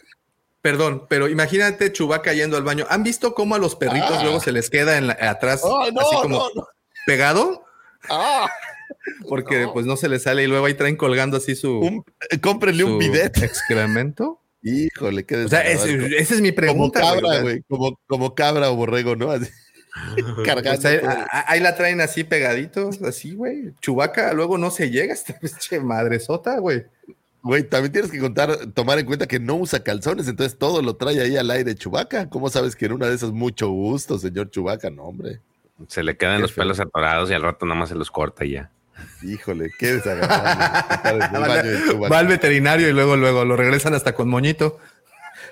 perdón, 0.62 1.06
pero 1.10 1.28
imagínate 1.28 1.92
Chubaca 1.94 2.34
yendo 2.34 2.58
al 2.58 2.64
baño. 2.64 2.86
¿Han 2.90 3.04
visto 3.04 3.34
cómo 3.36 3.56
a 3.56 3.60
los 3.60 3.76
perritos 3.76 4.18
Ah. 4.18 4.24
luego 4.24 4.40
se 4.40 4.52
les 4.52 4.70
queda 4.70 4.98
en 4.98 5.08
la- 5.08 5.18
atrás 5.20 5.62
no, 5.64 5.78
así 5.78 6.16
como 6.22 6.38
no, 6.40 6.50
no. 6.56 6.68
pegado? 7.06 7.64
Ah, 8.10 8.50
Porque 9.30 9.62
No. 9.62 9.74
pues 9.74 9.86
no 9.86 9.96
se 9.98 10.10
les 10.10 10.24
sale 10.24 10.44
y 10.44 10.48
luego 10.48 10.66
ahí 10.66 10.74
traen 10.74 10.96
colgando 10.96 11.38
así 11.38 11.56
su, 11.56 11.80
un- 11.80 12.04
eh, 12.30 12.40
cómprenle 12.40 12.84
un 12.84 12.98
bidet. 12.98 13.38
excremento. 13.44 14.42
Híjole, 14.62 15.26
qué 15.26 15.46
O 15.46 15.48
sea, 15.48 15.62
es- 15.62 15.84
esa 15.86 16.34
es 16.36 16.42
mi 16.42 16.50
como 16.52 16.56
pregunta. 16.92 17.00
güey, 17.02 17.18
o 17.18 17.22
cabra, 17.22 17.42
güey. 17.42 17.64
Como, 17.70 18.00
como 18.08 18.36
cabra 18.36 18.70
o 18.72 18.76
borrego, 18.76 19.16
¿no? 19.16 19.32
Así, 19.32 19.48
cargando. 20.46 20.88
a- 21.08 21.28
a- 21.32 21.52
ahí 21.52 21.60
la 21.60 21.76
traen 21.76 22.02
así 22.02 22.24
pegaditos, 22.24 23.02
así, 23.02 23.34
güí 23.34 23.74
Chubaca 23.82 24.34
luego 24.34 24.58
no 24.58 24.72
se 24.72 24.90
llega 24.90 25.14
esta 25.14 25.34
pinche 25.40 25.80
madresota, 25.80 26.60
güey. 26.60 26.86
Güey, 27.42 27.64
también 27.64 27.94
tienes 27.94 28.12
que 28.12 28.20
contar, 28.20 28.58
tomar 28.74 29.00
en 29.00 29.06
cuenta 29.06 29.26
que 29.26 29.40
no 29.40 29.56
usa 29.56 29.82
calzones, 29.82 30.28
entonces 30.28 30.58
todo 30.60 30.82
lo 30.82 30.98
trae 30.98 31.22
ahí 31.22 31.38
al 31.38 31.50
aire 31.52 31.74
Chubaca. 31.74 32.28
¿Cómo 32.30 32.50
sabes 32.50 32.76
que 32.76 32.86
en 32.88 32.92
una 32.92 33.08
de 33.08 33.16
esas 33.16 33.32
mucho 33.32 33.70
gusto, 33.70 34.20
señor 34.20 34.52
Chubaca? 34.52 34.90
No, 34.90 35.04
hombre. 35.04 35.40
Se 35.88 36.04
le 36.04 36.18
quedan 36.18 36.36
Qué 36.36 36.42
los 36.42 36.52
feo. 36.54 36.64
pelos 36.64 36.82
atorados 36.82 37.32
y 37.32 37.34
al 37.34 37.42
rato 37.42 37.66
nada 37.66 37.80
más 37.80 37.88
se 37.90 37.96
los 37.96 38.12
corta 38.12 38.44
y 38.44 38.52
ya. 38.52 38.70
Híjole, 39.24 39.72
qué 39.80 39.94
desagradable. 39.94 41.98
Va 42.12 42.20
al 42.20 42.28
veterinario 42.28 42.90
y 42.90 42.92
luego, 42.92 43.16
luego 43.16 43.46
lo 43.46 43.56
regresan 43.56 43.94
hasta 43.94 44.14
con 44.14 44.28
moñito. 44.28 44.78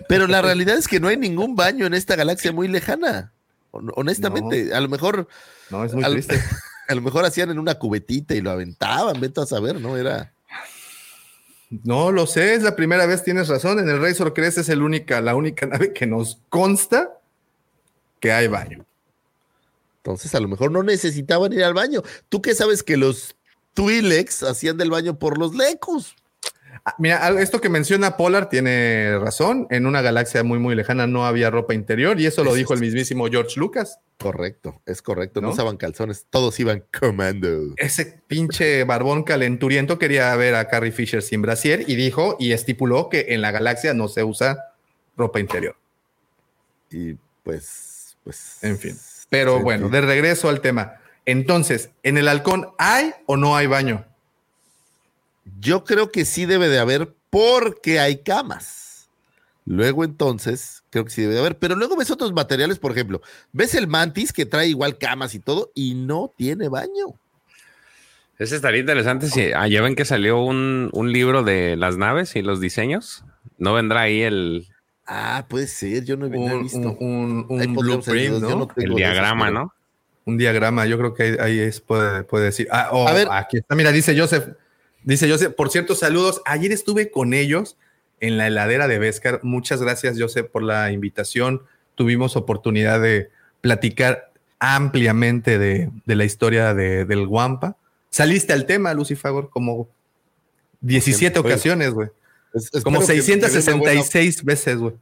Pero 0.09 0.27
la 0.27 0.41
realidad 0.41 0.77
es 0.77 0.89
que 0.89 0.99
no 0.99 1.07
hay 1.07 1.15
ningún 1.15 1.55
baño 1.55 1.85
en 1.85 1.93
esta 1.93 2.17
galaxia 2.17 2.51
muy 2.51 2.67
lejana. 2.67 3.31
Hon- 3.77 3.91
Honestamente, 3.95 4.73
a 4.73 4.81
lo 4.81 4.89
mejor, 4.89 5.27
No, 5.69 5.83
es 5.85 5.93
muy 5.93 6.03
Al- 6.03 6.13
triste. 6.13 6.39
a 6.87 6.95
lo 6.95 7.01
mejor 7.01 7.25
hacían 7.25 7.49
en 7.51 7.59
una 7.59 7.75
cubetita 7.75 8.33
y 8.35 8.41
lo 8.41 8.51
aventaban, 8.51 9.19
vete 9.19 9.41
a 9.41 9.45
saber, 9.45 9.79
¿no? 9.81 9.97
Era. 9.97 10.33
No 11.83 12.11
lo 12.13 12.27
sé, 12.27 12.53
es 12.53 12.63
la 12.63 12.75
primera 12.75 13.05
vez, 13.05 13.23
tienes 13.23 13.49
razón. 13.49 13.79
En 13.79 13.89
el 13.89 14.01
Razor 14.01 14.33
Crest 14.33 14.57
es 14.57 14.69
el 14.69 14.81
única, 14.81 15.19
la 15.21 15.35
única 15.35 15.65
nave 15.65 15.91
que 15.93 16.05
nos 16.07 16.39
consta 16.49 17.19
que 18.21 18.31
hay 18.31 18.47
baño. 18.47 18.85
Entonces, 19.97 20.33
a 20.33 20.39
lo 20.39 20.47
mejor 20.47 20.71
no 20.71 20.81
necesitaban 20.83 21.51
ir 21.51 21.63
al 21.65 21.73
baño. 21.73 22.01
¿Tú 22.29 22.41
qué 22.41 22.55
sabes 22.55 22.83
que 22.83 22.95
los 22.95 23.35
Twi'leks 23.73 24.43
hacían 24.43 24.77
del 24.77 24.89
baño 24.91 25.19
por 25.19 25.37
los 25.37 25.53
lecos? 25.55 26.15
Ah, 26.89 26.95
Mira, 26.99 27.27
esto 27.41 27.59
que 27.59 27.67
menciona 27.67 28.15
Polar 28.15 28.47
tiene 28.47 29.19
razón. 29.19 29.67
En 29.69 29.87
una 29.87 30.01
galaxia 30.01 30.41
muy, 30.43 30.57
muy 30.57 30.73
lejana 30.73 31.05
no 31.05 31.25
había 31.25 31.49
ropa 31.49 31.73
interior 31.73 32.17
y 32.17 32.25
eso 32.25 32.45
lo 32.45 32.53
dijo 32.53 32.73
el 32.73 32.79
mismísimo 32.79 33.27
George 33.27 33.59
Lucas. 33.59 33.99
Correcto, 34.17 34.81
es 34.85 35.01
correcto. 35.01 35.41
No, 35.41 35.47
¿No? 35.47 35.53
usaban 35.53 35.75
calzones, 35.75 36.27
todos 36.29 36.57
iban 36.61 36.85
commando. 36.97 37.73
Ese 37.75 38.21
pinche 38.27 38.85
barbón 38.85 39.23
calenturiento 39.23 39.99
quería 39.99 40.33
ver 40.37 40.55
a 40.55 40.69
Carrie 40.69 40.93
Fisher 40.93 41.21
sin 41.21 41.41
brasier 41.41 41.83
y 41.87 41.95
dijo 41.95 42.37
y 42.39 42.53
estipuló 42.53 43.09
que 43.09 43.25
en 43.31 43.41
la 43.41 43.51
galaxia 43.51 43.93
no 43.93 44.07
se 44.07 44.23
usa 44.23 44.71
ropa 45.17 45.41
interior. 45.41 45.75
Y 46.89 47.15
pues, 47.43 48.15
pues. 48.23 48.59
En 48.63 48.77
fin. 48.77 48.97
Pero 49.29 49.59
bueno, 49.59 49.89
de 49.89 49.99
regreso 49.99 50.47
al 50.47 50.61
tema. 50.61 51.01
Entonces, 51.25 51.89
¿en 52.03 52.17
el 52.17 52.29
halcón 52.29 52.69
hay 52.77 53.11
o 53.25 53.35
no 53.35 53.57
hay 53.57 53.67
baño? 53.67 54.05
Yo 55.59 55.83
creo 55.83 56.11
que 56.11 56.25
sí 56.25 56.45
debe 56.45 56.67
de 56.69 56.79
haber 56.79 57.13
porque 57.29 57.99
hay 57.99 58.17
camas. 58.23 59.09
Luego 59.65 60.03
entonces, 60.05 60.83
creo 60.89 61.03
que 61.05 61.11
sí 61.11 61.21
debe 61.21 61.33
de 61.35 61.39
haber. 61.41 61.57
Pero 61.57 61.75
luego 61.75 61.97
ves 61.97 62.09
otros 62.11 62.31
materiales, 62.33 62.79
por 62.79 62.91
ejemplo, 62.91 63.21
ves 63.51 63.75
el 63.75 63.87
mantis 63.87 64.31
que 64.31 64.45
trae 64.45 64.67
igual 64.67 64.97
camas 64.97 65.35
y 65.35 65.39
todo 65.39 65.71
y 65.75 65.93
no 65.95 66.33
tiene 66.37 66.69
baño. 66.69 67.07
Ese 68.39 68.55
estaría 68.55 68.79
interesante 68.79 69.27
si 69.29 69.51
ah, 69.53 69.67
ya 69.67 69.81
ven 69.81 69.95
que 69.95 70.05
salió 70.05 70.39
un, 70.39 70.89
un 70.93 71.11
libro 71.11 71.43
de 71.43 71.75
las 71.75 71.97
naves 71.97 72.35
y 72.35 72.41
los 72.43 72.61
diseños. 72.61 73.23
¿No 73.57 73.73
vendrá 73.73 74.01
ahí 74.01 74.21
el, 74.21 74.67
Ah, 75.09 75.45
puede 75.49 75.67
ser, 75.67 76.03
yo 76.03 76.17
no, 76.17 76.27
he- 76.27 76.37
Un, 76.37 76.63
visto. 76.63 76.77
un- 76.79 77.45
un- 77.49 77.61
un 77.61 77.75
blueprint, 77.75 78.35
¿no? 78.41 78.49
no 78.49 78.67
el 78.75 78.83
esos, 78.83 78.95
diagrama, 78.97 79.45
pero- 79.47 79.59
no? 79.59 79.73
Un 80.25 80.37
diagrama, 80.37 80.85
yo 80.85 80.97
creo 80.97 81.13
que 81.13 81.23
ahí, 81.23 81.35
ahí 81.39 81.59
es, 81.59 81.79
puede, 81.79 82.23
puede 82.23 82.45
decir. 82.45 82.67
Ah, 82.69 82.89
oh, 82.91 83.07
A 83.07 83.13
ver. 83.13 83.27
aquí 83.31 83.57
está, 83.57 83.73
mira, 83.75 83.91
dice 83.93 84.17
Joseph. 84.19 84.49
Dice 85.07 85.29
Joseph, 85.29 85.53
por 85.55 85.69
cierto, 85.69 85.95
saludos. 85.95 86.41
Ayer 86.45 86.71
estuve 86.73 87.09
con 87.11 87.33
ellos 87.33 87.77
en 88.19 88.37
la 88.37 88.47
heladera 88.47 88.87
de 88.89 88.99
Vescar. 88.99 89.39
Muchas 89.41 89.81
gracias, 89.81 90.17
Joseph, 90.19 90.47
por 90.51 90.63
la 90.63 90.91
invitación. 90.91 91.61
Tuvimos 91.95 92.35
oportunidad 92.35 92.99
de 93.01 93.29
platicar 93.61 94.31
ampliamente 94.59 95.57
de, 95.59 95.89
de 96.05 96.15
la 96.15 96.25
historia 96.25 96.73
de- 96.73 97.05
del 97.05 97.25
Guampa. 97.25 97.77
Saliste 98.09 98.51
al 98.51 98.65
tema, 98.65 98.93
Lucifagor, 98.93 99.49
como 99.49 99.87
17 100.81 101.39
Oye, 101.39 101.47
ocasiones, 101.47 101.91
güey. 101.93 102.09
Como 102.83 102.99
que- 102.99 103.05
que 103.07 103.13
dé 103.21 103.33
una 103.37 103.47
buena- 103.77 104.01
666 104.03 104.43
veces, 104.43 104.77
güey. 104.77 104.93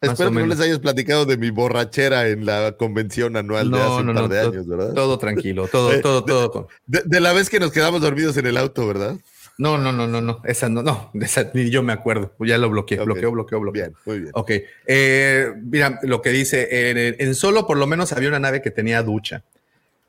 Espero 0.00 0.30
que 0.32 0.40
no 0.40 0.46
les 0.46 0.58
hayas 0.58 0.80
platicado 0.80 1.24
de 1.26 1.36
mi 1.36 1.50
borrachera 1.50 2.26
en 2.28 2.44
la 2.44 2.72
convención 2.76 3.36
anual 3.36 3.70
de 3.70 3.78
hace 3.80 4.00
un 4.02 4.14
par 4.14 4.28
de 4.28 4.42
to- 4.42 4.50
años, 4.50 4.66
¿verdad? 4.66 4.94
Todo 4.94 5.16
tranquilo, 5.18 5.68
todo, 5.68 5.92
Eh, 5.92 6.00
todo, 6.00 6.22
de- 6.22 6.26
todo. 6.26 6.68
De, 6.86 7.02
de 7.04 7.20
la 7.20 7.32
vez 7.32 7.48
que 7.48 7.60
nos 7.60 7.70
quedamos 7.70 8.00
dormidos 8.00 8.36
en 8.36 8.46
el 8.46 8.56
auto, 8.56 8.84
¿verdad? 8.86 9.16
No, 9.58 9.78
no, 9.78 9.92
no, 9.92 10.06
no, 10.06 10.20
no. 10.20 10.40
Esa 10.44 10.68
no, 10.68 10.82
no. 10.82 11.10
Esa 11.20 11.50
ni 11.54 11.70
yo 11.70 11.82
me 11.82 11.92
acuerdo. 11.92 12.34
Ya 12.40 12.58
lo 12.58 12.70
bloqueé, 12.70 12.98
Ok. 13.00 13.04
bloqueo, 13.06 13.30
bloqueo, 13.30 13.60
bloqueo. 13.60 13.82
Bien, 13.84 13.96
muy 14.06 14.20
bien. 14.20 14.30
Ok. 14.34 14.50
Eh, 14.86 15.52
mira, 15.62 15.98
lo 16.02 16.22
que 16.22 16.30
dice, 16.30 16.90
en, 16.90 17.16
en 17.18 17.34
solo 17.34 17.66
por 17.66 17.76
lo 17.76 17.86
menos 17.86 18.12
había 18.12 18.28
una 18.28 18.38
nave 18.40 18.62
que 18.62 18.70
tenía 18.70 19.02
ducha. 19.02 19.44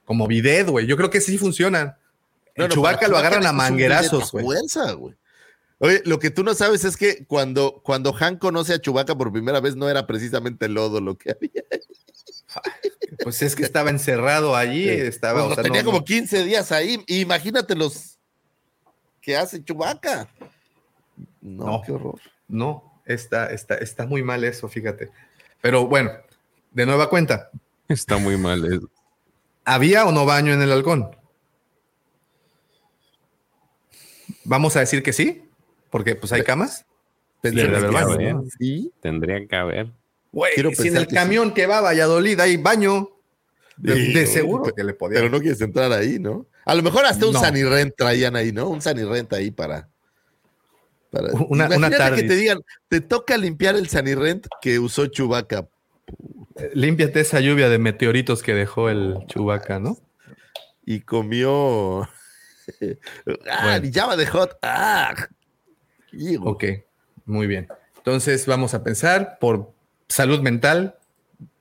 Como 0.05 0.27
bidet, 0.27 0.67
güey. 0.67 0.85
Yo 0.87 0.97
creo 0.97 1.09
que 1.09 1.21
sí 1.21 1.37
funcionan. 1.37 1.95
No, 2.55 2.67
para 2.81 3.07
lo 3.07 3.17
agarran 3.17 3.45
a 3.45 3.51
manguerazos, 3.53 4.31
güey. 4.31 4.45
Oye, 5.79 6.01
lo 6.05 6.19
que 6.19 6.29
tú 6.29 6.43
no 6.43 6.53
sabes 6.53 6.85
es 6.85 6.95
que 6.95 7.25
cuando, 7.25 7.81
cuando 7.83 8.15
Han 8.17 8.37
conoce 8.37 8.73
a 8.73 8.79
Chewbacca 8.79 9.17
por 9.17 9.31
primera 9.33 9.59
vez 9.59 9.75
no 9.75 9.89
era 9.89 10.05
precisamente 10.07 10.69
lodo 10.69 11.01
lo 11.01 11.17
que 11.17 11.31
había. 11.31 11.63
Pues 13.23 13.41
es 13.41 13.55
que 13.55 13.63
estaba 13.63 13.89
encerrado 13.89 14.55
allí, 14.55 14.87
estaba. 14.87 15.35
Pues 15.41 15.45
o 15.45 15.49
lo 15.49 15.55
sea, 15.55 15.63
tenía 15.63 15.81
no- 15.81 15.85
como 15.87 15.97
no- 15.99 16.05
15 16.05 16.43
días 16.45 16.71
ahí. 16.71 17.03
Imagínate 17.07 17.75
los 17.75 18.12
que 19.23 19.35
hace 19.37 19.63
Chubaca. 19.63 20.27
No, 21.41 21.65
No. 21.65 21.81
qué 21.83 21.93
horror. 21.93 22.19
No, 22.47 23.01
está, 23.05 23.51
está, 23.51 23.75
está 23.75 24.05
muy 24.05 24.21
mal 24.21 24.43
eso, 24.43 24.67
fíjate. 24.67 25.09
Pero 25.61 25.87
bueno, 25.87 26.11
de 26.71 26.85
nueva 26.85 27.09
cuenta, 27.09 27.49
Está 27.87 28.17
muy 28.17 28.37
mal. 28.37 28.65
eso. 28.71 28.89
¿había 29.65 30.05
o 30.05 30.11
no 30.11 30.25
baño 30.25 30.53
en 30.53 30.61
el 30.61 30.71
halcón? 30.71 31.15
Vamos 34.43 34.75
a 34.75 34.81
decir 34.81 35.01
que 35.03 35.13
sí, 35.13 35.43
porque 35.89 36.15
pues 36.15 36.33
hay 36.33 36.43
camas. 36.43 36.85
Debe 37.41 37.63
de 37.63 37.69
que 37.69 37.75
haber 37.77 37.89
sí. 37.89 37.93
baño, 37.95 38.33
¿no? 38.33 38.45
Sí. 38.59 38.91
Tendría 39.01 39.47
que 39.47 39.55
haber. 39.55 39.91
Güey, 40.33 40.53
si 40.75 40.87
en 40.89 40.97
el 40.97 41.07
que 41.07 41.15
camión 41.15 41.53
que 41.53 41.65
va 41.67 41.77
a 41.77 41.81
Valladolid 41.81 42.39
hay 42.39 42.57
baño, 42.57 43.09
de, 43.77 43.95
Sí, 43.95 44.13
de 44.13 44.27
seguro 44.27 44.73
que 44.73 44.83
le 44.83 44.93
podía. 44.93 45.19
Pero 45.19 45.29
no 45.29 45.39
quieres 45.39 45.61
entrar 45.61 45.91
ahí, 45.93 46.19
¿no? 46.19 46.45
A 46.65 46.75
lo 46.75 46.81
mejor 46.83 47.05
hasta 47.05 47.25
un 47.27 47.33
No. 47.33 47.39
Sanirrent 47.39 47.93
traían 47.95 48.35
ahí, 48.35 48.51
¿no? 48.51 48.69
Un 48.69 48.81
Sanirrent 48.81 49.31
ahí 49.33 49.51
para. 49.51 49.89
para... 51.11 51.33
Una- 51.49 51.67
una 51.75 51.89
tarde. 51.91 52.21
que 52.21 52.27
te 52.27 52.35
digan, 52.35 52.59
te 52.87 53.01
toca 53.01 53.37
limpiar 53.37 53.75
el 53.75 53.89
Sanirrent 53.89 54.47
que 54.61 54.79
usó 54.79 55.07
Chubaca. 55.07 55.67
Límpiate 56.73 57.19
esa 57.21 57.39
lluvia 57.39 57.69
de 57.69 57.79
meteoritos 57.79 58.43
que 58.43 58.53
dejó 58.53 58.89
el 58.89 59.17
Chubaca, 59.27 59.79
¿no? 59.79 59.97
y 60.85 60.99
comió. 60.99 62.01
ah, 62.01 62.07
Bueno. 63.63 63.85
llama 63.89 64.15
de 64.17 64.25
hot. 64.27 64.57
Ah, 64.61 65.15
hijo. 66.11 66.43
Ok, 66.49 66.65
muy 67.25 67.47
bien. 67.47 67.67
Entonces 67.97 68.45
vamos 68.47 68.73
a 68.73 68.83
pensar 68.83 69.37
por 69.39 69.71
salud 70.09 70.41
mental 70.41 70.95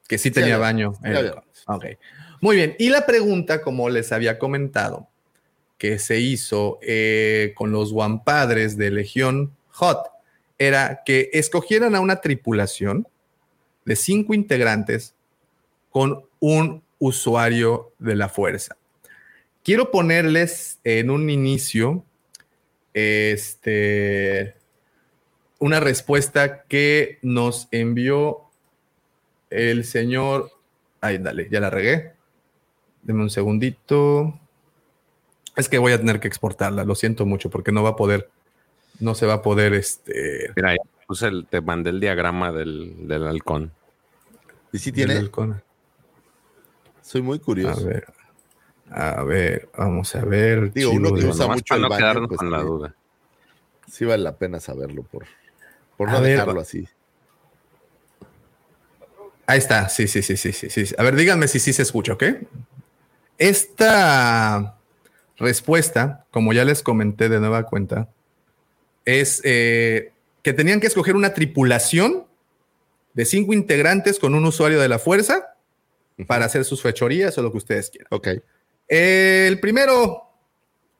que 0.08 0.18
sí 0.18 0.30
tenía 0.32 0.58
baño. 0.58 0.94
sí. 1.04 1.10
Ok, 1.66 1.84
muy 2.42 2.56
bien. 2.56 2.74
Y 2.80 2.90
la 2.90 3.06
pregunta, 3.06 3.62
como 3.62 3.88
les 3.88 4.10
había 4.10 4.38
comentado, 4.38 5.08
que 5.78 6.00
se 6.00 6.18
hizo 6.18 6.80
eh, 6.82 7.52
con 7.54 7.70
los 7.70 7.92
guampadres 7.92 8.76
de 8.76 8.90
Legión 8.90 9.56
Hot, 9.70 10.10
era 10.58 11.02
que 11.06 11.30
escogieran 11.32 11.94
a 11.94 12.00
una 12.00 12.20
tripulación 12.20 13.06
de 13.84 13.94
cinco 13.94 14.34
integrantes 14.34 15.14
con 15.90 16.24
un 16.40 16.82
usuario 16.98 17.92
de 18.00 18.16
la 18.16 18.28
fuerza. 18.28 18.76
Quiero 19.62 19.92
ponerles 19.92 20.80
en 20.82 21.10
un 21.10 21.30
inicio 21.30 22.04
este, 22.92 24.56
una 25.60 25.78
respuesta 25.78 26.64
que 26.64 27.18
nos 27.22 27.68
envió 27.70 28.50
el 29.48 29.84
señor. 29.84 30.50
Ay, 31.00 31.18
dale, 31.18 31.46
ya 31.48 31.60
la 31.60 31.70
regué. 31.70 32.21
Deme 33.02 33.22
un 33.22 33.30
segundito. 33.30 34.38
Es 35.56 35.68
que 35.68 35.78
voy 35.78 35.92
a 35.92 35.98
tener 35.98 36.20
que 36.20 36.28
exportarla, 36.28 36.84
lo 36.84 36.94
siento 36.94 37.26
mucho, 37.26 37.50
porque 37.50 37.72
no 37.72 37.82
va 37.82 37.90
a 37.90 37.96
poder, 37.96 38.30
no 39.00 39.14
se 39.14 39.26
va 39.26 39.34
a 39.34 39.42
poder, 39.42 39.74
este. 39.74 40.52
Mira, 40.56 40.72
ya 40.74 40.82
puse 41.06 41.26
el- 41.26 41.46
te 41.46 41.60
mandé 41.60 41.90
el 41.90 42.00
diagrama 42.00 42.52
del, 42.52 43.06
del 43.06 43.26
halcón. 43.26 43.72
¿Y 44.72 44.78
si 44.78 44.92
tiene? 44.92 45.14
halcón. 45.16 45.62
Soy 47.02 47.20
muy 47.20 47.38
A 47.38 47.42
curioso. 47.42 47.84
ver, 47.84 48.06
a 48.90 49.22
ver, 49.24 49.68
vamos 49.76 50.14
a 50.14 50.24
ver. 50.24 50.72
Digo, 50.72 50.92
uno 50.92 51.12
que 51.12 51.26
usa 51.26 51.48
mucho 51.48 51.64
para 51.68 51.76
el 51.76 51.82
no 51.82 51.88
baño, 51.90 51.98
quedarnos 51.98 52.28
pues, 52.28 52.38
con 52.38 52.50
la 52.50 52.60
sí. 52.60 52.64
duda. 52.64 52.94
Sí 53.90 54.04
vale 54.06 54.22
la 54.22 54.36
pena 54.36 54.60
saberlo 54.60 55.02
por, 55.02 55.26
por 55.98 56.08
A 56.08 56.12
no 56.12 56.20
ver, 56.22 56.38
dejarlo 56.38 56.60
así. 56.60 56.88
Ahí 59.46 59.58
está, 59.58 59.88
sí, 59.90 60.06
sí, 60.08 60.22
sí, 60.22 60.36
sí, 60.38 60.52
sí, 60.52 60.70
sí. 60.70 60.94
A 60.96 61.02
ver, 61.02 61.16
díganme 61.16 61.48
si 61.48 61.58
sí 61.58 61.72
se 61.74 61.82
escucha, 61.82 62.14
¿ok? 62.14 62.22
Esta 63.42 64.78
respuesta, 65.36 66.26
como 66.30 66.52
ya 66.52 66.64
les 66.64 66.80
comenté 66.84 67.28
de 67.28 67.40
nueva 67.40 67.64
cuenta, 67.64 68.08
es 69.04 69.40
eh, 69.42 70.12
que 70.42 70.52
tenían 70.52 70.78
que 70.78 70.86
escoger 70.86 71.16
una 71.16 71.34
tripulación 71.34 72.28
de 73.14 73.24
cinco 73.24 73.52
integrantes 73.52 74.20
con 74.20 74.36
un 74.36 74.44
usuario 74.44 74.78
de 74.78 74.88
la 74.88 75.00
fuerza 75.00 75.56
para 76.28 76.44
hacer 76.44 76.64
sus 76.64 76.82
fechorías 76.82 77.36
o 77.36 77.42
lo 77.42 77.50
que 77.50 77.58
ustedes 77.58 77.90
quieran. 77.90 78.06
Ok. 78.12 78.28
El 78.86 79.58
primero 79.58 80.22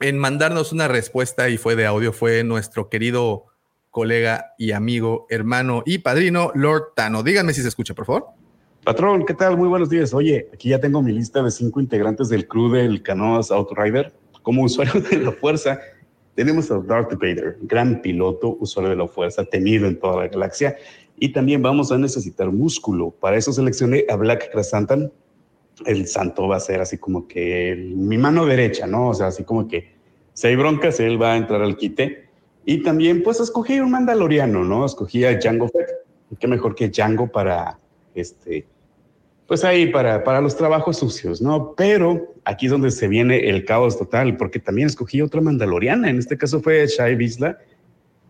en 0.00 0.18
mandarnos 0.18 0.72
una 0.72 0.88
respuesta 0.88 1.48
y 1.48 1.58
fue 1.58 1.76
de 1.76 1.86
audio 1.86 2.12
fue 2.12 2.42
nuestro 2.42 2.88
querido 2.88 3.46
colega 3.92 4.54
y 4.58 4.72
amigo, 4.72 5.28
hermano 5.30 5.84
y 5.86 5.98
padrino, 5.98 6.50
Lord 6.56 6.94
Tano. 6.96 7.22
Díganme 7.22 7.54
si 7.54 7.62
se 7.62 7.68
escucha, 7.68 7.94
por 7.94 8.06
favor. 8.06 8.41
Patrón, 8.84 9.24
¿qué 9.24 9.34
tal? 9.34 9.56
Muy 9.56 9.68
buenos 9.68 9.90
días. 9.90 10.12
Oye, 10.12 10.48
aquí 10.52 10.70
ya 10.70 10.80
tengo 10.80 11.00
mi 11.02 11.12
lista 11.12 11.40
de 11.40 11.52
cinco 11.52 11.80
integrantes 11.80 12.28
del 12.28 12.48
crew 12.48 12.68
del 12.68 13.00
Canoas 13.00 13.52
Outrider. 13.52 14.12
Como 14.42 14.64
usuario 14.64 15.00
de 15.00 15.18
la 15.18 15.30
fuerza, 15.30 15.78
tenemos 16.34 16.68
a 16.72 16.80
Darth 16.80 17.12
Vader, 17.12 17.58
gran 17.62 18.02
piloto, 18.02 18.56
usuario 18.58 18.90
de 18.90 18.96
la 18.96 19.06
fuerza, 19.06 19.44
temido 19.44 19.86
en 19.86 20.00
toda 20.00 20.16
la 20.16 20.28
galaxia. 20.28 20.74
Y 21.16 21.28
también 21.28 21.62
vamos 21.62 21.92
a 21.92 21.98
necesitar 21.98 22.50
músculo. 22.50 23.12
Para 23.12 23.36
eso 23.36 23.52
seleccioné 23.52 24.04
a 24.08 24.16
Black 24.16 24.50
Krasantan. 24.50 25.12
El 25.86 26.08
santo 26.08 26.48
va 26.48 26.56
a 26.56 26.60
ser 26.60 26.80
así 26.80 26.98
como 26.98 27.28
que 27.28 27.92
mi 27.94 28.18
mano 28.18 28.46
derecha, 28.46 28.88
¿no? 28.88 29.10
O 29.10 29.14
sea, 29.14 29.28
así 29.28 29.44
como 29.44 29.68
que 29.68 29.92
si 30.32 30.48
hay 30.48 30.56
broncas, 30.56 30.98
él 30.98 31.22
va 31.22 31.34
a 31.34 31.36
entrar 31.36 31.62
al 31.62 31.76
quite. 31.76 32.26
Y 32.64 32.82
también, 32.82 33.22
pues, 33.22 33.38
escogí 33.38 33.78
un 33.78 33.92
mandaloriano, 33.92 34.64
¿no? 34.64 34.84
Escogí 34.84 35.24
a 35.24 35.38
Django 35.38 35.68
Fett. 35.68 35.88
Qué 36.40 36.48
mejor 36.48 36.74
que 36.74 36.88
Django 36.88 37.30
para, 37.30 37.78
este, 38.16 38.66
pues 39.46 39.64
ahí 39.64 39.86
para, 39.86 40.24
para 40.24 40.40
los 40.40 40.56
trabajos 40.56 40.98
sucios, 40.98 41.42
¿no? 41.42 41.74
Pero 41.76 42.34
aquí 42.44 42.66
es 42.66 42.72
donde 42.72 42.90
se 42.90 43.08
viene 43.08 43.48
el 43.48 43.64
caos 43.64 43.98
total, 43.98 44.36
porque 44.36 44.58
también 44.58 44.86
escogí 44.86 45.20
otra 45.20 45.40
mandaloriana, 45.40 46.08
en 46.10 46.18
este 46.18 46.38
caso 46.38 46.60
fue 46.60 46.86
Shai 46.86 47.16
Bisla, 47.16 47.58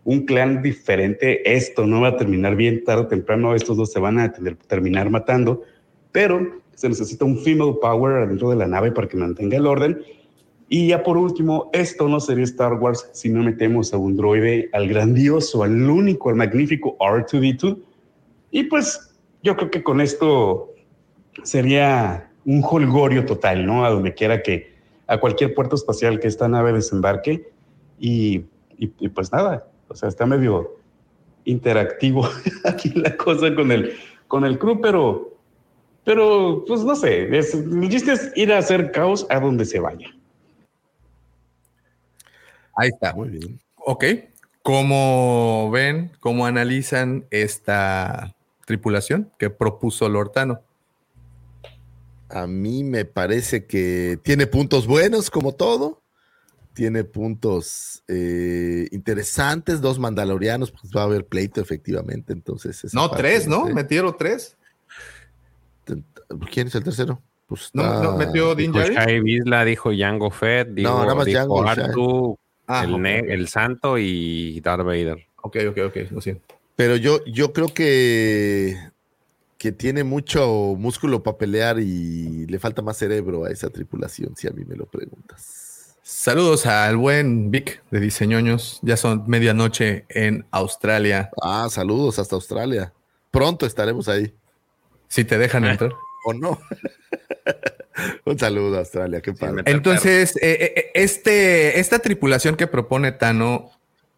un 0.05 0.25
clan 0.25 0.61
diferente, 0.61 1.53
esto 1.55 1.85
no 1.87 2.01
va 2.01 2.09
a 2.09 2.17
terminar 2.17 2.55
bien 2.55 2.83
tarde 2.83 3.03
o 3.03 3.07
temprano, 3.07 3.55
estos 3.55 3.77
dos 3.77 3.91
se 3.91 3.99
van 3.99 4.19
a 4.19 4.33
tener- 4.33 4.57
terminar 4.57 5.09
matando, 5.09 5.63
pero 6.11 6.61
se 6.75 6.89
necesita 6.89 7.23
un 7.23 7.37
female 7.39 7.75
power 7.81 8.23
adentro 8.23 8.49
de 8.49 8.57
la 8.57 8.67
nave 8.67 8.91
para 8.91 9.07
que 9.07 9.15
mantenga 9.15 9.55
el 9.57 9.65
orden. 9.67 10.01
Y 10.67 10.87
ya 10.87 11.03
por 11.03 11.17
último, 11.17 11.69
esto 11.71 12.09
no 12.09 12.19
sería 12.19 12.43
Star 12.45 12.73
Wars 12.73 13.09
si 13.13 13.29
no 13.29 13.43
metemos 13.43 13.93
a 13.93 13.97
un 13.97 14.17
droide, 14.17 14.69
al 14.73 14.87
grandioso, 14.89 15.63
al 15.63 15.89
único, 15.89 16.29
al 16.29 16.35
magnífico 16.35 16.97
R2D2. 16.99 17.77
Y 18.51 18.63
pues 18.63 19.15
yo 19.43 19.55
creo 19.55 19.69
que 19.69 19.83
con 19.83 20.01
esto 20.01 20.72
sería 21.43 22.29
un 22.45 22.63
holgorio 22.63 23.25
total, 23.25 23.65
¿no? 23.65 23.85
A 23.85 23.89
donde 23.89 24.13
quiera 24.13 24.41
que, 24.43 24.73
a 25.07 25.19
cualquier 25.19 25.53
puerto 25.53 25.75
espacial 25.75 26.19
que 26.19 26.27
esta 26.27 26.47
nave 26.47 26.73
desembarque. 26.73 27.49
Y, 27.99 28.45
y- 28.77 28.91
y 28.99 29.09
pues 29.09 29.31
nada, 29.31 29.67
o 29.87 29.95
sea, 29.95 30.09
está 30.09 30.25
medio 30.25 30.77
interactivo 31.45 32.27
aquí 32.65 32.89
la 32.95 33.15
cosa 33.17 33.53
con 33.55 33.71
el, 33.71 33.93
con 34.27 34.45
el 34.45 34.57
crew, 34.59 34.79
pero, 34.81 35.37
pero 36.03 36.63
pues 36.67 36.83
no 36.83 36.95
sé, 36.95 37.35
es, 37.37 37.53
el 37.53 37.89
chiste 37.89 38.13
es 38.13 38.31
ir 38.35 38.51
a 38.53 38.57
hacer 38.59 38.91
caos 38.91 39.25
a 39.29 39.39
donde 39.39 39.65
se 39.65 39.79
vaya. 39.79 40.07
Ahí 42.75 42.89
está. 42.89 43.13
Muy 43.13 43.29
bien. 43.29 43.59
Ok. 43.77 44.05
¿Cómo 44.63 45.69
ven, 45.71 46.11
cómo 46.21 46.45
analizan 46.45 47.25
esta 47.31 48.33
tripulación 48.65 49.29
que 49.37 49.49
propuso 49.49 50.07
Lortano? 50.07 50.61
A 52.33 52.47
mí 52.47 52.83
me 52.83 53.05
parece 53.05 53.65
que 53.65 54.17
tiene 54.23 54.47
puntos 54.47 54.87
buenos 54.87 55.29
como 55.29 55.53
todo. 55.53 56.01
Tiene 56.73 57.03
puntos 57.03 58.03
eh, 58.07 58.87
interesantes. 58.91 59.81
Dos 59.81 59.99
mandalorianos, 59.99 60.71
pues 60.71 60.91
va 60.95 61.01
a 61.01 61.05
haber 61.05 61.25
pleito 61.27 61.61
efectivamente. 61.61 62.33
Entonces, 62.33 62.91
No, 62.93 63.11
tres, 63.11 63.47
¿no? 63.47 63.67
sé. 63.67 63.73
Metieron 63.73 64.15
tres. 64.17 64.57
¿Quién 66.51 66.67
es 66.67 66.75
el 66.75 66.83
tercero? 66.83 67.21
Pues 67.47 67.69
No, 67.73 68.01
no, 68.01 68.17
metió 68.17 68.55
Din 68.55 68.73
Bisla, 69.23 69.65
dijo 69.65 69.91
Jango 69.95 70.31
Fett, 70.31 70.69
dijo, 70.69 70.89
No, 70.89 71.01
nada 71.01 71.13
más 71.13 71.25
dijo 71.25 71.39
Jango 71.39 71.63
y 71.63 71.67
Shai. 71.75 71.85
Artu, 71.85 72.39
Ah, 72.65 72.85
el 72.85 73.47
santo 73.49 73.97
y 73.97 74.59
Darth 74.61 74.85
Vader. 74.85 75.27
Ok, 75.41 75.57
ok, 75.69 75.77
ok, 75.87 75.95
lo 76.11 76.21
siento. 76.21 76.43
Pero 76.75 76.95
yo, 76.95 77.23
yo 77.25 77.53
creo 77.53 77.67
que, 77.67 78.77
que 79.63 79.71
tiene 79.71 80.03
mucho 80.03 80.75
músculo 80.77 81.23
para 81.23 81.37
pelear 81.37 81.79
y 81.79 82.45
le 82.47 82.59
falta 82.59 82.81
más 82.81 82.97
cerebro 82.97 83.45
a 83.45 83.49
esa 83.49 83.69
tripulación, 83.69 84.35
si 84.35 84.45
a 84.45 84.51
mí 84.51 84.65
me 84.65 84.75
lo 84.75 84.87
preguntas. 84.87 85.95
Saludos 86.01 86.65
al 86.65 86.97
buen 86.97 87.49
Vic 87.49 87.81
de 87.89 88.01
Diseñoños. 88.01 88.79
Ya 88.81 88.97
son 88.97 89.23
medianoche 89.25 90.03
en 90.09 90.45
Australia. 90.51 91.29
Ah, 91.41 91.69
saludos 91.71 92.19
hasta 92.19 92.35
Australia. 92.35 92.91
Pronto 93.31 93.65
estaremos 93.65 94.09
ahí. 94.09 94.33
Si 95.07 95.23
te 95.23 95.37
dejan 95.37 95.63
entrar. 95.63 95.93
¿O 96.25 96.33
no? 96.33 96.59
Un 98.25 98.37
saludo 98.37 98.75
a 98.75 98.79
Australia, 98.79 99.21
qué 99.21 99.31
padre. 99.31 99.63
Entonces, 99.67 100.35
eh, 100.41 100.73
eh, 100.75 100.91
este, 100.93 101.79
esta 101.79 101.99
tripulación 101.99 102.57
que 102.57 102.67
propone 102.67 103.13
Tano 103.13 103.71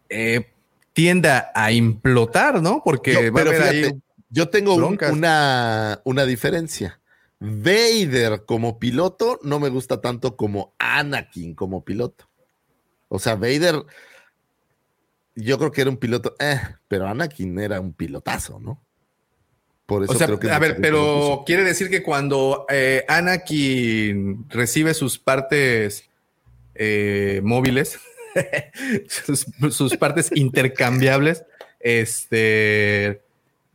eh, 0.10 0.48
tiende 0.94 1.30
a 1.54 1.72
implotar, 1.72 2.64
¿no? 2.64 2.82
Porque 2.84 3.14
Yo- 3.14 3.20
va 3.32 3.42
a 3.42 3.44
pero 3.44 3.50
haber 3.52 3.62
fíjate, 3.62 3.86
ahí. 3.86 4.02
Yo 4.36 4.50
tengo 4.50 4.76
un- 4.76 5.00
una, 5.12 6.02
una 6.04 6.26
diferencia. 6.26 7.00
Vader 7.40 8.44
como 8.46 8.80
piloto 8.80 9.40
no 9.44 9.60
me 9.60 9.70
gusta 9.70 10.02
tanto 10.02 10.36
como 10.36 10.74
Anakin 10.78 11.56
como 11.56 11.84
piloto. 11.86 12.30
O 13.08 13.20
sea, 13.20 13.36
Vader, 13.36 13.84
yo 15.36 15.58
creo 15.58 15.72
que 15.72 15.82
era 15.82 15.90
un 15.90 15.98
piloto, 15.98 16.36
eh, 16.40 16.60
pero 16.88 17.08
Anakin 17.08 17.60
era 17.60 17.80
un 17.80 17.94
pilotazo, 17.94 18.60
¿no? 18.60 18.82
Por 19.86 20.04
eso 20.04 20.14
O 20.14 20.16
sea, 20.16 20.28
creo 20.28 20.40
que 20.40 20.50
a 20.50 20.60
ver, 20.60 20.78
pero 20.82 21.44
quiere 21.46 21.64
decir 21.64 21.90
que 21.90 22.02
cuando 22.04 22.66
eh, 22.70 23.06
Anakin 23.08 24.50
recibe 24.50 24.94
sus 24.94 25.20
partes 25.20 26.10
eh, 26.74 27.40
móviles, 27.44 28.00
sus, 29.08 29.46
sus 29.72 29.96
partes 29.98 30.32
intercambiables, 30.36 31.44
este, 31.80 33.25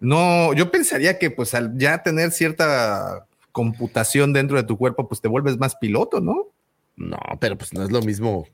no, 0.01 0.53
yo 0.55 0.71
pensaría 0.71 1.19
que 1.19 1.31
pues 1.31 1.55
al 1.55 1.77
ya 1.77 2.03
tener 2.03 2.33
cierta 2.33 3.27
computación 3.53 4.33
dentro 4.33 4.57
de 4.57 4.65
tu 4.65 4.77
cuerpo, 4.77 5.09
pues 5.09 5.21
te 5.21 5.29
vuelves 5.29 5.59
más 5.59 5.77
piloto, 5.77 6.21
¿no? 6.21 6.49
No, 6.97 7.19
pero 7.41 7.57
pues 7.57 7.73
no 7.73 7.83
es 7.83 7.91
lo 7.91 8.03
mismo 8.03 8.47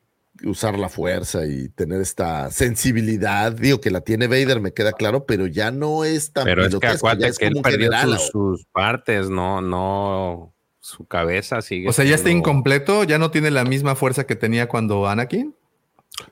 usar 0.44 0.78
la 0.78 0.88
fuerza 0.88 1.46
y 1.46 1.68
tener 1.70 2.00
esta 2.00 2.50
sensibilidad. 2.50 3.52
Digo 3.52 3.80
que 3.80 3.90
la 3.90 4.00
tiene 4.00 4.26
Vader, 4.26 4.60
me 4.60 4.72
queda 4.72 4.92
claro, 4.92 5.24
pero 5.24 5.46
ya 5.46 5.70
no 5.70 6.04
es 6.04 6.32
tan 6.32 6.44
Pero 6.44 6.66
es 6.66 6.76
que 6.76 6.86
acuérdate 6.86 7.28
es 7.28 7.38
que 7.38 7.46
él 7.46 7.60
perdió 7.62 7.90
sus, 8.02 8.26
sus 8.26 8.66
partes, 8.66 9.30
no, 9.30 9.60
no, 9.60 10.52
su 10.80 11.06
cabeza 11.06 11.62
sigue. 11.62 11.88
O 11.88 11.92
sea, 11.92 12.04
ya 12.04 12.14
está 12.14 12.30
incompleto, 12.30 13.04
ya 13.04 13.18
no 13.18 13.30
tiene 13.30 13.50
la 13.50 13.64
misma 13.64 13.94
fuerza 13.94 14.24
que 14.24 14.36
tenía 14.36 14.68
cuando 14.68 15.08
Anakin. 15.08 15.54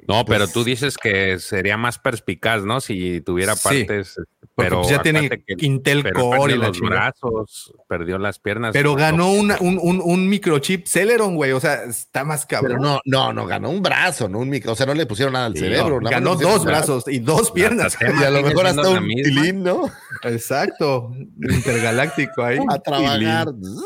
No, 0.09 0.25
pero 0.25 0.45
Pues- 0.45 0.53
tú 0.53 0.65
dices 0.65 0.97
que 0.97 1.39
sería 1.39 1.77
más 1.77 1.99
perspicaz, 1.99 2.63
¿no? 2.63 2.81
Si 2.81 3.21
tuviera 3.21 3.55
Sí, 3.57 3.85
partes. 3.85 4.15
porque 4.17 4.53
Pero 4.57 4.77
pues 4.83 4.91
ya 4.91 5.03
tiene 5.03 5.29
que- 5.29 5.43
Intel 5.59 6.03
pero 6.03 6.21
Core 6.31 6.55
y 6.55 6.59
los 6.59 6.79
brazos, 6.81 7.75
perdió 7.89 8.19
las 8.19 8.39
piernas. 8.39 8.73
Pero 8.73 8.95
ganó 8.95 9.25
No, 9.25 9.33
una- 9.33 9.57
un, 9.61 9.79
un, 9.83 10.01
un 10.03 10.29
microchip 10.29 10.87
Celeron, 10.87 11.35
güey. 11.37 11.53
O 11.53 11.61
sea, 11.61 11.85
está 11.85 12.25
más 12.25 12.47
cabrón. 12.47 12.79
Pero 12.79 12.83
no, 12.83 13.01
no, 13.05 13.33
no, 13.33 13.47
ganó 13.47 13.71
un 13.71 13.83
brazo, 13.83 14.29
no 14.29 14.39
un 14.39 14.49
micro, 14.49 14.73
o 14.73 14.77
sea, 14.77 14.87
no 14.87 14.95
le 14.95 15.07
pusieron 15.07 15.33
nada 15.33 15.47
al 15.47 15.55
Sí, 15.55 15.61
cerebro. 15.61 16.01
no, 16.01 16.09
ganó 16.09 16.37
dos 16.37 16.65
brazos 16.65 17.05
y 17.09 17.19
dos 17.19 17.51
piernas. 17.51 17.97
Y 18.01 18.23
a 18.25 18.31
lo 18.31 18.43
mejor 18.43 18.67
hasta 18.67 18.89
un 18.89 19.07
tilín, 19.09 19.63
¿no? 19.65 19.91
Exacto. 20.23 21.11
Intergaláctico 21.43 22.43
ahí. 22.43 22.59
A 22.71 22.79
trabajar. 22.79 23.49
Tilín. 23.53 23.77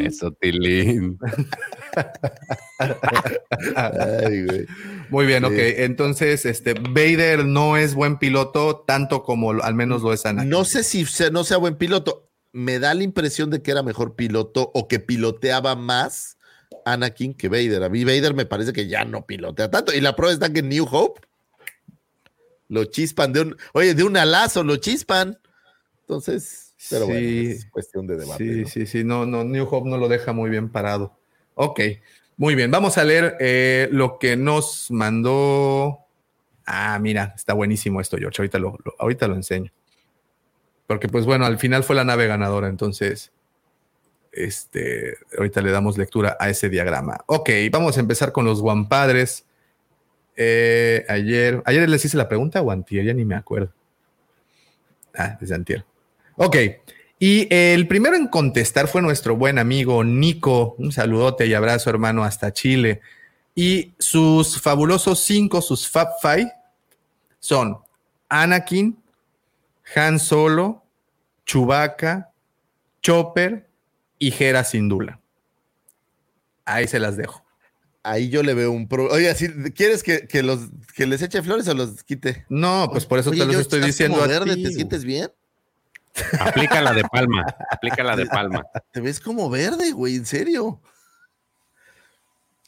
Eso, 0.00 0.32
Tilín. 0.32 1.18
Ay, 3.74 4.44
güey. 4.44 4.66
Muy 5.10 5.26
bien, 5.26 5.42
Sí. 5.44 5.46
ok. 5.46 5.54
Entonces, 5.56 6.44
este 6.46 6.74
Vader 6.74 7.44
no 7.44 7.76
es 7.76 7.94
buen 7.94 8.18
piloto 8.18 8.84
tanto 8.86 9.22
como 9.22 9.50
al 9.52 9.74
menos 9.74 10.02
lo 10.02 10.12
es 10.12 10.26
Anakin. 10.26 10.50
No 10.50 10.64
sé 10.64 10.82
si 10.82 11.04
sea- 11.06 11.30
no 11.30 11.44
sea 11.44 11.56
buen 11.58 11.76
piloto. 11.76 12.28
Me 12.52 12.78
da 12.78 12.94
la 12.94 13.02
impresión 13.02 13.50
de 13.50 13.62
que 13.62 13.70
era 13.70 13.82
mejor 13.82 14.14
piloto 14.16 14.70
o 14.74 14.88
que 14.88 14.98
piloteaba 14.98 15.74
más 15.76 16.36
Anakin 16.84 17.34
que 17.34 17.48
Vader. 17.48 17.82
A 17.84 17.88
mí 17.88 18.04
Vader 18.04 18.34
me 18.34 18.46
parece 18.46 18.72
que 18.72 18.88
ya 18.88 19.04
no 19.04 19.26
pilotea 19.26 19.70
tanto. 19.70 19.94
Y 19.94 20.00
la 20.00 20.16
prueba 20.16 20.32
está 20.32 20.52
que 20.52 20.60
en 20.60 20.68
New 20.68 20.86
Hope 20.90 21.20
lo 22.68 22.84
chispan 22.84 23.32
de 23.32 23.40
un, 23.42 23.56
oye, 23.74 23.94
de 23.94 24.02
un 24.04 24.16
alazo 24.16 24.64
lo 24.64 24.76
chispan. 24.76 25.38
Entonces, 26.00 26.65
pero 26.90 27.06
bueno, 27.06 27.20
es 27.50 27.66
cuestión 27.66 28.06
de 28.06 28.16
debate. 28.16 28.44
Sí, 28.44 28.60
¿no? 28.62 28.68
sí, 28.68 28.86
sí. 28.86 29.04
No, 29.04 29.26
no, 29.26 29.44
New 29.44 29.66
Hope 29.70 29.88
no 29.88 29.96
lo 29.98 30.08
deja 30.08 30.32
muy 30.32 30.50
bien 30.50 30.68
parado. 30.70 31.16
Ok, 31.54 31.80
muy 32.36 32.54
bien. 32.54 32.70
Vamos 32.70 32.98
a 32.98 33.04
leer 33.04 33.36
eh, 33.40 33.88
lo 33.92 34.18
que 34.18 34.36
nos 34.36 34.90
mandó. 34.90 35.98
Ah, 36.66 36.98
mira, 37.00 37.32
está 37.36 37.54
buenísimo 37.54 38.00
esto, 38.00 38.16
George. 38.18 38.40
Ahorita 38.42 38.58
lo, 38.58 38.76
lo- 38.84 38.94
ahorita 38.98 39.26
lo 39.28 39.34
enseño. 39.36 39.72
Porque, 40.86 41.08
pues 41.08 41.24
bueno, 41.26 41.46
al 41.46 41.58
final 41.58 41.82
fue 41.82 41.96
la 41.96 42.04
nave 42.04 42.26
ganadora, 42.26 42.68
entonces. 42.68 43.32
Este, 44.32 45.16
ahorita 45.38 45.62
le 45.62 45.70
damos 45.70 45.96
lectura 45.96 46.36
a 46.38 46.50
ese 46.50 46.68
diagrama. 46.68 47.18
Ok, 47.26 47.48
vamos 47.72 47.96
a 47.96 48.00
empezar 48.00 48.32
con 48.32 48.44
los 48.44 48.60
guampadres. 48.60 49.46
Eh, 50.36 51.06
ayer, 51.08 51.62
ayer 51.64 51.88
les 51.88 52.04
hice 52.04 52.18
la 52.18 52.28
pregunta 52.28 52.60
o 52.60 52.70
antier, 52.70 53.06
ya 53.06 53.14
ni 53.14 53.24
me 53.24 53.34
acuerdo. 53.34 53.72
Ah, 55.14 55.38
desde 55.40 55.54
antier. 55.54 55.86
Ok, 56.36 56.56
y 57.18 57.48
el 57.54 57.88
primero 57.88 58.14
en 58.14 58.28
contestar 58.28 58.88
fue 58.88 59.00
nuestro 59.00 59.36
buen 59.36 59.58
amigo 59.58 60.04
Nico. 60.04 60.74
Un 60.78 60.92
saludote 60.92 61.46
y 61.46 61.54
abrazo, 61.54 61.88
hermano, 61.88 62.24
hasta 62.24 62.52
Chile. 62.52 63.00
Y 63.54 63.94
sus 63.98 64.60
fabulosos 64.60 65.20
cinco, 65.20 65.62
sus 65.62 65.88
Fab 65.88 66.08
Five, 66.20 66.52
son 67.38 67.78
Anakin, 68.28 68.98
Han 69.94 70.18
Solo, 70.18 70.82
Chewbacca, 71.46 72.32
Chopper 73.00 73.66
y 74.18 74.34
Hera 74.38 74.62
Syndulla. 74.62 75.18
Ahí 76.66 76.86
se 76.86 76.98
las 76.98 77.16
dejo. 77.16 77.42
Ahí 78.02 78.28
yo 78.28 78.42
le 78.42 78.52
veo 78.52 78.72
un 78.72 78.88
problema. 78.88 79.14
Oye, 79.14 79.34
si 79.34 79.48
¿quieres 79.72 80.02
que, 80.02 80.28
que 80.28 80.42
los 80.42 80.68
que 80.94 81.06
les 81.06 81.22
eche 81.22 81.42
flores 81.42 81.66
o 81.68 81.74
los 81.74 82.04
quite? 82.04 82.44
No, 82.50 82.88
pues 82.92 83.06
por 83.06 83.18
eso 83.18 83.30
Oye, 83.30 83.40
te 83.40 83.46
los 83.46 83.56
estoy 83.56 83.80
diciendo 83.80 84.22
a 84.22 84.44
ti. 84.44 84.62
¿te 84.62 84.70
sientes 84.70 85.04
bien? 85.04 85.30
Aplícala 86.40 86.92
de 86.92 87.02
palma, 87.04 87.44
aplícala 87.70 88.16
de 88.16 88.26
palma. 88.26 88.64
Te 88.92 89.00
ves 89.00 89.20
como 89.20 89.48
verde, 89.50 89.92
güey, 89.92 90.16
en 90.16 90.26
serio. 90.26 90.80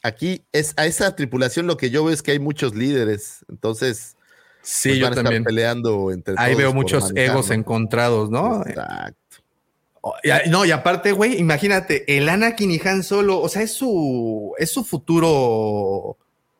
Aquí 0.03 0.45
es 0.53 0.75
a 0.77 0.87
esa 0.87 1.15
tripulación 1.17 1.67
lo 1.67 1.77
que 1.77 1.91
yo 1.91 2.05
veo 2.05 2.15
es 2.15 2.23
que 2.23 2.31
hay 2.33 2.39
muchos 2.39 2.75
líderes, 2.75 3.45
entonces 3.49 4.17
Sí, 4.63 4.91
pues, 4.91 4.99
yo 4.99 5.05
van 5.07 5.13
a 5.13 5.15
estar 5.15 5.25
también. 5.25 5.45
peleando 5.45 6.11
entre 6.13 6.35
Ahí 6.37 6.53
todos 6.53 6.59
veo 6.59 6.75
muchos 6.75 7.05
manejar, 7.05 7.31
egos 7.35 7.49
¿no? 7.49 7.55
encontrados, 7.55 8.31
¿no? 8.31 8.63
Exacto. 8.67 9.17
Oh, 10.01 10.15
No, 10.49 10.65
y 10.65 10.71
aparte, 10.71 11.13
güey, 11.13 11.39
imagínate, 11.39 12.17
el 12.17 12.29
Anakin 12.29 12.71
y 12.71 12.81
Han 12.87 13.03
Solo, 13.03 13.41
o 13.41 13.49
sea, 13.49 13.63
es 13.63 13.73
su, 13.73 14.55
es 14.59 14.71
su 14.71 14.85
futuro 14.85 16.17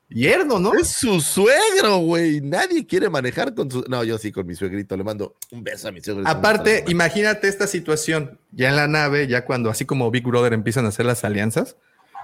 yerno, 0.09 0.59
¿no? 0.59 0.75
Es 0.75 0.89
su 0.89 1.21
suegro, 1.21 1.99
güey. 1.99 2.41
Nadie 2.41 2.87
quiere 2.87 3.09
manejar 3.09 3.55
con 3.55 3.71
su. 3.71 3.85
No, 3.89 4.05
yo 4.05 4.19
sí, 4.19 4.33
con 4.33 4.47
mi 4.47 4.55
suegrito. 4.55 4.97
Le 4.97 5.05
mando 5.05 5.37
un 5.51 5.63
beso 5.63 5.89
a 5.89 5.93
mi 5.93 6.01
suegro. 6.01 6.25
Aparte, 6.27 6.85
imagínate 6.89 7.49
esta 7.49 7.67
situación, 7.67 8.39
ya 8.53 8.69
en 8.71 8.77
la 8.77 8.89
nave, 8.89 9.27
ya 9.27 9.45
cuando 9.45 9.71
así 9.71 9.85
como 9.85 10.11
Big 10.11 10.25
Brother 10.25 10.53
empiezan 10.53 10.87
a 10.87 10.89
hacer 10.89 11.07
las 11.07 11.25
alianzas, 11.25 11.77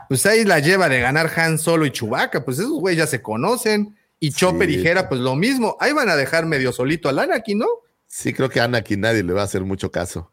pues 0.08 0.24
ahí 0.26 0.44
la 0.44 0.58
lleva 0.58 0.88
de 0.88 1.00
ganar 1.00 1.30
Han 1.36 1.58
Solo 1.58 1.86
y 1.86 1.90
Chewbacca, 1.90 2.44
pues 2.44 2.58
esos 2.58 2.72
güeyes 2.72 2.98
ya 2.98 3.06
se 3.06 3.22
conocen, 3.22 3.96
y 4.20 4.32
Chopper 4.32 4.70
y 4.70 4.86
Hera, 4.86 5.08
pues 5.08 5.20
lo 5.20 5.34
mismo, 5.34 5.76
ahí 5.80 5.92
van 5.92 6.08
a 6.08 6.16
dejar 6.16 6.46
medio 6.46 6.72
solito 6.72 7.08
al 7.08 7.18
Anakin, 7.18 7.58
¿no? 7.58 7.66
Sí, 8.06 8.32
creo 8.32 8.48
que 8.48 8.60
a 8.60 8.64
Anakin 8.64 9.00
nadie 9.00 9.22
le 9.22 9.32
va 9.32 9.42
a 9.42 9.44
hacer 9.44 9.62
mucho 9.62 9.90
caso. 9.90 10.30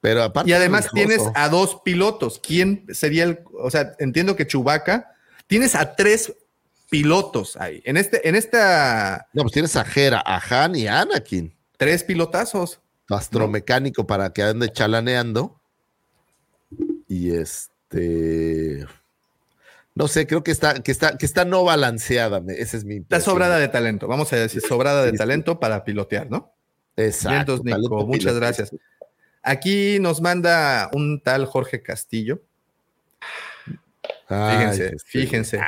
Pero 0.00 0.22
aparte. 0.22 0.50
Y 0.50 0.52
además 0.52 0.86
es 0.86 0.92
tienes 0.92 1.22
a 1.34 1.48
dos 1.48 1.80
pilotos. 1.82 2.38
¿Quién 2.38 2.84
sería 2.92 3.24
el, 3.24 3.40
o 3.58 3.70
sea, 3.70 3.94
entiendo 3.98 4.36
que 4.36 4.46
Chewbacca, 4.46 5.16
tienes 5.46 5.74
a 5.74 5.96
tres 5.96 6.34
pilotos 6.94 7.56
ahí. 7.56 7.82
En 7.84 7.96
este, 7.96 8.28
en 8.28 8.36
esta, 8.36 9.26
No, 9.32 9.42
pues 9.42 9.52
tienes 9.52 9.74
a 9.74 9.84
Hera, 9.84 10.22
a 10.24 10.40
Han 10.48 10.76
y 10.76 10.86
a 10.86 11.00
Anakin. 11.00 11.52
tres 11.76 12.04
pilotazos. 12.04 12.80
astromecánico 13.10 14.06
para 14.06 14.32
que 14.32 14.44
ande 14.44 14.70
chalaneando. 14.70 15.60
Y 17.08 17.34
este. 17.34 18.86
No 19.96 20.06
sé, 20.06 20.28
creo 20.28 20.44
que 20.44 20.52
está, 20.52 20.82
que 20.84 20.92
está, 20.92 21.18
que 21.18 21.26
está 21.26 21.44
no 21.44 21.64
balanceada. 21.64 22.40
Esa 22.46 22.76
es 22.76 22.84
mi 22.84 22.98
Está 22.98 23.20
sobrada 23.20 23.58
de 23.58 23.66
talento. 23.66 24.06
Vamos 24.06 24.32
a 24.32 24.36
decir, 24.36 24.62
sobrada 24.62 25.04
de 25.04 25.12
talento 25.14 25.58
para 25.58 25.82
pilotear, 25.82 26.30
¿no? 26.30 26.52
Exacto. 26.96 27.60
Vientos, 27.60 27.64
Nico, 27.64 28.06
muchas 28.06 28.18
piloto. 28.20 28.36
gracias. 28.36 28.70
Aquí 29.42 29.98
nos 29.98 30.20
manda 30.20 30.90
un 30.92 31.20
tal 31.20 31.46
Jorge 31.46 31.82
Castillo. 31.82 32.40
Ay, 34.28 34.56
Fíjense, 34.58 34.96
fíjense. 35.04 35.60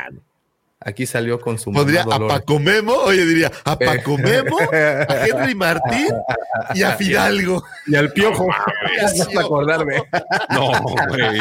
Aquí 0.86 1.04
salió 1.04 1.40
con 1.40 1.58
su 1.58 1.72
Podría 1.72 2.02
a. 2.02 2.18
Paco 2.28 2.60
Memo, 2.60 2.92
oye, 2.94 3.26
diría 3.26 3.50
a 3.64 3.76
Paco 3.76 4.16
Memo, 4.16 4.56
a 4.72 5.26
Henry 5.26 5.54
Martín 5.56 6.08
y 6.74 6.82
a 6.84 6.92
Fidalgo. 6.92 7.64
Y 7.88 7.96
al 7.96 8.12
piojo. 8.12 8.46
a 8.52 9.40
acordarme. 9.40 10.02
No, 10.50 10.70
güey. 11.08 11.40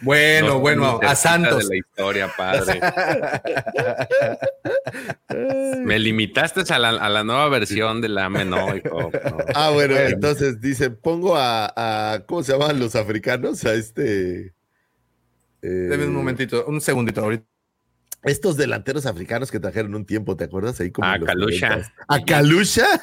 Bueno, 0.00 0.60
bueno, 0.60 1.00
a 1.02 1.14
Santos. 1.16 1.68
De 1.68 1.74
la 1.74 1.76
historia, 1.76 2.30
padre. 2.36 2.80
Me 5.84 5.98
limitaste 5.98 6.62
a 6.72 6.78
la, 6.78 6.90
a 6.90 7.08
la 7.08 7.24
nueva 7.24 7.48
versión 7.48 8.00
del 8.00 8.16
AME, 8.18 8.44
no, 8.44 8.76
hijo. 8.76 9.10
no. 9.10 9.10
Ah, 9.54 9.70
bueno, 9.70 9.94
Bueno. 9.94 10.08
entonces 10.10 10.60
dice, 10.60 10.90
pongo 10.90 11.36
a, 11.36 11.72
a- 11.76 12.20
¿cómo 12.26 12.42
se 12.42 12.52
llaman 12.52 12.78
los 12.78 12.94
africanos? 12.96 13.64
A 13.64 13.74
este. 13.74 14.54
Eh, 15.62 15.68
Deme 15.68 16.06
un 16.06 16.14
momentito, 16.14 16.64
un 16.66 16.80
segundito 16.80 17.22
ahorita. 17.22 17.44
Estos 18.24 18.56
delanteros 18.56 19.06
africanos 19.06 19.50
que 19.50 19.60
trajeron 19.60 19.94
un 19.94 20.04
tiempo, 20.04 20.36
¿te 20.36 20.44
acuerdas? 20.44 20.80
Ahí 20.80 20.90
como 20.90 21.06
A 21.08 21.14
en 21.14 21.20
los 21.20 21.28
Kalusha. 21.28 21.78
90s. 21.78 21.92
¿A 22.08 22.20
Kalusha? 22.24 22.86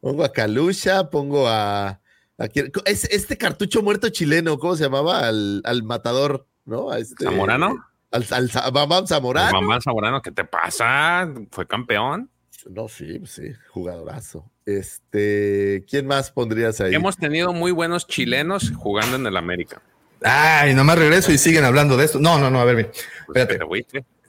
pongo 0.00 0.24
a 0.24 0.32
Kalusha, 0.32 1.10
pongo 1.10 1.48
a... 1.48 2.00
a 2.38 2.44
es- 2.84 3.04
este 3.10 3.38
cartucho 3.38 3.82
muerto 3.82 4.08
chileno, 4.08 4.58
¿cómo 4.58 4.76
se 4.76 4.84
llamaba? 4.84 5.28
Al, 5.28 5.62
al 5.64 5.82
matador, 5.84 6.46
¿no? 6.64 6.90
A 6.90 6.98
este, 6.98 7.24
¿Zamorano? 7.24 7.76
Al, 8.10 8.50
Bambam 8.72 9.06
Zamorano. 9.06 9.60
Mamá 9.60 9.80
Zamorano, 9.80 10.20
¿qué 10.20 10.32
te 10.32 10.44
pasa? 10.44 11.32
¿Fue 11.50 11.66
campeón? 11.66 12.30
No, 12.70 12.88
sí, 12.88 13.18
pues 13.18 13.30
sí, 13.32 13.52
jugadorazo. 13.70 14.50
Este, 14.66 15.84
¿quién 15.88 16.06
más 16.06 16.30
pondrías 16.30 16.80
ahí? 16.80 16.94
Hemos 16.94 17.16
tenido 17.16 17.52
muy 17.52 17.72
buenos 17.72 18.06
chilenos 18.06 18.72
jugando 18.76 19.16
en 19.16 19.26
el 19.26 19.36
América. 19.36 19.82
Ay, 20.24 20.74
nomás 20.74 20.98
regreso 20.98 21.32
y 21.32 21.38
siguen 21.38 21.64
hablando 21.64 21.96
de 21.96 22.04
esto. 22.04 22.18
No, 22.20 22.38
no, 22.38 22.50
no, 22.50 22.60
a 22.60 22.64
ver, 22.64 22.76
bien. 22.76 22.90
espérate. 23.26 23.58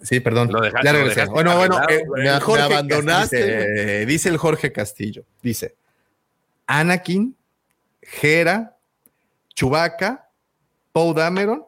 Sí, 0.01 0.19
perdón. 0.19 0.51
Lo 0.51 0.59
dejaste- 0.59 0.83
ya 0.83 0.91
lo 0.93 0.99
regresé. 0.99 1.21
dejaste 1.21 1.33
Bueno, 1.33 1.55
bueno, 1.57 1.79
eh, 1.89 2.03
me- 2.15 2.39
Jorge 2.41 2.67
Me 2.67 2.73
abandonaste, 2.75 3.37
Dice, 3.37 4.05
dice 4.05 4.29
el 4.29 4.37
Jorge 4.37 4.71
Castillo. 4.71 5.23
Dice: 5.41 5.75
Anakin, 6.67 7.35
Jera, 8.01 8.75
Chubaca, 9.55 10.27
Poe 10.91 11.13
Dameron 11.13 11.65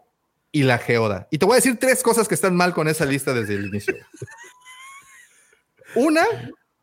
y 0.52 0.64
la 0.64 0.78
Geoda. 0.78 1.28
Y 1.32 1.38
te 1.38 1.46
voy 1.46 1.54
a 1.54 1.56
decir 1.58 1.78
tres 1.80 2.04
cosas 2.04 2.28
que 2.28 2.36
están 2.36 2.56
mal 2.56 2.74
con 2.74 2.88
esa 2.90 3.06
lista 3.06 3.34
desde 3.34 3.56
el 3.56 3.68
inicio. 3.68 3.96
Una, 5.96 6.26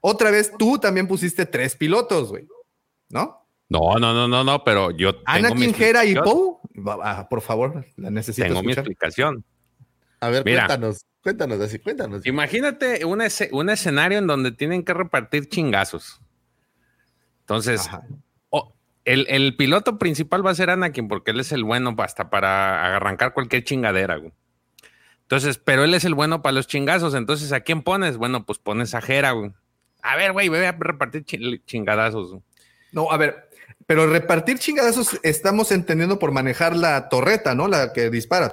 otra 0.01 0.31
vez 0.31 0.53
tú 0.59 0.79
también 0.79 1.07
pusiste 1.07 1.45
tres 1.47 1.77
pilotos, 1.77 2.31
güey. 2.31 2.47
¿No? 3.11 3.45
No, 3.69 3.97
no, 3.99 4.13
no, 4.15 4.27
no, 4.29 4.43
no, 4.45 4.65
pero 4.65 4.91
yo 4.91 5.15
tengo 5.17 5.25
mi 5.55 5.65
Anakin, 5.65 5.75
Jera 5.75 6.05
y. 6.05 6.15
Poe. 6.15 6.57
Ah, 7.03 7.27
por 7.29 7.41
favor, 7.41 7.85
la 7.97 8.11
necesito 8.11 8.47
Tengo 8.47 8.63
mi 8.63 8.73
explicación. 8.73 9.45
A 10.21 10.29
ver, 10.29 10.45
Mira. 10.45 10.67
cuéntanos, 10.67 11.05
cuéntanos 11.23 11.61
así, 11.61 11.79
cuéntanos. 11.79 12.25
Imagínate 12.27 13.05
un, 13.05 13.21
ese- 13.23 13.49
un 13.53 13.71
escenario 13.71 14.19
en 14.19 14.27
donde 14.27 14.53
tienen 14.53 14.85
que 14.85 14.95
repartir 14.95 15.49
chingazos. 15.49 16.21
Entonces, 17.41 17.87
Ajá. 17.89 18.03
o- 18.51 18.73
el, 19.05 19.27
el 19.29 19.57
piloto 19.57 19.99
principal 19.99 20.47
va 20.47 20.51
a 20.53 20.55
ser 20.55 20.71
Anakin 20.71 21.09
porque 21.09 21.33
él 21.33 21.41
es 21.41 21.53
el 21.53 21.65
bueno 21.65 21.95
hasta 21.99 22.31
para 22.31 22.95
arrancar 22.97 23.33
cualquier 23.35 23.65
chingadera. 23.65 24.17
güey. 24.17 24.33
Entonces, 25.23 25.59
pero 25.59 25.85
él 25.85 25.95
es 25.95 26.05
el 26.05 26.15
bueno 26.15 26.43
para 26.43 26.53
los 26.53 26.67
chingazos. 26.67 27.15
Entonces, 27.15 27.53
¿a 27.53 27.61
quién 27.61 27.83
pones? 27.83 28.17
Bueno, 28.17 28.45
pues 28.45 28.59
pones 28.59 28.95
a 28.95 29.01
Jera, 29.01 29.33
güey. 29.33 29.53
A 30.03 30.17
ver, 30.17 30.33
güey, 30.33 30.49
voy 30.49 30.59
a 30.59 30.73
repartir 30.73 31.25
chi- 31.25 31.61
chingadazos. 31.65 32.31
güey. 32.31 32.43
No, 32.93 33.11
a 33.11 33.17
ver, 33.17 33.49
pero 33.93 34.07
repartir 34.07 34.59
chingadazos 34.59 35.21
estamos 35.23 35.71
entendiendo 35.71 36.19
por 36.19 36.33
manejar 36.33 36.75
la 36.75 37.11
torreta, 37.11 37.55
¿no? 37.55 37.69
La 37.69 37.93
que 37.93 38.09
dispara. 38.09 38.51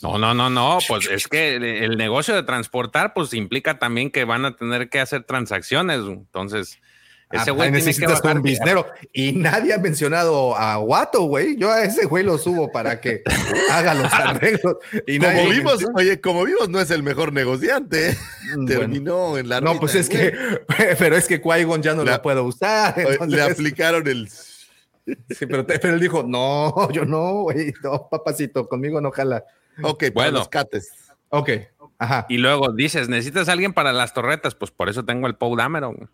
No, 0.00 0.16
no, 0.16 0.32
no, 0.32 0.48
no, 0.48 0.78
pues 0.88 1.10
es 1.10 1.28
que 1.28 1.56
el, 1.56 1.98
negocio 1.98 2.34
de 2.34 2.42
transportar, 2.42 3.12
pues 3.12 3.34
implica 3.34 3.78
también 3.78 4.10
que 4.10 4.24
van 4.24 4.46
a 4.46 4.56
tener 4.56 4.88
que 4.88 4.98
hacer 4.98 5.24
transacciones. 5.24 6.00
Entonces, 6.06 6.80
ese 7.30 7.50
Ah, 7.50 7.52
güey 7.52 7.68
tiene 7.70 7.78
que 7.80 7.84
necesitas 7.86 8.22
bajar 8.22 8.36
un 8.36 8.42
biznero. 8.42 8.86
Y 9.12 9.32
nadie 9.32 9.74
ha 9.74 9.78
mencionado 9.78 10.56
a 10.56 10.76
Guato, 10.76 11.22
güey. 11.22 11.56
Yo 11.56 11.70
a 11.72 11.82
ese 11.82 12.06
güey 12.06 12.22
lo 12.24 12.38
subo 12.38 12.70
para 12.70 13.00
que 13.00 13.22
haga 13.70 13.94
los 13.94 14.12
arreglos. 14.12 14.76
Y 15.06 15.18
Como 15.18 15.30
nadie- 15.32 15.50
vimos, 15.50 15.84
oye, 15.94 16.20
como 16.20 16.44
vimos, 16.44 16.68
no 16.68 16.80
es 16.80 16.90
el 16.90 17.02
mejor 17.02 17.32
negociante. 17.32 18.16
Bueno. 18.54 18.66
Terminó 18.66 19.38
en 19.38 19.48
la 19.48 19.60
No, 19.60 19.66
ruina, 19.70 19.80
pues 19.80 19.94
es 19.96 20.08
güey. 20.08 20.30
que, 20.30 20.36
pero 21.00 21.16
es 21.16 21.26
que 21.26 21.42
Qui-Gon 21.42 21.82
ya 21.82 21.94
no 21.94 22.04
La- 22.04 22.12
lo 22.16 22.22
puede 22.22 22.40
usar. 22.40 22.94
Le 23.26 23.42
aplicaron 23.42 24.06
el. 24.06 24.28
Sí, 24.28 25.46
pero, 25.46 25.66
te- 25.66 25.78
pero 25.80 25.94
él 25.94 26.00
dijo, 26.00 26.22
no, 26.22 26.90
yo 26.92 27.04
no, 27.04 27.42
güey, 27.42 27.72
no, 27.82 28.08
papacito, 28.08 28.68
conmigo 28.68 29.00
no 29.00 29.10
jala. 29.10 29.44
Ok, 29.82 29.98
para 30.04 30.12
Bueno. 30.14 30.38
los 30.38 30.48
cates. 30.48 30.90
Ok, 31.30 31.50
ajá. 31.98 32.26
Y 32.28 32.38
luego 32.38 32.72
dices, 32.72 33.08
necesitas 33.08 33.48
a 33.48 33.52
alguien 33.52 33.72
para 33.72 33.92
las 33.92 34.14
torretas, 34.14 34.54
pues 34.54 34.70
por 34.70 34.88
eso 34.88 35.04
tengo 35.04 35.26
el 35.26 35.34
Poe 35.34 35.56
Dameron. 35.56 36.08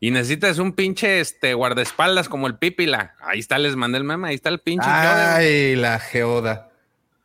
Y 0.00 0.10
necesitas 0.12 0.58
un 0.58 0.72
pinche 0.72 1.18
este, 1.20 1.54
guardaespaldas 1.54 2.28
como 2.28 2.46
el 2.46 2.56
Pípila. 2.56 3.14
Ahí 3.20 3.40
está, 3.40 3.58
les 3.58 3.74
mandé 3.74 3.98
el 3.98 4.04
meme, 4.04 4.28
ahí 4.28 4.34
está 4.36 4.48
el 4.48 4.60
pinche 4.60 4.86
Yoda. 4.86 5.36
Ay, 5.36 5.74
la 5.76 5.98
geoda. 5.98 6.64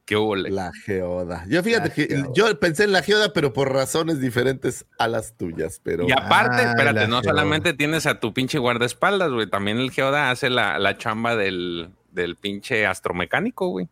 ¿Qué 0.06 0.18
hubo, 0.18 0.36
le? 0.36 0.50
La 0.50 0.72
geoda. 0.84 1.46
Yo 1.48 1.64
fíjate 1.64 1.90
La 1.90 1.94
que 1.96 2.08
geoda. 2.08 2.30
yo 2.34 2.60
pensé 2.60 2.84
en 2.84 2.92
la 2.92 3.04
geoda, 3.04 3.32
pero 3.32 3.54
por 3.54 3.72
razones 3.72 4.20
diferentes 4.20 4.86
a 4.98 5.08
las 5.08 5.38
tuyas. 5.38 5.80
Pero 5.84 6.08
Y 6.10 6.12
aparte, 6.12 6.58
Ay, 6.64 6.68
espérate, 6.70 7.08
no 7.08 7.22
Geoda. 7.22 7.30
solamente 7.30 7.74
tienes 7.74 8.06
a 8.06 8.20
tu 8.20 8.34
pinche 8.34 8.58
guardaespaldas, 8.58 9.32
güey. 9.32 9.48
También 9.50 9.78
el 9.78 9.92
Geoda 9.92 10.32
hace 10.32 10.50
la, 10.50 10.78
la 10.80 10.98
chamba 10.98 11.36
del, 11.38 11.90
del 12.12 12.36
pinche 12.36 12.86
astromecánico, 12.86 13.68
güey. 13.70 13.88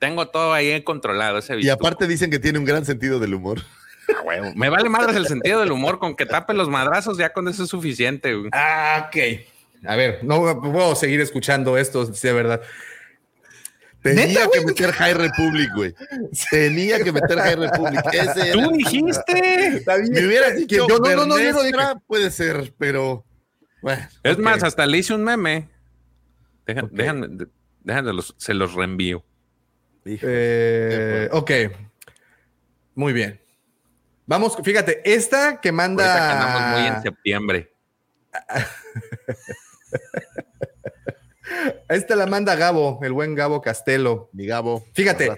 Tengo 0.00 0.28
todo 0.28 0.52
ahí 0.52 0.82
controlado, 0.82 1.38
ese 1.38 1.60
y 1.60 1.68
aparte 1.68 2.06
dicen 2.08 2.30
que 2.30 2.38
tiene 2.38 2.58
un 2.58 2.64
gran 2.64 2.84
sentido 2.84 3.18
del 3.20 3.34
humor. 3.34 3.60
Ah, 4.08 4.20
huevo. 4.22 4.52
Me 4.54 4.68
vale 4.68 4.88
madres 4.88 5.16
el 5.16 5.26
sentido 5.26 5.60
del 5.60 5.72
humor, 5.72 5.98
con 5.98 6.14
que 6.16 6.26
tape 6.26 6.54
los 6.54 6.68
madrazos, 6.68 7.16
ya 7.18 7.32
con 7.32 7.48
eso 7.48 7.64
es 7.64 7.70
suficiente, 7.70 8.34
güey. 8.34 8.50
Ah, 8.52 9.08
ok. 9.08 9.86
A 9.86 9.96
ver, 9.96 10.20
no 10.22 10.60
puedo 10.60 10.94
seguir 10.94 11.20
escuchando 11.20 11.76
esto, 11.78 12.12
si 12.12 12.26
de 12.26 12.32
verdad. 12.34 12.60
Tenía 14.02 14.26
¿Neta, 14.26 14.48
que 14.52 14.60
meter 14.66 14.92
High 14.92 15.14
Republic, 15.14 15.70
güey. 15.74 15.94
Tenía 16.50 17.02
que 17.02 17.10
meter 17.10 17.38
High 17.38 17.56
Republic. 17.56 18.00
Ese 18.12 18.50
era- 18.50 18.52
Tú 18.52 18.70
dijiste. 18.72 19.82
Me 20.10 20.26
hubieras 20.26 20.56
dicho, 20.56 20.86
yo 20.86 20.98
no, 20.98 20.98
no, 21.16 21.26
no, 21.26 21.38
yo 21.38 21.52
no 21.52 21.62
dije. 21.62 21.78
Puede 22.06 22.30
ser, 22.30 22.74
pero 22.76 23.24
bueno. 23.80 24.06
Es 24.22 24.36
más, 24.38 24.62
hasta 24.62 24.84
le 24.84 24.98
hice 24.98 25.14
un 25.14 25.24
meme. 25.24 25.68
Deja- 26.66 26.82
Ok. 26.84 26.90
Déjame, 26.92 27.28
déjame 27.82 28.12
los- 28.12 28.34
se 28.36 28.52
los 28.52 28.74
reenvío. 28.74 29.24
Eh, 30.04 31.28
ok. 31.32 31.50
Muy 32.94 33.12
bien. 33.14 33.40
Vamos, 34.26 34.56
fíjate, 34.62 35.02
esta 35.04 35.60
que 35.60 35.70
que 35.70 36.32
andamos 36.32 36.60
muy 36.70 36.80
en 36.80 36.92
manda. 36.94 37.02
septiembre. 37.02 37.70
Esta 41.88 42.16
la 42.16 42.26
manda 42.26 42.54
Gabo, 42.56 42.98
el 43.02 43.12
buen 43.12 43.34
Gabo 43.34 43.60
Castelo. 43.60 44.28
Mi 44.32 44.46
Gabo. 44.46 44.84
Fíjate, 44.94 45.30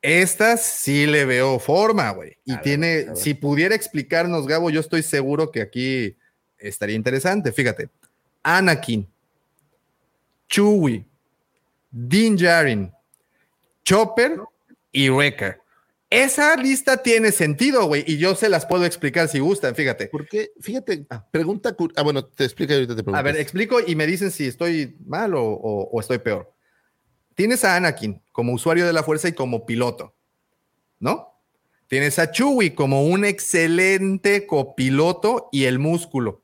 esta 0.00 0.56
sí 0.56 1.06
le 1.06 1.24
veo 1.24 1.58
forma, 1.58 2.10
güey. 2.10 2.38
Y 2.44 2.52
A 2.54 2.62
tiene, 2.62 3.04
ver. 3.04 3.16
si 3.16 3.34
pudiera 3.34 3.74
explicarnos, 3.74 4.46
Gabo, 4.46 4.70
yo 4.70 4.80
estoy 4.80 5.02
seguro 5.02 5.50
que 5.50 5.60
aquí 5.60 6.16
estaría 6.58 6.96
interesante. 6.96 7.52
Fíjate, 7.52 7.88
Anakin, 8.42 9.06
Chewie, 10.48 11.04
Din 11.90 12.36
Djarin, 12.36 12.92
Chopper 13.84 14.38
y 14.92 15.08
Wrecker. 15.08 15.59
Esa 16.10 16.56
lista 16.56 17.02
tiene 17.04 17.30
sentido, 17.30 17.86
güey, 17.86 18.02
y 18.04 18.18
yo 18.18 18.34
se 18.34 18.48
las 18.48 18.66
puedo 18.66 18.84
explicar 18.84 19.28
si 19.28 19.38
gustan, 19.38 19.76
fíjate. 19.76 20.08
¿Por 20.08 20.26
qué? 20.26 20.50
Fíjate, 20.60 21.06
pregunta. 21.30 21.76
cur- 21.76 21.92
Ah, 21.94 22.02
bueno, 22.02 22.24
te 22.24 22.44
explico 22.44 22.72
ahorita 22.72 22.96
te 22.96 23.02
pregunto. 23.04 23.18
A 23.18 23.22
ver, 23.22 23.36
explico 23.36 23.78
y 23.86 23.94
me 23.94 24.06
dicen 24.08 24.32
si 24.32 24.46
estoy 24.46 24.96
mal 25.06 25.34
o, 25.34 25.42
o- 25.44 25.88
o 25.88 26.00
estoy 26.00 26.18
peor. 26.18 26.52
Tienes 27.36 27.64
a 27.64 27.76
Anakin 27.76 28.20
como 28.32 28.52
usuario 28.52 28.86
de 28.86 28.92
la 28.92 29.04
fuerza 29.04 29.28
y 29.28 29.32
como 29.34 29.64
piloto, 29.66 30.14
¿no? 30.98 31.28
Tienes 31.86 32.18
a 32.18 32.30
Chewie 32.32 32.74
como 32.74 33.04
un 33.06 33.24
excelente 33.24 34.46
copiloto 34.46 35.48
y 35.52 35.64
el 35.64 35.78
músculo. 35.78 36.42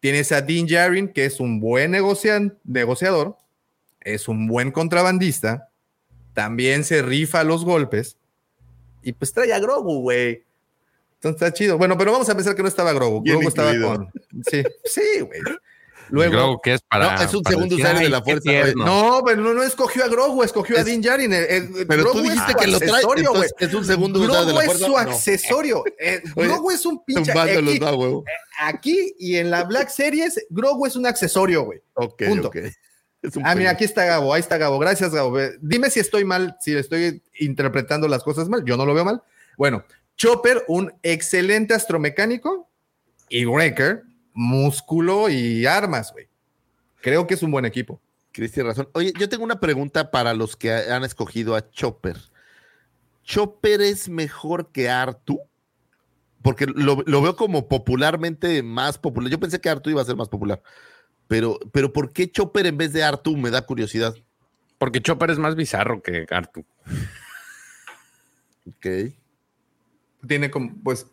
Tienes 0.00 0.32
a 0.32 0.40
Din 0.40 0.66
Djarin, 0.66 1.08
que 1.08 1.26
es 1.26 1.40
un 1.40 1.60
buen 1.60 1.90
negocian- 1.92 2.58
negociador, 2.64 3.36
es 4.00 4.28
un 4.28 4.46
buen 4.48 4.72
contrabandista, 4.72 5.68
también 6.32 6.84
se 6.84 7.02
rifa 7.02 7.44
los 7.44 7.64
golpes 7.66 8.16
y 9.02 9.12
pues 9.12 9.32
trae 9.32 9.52
a 9.52 9.58
Grogu, 9.58 10.00
güey. 10.02 10.44
Entonces 11.14 11.42
está 11.42 11.52
chido. 11.52 11.78
Bueno, 11.78 11.96
pero 11.96 12.12
vamos 12.12 12.28
a 12.28 12.34
pensar 12.34 12.54
que 12.56 12.62
no 12.62 12.68
estaba 12.68 12.92
Grogu. 12.92 13.20
Bien 13.22 13.36
Grogu 13.36 13.48
estaba 13.48 13.72
incluido. 13.72 13.96
con. 13.96 14.10
Sí, 14.50 14.62
sí, 14.84 15.20
güey. 15.20 15.40
Luego. 16.10 16.32
Grogu, 16.32 16.60
que 16.60 16.74
es 16.74 16.82
para. 16.82 17.16
No, 17.16 17.22
es 17.22 17.32
un 17.32 17.42
para 17.42 17.54
segundo 17.54 17.76
decir, 17.76 17.84
usuario 17.86 18.00
de 18.00 18.04
"Ay, 18.06 18.10
la 18.10 18.22
fuerza, 18.22 18.42
tierno". 18.42 18.84
No, 18.84 19.22
pero 19.24 19.40
no, 19.40 19.54
no 19.54 19.62
escogió 19.62 20.04
a 20.04 20.08
Grogu, 20.08 20.42
escogió 20.42 20.76
a 20.76 20.80
Es- 20.80 20.86
Din 20.86 21.00
Djarin. 21.00 21.32
el- 21.32 21.44
el- 21.44 21.86
Pero 21.86 22.02
Grogu 22.02 22.18
tú 22.18 22.24
es 22.26 22.32
dijiste 22.32 22.52
su 22.52 22.58
que 22.58 22.66
lo 22.66 22.78
trae, 22.78 22.90
accesorio, 22.90 23.30
güey. 23.30 23.42
entonces 23.44 23.68
es 23.68 23.74
un 23.74 23.84
segundo 23.84 24.20
usuario 24.20 24.44
de 24.46 24.52
Grogu 24.52 24.58
la 24.58 24.64
es 24.64 24.66
fuerza. 24.66 24.86
su 24.86 24.92
No. 24.92 24.98
accesorio. 24.98 25.84
Eh, 25.98 26.22
Grogu 26.66 26.70
es 26.70 26.84
un 26.84 27.04
pinche. 27.04 27.32
Aquí, 27.32 27.78
huevo. 27.80 28.24
aquí 28.60 29.14
y 29.18 29.36
en 29.36 29.50
la 29.50 29.64
Black 29.64 29.88
Series, 29.88 30.44
Grogu 30.50 30.86
es 30.86 30.96
un 30.96 31.06
accesorio, 31.06 31.62
güey. 31.64 31.80
Ok, 31.94 32.24
Punto. 32.28 32.50
Ah, 33.44 33.54
mira, 33.54 33.70
aquí 33.70 33.84
está 33.84 34.04
Gabo, 34.04 34.34
ahí 34.34 34.40
está 34.40 34.58
Gabo. 34.58 34.78
Gracias, 34.78 35.14
Gabo. 35.14 35.38
Dime 35.60 35.90
si 35.90 36.00
estoy 36.00 36.24
mal, 36.24 36.56
si 36.60 36.74
estoy 36.74 37.22
interpretando 37.38 38.08
las 38.08 38.24
cosas 38.24 38.48
mal. 38.48 38.64
Yo 38.64 38.76
no 38.76 38.84
lo 38.84 38.94
veo 38.94 39.04
mal. 39.04 39.22
Bueno, 39.56 39.84
Chopper, 40.16 40.64
un 40.68 40.92
excelente 41.02 41.74
astromecánico 41.74 42.68
y 43.28 43.44
Wrecker, 43.44 44.02
músculo 44.32 45.28
y 45.28 45.66
armas, 45.66 46.12
güey. 46.12 46.28
Creo 47.00 47.26
que 47.26 47.34
es 47.34 47.42
un 47.42 47.50
buen 47.50 47.64
equipo. 47.64 48.00
Chris 48.32 48.52
tiene 48.52 48.70
razón. 48.70 48.88
Oye, 48.92 49.12
yo 49.18 49.28
tengo 49.28 49.44
una 49.44 49.60
pregunta 49.60 50.10
para 50.10 50.34
los 50.34 50.56
que 50.56 50.72
han 50.72 51.04
escogido 51.04 51.54
a 51.54 51.70
Chopper. 51.70 52.16
¿Chopper 53.24 53.82
es 53.82 54.08
mejor 54.08 54.72
que 54.72 54.88
Artu? 54.88 55.40
Porque 56.42 56.66
lo, 56.66 57.02
lo 57.06 57.22
veo 57.22 57.36
como 57.36 57.68
popularmente 57.68 58.62
más 58.62 58.98
popular. 58.98 59.30
Yo 59.30 59.38
pensé 59.38 59.60
que 59.60 59.68
Artu 59.68 59.90
iba 59.90 60.02
a 60.02 60.06
ser 60.06 60.16
más 60.16 60.28
popular. 60.28 60.62
Pero, 61.32 61.58
pero 61.72 61.90
¿por 61.94 62.12
qué 62.12 62.30
Chopper 62.30 62.66
en 62.66 62.76
vez 62.76 62.92
de 62.92 63.02
Artu? 63.02 63.38
Me 63.38 63.48
da 63.48 63.64
curiosidad. 63.64 64.14
Porque 64.76 65.00
Chopper 65.00 65.30
es 65.30 65.38
más 65.38 65.56
bizarro 65.56 66.02
que 66.02 66.26
Artu. 66.28 66.62
Ok. 68.68 68.86
Tiene 70.28 70.50
como, 70.50 70.74
pues, 70.84 71.06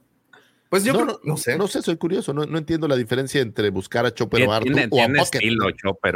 pues 0.69 0.83
yo 0.83 0.91
no, 0.91 0.99
creo- 1.05 1.19
no, 1.23 1.31
no 1.31 1.37
sé. 1.37 1.57
No 1.57 1.69
sé, 1.69 1.81
soy 1.81 1.95
curioso. 1.95 2.33
No, 2.33 2.45
no 2.45 2.57
entiendo 2.57 2.85
la 2.89 2.97
diferencia 2.97 3.39
entre 3.39 3.69
buscar 3.69 4.05
a 4.05 4.13
Chopper 4.13 4.45
o 4.45 4.51
Artu 4.51 4.65
tiene, 4.65 4.81
o 4.91 4.95
a 5.01 5.05
tiene 5.05 5.19
Bucket. 5.19 5.35
estilo 5.41 5.71
Chopper. 5.71 6.15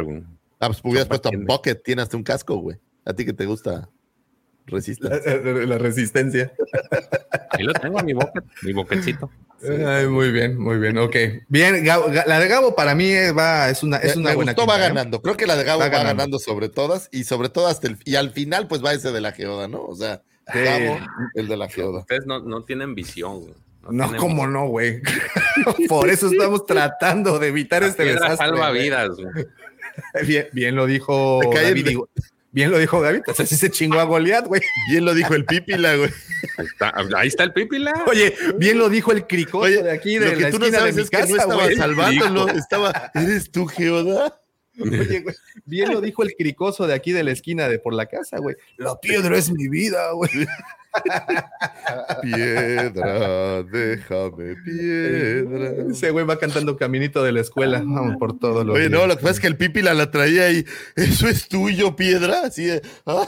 Ah, 0.60 0.66
pues 0.66 0.80
hubieras 0.84 1.08
puesto 1.08 1.30
a. 1.30 1.32
Bucket. 1.34 1.82
Tiene 1.82 2.02
hasta 2.02 2.18
un 2.18 2.24
casco, 2.24 2.56
güey. 2.56 2.76
A 3.06 3.14
ti 3.14 3.24
que 3.24 3.32
te 3.32 3.46
gusta 3.46 3.88
resistir. 4.66 5.10
La, 5.10 5.66
la 5.66 5.78
resistencia. 5.78 6.52
Ahí 7.50 7.64
lo 7.64 7.72
tengo, 7.74 8.02
mi 8.02 8.12
boca, 8.12 8.42
mi. 8.62 8.72
Ay, 9.86 10.06
muy 10.08 10.30
bien, 10.30 10.58
muy 10.58 10.76
bien, 10.78 10.98
ok. 10.98 11.16
Bien, 11.48 11.82
Gabo- 11.84 12.10
la 12.26 12.38
de 12.38 12.48
Gabo 12.48 12.74
para 12.74 12.94
mí 12.94 13.06
es, 13.10 13.34
va, 13.36 13.70
es 13.70 13.82
una, 13.82 13.96
es 13.98 14.14
una 14.16 14.30
me 14.30 14.36
buena. 14.36 14.52
gustó, 14.52 14.66
va 14.66 14.74
quinta, 14.74 14.86
¿eh? 14.86 14.88
ganando. 14.88 15.22
Creo 15.22 15.36
que 15.36 15.46
la 15.46 15.56
de 15.56 15.64
Gabo 15.64 15.80
Va 15.80 15.86
va, 15.86 15.90
ganando. 15.90 16.14
ganando. 16.16 16.38
sobre 16.38 16.68
todas 16.68 17.08
y 17.12 17.24
sobre 17.24 17.48
todo 17.48 17.66
hasta 17.68 17.86
el 17.86 17.96
y 18.04 18.16
al 18.16 18.30
final 18.30 18.66
pues 18.68 18.84
va 18.84 18.92
ese 18.92 19.10
de 19.12 19.20
la 19.22 19.32
geoda, 19.32 19.68
¿no? 19.68 19.82
O 19.82 19.94
sea, 19.94 20.22
Sí. 20.52 20.58
Gabo, 20.58 20.98
el 21.34 21.48
de 21.48 21.56
la 21.56 21.68
geoda. 21.70 22.00
Ustedes 22.00 22.26
no, 22.26 22.40
no 22.40 22.64
tienen 22.64 22.94
visión. 22.94 23.40
güey. 23.40 23.54
No, 23.90 24.04
tienen 24.04 24.20
cómo 24.20 24.46
no, 24.46 24.66
güey. 24.68 25.00
Por 25.88 26.10
eso 26.10 26.30
estamos 26.30 26.66
tratando 26.66 27.38
de 27.38 27.48
evitar 27.48 27.80
La 27.82 27.88
este 27.88 28.04
desastre. 28.04 28.36
salva 28.36 28.70
vidas. 28.70 29.10
güey. 29.16 29.46
Bien, 30.26 30.46
bien 30.52 30.74
lo 30.76 30.86
dijo 30.86 31.38
Te 31.40 31.50
cae 31.50 31.64
David. 31.68 31.84
de- 31.86 31.98
Bien 32.54 32.70
lo 32.70 32.78
dijo 32.78 33.02
David. 33.02 33.22
O 33.26 33.34
sea, 33.34 33.44
sí 33.44 33.56
se 33.56 33.68
chingó 33.68 33.98
a 33.98 34.04
Goliat, 34.04 34.46
güey. 34.46 34.62
Bien 34.88 35.04
lo 35.04 35.12
dijo 35.12 35.34
el 35.34 35.44
Pípila, 35.44 35.96
güey. 35.96 36.10
Ahí 36.56 36.66
está, 36.66 36.94
ahí 37.16 37.28
está 37.28 37.42
el 37.42 37.52
pipila. 37.52 38.04
Oye, 38.06 38.32
bien 38.58 38.78
lo 38.78 38.88
dijo 38.88 39.10
el 39.12 39.26
cricoso 39.26 39.64
Oye, 39.64 39.82
de 39.82 39.90
aquí 39.90 40.18
Lo 40.18 40.26
de 40.26 40.34
que 40.34 40.40
la 40.42 40.50
tú 40.50 40.58
no 40.58 40.66
esquina 40.66 40.84
de 40.84 40.92
sabes 40.92 40.96
mi 40.96 41.02
es 41.02 41.10
que 41.10 41.16
no 41.16 41.22
casa, 41.22 41.42
estaba 41.42 41.74
salvándolo, 41.74 42.48
estaba, 42.50 43.10
¿eres 43.14 43.50
tú, 43.50 43.66
geoda? 43.66 44.40
Oye, 44.80 45.20
güey, 45.20 45.34
bien 45.64 45.92
lo 45.92 46.00
dijo 46.00 46.22
el 46.22 46.34
cricoso 46.34 46.86
de 46.86 46.94
aquí 46.94 47.12
de 47.12 47.22
la 47.22 47.30
esquina 47.30 47.68
de 47.68 47.78
por 47.78 47.94
la 47.94 48.06
casa, 48.06 48.38
güey. 48.38 48.56
La 48.76 48.98
piedra 48.98 49.36
es 49.36 49.50
mi 49.50 49.68
vida, 49.68 50.12
güey. 50.12 50.30
Piedra, 52.22 53.62
déjame 53.64 54.54
piedra. 54.64 55.90
Ese 55.90 56.10
güey 56.10 56.24
va 56.24 56.38
cantando 56.38 56.76
caminito 56.76 57.24
de 57.24 57.32
la 57.32 57.40
escuela. 57.40 57.78
Vamos 57.84 58.16
por 58.16 58.38
todo 58.38 58.62
lo 58.62 58.74
Oye, 58.74 58.88
no, 58.88 59.06
lo 59.06 59.16
que 59.16 59.22
pasa 59.22 59.34
es 59.34 59.40
que 59.40 59.48
el 59.48 59.56
Pípila 59.56 59.92
la 59.92 60.12
traía 60.12 60.44
ahí. 60.44 60.64
¿Eso 60.94 61.28
es 61.28 61.48
tuyo, 61.48 61.96
piedra? 61.96 62.42
Así 62.44 62.66
de. 62.66 62.82
ay. 63.06 63.26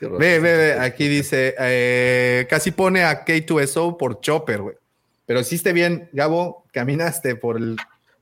Ve, 0.00 0.38
ve, 0.38 0.56
ve, 0.56 0.72
aquí 0.74 1.08
dice, 1.08 1.54
eh, 1.58 2.46
casi 2.48 2.70
pone 2.70 3.02
a 3.02 3.24
K2SO 3.24 3.96
por 3.96 4.20
Chopper, 4.20 4.62
güey. 4.62 4.76
Pero 5.26 5.40
hiciste 5.40 5.72
bien, 5.72 6.08
Gabo, 6.12 6.64
caminaste 6.72 7.34
por 7.34 7.56
el... 7.56 7.76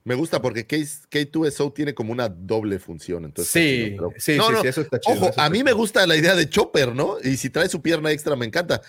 Me 0.07 0.15
gusta 0.15 0.41
porque 0.41 0.67
K- 0.67 0.77
K2SO 1.11 1.75
tiene 1.75 1.93
como 1.93 2.13
una 2.13 2.29
doble 2.29 2.79
función. 2.79 3.25
Entonces 3.25 3.53
Sí, 3.53 3.91
chido, 3.91 4.09
pero- 4.11 4.21
sí, 4.21 4.37
No, 4.37 4.47
sí, 4.47 4.53
no, 4.53 4.63
sí, 4.63 4.69
eso 4.69 4.81
está 4.81 5.01
chido. 5.01 5.17
Ojo, 5.17 5.31
a 5.37 5.51
mí 5.51 5.59
chido. 5.59 5.65
me 5.67 5.73
gusta 5.73 6.07
la 6.07 6.17
idea 6.17 6.35
de 6.35 6.49
Chopper, 6.49 6.95
¿no? 6.95 7.17
Y 7.23 7.37
si 7.37 7.51
trae 7.51 7.69
su 7.69 7.83
pierna 7.83 8.11
extra, 8.13 8.37
me 8.37 8.47
encanta. 8.47 8.81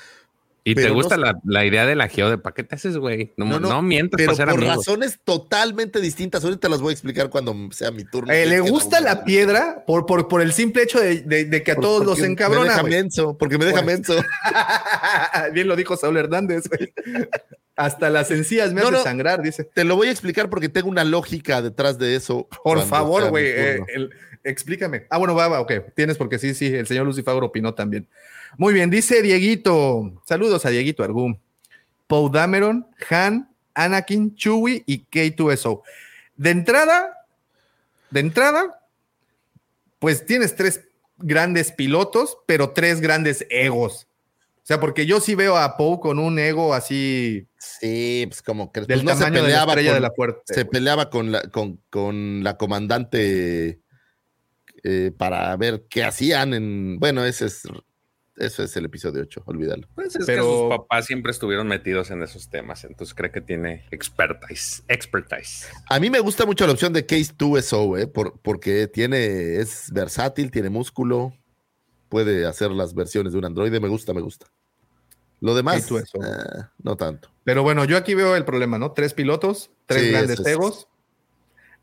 ¿Y 0.63 0.75
te 0.75 0.81
Pero 0.81 0.95
gusta 0.95 1.15
la, 1.15 1.39
la 1.45 1.65
idea 1.65 1.85
de 1.85 1.95
la 1.95 2.09
geo 2.09 2.29
de 2.29 2.37
pa' 2.37 2.53
qué 2.53 2.61
te 2.61 2.75
haces, 2.75 2.97
güey? 2.97 3.31
No, 3.37 3.45
No, 3.45 3.57
no, 3.57 3.69
no, 3.69 3.81
mientas 3.81 4.17
Pero 4.17 4.33
para 4.33 4.35
ser 4.35 4.45
por 4.49 4.57
amigos. 4.59 4.75
razones 4.85 5.17
totalmente 5.23 6.01
distintas. 6.01 6.43
Ahorita 6.43 6.67
las 6.67 6.81
voy 6.81 6.89
a 6.89 6.93
explicar 6.93 7.29
cuando 7.29 7.55
sea 7.71 7.89
mi 7.91 8.03
turno. 8.03 8.33
Eh, 8.33 8.45
le 8.45 8.59
gusta 8.59 8.99
la 8.99 9.23
piedra 9.23 9.85
por, 9.87 10.05
por, 10.05 10.27
por 10.27 10.41
el 10.41 10.51
simple 10.51 10.83
hecho 10.83 10.99
de, 10.99 11.21
de- 11.21 11.45
de 11.45 11.63
que 11.63 11.71
a 11.71 11.75
por- 11.75 11.83
todos 11.85 11.99
los 12.01 12.09
porque 12.15 12.21
Me 12.23 12.27
encabrona, 12.33 12.63
deja 12.73 12.83
menso, 12.83 13.37
porque 13.37 13.57
me 13.57 13.63
deja 13.65 13.81
menso. 13.81 14.13
Bien 15.53 15.67
lo 15.69 15.75
dijo 15.77 15.95
Saúl 15.95 16.17
Hernández, 16.17 16.65
güey. 16.67 16.93
Hasta 17.77 18.09
las 18.09 18.31
encías 18.31 18.73
me 18.73 18.81
No, 18.81 18.87
hace 18.87 18.97
no. 18.97 19.03
sangrar, 19.03 19.41
dice. 19.41 19.63
Te 19.63 19.83
lo 19.83 19.95
voy 19.95 20.07
a 20.07 20.11
explicar 20.11 20.49
porque 20.49 20.67
tengo 20.67 20.89
una 20.89 21.03
lógica 21.03 21.61
detrás 21.61 21.97
de 21.99 22.15
eso. 22.15 22.47
Por 22.63 22.83
favor, 22.85 23.29
güey, 23.29 23.45
eh, 23.47 23.79
explícame. 24.43 25.05
Ah, 25.09 25.17
bueno, 25.19 25.35
va, 25.35 25.47
va, 25.47 25.61
ok. 25.61 25.71
Tienes 25.95 26.17
porque 26.17 26.39
sí, 26.39 26.55
sí, 26.55 26.65
el 26.65 26.87
señor 26.87 27.05
Lucifer 27.05 27.33
opinó 27.35 27.73
también. 27.75 28.07
Muy 28.57 28.73
bien, 28.73 28.89
dice 28.89 29.21
Dieguito. 29.21 30.11
Saludos 30.25 30.65
a 30.65 30.69
Dieguito 30.71 31.03
Argum. 31.03 31.37
Poe 32.07 32.29
Dameron, 32.31 32.87
Han, 33.09 33.47
Anakin, 33.75 34.35
Chewie 34.35 34.83
y 34.87 35.05
K2SO. 35.05 35.83
De 36.35 36.49
entrada, 36.49 37.25
de 38.09 38.21
entrada, 38.21 38.81
pues 39.99 40.25
tienes 40.25 40.55
tres 40.55 40.81
grandes 41.17 41.71
pilotos, 41.71 42.37
pero 42.47 42.71
tres 42.71 43.01
grandes 43.01 43.45
egos. 43.49 44.06
O 44.67 44.69
sea, 44.69 44.81
porque 44.81 45.05
yo 45.05 45.21
sí 45.21 45.33
veo 45.33 45.55
a 45.55 45.77
Poe 45.77 45.97
con 46.01 46.19
un 46.19 46.37
ego 46.39 46.73
así 46.73 47.47
Sí, 47.57 48.25
pues 48.27 48.41
como 48.41 48.73
que 48.73 48.81
del 48.81 48.87
pues, 48.87 49.03
no 49.05 49.13
se 49.15 49.23
tamaño 49.23 49.35
de 49.35 49.41
la 49.43 49.45
peleaba 49.47 49.71
estrella 49.71 49.89
con, 49.91 49.95
de 49.95 50.01
la 50.01 50.11
fuerte. 50.13 50.53
se 50.53 50.65
peleaba 50.65 51.09
con 51.09 51.31
la, 51.31 51.41
con, 51.49 51.79
con 51.89 52.43
la 52.43 52.57
comandante 52.57 53.79
eh, 54.83 55.11
para 55.17 55.55
ver 55.55 55.85
qué 55.89 56.03
hacían 56.03 56.53
en. 56.53 56.99
Bueno, 56.99 57.23
ese 57.23 57.45
es 57.45 57.63
eso 58.35 58.61
es 58.61 58.75
el 58.75 58.83
episodio 58.85 59.21
8, 59.21 59.43
olvídalo. 59.45 59.87
Pues 59.95 60.17
es 60.17 60.25
Pero- 60.25 60.43
que 60.43 60.49
sus 60.49 60.69
papás 60.69 61.05
siempre 61.05 61.31
estuvieron 61.31 61.67
metidos 61.67 62.11
en 62.11 62.21
esos 62.21 62.49
temas, 62.49 62.83
entonces 62.83 63.15
cree 63.15 63.31
que 63.31 63.39
tiene 63.41 63.85
expertise. 63.89 64.83
expertise. 64.89 65.67
A 65.89 65.97
mí 65.99 66.09
me 66.09 66.19
gusta 66.19 66.45
mucho 66.45 66.67
la 66.67 66.73
opción 66.73 66.91
de 66.91 67.05
Case 67.05 67.33
2SO, 67.37 67.97
eh, 67.99 68.05
por, 68.07 68.39
porque 68.41 68.87
tiene, 68.87 69.55
es 69.61 69.91
versátil, 69.93 70.51
tiene 70.51 70.69
músculo, 70.69 71.33
puede 72.09 72.45
hacer 72.45 72.69
las 72.71 72.93
versiones 72.93 73.31
de 73.33 73.39
un 73.39 73.45
androide, 73.45 73.79
me 73.79 73.87
gusta, 73.87 74.13
me 74.13 74.21
gusta. 74.21 74.45
Lo 75.39 75.53
demás, 75.55 75.89
K2SO. 75.89 76.23
eh, 76.25 76.65
no 76.83 76.95
tanto. 76.95 77.29
Pero 77.43 77.63
bueno, 77.63 77.85
yo 77.85 77.95
aquí 77.97 78.13
veo 78.15 78.35
el 78.35 78.43
problema, 78.45 78.77
¿no? 78.79 78.91
Tres 78.91 79.13
pilotos, 79.13 79.69
tres 79.85 80.01
Sí, 80.03 80.09
grandes 80.11 80.39
es- 80.39 80.45
egos. 80.47 80.87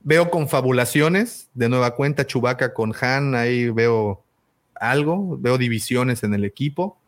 Veo 0.01 0.29
confabulaciones 0.31 1.49
de 1.55 1.69
nueva 1.69 1.95
cuenta, 1.95 2.27
Chubaca 2.27 2.75
con 2.75 2.93
Han, 3.01 3.35
ahí 3.35 3.71
veo 3.71 4.23
algo, 4.75 5.39
veo 5.39 5.57
divisiones 5.57 6.23
en 6.25 6.35
el 6.35 6.45
equipo. 6.45 6.99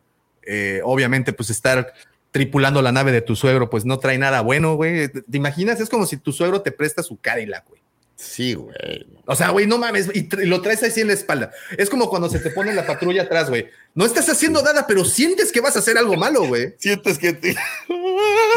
Eh, 0.43 0.81
obviamente, 0.83 1.33
pues 1.33 1.49
estar 1.51 1.93
tripulando 2.31 2.81
la 2.81 2.91
nave 2.91 3.11
de 3.11 3.21
tu 3.21 3.35
suegro, 3.35 3.69
pues 3.69 3.85
no 3.85 3.99
trae 3.99 4.17
nada 4.17 4.41
bueno, 4.41 4.75
güey. 4.75 5.09
¿Te 5.09 5.21
te 5.21 5.37
imaginas? 5.37 5.79
Es 5.79 5.89
como 5.89 6.05
si 6.05 6.17
tu 6.17 6.31
suegro 6.31 6.61
te 6.61 6.71
presta 6.71 7.03
su 7.03 7.17
Cadillac, 7.19 7.67
güey. 7.67 7.81
Sí, 8.17 8.55
güey. 8.55 9.05
O 9.27 9.35
sea, 9.35 9.49
güey, 9.49 9.67
no 9.67 9.77
mames, 9.77 10.09
y, 10.11 10.27
lo 10.47 10.61
traes 10.61 10.81
así 10.81 11.01
en 11.01 11.07
la 11.07 11.13
espalda. 11.13 11.51
Es 11.77 11.87
como 11.87 12.09
cuando 12.09 12.29
se 12.29 12.39
te 12.39 12.49
pone 12.49 12.73
la 12.73 12.85
patrulla 12.85 13.23
atrás, 13.23 13.47
güey. 13.49 13.67
No 13.93 14.05
estás 14.05 14.27
haciendo 14.27 14.63
nada, 14.63 14.87
pero 14.87 15.05
sientes 15.05 15.51
que 15.51 15.61
vas 15.61 15.75
a 15.75 15.79
hacer 15.79 15.99
algo 15.99 16.15
malo, 16.15 16.45
güey. 16.47 16.73
Sientes 16.79 17.19
que 17.19 17.33
te... 17.33 17.55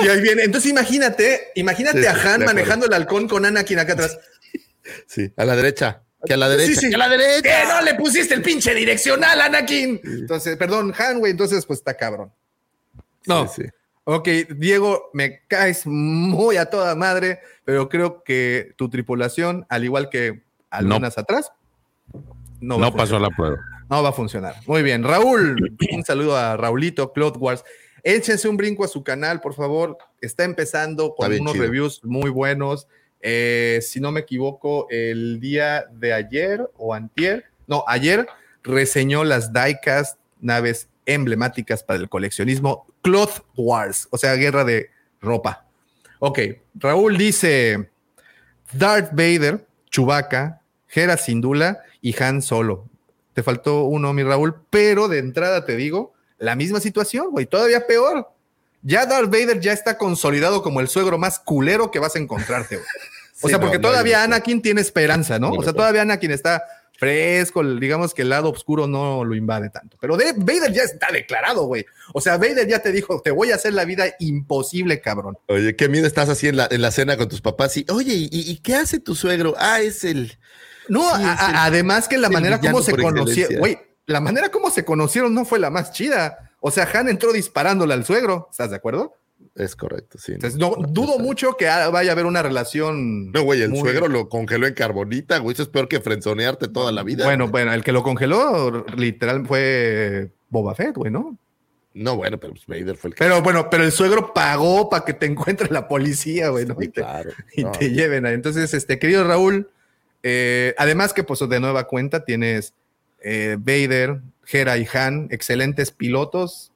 Y 0.02 0.08
ahí 0.08 0.20
viene. 0.22 0.44
Entonces 0.44 0.70
imagínate, 0.70 1.52
imagínate 1.56 2.00
Sí, 2.00 2.06
a 2.06 2.12
Han 2.12 2.46
manejando 2.46 2.86
el 2.86 2.94
halcón 2.94 3.28
con 3.28 3.44
Anakin 3.44 3.78
acá 3.78 3.92
atrás. 3.92 4.18
Sí, 5.06 5.30
a 5.36 5.44
la 5.44 5.54
derecha. 5.56 6.02
Que 6.24 6.34
a 6.34 6.36
la 6.38 6.48
derecha. 6.48 6.72
Sí, 6.72 6.76
sí. 6.76 6.88
Que 6.88 6.94
a 6.94 6.98
la 6.98 7.08
derecha. 7.10 7.42
¡Que 7.42 7.68
no 7.68 7.82
le 7.82 7.94
pusiste 7.96 8.32
el 8.32 8.42
pinche 8.42 8.74
direccional, 8.74 9.40
Anakin! 9.42 10.00
Entonces, 10.02 10.56
perdón, 10.56 10.94
Han, 10.96 11.18
güey, 11.18 11.32
entonces 11.32 11.66
pues 11.66 11.80
está 11.80 11.94
cabrón. 11.94 12.32
No. 13.26 13.46
Sí. 13.46 13.64
Ok, 14.12 14.28
Diego, 14.56 15.10
me 15.12 15.42
caes 15.46 15.86
muy 15.86 16.56
a 16.56 16.66
toda 16.66 16.96
madre, 16.96 17.38
pero 17.64 17.88
creo 17.88 18.24
que 18.24 18.72
tu 18.76 18.88
tripulación, 18.88 19.66
al 19.68 19.84
igual 19.84 20.08
que 20.10 20.42
algunas 20.68 21.16
atrás, 21.16 21.52
no, 22.60 22.80
va 22.80 22.88
a 22.88 22.90
No 22.90 22.96
pasó 22.96 23.12
funcionar. 23.18 23.30
la 23.30 23.36
prueba. 23.36 23.56
No 23.88 24.02
va 24.02 24.08
a 24.08 24.12
funcionar. 24.12 24.54
Muy 24.66 24.82
bien. 24.82 25.04
Raúl, 25.04 25.76
un 25.92 26.04
saludo 26.04 26.36
a 26.36 26.56
Raulito, 26.56 27.12
Cloud 27.12 27.36
Wars. 27.38 27.64
Échense 28.02 28.48
un 28.48 28.56
brinco 28.56 28.84
a 28.84 28.88
su 28.88 29.04
canal, 29.04 29.40
por 29.40 29.54
favor. 29.54 29.96
Está 30.20 30.42
empezando 30.42 31.14
con 31.14 31.30
Está 31.30 31.42
unos 31.42 31.52
chido. 31.52 31.64
reviews 31.66 32.00
muy 32.02 32.30
buenos. 32.30 32.88
Eh, 33.20 33.78
si 33.80 34.00
no 34.00 34.10
me 34.10 34.20
equivoco, 34.20 34.88
el 34.90 35.38
día 35.38 35.84
de 35.92 36.14
ayer 36.14 36.68
o 36.76 36.94
antier, 36.94 37.44
no, 37.68 37.84
ayer 37.86 38.26
reseñó 38.64 39.22
las 39.22 39.52
diecast 39.52 40.18
naves 40.40 40.88
emblemáticas 41.06 41.84
para 41.84 42.00
el 42.00 42.08
coleccionismo 42.08 42.86
Cloth 43.02 43.42
Wars, 43.56 44.08
o 44.10 44.18
sea, 44.18 44.34
guerra 44.34 44.64
de 44.64 44.90
ropa. 45.20 45.66
Ok, 46.18 46.38
Raúl 46.74 47.16
dice 47.16 47.90
Darth 48.72 49.10
Vader, 49.12 49.66
Chewbacca, 49.90 50.60
Hera 50.88 51.16
Syndulla 51.16 51.80
y 52.00 52.20
Han 52.22 52.42
Solo. 52.42 52.86
Te 53.32 53.42
faltó 53.42 53.84
uno, 53.84 54.12
mi 54.12 54.22
Raúl, 54.22 54.56
pero 54.70 55.08
de 55.08 55.18
entrada 55.18 55.64
te 55.64 55.76
digo, 55.76 56.12
la 56.38 56.56
misma 56.56 56.80
situación, 56.80 57.30
güey, 57.30 57.46
todavía 57.46 57.86
peor. 57.86 58.28
Ya 58.82 59.06
Darth 59.06 59.30
Vader 59.30 59.60
ya 59.60 59.72
está 59.72 59.98
consolidado 59.98 60.62
como 60.62 60.80
el 60.80 60.88
suegro 60.88 61.18
más 61.18 61.38
culero 61.38 61.90
que 61.90 61.98
vas 61.98 62.16
a 62.16 62.18
encontrarte, 62.18 62.76
güey. 62.76 62.86
O 63.42 63.48
Sí, 63.48 63.52
sea, 63.54 63.58
porque 63.60 63.78
no, 63.78 63.88
todavía 63.88 64.18
no. 64.18 64.24
Anakin 64.34 64.60
tiene 64.60 64.82
esperanza, 64.82 65.38
¿no? 65.38 65.52
O 65.52 65.62
sea, 65.62 65.72
todavía 65.72 66.02
Anakin 66.02 66.30
está 66.30 66.62
fresco, 67.00 67.64
digamos 67.64 68.12
que 68.12 68.22
el 68.22 68.28
lado 68.28 68.50
oscuro 68.50 68.86
no 68.86 69.24
lo 69.24 69.34
invade 69.34 69.70
tanto. 69.70 69.96
Pero 70.00 70.18
de 70.18 70.34
Vader 70.36 70.70
ya 70.72 70.82
está 70.82 71.08
declarado, 71.10 71.64
güey. 71.64 71.86
O 72.12 72.20
sea, 72.20 72.36
Vader 72.36 72.68
ya 72.68 72.80
te 72.80 72.92
dijo, 72.92 73.22
te 73.22 73.30
voy 73.30 73.50
a 73.50 73.54
hacer 73.54 73.72
la 73.72 73.86
vida 73.86 74.04
imposible, 74.18 75.00
cabrón. 75.00 75.38
Oye, 75.48 75.74
qué 75.76 75.88
miedo 75.88 76.06
estás 76.06 76.28
así 76.28 76.46
en 76.48 76.56
la, 76.58 76.68
en 76.70 76.82
la 76.82 76.90
cena 76.90 77.16
con 77.16 77.28
tus 77.28 77.40
papás 77.40 77.76
y, 77.78 77.86
oye, 77.90 78.12
¿y, 78.14 78.28
y 78.30 78.58
qué 78.58 78.74
hace 78.74 79.00
tu 79.00 79.14
suegro? 79.14 79.54
Ah, 79.58 79.80
es 79.80 80.04
el... 80.04 80.38
No, 80.88 81.00
Sí, 81.16 81.22
a- 81.24 81.32
es 81.34 81.40
a- 81.40 81.50
el- 81.50 81.56
además 81.56 82.06
que 82.06 82.18
la 82.18 82.28
manera 82.28 82.60
como 82.60 82.82
se 82.82 82.92
conocieron, 82.96 83.58
güey, 83.58 83.78
la 84.06 84.20
manera 84.20 84.50
como 84.50 84.70
se 84.70 84.84
conocieron 84.84 85.32
no 85.34 85.44
fue 85.46 85.58
la 85.58 85.70
más 85.70 85.92
chida. 85.92 86.50
O 86.60 86.70
sea, 86.70 86.86
Han 86.92 87.08
entró 87.08 87.32
disparándole 87.32 87.94
al 87.94 88.04
suegro, 88.04 88.48
¿estás 88.50 88.68
de 88.70 88.76
acuerdo? 88.76 89.14
Es 89.56 89.74
correcto, 89.76 90.16
sí. 90.18 90.32
Entonces, 90.32 90.58
no, 90.58 90.74
dudo 90.88 91.18
mucho 91.18 91.56
que 91.58 91.66
vaya 91.66 92.10
a 92.10 92.12
haber 92.12 92.24
una 92.26 92.42
relación. 92.42 93.32
No, 93.32 93.42
güey, 93.42 93.62
el 93.62 93.70
muy- 93.70 93.80
suegro 93.80 94.08
lo 94.08 94.28
congeló 94.28 94.66
en 94.66 94.74
carbonita, 94.74 95.38
güey. 95.38 95.54
Eso 95.54 95.64
es 95.64 95.68
peor 95.68 95.88
que 95.88 96.00
frenzonearte 96.00 96.68
toda 96.68 96.92
la 96.92 97.02
vida. 97.02 97.24
Bueno, 97.24 97.44
güey. 97.44 97.64
bueno, 97.64 97.72
el 97.72 97.82
que 97.82 97.92
lo 97.92 98.02
congeló 98.02 98.86
literal 98.96 99.46
fue 99.46 100.30
Boba 100.48 100.74
Fett, 100.74 100.96
güey, 100.96 101.10
¿no? 101.10 101.36
No, 101.92 102.16
bueno, 102.16 102.38
pero 102.38 102.52
pues 102.54 102.66
Vader 102.66 102.96
fue 102.96 103.08
el 103.10 103.14
que... 103.16 103.24
Pero 103.24 103.42
bueno, 103.42 103.68
pero 103.68 103.82
el 103.82 103.90
suegro 103.90 104.32
pagó 104.32 104.88
para 104.88 105.04
que 105.04 105.12
te 105.12 105.26
encuentre 105.26 105.68
la 105.72 105.88
policía, 105.88 106.50
güey, 106.50 106.64
¿no? 106.64 106.76
Sí, 106.78 106.84
y 106.84 106.88
te, 106.88 107.00
claro. 107.00 107.30
y 107.56 107.64
No, 107.64 107.72
te 107.72 107.90
lleven 107.90 108.26
ahí. 108.26 108.34
Entonces, 108.34 108.72
este, 108.72 109.00
querido 109.00 109.24
Raúl, 109.24 109.68
eh, 110.22 110.74
además 110.78 111.12
que 111.12 111.24
pues 111.24 111.40
de 111.40 111.58
nueva 111.60 111.88
cuenta 111.88 112.24
tienes 112.24 112.74
eh, 113.22 113.56
Vader, 113.58 114.20
Hera 114.50 114.78
y 114.78 114.86
Han, 114.94 115.26
excelentes 115.32 115.90
pilotos. 115.90 116.69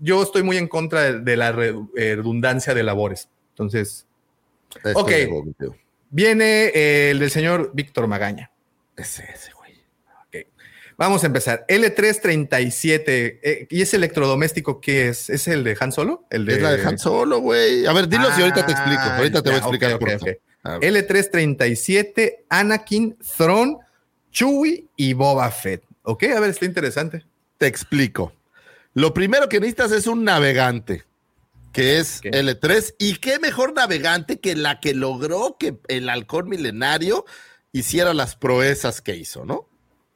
Yo 0.00 0.22
estoy 0.22 0.42
muy 0.42 0.56
en 0.56 0.66
contra 0.66 1.02
de, 1.02 1.20
de 1.20 1.36
la 1.36 1.50
eh, 1.50 2.16
redundancia 2.16 2.74
de 2.74 2.82
labores. 2.82 3.28
Entonces, 3.50 4.06
Estoy 4.74 4.92
ok. 4.96 5.08
de 5.08 5.70
viene 6.10 6.66
eh, 6.74 7.10
el 7.10 7.18
del 7.18 7.30
señor 7.30 7.70
Víctor 7.74 8.06
Magaña. 8.06 8.50
Ese, 8.96 9.24
ese, 9.32 9.52
güey. 9.52 9.72
Ok. 10.26 10.46
Vamos 10.96 11.22
a 11.24 11.26
empezar. 11.26 11.64
L337. 11.68 13.02
eh, 13.06 13.66
¿Y 13.70 13.82
ese 13.82 13.96
electrodoméstico 13.96 14.80
qué 14.80 15.08
es? 15.08 15.30
¿Es 15.30 15.48
el 15.48 15.64
de 15.64 15.76
Han 15.80 15.92
Solo? 15.92 16.24
El 16.30 16.44
de... 16.46 16.54
Es 16.54 16.62
la 16.62 16.72
de 16.72 16.84
Han 16.86 16.98
Solo, 16.98 17.40
güey. 17.40 17.86
A 17.86 17.92
ver, 17.92 18.08
dilo 18.08 18.30
si 18.34 18.42
ahorita 18.42 18.66
te 18.66 18.72
explico. 18.72 19.00
Ah, 19.02 19.16
Ahorita 19.16 19.42
te 19.42 19.50
voy 19.50 19.56
a 19.56 19.60
explicar 19.60 19.92
ok, 19.94 20.00
por 20.00 20.10
ok. 20.14 20.24
qué. 20.24 20.40
A 20.62 20.78
ver. 20.78 20.92
L337, 20.92 22.44
Anakin, 22.50 23.16
Thrawn, 23.36 23.78
Chewie 24.30 24.84
y 24.96 25.14
Boba 25.14 25.50
Fett. 25.50 25.82
Ok, 26.02 26.24
a 26.24 26.40
ver, 26.40 26.50
está 26.50 26.66
interesante. 26.66 27.24
Te 27.56 27.66
explico. 27.66 28.32
Lo 28.94 29.14
primero 29.14 29.48
que 29.48 29.60
necesitas 29.60 29.92
es 29.92 30.06
un 30.06 30.24
navegante, 30.24 31.04
que 31.72 31.98
es 31.98 32.18
Ok. 32.18 32.26
L3. 32.34 32.94
¿Y 32.98 33.16
qué 33.16 33.38
mejor 33.38 33.72
navegante 33.72 34.40
que 34.40 34.56
la 34.56 34.80
que 34.80 34.94
logró 34.94 35.56
que 35.58 35.78
el 35.88 36.08
halcón 36.08 36.48
milenario 36.48 37.24
hiciera 37.72 38.14
las 38.14 38.34
proezas 38.36 39.00
que 39.00 39.14
hizo, 39.16 39.44
¿no? 39.44 39.66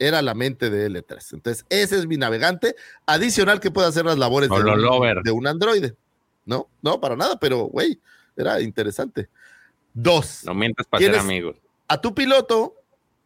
Era 0.01 0.23
la 0.23 0.35
mente 0.35 0.71
de 0.71 0.91
L3. 0.91 1.35
Entonces, 1.35 1.65
ese 1.71 1.97
es 1.99 2.07
mi 2.07 2.17
navegante 2.17 2.75
adicional 3.07 3.61
que 3.61 3.71
puede 3.71 3.87
hacer 3.89 4.05
las 4.05 4.19
labores 4.19 4.51
de 4.51 4.57
un, 4.57 5.23
de 5.23 5.31
un 5.31 5.47
androide. 5.47 5.95
No, 6.45 6.69
no, 6.83 7.01
para 7.01 7.15
nada, 7.17 7.39
pero, 7.39 7.65
güey, 7.67 8.01
era 8.37 8.61
interesante. 8.61 9.29
Dos. 9.95 10.43
No 10.45 10.53
mientas 10.53 10.87
para 10.89 11.01
ser 11.01 11.13
¿Tienes- 11.13 11.25
amigos. 11.25 11.57
a 11.87 12.01
tu 12.01 12.13
piloto, 12.15 12.75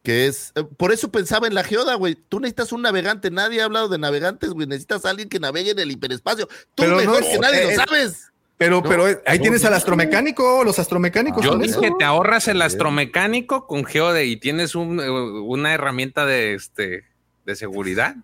que 0.03 0.27
es, 0.27 0.53
eh, 0.55 0.65
por 0.77 0.93
eso 0.93 1.11
pensaba 1.11 1.47
en 1.47 1.55
la 1.55 1.65
geoda, 1.65 1.95
güey. 1.97 2.15
Tú 2.15 2.41
necesitas 2.41 2.73
un 2.73 2.83
navegante. 2.83 3.31
Nadie 3.31 3.61
ha 3.61 3.65
hablado 3.67 3.89
de 3.89 3.99
navegantes, 3.99 4.51
güey. 4.51 4.67
Necesitas 4.67 5.05
a 5.05 5.11
alguien 5.11 5.29
que 5.29 5.39
navegue 5.41 5.73
en 5.73 5.79
el 5.81 5.91
hiperespacio. 5.91 6.47
Tú 6.47 6.85
Pero 6.85 6.93
no 6.93 6.97
mejor 6.99 7.23
es- 7.23 7.29
que 7.29 7.39
nadie 7.39 7.63
eh, 7.73 7.77
lo 7.77 7.85
sabes. 7.85 8.25
Pero, 8.57 8.81
No, 8.81 8.89
pero 8.89 9.09
eh, 9.09 9.23
ahí 9.27 9.39
no, 9.39 9.43
tienes 9.43 9.63
no. 9.63 9.69
al 9.69 9.75
astromecánico, 9.75 10.65
los 10.65 10.79
astromecánicos. 10.81 11.45
Yo 11.45 11.55
dije 11.57 11.71
eso. 11.71 11.81
que 11.81 11.93
te 11.97 12.05
ahorras 12.05 12.49
el 12.49 12.61
astromecánico 12.63 13.67
con 13.67 13.85
Geode 13.85 14.25
y 14.27 14.37
tienes 14.37 14.75
un, 14.75 14.99
eh, 15.01 15.09
una 15.11 15.75
herramienta 15.75 16.27
de, 16.27 16.55
este, 16.55 17.05
de 17.45 17.55
seguridad. 17.57 18.17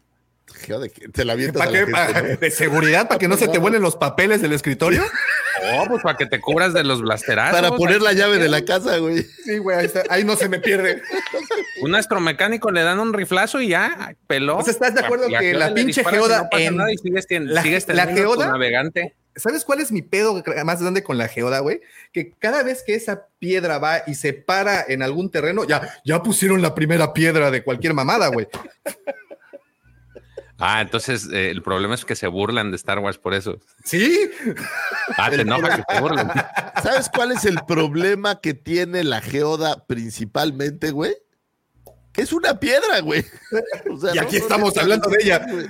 Geoda, 0.53 0.89
que 0.89 1.09
te 1.09 1.25
la 1.25 1.35
avientas 1.35 1.59
¿Para 1.65 1.71
a 1.71 1.73
la 1.73 1.79
qué? 1.79 1.85
gente, 1.93 2.13
¿Para- 2.21 2.29
¿no? 2.35 2.37
¿De 2.39 2.51
seguridad? 2.51 3.09
¿Para 3.09 3.19
que 3.19 3.29
no 3.29 3.37
se 3.37 3.47
te 3.49 3.59
vuelen 3.59 3.81
los 3.83 3.97
papeles 3.97 4.43
del 4.43 4.53
escritorio? 4.53 5.05
Oh, 5.73 5.85
pues 5.89 6.03
para 6.03 6.17
que 6.17 6.27
te 6.27 6.41
cubras 6.41 6.73
de 6.75 6.85
los 6.85 7.01
blasterazos. 7.01 7.61
Para 7.61 7.75
poner 7.77 8.03
la 8.03 8.13
llave 8.13 8.39
de 8.39 8.49
la 8.49 8.65
casa, 8.65 8.99
güey. 8.99 9.23
Sí, 9.23 9.59
güey, 9.59 9.79
ahí, 9.79 9.87
está. 9.87 10.03
ahí 10.11 10.25
no 10.25 10.37
se 10.37 10.49
me 10.49 10.59
pierde. 10.61 11.03
Un 11.83 11.95
astromecánico 11.95 12.71
le 12.71 12.83
dan 12.83 12.99
un 13.01 13.13
riflazo 13.13 13.61
y 13.61 13.69
ya, 13.69 14.15
peló. 14.27 14.63
Sea, 14.63 14.73
¿estás 14.73 14.95
de 14.95 15.01
acuerdo 15.01 15.29
que 15.29 15.39
geoda 15.39 15.59
la 15.59 15.69
le 15.71 15.75
pinche 15.75 16.05
geoda 16.05 16.49
no 16.53 16.59
en- 16.59 16.77
nada 16.77 16.93
y 16.93 16.97
sigues, 16.99 17.27
tien- 17.29 17.47
la- 17.47 17.63
sigues 17.63 17.87
la 17.89 18.07
geoda- 18.07 18.47
navegante. 18.49 19.15
¿Sabes 19.37 19.65
cuál 19.65 19.81
es 19.81 19.91
mi 19.91 20.01
pedo 20.03 20.45
más 20.65 20.81
grande 20.81 21.03
con 21.03 21.19
la 21.19 21.27
geoda, 21.27 21.59
güey? 21.59 21.81
Que 22.13 22.33
cada 22.39 22.63
vez 22.63 22.85
que 22.87 22.95
esa 22.95 23.27
piedra 23.41 23.79
va 23.79 24.03
y 24.07 24.15
se 24.15 24.33
para 24.33 24.85
en 24.87 25.03
algún 25.03 25.29
terreno, 25.31 25.65
ya, 25.65 25.93
ya 26.05 26.23
pusieron 26.23 26.63
la 26.63 26.73
primera 26.77 27.13
piedra 27.13 27.51
de 27.51 27.65
cualquier 27.65 27.95
mamada, 27.95 28.29
güey. 28.29 28.47
Ah, 30.59 30.81
entonces 30.81 31.29
eh, 31.33 31.51
el 31.51 31.63
problema 31.63 31.95
es 31.97 32.05
que 32.05 32.15
se 32.15 32.29
burlan 32.29 32.71
de 32.71 32.77
Star 32.77 33.01
Wars 33.01 33.19
por 33.19 33.35
eso. 33.35 33.59
¿Sí? 33.85 34.31
Ah, 35.17 35.29
te 35.29 35.41
enoja 35.41 35.77
que 35.77 35.95
se 35.95 36.01
burlen. 36.01 36.29
¿Sabes 36.83 37.09
cuál 37.13 37.33
es 37.33 37.45
el 37.45 37.59
problema 37.67 38.41
que 38.41 38.55
tiene 38.55 39.03
la 39.03 39.21
geoda 39.21 39.85
principalmente, 39.87 40.91
güey? 40.93 41.15
Que 42.13 42.23
es 42.23 42.33
una 42.33 42.61
piedra, 42.61 43.01
güey. 43.01 43.25
O 43.91 43.99
sea, 43.99 44.15
Y 44.15 44.19
aquí 44.19 44.37
no 44.37 44.43
estamos 44.43 44.77
hablando 44.79 45.09
de 45.11 45.17
ella. 45.21 45.45
güey. 45.51 45.67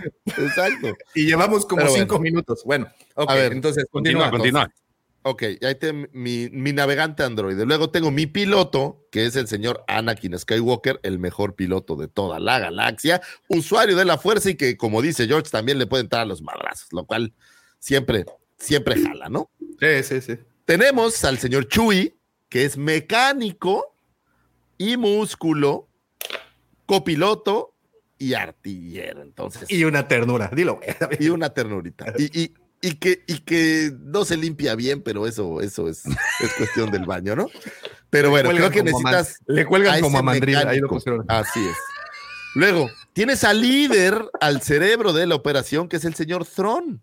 Exacto. 0.47 0.95
Y 1.15 1.25
llevamos 1.27 1.65
como 1.65 1.81
Pero 1.83 1.95
cinco 1.95 2.17
bueno. 2.17 2.23
minutos. 2.23 2.63
Bueno, 2.65 2.87
ok, 3.15 3.31
A 3.31 3.35
ver, 3.35 3.53
entonces 3.53 3.87
Continúa, 3.91 4.31
continúa. 4.31 4.65
continúa. 4.67 4.84
Ok, 5.27 5.43
ahí 5.63 5.75
tengo 5.77 6.07
mi, 6.13 6.51
mi 6.51 6.75
navegante 6.75 7.23
Android. 7.23 7.57
Luego 7.57 7.89
tengo 7.89 8.11
mi 8.11 8.27
piloto, 8.27 9.07
que 9.11 9.25
es 9.25 9.37
el 9.37 9.49
señor 9.49 9.83
Anakin 9.89 10.39
Skywalker, 10.39 11.01
el 11.03 11.19
mejor 11.19 11.55
piloto 11.55 11.97
de 11.97 12.09
toda 12.09 12.39
la 12.39 12.59
galaxia, 12.59 13.23
usuario 13.49 13.97
de 13.97 14.05
la 14.05 14.19
fuerza 14.19 14.51
y 14.51 14.55
que, 14.57 14.77
como 14.77 15.01
dice 15.01 15.27
George, 15.27 15.51
también 15.51 15.79
le 15.79 15.87
puede 15.87 16.03
entrar 16.03 16.23
a 16.23 16.27
los 16.27 16.43
madrazos, 16.43 16.93
lo 16.93 17.07
cual 17.07 17.33
siempre, 17.79 18.27
siempre 18.59 19.01
jala, 19.01 19.31
¿no? 19.31 19.49
Sí, 19.81 20.03
sí, 20.03 20.21
sí. 20.21 20.39
Tenemos 20.67 21.25
al 21.25 21.39
señor 21.39 21.69
Chewie, 21.69 22.15
que 22.51 22.67
es 22.67 22.77
mecánico 22.77 23.95
y 24.77 24.99
músculo, 24.99 25.89
copiloto 26.85 27.75
y 28.19 28.35
artillero. 28.35 29.23
Entonces, 29.23 29.71
Y 29.71 29.85
una 29.85 30.07
ternura, 30.07 30.51
dilo, 30.55 30.81
y 31.19 31.29
una 31.31 31.49
ternurita. 31.55 32.13
Y, 32.19 32.43
y- 32.43 32.55
y 32.87 32.97
que, 32.97 33.23
y 33.27 33.39
que 33.39 33.93
no 34.01 34.25
se 34.25 34.37
limpia 34.37 34.75
bien, 34.75 35.03
pero 35.03 35.27
eso, 35.27 35.61
eso 35.61 35.89
es, 35.89 36.05
es 36.07 36.53
cuestión 36.57 36.91
del 36.91 37.05
baño, 37.07 37.35
¿no? 37.35 37.49
Pero 38.11 38.31
bueno, 38.31 38.51
creo 38.51 38.71
que 38.71 38.83
necesitas. 38.83 39.39
man- 39.47 39.57
le 39.57 39.67
cuelgan 39.67 39.95
a 39.97 40.01
como 40.01 40.19
a 40.19 40.23
mandril, 40.23 40.57
ahí 40.57 40.79
lo 40.79 40.89
pusieron. 40.89 41.25
Así 41.29 41.61
es. 41.67 41.77
Luego, 42.55 42.89
tienes 43.13 43.43
al 43.43 43.61
líder, 43.61 44.25
al 44.41 44.63
cerebro 44.63 45.13
de 45.13 45.27
la 45.27 45.35
operación, 45.35 45.89
que 45.89 45.97
es 45.97 46.05
el 46.05 46.15
señor 46.15 46.45
Thron. 46.47 47.03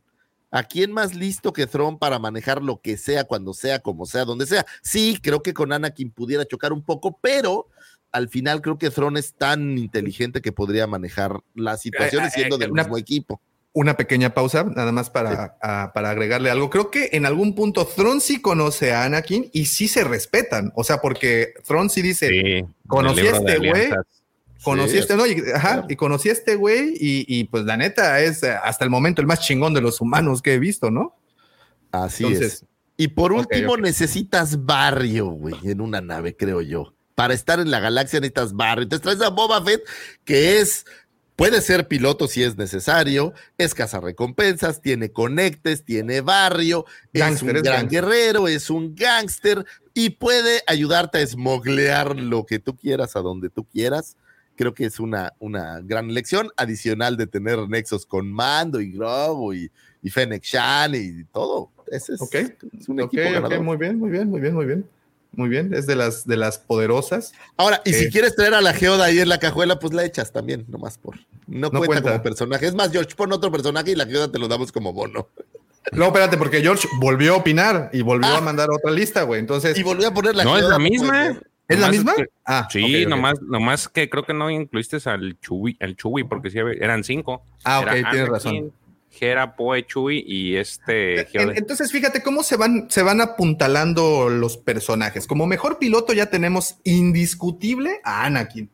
¿A 0.54 0.64
quién 0.64 0.92
más 0.92 1.16
listo 1.16 1.54
que 1.54 1.66
Thron 1.66 1.98
para 1.98 2.20
manejar 2.20 2.62
lo 2.62 2.82
que 2.82 2.98
sea, 2.98 3.24
cuando 3.24 3.54
sea, 3.54 3.80
como 3.80 4.06
sea, 4.06 4.26
donde 4.26 4.46
sea? 4.46 4.66
Sí, 4.82 5.18
creo 5.22 5.42
que 5.42 5.54
con 5.54 5.72
Anakin 5.72 6.12
pudiera 6.12 6.46
chocar 6.46 6.74
un 6.74 6.84
poco, 6.84 7.18
pero 7.22 7.68
al 8.12 8.28
final 8.28 8.62
creo 8.62 8.78
que 8.78 8.90
Thron 8.90 9.16
es 9.16 9.34
tan 9.34 9.78
inteligente 9.78 10.42
que 10.42 10.52
podría 10.52 10.88
manejar 10.88 11.40
las 11.56 11.82
situaciones 11.82 12.28
Eh, 12.28 12.32
eh, 12.32 12.36
siendo 12.36 12.56
eh, 12.58 12.60
del 12.60 12.72
una- 12.72 12.84
mismo 12.84 12.98
equipo. 12.98 13.42
Una 13.74 13.96
pequeña 13.96 14.34
pausa, 14.34 14.64
nada 14.66 14.92
más 14.92 15.10
para, 15.10 15.56
a- 15.62 15.94
para 15.94 16.10
agregarle 16.10 16.50
algo. 16.52 16.70
Creo 16.70 16.92
que 16.92 17.10
en 17.14 17.26
algún 17.26 17.56
punto 17.56 17.86
Thron 17.86 18.20
sí 18.20 18.42
conoce 18.42 18.92
a 18.92 19.06
Anakin 19.06 19.50
y 19.54 19.66
sí 19.68 19.88
se 19.88 20.04
respetan. 20.04 20.74
O 20.76 20.84
sea, 20.84 21.00
porque 21.00 21.54
Thron 21.66 21.90
sí 21.90 22.02
dice, 22.02 22.28
Sí. 22.30 22.66
conocí 22.88 23.22
a 23.28 23.32
este 23.38 23.58
güey, 23.60 23.90
conocí 24.64 24.98
a 24.98 25.00
este, 25.00 25.16
no, 25.16 25.26
y, 25.26 25.42
ajá, 25.56 25.86
y 25.88 25.96
conocí 25.96 26.28
a 26.28 26.34
este 26.34 26.56
güey 26.56 26.90
y, 27.00 27.26
y, 27.28 27.46
pues 27.46 27.64
la 27.64 27.78
neta 27.78 28.20
es 28.20 28.44
eh, 28.44 28.52
hasta 28.62 28.84
el 28.84 28.90
momento 28.92 29.22
el 29.22 29.28
más 29.28 29.40
chingón 29.40 29.74
de 29.74 29.80
los 29.82 30.02
humanos 30.02 30.42
que 30.42 30.54
he 30.56 30.60
visto, 30.60 30.92
¿no? 30.92 31.16
Así 31.92 32.26
Entonces, 32.26 32.54
es. 32.54 32.66
Y 32.98 33.08
por 33.08 33.32
último, 33.32 33.78
necesitas 33.78 34.66
barrio, 34.66 35.28
güey, 35.28 35.56
en 35.64 35.80
una 35.82 36.02
nave, 36.02 36.36
creo 36.36 36.62
yo. 36.62 36.94
Para 37.16 37.34
estar 37.34 37.60
en 37.60 37.72
la 37.72 37.80
galaxia 37.80 38.20
necesitas 38.20 38.54
barrio. 38.54 38.84
Entonces 38.84 39.04
traes 39.04 39.22
a 39.22 39.30
Boba 39.30 39.64
Fett, 39.64 39.82
que 40.24 40.60
es, 40.60 40.86
puede 41.42 41.62
ser 41.62 41.88
piloto 41.88 42.28
si 42.28 42.44
es 42.44 42.56
necesario, 42.56 43.34
es 43.58 43.74
cazarrecompensas, 43.74 44.80
tiene 44.80 45.12
conectes, 45.12 45.84
tiene 45.84 46.22
barrio, 46.22 46.86
Gángster, 47.12 47.56
es 47.56 47.56
un 47.56 47.64
gran 47.64 47.90
guerrero, 47.90 48.48
es 48.48 48.70
un 48.70 48.94
gángster 48.94 49.66
y 49.96 50.12
puede 50.12 50.62
ayudarte 50.68 51.18
a 51.18 51.22
esmoglear 51.22 52.16
lo 52.16 52.46
que 52.46 52.60
tú 52.60 52.78
quieras 52.78 53.16
a 53.16 53.22
donde 53.22 53.50
tú 53.50 53.66
quieras. 53.66 54.18
Creo 54.56 54.76
que 54.76 54.86
es 54.86 55.00
una, 55.00 55.34
una 55.40 55.82
gran 55.82 56.14
lección 56.14 56.52
adicional 56.58 57.18
de 57.18 57.26
tener 57.26 57.58
nexos 57.68 58.06
con 58.06 58.32
Mando 58.32 58.80
y 58.80 58.92
Grogu 58.92 59.56
y, 59.56 59.72
y 60.04 60.12
Fennec 60.12 60.44
Shan 60.44 60.94
y 60.94 61.24
todo. 61.24 61.72
Ese 61.88 62.14
es, 62.14 62.22
Ok, 62.22 62.36
es 62.36 62.88
un 62.88 63.00
equipo 63.00 63.24
ok, 63.24 63.34
ganador. 63.34 63.62
muy 63.64 63.78
bien, 63.78 63.98
muy 63.98 64.12
bien, 64.12 64.30
muy 64.30 64.42
bien, 64.42 64.54
muy 64.54 64.68
bien. 64.68 64.86
Muy 65.34 65.48
bien, 65.48 65.74
es 65.74 65.88
de 65.88 65.96
las, 65.96 66.26
de 66.28 66.36
las 66.36 66.58
poderosas. 66.58 67.32
Ahora, 67.56 67.82
y 67.86 67.94
si 67.94 68.06
Eh. 68.06 68.10
quieres 68.10 68.36
traer 68.36 68.54
a 68.54 68.62
la 68.62 68.74
Geoda 68.74 69.06
ahí 69.06 69.20
en 69.20 69.30
la 69.30 69.40
cajuela, 69.40 69.80
pues 69.80 69.94
la 69.94 70.04
echas 70.04 70.32
también, 70.34 70.66
nomás 70.68 70.98
por. 70.98 71.16
No, 71.48 71.70
No 71.70 71.70
cuenta, 71.70 71.86
cuenta. 71.88 72.12
como 72.12 72.24
personaje. 72.24 72.66
Es 72.68 72.76
más, 72.76 72.92
George, 72.92 73.16
pon 73.16 73.32
otro 73.32 73.50
personaje 73.52 73.92
y 73.92 73.96
la 73.96 74.06
Geoda 74.06 74.30
te 74.32 74.40
lo 74.40 74.48
damos 74.50 74.72
como 74.72 74.92
bono. 74.92 75.30
No, 75.94 76.06
espérate, 76.08 76.38
porque 76.38 76.62
George 76.62 76.88
volvió 77.00 77.34
a 77.34 77.38
opinar 77.38 77.90
y 77.94 78.02
volvió 78.02 78.30
Ah. 78.30 78.38
a 78.38 78.42
mandar 78.42 78.70
otra 78.70 78.92
lista, 78.92 79.24
güey. 79.24 79.40
Entonces, 79.40 79.78
Y 79.78 79.84
volví 79.84 80.04
a 80.04 80.14
poner 80.14 80.36
la 80.36 80.44
No, 80.44 80.58
es 80.58 80.66
la 80.66 80.78
misma. 80.78 81.40
¿es 81.68 81.80
la 81.80 81.90
misma? 81.90 82.14
que- 82.16 82.26
Ah, 82.46 82.68
Sí, 82.70 82.84
ok, 82.84 83.04
ok. 83.06 83.10
Nomás, 83.10 83.42
nomás 83.42 83.88
que 83.88 84.10
creo 84.10 84.24
que 84.26 84.34
no 84.34 84.50
incluiste 84.50 84.98
al 85.10 85.40
Chewie, 85.40 85.78
al 85.80 85.96
Chewie 85.96 86.26
porque 86.26 86.50
sí 86.52 86.58
eran 86.60 87.04
cinco. 87.06 87.42
Ah, 87.64 87.80
ok, 87.80 87.84
Era 87.84 87.94
tienes 87.94 88.06
Anakin, 88.14 88.32
razón. 88.34 88.74
Hera, 89.20 89.56
Poe, 89.56 89.86
Chewie 89.86 90.24
y 90.26 90.56
este. 90.56 91.28
Entonces, 91.34 91.92
fíjate 91.92 92.24
cómo 92.24 92.44
se 92.44 92.56
van, 92.56 92.90
se 92.90 93.04
van 93.04 93.22
apuntalando 93.22 94.30
los 94.30 94.58
personajes. 94.58 95.28
Como 95.28 95.46
mejor 95.46 95.78
piloto 95.80 96.14
ya 96.14 96.28
tenemos 96.28 96.78
indiscutible 96.84 98.00
a 98.04 98.26
Anakin. 98.26 98.70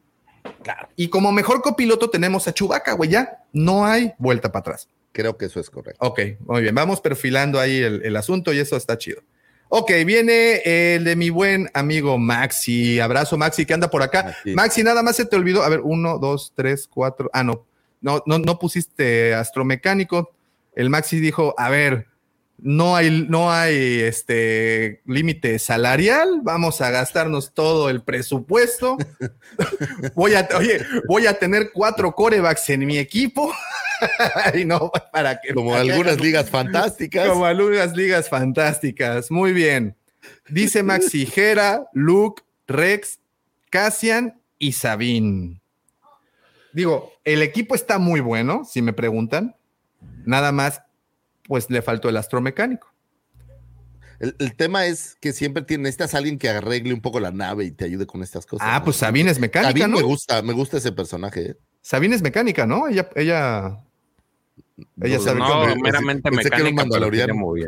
Claro. 0.63 0.89
Y 0.95 1.09
como 1.09 1.31
mejor 1.31 1.61
copiloto 1.61 2.09
tenemos 2.09 2.47
a 2.47 2.53
Chewbacca, 2.53 2.93
güey. 2.93 3.09
Ya 3.09 3.43
no 3.51 3.85
hay 3.85 4.13
vuelta 4.17 4.51
para 4.51 4.61
atrás. 4.61 4.89
Creo 5.11 5.37
que 5.37 5.45
eso 5.45 5.59
es 5.59 5.69
correcto. 5.69 6.05
Ok, 6.05 6.19
muy 6.45 6.61
bien. 6.61 6.75
Vamos 6.75 7.01
perfilando 7.01 7.59
ahí 7.59 7.81
el, 7.81 8.01
el 8.03 8.15
asunto 8.15 8.53
y 8.53 8.59
eso 8.59 8.77
está 8.77 8.97
chido. 8.97 9.21
Ok, 9.69 9.91
viene 10.05 10.61
el 10.63 11.03
de 11.03 11.15
mi 11.15 11.29
buen 11.29 11.69
amigo 11.73 12.17
Maxi. 12.17 12.99
Abrazo, 12.99 13.37
Maxi, 13.37 13.65
que 13.65 13.73
anda 13.73 13.89
por 13.89 14.01
acá. 14.01 14.35
Aquí. 14.39 14.53
Maxi, 14.53 14.83
nada 14.83 15.03
más 15.03 15.17
se 15.17 15.25
te 15.25 15.35
olvidó. 15.35 15.63
A 15.63 15.69
ver, 15.69 15.81
uno, 15.81 16.19
dos, 16.19 16.53
tres, 16.55 16.87
cuatro. 16.87 17.29
Ah, 17.33 17.43
no. 17.43 17.65
No, 18.01 18.23
no, 18.25 18.39
no 18.39 18.59
pusiste 18.59 19.33
astromecánico. 19.33 20.33
El 20.75 20.89
Maxi 20.89 21.19
dijo: 21.19 21.53
A 21.57 21.69
ver, 21.69 22.07
no 22.59 22.95
hay, 22.95 23.25
no 23.29 23.51
hay 23.51 24.01
este 24.01 25.01
límite 25.05 25.59
salarial. 25.59 26.41
Vamos 26.41 26.81
a 26.81 26.89
gastarnos 26.89 27.53
todo 27.53 27.89
el 27.89 28.01
presupuesto. 28.01 28.97
voy 30.15 30.33
a, 30.33 30.47
oye, 30.57 30.79
voy 31.07 31.27
a 31.27 31.37
tener 31.37 31.71
cuatro 31.71 32.13
corebacks 32.13 32.69
en 32.69 32.85
mi 32.85 32.97
equipo. 32.97 33.53
y 34.55 34.65
no, 34.65 34.91
para 35.11 35.39
que. 35.39 35.53
Como 35.53 35.75
algunas 35.75 36.19
ligas 36.19 36.49
fantásticas. 36.49 37.27
Como 37.29 37.45
algunas 37.45 37.95
ligas 37.95 38.29
fantásticas. 38.29 39.29
Muy 39.29 39.53
bien. 39.53 39.95
Dice 40.49 40.83
Maxi 40.83 41.25
Jera, 41.25 41.87
Luke, 41.93 42.43
Rex, 42.67 43.19
Cassian 43.69 44.41
y 44.57 44.73
Sabine. 44.73 45.61
Digo, 46.77 47.11
el 47.23 47.41
equipo 47.41 47.73
está 47.73 47.97
muy 47.97 48.19
bueno, 48.19 48.63
si 48.63 48.83
me 48.83 48.93
preguntan. 48.93 49.55
Nada 50.25 50.51
más, 50.51 50.83
pues 51.47 51.71
le 51.71 51.81
faltó 51.81 52.07
el 52.07 52.17
astromecánico. 52.17 52.93
El, 54.19 54.35
el 54.37 54.55
tema 54.55 54.85
es 54.85 55.15
que 55.19 55.33
siempre 55.33 55.63
tiene- 55.63 55.85
necesitas 55.85 56.13
a 56.13 56.19
alguien 56.19 56.37
que 56.37 56.49
arregle 56.49 56.93
un 56.93 57.01
poco 57.01 57.19
la 57.19 57.31
nave 57.31 57.65
y 57.65 57.71
te 57.71 57.85
ayude 57.85 58.05
con 58.05 58.21
estas 58.21 58.45
cosas. 58.45 58.67
Ah, 58.69 58.77
¿no? 58.77 58.85
pues 58.85 58.97
Sabine 58.97 59.31
es 59.31 59.39
mecánica, 59.39 59.69
Sabine 59.71 59.87
¿no? 59.87 59.95
me 59.97 60.03
gusta, 60.03 60.43
me 60.43 60.53
gusta 60.53 60.77
ese 60.77 60.91
personaje. 60.91 61.41
¿eh? 61.51 61.57
Sabine 61.81 62.15
es 62.15 62.21
mecánica, 62.21 62.67
¿no? 62.67 62.87
Ella, 62.87 63.09
ella, 63.15 63.79
ella 65.01 65.17
No, 65.17 65.23
sabe 65.23 65.39
No, 65.39 65.47
cómo- 65.47 65.75
meramente 65.81 66.29
pensé 66.29 66.51
que 66.51 66.57
era 66.57 66.69
un 66.69 66.75
mecánica, 66.75 66.83
pero 66.83 66.85
sí 66.85 66.89
mandaloriano. 66.91 67.33
le 67.33 67.39
movía. 67.39 67.67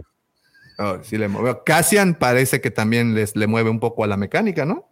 Oh, 0.77 0.99
sí 1.03 1.17
le 1.17 1.27
movió. 1.27 1.63
Cassian 1.63 2.13
parece 2.13 2.61
que 2.61 2.69
también 2.69 3.15
les, 3.15 3.35
le 3.35 3.47
mueve 3.47 3.71
un 3.71 3.79
poco 3.79 4.03
a 4.03 4.07
la 4.07 4.17
mecánica, 4.17 4.65
¿no? 4.65 4.88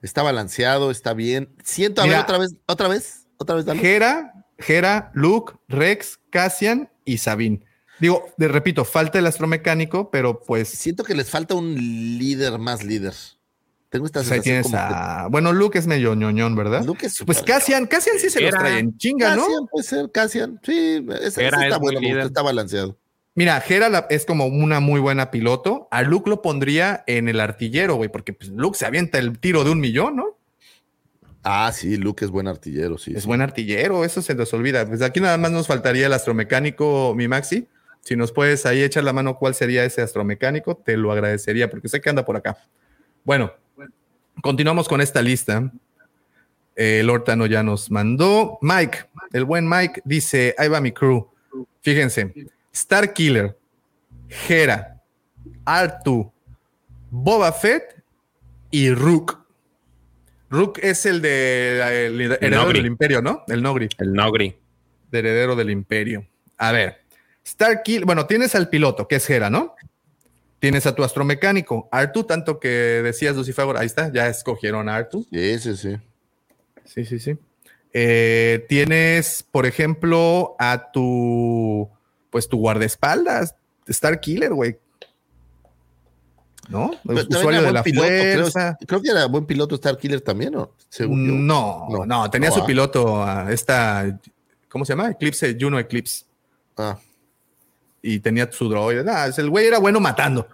Está 0.00 0.22
balanceado, 0.22 0.90
está 0.90 1.12
bien. 1.12 1.54
Siento, 1.64 2.00
a 2.00 2.04
Mira. 2.04 2.16
ver, 2.18 2.24
otra 2.24 2.38
vez, 2.38 2.54
otra 2.66 2.88
vez, 2.88 3.25
otra 3.38 3.56
vez, 3.56 3.64
dale. 3.64 3.80
Jera, 3.80 4.32
Jera, 4.58 5.10
Luke, 5.14 5.54
Rex, 5.68 6.18
Cassian 6.30 6.88
y 7.04 7.18
Sabine. 7.18 7.60
Digo, 8.00 8.26
de, 8.36 8.48
repito, 8.48 8.84
falta 8.84 9.18
el 9.18 9.26
astromecánico, 9.26 10.10
pero 10.10 10.40
pues, 10.42 10.68
Siento 10.68 11.02
que 11.04 11.14
les 11.14 11.30
falta 11.30 11.54
un 11.54 11.74
líder 11.74 12.58
más 12.58 12.84
líder. 12.84 13.14
Tengo 13.88 14.04
esta 14.04 14.20
ahí 14.20 14.26
sensación 14.26 14.42
tienes 14.42 14.66
como 14.66 14.76
que 14.76 14.94
a. 14.94 15.28
Bueno, 15.30 15.52
Luke 15.52 15.78
es 15.78 15.86
medio 15.86 16.14
ñoñón, 16.14 16.56
¿verdad? 16.56 16.84
Luke 16.84 17.06
es 17.06 17.22
Pues 17.24 17.42
Cassian, 17.42 17.86
Cassian 17.86 18.18
sí 18.18 18.28
se 18.28 18.40
los 18.40 18.48
Era- 18.48 18.58
trae 18.58 18.78
en 18.80 18.98
chinga, 18.98 19.34
¿no? 19.36 19.42
Cassian 19.44 19.66
puede 19.70 19.84
ser, 19.86 20.10
Cassian. 20.12 20.60
Sí, 20.62 21.06
ese, 21.08 21.26
ese 21.28 21.44
Era, 21.46 21.62
está 21.62 21.76
es 21.76 21.80
gusta, 21.80 22.00
líder. 22.00 22.18
está 22.26 22.42
balanceado. 22.42 22.98
Mira, 23.34 23.60
Jera 23.60 23.88
la- 23.88 24.06
es 24.10 24.26
como 24.26 24.46
una 24.46 24.80
muy 24.80 24.98
buena 25.00 25.30
piloto. 25.30 25.88
A 25.90 26.02
Luke 26.02 26.28
lo 26.28 26.42
pondría 26.42 27.04
en 27.06 27.28
el 27.28 27.38
artillero, 27.40 27.94
güey, 27.94 28.10
porque 28.10 28.32
pues, 28.32 28.50
Luke 28.50 28.76
se 28.76 28.86
avienta 28.86 29.18
el 29.18 29.38
tiro 29.38 29.62
de 29.62 29.70
un 29.70 29.80
millón, 29.80 30.16
¿no? 30.16 30.35
Ah, 31.48 31.70
sí, 31.72 31.96
Luke 31.96 32.24
es 32.24 32.30
buen 32.32 32.48
artillero, 32.48 32.98
sí. 32.98 33.12
Es 33.14 33.22
sí. 33.22 33.28
buen 33.28 33.40
artillero, 33.40 34.04
eso 34.04 34.20
se 34.20 34.34
nos 34.34 34.52
olvida. 34.52 34.84
Pues 34.84 35.00
aquí 35.00 35.20
nada 35.20 35.38
más 35.38 35.52
nos 35.52 35.68
faltaría 35.68 36.06
el 36.06 36.12
astromecánico, 36.12 37.14
mi 37.14 37.28
Maxi. 37.28 37.68
Si 38.00 38.16
nos 38.16 38.32
puedes 38.32 38.66
ahí 38.66 38.82
echar 38.82 39.04
la 39.04 39.12
mano 39.12 39.38
cuál 39.38 39.54
sería 39.54 39.84
ese 39.84 40.02
astromecánico, 40.02 40.76
te 40.76 40.96
lo 40.96 41.12
agradecería 41.12 41.70
porque 41.70 41.88
sé 41.88 42.00
que 42.00 42.10
anda 42.10 42.24
por 42.24 42.36
acá. 42.36 42.56
Bueno, 43.22 43.52
continuamos 44.42 44.88
con 44.88 45.00
esta 45.00 45.22
lista. 45.22 45.72
Eh, 46.74 46.98
El 47.00 47.10
Hortano 47.10 47.46
ya 47.46 47.62
nos 47.62 47.92
mandó. 47.92 48.58
Mike, 48.60 49.04
el 49.32 49.44
buen 49.44 49.68
Mike, 49.68 50.02
dice: 50.04 50.52
Ahí 50.58 50.66
va 50.68 50.80
mi 50.80 50.90
crew. 50.90 51.28
Fíjense: 51.80 52.34
Star 52.72 53.12
Killer, 53.12 53.56
Hera, 54.48 55.00
Artu, 55.64 56.32
Boba 57.08 57.52
Fett 57.52 58.02
y 58.72 58.90
Rook. 58.90 59.45
Rook 60.48 60.78
es 60.82 61.06
el 61.06 61.20
de 61.22 62.06
el 62.06 62.20
heredero 62.20 62.62
Nogri. 62.62 62.78
del 62.78 62.86
imperio, 62.86 63.22
¿no? 63.22 63.42
El 63.48 63.62
Nogri 63.62 63.88
El 63.98 64.12
Nogri. 64.12 64.56
de 65.10 65.18
heredero 65.18 65.56
del 65.56 65.70
imperio. 65.70 66.26
A 66.58 66.72
ver, 66.72 66.98
Star 67.44 67.82
Kill, 67.82 68.04
bueno, 68.04 68.26
tienes 68.26 68.54
al 68.54 68.68
piloto, 68.68 69.08
que 69.08 69.16
es 69.16 69.28
Hera, 69.30 69.50
¿no? 69.50 69.74
Tienes 70.58 70.86
a 70.86 70.94
tu 70.94 71.04
astromecánico, 71.04 71.88
Artu, 71.92 72.24
tanto 72.24 72.58
que 72.58 72.68
decías 72.68 73.36
Lucifer, 73.36 73.66
ahí 73.76 73.86
está, 73.86 74.10
ya 74.12 74.26
escogieron 74.28 74.88
a 74.88 74.96
Artu. 74.96 75.26
Sí, 75.30 75.58
sí, 75.58 75.76
sí. 75.76 75.96
Sí, 76.84 77.04
sí, 77.04 77.18
sí. 77.18 77.36
Eh, 77.92 78.64
tienes, 78.68 79.42
por 79.50 79.66
ejemplo, 79.66 80.56
a 80.58 80.90
tu, 80.92 81.88
pues 82.30 82.48
tu 82.48 82.58
guardaespaldas, 82.58 83.54
Star 83.86 84.20
Killer, 84.20 84.52
güey. 84.52 84.78
¿No? 86.68 86.90
Pero 87.06 87.20
Usuario 87.28 87.62
de 87.62 87.72
la 87.72 87.82
piloto, 87.82 88.08
creo- 88.08 88.40
fuerza. 88.42 88.76
Creo, 88.86 89.00
que 89.02 89.10
era 89.10 89.26
buen 89.26 89.46
piloto 89.46 89.74
Star 89.76 89.96
Killer 89.96 90.20
también, 90.20 90.52
¿no? 90.52 90.72
Según 90.88 91.26
yo. 91.26 91.32
No, 91.34 91.86
no, 91.90 92.04
No. 92.06 92.30
tenía 92.30 92.48
No, 92.48 92.54
su 92.56 92.62
ah. 92.62 92.66
piloto, 92.66 93.22
a 93.22 93.52
esta, 93.52 94.18
¿cómo 94.68 94.84
se 94.84 94.92
llama? 94.92 95.10
Eclipse, 95.10 95.56
Juno 95.60 95.78
Eclipse. 95.78 96.24
Ah, 96.76 96.98
y 98.02 98.18
tenía 98.20 98.50
su 98.50 98.68
droide. 98.68 99.02
Nah, 99.04 99.26
el 99.36 99.50
güey 99.50 99.66
era 99.66 99.78
bueno 99.78 100.00
matando. 100.00 100.46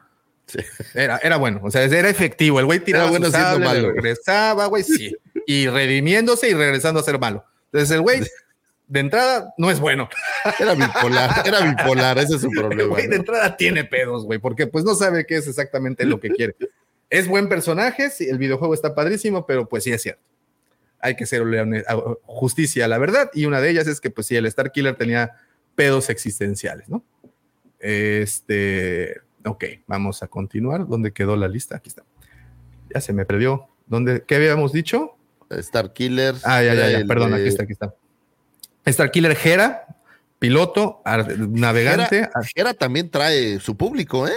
sí. 0.46 0.58
Era, 0.94 1.18
era 1.22 1.36
bueno, 1.36 1.60
o 1.62 1.70
sea, 1.70 1.82
era 1.84 2.08
efectivo. 2.08 2.60
El 2.60 2.66
güey 2.66 2.80
tiraba 2.80 3.08
bueno 3.10 3.26
su 3.26 3.32
sable, 3.32 3.64
malo. 3.64 3.92
regresaba, 3.92 4.66
güey, 4.66 4.82
sí. 4.84 5.14
Y 5.46 5.66
redimiéndose 5.68 6.48
y 6.50 6.54
regresando 6.54 7.00
a 7.00 7.02
ser 7.02 7.18
malo. 7.18 7.44
Entonces 7.66 7.90
el 7.90 8.02
güey, 8.02 8.20
de 8.92 9.00
entrada, 9.00 9.54
no 9.56 9.70
es 9.70 9.80
bueno. 9.80 10.08
Era 10.60 10.74
bipolar, 10.74 11.42
era 11.46 11.60
bipolar, 11.60 12.18
ese 12.18 12.36
es 12.36 12.42
su 12.42 12.50
problema. 12.50 12.90
güey 12.90 13.04
de 13.04 13.08
¿no? 13.08 13.14
entrada 13.16 13.56
tiene 13.56 13.84
pedos, 13.84 14.24
güey, 14.26 14.38
porque 14.38 14.66
pues 14.66 14.84
no 14.84 14.94
sabe 14.94 15.24
qué 15.24 15.36
es 15.36 15.46
exactamente 15.48 16.04
lo 16.04 16.20
que 16.20 16.28
quiere. 16.30 16.54
Es 17.08 17.26
buen 17.26 17.48
personaje, 17.48 18.10
sí, 18.10 18.28
el 18.28 18.36
videojuego 18.36 18.74
está 18.74 18.94
padrísimo, 18.94 19.46
pero 19.46 19.66
pues 19.66 19.84
sí 19.84 19.92
es 19.92 20.02
cierto. 20.02 20.22
Hay 20.98 21.16
que 21.16 21.24
a- 21.24 21.96
justicia 22.26 22.84
a 22.84 22.88
la 22.88 22.98
verdad, 22.98 23.30
y 23.32 23.46
una 23.46 23.60
de 23.62 23.70
ellas 23.70 23.86
es 23.86 23.98
que 24.00 24.10
pues 24.10 24.26
sí, 24.26 24.36
el 24.36 24.44
Star 24.46 24.72
Killer 24.72 24.94
tenía 24.94 25.32
pedos 25.74 26.10
existenciales, 26.10 26.88
¿no? 26.90 27.02
Este, 27.80 29.16
ok, 29.44 29.64
vamos 29.86 30.22
a 30.22 30.28
continuar. 30.28 30.86
¿Dónde 30.86 31.12
quedó 31.12 31.34
la 31.36 31.48
lista? 31.48 31.76
Aquí 31.76 31.88
está. 31.88 32.04
Ya 32.94 33.00
se 33.00 33.12
me 33.14 33.24
perdió. 33.24 33.68
¿Dónde, 33.86 34.22
¿Qué 34.26 34.36
habíamos 34.36 34.72
dicho? 34.72 35.16
Star 35.50 35.92
Killer. 35.92 36.34
Ah, 36.44 36.62
ya, 36.62 36.74
ya, 36.74 36.90
ya, 37.00 37.04
perdón, 37.06 37.30
de- 37.32 37.38
aquí 37.38 37.48
está, 37.48 37.62
aquí 37.64 37.72
está. 37.72 37.94
Star 38.84 39.10
Killer 39.10 39.36
Jera, 39.36 39.86
piloto, 40.38 41.02
navegante. 41.38 42.28
Hera 42.54 42.74
también 42.74 43.10
trae 43.10 43.60
su 43.60 43.76
público, 43.76 44.26
¿eh? 44.26 44.32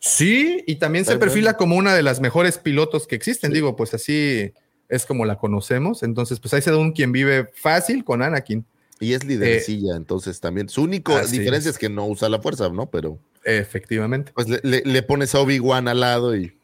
Sí, 0.00 0.62
y 0.66 0.76
también 0.76 1.04
se 1.04 1.16
perfila 1.18 1.54
como 1.54 1.76
una 1.76 1.94
de 1.94 2.02
las 2.04 2.20
mejores 2.20 2.58
pilotos 2.58 3.06
que 3.08 3.16
existen. 3.16 3.52
Digo, 3.52 3.74
pues 3.74 3.94
así 3.94 4.52
es 4.88 5.04
como 5.06 5.24
la 5.24 5.36
conocemos. 5.38 6.02
Entonces, 6.04 6.38
pues 6.38 6.54
ahí 6.54 6.62
se 6.62 6.70
da 6.70 6.76
un 6.78 6.92
quien 6.92 7.10
vive 7.10 7.50
fácil 7.54 8.04
con 8.04 8.22
Anakin. 8.22 8.64
Y 9.00 9.12
es 9.12 9.24
liderecilla, 9.24 9.96
entonces 9.96 10.40
también. 10.40 10.68
Su 10.68 10.82
único 10.82 11.12
Eh, 11.16 11.20
así 11.22 11.38
diferencia 11.38 11.70
es. 11.70 11.76
es 11.76 11.78
que 11.80 11.88
no 11.88 12.06
usa 12.06 12.28
la 12.28 12.40
fuerza, 12.40 12.68
¿no? 12.68 12.86
Pero 12.90 13.18
Efectivamente. 13.44 14.32
pues 14.34 14.48
le, 14.48 14.60
le- 14.62 14.82
le 14.84 15.02
pones 15.02 15.34
a 15.34 15.40
Obi-Wan 15.40 15.88
al 15.88 16.00
lado 16.00 16.36
y 16.36 16.54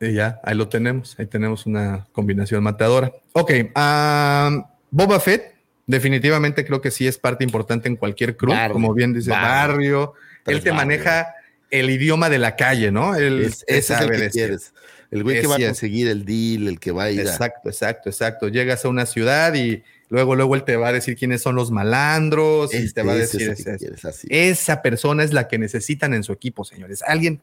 Y 0.00 0.14
ya, 0.14 0.40
ahí 0.44 0.54
lo 0.56 0.68
tenemos. 0.68 1.14
Ahí 1.18 1.26
tenemos 1.26 1.64
una 1.66 2.06
combinación 2.12 2.62
matadora. 2.62 3.12
Ok, 3.32 3.52
am, 3.74 4.64
Boba 4.90 5.20
Fett, 5.20 5.51
definitivamente 5.86 6.64
creo 6.64 6.80
que 6.80 6.90
sí 6.90 7.06
es 7.06 7.18
parte 7.18 7.44
importante 7.44 7.88
en 7.88 7.96
cualquier. 7.96 8.36
Barrio, 8.40 8.72
como 8.72 8.94
bien 8.94 9.12
dice, 9.12 9.30
barrio. 9.30 9.48
barrio. 9.68 10.14
Él 10.46 10.62
te 10.62 10.70
barrio. 10.70 10.74
maneja 10.74 11.34
el 11.70 11.90
idioma 11.90 12.28
de 12.30 12.38
la 12.38 12.56
calle, 12.56 12.90
¿no? 12.92 13.14
Él, 13.14 13.42
es- 13.44 13.64
él 13.66 13.76
ese 13.78 13.94
es 13.94 14.00
el 14.00 14.10
que 14.10 14.30
quieres. 14.30 14.74
El 15.10 15.22
güey 15.24 15.40
que 15.42 15.46
va 15.46 15.56
a 15.56 15.58
conseguir 15.58 16.08
el 16.08 16.24
deal, 16.24 16.68
el 16.68 16.80
que 16.80 16.90
va 16.90 17.04
a 17.04 17.10
ir 17.10 17.20
a... 17.20 17.24
Exacto, 17.24 17.68
exacto, 17.68 18.08
exacto. 18.08 18.48
Llegas 18.48 18.82
a 18.84 18.88
una 18.88 19.04
ciudad 19.04 19.52
y 19.52 19.82
luego, 20.08 20.36
luego 20.36 20.54
él 20.54 20.64
te 20.64 20.76
va 20.76 20.88
a 20.88 20.92
decir 20.92 21.16
quiénes 21.18 21.42
son 21.42 21.54
los 21.54 21.70
malandros 21.70 22.72
y 22.72 22.78
Este, 22.78 23.02
te 23.02 23.06
va 23.06 23.12
a 23.12 23.16
decir 23.16 23.42
es 23.42 23.48
el 23.48 23.54
que 23.56 23.70
ese- 23.72 23.78
quieres, 23.78 24.04
así. 24.06 24.26
esa 24.30 24.80
persona 24.80 25.22
es 25.22 25.34
la 25.34 25.48
que 25.48 25.58
necesitan 25.58 26.14
en 26.14 26.24
su 26.24 26.32
equipo, 26.32 26.64
señores. 26.64 27.02
Alguien 27.06 27.42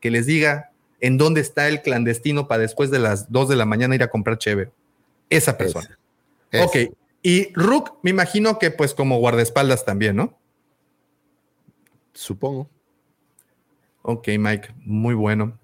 que 0.00 0.10
les 0.10 0.24
diga 0.24 0.70
en 1.02 1.18
dónde 1.18 1.42
está 1.42 1.68
el 1.68 1.82
clandestino 1.82 2.48
para 2.48 2.62
después 2.62 2.90
de 2.90 3.00
las 3.00 3.30
2 3.30 3.50
de 3.50 3.56
la 3.56 3.66
mañana 3.66 3.94
ir 3.94 4.02
a 4.02 4.08
comprar 4.08 4.38
chévere. 4.38 4.70
Esa 5.28 5.58
persona. 5.58 5.98
Ese. 6.50 6.64
Ok. 6.64 6.94
Y 7.22 7.52
Rook, 7.54 7.98
me 8.02 8.10
imagino 8.10 8.58
que 8.58 8.70
pues 8.70 8.94
como 8.94 9.18
guardaespaldas 9.18 9.84
también, 9.84 10.16
¿no? 10.16 10.38
Supongo. 12.14 12.68
Ok, 14.02 14.28
Mike, 14.38 14.74
muy 14.84 15.14
bueno. 15.14 15.58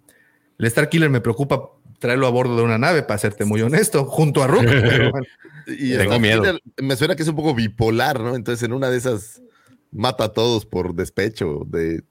El 0.58 0.66
Star 0.66 0.88
Killer 0.88 1.10
me 1.10 1.20
preocupa 1.20 1.70
traerlo 1.98 2.26
a 2.26 2.30
bordo 2.30 2.56
de 2.56 2.62
una 2.62 2.78
nave, 2.78 3.02
para 3.02 3.18
serte 3.18 3.44
muy 3.44 3.62
honesto, 3.62 4.04
junto 4.04 4.42
a 4.42 4.46
Rook. 4.46 4.64
pero 4.66 5.10
bueno. 5.12 5.26
Y 5.66 5.96
Tengo 5.96 6.20
miedo. 6.20 6.42
Killer 6.42 6.60
me 6.82 6.96
suena 6.96 7.16
que 7.16 7.22
es 7.22 7.28
un 7.28 7.36
poco 7.36 7.54
bipolar, 7.54 8.20
¿no? 8.20 8.36
Entonces 8.36 8.62
en 8.62 8.72
una 8.72 8.90
de 8.90 8.98
esas 8.98 9.42
mata 9.90 10.24
a 10.24 10.32
todos 10.32 10.66
por 10.66 10.94
despecho 10.94 11.62
de... 11.66 12.04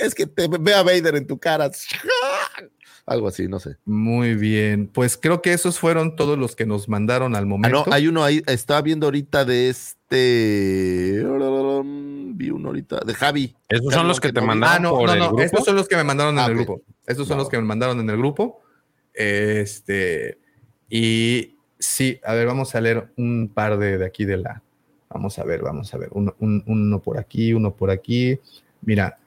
Es 0.00 0.14
que 0.14 0.26
te 0.26 0.48
ve 0.48 0.74
a 0.74 0.82
Vader 0.82 1.16
en 1.16 1.26
tu 1.26 1.38
cara. 1.38 1.70
Algo 3.08 3.28
así, 3.28 3.48
no 3.48 3.58
sé. 3.58 3.76
Muy 3.86 4.34
bien. 4.34 4.86
Pues 4.92 5.16
creo 5.16 5.40
que 5.40 5.52
esos 5.54 5.78
fueron 5.78 6.14
todos 6.14 6.38
los 6.38 6.54
que 6.54 6.66
nos 6.66 6.88
mandaron 6.90 7.34
al 7.34 7.44
Ah, 7.44 7.46
momento. 7.46 7.84
no, 7.86 7.92
hay 7.92 8.06
uno 8.06 8.22
ahí, 8.22 8.42
estaba 8.46 8.82
viendo 8.82 9.06
ahorita 9.06 9.44
de 9.46 9.70
este... 9.70 11.24
Vi 12.34 12.50
uno 12.50 12.68
ahorita, 12.68 13.00
de 13.06 13.14
Javi. 13.14 13.56
Esos 13.68 13.86
Javi 13.86 13.94
son 13.94 14.08
los 14.08 14.20
que 14.20 14.32
te 14.32 14.40
mandaron 14.40 14.76
Ah, 14.76 14.78
no, 14.78 14.90
por 14.90 15.06
no, 15.06 15.12
el 15.14 15.18
no. 15.20 15.26
grupo. 15.28 15.42
Estos 15.42 15.64
son 15.64 15.76
los 15.76 15.88
que 15.88 15.96
me 15.96 16.04
mandaron 16.04 16.34
en 16.34 16.40
Ah, 16.40 16.46
el 16.46 16.54
grupo. 16.54 16.82
Estos 17.06 17.26
son 17.26 17.38
los 17.38 17.48
que 17.48 17.56
me 17.56 17.64
mandaron 17.64 17.98
en 18.00 18.08
el 18.10 18.16
grupo. 18.16 18.60
Este. 19.14 20.38
Y 20.88 21.56
sí, 21.78 22.20
a 22.24 22.34
ver, 22.34 22.46
vamos 22.46 22.74
a 22.74 22.80
leer 22.80 23.08
un 23.16 23.50
par 23.52 23.78
de, 23.78 23.98
de 23.98 24.06
aquí 24.06 24.24
de 24.24 24.36
la. 24.36 24.62
Vamos 25.10 25.38
a 25.38 25.44
ver, 25.44 25.62
vamos 25.62 25.92
a 25.94 25.98
ver. 25.98 26.08
Uno, 26.12 26.34
un- 26.40 26.62
uno 26.66 27.00
por 27.00 27.18
aquí, 27.18 27.52
uno 27.52 27.74
por 27.74 27.90
aquí. 27.90 28.38
Mira, 28.82 29.18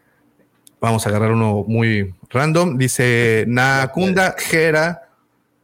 vamos 0.82 1.06
a 1.06 1.10
agarrar 1.10 1.32
uno 1.32 1.64
muy 1.66 2.14
random. 2.30 2.78
Dice 2.78 3.46
Nakunda 3.48 4.36
Jera. 4.38 5.08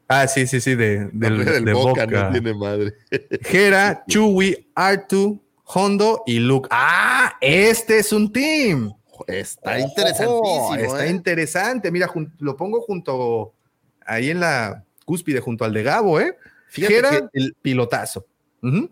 Ah, 0.07 0.25
sí, 0.27 0.47
sí, 0.47 0.61
sí, 0.61 0.75
de, 0.75 1.09
del, 1.11 1.43
del 1.43 1.65
de 1.65 1.73
Boca, 1.73 2.05
Boca. 2.05 2.23
no 2.25 2.31
tiene 2.31 2.53
madre. 2.53 2.93
Jera, 3.41 4.05
Chewie, 4.07 4.69
Artu, 4.73 5.41
Hondo 5.65 6.23
y 6.25 6.39
Luke. 6.39 6.69
Ah, 6.71 7.35
este 7.41 7.99
es 7.99 8.13
un 8.13 8.31
team. 8.31 8.93
Está 9.25 9.79
interesantísimo. 9.79 10.75
está 10.75 11.05
¿eh? 11.07 11.09
interesante. 11.09 11.91
Mira, 11.91 12.09
lo 12.39 12.55
pongo 12.55 12.79
junto 12.81 13.53
ahí 14.05 14.29
en 14.29 14.39
la 14.39 14.85
cúspide, 15.03 15.41
junto 15.41 15.65
al 15.65 15.73
de 15.73 15.83
Gabo, 15.83 16.21
¿eh? 16.21 16.37
Fíjate 16.69 16.93
Jera, 16.93 17.09
que 17.09 17.27
el 17.33 17.55
pilotazo. 17.61 18.25
No, 18.61 18.89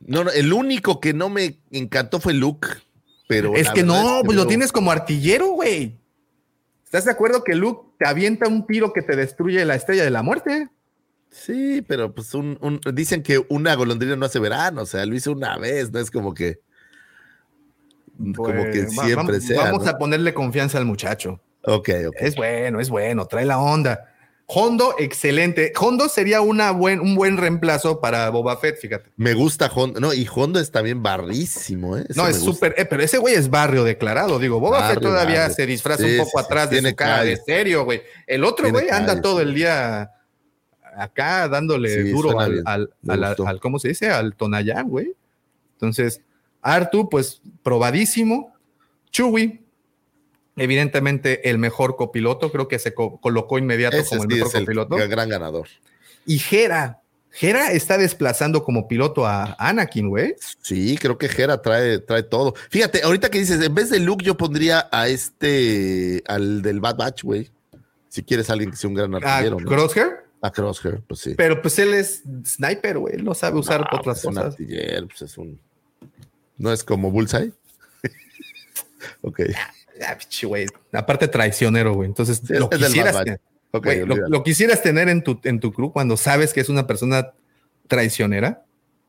no, 0.00 0.30
el 0.30 0.52
único 0.52 1.00
que 1.00 1.12
no 1.12 1.28
me 1.28 1.58
encantó 1.70 2.20
fue 2.20 2.32
Luke. 2.32 2.68
Pero 3.28 3.54
es 3.54 3.70
que 3.70 3.84
no, 3.84 4.18
es 4.18 4.24
pues 4.24 4.36
lo 4.36 4.46
tienes 4.48 4.72
como 4.72 4.90
artillero, 4.90 5.50
güey. 5.50 5.96
¿Estás 6.84 7.04
de 7.04 7.10
acuerdo 7.12 7.44
que 7.44 7.54
Luke 7.54 7.90
te 7.98 8.08
avienta 8.08 8.48
un 8.48 8.66
tiro 8.66 8.92
que 8.92 9.02
te 9.02 9.14
destruye 9.14 9.64
la 9.64 9.74
estrella 9.76 10.02
de 10.02 10.10
la 10.10 10.22
muerte? 10.22 10.68
Sí, 11.30 11.84
pero 11.86 12.14
pues 12.14 12.32
un, 12.34 12.58
un- 12.62 12.80
dicen 12.94 13.22
que 13.22 13.44
una 13.50 13.74
golondrina 13.74 14.16
no 14.16 14.24
hace 14.24 14.38
verano, 14.38 14.82
o 14.82 14.86
sea, 14.86 15.04
lo 15.04 15.14
hizo 15.14 15.30
una 15.32 15.56
vez, 15.58 15.92
no 15.92 16.00
es 16.00 16.10
como 16.10 16.32
que 16.34 16.60
como 18.34 18.64
que 18.64 18.84
Pues, 18.84 18.92
siempre 18.94 19.14
vamos, 19.14 19.44
sea. 19.44 19.64
Vamos 19.64 19.84
¿no? 19.84 19.90
a 19.90 19.98
ponerle 19.98 20.34
confianza 20.34 20.78
al 20.78 20.86
muchacho. 20.86 21.40
Ok, 21.62 21.90
ok. 22.08 22.16
Es 22.18 22.34
bueno, 22.34 22.80
es 22.80 22.88
bueno, 22.88 23.26
trae 23.26 23.44
la 23.44 23.58
onda. 23.58 24.14
Hondo, 24.50 24.94
excelente. 24.98 25.72
Hondo 25.78 26.08
sería 26.08 26.40
una 26.40 26.70
buen, 26.70 27.00
un 27.00 27.14
buen 27.14 27.36
reemplazo 27.36 28.00
para 28.00 28.30
Boba 28.30 28.56
Fett, 28.56 28.78
fíjate. 28.80 29.10
Me 29.16 29.34
gusta 29.34 29.70
Hondo, 29.74 30.00
no, 30.00 30.14
y 30.14 30.26
Hondo 30.34 30.58
es 30.58 30.70
también 30.70 31.02
barrísimo, 31.02 31.98
¿eh? 31.98 32.06
Ese 32.08 32.18
no, 32.18 32.26
es 32.26 32.38
súper, 32.40 32.74
eh, 32.78 32.86
pero 32.86 33.02
ese 33.02 33.18
güey 33.18 33.34
es 33.34 33.50
barrio 33.50 33.84
declarado. 33.84 34.38
Digo, 34.38 34.58
Boba 34.58 34.88
Fett 34.88 35.00
todavía 35.00 35.40
barrio. 35.40 35.54
se 35.54 35.66
disfraza 35.66 36.02
Sí, 36.04 36.12
un 36.12 36.24
poco 36.24 36.38
sí, 36.38 36.44
atrás 36.46 36.70
de 36.70 36.78
su 36.80 36.96
cara 36.96 37.24
de 37.24 37.32
calles. 37.34 37.42
serio, 37.44 37.84
güey. 37.84 38.00
El 38.26 38.42
otro 38.44 38.70
güey 38.70 38.88
anda 38.88 39.20
todo 39.20 39.42
el 39.42 39.54
día 39.54 40.12
acá 40.96 41.46
dándole 41.48 42.02
Sí, 42.04 42.10
duro 42.10 42.40
al, 42.40 42.62
al, 42.64 42.90
al- 43.06 43.60
¿cómo 43.60 43.78
se 43.78 43.88
dice? 43.88 44.08
Al 44.10 44.34
Tonayán, 44.34 44.88
güey. 44.88 45.12
Entonces, 45.74 46.22
Artu, 46.62 47.08
pues 47.10 47.42
probadísimo. 47.62 48.54
Chewie, 49.10 49.62
evidentemente 50.60 51.48
el 51.50 51.58
mejor 51.58 51.96
copiloto, 51.96 52.50
creo 52.52 52.68
que 52.68 52.78
se 52.78 52.94
co- 52.94 53.20
colocó 53.20 53.58
inmediato 53.58 53.96
Ese 53.96 54.10
como 54.10 54.22
el 54.22 54.28
mejor 54.28 54.48
es 54.48 54.54
el 54.54 54.64
copiloto. 54.64 54.96
gran 55.08 55.28
ganador. 55.28 55.68
Y 56.26 56.38
Jera, 56.38 57.00
Jera 57.30 57.72
está 57.72 57.98
desplazando 57.98 58.64
como 58.64 58.88
piloto 58.88 59.26
a 59.26 59.54
Anakin, 59.58 60.08
güey. 60.08 60.34
Sí, 60.62 60.96
creo 60.98 61.18
que 61.18 61.28
Jera 61.28 61.60
trae, 61.62 61.98
trae 62.00 62.22
todo. 62.22 62.54
Fíjate, 62.70 63.02
ahorita 63.02 63.30
que 63.30 63.38
dices, 63.38 63.62
en 63.62 63.74
vez 63.74 63.90
de 63.90 64.00
Luke, 64.00 64.24
yo 64.24 64.36
pondría 64.36 64.88
a 64.90 65.08
este, 65.08 66.22
al 66.26 66.62
del 66.62 66.80
Bad 66.80 66.96
Batch, 66.96 67.22
güey. 67.22 67.50
Si 68.08 68.22
quieres 68.22 68.48
alguien 68.50 68.70
que 68.70 68.76
sea 68.76 68.88
un 68.88 68.94
gran 68.94 69.14
A 69.14 69.18
artillero. 69.18 69.60
¿no? 69.60 69.68
Crosshair, 69.68 70.08
A 70.40 70.50
Crosshair, 70.50 71.02
pues 71.06 71.20
sí. 71.20 71.34
pero 71.36 71.60
pues 71.62 71.78
él 71.78 71.94
es 71.94 72.22
sniper, 72.44 72.98
güey. 72.98 73.14
Él 73.16 73.24
no 73.24 73.34
sabe 73.34 73.58
usar 73.58 73.80
No, 73.82 73.86
otras 73.98 74.22
pues, 74.22 74.24
un 74.24 74.34
cosas. 74.34 74.52
artillero, 74.52 75.06
pues 75.08 75.22
es 75.22 75.38
un. 75.38 75.60
No 76.56 76.72
es 76.72 76.82
como 76.82 77.10
Bullseye. 77.10 77.52
ok. 79.22 79.40
Ah, 80.06 80.16
pichi, 80.18 80.46
güey. 80.46 80.66
Aparte 80.92 81.28
traicionero, 81.28 81.94
güey. 81.94 82.08
Entonces, 82.08 82.42
Sí, 82.46 82.54
lo 82.54 82.64
es 82.70 82.78
del 82.78 82.88
quisieras, 82.88 83.16
güey, 83.72 84.04
lo, 84.06 84.42
quisieras 84.42 84.82
tener 84.82 85.08
en 85.08 85.22
tu, 85.22 85.40
en 85.44 85.60
tu 85.60 85.72
crew 85.72 85.92
cuando 85.92 86.16
sabes 86.16 86.52
que 86.52 86.60
es 86.60 86.68
una 86.68 86.86
persona 86.86 87.32
traicionera. 87.86 88.64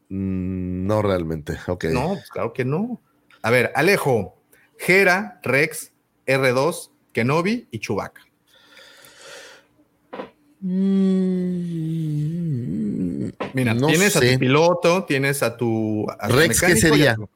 Mm, 0.10 0.88
no 0.88 1.02
realmente. 1.02 1.58
Ok. 1.68 1.86
No, 1.86 2.10
pues 2.16 2.30
claro 2.30 2.54
que 2.54 2.66
no. 2.66 3.02
A 3.42 3.52
ver, 3.52 3.72
Alejo, 3.76 4.36
Jera, 4.78 5.40
Rex, 5.44 5.92
R2, 6.26 6.90
Kenobi 7.14 7.68
y 7.72 7.80
Chewbacca. 7.80 8.22
Mira, 13.54 13.74
No 13.74 13.88
tienes 13.88 14.16
a 14.16 14.20
tu 14.20 14.40
piloto, 14.40 15.04
tienes 15.06 15.44
a 15.44 15.56
tu. 15.58 16.06
a 16.20 16.28
tu 16.28 16.36
Rex, 16.36 16.62
¿qué 16.62 16.76
sería? 16.76 17.16
tu- 17.16 17.30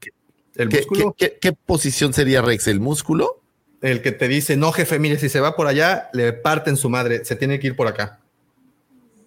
El 0.55 0.69
¿Qué, 0.69 0.77
músculo. 0.77 1.15
qué- 1.17 1.29
qué- 1.31 1.39
qué 1.39 1.53
posición 1.53 2.13
sería 2.13 2.41
Rex? 2.41 2.67
¿El 2.67 2.79
músculo? 2.79 3.41
El 3.83 4.01
que 4.01 4.13
te 4.13 4.29
dice, 4.29 4.55
no, 4.55 4.71
jefe, 4.71 4.97
mire, 4.97 5.19
si 5.19 5.27
se 5.27 5.41
va 5.41 5.57
por 5.57 5.67
allá, 5.67 6.09
le 6.13 6.31
parten 6.31 6.77
su 6.77 6.89
madre, 6.89 7.25
se 7.25 7.35
tiene 7.35 7.59
que 7.59 7.67
ir 7.67 7.75
por 7.75 7.87
acá. 7.87 8.21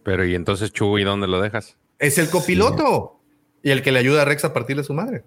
Pero 0.03 0.25
y 0.25 0.35
entonces 0.35 0.73
Chuy, 0.73 1.05
¿dónde 1.05 1.27
lo 1.27 1.43
dejas? 1.43 1.77
Es 1.99 2.17
el 2.17 2.31
copiloto 2.31 3.21
y 3.63 3.71
el 3.71 3.83
que 3.83 3.93
le 3.93 3.99
ayuda 3.99 4.23
a 4.23 4.25
Rex 4.25 4.47
a 4.47 4.55
partirle 4.55 4.83
su 4.83 4.95
madre. 4.95 5.25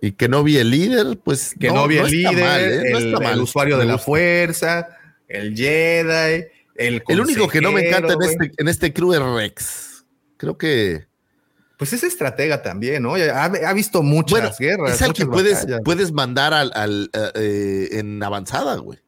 Y 0.00 0.12
que 0.12 0.26
no 0.26 0.42
vi 0.42 0.56
el 0.56 0.70
líder, 0.70 1.18
pues. 1.22 1.54
Que 1.60 1.70
no, 1.70 1.86
vi 1.86 1.98
el 1.98 2.06
está 2.06 2.30
líder, 2.32 2.44
mal, 2.44 2.60
¿eh? 2.62 2.90
No 2.90 2.98
el, 2.98 3.12
mal. 3.12 3.34
el 3.34 3.40
usuario 3.42 3.76
de 3.76 3.84
la 3.84 3.98
fuerza, 3.98 4.88
el 5.28 5.54
Jedi, 5.54 6.46
el 6.74 7.02
El 7.06 7.20
único 7.20 7.48
que 7.48 7.60
no 7.60 7.72
me 7.72 7.86
encanta 7.86 8.14
en 8.14 8.22
este, 8.22 8.52
en 8.56 8.68
este 8.68 8.92
crew 8.94 9.12
es 9.12 9.20
Rex. 9.20 10.06
Creo 10.38 10.56
que. 10.56 11.06
Pues 11.82 11.94
es 11.94 12.04
estratega 12.04 12.62
también, 12.62 13.02
¿no? 13.02 13.16
Ha, 13.16 13.44
ha 13.46 13.72
visto 13.72 14.04
muchas 14.04 14.30
Bueno, 14.30 14.54
guerras. 14.56 14.94
es 14.94 15.02
al 15.02 15.12
que 15.12 15.26
puedes, 15.26 15.66
puedes 15.84 16.12
mandar 16.12 16.54
al, 16.54 16.70
al, 16.76 17.10
eh, 17.12 17.32
eh, 17.34 17.88
en 17.98 18.22
avanzada, 18.22 18.76
güey. 18.76 19.00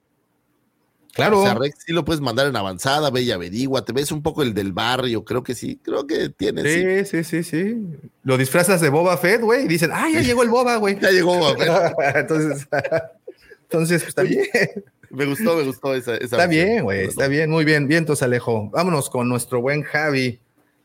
Claro. 1.12 1.42
O 1.42 1.44
sea, 1.44 1.54
Rex 1.54 1.84
sí 1.86 1.92
lo 1.92 2.04
puedes 2.04 2.20
mandar 2.20 2.48
en 2.48 2.56
avanzada, 2.56 3.10
ve 3.10 3.22
y 3.22 3.30
averigua. 3.30 3.84
Te 3.84 3.92
ves 3.92 4.10
un 4.10 4.24
poco 4.24 4.42
el 4.42 4.54
del 4.54 4.72
barrio, 4.72 5.24
creo 5.24 5.44
que 5.44 5.54
sí. 5.54 5.78
Creo 5.84 6.04
que 6.04 6.30
tiene. 6.30 6.64
Sí. 6.64 7.04
Sí, 7.04 7.22
sí, 7.22 7.44
sí, 7.44 7.44
sí. 7.44 7.86
Lo 8.24 8.36
disfrazas 8.36 8.80
de 8.80 8.88
Boba 8.88 9.16
Fett, 9.18 9.40
güey, 9.40 9.66
y 9.66 9.68
dicen, 9.68 9.90
ah, 9.94 10.08
ya 10.12 10.20
llegó 10.22 10.42
el 10.42 10.48
Boba, 10.48 10.74
güey. 10.74 10.98
Ya 11.00 11.12
llegó 11.12 11.38
Boba 11.38 11.54
Fett. 11.56 12.16
entonces, 12.16 12.66
entonces, 13.62 14.02
pues, 14.02 14.08
está 14.08 14.22
bien. 14.22 14.48
Me 15.10 15.26
gustó, 15.26 15.54
me 15.54 15.62
gustó 15.62 15.94
esa. 15.94 16.16
esa 16.16 16.24
Está 16.24 16.36
versión. 16.48 16.66
bien, 16.66 16.82
güey, 16.82 17.04
está 17.04 17.28
bien, 17.28 17.50
muy 17.50 17.64
bien. 17.64 17.86
Vientos, 17.86 18.20
Alejo. 18.20 18.68
Vámonos 18.70 19.10
con 19.10 19.28
nuestro 19.28 19.60
buen 19.60 19.84
Javi. 19.84 20.40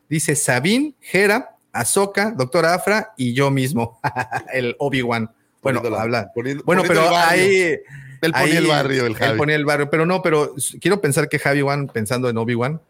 Dice 0.07 0.35
Sabine, 0.35 0.93
Jera, 0.99 1.55
Azoka, 1.71 2.31
Doctor 2.31 2.65
Afra 2.65 3.13
y 3.17 3.33
yo 3.33 3.51
mismo, 3.51 3.99
el 4.53 4.75
Obi-Wan. 4.79 5.31
Bueno, 5.61 5.79
Poniendo 5.81 5.89
la- 5.97 6.01
habla. 6.03 6.31
poniendo- 6.33 6.63
bueno, 6.63 6.83
poniendo 6.83 7.09
pero 7.09 7.17
ahí. 7.17 7.77
Él 8.21 8.31
ponía 8.33 8.39
ahí- 8.45 8.57
el 8.57 8.67
barrio, 8.67 9.01
el 9.05 9.11
Él 9.11 9.15
Javi. 9.15 9.37
ponía 9.37 9.55
el 9.55 9.65
barrio, 9.65 9.89
pero 9.89 10.05
no, 10.05 10.21
pero 10.21 10.53
quiero 10.81 10.99
pensar 11.01 11.29
que 11.29 11.39
Javi 11.39 11.61
Wan, 11.61 11.87
pensando 11.87 12.29
en 12.29 12.37
Obi-Wan, 12.37 12.81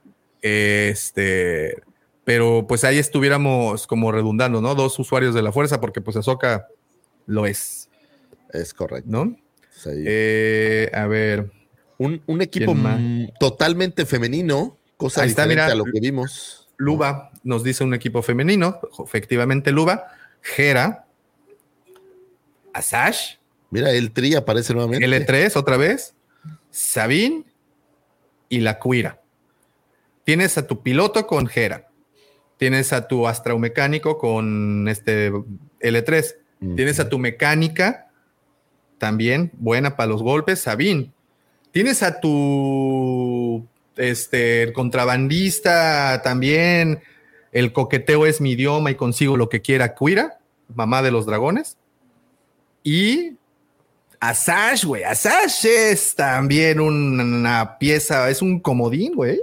este, 0.41 1.81
pero 2.23 2.65
pues 2.67 2.83
ahí 2.83 2.97
estuviéramos 2.97 3.85
como 3.87 4.11
redundando, 4.11 4.61
¿no? 4.61 4.75
Dos 4.75 4.97
usuarios 4.99 5.33
de 5.35 5.41
la 5.41 5.51
fuerza, 5.51 5.79
porque 5.81 6.01
pues 6.01 6.15
Azoka 6.17 6.67
lo 7.25 7.45
es, 7.45 7.89
Es 8.53 8.73
correcto. 8.73 9.09
¿no? 9.11 9.35
Sí. 9.71 9.89
Eh, 10.05 10.89
a 10.93 11.05
ver. 11.07 11.51
un, 11.97 12.21
un 12.27 12.41
equipo 12.41 12.75
totalmente 13.39 14.05
femenino, 14.05 14.77
cosa 14.97 15.23
Ahí 15.23 15.29
está, 15.29 15.45
mira. 15.45 15.65
a 15.67 15.75
lo 15.75 15.83
que 15.85 15.99
vimos. 15.99 16.68
Luba 16.79 17.31
nos 17.43 17.63
dice 17.63 17.83
un 17.83 17.93
equipo 17.93 18.23
femenino, 18.23 18.79
efectivamente 19.03 19.71
Luba, 19.71 20.07
Jera, 20.41 21.05
Asash, 22.73 23.35
Mira, 23.71 23.91
el 23.91 24.11
tri 24.11 24.35
aparece 24.35 24.73
nuevamente. 24.73 25.05
L3 25.05 25.55
otra 25.55 25.77
vez, 25.77 26.15
Sabine 26.71 27.43
y 28.49 28.61
la 28.61 28.79
Cuira. 28.79 29.21
Tienes 30.23 30.57
a 30.57 30.65
tu 30.65 30.81
piloto 30.81 31.27
con 31.27 31.47
Jera. 31.47 31.87
Tienes 32.57 32.93
a 32.93 33.07
tu 33.07 33.27
astromecánico 33.27 34.17
con 34.17 34.87
este 34.87 35.31
L3. 35.31 36.35
Tienes 36.75 36.99
a 36.99 37.07
tu 37.09 37.19
mecánica 37.19 38.11
también 38.97 39.51
buena 39.53 39.95
para 39.95 40.09
los 40.09 40.21
golpes, 40.21 40.59
Sabine. 40.59 41.13
Tienes 41.71 42.03
a 42.03 42.19
tu 42.19 43.65
este 43.97 44.71
contrabandista 44.73 46.21
también. 46.23 47.01
El 47.51 47.73
coqueteo 47.73 48.25
es 48.25 48.41
mi 48.41 48.51
idioma 48.51 48.91
y 48.91 48.95
consigo 48.95 49.35
lo 49.37 49.49
que 49.49 49.61
quiera, 49.61 49.95
Cuira, 49.95 50.39
mamá 50.73 51.01
de 51.01 51.11
los 51.11 51.25
dragones. 51.25 51.77
Y 52.83 53.33
Asash, 54.19 54.85
güey. 54.85 55.03
Asash 55.03 55.65
es 55.65 56.15
también 56.15 56.79
una 56.79 57.77
pieza, 57.79 58.29
es 58.29 58.41
un 58.41 58.59
comodín, 58.59 59.13
güey. 59.15 59.41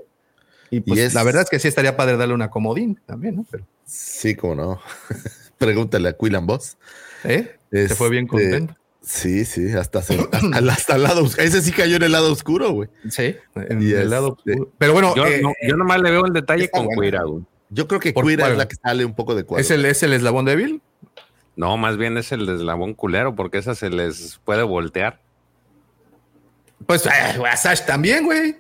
Y 0.71 0.81
pues 0.81 1.01
es- 1.01 1.15
la 1.15 1.23
verdad 1.23 1.43
es 1.43 1.51
que 1.51 1.59
sí 1.59 1.69
estaría 1.69 1.97
padre 1.97 2.17
darle 2.17 2.35
una 2.35 2.51
comodín 2.51 3.01
también, 3.07 3.37
¿no? 3.37 3.47
Pero, 3.51 3.65
Sí, 3.85 4.35
cómo 4.35 4.55
no. 4.57 4.81
Pregúntale 5.59 6.09
a 6.09 6.13
Quillan 6.17 6.45
Boss. 6.47 6.77
¿eh? 7.25 7.57
Se 7.71 7.95
fue 7.95 8.11
bien 8.11 8.25
Este, 8.25 8.37
contento. 8.37 8.77
Sí, 9.09 9.45
sí, 9.45 9.71
hasta, 9.73 10.03
se- 10.03 10.19
hasta, 10.33 10.73
hasta 10.73 10.97
el 10.97 11.03
lado 11.05 11.23
oscuro. 11.23 11.45
Ese 11.45 11.63
sí 11.63 11.71
cayó 11.71 11.95
en 11.95 12.03
el 12.03 12.11
lado 12.13 12.33
oscuro, 12.33 12.71
güey. 12.73 12.89
Sí, 13.09 13.37
en 13.55 13.81
Y 13.81 13.93
el 13.93 14.11
lado 14.11 14.33
oscuro. 14.33 14.73
Pero 14.79 14.93
bueno, 14.95 15.15
Yo, 15.15 15.25
eh, 15.27 15.41
no- 15.41 15.53
yo 15.67 15.77
nomás 15.77 16.01
le 16.03 16.11
veo 16.11 16.27
el 16.27 16.33
detalle 16.33 16.69
con 16.69 16.87
buena. 16.87 16.97
Cuira, 16.97 17.23
güey. 17.23 17.45
Yo 17.71 17.87
creo 17.87 18.01
que 18.01 18.13
¿Por 18.13 18.27
Quira 18.27 18.43
cuál? 18.43 18.53
es 18.53 18.59
la 18.59 18.67
que 18.69 18.75
sale 18.77 19.05
un 19.05 19.15
poco 19.15 19.37
de 19.37 19.45
cuadro. 19.45 19.61
¿es, 19.61 19.71
el, 19.71 19.85
¿es 19.85 20.03
el 20.03 20.13
eslabón 20.13 20.45
débil? 20.45 20.83
No, 21.55 21.77
más 21.77 21.97
bien 21.97 22.19
es 22.19 22.33
el 22.33 22.49
eslabón 22.49 22.95
culero, 22.95 23.37
porque 23.37 23.59
esa 23.59 23.77
se 23.77 23.91
les 23.91 24.41
puede 24.45 24.65
voltear. 24.65 25.21
Pues 26.87 27.07
eh, 27.07 27.11
Asash 27.51 27.83
también, 27.87 28.25
güey. 28.25 28.57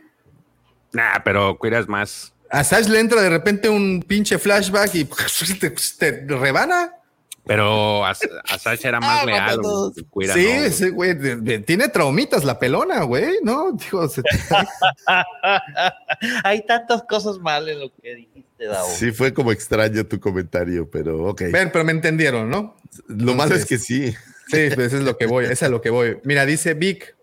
Nah, 0.92 1.18
pero 1.25 1.58
Cuira 1.58 1.78
es 1.81 1.89
más. 1.89 2.33
A 2.50 2.62
Sash 2.65 2.86
le 2.86 3.00
entra 3.00 3.20
de 3.20 3.28
repente 3.31 3.68
un 3.68 4.02
pinche 4.07 4.39
flashback 4.39 4.94
y 4.94 5.05
te, 5.60 5.70
te 5.70 6.26
rebana. 6.28 6.92
Pero 7.47 8.05
a, 8.05 8.10
a 8.10 8.58
Sasha 8.58 8.89
era 8.89 8.99
más 8.99 9.23
Ah, 9.23 9.26
leal. 9.26 9.60
Cuira, 10.10 10.34
sí, 10.34 10.47
no, 10.52 10.58
güey. 10.58 10.73
sí, 10.73 10.89
güey. 10.91 11.15
de- 11.15 11.36
de- 11.36 11.58
Tiene 11.60 11.89
traumitas 11.89 12.42
la 12.44 12.58
pelona, 12.58 13.05
güey, 13.05 13.36
¿no? 13.44 13.70
Digo, 13.73 14.08
se- 14.08 14.23
Hay 16.44 16.65
tantas 16.66 17.02
cosas 17.05 17.39
mal 17.39 17.68
en 17.68 17.81
lo 17.81 17.92
que 18.02 18.15
dijiste, 18.16 18.65
Dao. 18.66 18.86
Sí, 18.89 19.12
fue 19.12 19.33
como 19.33 19.52
extraño 19.52 20.05
tu 20.07 20.18
comentario, 20.20 20.89
pero 20.91 21.25
ok. 21.26 21.42
Ven, 21.52 21.70
pero 21.73 21.84
me 21.84 21.92
entendieron, 21.92 22.50
¿no? 22.50 22.76
Lo 23.08 23.34
malo 23.34 23.55
es 23.55 23.66
que 23.66 23.78
sí. 23.78 24.12
Sí, 24.49 24.68
pues 24.75 24.89
eso 24.89 24.99
es 24.99 25.05
lo 25.05 25.16
que 25.16 25.26
voy, 25.26 25.44
es 25.47 25.62
a 25.62 25.68
lo 25.68 25.81
que 25.81 25.91
voy. 25.91 26.18
Mira, 26.25 26.47
dice 26.47 26.75
Vic, 26.75 27.16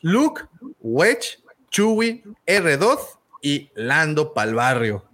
Luke, 0.00 0.42
Wedge, 0.80 1.38
Chewie, 1.70 2.22
R2 2.46 2.98
y 3.42 3.70
Lando 3.74 4.32
pa'l 4.34 4.54
barrio. 4.54 5.04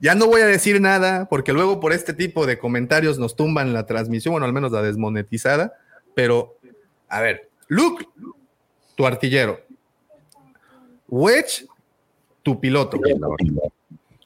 Ya 0.00 0.14
no 0.14 0.26
voy 0.26 0.40
a 0.40 0.46
decir 0.46 0.80
nada 0.80 1.26
porque 1.28 1.52
luego 1.52 1.80
por 1.80 1.92
este 1.92 2.12
tipo 2.12 2.46
de 2.46 2.58
comentarios 2.58 3.18
nos 3.18 3.36
tumban 3.36 3.72
la 3.72 3.86
transmisión, 3.86 4.32
bueno, 4.32 4.46
al 4.46 4.52
menos 4.52 4.72
la 4.72 4.82
desmonetizada, 4.82 5.74
pero 6.14 6.58
a 7.08 7.20
ver, 7.20 7.50
Luke, 7.68 8.06
tu 8.94 9.06
artillero. 9.06 9.60
Wedge, 11.08 11.66
tu 12.42 12.60
piloto. 12.60 12.98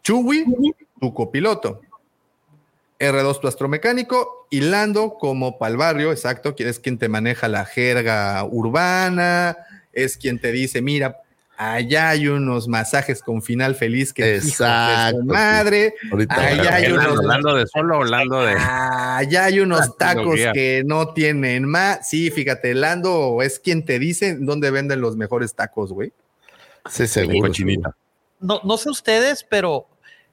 Chewie, 0.03 0.45
tu 1.01 1.15
copiloto. 1.15 1.81
R2 2.99 3.41
tu 3.41 3.47
astromecánico 3.47 4.47
y 4.51 4.61
Lando 4.61 5.15
como 5.15 5.59
pa'l 5.59 5.77
barrio, 5.77 6.11
exacto, 6.11 6.55
es 6.59 6.81
quien 6.81 6.99
te 6.99 7.09
maneja 7.09 7.47
la 7.47 7.65
jerga 7.65 8.43
urbana, 8.45 9.57
es 9.93 10.17
quien 10.17 10.41
te 10.41 10.51
dice, 10.51 10.83
mira, 10.83 11.23
allá 11.59 12.11
hay 12.11 12.29
unos 12.29 12.69
masajes 12.69 13.21
con 13.21 13.43
final 13.43 13.75
feliz 13.75 14.13
que 14.13 14.37
hijos 14.37 14.45
de 14.45 14.51
su 14.53 14.63
Exacto, 14.63 15.21
sí. 15.21 15.27
madre, 15.27 15.95
Ahorita 16.11 16.35
allá 16.47 16.75
hay 16.77 16.93
unos 16.93 17.19
hablando 17.19 17.55
de 17.57 17.67
solo, 17.67 17.97
hablando 17.97 18.43
de. 18.43 18.55
allá 18.57 19.45
hay 19.45 19.61
unos 19.61 19.97
tacos 19.99 20.17
tecnología. 20.37 20.53
que 20.53 20.83
no 20.87 21.13
tienen 21.13 21.65
más. 21.65 22.09
Sí, 22.09 22.31
fíjate, 22.31 22.75
Lando 22.75 23.43
es 23.43 23.59
quien 23.59 23.85
te 23.85 23.99
dice 23.99 24.37
dónde 24.39 24.71
venden 24.71 25.01
los 25.01 25.17
mejores 25.17 25.55
tacos, 25.55 25.93
güey. 25.93 26.13
Sí, 26.89 27.07
seguro. 27.07 27.51
no, 28.41 28.61
no 28.63 28.77
sé 28.79 28.89
ustedes, 28.89 29.45
pero 29.49 29.87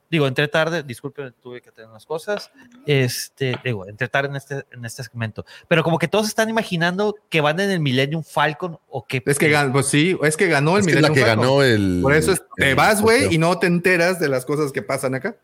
digo, 0.09 0.27
entré 0.27 0.47
tarde, 0.47 0.83
disculpen, 0.83 1.33
tuve 1.41 1.61
que 1.61 1.71
tener 1.71 1.89
unas 1.89 2.05
cosas. 2.05 2.51
Este, 2.85 3.55
digo, 3.63 3.87
entré 3.87 4.07
tarde 4.07 4.29
en 4.29 4.35
este, 4.35 4.65
en 4.71 4.85
este 4.85 5.03
segmento, 5.03 5.45
pero 5.67 5.83
como 5.83 5.97
que 5.97 6.07
todos 6.07 6.27
están 6.27 6.49
imaginando 6.49 7.15
que 7.29 7.41
van 7.41 7.59
en 7.59 7.71
el 7.71 7.79
Millennium 7.79 8.23
Falcon 8.23 8.77
o 8.87 9.05
que 9.05 9.21
Es 9.25 9.37
que 9.39 9.49
ganó, 9.49 9.73
pues 9.73 9.87
sí, 9.87 10.17
es 10.23 10.37
que 10.37 10.47
ganó 10.47 10.77
el 10.77 10.81
Es 10.81 10.87
que 10.87 10.93
es 10.93 11.01
la 11.01 11.09
Millennium 11.09 11.13
que 11.15 11.29
Falcon. 11.31 11.45
ganó 11.45 11.63
el. 11.63 11.99
Por 12.01 12.13
eso 12.13 12.31
es- 12.33 12.43
te 12.55 12.69
el 12.69 12.75
vas, 12.75 13.01
güey, 13.01 13.33
y 13.33 13.37
no 13.37 13.57
te 13.59 13.67
enteras 13.67 14.19
de 14.19 14.29
las 14.29 14.45
cosas 14.45 14.71
que 14.71 14.81
pasan 14.81 15.15
acá. 15.15 15.35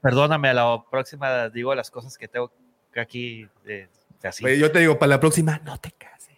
Perdóname, 0.00 0.48
a 0.50 0.54
la 0.54 0.84
próxima 0.90 1.48
digo 1.48 1.74
las 1.74 1.90
cosas 1.90 2.16
que 2.16 2.28
tengo 2.28 2.52
que 2.92 3.00
aquí 3.00 3.48
eh, 3.66 3.88
así. 4.22 4.44
Yo 4.58 4.70
te 4.70 4.78
digo, 4.80 4.98
para 4.98 5.10
la 5.10 5.20
próxima, 5.20 5.60
no 5.64 5.78
te 5.78 5.90
cases. 5.92 6.36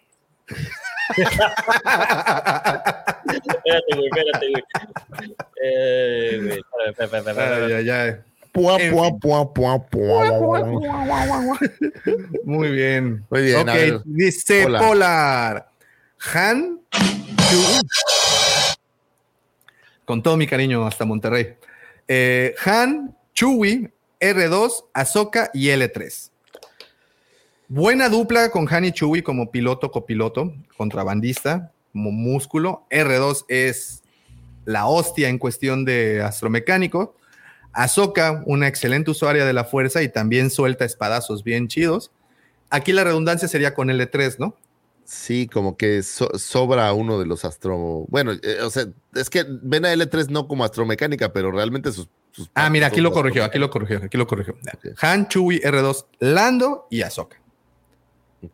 Espérate, 2.59 3.95
güey, 3.95 4.07
espérate, 4.09 4.47
güey. 4.51 4.65
Eh, 5.63 6.39
güey, 6.43 6.59
espérate, 6.59 7.05
espérate, 7.05 7.31
espérate, 7.31 7.65
Ay, 7.65 7.73
ay, 7.73 7.91
ay. 7.91 8.17
Muy 12.45 12.71
bien. 12.71 13.25
Muy 13.31 13.43
bien, 13.43 13.57
a 13.69 13.73
Ok, 13.73 13.79
ver. 13.79 14.01
dice 14.05 14.63
Polar. 14.65 14.83
Polar. 14.83 15.69
Han. 16.35 16.81
Con 20.05 20.23
todo 20.23 20.37
mi 20.37 20.47
cariño 20.47 20.87
hasta 20.87 21.05
Monterrey. 21.05 21.57
Eh, 22.09 22.55
Han, 22.65 23.15
Chewie, 23.35 23.93
R2, 24.21 24.85
Ahsoka 24.95 25.51
y 25.53 25.69
L3. 25.69 26.28
Buena 27.69 28.09
dupla 28.09 28.51
con 28.51 28.67
Han 28.73 28.87
y 28.87 28.93
Chewie 28.93 29.23
como 29.23 29.51
piloto, 29.51 29.91
copiloto, 29.91 30.53
contrabandista, 30.77 31.73
como 31.93 32.11
músculo. 32.11 32.87
R2 32.91 33.45
es 33.49 34.03
la 34.65 34.87
hostia 34.87 35.29
en 35.29 35.39
cuestión 35.39 35.85
de 35.85 36.23
astromecánico. 36.23 37.15
Ahsoka, 37.73 38.43
una 38.47 38.67
excelente 38.69 39.11
usuaria 39.11 39.45
de 39.45 39.53
la 39.53 39.65
fuerza 39.65 40.03
y 40.03 40.09
también 40.09 40.51
suelta 40.51 40.85
espadazos 40.87 41.45
bien 41.45 41.69
chidos. 41.69 42.11
Aquí 42.71 42.93
la 42.93 43.05
redundancia 43.05 43.49
sería 43.49 43.75
con 43.75 43.89
L3, 43.89 44.37
¿no? 44.39 44.55
Sí, 45.05 45.47
como 45.47 45.77
que 45.77 46.03
so- 46.03 46.39
sobra 46.39 46.93
uno 46.93 47.19
de 47.19 47.27
los 47.27 47.45
astro. 47.45 48.05
Bueno, 48.09 48.33
eh, 48.33 48.59
o 48.63 48.69
sea, 48.71 48.87
es 49.15 49.31
que 49.31 49.45
ven 49.47 49.85
a 49.87 49.93
L3 49.95 50.29
no 50.29 50.49
como 50.49 50.65
astromecánica, 50.65 51.33
pero 51.33 51.51
realmente 51.51 51.93
sus. 51.93 52.09
sus 52.33 52.51
Ah, 52.55 52.69
mira, 52.69 52.89
aquí 52.89 53.01
lo 53.01 53.11
corrigió, 53.13 53.45
aquí 53.45 53.59
lo 53.59 53.71
corrigió, 53.71 53.99
aquí 54.05 54.17
lo 54.19 54.27
corrigió. 54.27 54.55
Han, 55.01 55.29
Chewie, 55.29 55.61
R2, 55.63 56.07
Lando 56.21 56.87
y 56.91 57.03
Ahsoka. 57.03 57.37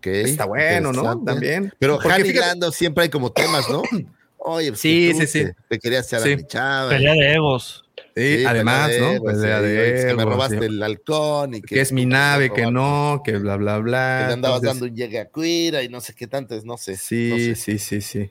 Está 0.02 0.46
bueno, 0.46 0.92
¿no? 0.92 1.22
También. 1.24 1.72
Pero 1.78 1.94
Porque 1.96 2.12
Han 2.12 2.20
y 2.20 2.24
fíjate- 2.30 2.46
Lando 2.46 2.72
siempre 2.72 3.04
hay 3.04 3.10
como 3.10 3.30
temas, 3.32 3.68
¿no? 3.68 3.82
Oye, 4.38 4.68
pues 4.70 4.80
Sí, 4.80 5.08
que 5.08 5.12
tú 5.14 5.20
sí, 5.20 5.26
sí. 5.26 5.44
Te, 5.44 5.56
te 5.68 5.78
querías 5.78 6.06
echar 6.06 6.20
Sí. 6.22 6.32
a 6.32 6.36
mi 6.36 6.46
chava. 6.46 6.88
Pelea 6.90 7.12
de 7.14 7.34
egos. 7.34 7.84
Sí, 8.16 8.38
Sí, 8.38 8.44
además, 8.44 8.88
pelea 8.88 9.00
de 9.00 9.00
¿no? 9.06 9.12
egos, 9.14 9.32
Pelea 9.34 9.60
de 9.60 9.78
oye, 9.80 9.94
es 9.98 10.04
que 10.04 10.14
me 10.14 10.22
egos, 10.22 10.34
robaste 10.34 10.58
sí. 10.58 10.64
el 10.66 10.82
halcón 10.82 11.54
y 11.54 11.60
que, 11.62 11.74
que 11.74 11.80
es 11.80 11.92
mi 11.92 12.06
nave, 12.06 12.50
que 12.52 12.70
no, 12.70 13.22
que 13.24 13.38
bla, 13.38 13.56
bla, 13.56 13.76
Que 13.76 13.82
bla. 13.82 14.26
le 14.28 14.32
andabas 14.34 14.58
Entonces, 14.58 14.80
dando 14.80 14.84
un 14.86 14.94
llegue 14.96 15.18
a 15.18 15.28
cuira 15.28 15.82
y 15.82 15.88
no 15.88 16.00
sé 16.00 16.14
qué 16.14 16.26
tanto 16.26 16.54
es, 16.54 16.64
no 16.64 16.76
sé. 16.76 16.96
Sí, 16.96 17.28
no 17.30 17.36
sé. 17.36 17.54
sí, 17.56 17.78
sí, 17.78 18.00
sí. 18.00 18.30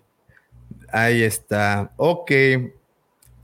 Ahí 0.92 1.24
está. 1.24 1.92
Ok. 1.98 2.32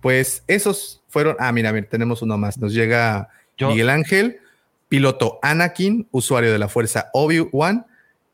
Pues 0.01 0.43
esos 0.47 1.01
fueron. 1.09 1.35
Ah, 1.39 1.51
mira, 1.51 1.73
mira, 1.73 1.87
tenemos 1.89 2.21
uno 2.21 2.37
más. 2.37 2.57
Nos 2.57 2.73
llega 2.73 3.29
Yo- 3.57 3.69
Miguel 3.69 3.89
Ángel, 3.89 4.39
piloto 4.87 5.39
Anakin, 5.41 6.07
usuario 6.11 6.51
de 6.51 6.59
la 6.59 6.69
fuerza 6.69 7.09
Obi-Wan, 7.13 7.85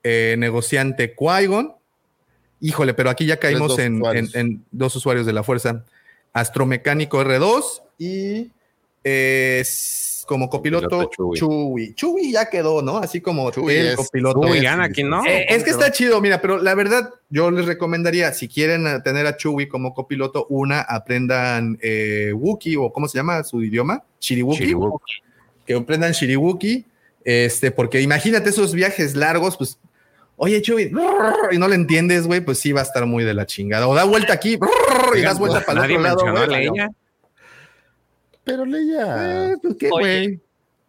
eh, 0.07 0.35
negociante 0.37 1.15
Qui-Gon. 1.15 1.73
Híjole, 2.61 2.93
pero 2.93 3.09
aquí 3.09 3.25
ya 3.25 3.37
caímos 3.37 3.69
dos 3.69 3.79
en, 3.79 4.01
en- 4.33 4.63
dos 4.71 4.95
usuarios 4.95 5.25
de 5.25 5.33
la 5.33 5.41
fuerza. 5.43 5.83
Astromecánico 6.31 7.19
R2 7.23 7.63
y 7.97 8.51
eh, 9.03 9.63
como 10.27 10.49
copiloto. 10.49 11.09
Chewie. 11.33 11.93
Chewie 11.95 12.31
ya 12.31 12.49
quedó, 12.49 12.81
¿no? 12.81 12.97
Así 12.97 13.21
como 13.21 13.49
Chewie 13.51 13.79
el 13.79 13.87
es- 13.87 13.95
copiloto. 13.95 14.53
Es- 14.53 14.65
Anakin, 14.65 15.09
¿no? 15.09 15.25
eh, 15.25 15.45
es 15.49 15.63
que 15.63 15.69
está 15.71 15.91
chido, 15.91 16.19
mira, 16.21 16.41
pero 16.41 16.61
la 16.61 16.75
verdad, 16.75 17.09
yo 17.29 17.49
les 17.51 17.65
recomendaría, 17.65 18.31
si 18.33 18.47
quieren 18.47 19.01
tener 19.03 19.25
a 19.27 19.37
Chewie 19.37 19.67
como 19.67 19.93
copiloto, 19.93 20.45
una, 20.49 20.81
aprendan 20.81 21.77
eh, 21.81 22.31
Wookiee, 22.33 22.77
o 22.77 22.91
¿cómo 22.91 23.07
se 23.07 23.17
llama 23.17 23.43
su 23.43 23.61
idioma? 23.63 24.03
Chiribuki. 24.19 24.73
Que 25.65 25.73
aprendan 25.73 26.11
Shiriwuki, 26.11 26.85
este, 27.23 27.71
porque 27.71 28.01
imagínate 28.01 28.49
esos 28.49 28.73
viajes 28.73 29.15
largos, 29.15 29.57
pues, 29.57 29.79
oye, 30.37 30.61
Chewie, 30.61 30.91
y 31.51 31.57
no 31.57 31.67
le 31.67 31.75
entiendes, 31.75 32.27
güey, 32.27 32.41
pues 32.41 32.59
sí 32.59 32.71
va 32.71 32.81
a 32.81 32.83
estar 32.83 33.05
muy 33.05 33.23
de 33.23 33.33
la 33.33 33.45
chingada. 33.45 33.87
O 33.87 33.95
da 33.95 34.03
vuelta 34.03 34.33
aquí, 34.33 34.57
y 35.15 35.21
das 35.21 35.39
vuelta 35.39 35.61
para 35.65 35.85
el 35.85 36.05
otro 36.05 36.31
lado. 36.31 36.47
Leia. 36.47 36.89
Pero 38.43 38.65
Leia 38.65 39.51
Eh, 39.51 39.55
pues, 39.61 39.75
¿qué, 39.79 39.89
güey? 39.89 40.39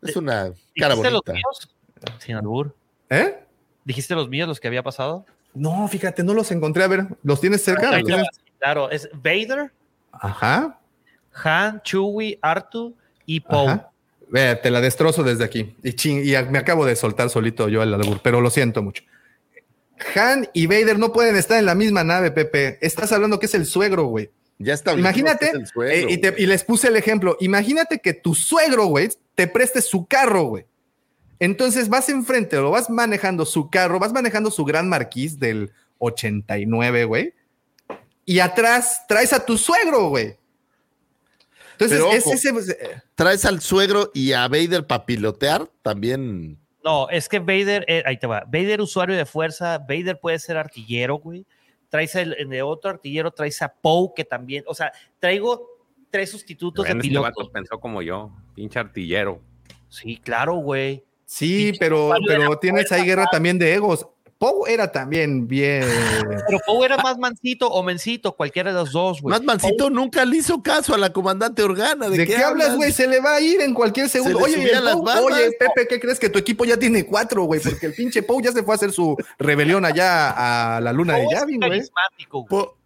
es 0.02 0.16
una 0.16 0.52
cara 0.78 0.94
¿Dijiste 0.94 1.10
los 1.10 1.22
bonita. 1.24 1.32
míos? 1.32 1.70
Sin 2.18 2.36
albur. 2.36 2.74
¿Eh? 3.08 3.38
¿Dijiste 3.84 4.14
los 4.14 4.28
míos, 4.28 4.46
los 4.46 4.60
que 4.60 4.68
había 4.68 4.82
pasado? 4.82 5.24
No, 5.54 5.88
fíjate, 5.88 6.22
no 6.22 6.34
los 6.34 6.50
encontré. 6.50 6.84
A 6.84 6.88
ver, 6.88 7.06
¿los 7.22 7.40
tienes 7.40 7.62
cerca? 7.64 7.90
Claro, 8.58 8.90
es 8.90 9.08
Vader, 9.12 9.72
Ajá. 10.12 10.78
Han, 11.44 11.82
Chewie, 11.82 12.38
Artu 12.40 12.94
y 13.26 13.40
Poe. 13.40 13.80
Ve, 14.28 14.56
te 14.56 14.70
la 14.70 14.80
destrozo 14.80 15.22
desde 15.22 15.44
aquí. 15.44 15.76
Y, 15.82 16.32
y 16.32 16.44
me 16.50 16.58
acabo 16.58 16.84
de 16.84 16.96
soltar 16.96 17.30
solito 17.30 17.68
yo 17.68 17.82
el 17.82 17.92
albur, 17.94 18.20
pero 18.22 18.40
lo 18.40 18.50
siento 18.50 18.82
mucho. 18.82 19.02
Han 20.14 20.48
y 20.52 20.66
Vader 20.66 20.98
no 20.98 21.12
pueden 21.12 21.36
estar 21.36 21.58
en 21.58 21.66
la 21.66 21.74
misma 21.74 22.04
nave, 22.04 22.30
Pepe. 22.30 22.78
Estás 22.80 23.12
hablando 23.12 23.38
que 23.38 23.46
es 23.46 23.54
el 23.54 23.66
suegro, 23.66 24.04
güey. 24.04 24.30
Ya 24.58 24.74
está. 24.74 24.92
Imagínate, 24.94 25.52
suegro, 25.66 26.08
eh, 26.08 26.12
y, 26.12 26.18
te- 26.18 26.30
güey. 26.30 26.42
y 26.42 26.46
les 26.46 26.64
puse 26.64 26.88
el 26.88 26.96
ejemplo. 26.96 27.36
Imagínate 27.40 27.98
que 28.00 28.14
tu 28.14 28.34
suegro, 28.34 28.86
güey, 28.86 29.08
te 29.34 29.46
preste 29.46 29.82
su 29.82 30.06
carro, 30.06 30.44
güey. 30.44 30.66
Entonces 31.38 31.88
vas 31.90 32.08
enfrente, 32.08 32.56
lo 32.56 32.70
vas 32.70 32.88
manejando 32.88 33.44
su 33.44 33.68
carro, 33.68 33.98
vas 33.98 34.12
manejando 34.12 34.50
su 34.50 34.64
gran 34.64 34.88
marquís 34.88 35.38
del 35.38 35.72
89, 35.98 37.04
güey. 37.04 37.34
Y 38.24 38.38
atrás 38.40 39.02
traes 39.06 39.32
a 39.34 39.44
tu 39.44 39.58
suegro, 39.58 40.08
güey. 40.08 40.36
Entonces, 41.72 41.98
Pero 41.98 42.12
es 42.12 42.26
ese. 42.26 42.48
eh, 42.72 43.02
Traes 43.14 43.44
al 43.44 43.60
suegro 43.60 44.10
y 44.14 44.32
a 44.32 44.48
Vader 44.48 44.86
para 44.86 45.04
pilotear 45.04 45.68
también. 45.82 46.58
No, 46.86 47.08
es 47.10 47.28
que 47.28 47.40
Vader, 47.40 47.84
eh, 47.88 48.04
ahí 48.06 48.16
te 48.16 48.28
va. 48.28 48.44
Vader, 48.46 48.80
usuario 48.80 49.16
de 49.16 49.26
fuerza. 49.26 49.78
Vader 49.78 50.20
puede 50.20 50.38
ser 50.38 50.56
artillero, 50.56 51.16
güey. 51.16 51.44
Traes 51.88 52.14
el, 52.14 52.36
en 52.38 52.52
el 52.52 52.62
otro 52.62 52.90
artillero, 52.90 53.32
traes 53.32 53.60
a 53.60 53.68
Poe, 53.74 54.10
que 54.14 54.24
también. 54.24 54.62
O 54.68 54.74
sea, 54.74 54.92
traigo 55.18 55.66
tres 56.12 56.30
sustitutos 56.30 56.84
de 56.84 56.92
Este 56.92 57.02
piloto. 57.02 57.24
vato 57.24 57.50
pensó 57.50 57.80
como 57.80 58.02
yo, 58.02 58.30
pinche 58.54 58.78
artillero. 58.78 59.40
Sí, 59.88 60.16
claro, 60.16 60.54
güey. 60.54 61.04
Sí, 61.24 61.72
Pinche 61.72 61.78
pero, 61.80 62.10
de 62.10 62.20
pero 62.24 62.56
tienes 62.60 62.92
ahí 62.92 63.02
guerra 63.04 63.26
también 63.32 63.58
de 63.58 63.74
egos. 63.74 64.06
Poe 64.38 64.70
era 64.70 64.92
también 64.92 65.48
bien. 65.48 65.84
Pero 66.46 66.58
Poe 66.66 66.84
era 66.84 66.98
más 66.98 67.16
mansito 67.16 67.68
o 67.68 67.82
mencito, 67.82 68.36
cualquiera 68.36 68.70
de 68.70 68.78
los 68.78 68.92
dos, 68.92 69.22
güey. 69.22 69.30
Más 69.30 69.42
mansito 69.42 69.88
nunca 69.88 70.24
le 70.26 70.36
hizo 70.36 70.62
caso 70.62 70.94
a 70.94 70.98
la 70.98 71.10
comandante 71.10 71.62
Organa. 71.62 72.10
¿De, 72.10 72.18
¿De 72.18 72.26
qué, 72.26 72.36
hablas, 72.36 72.76
güey? 72.76 72.92
Se 72.92 73.06
le 73.06 73.20
va 73.20 73.36
a 73.36 73.40
ir 73.40 73.62
en 73.62 73.72
cualquier 73.72 74.10
segundo. 74.10 74.38
Oye, 74.38 74.56
subían 74.56 74.78
el 74.78 74.84
las 74.84 74.96
oye, 74.96 75.52
Pepe, 75.58 75.88
¿qué 75.88 75.98
crees 75.98 76.20
que 76.20 76.28
tu 76.28 76.38
equipo 76.38 76.66
ya 76.66 76.76
tiene 76.76 77.06
cuatro, 77.06 77.44
güey? 77.44 77.60
Porque 77.60 77.86
el 77.86 77.94
pinche 77.94 78.22
Poe 78.22 78.42
ya 78.42 78.52
se 78.52 78.62
fue 78.62 78.74
a 78.74 78.76
hacer 78.76 78.92
su 78.92 79.16
rebelión 79.38 79.84
allá 79.86 80.76
a 80.76 80.80
la 80.82 80.92
luna 80.92 81.14
de 81.14 81.26
Yavin, 81.30 81.56
güey. 81.58 81.70
carismático, 81.70 82.40
güey. 82.44 82.48
Po, 82.64 82.76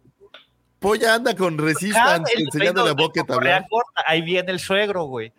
Po 0.79 0.95
ya 0.95 1.15
anda 1.15 1.35
con 1.35 1.57
Resistance 1.57 2.31
el 2.33 2.43
enseñándole 2.45 2.91
a 2.91 2.95
pelo 2.95 3.07
Bucket 3.07 3.23
a 3.23 3.27
con 3.27 3.35
correa 3.35 3.55
hablar. 3.57 3.69
corta, 3.69 4.03
Ahí 4.07 4.21
viene 4.21 4.51
el 4.51 4.59
suegro, 4.59 5.03
güey. 5.03 5.33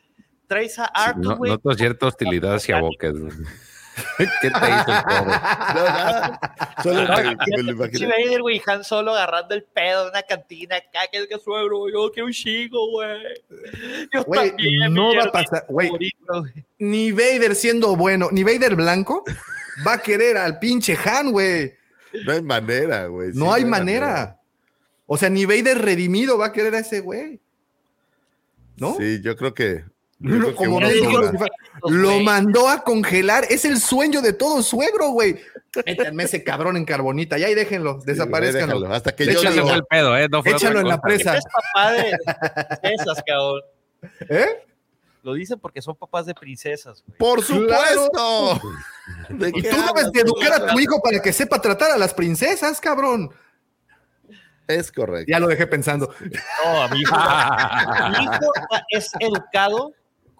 Traes 0.46 0.78
a 0.78 0.84
Arthur, 0.84 1.24
No, 1.24 1.36
güey. 1.38 1.50
noto 1.52 1.72
cierta 1.74 2.06
hostilidad 2.06 2.54
hacia 2.56 2.78
Boques. 2.80 3.14
¿Qué 4.18 4.26
te 4.40 4.46
hizo 4.48 4.92
el 4.92 5.02
pobre? 5.02 5.32
No, 5.74 5.84
nada. 5.84 6.40
Solo 6.82 7.02
No, 7.02 7.16
me, 7.16 7.24
lo 7.24 7.38
pinche 7.38 7.70
imaginé. 7.72 8.06
Vader, 8.06 8.40
güey, 8.42 8.62
Han 8.66 8.84
Solo 8.84 9.12
agarrando 9.12 9.54
el 9.54 9.64
pedo 9.64 10.04
de 10.04 10.10
una 10.10 10.22
cantina 10.22 10.76
acá, 10.76 11.00
que 11.10 11.18
es 11.18 11.26
que 11.26 11.38
suegro, 11.38 11.88
yo 11.90 12.10
quiero 12.10 12.26
un 12.26 12.32
chico, 12.32 12.90
güey. 12.90 13.22
Yo 14.12 14.24
Güey, 14.24 14.48
también, 14.50 14.94
no 14.94 15.14
va 15.14 15.24
a 15.24 15.32
pasar, 15.32 15.66
güey. 15.68 15.90
Ni 16.78 17.12
Vader 17.12 17.54
siendo 17.54 17.96
bueno, 17.96 18.28
ni 18.32 18.42
Vader 18.42 18.74
blanco 18.76 19.24
va 19.86 19.94
a 19.94 19.98
querer 19.98 20.36
al 20.36 20.58
pinche 20.58 20.96
Han, 21.04 21.32
güey. 21.32 21.74
No 22.24 22.32
hay 22.32 22.42
manera, 22.42 23.06
güey. 23.06 23.32
Sí, 23.32 23.38
No 23.38 23.52
hay 23.52 23.64
manera. 23.64 24.38
O 25.06 25.16
sea, 25.16 25.28
ni 25.28 25.44
Vader 25.44 25.78
redimido 25.78 26.38
va 26.38 26.46
a 26.46 26.52
querer 26.52 26.74
a 26.74 26.78
ese 26.80 27.00
güey. 27.00 27.40
¿No? 28.76 28.96
Sí, 28.96 29.20
yo 29.22 29.36
creo 29.36 29.54
que. 29.54 29.84
Lo- 30.22 30.54
como 30.54 30.80
me 30.80 30.92
dijo 30.92 31.20
lo 31.88 32.20
mandó 32.20 32.68
a 32.68 32.82
congelar. 32.84 33.44
Es 33.50 33.64
el 33.64 33.80
sueño 33.80 34.20
de 34.22 34.32
todo 34.32 34.62
suegro, 34.62 35.10
güey. 35.10 35.36
Métanme 35.86 36.24
ese 36.24 36.44
cabrón 36.44 36.76
en 36.76 36.84
carbonita. 36.84 37.38
Ya 37.38 37.48
y 37.50 37.54
déjenlo, 37.54 37.98
desaparezcanlo. 38.04 38.78
déjalo, 38.80 38.94
hasta 38.94 39.14
que 39.14 39.24
yo 39.26 39.32
Échale 39.32 39.56
digo- 39.56 39.72
el 39.72 39.84
pedo, 39.84 40.16
¿eh? 40.16 40.28
No 40.30 40.42
fue 40.42 40.52
Échalo 40.52 40.80
en 40.80 40.88
la 40.88 41.00
presa. 41.00 41.36
Es 41.36 41.44
papá 41.44 41.92
de 41.92 42.16
princesas, 42.80 43.22
cabrón. 43.26 43.60
¿Eh? 44.28 44.46
Lo 45.24 45.34
dicen 45.34 45.58
porque 45.60 45.80
son 45.80 45.94
papás 45.96 46.26
de 46.26 46.34
princesas, 46.34 47.02
güey. 47.06 47.16
¡Por 47.18 47.42
supuesto! 47.42 48.60
¿De 49.28 49.48
Y 49.48 49.62
tú 49.62 49.76
debes 49.86 50.10
de 50.12 50.20
educar 50.20 50.52
a 50.52 50.66
tu 50.66 50.78
hijo 50.80 51.00
para 51.02 51.20
que 51.22 51.32
sepa 51.32 51.60
tratar 51.60 51.90
a 51.92 51.96
las 51.96 52.12
princesas, 52.12 52.80
cabrón. 52.80 53.30
Es 54.68 54.90
correcto. 54.92 55.30
Ya 55.30 55.38
lo 55.40 55.48
dejé 55.48 55.66
pensando. 55.66 56.12
No, 56.64 56.88
mi 56.90 57.00
hijo, 57.00 57.14
mi 58.10 58.24
hijo 58.24 58.40
es 58.90 59.10
educado 59.20 59.92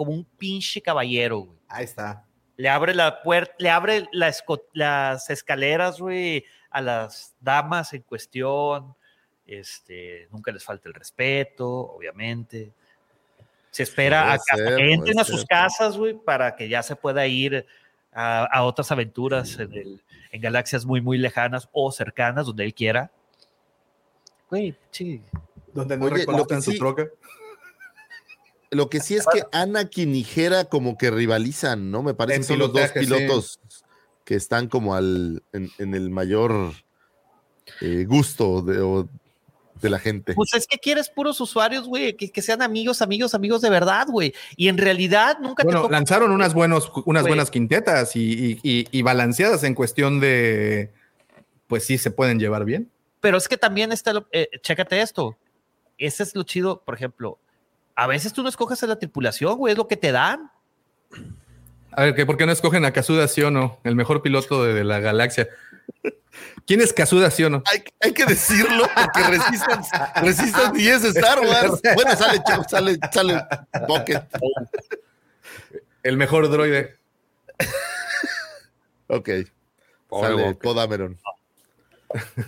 como 0.04 0.12
un 0.16 0.24
pinche 0.24 0.80
caballero, 0.82 1.38
güey. 1.40 1.58
Ahí 1.68 1.84
está. 1.84 2.24
Le 2.56 2.68
abre 2.68 2.94
la 2.94 3.22
puerta, 3.22 3.54
le 3.58 3.70
abre 3.70 4.08
la 4.12 4.32
las 4.74 5.30
escaleras, 5.30 5.98
güey, 6.00 6.44
a 6.70 6.80
las 6.80 7.34
damas 7.40 7.92
en 7.92 8.02
cuestión. 8.02 8.94
Este, 9.46 10.28
nunca 10.30 10.52
les 10.52 10.62
falta 10.64 10.88
el 10.88 10.94
respeto, 10.94 11.68
obviamente. 11.68 12.72
Se 13.70 13.82
espera 13.82 14.22
Puede 14.22 14.34
a 14.34 14.38
que 14.38 14.56
ser, 14.76 14.80
entren 14.80 15.18
a 15.18 15.24
sus 15.24 15.40
ser. 15.40 15.48
casas, 15.48 15.96
güey, 15.96 16.14
para 16.14 16.54
que 16.54 16.68
ya 16.68 16.82
se 16.82 16.94
pueda 16.94 17.26
ir 17.26 17.66
a, 18.12 18.44
a 18.44 18.62
otras 18.64 18.92
aventuras 18.92 19.58
en, 19.58 19.72
el- 19.72 20.02
en 20.30 20.40
galaxias 20.40 20.84
muy, 20.84 21.00
muy 21.00 21.18
lejanas 21.18 21.68
o 21.72 21.90
cercanas, 21.90 22.46
donde 22.46 22.64
él 22.64 22.74
quiera. 22.74 23.10
Güey, 24.50 24.74
sí. 24.90 25.22
Donde 25.72 25.96
no 25.96 26.04
Oye, 26.04 26.10
lo 26.12 26.16
reconozcan 26.18 26.58
que 26.58 26.62
su 26.64 26.72
sí- 26.72 26.78
troca. 26.78 27.06
Lo 28.72 28.88
que 28.88 29.00
sí 29.00 29.14
es 29.16 29.26
que 29.30 29.44
Anakin 29.52 30.14
y 30.16 30.26
Hera 30.34 30.64
como 30.64 30.96
que 30.96 31.10
rivalizan, 31.10 31.90
¿no? 31.90 32.02
Me 32.02 32.14
parece 32.14 32.38
que 32.40 32.44
son 32.46 32.58
los 32.58 32.72
dos 32.72 32.90
sí. 32.92 33.00
pilotos 33.00 33.60
que 34.24 34.34
están 34.34 34.66
como 34.68 34.94
al, 34.94 35.42
en, 35.52 35.70
en 35.78 35.94
el 35.94 36.08
mayor 36.10 36.72
eh, 37.82 38.06
gusto 38.08 38.62
de, 38.62 38.80
o- 38.80 39.08
de 39.80 39.90
la 39.90 39.98
gente. 39.98 40.32
Pues 40.34 40.54
es 40.54 40.66
que 40.66 40.78
quieres 40.78 41.10
puros 41.10 41.38
usuarios, 41.40 41.86
güey, 41.86 42.16
que, 42.16 42.30
que 42.30 42.40
sean 42.40 42.62
amigos, 42.62 43.02
amigos, 43.02 43.34
amigos 43.34 43.60
de 43.60 43.68
verdad, 43.68 44.06
güey. 44.08 44.32
Y 44.56 44.68
en 44.68 44.78
realidad 44.78 45.36
nunca 45.40 45.62
te 45.62 45.66
Bueno, 45.66 45.82
toca- 45.82 45.92
lanzaron 45.92 46.30
unas, 46.30 46.54
buenos, 46.54 46.90
unas 47.04 47.26
buenas 47.26 47.50
quintetas 47.50 48.16
y, 48.16 48.20
y- 48.22 48.60
y- 48.62 48.88
y 48.90 49.02
balanceadas 49.02 49.64
en 49.64 49.74
cuestión 49.74 50.18
de, 50.18 50.90
pues 51.66 51.84
sí, 51.84 51.98
se 51.98 52.10
pueden 52.10 52.38
llevar 52.38 52.64
bien. 52.64 52.90
Pero 53.20 53.36
es 53.36 53.48
que 53.48 53.58
también 53.58 53.92
está, 53.92 54.24
eh, 54.32 54.48
chécate 54.62 55.00
esto. 55.02 55.36
Ese 55.98 56.22
es 56.22 56.34
lo 56.34 56.42
chido, 56.44 56.80
por 56.84 56.94
ejemplo. 56.94 57.38
A 57.94 58.06
veces 58.06 58.32
tú 58.32 58.42
no 58.42 58.48
escoges 58.48 58.82
a 58.82 58.86
la 58.86 58.98
tripulación, 58.98 59.56
güey, 59.58 59.72
es 59.72 59.78
lo 59.78 59.88
que 59.88 59.96
te 59.96 60.12
dan. 60.12 60.50
A 61.92 62.04
ver, 62.04 62.14
¿que 62.14 62.24
¿por 62.24 62.36
qué 62.36 62.46
no 62.46 62.52
escogen 62.52 62.84
a 62.84 62.92
Kazuda 62.92 63.28
sí 63.28 63.42
o 63.42 63.50
no? 63.50 63.78
El 63.84 63.96
mejor 63.96 64.22
piloto 64.22 64.64
de, 64.64 64.72
de 64.72 64.84
la 64.84 65.00
galaxia. 65.00 65.48
¿Quién 66.66 66.80
es 66.80 66.92
Kazuda 66.92 67.30
sí 67.30 67.44
o 67.44 67.50
no? 67.50 67.62
Hay, 67.66 67.84
hay 68.00 68.12
que 68.12 68.24
decirlo 68.24 68.84
porque 68.94 70.80
y 70.80 70.88
es 70.88 71.02
de 71.02 71.08
Star 71.10 71.40
Wars. 71.40 71.80
Bueno, 71.94 72.16
sale, 72.16 72.42
Chao, 72.46 72.64
sale, 72.68 72.98
sale 73.12 73.42
Bucket. 73.86 74.22
El 76.02 76.16
mejor 76.16 76.50
droide. 76.50 76.96
Ok. 79.08 79.28
Pobre 80.08 80.28
Sale 80.30 80.42
Bucket. 80.44 80.62
Podameron. 80.62 81.18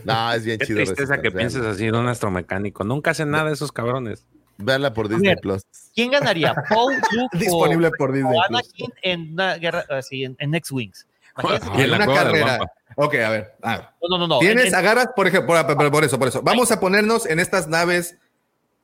No, 0.04 0.32
es 0.32 0.44
bien 0.44 0.58
Qué 0.58 0.66
chido. 0.66 0.78
tristeza 0.78 1.20
que 1.20 1.30
pienses 1.30 1.64
así 1.64 1.86
de 1.86 1.92
un 1.92 2.06
astromecánico. 2.08 2.84
Nunca 2.84 3.10
hacen 3.10 3.30
nada 3.30 3.52
esos 3.52 3.72
cabrones. 3.72 4.26
Véanla 4.58 4.92
por 4.94 5.08
Disney 5.08 5.30
ver. 5.30 5.38
Plus. 5.40 5.62
¿Quién 5.94 6.10
ganaría? 6.10 6.54
Paul, 6.68 6.94
Luke 7.12 7.38
Disponible 7.38 7.90
por 7.98 8.10
o, 8.10 8.12
Disney 8.12 8.32
o 8.38 8.42
Plus. 8.48 8.60
Anakin 8.60 8.94
en 9.02 9.32
una 9.32 9.54
guerra 9.56 9.84
así, 9.90 10.24
en, 10.24 10.36
en 10.38 10.54
X-Wings. 10.54 11.06
Imagínate- 11.36 11.78
Y 11.80 11.82
en 11.84 11.92
una 11.94 12.06
carrera. 12.06 12.58
Ok, 12.96 13.14
a 13.16 13.30
ver. 13.30 13.54
a 13.62 13.76
ver. 13.76 13.88
No, 14.02 14.08
no, 14.08 14.18
no. 14.18 14.26
no. 14.28 14.38
Tienes, 14.38 14.66
en- 14.66 14.68
en- 14.68 14.74
agarras, 14.76 15.08
por 15.16 15.26
ejemplo, 15.26 15.48
por, 15.66 15.76
por- 15.76 15.90
por 15.90 16.04
eso, 16.04 16.18
por 16.18 16.28
eso. 16.28 16.42
Vamos 16.42 16.70
a 16.70 16.78
ponernos 16.78 17.26
en 17.26 17.40
estas 17.40 17.66
naves 17.66 18.16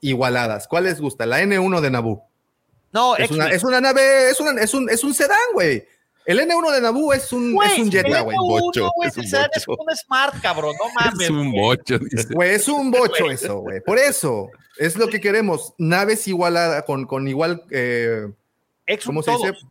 igualadas. 0.01 0.67
¿Cuál 0.67 0.85
les 0.85 1.01
gusta? 1.01 1.27
La 1.27 1.41
N1 1.43 1.81
de 1.81 1.91
Naboo. 1.91 2.25
no, 2.93 3.17
Es 3.17 3.31
una, 3.31 3.49
es 3.51 3.63
una 3.63 3.81
nave, 3.81 4.31
es, 4.31 4.41
una, 4.41 4.61
es, 4.61 4.75
un, 4.75 4.91
es 4.91 5.05
un 5.05 5.15
sedán, 5.15 5.39
güey. 5.55 5.87
El 6.27 6.39
N1 6.41 6.73
de 6.73 6.81
Naboo 6.81 7.13
es 7.13 7.33
un, 7.33 7.55
Güey, 7.55 7.73
es 7.73 7.79
un 7.79 7.91
Jetta, 7.91 8.21
güey. 8.21 8.37
N1, 8.37 8.49
bocho, 8.49 8.91
güey, 8.95 9.09
es 9.09 9.17
un 9.17 9.25
o 9.25 9.29
sea, 9.29 9.51
es 9.53 9.67
bocho. 9.67 9.83
un 9.83 9.97
Smart, 9.97 10.41
cabrón, 10.41 10.75
no 10.79 10.91
mames. 11.01 11.21
Es 11.21 11.31
un 11.31 11.53
bocho. 11.53 11.99
Güey, 12.31 12.51
es 12.55 12.69
un 12.69 12.91
bocho 12.91 13.31
eso, 13.31 13.59
güey. 13.61 13.81
Por 13.81 13.99
eso, 13.99 14.51
es 14.79 14.97
lo 14.97 15.09
que 15.09 15.21
queremos. 15.21 15.75
Naves 15.79 16.29
igualadas, 16.29 16.85
con, 16.85 17.07
con 17.07 17.27
igual, 17.27 17.65
eh, 17.71 18.29
¿cómo 19.05 19.23
se 19.23 19.33
todos, 19.33 19.53
dice? 19.53 19.67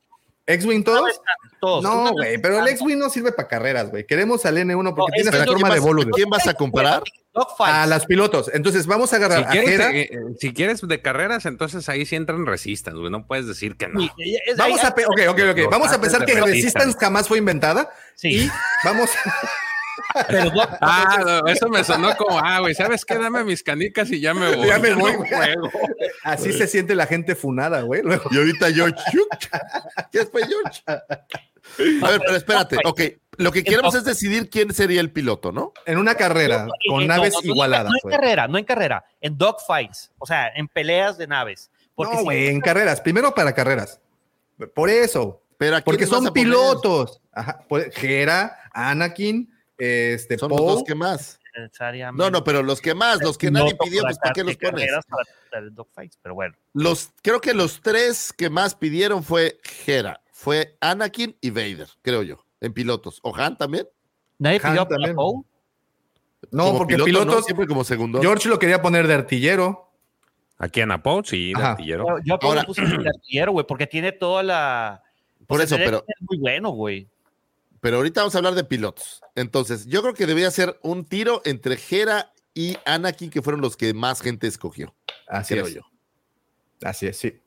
¿X-Wing 0.54 0.84
todos? 0.84 1.22
todos. 1.62 1.84
No, 1.84 2.12
güey, 2.12 2.38
pero 2.42 2.60
el 2.60 2.68
X-Wing 2.68 2.98
no 2.98 3.10
sirve 3.10 3.32
para 3.32 3.48
carreras, 3.48 3.90
güey. 3.92 4.06
Queremos 4.06 4.46
al 4.46 4.58
N1 4.58 4.96
porque 4.96 5.12
No, 5.24 5.32
tiene 5.32 5.38
la 5.38 5.46
forma 5.46 5.74
de 5.74 5.80
Volvo. 5.80 6.10
¿Quién 6.12 6.30
vas 6.30 6.48
a 6.48 6.54
comparar? 6.54 7.04
A 7.60 7.86
las 7.86 8.06
pilotos. 8.06 8.50
Entonces, 8.54 8.86
vamos 8.88 9.14
a 9.14 9.18
agarrar 9.18 9.40
Si 9.40 9.46
a 9.46 9.50
quieres, 9.50 9.70
Hera. 9.70 9.92
eh, 9.92 10.10
eh, 10.12 10.18
si 10.40 10.54
quieres 10.54 10.82
de 10.86 11.02
carreras, 11.02 11.46
entonces 11.46 11.88
ahí 11.88 12.06
sí 12.06 12.16
entran 12.16 12.46
Resistance, 12.46 12.98
güey. 13.00 13.12
No 13.12 13.28
puedes 13.28 13.46
decir 13.48 13.78
que 13.78 13.88
no. 13.88 14.02
Vamos 14.58 14.84
a, 14.84 14.94
pe- 14.96 15.06
ok, 15.06 15.20
ok, 15.30 15.40
ok. 15.52 15.58
Los 15.58 15.70
Vamos 15.70 15.94
a 15.94 16.02
pensar 16.02 16.26
que 16.26 16.34
Resistance. 16.34 16.56
Resistance 16.56 16.98
jamás 17.00 17.28
fue 17.28 17.38
inventada 17.38 17.92
Sí. 18.16 18.46
y 18.46 18.52
vamos 18.84 19.10
pero 20.28 20.52
Ah, 20.82 21.42
no, 21.44 21.48
eso 21.52 21.68
me 21.70 21.84
sonó 21.84 22.16
como, 22.16 22.40
ah, 22.40 22.60
güey, 22.60 22.74
¿sabes 22.76 23.06
qué? 23.06 23.18
Dame 23.18 23.44
mis 23.44 23.64
canicas 23.64 24.10
y 24.12 24.20
ya 24.20 24.34
me 24.34 24.56
voy. 24.56 24.68
Ya 24.68 24.80
me 24.80 24.94
voy, 24.94 25.12
No 25.14 25.18
güey. 25.20 25.30
juego. 25.30 25.70
así 26.24 26.54
se 26.54 26.68
siente 26.68 26.96
la 26.96 27.06
gente 27.08 27.36
funada, 27.36 27.82
güey. 27.82 28.02
Luego, 28.04 28.30
Y 28.32 28.38
ahorita 28.38 28.72
George. 28.72 28.96
¿Qué 30.12 30.26
fue 30.32 30.42
George? 30.46 30.82
A 30.88 32.10
ver, 32.10 32.20
pero 32.22 32.36
espérate. 32.36 32.78
Ok, 32.86 33.02
lo 33.38 33.52
que 33.52 33.64
queremos 33.64 33.94
es 33.96 34.04
decidir 34.04 34.50
quién 34.50 34.74
sería 34.74 35.02
el 35.02 35.12
piloto, 35.12 35.52
¿no? 35.52 35.74
en 35.86 35.98
una 35.98 36.16
carrera 36.16 36.68
con 36.90 37.02
no, 37.08 37.16
naves 37.16 37.34
no, 37.36 37.42
no, 37.42 37.54
igualadas, 37.54 37.92
No 37.92 37.98
en 38.04 38.18
carrera, 38.18 38.48
no 38.48 38.58
en 38.58 38.66
carrera, 38.66 39.06
en 39.22 39.38
dogfights, 39.38 40.12
o 40.18 40.26
sea, 40.26 40.48
en 40.56 40.68
peleas 40.68 41.18
de 41.18 41.28
naves. 41.28 41.70
Porque 41.96 42.14
No, 42.14 42.20
si- 42.20 42.26
güey, 42.26 42.48
en 42.48 42.62
carreras. 42.62 43.02
Primero 43.02 43.34
para 43.36 43.54
carreras. 43.54 44.00
Por 44.74 44.90
eso. 44.90 45.42
Pero 45.58 45.76
¿a 45.78 45.82
Porque 45.82 46.06
son 46.06 46.32
pilotos. 46.32 47.22
Ajá. 47.34 47.60
pues, 47.68 47.92
Hera, 48.02 48.58
Anakin, 48.74 49.54
este, 49.80 50.38
Son 50.38 50.50
los 50.52 50.84
que 50.84 50.94
más. 50.96 51.40
No, 52.14 52.30
no, 52.30 52.44
pero 52.44 52.62
los 52.64 52.80
que 52.80 52.94
más, 52.94 53.22
los 53.22 53.38
que 53.38 53.50
nadie 53.52 53.72
piloto 53.72 53.84
pidió, 53.86 54.02
para 54.04 54.10
pues 54.12 54.20
¿para 54.20 54.34
qué 54.34 54.44
los 54.44 54.58
de 54.58 54.70
pones? 54.72 54.90
para- 55.52 55.70
dogfights, 55.72 56.18
pero 56.22 56.36
bueno. 56.36 56.56
Los, 56.74 57.10
creo 57.22 57.42
que 57.42 57.54
los 57.54 57.82
tres 57.82 58.32
que 58.32 58.50
más 58.50 58.76
pidieron 58.76 59.24
fue 59.24 59.60
Hera, 59.86 60.22
fue 60.32 60.78
Anakin 60.80 61.36
y 61.42 61.50
Vader, 61.50 61.88
creo 62.02 62.22
yo, 62.24 62.46
en 62.62 62.72
pilotos. 62.74 63.20
¿O 63.24 63.36
Han 63.36 63.58
también? 63.58 63.88
Nadie 64.38 64.60
Han 64.64 64.72
pidió 64.74 64.84
para 64.86 64.96
también. 64.98 65.16
Poe. 65.16 65.42
No, 66.52 66.66
Como 66.66 66.78
porque 66.78 66.94
piloto, 66.96 67.12
¿no? 67.12 67.20
pilotos. 67.24 67.46
Siempre 67.46 67.68
como 67.68 67.84
segundo. 67.84 68.22
George 68.22 68.48
lo 68.48 68.60
quería 68.60 68.82
poner 68.82 69.08
de 69.08 69.14
artillero. 69.16 69.92
Aquí 70.58 70.82
en 70.82 70.92
Apo, 70.92 71.22
sí, 71.26 71.48
de 71.54 71.56
Ajá. 71.60 71.72
artillero. 71.72 72.06
Yo, 72.20 72.24
yo 72.24 72.40
Ahora- 72.42 72.64
puse 72.64 72.82
el 72.84 73.08
artillero, 73.08 73.52
güey, 73.54 73.66
porque 73.66 73.88
tiene 73.88 74.12
toda 74.12 74.44
la. 74.44 75.04
Por 75.48 75.60
o 75.62 75.66
sea, 75.68 75.78
eso, 75.78 75.86
pero- 75.86 76.04
Es 76.08 76.16
muy 76.22 76.38
bueno, 76.38 76.70
güey. 76.70 77.08
Pero 77.82 77.98
ahorita 77.98 78.22
vamos 78.22 78.36
a 78.36 78.40
hablar 78.40 78.56
de 78.56 78.64
pilotos. 78.64 79.22
Entonces, 79.36 79.86
yo 79.88 80.02
creo 80.02 80.14
que 80.14 80.26
debería 80.28 80.52
ser 80.52 80.80
un 80.84 81.06
tiro 81.06 81.42
entre 81.46 81.78
Hera 81.90 82.34
y 82.54 82.78
Anakin, 82.86 83.30
que 83.30 83.42
fueron 83.42 83.62
los 83.62 83.78
que 83.78 83.94
más 83.94 84.22
gente 84.22 84.48
escogió, 84.48 84.94
Así 85.28 85.54
creo 85.54 85.68
es. 85.68 85.76
yo. 85.76 85.82
Así 86.84 87.08
es, 87.08 87.18
sí. 87.18 87.40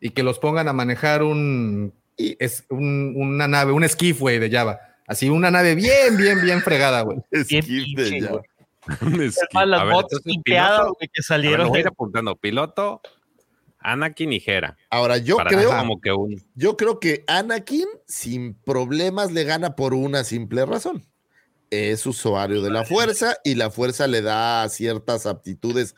Y 0.00 0.10
que 0.10 0.22
los 0.22 0.38
pongan 0.38 0.68
a 0.68 0.72
manejar 0.72 1.22
un. 1.22 1.92
Y- 2.16 2.36
Es 2.38 2.64
un- 2.70 3.14
una 3.16 3.48
nave, 3.48 3.72
un 3.72 3.84
esquif, 3.84 4.18
güey, 4.20 4.38
de 4.38 4.50
Java. 4.50 4.78
Así 5.06 5.28
una 5.30 5.50
nave 5.50 5.74
bien, 5.74 6.16
bien, 6.16 6.40
bien 6.42 6.60
fregada, 6.62 7.02
güey. 7.02 7.18
Esquite, 7.30 8.20
ya. 8.20 8.32
Es 9.20 9.38
más, 9.52 9.68
las 9.68 9.80
A 9.80 9.84
ver, 9.84 9.92
botas 9.94 10.12
entonces, 10.12 10.26
limpiadas, 10.26 10.80
piloto- 10.80 10.94
güey, 10.98 11.08
que 11.08 11.18
A 11.18 11.20
ver, 11.20 11.24
salieron. 11.24 11.60
lo 11.64 11.68
voy 11.68 11.78
a 11.78 11.80
ir 11.80 11.88
apuntando. 11.88 12.36
Piloto, 12.36 13.00
Anakin 13.80 14.32
y 14.32 14.42
Hera. 14.44 14.76
Ahora, 14.90 15.16
yo 15.18 15.36
Para 15.36 15.50
creo, 15.50 15.70
como 15.70 16.00
que 16.00 16.12
un 16.12 16.42
yo 16.54 16.76
creo 16.76 17.00
que 17.00 17.24
Anakin 17.26 17.86
sin 18.06 18.54
problemas 18.54 19.32
le 19.32 19.44
gana 19.44 19.74
por 19.76 19.94
una 19.94 20.24
simple 20.24 20.64
razón. 20.66 21.06
Es 21.70 22.04
usuario 22.04 22.62
de 22.62 22.70
la 22.70 22.84
fuerza 22.84 23.36
y 23.44 23.54
la 23.54 23.70
fuerza 23.70 24.08
le 24.08 24.22
da 24.22 24.68
ciertas 24.68 25.24
aptitudes 25.24 25.94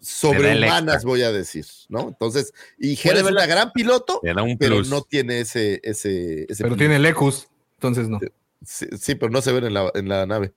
sobrehumanas, 0.00 1.04
voy 1.04 1.22
a 1.22 1.32
decir, 1.32 1.64
¿no? 1.88 2.08
Entonces, 2.08 2.52
y 2.78 2.98
Hera 3.02 3.20
es 3.20 3.22
una 3.22 3.30
la- 3.30 3.46
gran 3.46 3.72
piloto, 3.72 4.20
le 4.22 4.34
da 4.34 4.42
un 4.42 4.58
pero 4.58 4.76
plus. 4.76 4.90
no 4.90 5.00
tiene 5.02 5.40
ese, 5.40 5.80
ese, 5.82 6.44
ese 6.50 6.62
Pero 6.62 6.76
tiene 6.76 6.98
Lecus, 6.98 7.48
entonces 7.78 8.08
no. 8.10 8.20
Sí, 8.62 8.86
sí, 8.98 9.14
pero 9.14 9.30
no 9.30 9.40
se 9.40 9.52
ven 9.52 9.64
en 9.64 9.74
la, 9.74 9.90
en 9.94 10.08
la 10.08 10.26
nave. 10.26 10.52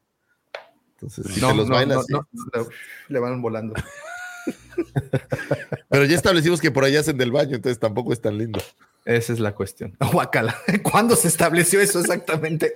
Entonces, 0.96 1.34
si 1.34 1.40
no, 1.40 1.52
se 1.52 1.56
los 1.56 1.70
no, 1.70 1.76
baila, 1.76 1.96
no, 1.96 2.04
sí. 2.04 2.14
no, 2.14 2.28
no, 2.54 2.68
le 3.08 3.20
van 3.20 3.42
volando. 3.42 3.74
Pero 5.90 6.06
ya 6.06 6.16
establecimos 6.16 6.62
que 6.62 6.72
por 6.72 6.84
allá 6.84 7.00
hacen 7.02 7.18
del 7.18 7.32
baño, 7.32 7.56
entonces 7.56 7.80
tampoco 7.80 8.14
es 8.14 8.22
tan 8.22 8.38
lindo. 8.38 8.62
Esa 9.06 9.34
es 9.34 9.40
la 9.40 9.54
cuestión. 9.56 9.96
Guacala. 10.12 10.56
¿Cuándo 10.84 11.16
se 11.16 11.28
estableció 11.28 11.80
eso 11.82 12.00
exactamente? 12.00 12.72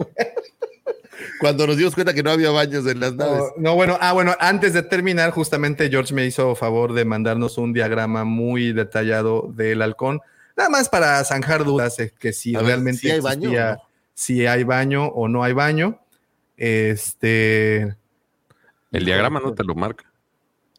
Cuando 1.39 1.67
nos 1.67 1.77
dimos 1.77 1.93
cuenta 1.93 2.13
que 2.13 2.23
no 2.23 2.31
había 2.31 2.49
baños 2.51 2.85
en 2.87 2.99
las 2.99 3.13
naves. 3.15 3.37
No, 3.57 3.61
no, 3.71 3.75
bueno, 3.75 3.97
ah, 4.01 4.13
bueno, 4.13 4.35
antes 4.39 4.73
de 4.73 4.83
terminar, 4.83 5.31
justamente 5.31 5.89
George 5.89 6.13
me 6.13 6.25
hizo 6.25 6.55
favor 6.55 6.93
de 6.93 7.05
mandarnos 7.05 7.57
un 7.57 7.73
diagrama 7.73 8.23
muy 8.23 8.73
detallado 8.73 9.51
del 9.53 9.81
halcón, 9.81 10.21
nada 10.57 10.69
más 10.69 10.89
para 10.89 11.23
zanjar 11.23 11.63
dudas 11.63 11.97
de 11.97 12.09
que 12.11 12.33
si 12.33 12.55
A 12.55 12.61
realmente 12.61 13.01
¿sí 13.01 13.11
hay 13.11 13.19
baño 13.19 13.49
o 13.49 13.51
existía- 13.53 13.73
no? 13.75 13.81
si 14.13 14.45
hay 14.45 14.63
baño 14.63 15.05
o 15.07 15.27
no 15.27 15.43
hay 15.43 15.53
baño. 15.53 15.99
Este, 16.57 17.95
El 18.91 19.05
diagrama 19.05 19.39
no 19.39 19.53
te 19.53 19.63
lo 19.63 19.75
marca. 19.75 20.05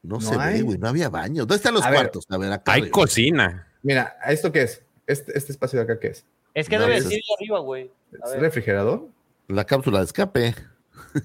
No, 0.05 0.17
No 0.17 0.21
se 0.21 0.37
hay. 0.39 0.59
ve, 0.59 0.63
güey, 0.63 0.79
no 0.79 0.89
había 0.89 1.09
baños. 1.09 1.39
¿Dónde 1.47 1.57
están 1.57 1.75
los 1.75 1.83
A 1.85 1.91
ver, 1.91 1.99
cuartos? 2.01 2.25
A 2.29 2.37
ver, 2.39 2.53
acá. 2.53 2.73
Hay 2.73 2.83
arriba. 2.83 2.93
cocina. 2.93 3.69
mira, 3.83 4.17
¿esto 4.27 4.53
qué 4.53 4.63
es? 4.63 4.83
Este, 5.07 5.37
este 5.37 5.51
espacio 5.53 5.79
de 5.79 5.85
acá, 5.85 5.99
¿qué 5.99 6.09
es? 6.09 6.25
Es 6.55 6.69
que 6.69 6.77
No, 6.77 6.83
debe 6.83 7.01
decir 7.01 7.21
arriba, 7.37 7.59
güey. 7.61 7.91
A 8.23 8.27
¿Es 8.27 8.33
ver. 8.33 8.41
refrigerador? 8.43 9.09
La 9.49 9.65
cápsula 9.65 9.99
de 9.99 10.05
escape. 10.05 10.55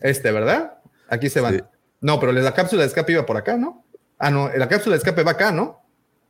Este, 0.02 0.32
¿verdad? 0.32 0.80
Aquí 1.10 1.30
se 1.30 1.42
van. 1.42 1.56
Sí. 1.58 1.62
No, 2.02 2.20
pero 2.20 2.32
la 2.32 2.54
cápsula 2.54 2.82
de 2.84 2.88
escape 2.88 3.12
iba 3.12 3.26
por 3.26 3.38
acá, 3.38 3.58
¿no? 3.58 3.84
Ah, 4.18 4.30
no, 4.32 4.50
la 4.50 4.68
cápsula 4.68 4.96
de 4.96 5.00
escape 5.00 5.24
va 5.24 5.32
acá, 5.32 5.52
¿no? 5.52 5.82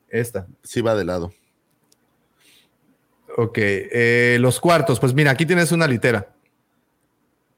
Esta. 0.10 0.48
Sí 0.64 0.82
va 0.82 0.96
de 0.96 1.06
lado. 1.06 1.32
Ok, 3.38 3.58
eh, 3.60 4.38
los 4.40 4.60
cuartos, 4.60 5.00
pues 5.00 5.14
mira, 5.14 5.32
aquí 5.32 5.46
tienes 5.46 5.72
una 5.72 5.88
litera. 5.88 6.34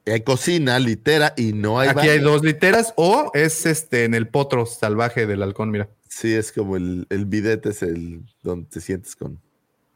Hay 0.05 0.21
cocina, 0.21 0.80
litera 0.80 1.33
y 1.38 1.53
no 1.53 1.80
hay 1.80 1.89
Aquí 1.89 1.97
baño. 1.97 2.11
hay 2.11 2.19
dos 2.19 2.43
literas 2.43 2.93
o 2.97 3.31
es 3.35 3.65
este 3.65 4.03
en 4.05 4.13
el 4.15 4.27
potro 4.27 4.65
salvaje 4.65 5.27
del 5.27 5.43
halcón, 5.43 5.69
mira. 5.69 5.89
Sí, 6.09 6.33
es 6.33 6.51
como 6.51 6.75
el, 6.75 7.05
el 7.09 7.25
bidet, 7.25 7.65
es 7.67 7.83
el 7.83 8.21
donde 8.41 8.67
te 8.69 8.81
sientes 8.81 9.15
con. 9.15 9.39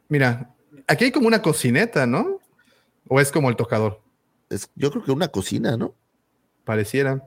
Mira, 0.08 0.52
aquí 0.88 1.06
hay 1.06 1.12
como 1.12 1.28
una 1.28 1.42
cocineta, 1.42 2.06
¿no? 2.06 2.40
¿O 3.08 3.20
es 3.20 3.32
como 3.32 3.50
el 3.50 3.56
tocador? 3.56 4.00
Es, 4.50 4.70
yo 4.76 4.92
creo 4.92 5.04
que 5.04 5.12
una 5.12 5.28
cocina, 5.30 5.76
¿no? 5.76 5.96
Pareciera. 6.64 7.24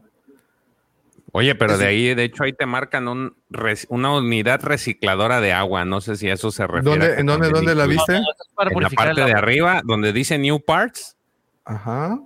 Oye, 1.33 1.55
pero 1.55 1.77
de 1.77 1.87
ahí, 1.87 2.15
de 2.15 2.25
hecho, 2.25 2.45
ahí 2.45 2.53
te 2.55 2.65
marcan 2.65 3.07
un 3.07 3.37
res- 3.51 3.87
una 3.91 4.17
unidad 4.17 4.63
recicladora 4.63 5.41
de 5.43 5.53
agua. 5.53 5.85
No 5.85 6.01
sé 6.01 6.17
si 6.17 6.31
a 6.31 6.35
eso 6.35 6.51
se 6.51 6.67
refiere. 6.67 6.89
¿Dónde, 7.07 7.21
¿En 7.21 7.27
dónde, 7.27 7.51
dónde 7.51 7.75
la 7.75 7.87
viste? 7.87 8.13
No, 8.13 8.19
esto 8.21 8.45
es 8.49 8.55
para 8.55 8.71
En 8.73 8.81
la 8.81 8.89
parte 8.91 9.25
de 9.25 9.33
arriba, 9.33 9.83
donde 9.85 10.13
dice 10.13 10.39
New 10.39 10.61
Parts, 10.65 11.17
Ajá. 11.65 12.19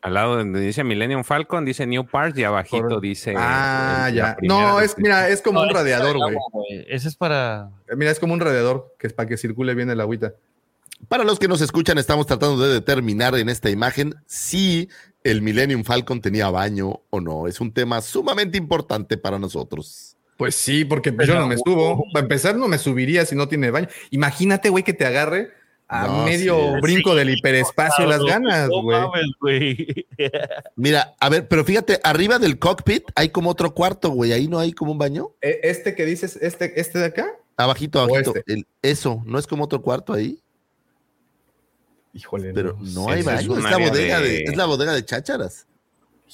Al 0.00 0.14
lado 0.14 0.36
donde 0.36 0.60
dice 0.60 0.84
Millennium 0.84 1.24
Falcon, 1.24 1.64
dice 1.64 1.86
New 1.86 2.06
Parts 2.06 2.38
y 2.38 2.44
abajito 2.44 2.82
Correcto. 2.82 3.00
dice. 3.00 3.34
Ah, 3.36 4.04
la 4.04 4.10
ya. 4.10 4.36
No, 4.42 4.80
es, 4.80 4.96
mira, 4.96 5.28
es 5.28 5.42
como 5.42 5.60
No, 5.60 5.68
un 5.68 5.74
radiador, 5.74 6.16
el 6.16 6.36
güey. 6.52 6.86
Ese 6.88 7.08
es 7.08 7.16
para. 7.16 7.70
Eh, 7.88 7.96
Mira, 7.96 8.10
es 8.10 8.20
como 8.20 8.32
un 8.32 8.40
radiador 8.40 8.94
que 8.98 9.08
es 9.08 9.12
para 9.12 9.28
que 9.28 9.36
circule 9.36 9.74
bien 9.74 9.90
el 9.90 10.00
agüita. 10.00 10.34
Para 11.08 11.24
los 11.24 11.38
que 11.38 11.48
nos 11.48 11.60
escuchan, 11.60 11.98
estamos 11.98 12.26
tratando 12.26 12.64
de 12.66 12.74
determinar 12.74 13.34
en 13.36 13.48
esta 13.48 13.70
imagen 13.70 14.14
si 14.26 14.88
el 15.24 15.42
Millennium 15.42 15.84
Falcon 15.84 16.20
tenía 16.20 16.50
baño 16.50 17.00
o 17.10 17.20
no. 17.20 17.46
Es 17.46 17.60
un 17.60 17.72
tema 17.72 18.00
sumamente 18.00 18.58
importante 18.58 19.16
para 19.16 19.38
nosotros. 19.38 20.16
Pues 20.36 20.54
sí, 20.54 20.84
porque 20.84 21.12
pues, 21.12 21.26
yo 21.26 21.34
no 21.34 21.48
me 21.48 21.56
subo. 21.56 22.04
Para 22.12 22.22
empezar, 22.22 22.56
no 22.56 22.68
me 22.68 22.78
subiría 22.78 23.26
si 23.26 23.34
no 23.34 23.48
tiene 23.48 23.72
baño. 23.72 23.88
Imagínate, 24.10 24.68
güey, 24.70 24.84
que 24.84 24.92
te 24.92 25.04
agarre 25.04 25.50
a 25.90 26.06
No, 26.06 26.24
medio 26.24 26.74
sí. 26.74 26.80
brinco 26.82 27.14
del 27.14 27.30
hiperespacio 27.30 28.06
las 28.06 28.22
ganas, 28.22 28.68
No 28.68 28.82
güey. 28.82 29.00
mames, 29.00 29.26
güey. 29.40 30.06
Mira, 30.76 31.14
a 31.18 31.28
ver, 31.30 31.48
pero 31.48 31.64
fíjate, 31.64 31.98
arriba 32.04 32.38
del 32.38 32.58
cockpit 32.58 33.04
hay 33.14 33.30
como 33.30 33.48
otro 33.50 33.72
cuarto, 33.74 34.10
güey. 34.10 34.32
Ahí 34.32 34.48
no 34.48 34.58
hay 34.58 34.72
como 34.72 34.92
un 34.92 34.98
baño. 34.98 35.30
Eh, 35.40 35.60
Este 35.62 35.94
que 35.94 36.04
dices, 36.04 36.36
este, 36.42 36.78
este 36.80 36.98
de 36.98 37.06
acá, 37.06 37.26
Abajito, 37.56 38.00
abajito. 38.00 38.34
este. 38.36 38.52
El- 38.52 38.66
eso, 38.82 39.22
¿no 39.26 39.38
es 39.38 39.46
como 39.46 39.64
otro 39.64 39.80
cuarto 39.82 40.12
ahí? 40.12 40.40
híjole, 42.12 42.52
Pero 42.52 42.76
no 42.80 43.08
hay 43.10 43.20
es 43.20 43.24
baño. 43.26 43.56
Es 43.58 43.62
la 43.64 43.78
bodega 43.78 44.20
de... 44.20 44.28
de- 44.28 44.42
es 44.44 44.56
la 44.56 44.64
bodega 44.66 44.92
de 44.92 45.04
chácharas. 45.04 45.66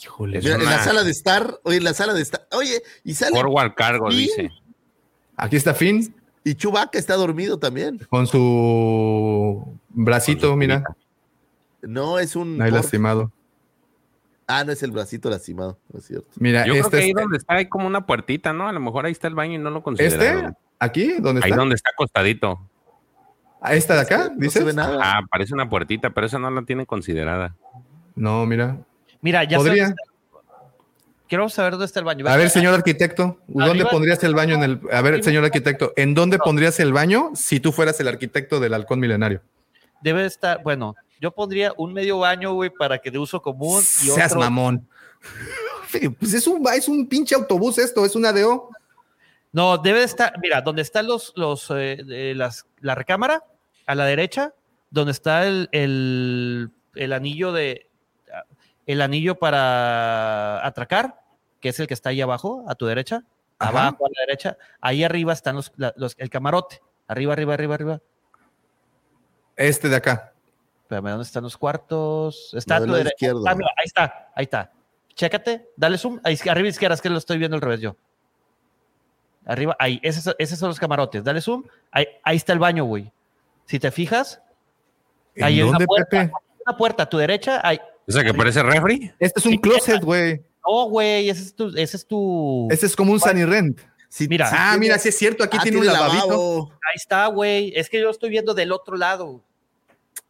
Híjole, 0.02 0.41
Mira, 0.41 0.55
en 0.57 0.65
la 0.65 0.83
sala 0.83 1.05
de 1.05 1.10
estar, 1.10 1.60
oye, 1.62 1.76
en 1.76 1.84
la 1.84 1.94
sala 1.94 2.15
de 2.15 2.23
estar, 2.23 2.47
oye, 2.52 2.83
y 3.05 3.15
sale 3.15 3.36
Forward 3.36 3.74
Cargo, 3.74 4.10
dice. 4.10 4.50
Aquí 5.36 5.57
está 5.57 5.74
Finn 5.74 6.15
y 6.44 6.55
Chubaca 6.55 6.98
está 6.98 7.14
dormido 7.16 7.58
también. 7.58 8.00
con 8.10 8.26
su 8.26 9.78
bracito, 9.90 10.48
Con 10.48 10.50
su 10.50 10.56
mira. 10.58 10.84
No, 11.82 12.18
es 12.18 12.36
un 12.36 12.60
ahí 12.62 12.70
lastimado. 12.70 13.31
Ah, 14.47 14.62
no 14.64 14.73
es 14.73 14.82
el 14.82 14.90
bracito 14.90 15.31
lastimado, 15.31 15.78
no 15.92 15.98
es 15.98 16.05
cierto. 16.06 16.28
Mira, 16.39 16.66
Yo 16.66 16.73
creo 16.74 16.84
este 16.84 16.97
que 16.98 17.02
ahí 17.05 17.10
es- 17.10 17.14
donde 17.16 17.36
está 17.39 17.55
hay 17.55 17.66
como 17.68 17.86
una 17.86 18.05
puertita, 18.06 18.52
¿no? 18.52 18.68
A 18.68 18.73
lo 18.73 18.81
mejor 18.81 19.06
ahí 19.06 19.12
está 19.12 19.26
el 19.28 19.34
baño 19.34 19.55
y 19.55 19.58
no 19.58 19.70
lo 19.70 19.78
este, 19.78 19.84
consideraron. 19.84 20.56
aquí, 20.78 21.14
¿dónde 21.18 21.40
Ahí 21.42 21.50
está? 21.50 21.56
donde 21.56 21.74
está 21.76 21.90
acostadito. 21.94 22.60
¿A 23.62 23.74
esta 23.74 23.94
de 23.94 24.00
acá? 24.00 24.28
No 24.28 24.36
¿Dices? 24.36 24.52
se 24.60 24.64
ve 24.64 24.74
nada. 24.74 24.98
Ah, 25.02 25.20
parece 25.31 25.55
una 25.55 25.70
puertita, 25.70 26.10
pero 26.10 26.26
esa 26.26 26.39
no 26.39 26.50
la 26.50 26.62
tienen 26.62 26.84
considerada. 26.84 27.55
No, 28.14 28.44
mira. 28.44 28.78
Mira, 29.23 29.44
ya 29.44 29.56
Podría. 29.56 29.94
Quiero 31.28 31.49
saber 31.49 31.73
dónde 31.73 31.86
está 31.86 32.01
el 32.01 32.05
baño. 32.05 32.27
A 32.28 32.36
ver, 32.36 32.51
señor 32.51 32.75
arquitecto, 32.75 33.39
¿dónde 33.47 33.70
Arriba- 33.70 33.91
pondrías 33.91 34.23
el 34.25 34.35
baño 34.35 34.55
en 34.57 34.62
el... 34.62 34.81
A 34.93 35.01
ver, 35.01 35.25
señor 35.25 35.44
arquitecto, 35.44 35.93
¿en 35.97 36.15
dónde 36.15 36.39
pondrías 36.39 36.78
el 36.81 36.93
baño 36.93 37.31
si 37.35 37.61
tú 37.61 37.73
fueras 37.73 37.99
el 38.01 38.09
arquitecto 38.09 38.61
del 38.61 38.75
halcón 38.75 39.01
milenario? 39.01 39.41
Debe 40.03 40.27
estar, 40.27 40.62
bueno, 40.62 40.94
yo 41.20 41.31
pondría 41.31 41.73
un 41.78 41.93
medio 41.94 42.19
baño, 42.19 42.53
güey, 42.53 42.69
para 42.70 42.99
que 42.99 43.11
de 43.11 43.19
uso 43.19 43.41
común 43.41 43.81
y 43.81 44.09
Seas 44.09 44.33
otro. 44.33 44.41
mamón. 44.41 44.86
Pues 46.19 46.35
es 46.35 46.47
un, 46.49 46.67
es 46.75 46.89
un 46.89 47.07
pinche 47.09 47.36
autobús 47.36 47.78
esto, 47.78 48.05
es 48.05 48.17
una 48.17 48.33
DO. 48.33 48.69
No, 49.53 49.78
debe 49.78 50.03
estar, 50.03 50.35
mira, 50.43 50.61
donde 50.61 50.83
están 50.83 51.07
los, 51.07 51.33
los, 51.36 51.69
eh, 51.70 52.33
las, 52.35 52.67
la 52.81 52.97
recámara, 52.97 53.44
a 53.86 53.94
la 53.94 54.05
derecha, 54.05 54.53
donde 54.91 55.12
está 55.12 55.47
el, 55.47 55.69
el, 55.70 56.70
el 56.97 57.12
anillo 57.12 57.53
de, 57.53 57.89
el 58.87 59.01
anillo 59.01 59.37
para 59.37 60.65
atracar, 60.67 61.21
que 61.61 61.69
es 61.71 61.81
el 61.81 61.87
que 61.87 61.95
está 61.95 62.11
ahí 62.11 62.21
abajo, 62.21 62.65
a 62.69 62.75
tu 62.75 62.87
derecha, 62.87 63.23
Ajá. 63.59 63.71
abajo 63.71 64.07
a 64.07 64.09
la 64.15 64.21
derecha, 64.27 64.57
ahí 64.81 65.05
arriba 65.05 65.33
están 65.33 65.57
los, 65.57 65.73
el 66.19 66.31
camarote, 66.31 66.81
arriba, 67.07 67.33
arriba, 67.33 67.55
arriba, 67.55 67.75
arriba. 67.75 68.01
Este 69.57 69.89
de 69.89 69.97
acá. 69.97 70.33
Espérame, 70.83 71.11
¿dónde 71.11 71.23
están 71.25 71.43
los 71.45 71.57
cuartos? 71.57 72.53
Está 72.55 72.79
No, 72.79 72.85
a 72.85 72.87
tu 72.89 72.93
derecha. 72.95 73.15
izquierdo. 73.15 73.45
Ah, 73.47 73.55
mira, 73.55 73.71
ahí 73.77 73.85
está, 73.87 74.29
ahí 74.35 74.43
está. 74.45 74.71
Chécate, 75.15 75.71
dale 75.77 75.97
zoom, 75.97 76.21
ahí, 76.25 76.37
arriba 76.51 76.69
izquierda, 76.69 76.95
es 76.95 77.01
que 77.01 77.09
lo 77.09 77.19
estoy 77.19 77.39
viendo 77.39 77.55
al 77.55 77.63
revés 77.63 77.81
yo. 77.81 77.97
Arriba, 79.47 79.77
ahí, 79.79 80.01
esos, 80.03 80.35
esos 80.39 80.59
son 80.59 80.69
los 80.69 80.79
camarotes. 80.81 81.23
Dale 81.23 81.41
zoom, 81.41 81.65
ahí, 81.91 82.07
ahí 82.23 82.37
está 82.37 82.53
el 82.53 82.59
baño, 82.59 82.85
güey. 82.85 83.13
Si 83.67 83.79
te 83.79 83.91
fijas, 83.91 84.41
¿En 85.37 85.45
Ahí 85.45 85.55
hay 85.55 85.63
una 85.63 85.73
dónde, 85.73 85.87
puerta. 85.87 86.09
Pepe? 86.11 86.33
una 86.67 86.77
puerta 86.77 87.03
a 87.03 87.07
tu 87.09 87.19
derecha, 87.19 87.61
hay. 87.63 87.81
O 88.07 88.12
sea, 88.12 88.23
que 88.24 88.34
parece 88.34 88.62
refri. 88.62 89.12
Este 89.18 89.41
es 89.41 89.47
un 89.47 89.52
Sí, 89.52 89.58
closet, 89.60 90.02
güey. 90.02 90.42
No, 90.66 90.89
güey, 90.89 91.28
ese 91.28 91.42
es 91.42 91.55
tu. 91.55 91.68
Ese 91.76 91.97
es 91.97 92.07
tu... 92.07 92.68
Este 92.70 92.86
es 92.86 92.97
como 92.97 93.12
un 93.12 93.20
Sunny 93.20 93.44
Rent. 93.44 93.81
Sí, 94.08 94.28
Mira. 94.28 94.49
Ah, 94.52 94.68
tiene- 94.73 94.78
mira, 94.78 94.99
sí 94.99 95.08
es 95.08 95.18
cierto, 95.18 95.42
aquí 95.44 95.57
Ah, 95.58 95.62
tiene 95.62 95.78
un 95.78 95.86
lavabito. 95.86 96.26
lavabo. 96.28 96.70
Ahí 96.73 96.94
está, 96.97 97.26
güey. 97.26 97.73
Es 97.74 97.89
que 97.91 98.00
yo 98.00 98.10
estoy 98.10 98.31
viendo 98.31 98.55
del 98.55 98.70
otro 98.73 98.97
lado. 98.97 99.42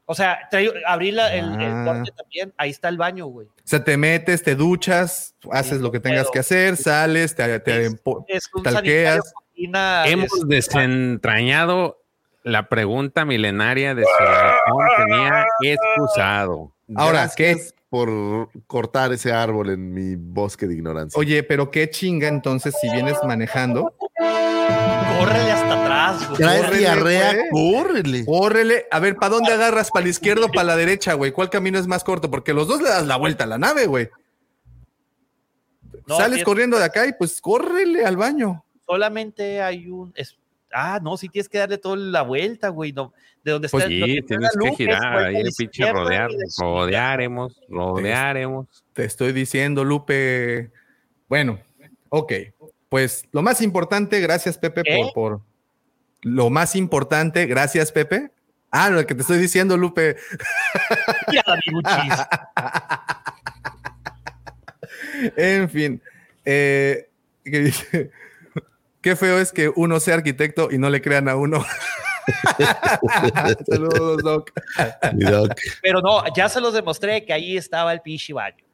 O 0.07 0.15
sea, 0.15 0.39
traí- 0.51 0.71
abrí 0.87 1.13
la- 1.13 1.35
el, 1.35 1.45
el 1.61 1.71
Ah. 1.73 1.85
corte 1.87 2.11
también. 2.17 2.53
Ahí 2.57 2.71
está 2.71 2.89
el 2.89 2.97
baño, 2.99 3.27
güey. 3.27 3.47
O 3.47 3.53
sea, 3.65 3.83
te 3.85 3.97
metes, 3.97 4.43
te 4.43 4.55
duchas, 4.55 5.35
haces 5.51 5.81
lo 5.81 5.91
que 5.93 6.01
tengas 6.01 6.23
pero- 6.25 6.33
que 6.33 6.39
hacer, 6.41 6.77
sales, 6.77 7.35
te, 7.35 7.61
te 7.61 7.87
Es- 7.87 7.95
Es 8.29 8.51
un 8.55 8.63
talqueas. 8.63 9.33
cocina, 9.33 10.05
Hemos 10.07 10.33
es- 10.33 10.49
desentrañado 10.49 12.01
la 12.43 12.69
pregunta 12.69 13.25
milenaria 13.25 13.95
de 13.95 14.05
si 14.05 14.11
el 14.23 14.29
halcón 14.29 14.87
tenía 15.07 15.47
excusado. 15.63 16.74
Ahora, 16.97 17.31
¿qué? 17.37 17.57
Por 17.89 18.51
cortar 18.67 19.13
ese 19.13 19.33
árbol 19.33 19.71
en 19.71 19.93
mi 19.93 20.17
bosque 20.17 20.67
de 20.67 20.75
ignorancia. 20.75 21.19
Oye, 21.19 21.43
pero 21.45 21.71
qué 21.71 21.89
chinga 21.89 22.27
entonces 22.29 22.75
si 22.81 22.91
vienes 22.91 23.17
manejando. 23.25 23.95
Córrele 24.19 25.53
hasta 25.53 25.83
atrás, 25.83 26.27
güey. 26.29 26.39
Traes 26.39 26.79
diarrea, 26.79 27.37
córrele. 27.53 28.25
Córrele. 28.27 28.87
A 28.91 28.99
ver, 28.99 29.15
¿para 29.17 29.31
dónde 29.35 29.53
agarras? 29.53 29.91
¿Para 29.93 30.05
la 30.05 30.11
izquierda 30.11 30.47
o 30.47 30.49
para 30.49 30.65
la 30.65 30.77
derecha, 30.77 31.15
güey? 31.15 31.31
¿Cuál 31.33 31.51
camino 31.51 31.79
es 31.79 31.87
más 31.87 32.03
corto? 32.03 32.31
Porque 32.31 32.53
los 32.53 32.67
dos 32.67 32.83
le 32.83 32.89
das 32.89 33.07
la 33.07 33.17
vuelta 33.17 33.45
a 33.45 33.47
la 33.47 33.59
nave, 33.59 33.87
güey. 33.87 34.11
No, 36.07 36.17
Sales 36.17 36.45
corriendo 36.45 36.79
de 36.79 36.85
acá 36.85 37.07
y 37.07 37.13
pues 37.13 37.41
córrele 37.41 38.05
al 38.05 38.17
baño. 38.17 38.65
Solamente 38.87 39.63
hay 39.63 39.89
un. 39.89 40.13
es- 40.17 40.37
ah, 40.75 40.99
no, 41.03 41.17
sí 41.17 41.29
tienes 41.29 41.49
que 41.49 41.59
darle 41.59 41.79
toda 41.79 41.97
la 41.97 42.23
vuelta, 42.23 42.69
güey. 42.69 42.93
No, 42.93 43.13
de 43.43 43.53
donde 43.53 43.69
Pues 43.69 43.85
está. 43.85 43.93
donde 43.95 44.07
sí, 44.07 44.19
está 44.19 44.29
tienes 44.29 44.51
la 44.55 44.71
que 44.71 44.77
girar 44.77 45.17
ahí 45.19 45.37
el 45.37 45.51
pinche 45.57 45.93
rodear, 45.93 46.31
rodearemos, 46.59 47.61
rodearemos. 47.69 48.85
Te 48.93 49.05
estoy 49.05 49.33
diciendo, 49.33 49.85
Lupe. 49.85 50.71
Bueno, 51.29 51.61
ok. 52.11 52.33
Pues 52.89 53.25
lo 53.33 53.43
más 53.43 53.61
importante, 53.63 54.21
gracias, 54.21 54.59
Pepe, 54.59 54.83
por, 54.85 55.13
por. 55.15 55.41
Lo 56.23 56.51
más 56.51 56.77
importante, 56.77 57.47
gracias, 57.47 57.91
Pepe. 57.93 58.31
Ah, 58.71 58.91
lo 58.91 59.07
que 59.07 59.15
te 59.15 59.21
estoy 59.21 59.39
diciendo, 59.39 59.77
Lupe. 59.77 60.17
Mira, 61.29 61.43
amiguchis. 61.47 62.15
En 65.37 65.69
fin. 65.71 66.03
eh, 66.45 67.09
¿qué 67.45 67.61
dice? 67.61 68.11
Qué 69.05 69.17
feo 69.17 69.39
es 69.39 69.53
que 69.53 69.71
uno 69.77 70.01
sea 70.01 70.15
arquitecto 70.15 70.71
y 70.71 70.79
no 70.79 70.89
le 70.89 71.03
crean 71.03 71.29
a 71.29 71.37
uno. 71.37 71.63
Saludos, 73.69 74.23
Doc. 74.23 74.51
Pero 75.83 76.01
no, 76.01 76.25
ya 76.35 76.49
se 76.49 76.59
los 76.59 76.73
demostré 76.73 77.23
que 77.27 77.35
ahí 77.35 77.59
estaba 77.59 77.93
el 77.93 78.01
pinche 78.01 78.33
baño. 78.33 78.65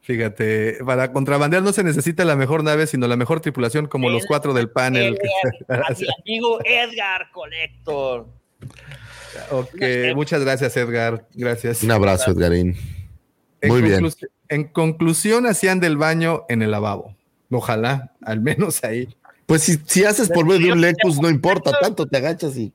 Fíjate, 0.00 0.78
para 0.84 1.12
contrabandear 1.12 1.62
no 1.62 1.72
se 1.72 1.84
necesita 1.84 2.24
la 2.24 2.34
mejor 2.34 2.64
nave, 2.64 2.88
sino 2.88 3.06
la 3.06 3.14
mejor 3.14 3.38
tripulación, 3.38 3.86
como 3.86 4.10
los 4.10 4.26
cuatro 4.26 4.52
del 4.52 4.70
panel. 4.70 5.16
A 5.68 5.92
mi 5.96 6.06
amigo 6.22 6.58
Edgar 6.64 7.30
Collector. 7.30 8.26
ok, 9.52 9.82
muchas 10.16 10.42
gracias, 10.42 10.76
Edgar. 10.76 11.28
Gracias. 11.32 11.84
Un 11.84 11.92
abrazo, 11.92 12.32
Edgarín. 12.32 12.76
En 13.60 13.68
Muy 13.68 13.82
bien. 13.82 14.04
En 14.48 14.64
conclusión, 14.64 15.46
hacían 15.46 15.78
del 15.78 15.96
baño 15.96 16.44
en 16.48 16.62
el 16.62 16.72
lavabo. 16.72 17.15
Ojalá, 17.50 18.12
al 18.22 18.40
menos 18.40 18.82
ahí. 18.84 19.08
Pues 19.46 19.62
si, 19.62 19.78
si 19.86 20.04
haces 20.04 20.28
por 20.28 20.44
medio 20.44 20.66
de 20.66 20.72
un 20.72 20.80
Lexus, 20.80 21.20
no 21.20 21.30
importa 21.30 21.72
tanto, 21.80 22.06
te 22.06 22.16
agachas 22.16 22.56
y. 22.56 22.72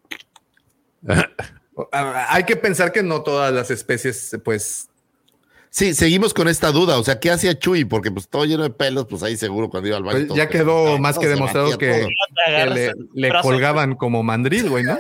Hay 1.92 2.44
que 2.44 2.56
pensar 2.56 2.92
que 2.92 3.02
no 3.02 3.22
todas 3.24 3.54
las 3.54 3.72
especies, 3.72 4.38
pues. 4.44 4.88
Sí, 5.70 5.94
seguimos 5.94 6.34
con 6.34 6.50
esta 6.50 6.72
duda. 6.72 6.98
O 7.00 7.04
sea, 7.04 7.20
¿qué 7.20 7.32
hacía 7.32 7.58
Chuy? 7.58 7.86
Porque 7.86 8.12
pues 8.12 8.28
todo 8.28 8.44
lleno 8.44 8.64
de 8.64 8.72
pelos, 8.72 9.08
pues 9.10 9.24
ahí 9.24 9.38
seguro 9.38 9.70
cuando 9.70 9.88
iba 9.88 9.98
al 9.98 10.04
baño. 10.04 10.28
pues, 10.28 10.38
ya 10.38 10.50
quedó 10.50 10.98
más 11.00 11.18
que 11.18 11.28
demostrado 11.28 11.78
que 11.78 12.08
le, 12.48 12.92
le 13.14 13.42
colgaban 13.42 13.96
como 13.96 14.22
mandril, 14.22 14.70
güey, 14.70 14.84
¿no? 14.84 14.98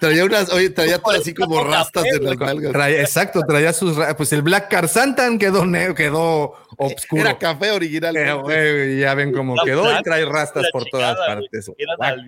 Traía 0.00 0.24
unas, 0.24 0.52
oye, 0.52 0.70
traía 0.70 0.98
todo 0.98 1.14
así 1.14 1.34
como 1.34 1.62
rastas 1.64 2.04
en 2.06 2.24
las 2.24 2.36
nalgas. 2.38 2.72
Traía- 2.72 3.00
exacto, 3.00 3.42
traía 3.46 3.72
sus. 3.72 3.96
Pues 4.16 4.32
el 4.32 4.42
Black 4.42 4.68
Car 4.70 4.88
Santan 4.88 5.38
quedó, 5.38 5.64
ne- 5.64 5.94
quedó 5.94 6.54
obscuro. 6.76 7.22
Era 7.22 7.38
café 7.38 7.70
original. 7.70 8.16
Eh, 8.16 8.32
güey, 8.34 8.98
ya 9.00 9.14
ven 9.14 9.32
cómo 9.32 9.56
La 9.56 9.64
quedó 9.64 9.98
y 9.98 10.02
trae 10.02 10.24
rastas 10.24 10.66
por 10.72 10.84
todas 10.86 11.16
partes. 11.16 11.70
Eran 11.78 12.26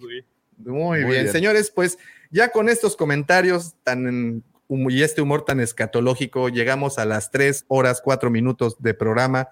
güey. 0.00 0.24
Muy, 0.58 0.74
Muy 0.74 0.98
bien. 0.98 1.10
bien. 1.24 1.32
señores, 1.32 1.70
pues 1.74 1.98
ya 2.30 2.50
con 2.50 2.68
estos 2.68 2.96
comentarios 2.96 3.74
tan 3.82 4.42
y 4.68 5.02
este 5.02 5.20
humor 5.20 5.44
tan 5.44 5.60
escatológico, 5.60 6.48
llegamos 6.48 6.98
a 6.98 7.04
las 7.04 7.30
tres 7.30 7.64
horas, 7.68 8.00
cuatro 8.02 8.30
minutos 8.30 8.76
de 8.78 8.94
programa. 8.94 9.48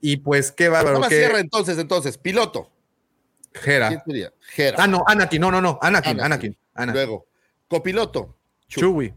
Y 0.00 0.16
pues 0.16 0.50
qué 0.50 0.68
bárbaro 0.68 1.00
que 1.02 1.14
cierra 1.16 1.38
entonces, 1.38 1.78
entonces. 1.78 2.18
Piloto. 2.18 2.71
¿Quién 3.52 3.64
Jera. 3.64 4.02
sería? 4.06 4.32
Jera. 4.54 4.76
Ah, 4.80 4.86
no, 4.86 5.04
Anakin, 5.06 5.40
no, 5.40 5.50
no, 5.50 5.60
no, 5.60 5.78
Anakin, 5.82 6.10
Anakin. 6.20 6.24
Anakin, 6.24 6.56
Anakin. 6.74 6.94
Luego, 6.94 7.26
copiloto. 7.68 8.36
Chewie. 8.68 9.14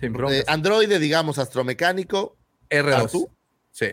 Sin. 0.00 0.14
Eh, 0.30 0.44
androide, 0.46 0.98
digamos, 0.98 1.38
astromecánico. 1.38 2.36
R2. 2.70 2.94
Artu. 2.94 3.30
Sí, 3.70 3.86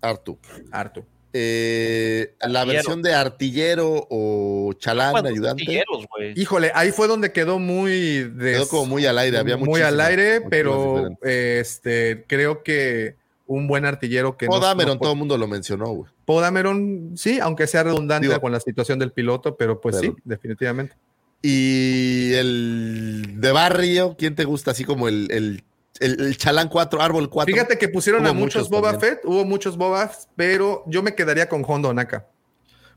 Artu. 0.00 0.38
Artu. 0.70 1.04
Eh, 1.34 2.34
la 2.46 2.64
versión 2.66 3.00
de 3.00 3.14
artillero 3.14 4.06
o 4.10 4.74
chalán, 4.74 5.12
¿Cuántos 5.12 5.32
ayudante. 5.32 5.62
artilleros, 5.62 6.06
güey? 6.10 6.38
Híjole, 6.38 6.70
ahí 6.74 6.92
fue 6.92 7.08
donde 7.08 7.32
quedó 7.32 7.58
muy 7.58 8.24
des- 8.24 8.58
Quedó 8.58 8.68
como 8.68 8.84
muy 8.86 9.06
al 9.06 9.18
aire. 9.18 9.38
Había 9.38 9.56
muy 9.56 9.80
al 9.80 9.98
aire, 10.00 10.42
pero 10.42 11.08
este 11.22 12.24
creo 12.28 12.62
que 12.62 13.16
un 13.46 13.66
buen 13.66 13.86
artillero 13.86 14.36
que 14.36 14.46
Paul 14.46 14.60
no- 14.60 14.66
Dameron, 14.66 14.94
no- 14.96 15.00
todo 15.00 15.12
el 15.12 15.18
mundo 15.18 15.38
lo 15.38 15.46
mencionó, 15.48 15.86
güey. 15.86 16.11
Paul 16.24 16.42
Dameron, 16.42 17.12
sí, 17.16 17.40
aunque 17.40 17.66
sea 17.66 17.82
redundante 17.82 18.28
Digo, 18.28 18.40
con 18.40 18.52
la 18.52 18.60
situación 18.60 18.98
del 18.98 19.12
piloto, 19.12 19.56
pero 19.56 19.80
pues 19.80 19.96
pero- 20.00 20.12
sí, 20.14 20.18
definitivamente. 20.24 20.94
Y 21.42 22.32
el 22.34 23.40
de 23.40 23.50
barrio, 23.52 24.14
¿quién 24.16 24.36
te 24.36 24.44
gusta? 24.44 24.70
Así 24.70 24.84
como 24.84 25.08
el, 25.08 25.26
el, 25.32 25.64
el- 25.98 26.20
el 26.20 26.36
chalán 26.36 26.68
4, 26.68 27.02
árbol 27.02 27.28
4. 27.28 27.52
Fíjate 27.52 27.78
que 27.78 27.88
pusieron 27.88 28.22
Hubo 28.22 28.30
a 28.30 28.32
muchos 28.32 28.62
muchos 28.62 28.70
Boba 28.70 28.92
también. 28.92 29.14
Fett, 29.16 29.24
hubo 29.24 29.44
muchos 29.44 29.76
Bobas, 29.76 30.28
pero 30.36 30.84
yo 30.86 31.02
me 31.02 31.16
quedaría 31.16 31.48
con 31.48 31.64
Hondo 31.66 31.92
Naka. 31.92 32.28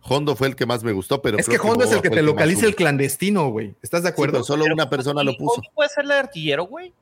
Hondo 0.08 0.36
fue 0.36 0.48
el 0.50 0.56
que 0.56 0.68
más 0.68 0.84
me 0.84 0.92
gustó, 0.92 1.24
pero. 1.24 1.40
Es 1.40 1.50
que 1.50 1.58
Hondo 1.58 1.84
es 1.86 1.90
Boba 1.90 1.96
el 1.96 2.02
que 2.04 2.12
te 2.12 2.22
localiza 2.22 2.68
el 2.68 2.76
clandestino, 2.76 3.50
güey. 3.50 3.74
¿Estás 3.82 4.04
de 4.04 4.10
Sí, 4.10 4.14
acuerdo? 4.14 4.34
pero 4.34 4.44
solo 4.44 4.66
una 4.72 4.88
persona 4.88 5.24
lo 5.24 5.36
puso. 5.36 5.56
¿Cómo 5.62 5.74
puede 5.74 5.90
ser 5.90 6.06
la 6.06 6.14
de 6.14 6.20
artillero, 6.20 6.66
güey? 6.68 6.94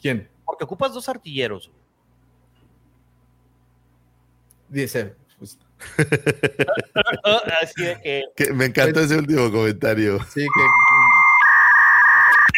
¿Quién? 0.00 0.28
Porque 0.44 0.64
ocupas 0.64 0.92
dos 0.92 1.08
artilleros. 1.08 1.70
Dice. 4.68 5.14
Pues, 5.96 6.08
Así 7.62 7.84
de 7.84 8.00
que. 8.02 8.22
Que 8.36 8.52
me 8.52 8.66
encantó 8.66 9.00
ese 9.00 9.16
último 9.16 9.50
comentario. 9.50 10.18
sí, 10.32 10.40
que. 10.42 10.62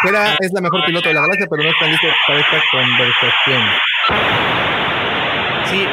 Hera 0.08 0.36
es 0.40 0.52
la 0.52 0.60
mejor 0.60 0.84
piloto 0.84 1.08
de 1.08 1.14
la 1.14 1.22
galaxia, 1.22 1.46
pero 1.48 1.62
no 1.62 1.70
está 1.70 1.86
listo 1.86 2.06
para 2.26 2.40
esta 2.40 2.62
conversación. 2.70 3.62
Sí, 5.70 5.86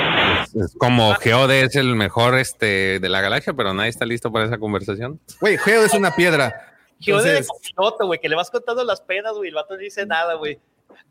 Es 0.59 0.75
como 0.77 1.13
Geode 1.15 1.61
es 1.63 1.75
el 1.77 1.95
mejor 1.95 2.37
este, 2.37 2.99
de 2.99 3.09
la 3.09 3.21
galaxia, 3.21 3.53
pero 3.53 3.73
nadie 3.73 3.89
está 3.89 4.05
listo 4.05 4.29
para 4.31 4.45
esa 4.45 4.57
conversación. 4.57 5.19
Güey, 5.39 5.57
Geo 5.57 5.85
es 5.85 5.93
una 5.93 6.11
piedra. 6.11 6.73
yo 6.99 7.21
de 7.21 7.37
Entonces- 7.37 7.47
copiloto, 7.47 8.05
güey, 8.05 8.19
que 8.19 8.27
le 8.27 8.35
vas 8.35 8.51
contando 8.51 8.83
las 8.83 8.99
penas, 9.01 9.33
güey, 9.33 9.47
el 9.49 9.55
vato 9.55 9.75
no 9.75 9.79
dice 9.79 10.05
nada, 10.05 10.33
güey. 10.35 10.59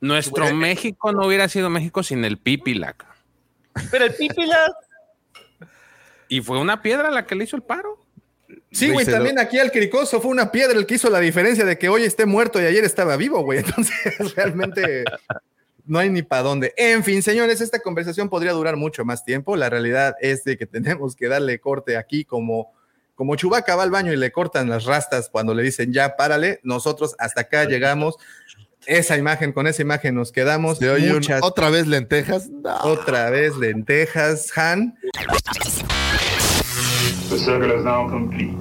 Nuestro 0.00 0.44
Güey. 0.44 0.54
México 0.54 1.12
no 1.12 1.26
hubiera 1.26 1.48
sido 1.48 1.70
México 1.70 2.02
sin 2.02 2.24
el 2.24 2.36
Pipilac. 2.38 3.06
Pero 3.90 4.04
el 4.04 4.14
Pipila, 4.14 4.58
Y 6.30 6.40
fue 6.42 6.60
una 6.60 6.80
piedra 6.80 7.10
la 7.10 7.26
que 7.26 7.34
le 7.34 7.42
hizo 7.42 7.56
el 7.56 7.62
paro. 7.62 7.98
Sí, 8.70 8.90
güey, 8.90 9.04
también 9.04 9.40
aquí 9.40 9.58
al 9.58 9.72
Cricoso 9.72 10.20
fue 10.20 10.30
una 10.30 10.52
piedra 10.52 10.78
el 10.78 10.86
que 10.86 10.94
hizo 10.94 11.10
la 11.10 11.18
diferencia 11.18 11.64
de 11.64 11.76
que 11.76 11.88
hoy 11.88 12.04
esté 12.04 12.24
muerto 12.24 12.62
y 12.62 12.66
ayer 12.66 12.84
estaba 12.84 13.16
vivo, 13.16 13.42
güey. 13.42 13.58
Entonces, 13.66 14.34
realmente 14.36 15.04
no 15.86 15.98
hay 15.98 16.08
ni 16.08 16.22
para 16.22 16.42
dónde. 16.42 16.72
En 16.76 17.02
fin, 17.02 17.20
señores, 17.20 17.60
esta 17.60 17.80
conversación 17.80 18.28
podría 18.28 18.52
durar 18.52 18.76
mucho 18.76 19.04
más 19.04 19.24
tiempo. 19.24 19.56
La 19.56 19.68
realidad 19.68 20.14
es 20.20 20.44
de 20.44 20.56
que 20.56 20.66
tenemos 20.66 21.16
que 21.16 21.26
darle 21.26 21.58
corte 21.58 21.96
aquí 21.96 22.24
como, 22.24 22.72
como 23.16 23.34
Chubaca 23.34 23.74
va 23.74 23.82
al 23.82 23.90
baño 23.90 24.12
y 24.12 24.16
le 24.16 24.30
cortan 24.30 24.70
las 24.70 24.84
rastas 24.84 25.28
cuando 25.30 25.52
le 25.52 25.64
dicen 25.64 25.92
ya, 25.92 26.14
párale. 26.14 26.60
Nosotros 26.62 27.16
hasta 27.18 27.40
acá 27.40 27.64
llegamos. 27.64 28.18
Esa 28.86 29.16
imagen, 29.16 29.52
con 29.52 29.66
esa 29.66 29.82
imagen 29.82 30.14
nos 30.14 30.32
quedamos. 30.32 30.78
Se 30.78 30.88
oye 30.90 31.08
un- 31.10 31.16
Muchas- 31.16 31.42
otra 31.42 31.70
vez 31.70 31.86
lentejas. 31.86 32.48
No. 32.48 32.74
otra 32.82 33.30
vez 33.30 33.56
lentejas, 33.56 34.50
Han. 34.56 34.94
The 37.28 37.38
circle 37.38 37.74
is 37.76 37.84
now 37.84 38.08
complete. 38.08 38.56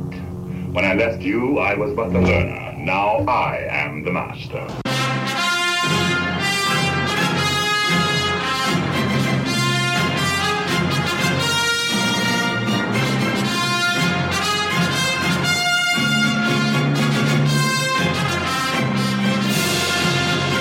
When 0.71 0.85
I 0.85 0.93
left 0.95 1.21
you, 1.21 1.59
I 1.59 1.75
was 1.75 1.91
but 1.95 2.11
the 2.11 2.19
learner. 2.19 2.73
Now 2.77 3.25
I 3.27 3.67
am 3.71 4.03
the 4.03 4.11
master. 4.11 4.61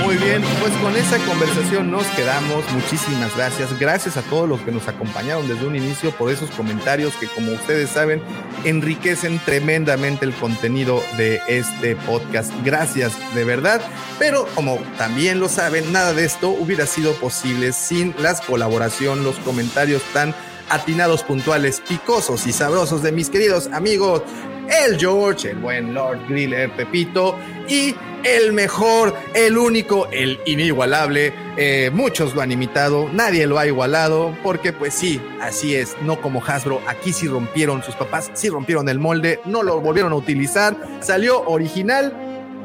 Muy 0.09 0.17
bien, 0.17 0.43
pues 0.63 0.73
con 0.79 0.97
esa 0.97 1.19
conversación 1.27 1.91
nos 1.91 2.07
quedamos. 2.17 2.65
Muchísimas 2.73 3.37
gracias. 3.37 3.79
Gracias 3.79 4.17
a 4.17 4.23
todos 4.23 4.49
los 4.49 4.59
que 4.63 4.73
nos 4.73 4.89
acompañaron 4.89 5.47
desde 5.47 5.67
un 5.67 5.77
inicio 5.77 6.13
por 6.13 6.33
esos 6.33 6.51
comentarios 6.53 7.13
que, 7.17 7.27
como 7.27 7.53
ustedes 7.53 7.91
saben, 7.91 8.23
enriquecen 8.65 9.39
tremendamente 9.41 10.25
el 10.25 10.33
contenido 10.33 11.03
de 11.19 11.43
este 11.47 11.95
podcast. 11.95 12.51
Gracias 12.65 13.13
de 13.35 13.45
verdad. 13.45 13.83
Pero 14.19 14.47
como 14.55 14.79
también 14.97 15.41
lo 15.41 15.51
saben, 15.51 15.93
nada 15.93 16.15
de 16.15 16.25
esto 16.25 16.49
hubiera 16.49 16.87
sido 16.87 17.13
posible 17.17 17.75
sin 17.75 18.15
las 18.19 18.41
colaboración, 18.41 19.25
los 19.25 19.37
comentarios 19.41 20.03
tan 20.15 20.35
atinados, 20.71 21.23
puntuales, 21.23 21.83
picosos 21.87 22.47
y 22.47 22.53
sabrosos 22.53 23.03
de 23.03 23.13
mis 23.13 23.29
queridos 23.29 23.69
amigos 23.73 24.23
el 24.69 24.99
George, 24.99 25.51
el 25.51 25.59
buen 25.59 25.95
Lord 25.95 26.27
Griller, 26.29 26.71
Pepito 26.71 27.37
y 27.69 27.95
el 28.25 28.53
mejor, 28.53 29.15
el 29.35 29.57
único, 29.57 30.09
el 30.11 30.39
inigualable. 30.47 31.33
Eh, 31.57 31.91
muchos 31.93 32.35
lo 32.35 32.43
han 32.43 32.53
imitado, 32.53 33.09
nadie 33.13 33.47
lo 33.47 33.59
ha 33.59 33.67
igualado, 33.67 34.37
porque 34.43 34.73
pues 34.73 34.95
sí, 34.95 35.21
así 35.41 35.75
es, 35.75 35.97
no 36.03 36.21
como 36.21 36.43
Hasbro, 36.45 36.81
aquí 36.87 37.13
sí 37.13 37.27
rompieron 37.27 37.83
sus 37.83 37.95
papás, 37.95 38.31
sí 38.35 38.49
rompieron 38.49 38.89
el 38.89 38.99
molde, 38.99 39.41
no 39.45 39.63
lo 39.63 39.81
volvieron 39.81 40.13
a 40.13 40.17
utilizar, 40.17 40.77
salió 41.01 41.43
original, 41.49 42.13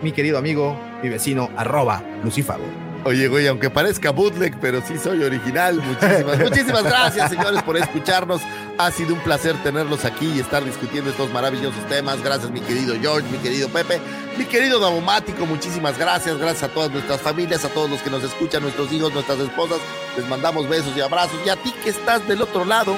mi 0.02 0.12
querido 0.12 0.38
amigo, 0.38 0.78
mi 1.02 1.10
vecino, 1.10 1.50
arroba 1.56 2.04
Lucifago. 2.24 2.83
Oye, 3.06 3.28
güey, 3.28 3.48
aunque 3.48 3.70
parezca 3.70 4.12
bootleg, 4.12 4.58
pero 4.62 4.82
sí 4.88 4.98
soy 4.98 5.24
original. 5.24 5.76
Muchísimas, 5.76 6.40
muchísimas 6.40 6.84
gracias, 6.84 7.32
señores, 7.32 7.62
por 7.64 7.76
escucharnos. 7.76 8.42
Ha 8.78 8.92
sido 8.92 9.14
un 9.14 9.20
placer 9.20 9.62
tenerlos 9.62 10.06
aquí 10.06 10.32
y 10.34 10.40
estar 10.40 10.64
discutiendo 10.64 11.10
estos 11.10 11.30
maravillosos 11.34 11.86
temas. 11.90 12.24
Gracias, 12.24 12.50
mi 12.50 12.62
querido 12.62 12.96
George, 13.00 13.28
mi 13.30 13.40
querido 13.40 13.68
Pepe, 13.68 14.00
mi 14.38 14.46
querido 14.46 14.80
Davomático. 14.80 15.46
Muchísimas 15.46 15.98
gracias. 15.98 16.38
Gracias 16.38 16.64
a 16.64 16.74
todas 16.74 16.92
nuestras 16.92 17.20
familias, 17.20 17.66
a 17.66 17.70
todos 17.70 17.90
los 17.90 18.02
que 18.02 18.10
nos 18.10 18.24
escuchan, 18.24 18.64
nuestros 18.64 18.90
hijos, 18.94 19.14
nuestras 19.14 19.40
esposas. 19.40 19.80
Les 20.16 20.28
mandamos 20.30 20.70
besos 20.70 20.96
y 20.96 21.02
abrazos. 21.02 21.38
Y 21.46 21.50
a 21.50 21.58
ti 21.58 21.74
que 21.84 21.90
estás 21.90 22.26
del 22.26 22.42
otro 22.42 22.64
lado, 22.64 22.96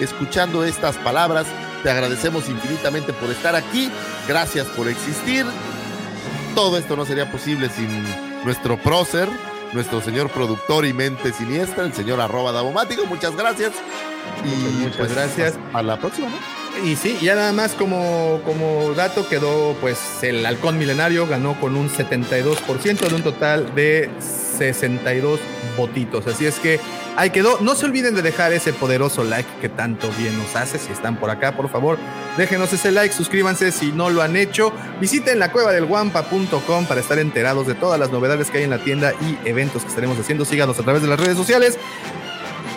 escuchando 0.00 0.64
estas 0.64 0.96
palabras, 0.98 1.46
te 1.82 1.90
agradecemos 1.90 2.48
infinitamente 2.48 3.12
por 3.12 3.28
estar 3.30 3.56
aquí. 3.56 3.90
Gracias 4.28 4.68
por 4.68 4.86
existir. 4.86 5.44
Todo 6.54 6.78
esto 6.78 6.94
no 6.94 7.04
sería 7.04 7.30
posible 7.32 7.68
sin 7.68 8.29
nuestro 8.44 8.76
prócer, 8.78 9.28
nuestro 9.72 10.00
señor 10.00 10.30
productor 10.30 10.86
y 10.86 10.92
mente 10.92 11.32
siniestra, 11.32 11.84
el 11.84 11.92
señor 11.92 12.20
arroba 12.20 12.52
Davomático. 12.52 13.06
Muchas 13.06 13.36
gracias. 13.36 13.72
Y 14.44 14.82
Muchas 14.82 14.96
pues, 14.96 15.14
gracias. 15.14 15.58
A 15.72 15.82
la 15.82 15.98
próxima, 15.98 16.28
¿no? 16.28 16.60
Y 16.84 16.96
sí, 16.96 17.18
ya 17.20 17.34
nada 17.34 17.52
más 17.52 17.72
como, 17.72 18.40
como 18.44 18.94
dato 18.94 19.28
quedó 19.28 19.74
pues 19.80 19.98
el 20.22 20.46
halcón 20.46 20.78
milenario 20.78 21.26
ganó 21.26 21.58
con 21.60 21.76
un 21.76 21.90
72% 21.90 23.08
de 23.08 23.14
un 23.14 23.22
total 23.22 23.74
de 23.74 24.08
62 24.18 25.40
votitos. 25.76 26.26
Así 26.26 26.46
es 26.46 26.58
que 26.58 26.80
ahí 27.16 27.30
quedó. 27.30 27.60
No 27.60 27.74
se 27.74 27.86
olviden 27.86 28.14
de 28.14 28.22
dejar 28.22 28.52
ese 28.52 28.72
poderoso 28.72 29.24
like 29.24 29.48
que 29.60 29.68
tanto 29.68 30.10
bien 30.18 30.36
nos 30.38 30.56
hace. 30.56 30.78
Si 30.78 30.92
están 30.92 31.16
por 31.16 31.30
acá, 31.30 31.56
por 31.56 31.68
favor, 31.68 31.98
déjenos 32.36 32.72
ese 32.72 32.90
like, 32.90 33.14
suscríbanse 33.14 33.72
si 33.72 33.92
no 33.92 34.10
lo 34.10 34.22
han 34.22 34.36
hecho. 34.36 34.72
Visiten 35.00 35.38
la 35.38 35.52
cueva 35.52 35.72
del 35.72 35.86
guampa.com 35.86 36.86
para 36.86 37.00
estar 37.00 37.18
enterados 37.18 37.66
de 37.66 37.74
todas 37.74 37.98
las 37.98 38.10
novedades 38.10 38.50
que 38.50 38.58
hay 38.58 38.64
en 38.64 38.70
la 38.70 38.82
tienda 38.82 39.12
y 39.20 39.48
eventos 39.48 39.82
que 39.82 39.88
estaremos 39.88 40.18
haciendo. 40.18 40.44
Síganos 40.44 40.78
a 40.78 40.82
través 40.82 41.02
de 41.02 41.08
las 41.08 41.20
redes 41.20 41.36
sociales. 41.36 41.78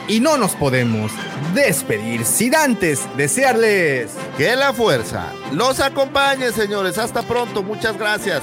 Y 0.07 0.19
no 0.19 0.37
nos 0.37 0.53
podemos 0.55 1.11
despedir 1.53 2.25
sin 2.25 2.55
antes 2.55 3.07
desearles 3.15 4.11
que 4.37 4.53
la 4.55 4.73
fuerza 4.73 5.31
los 5.53 5.79
acompañe, 5.79 6.51
señores. 6.51 6.97
Hasta 6.97 7.21
pronto. 7.21 7.63
Muchas 7.63 7.97
gracias. 7.97 8.41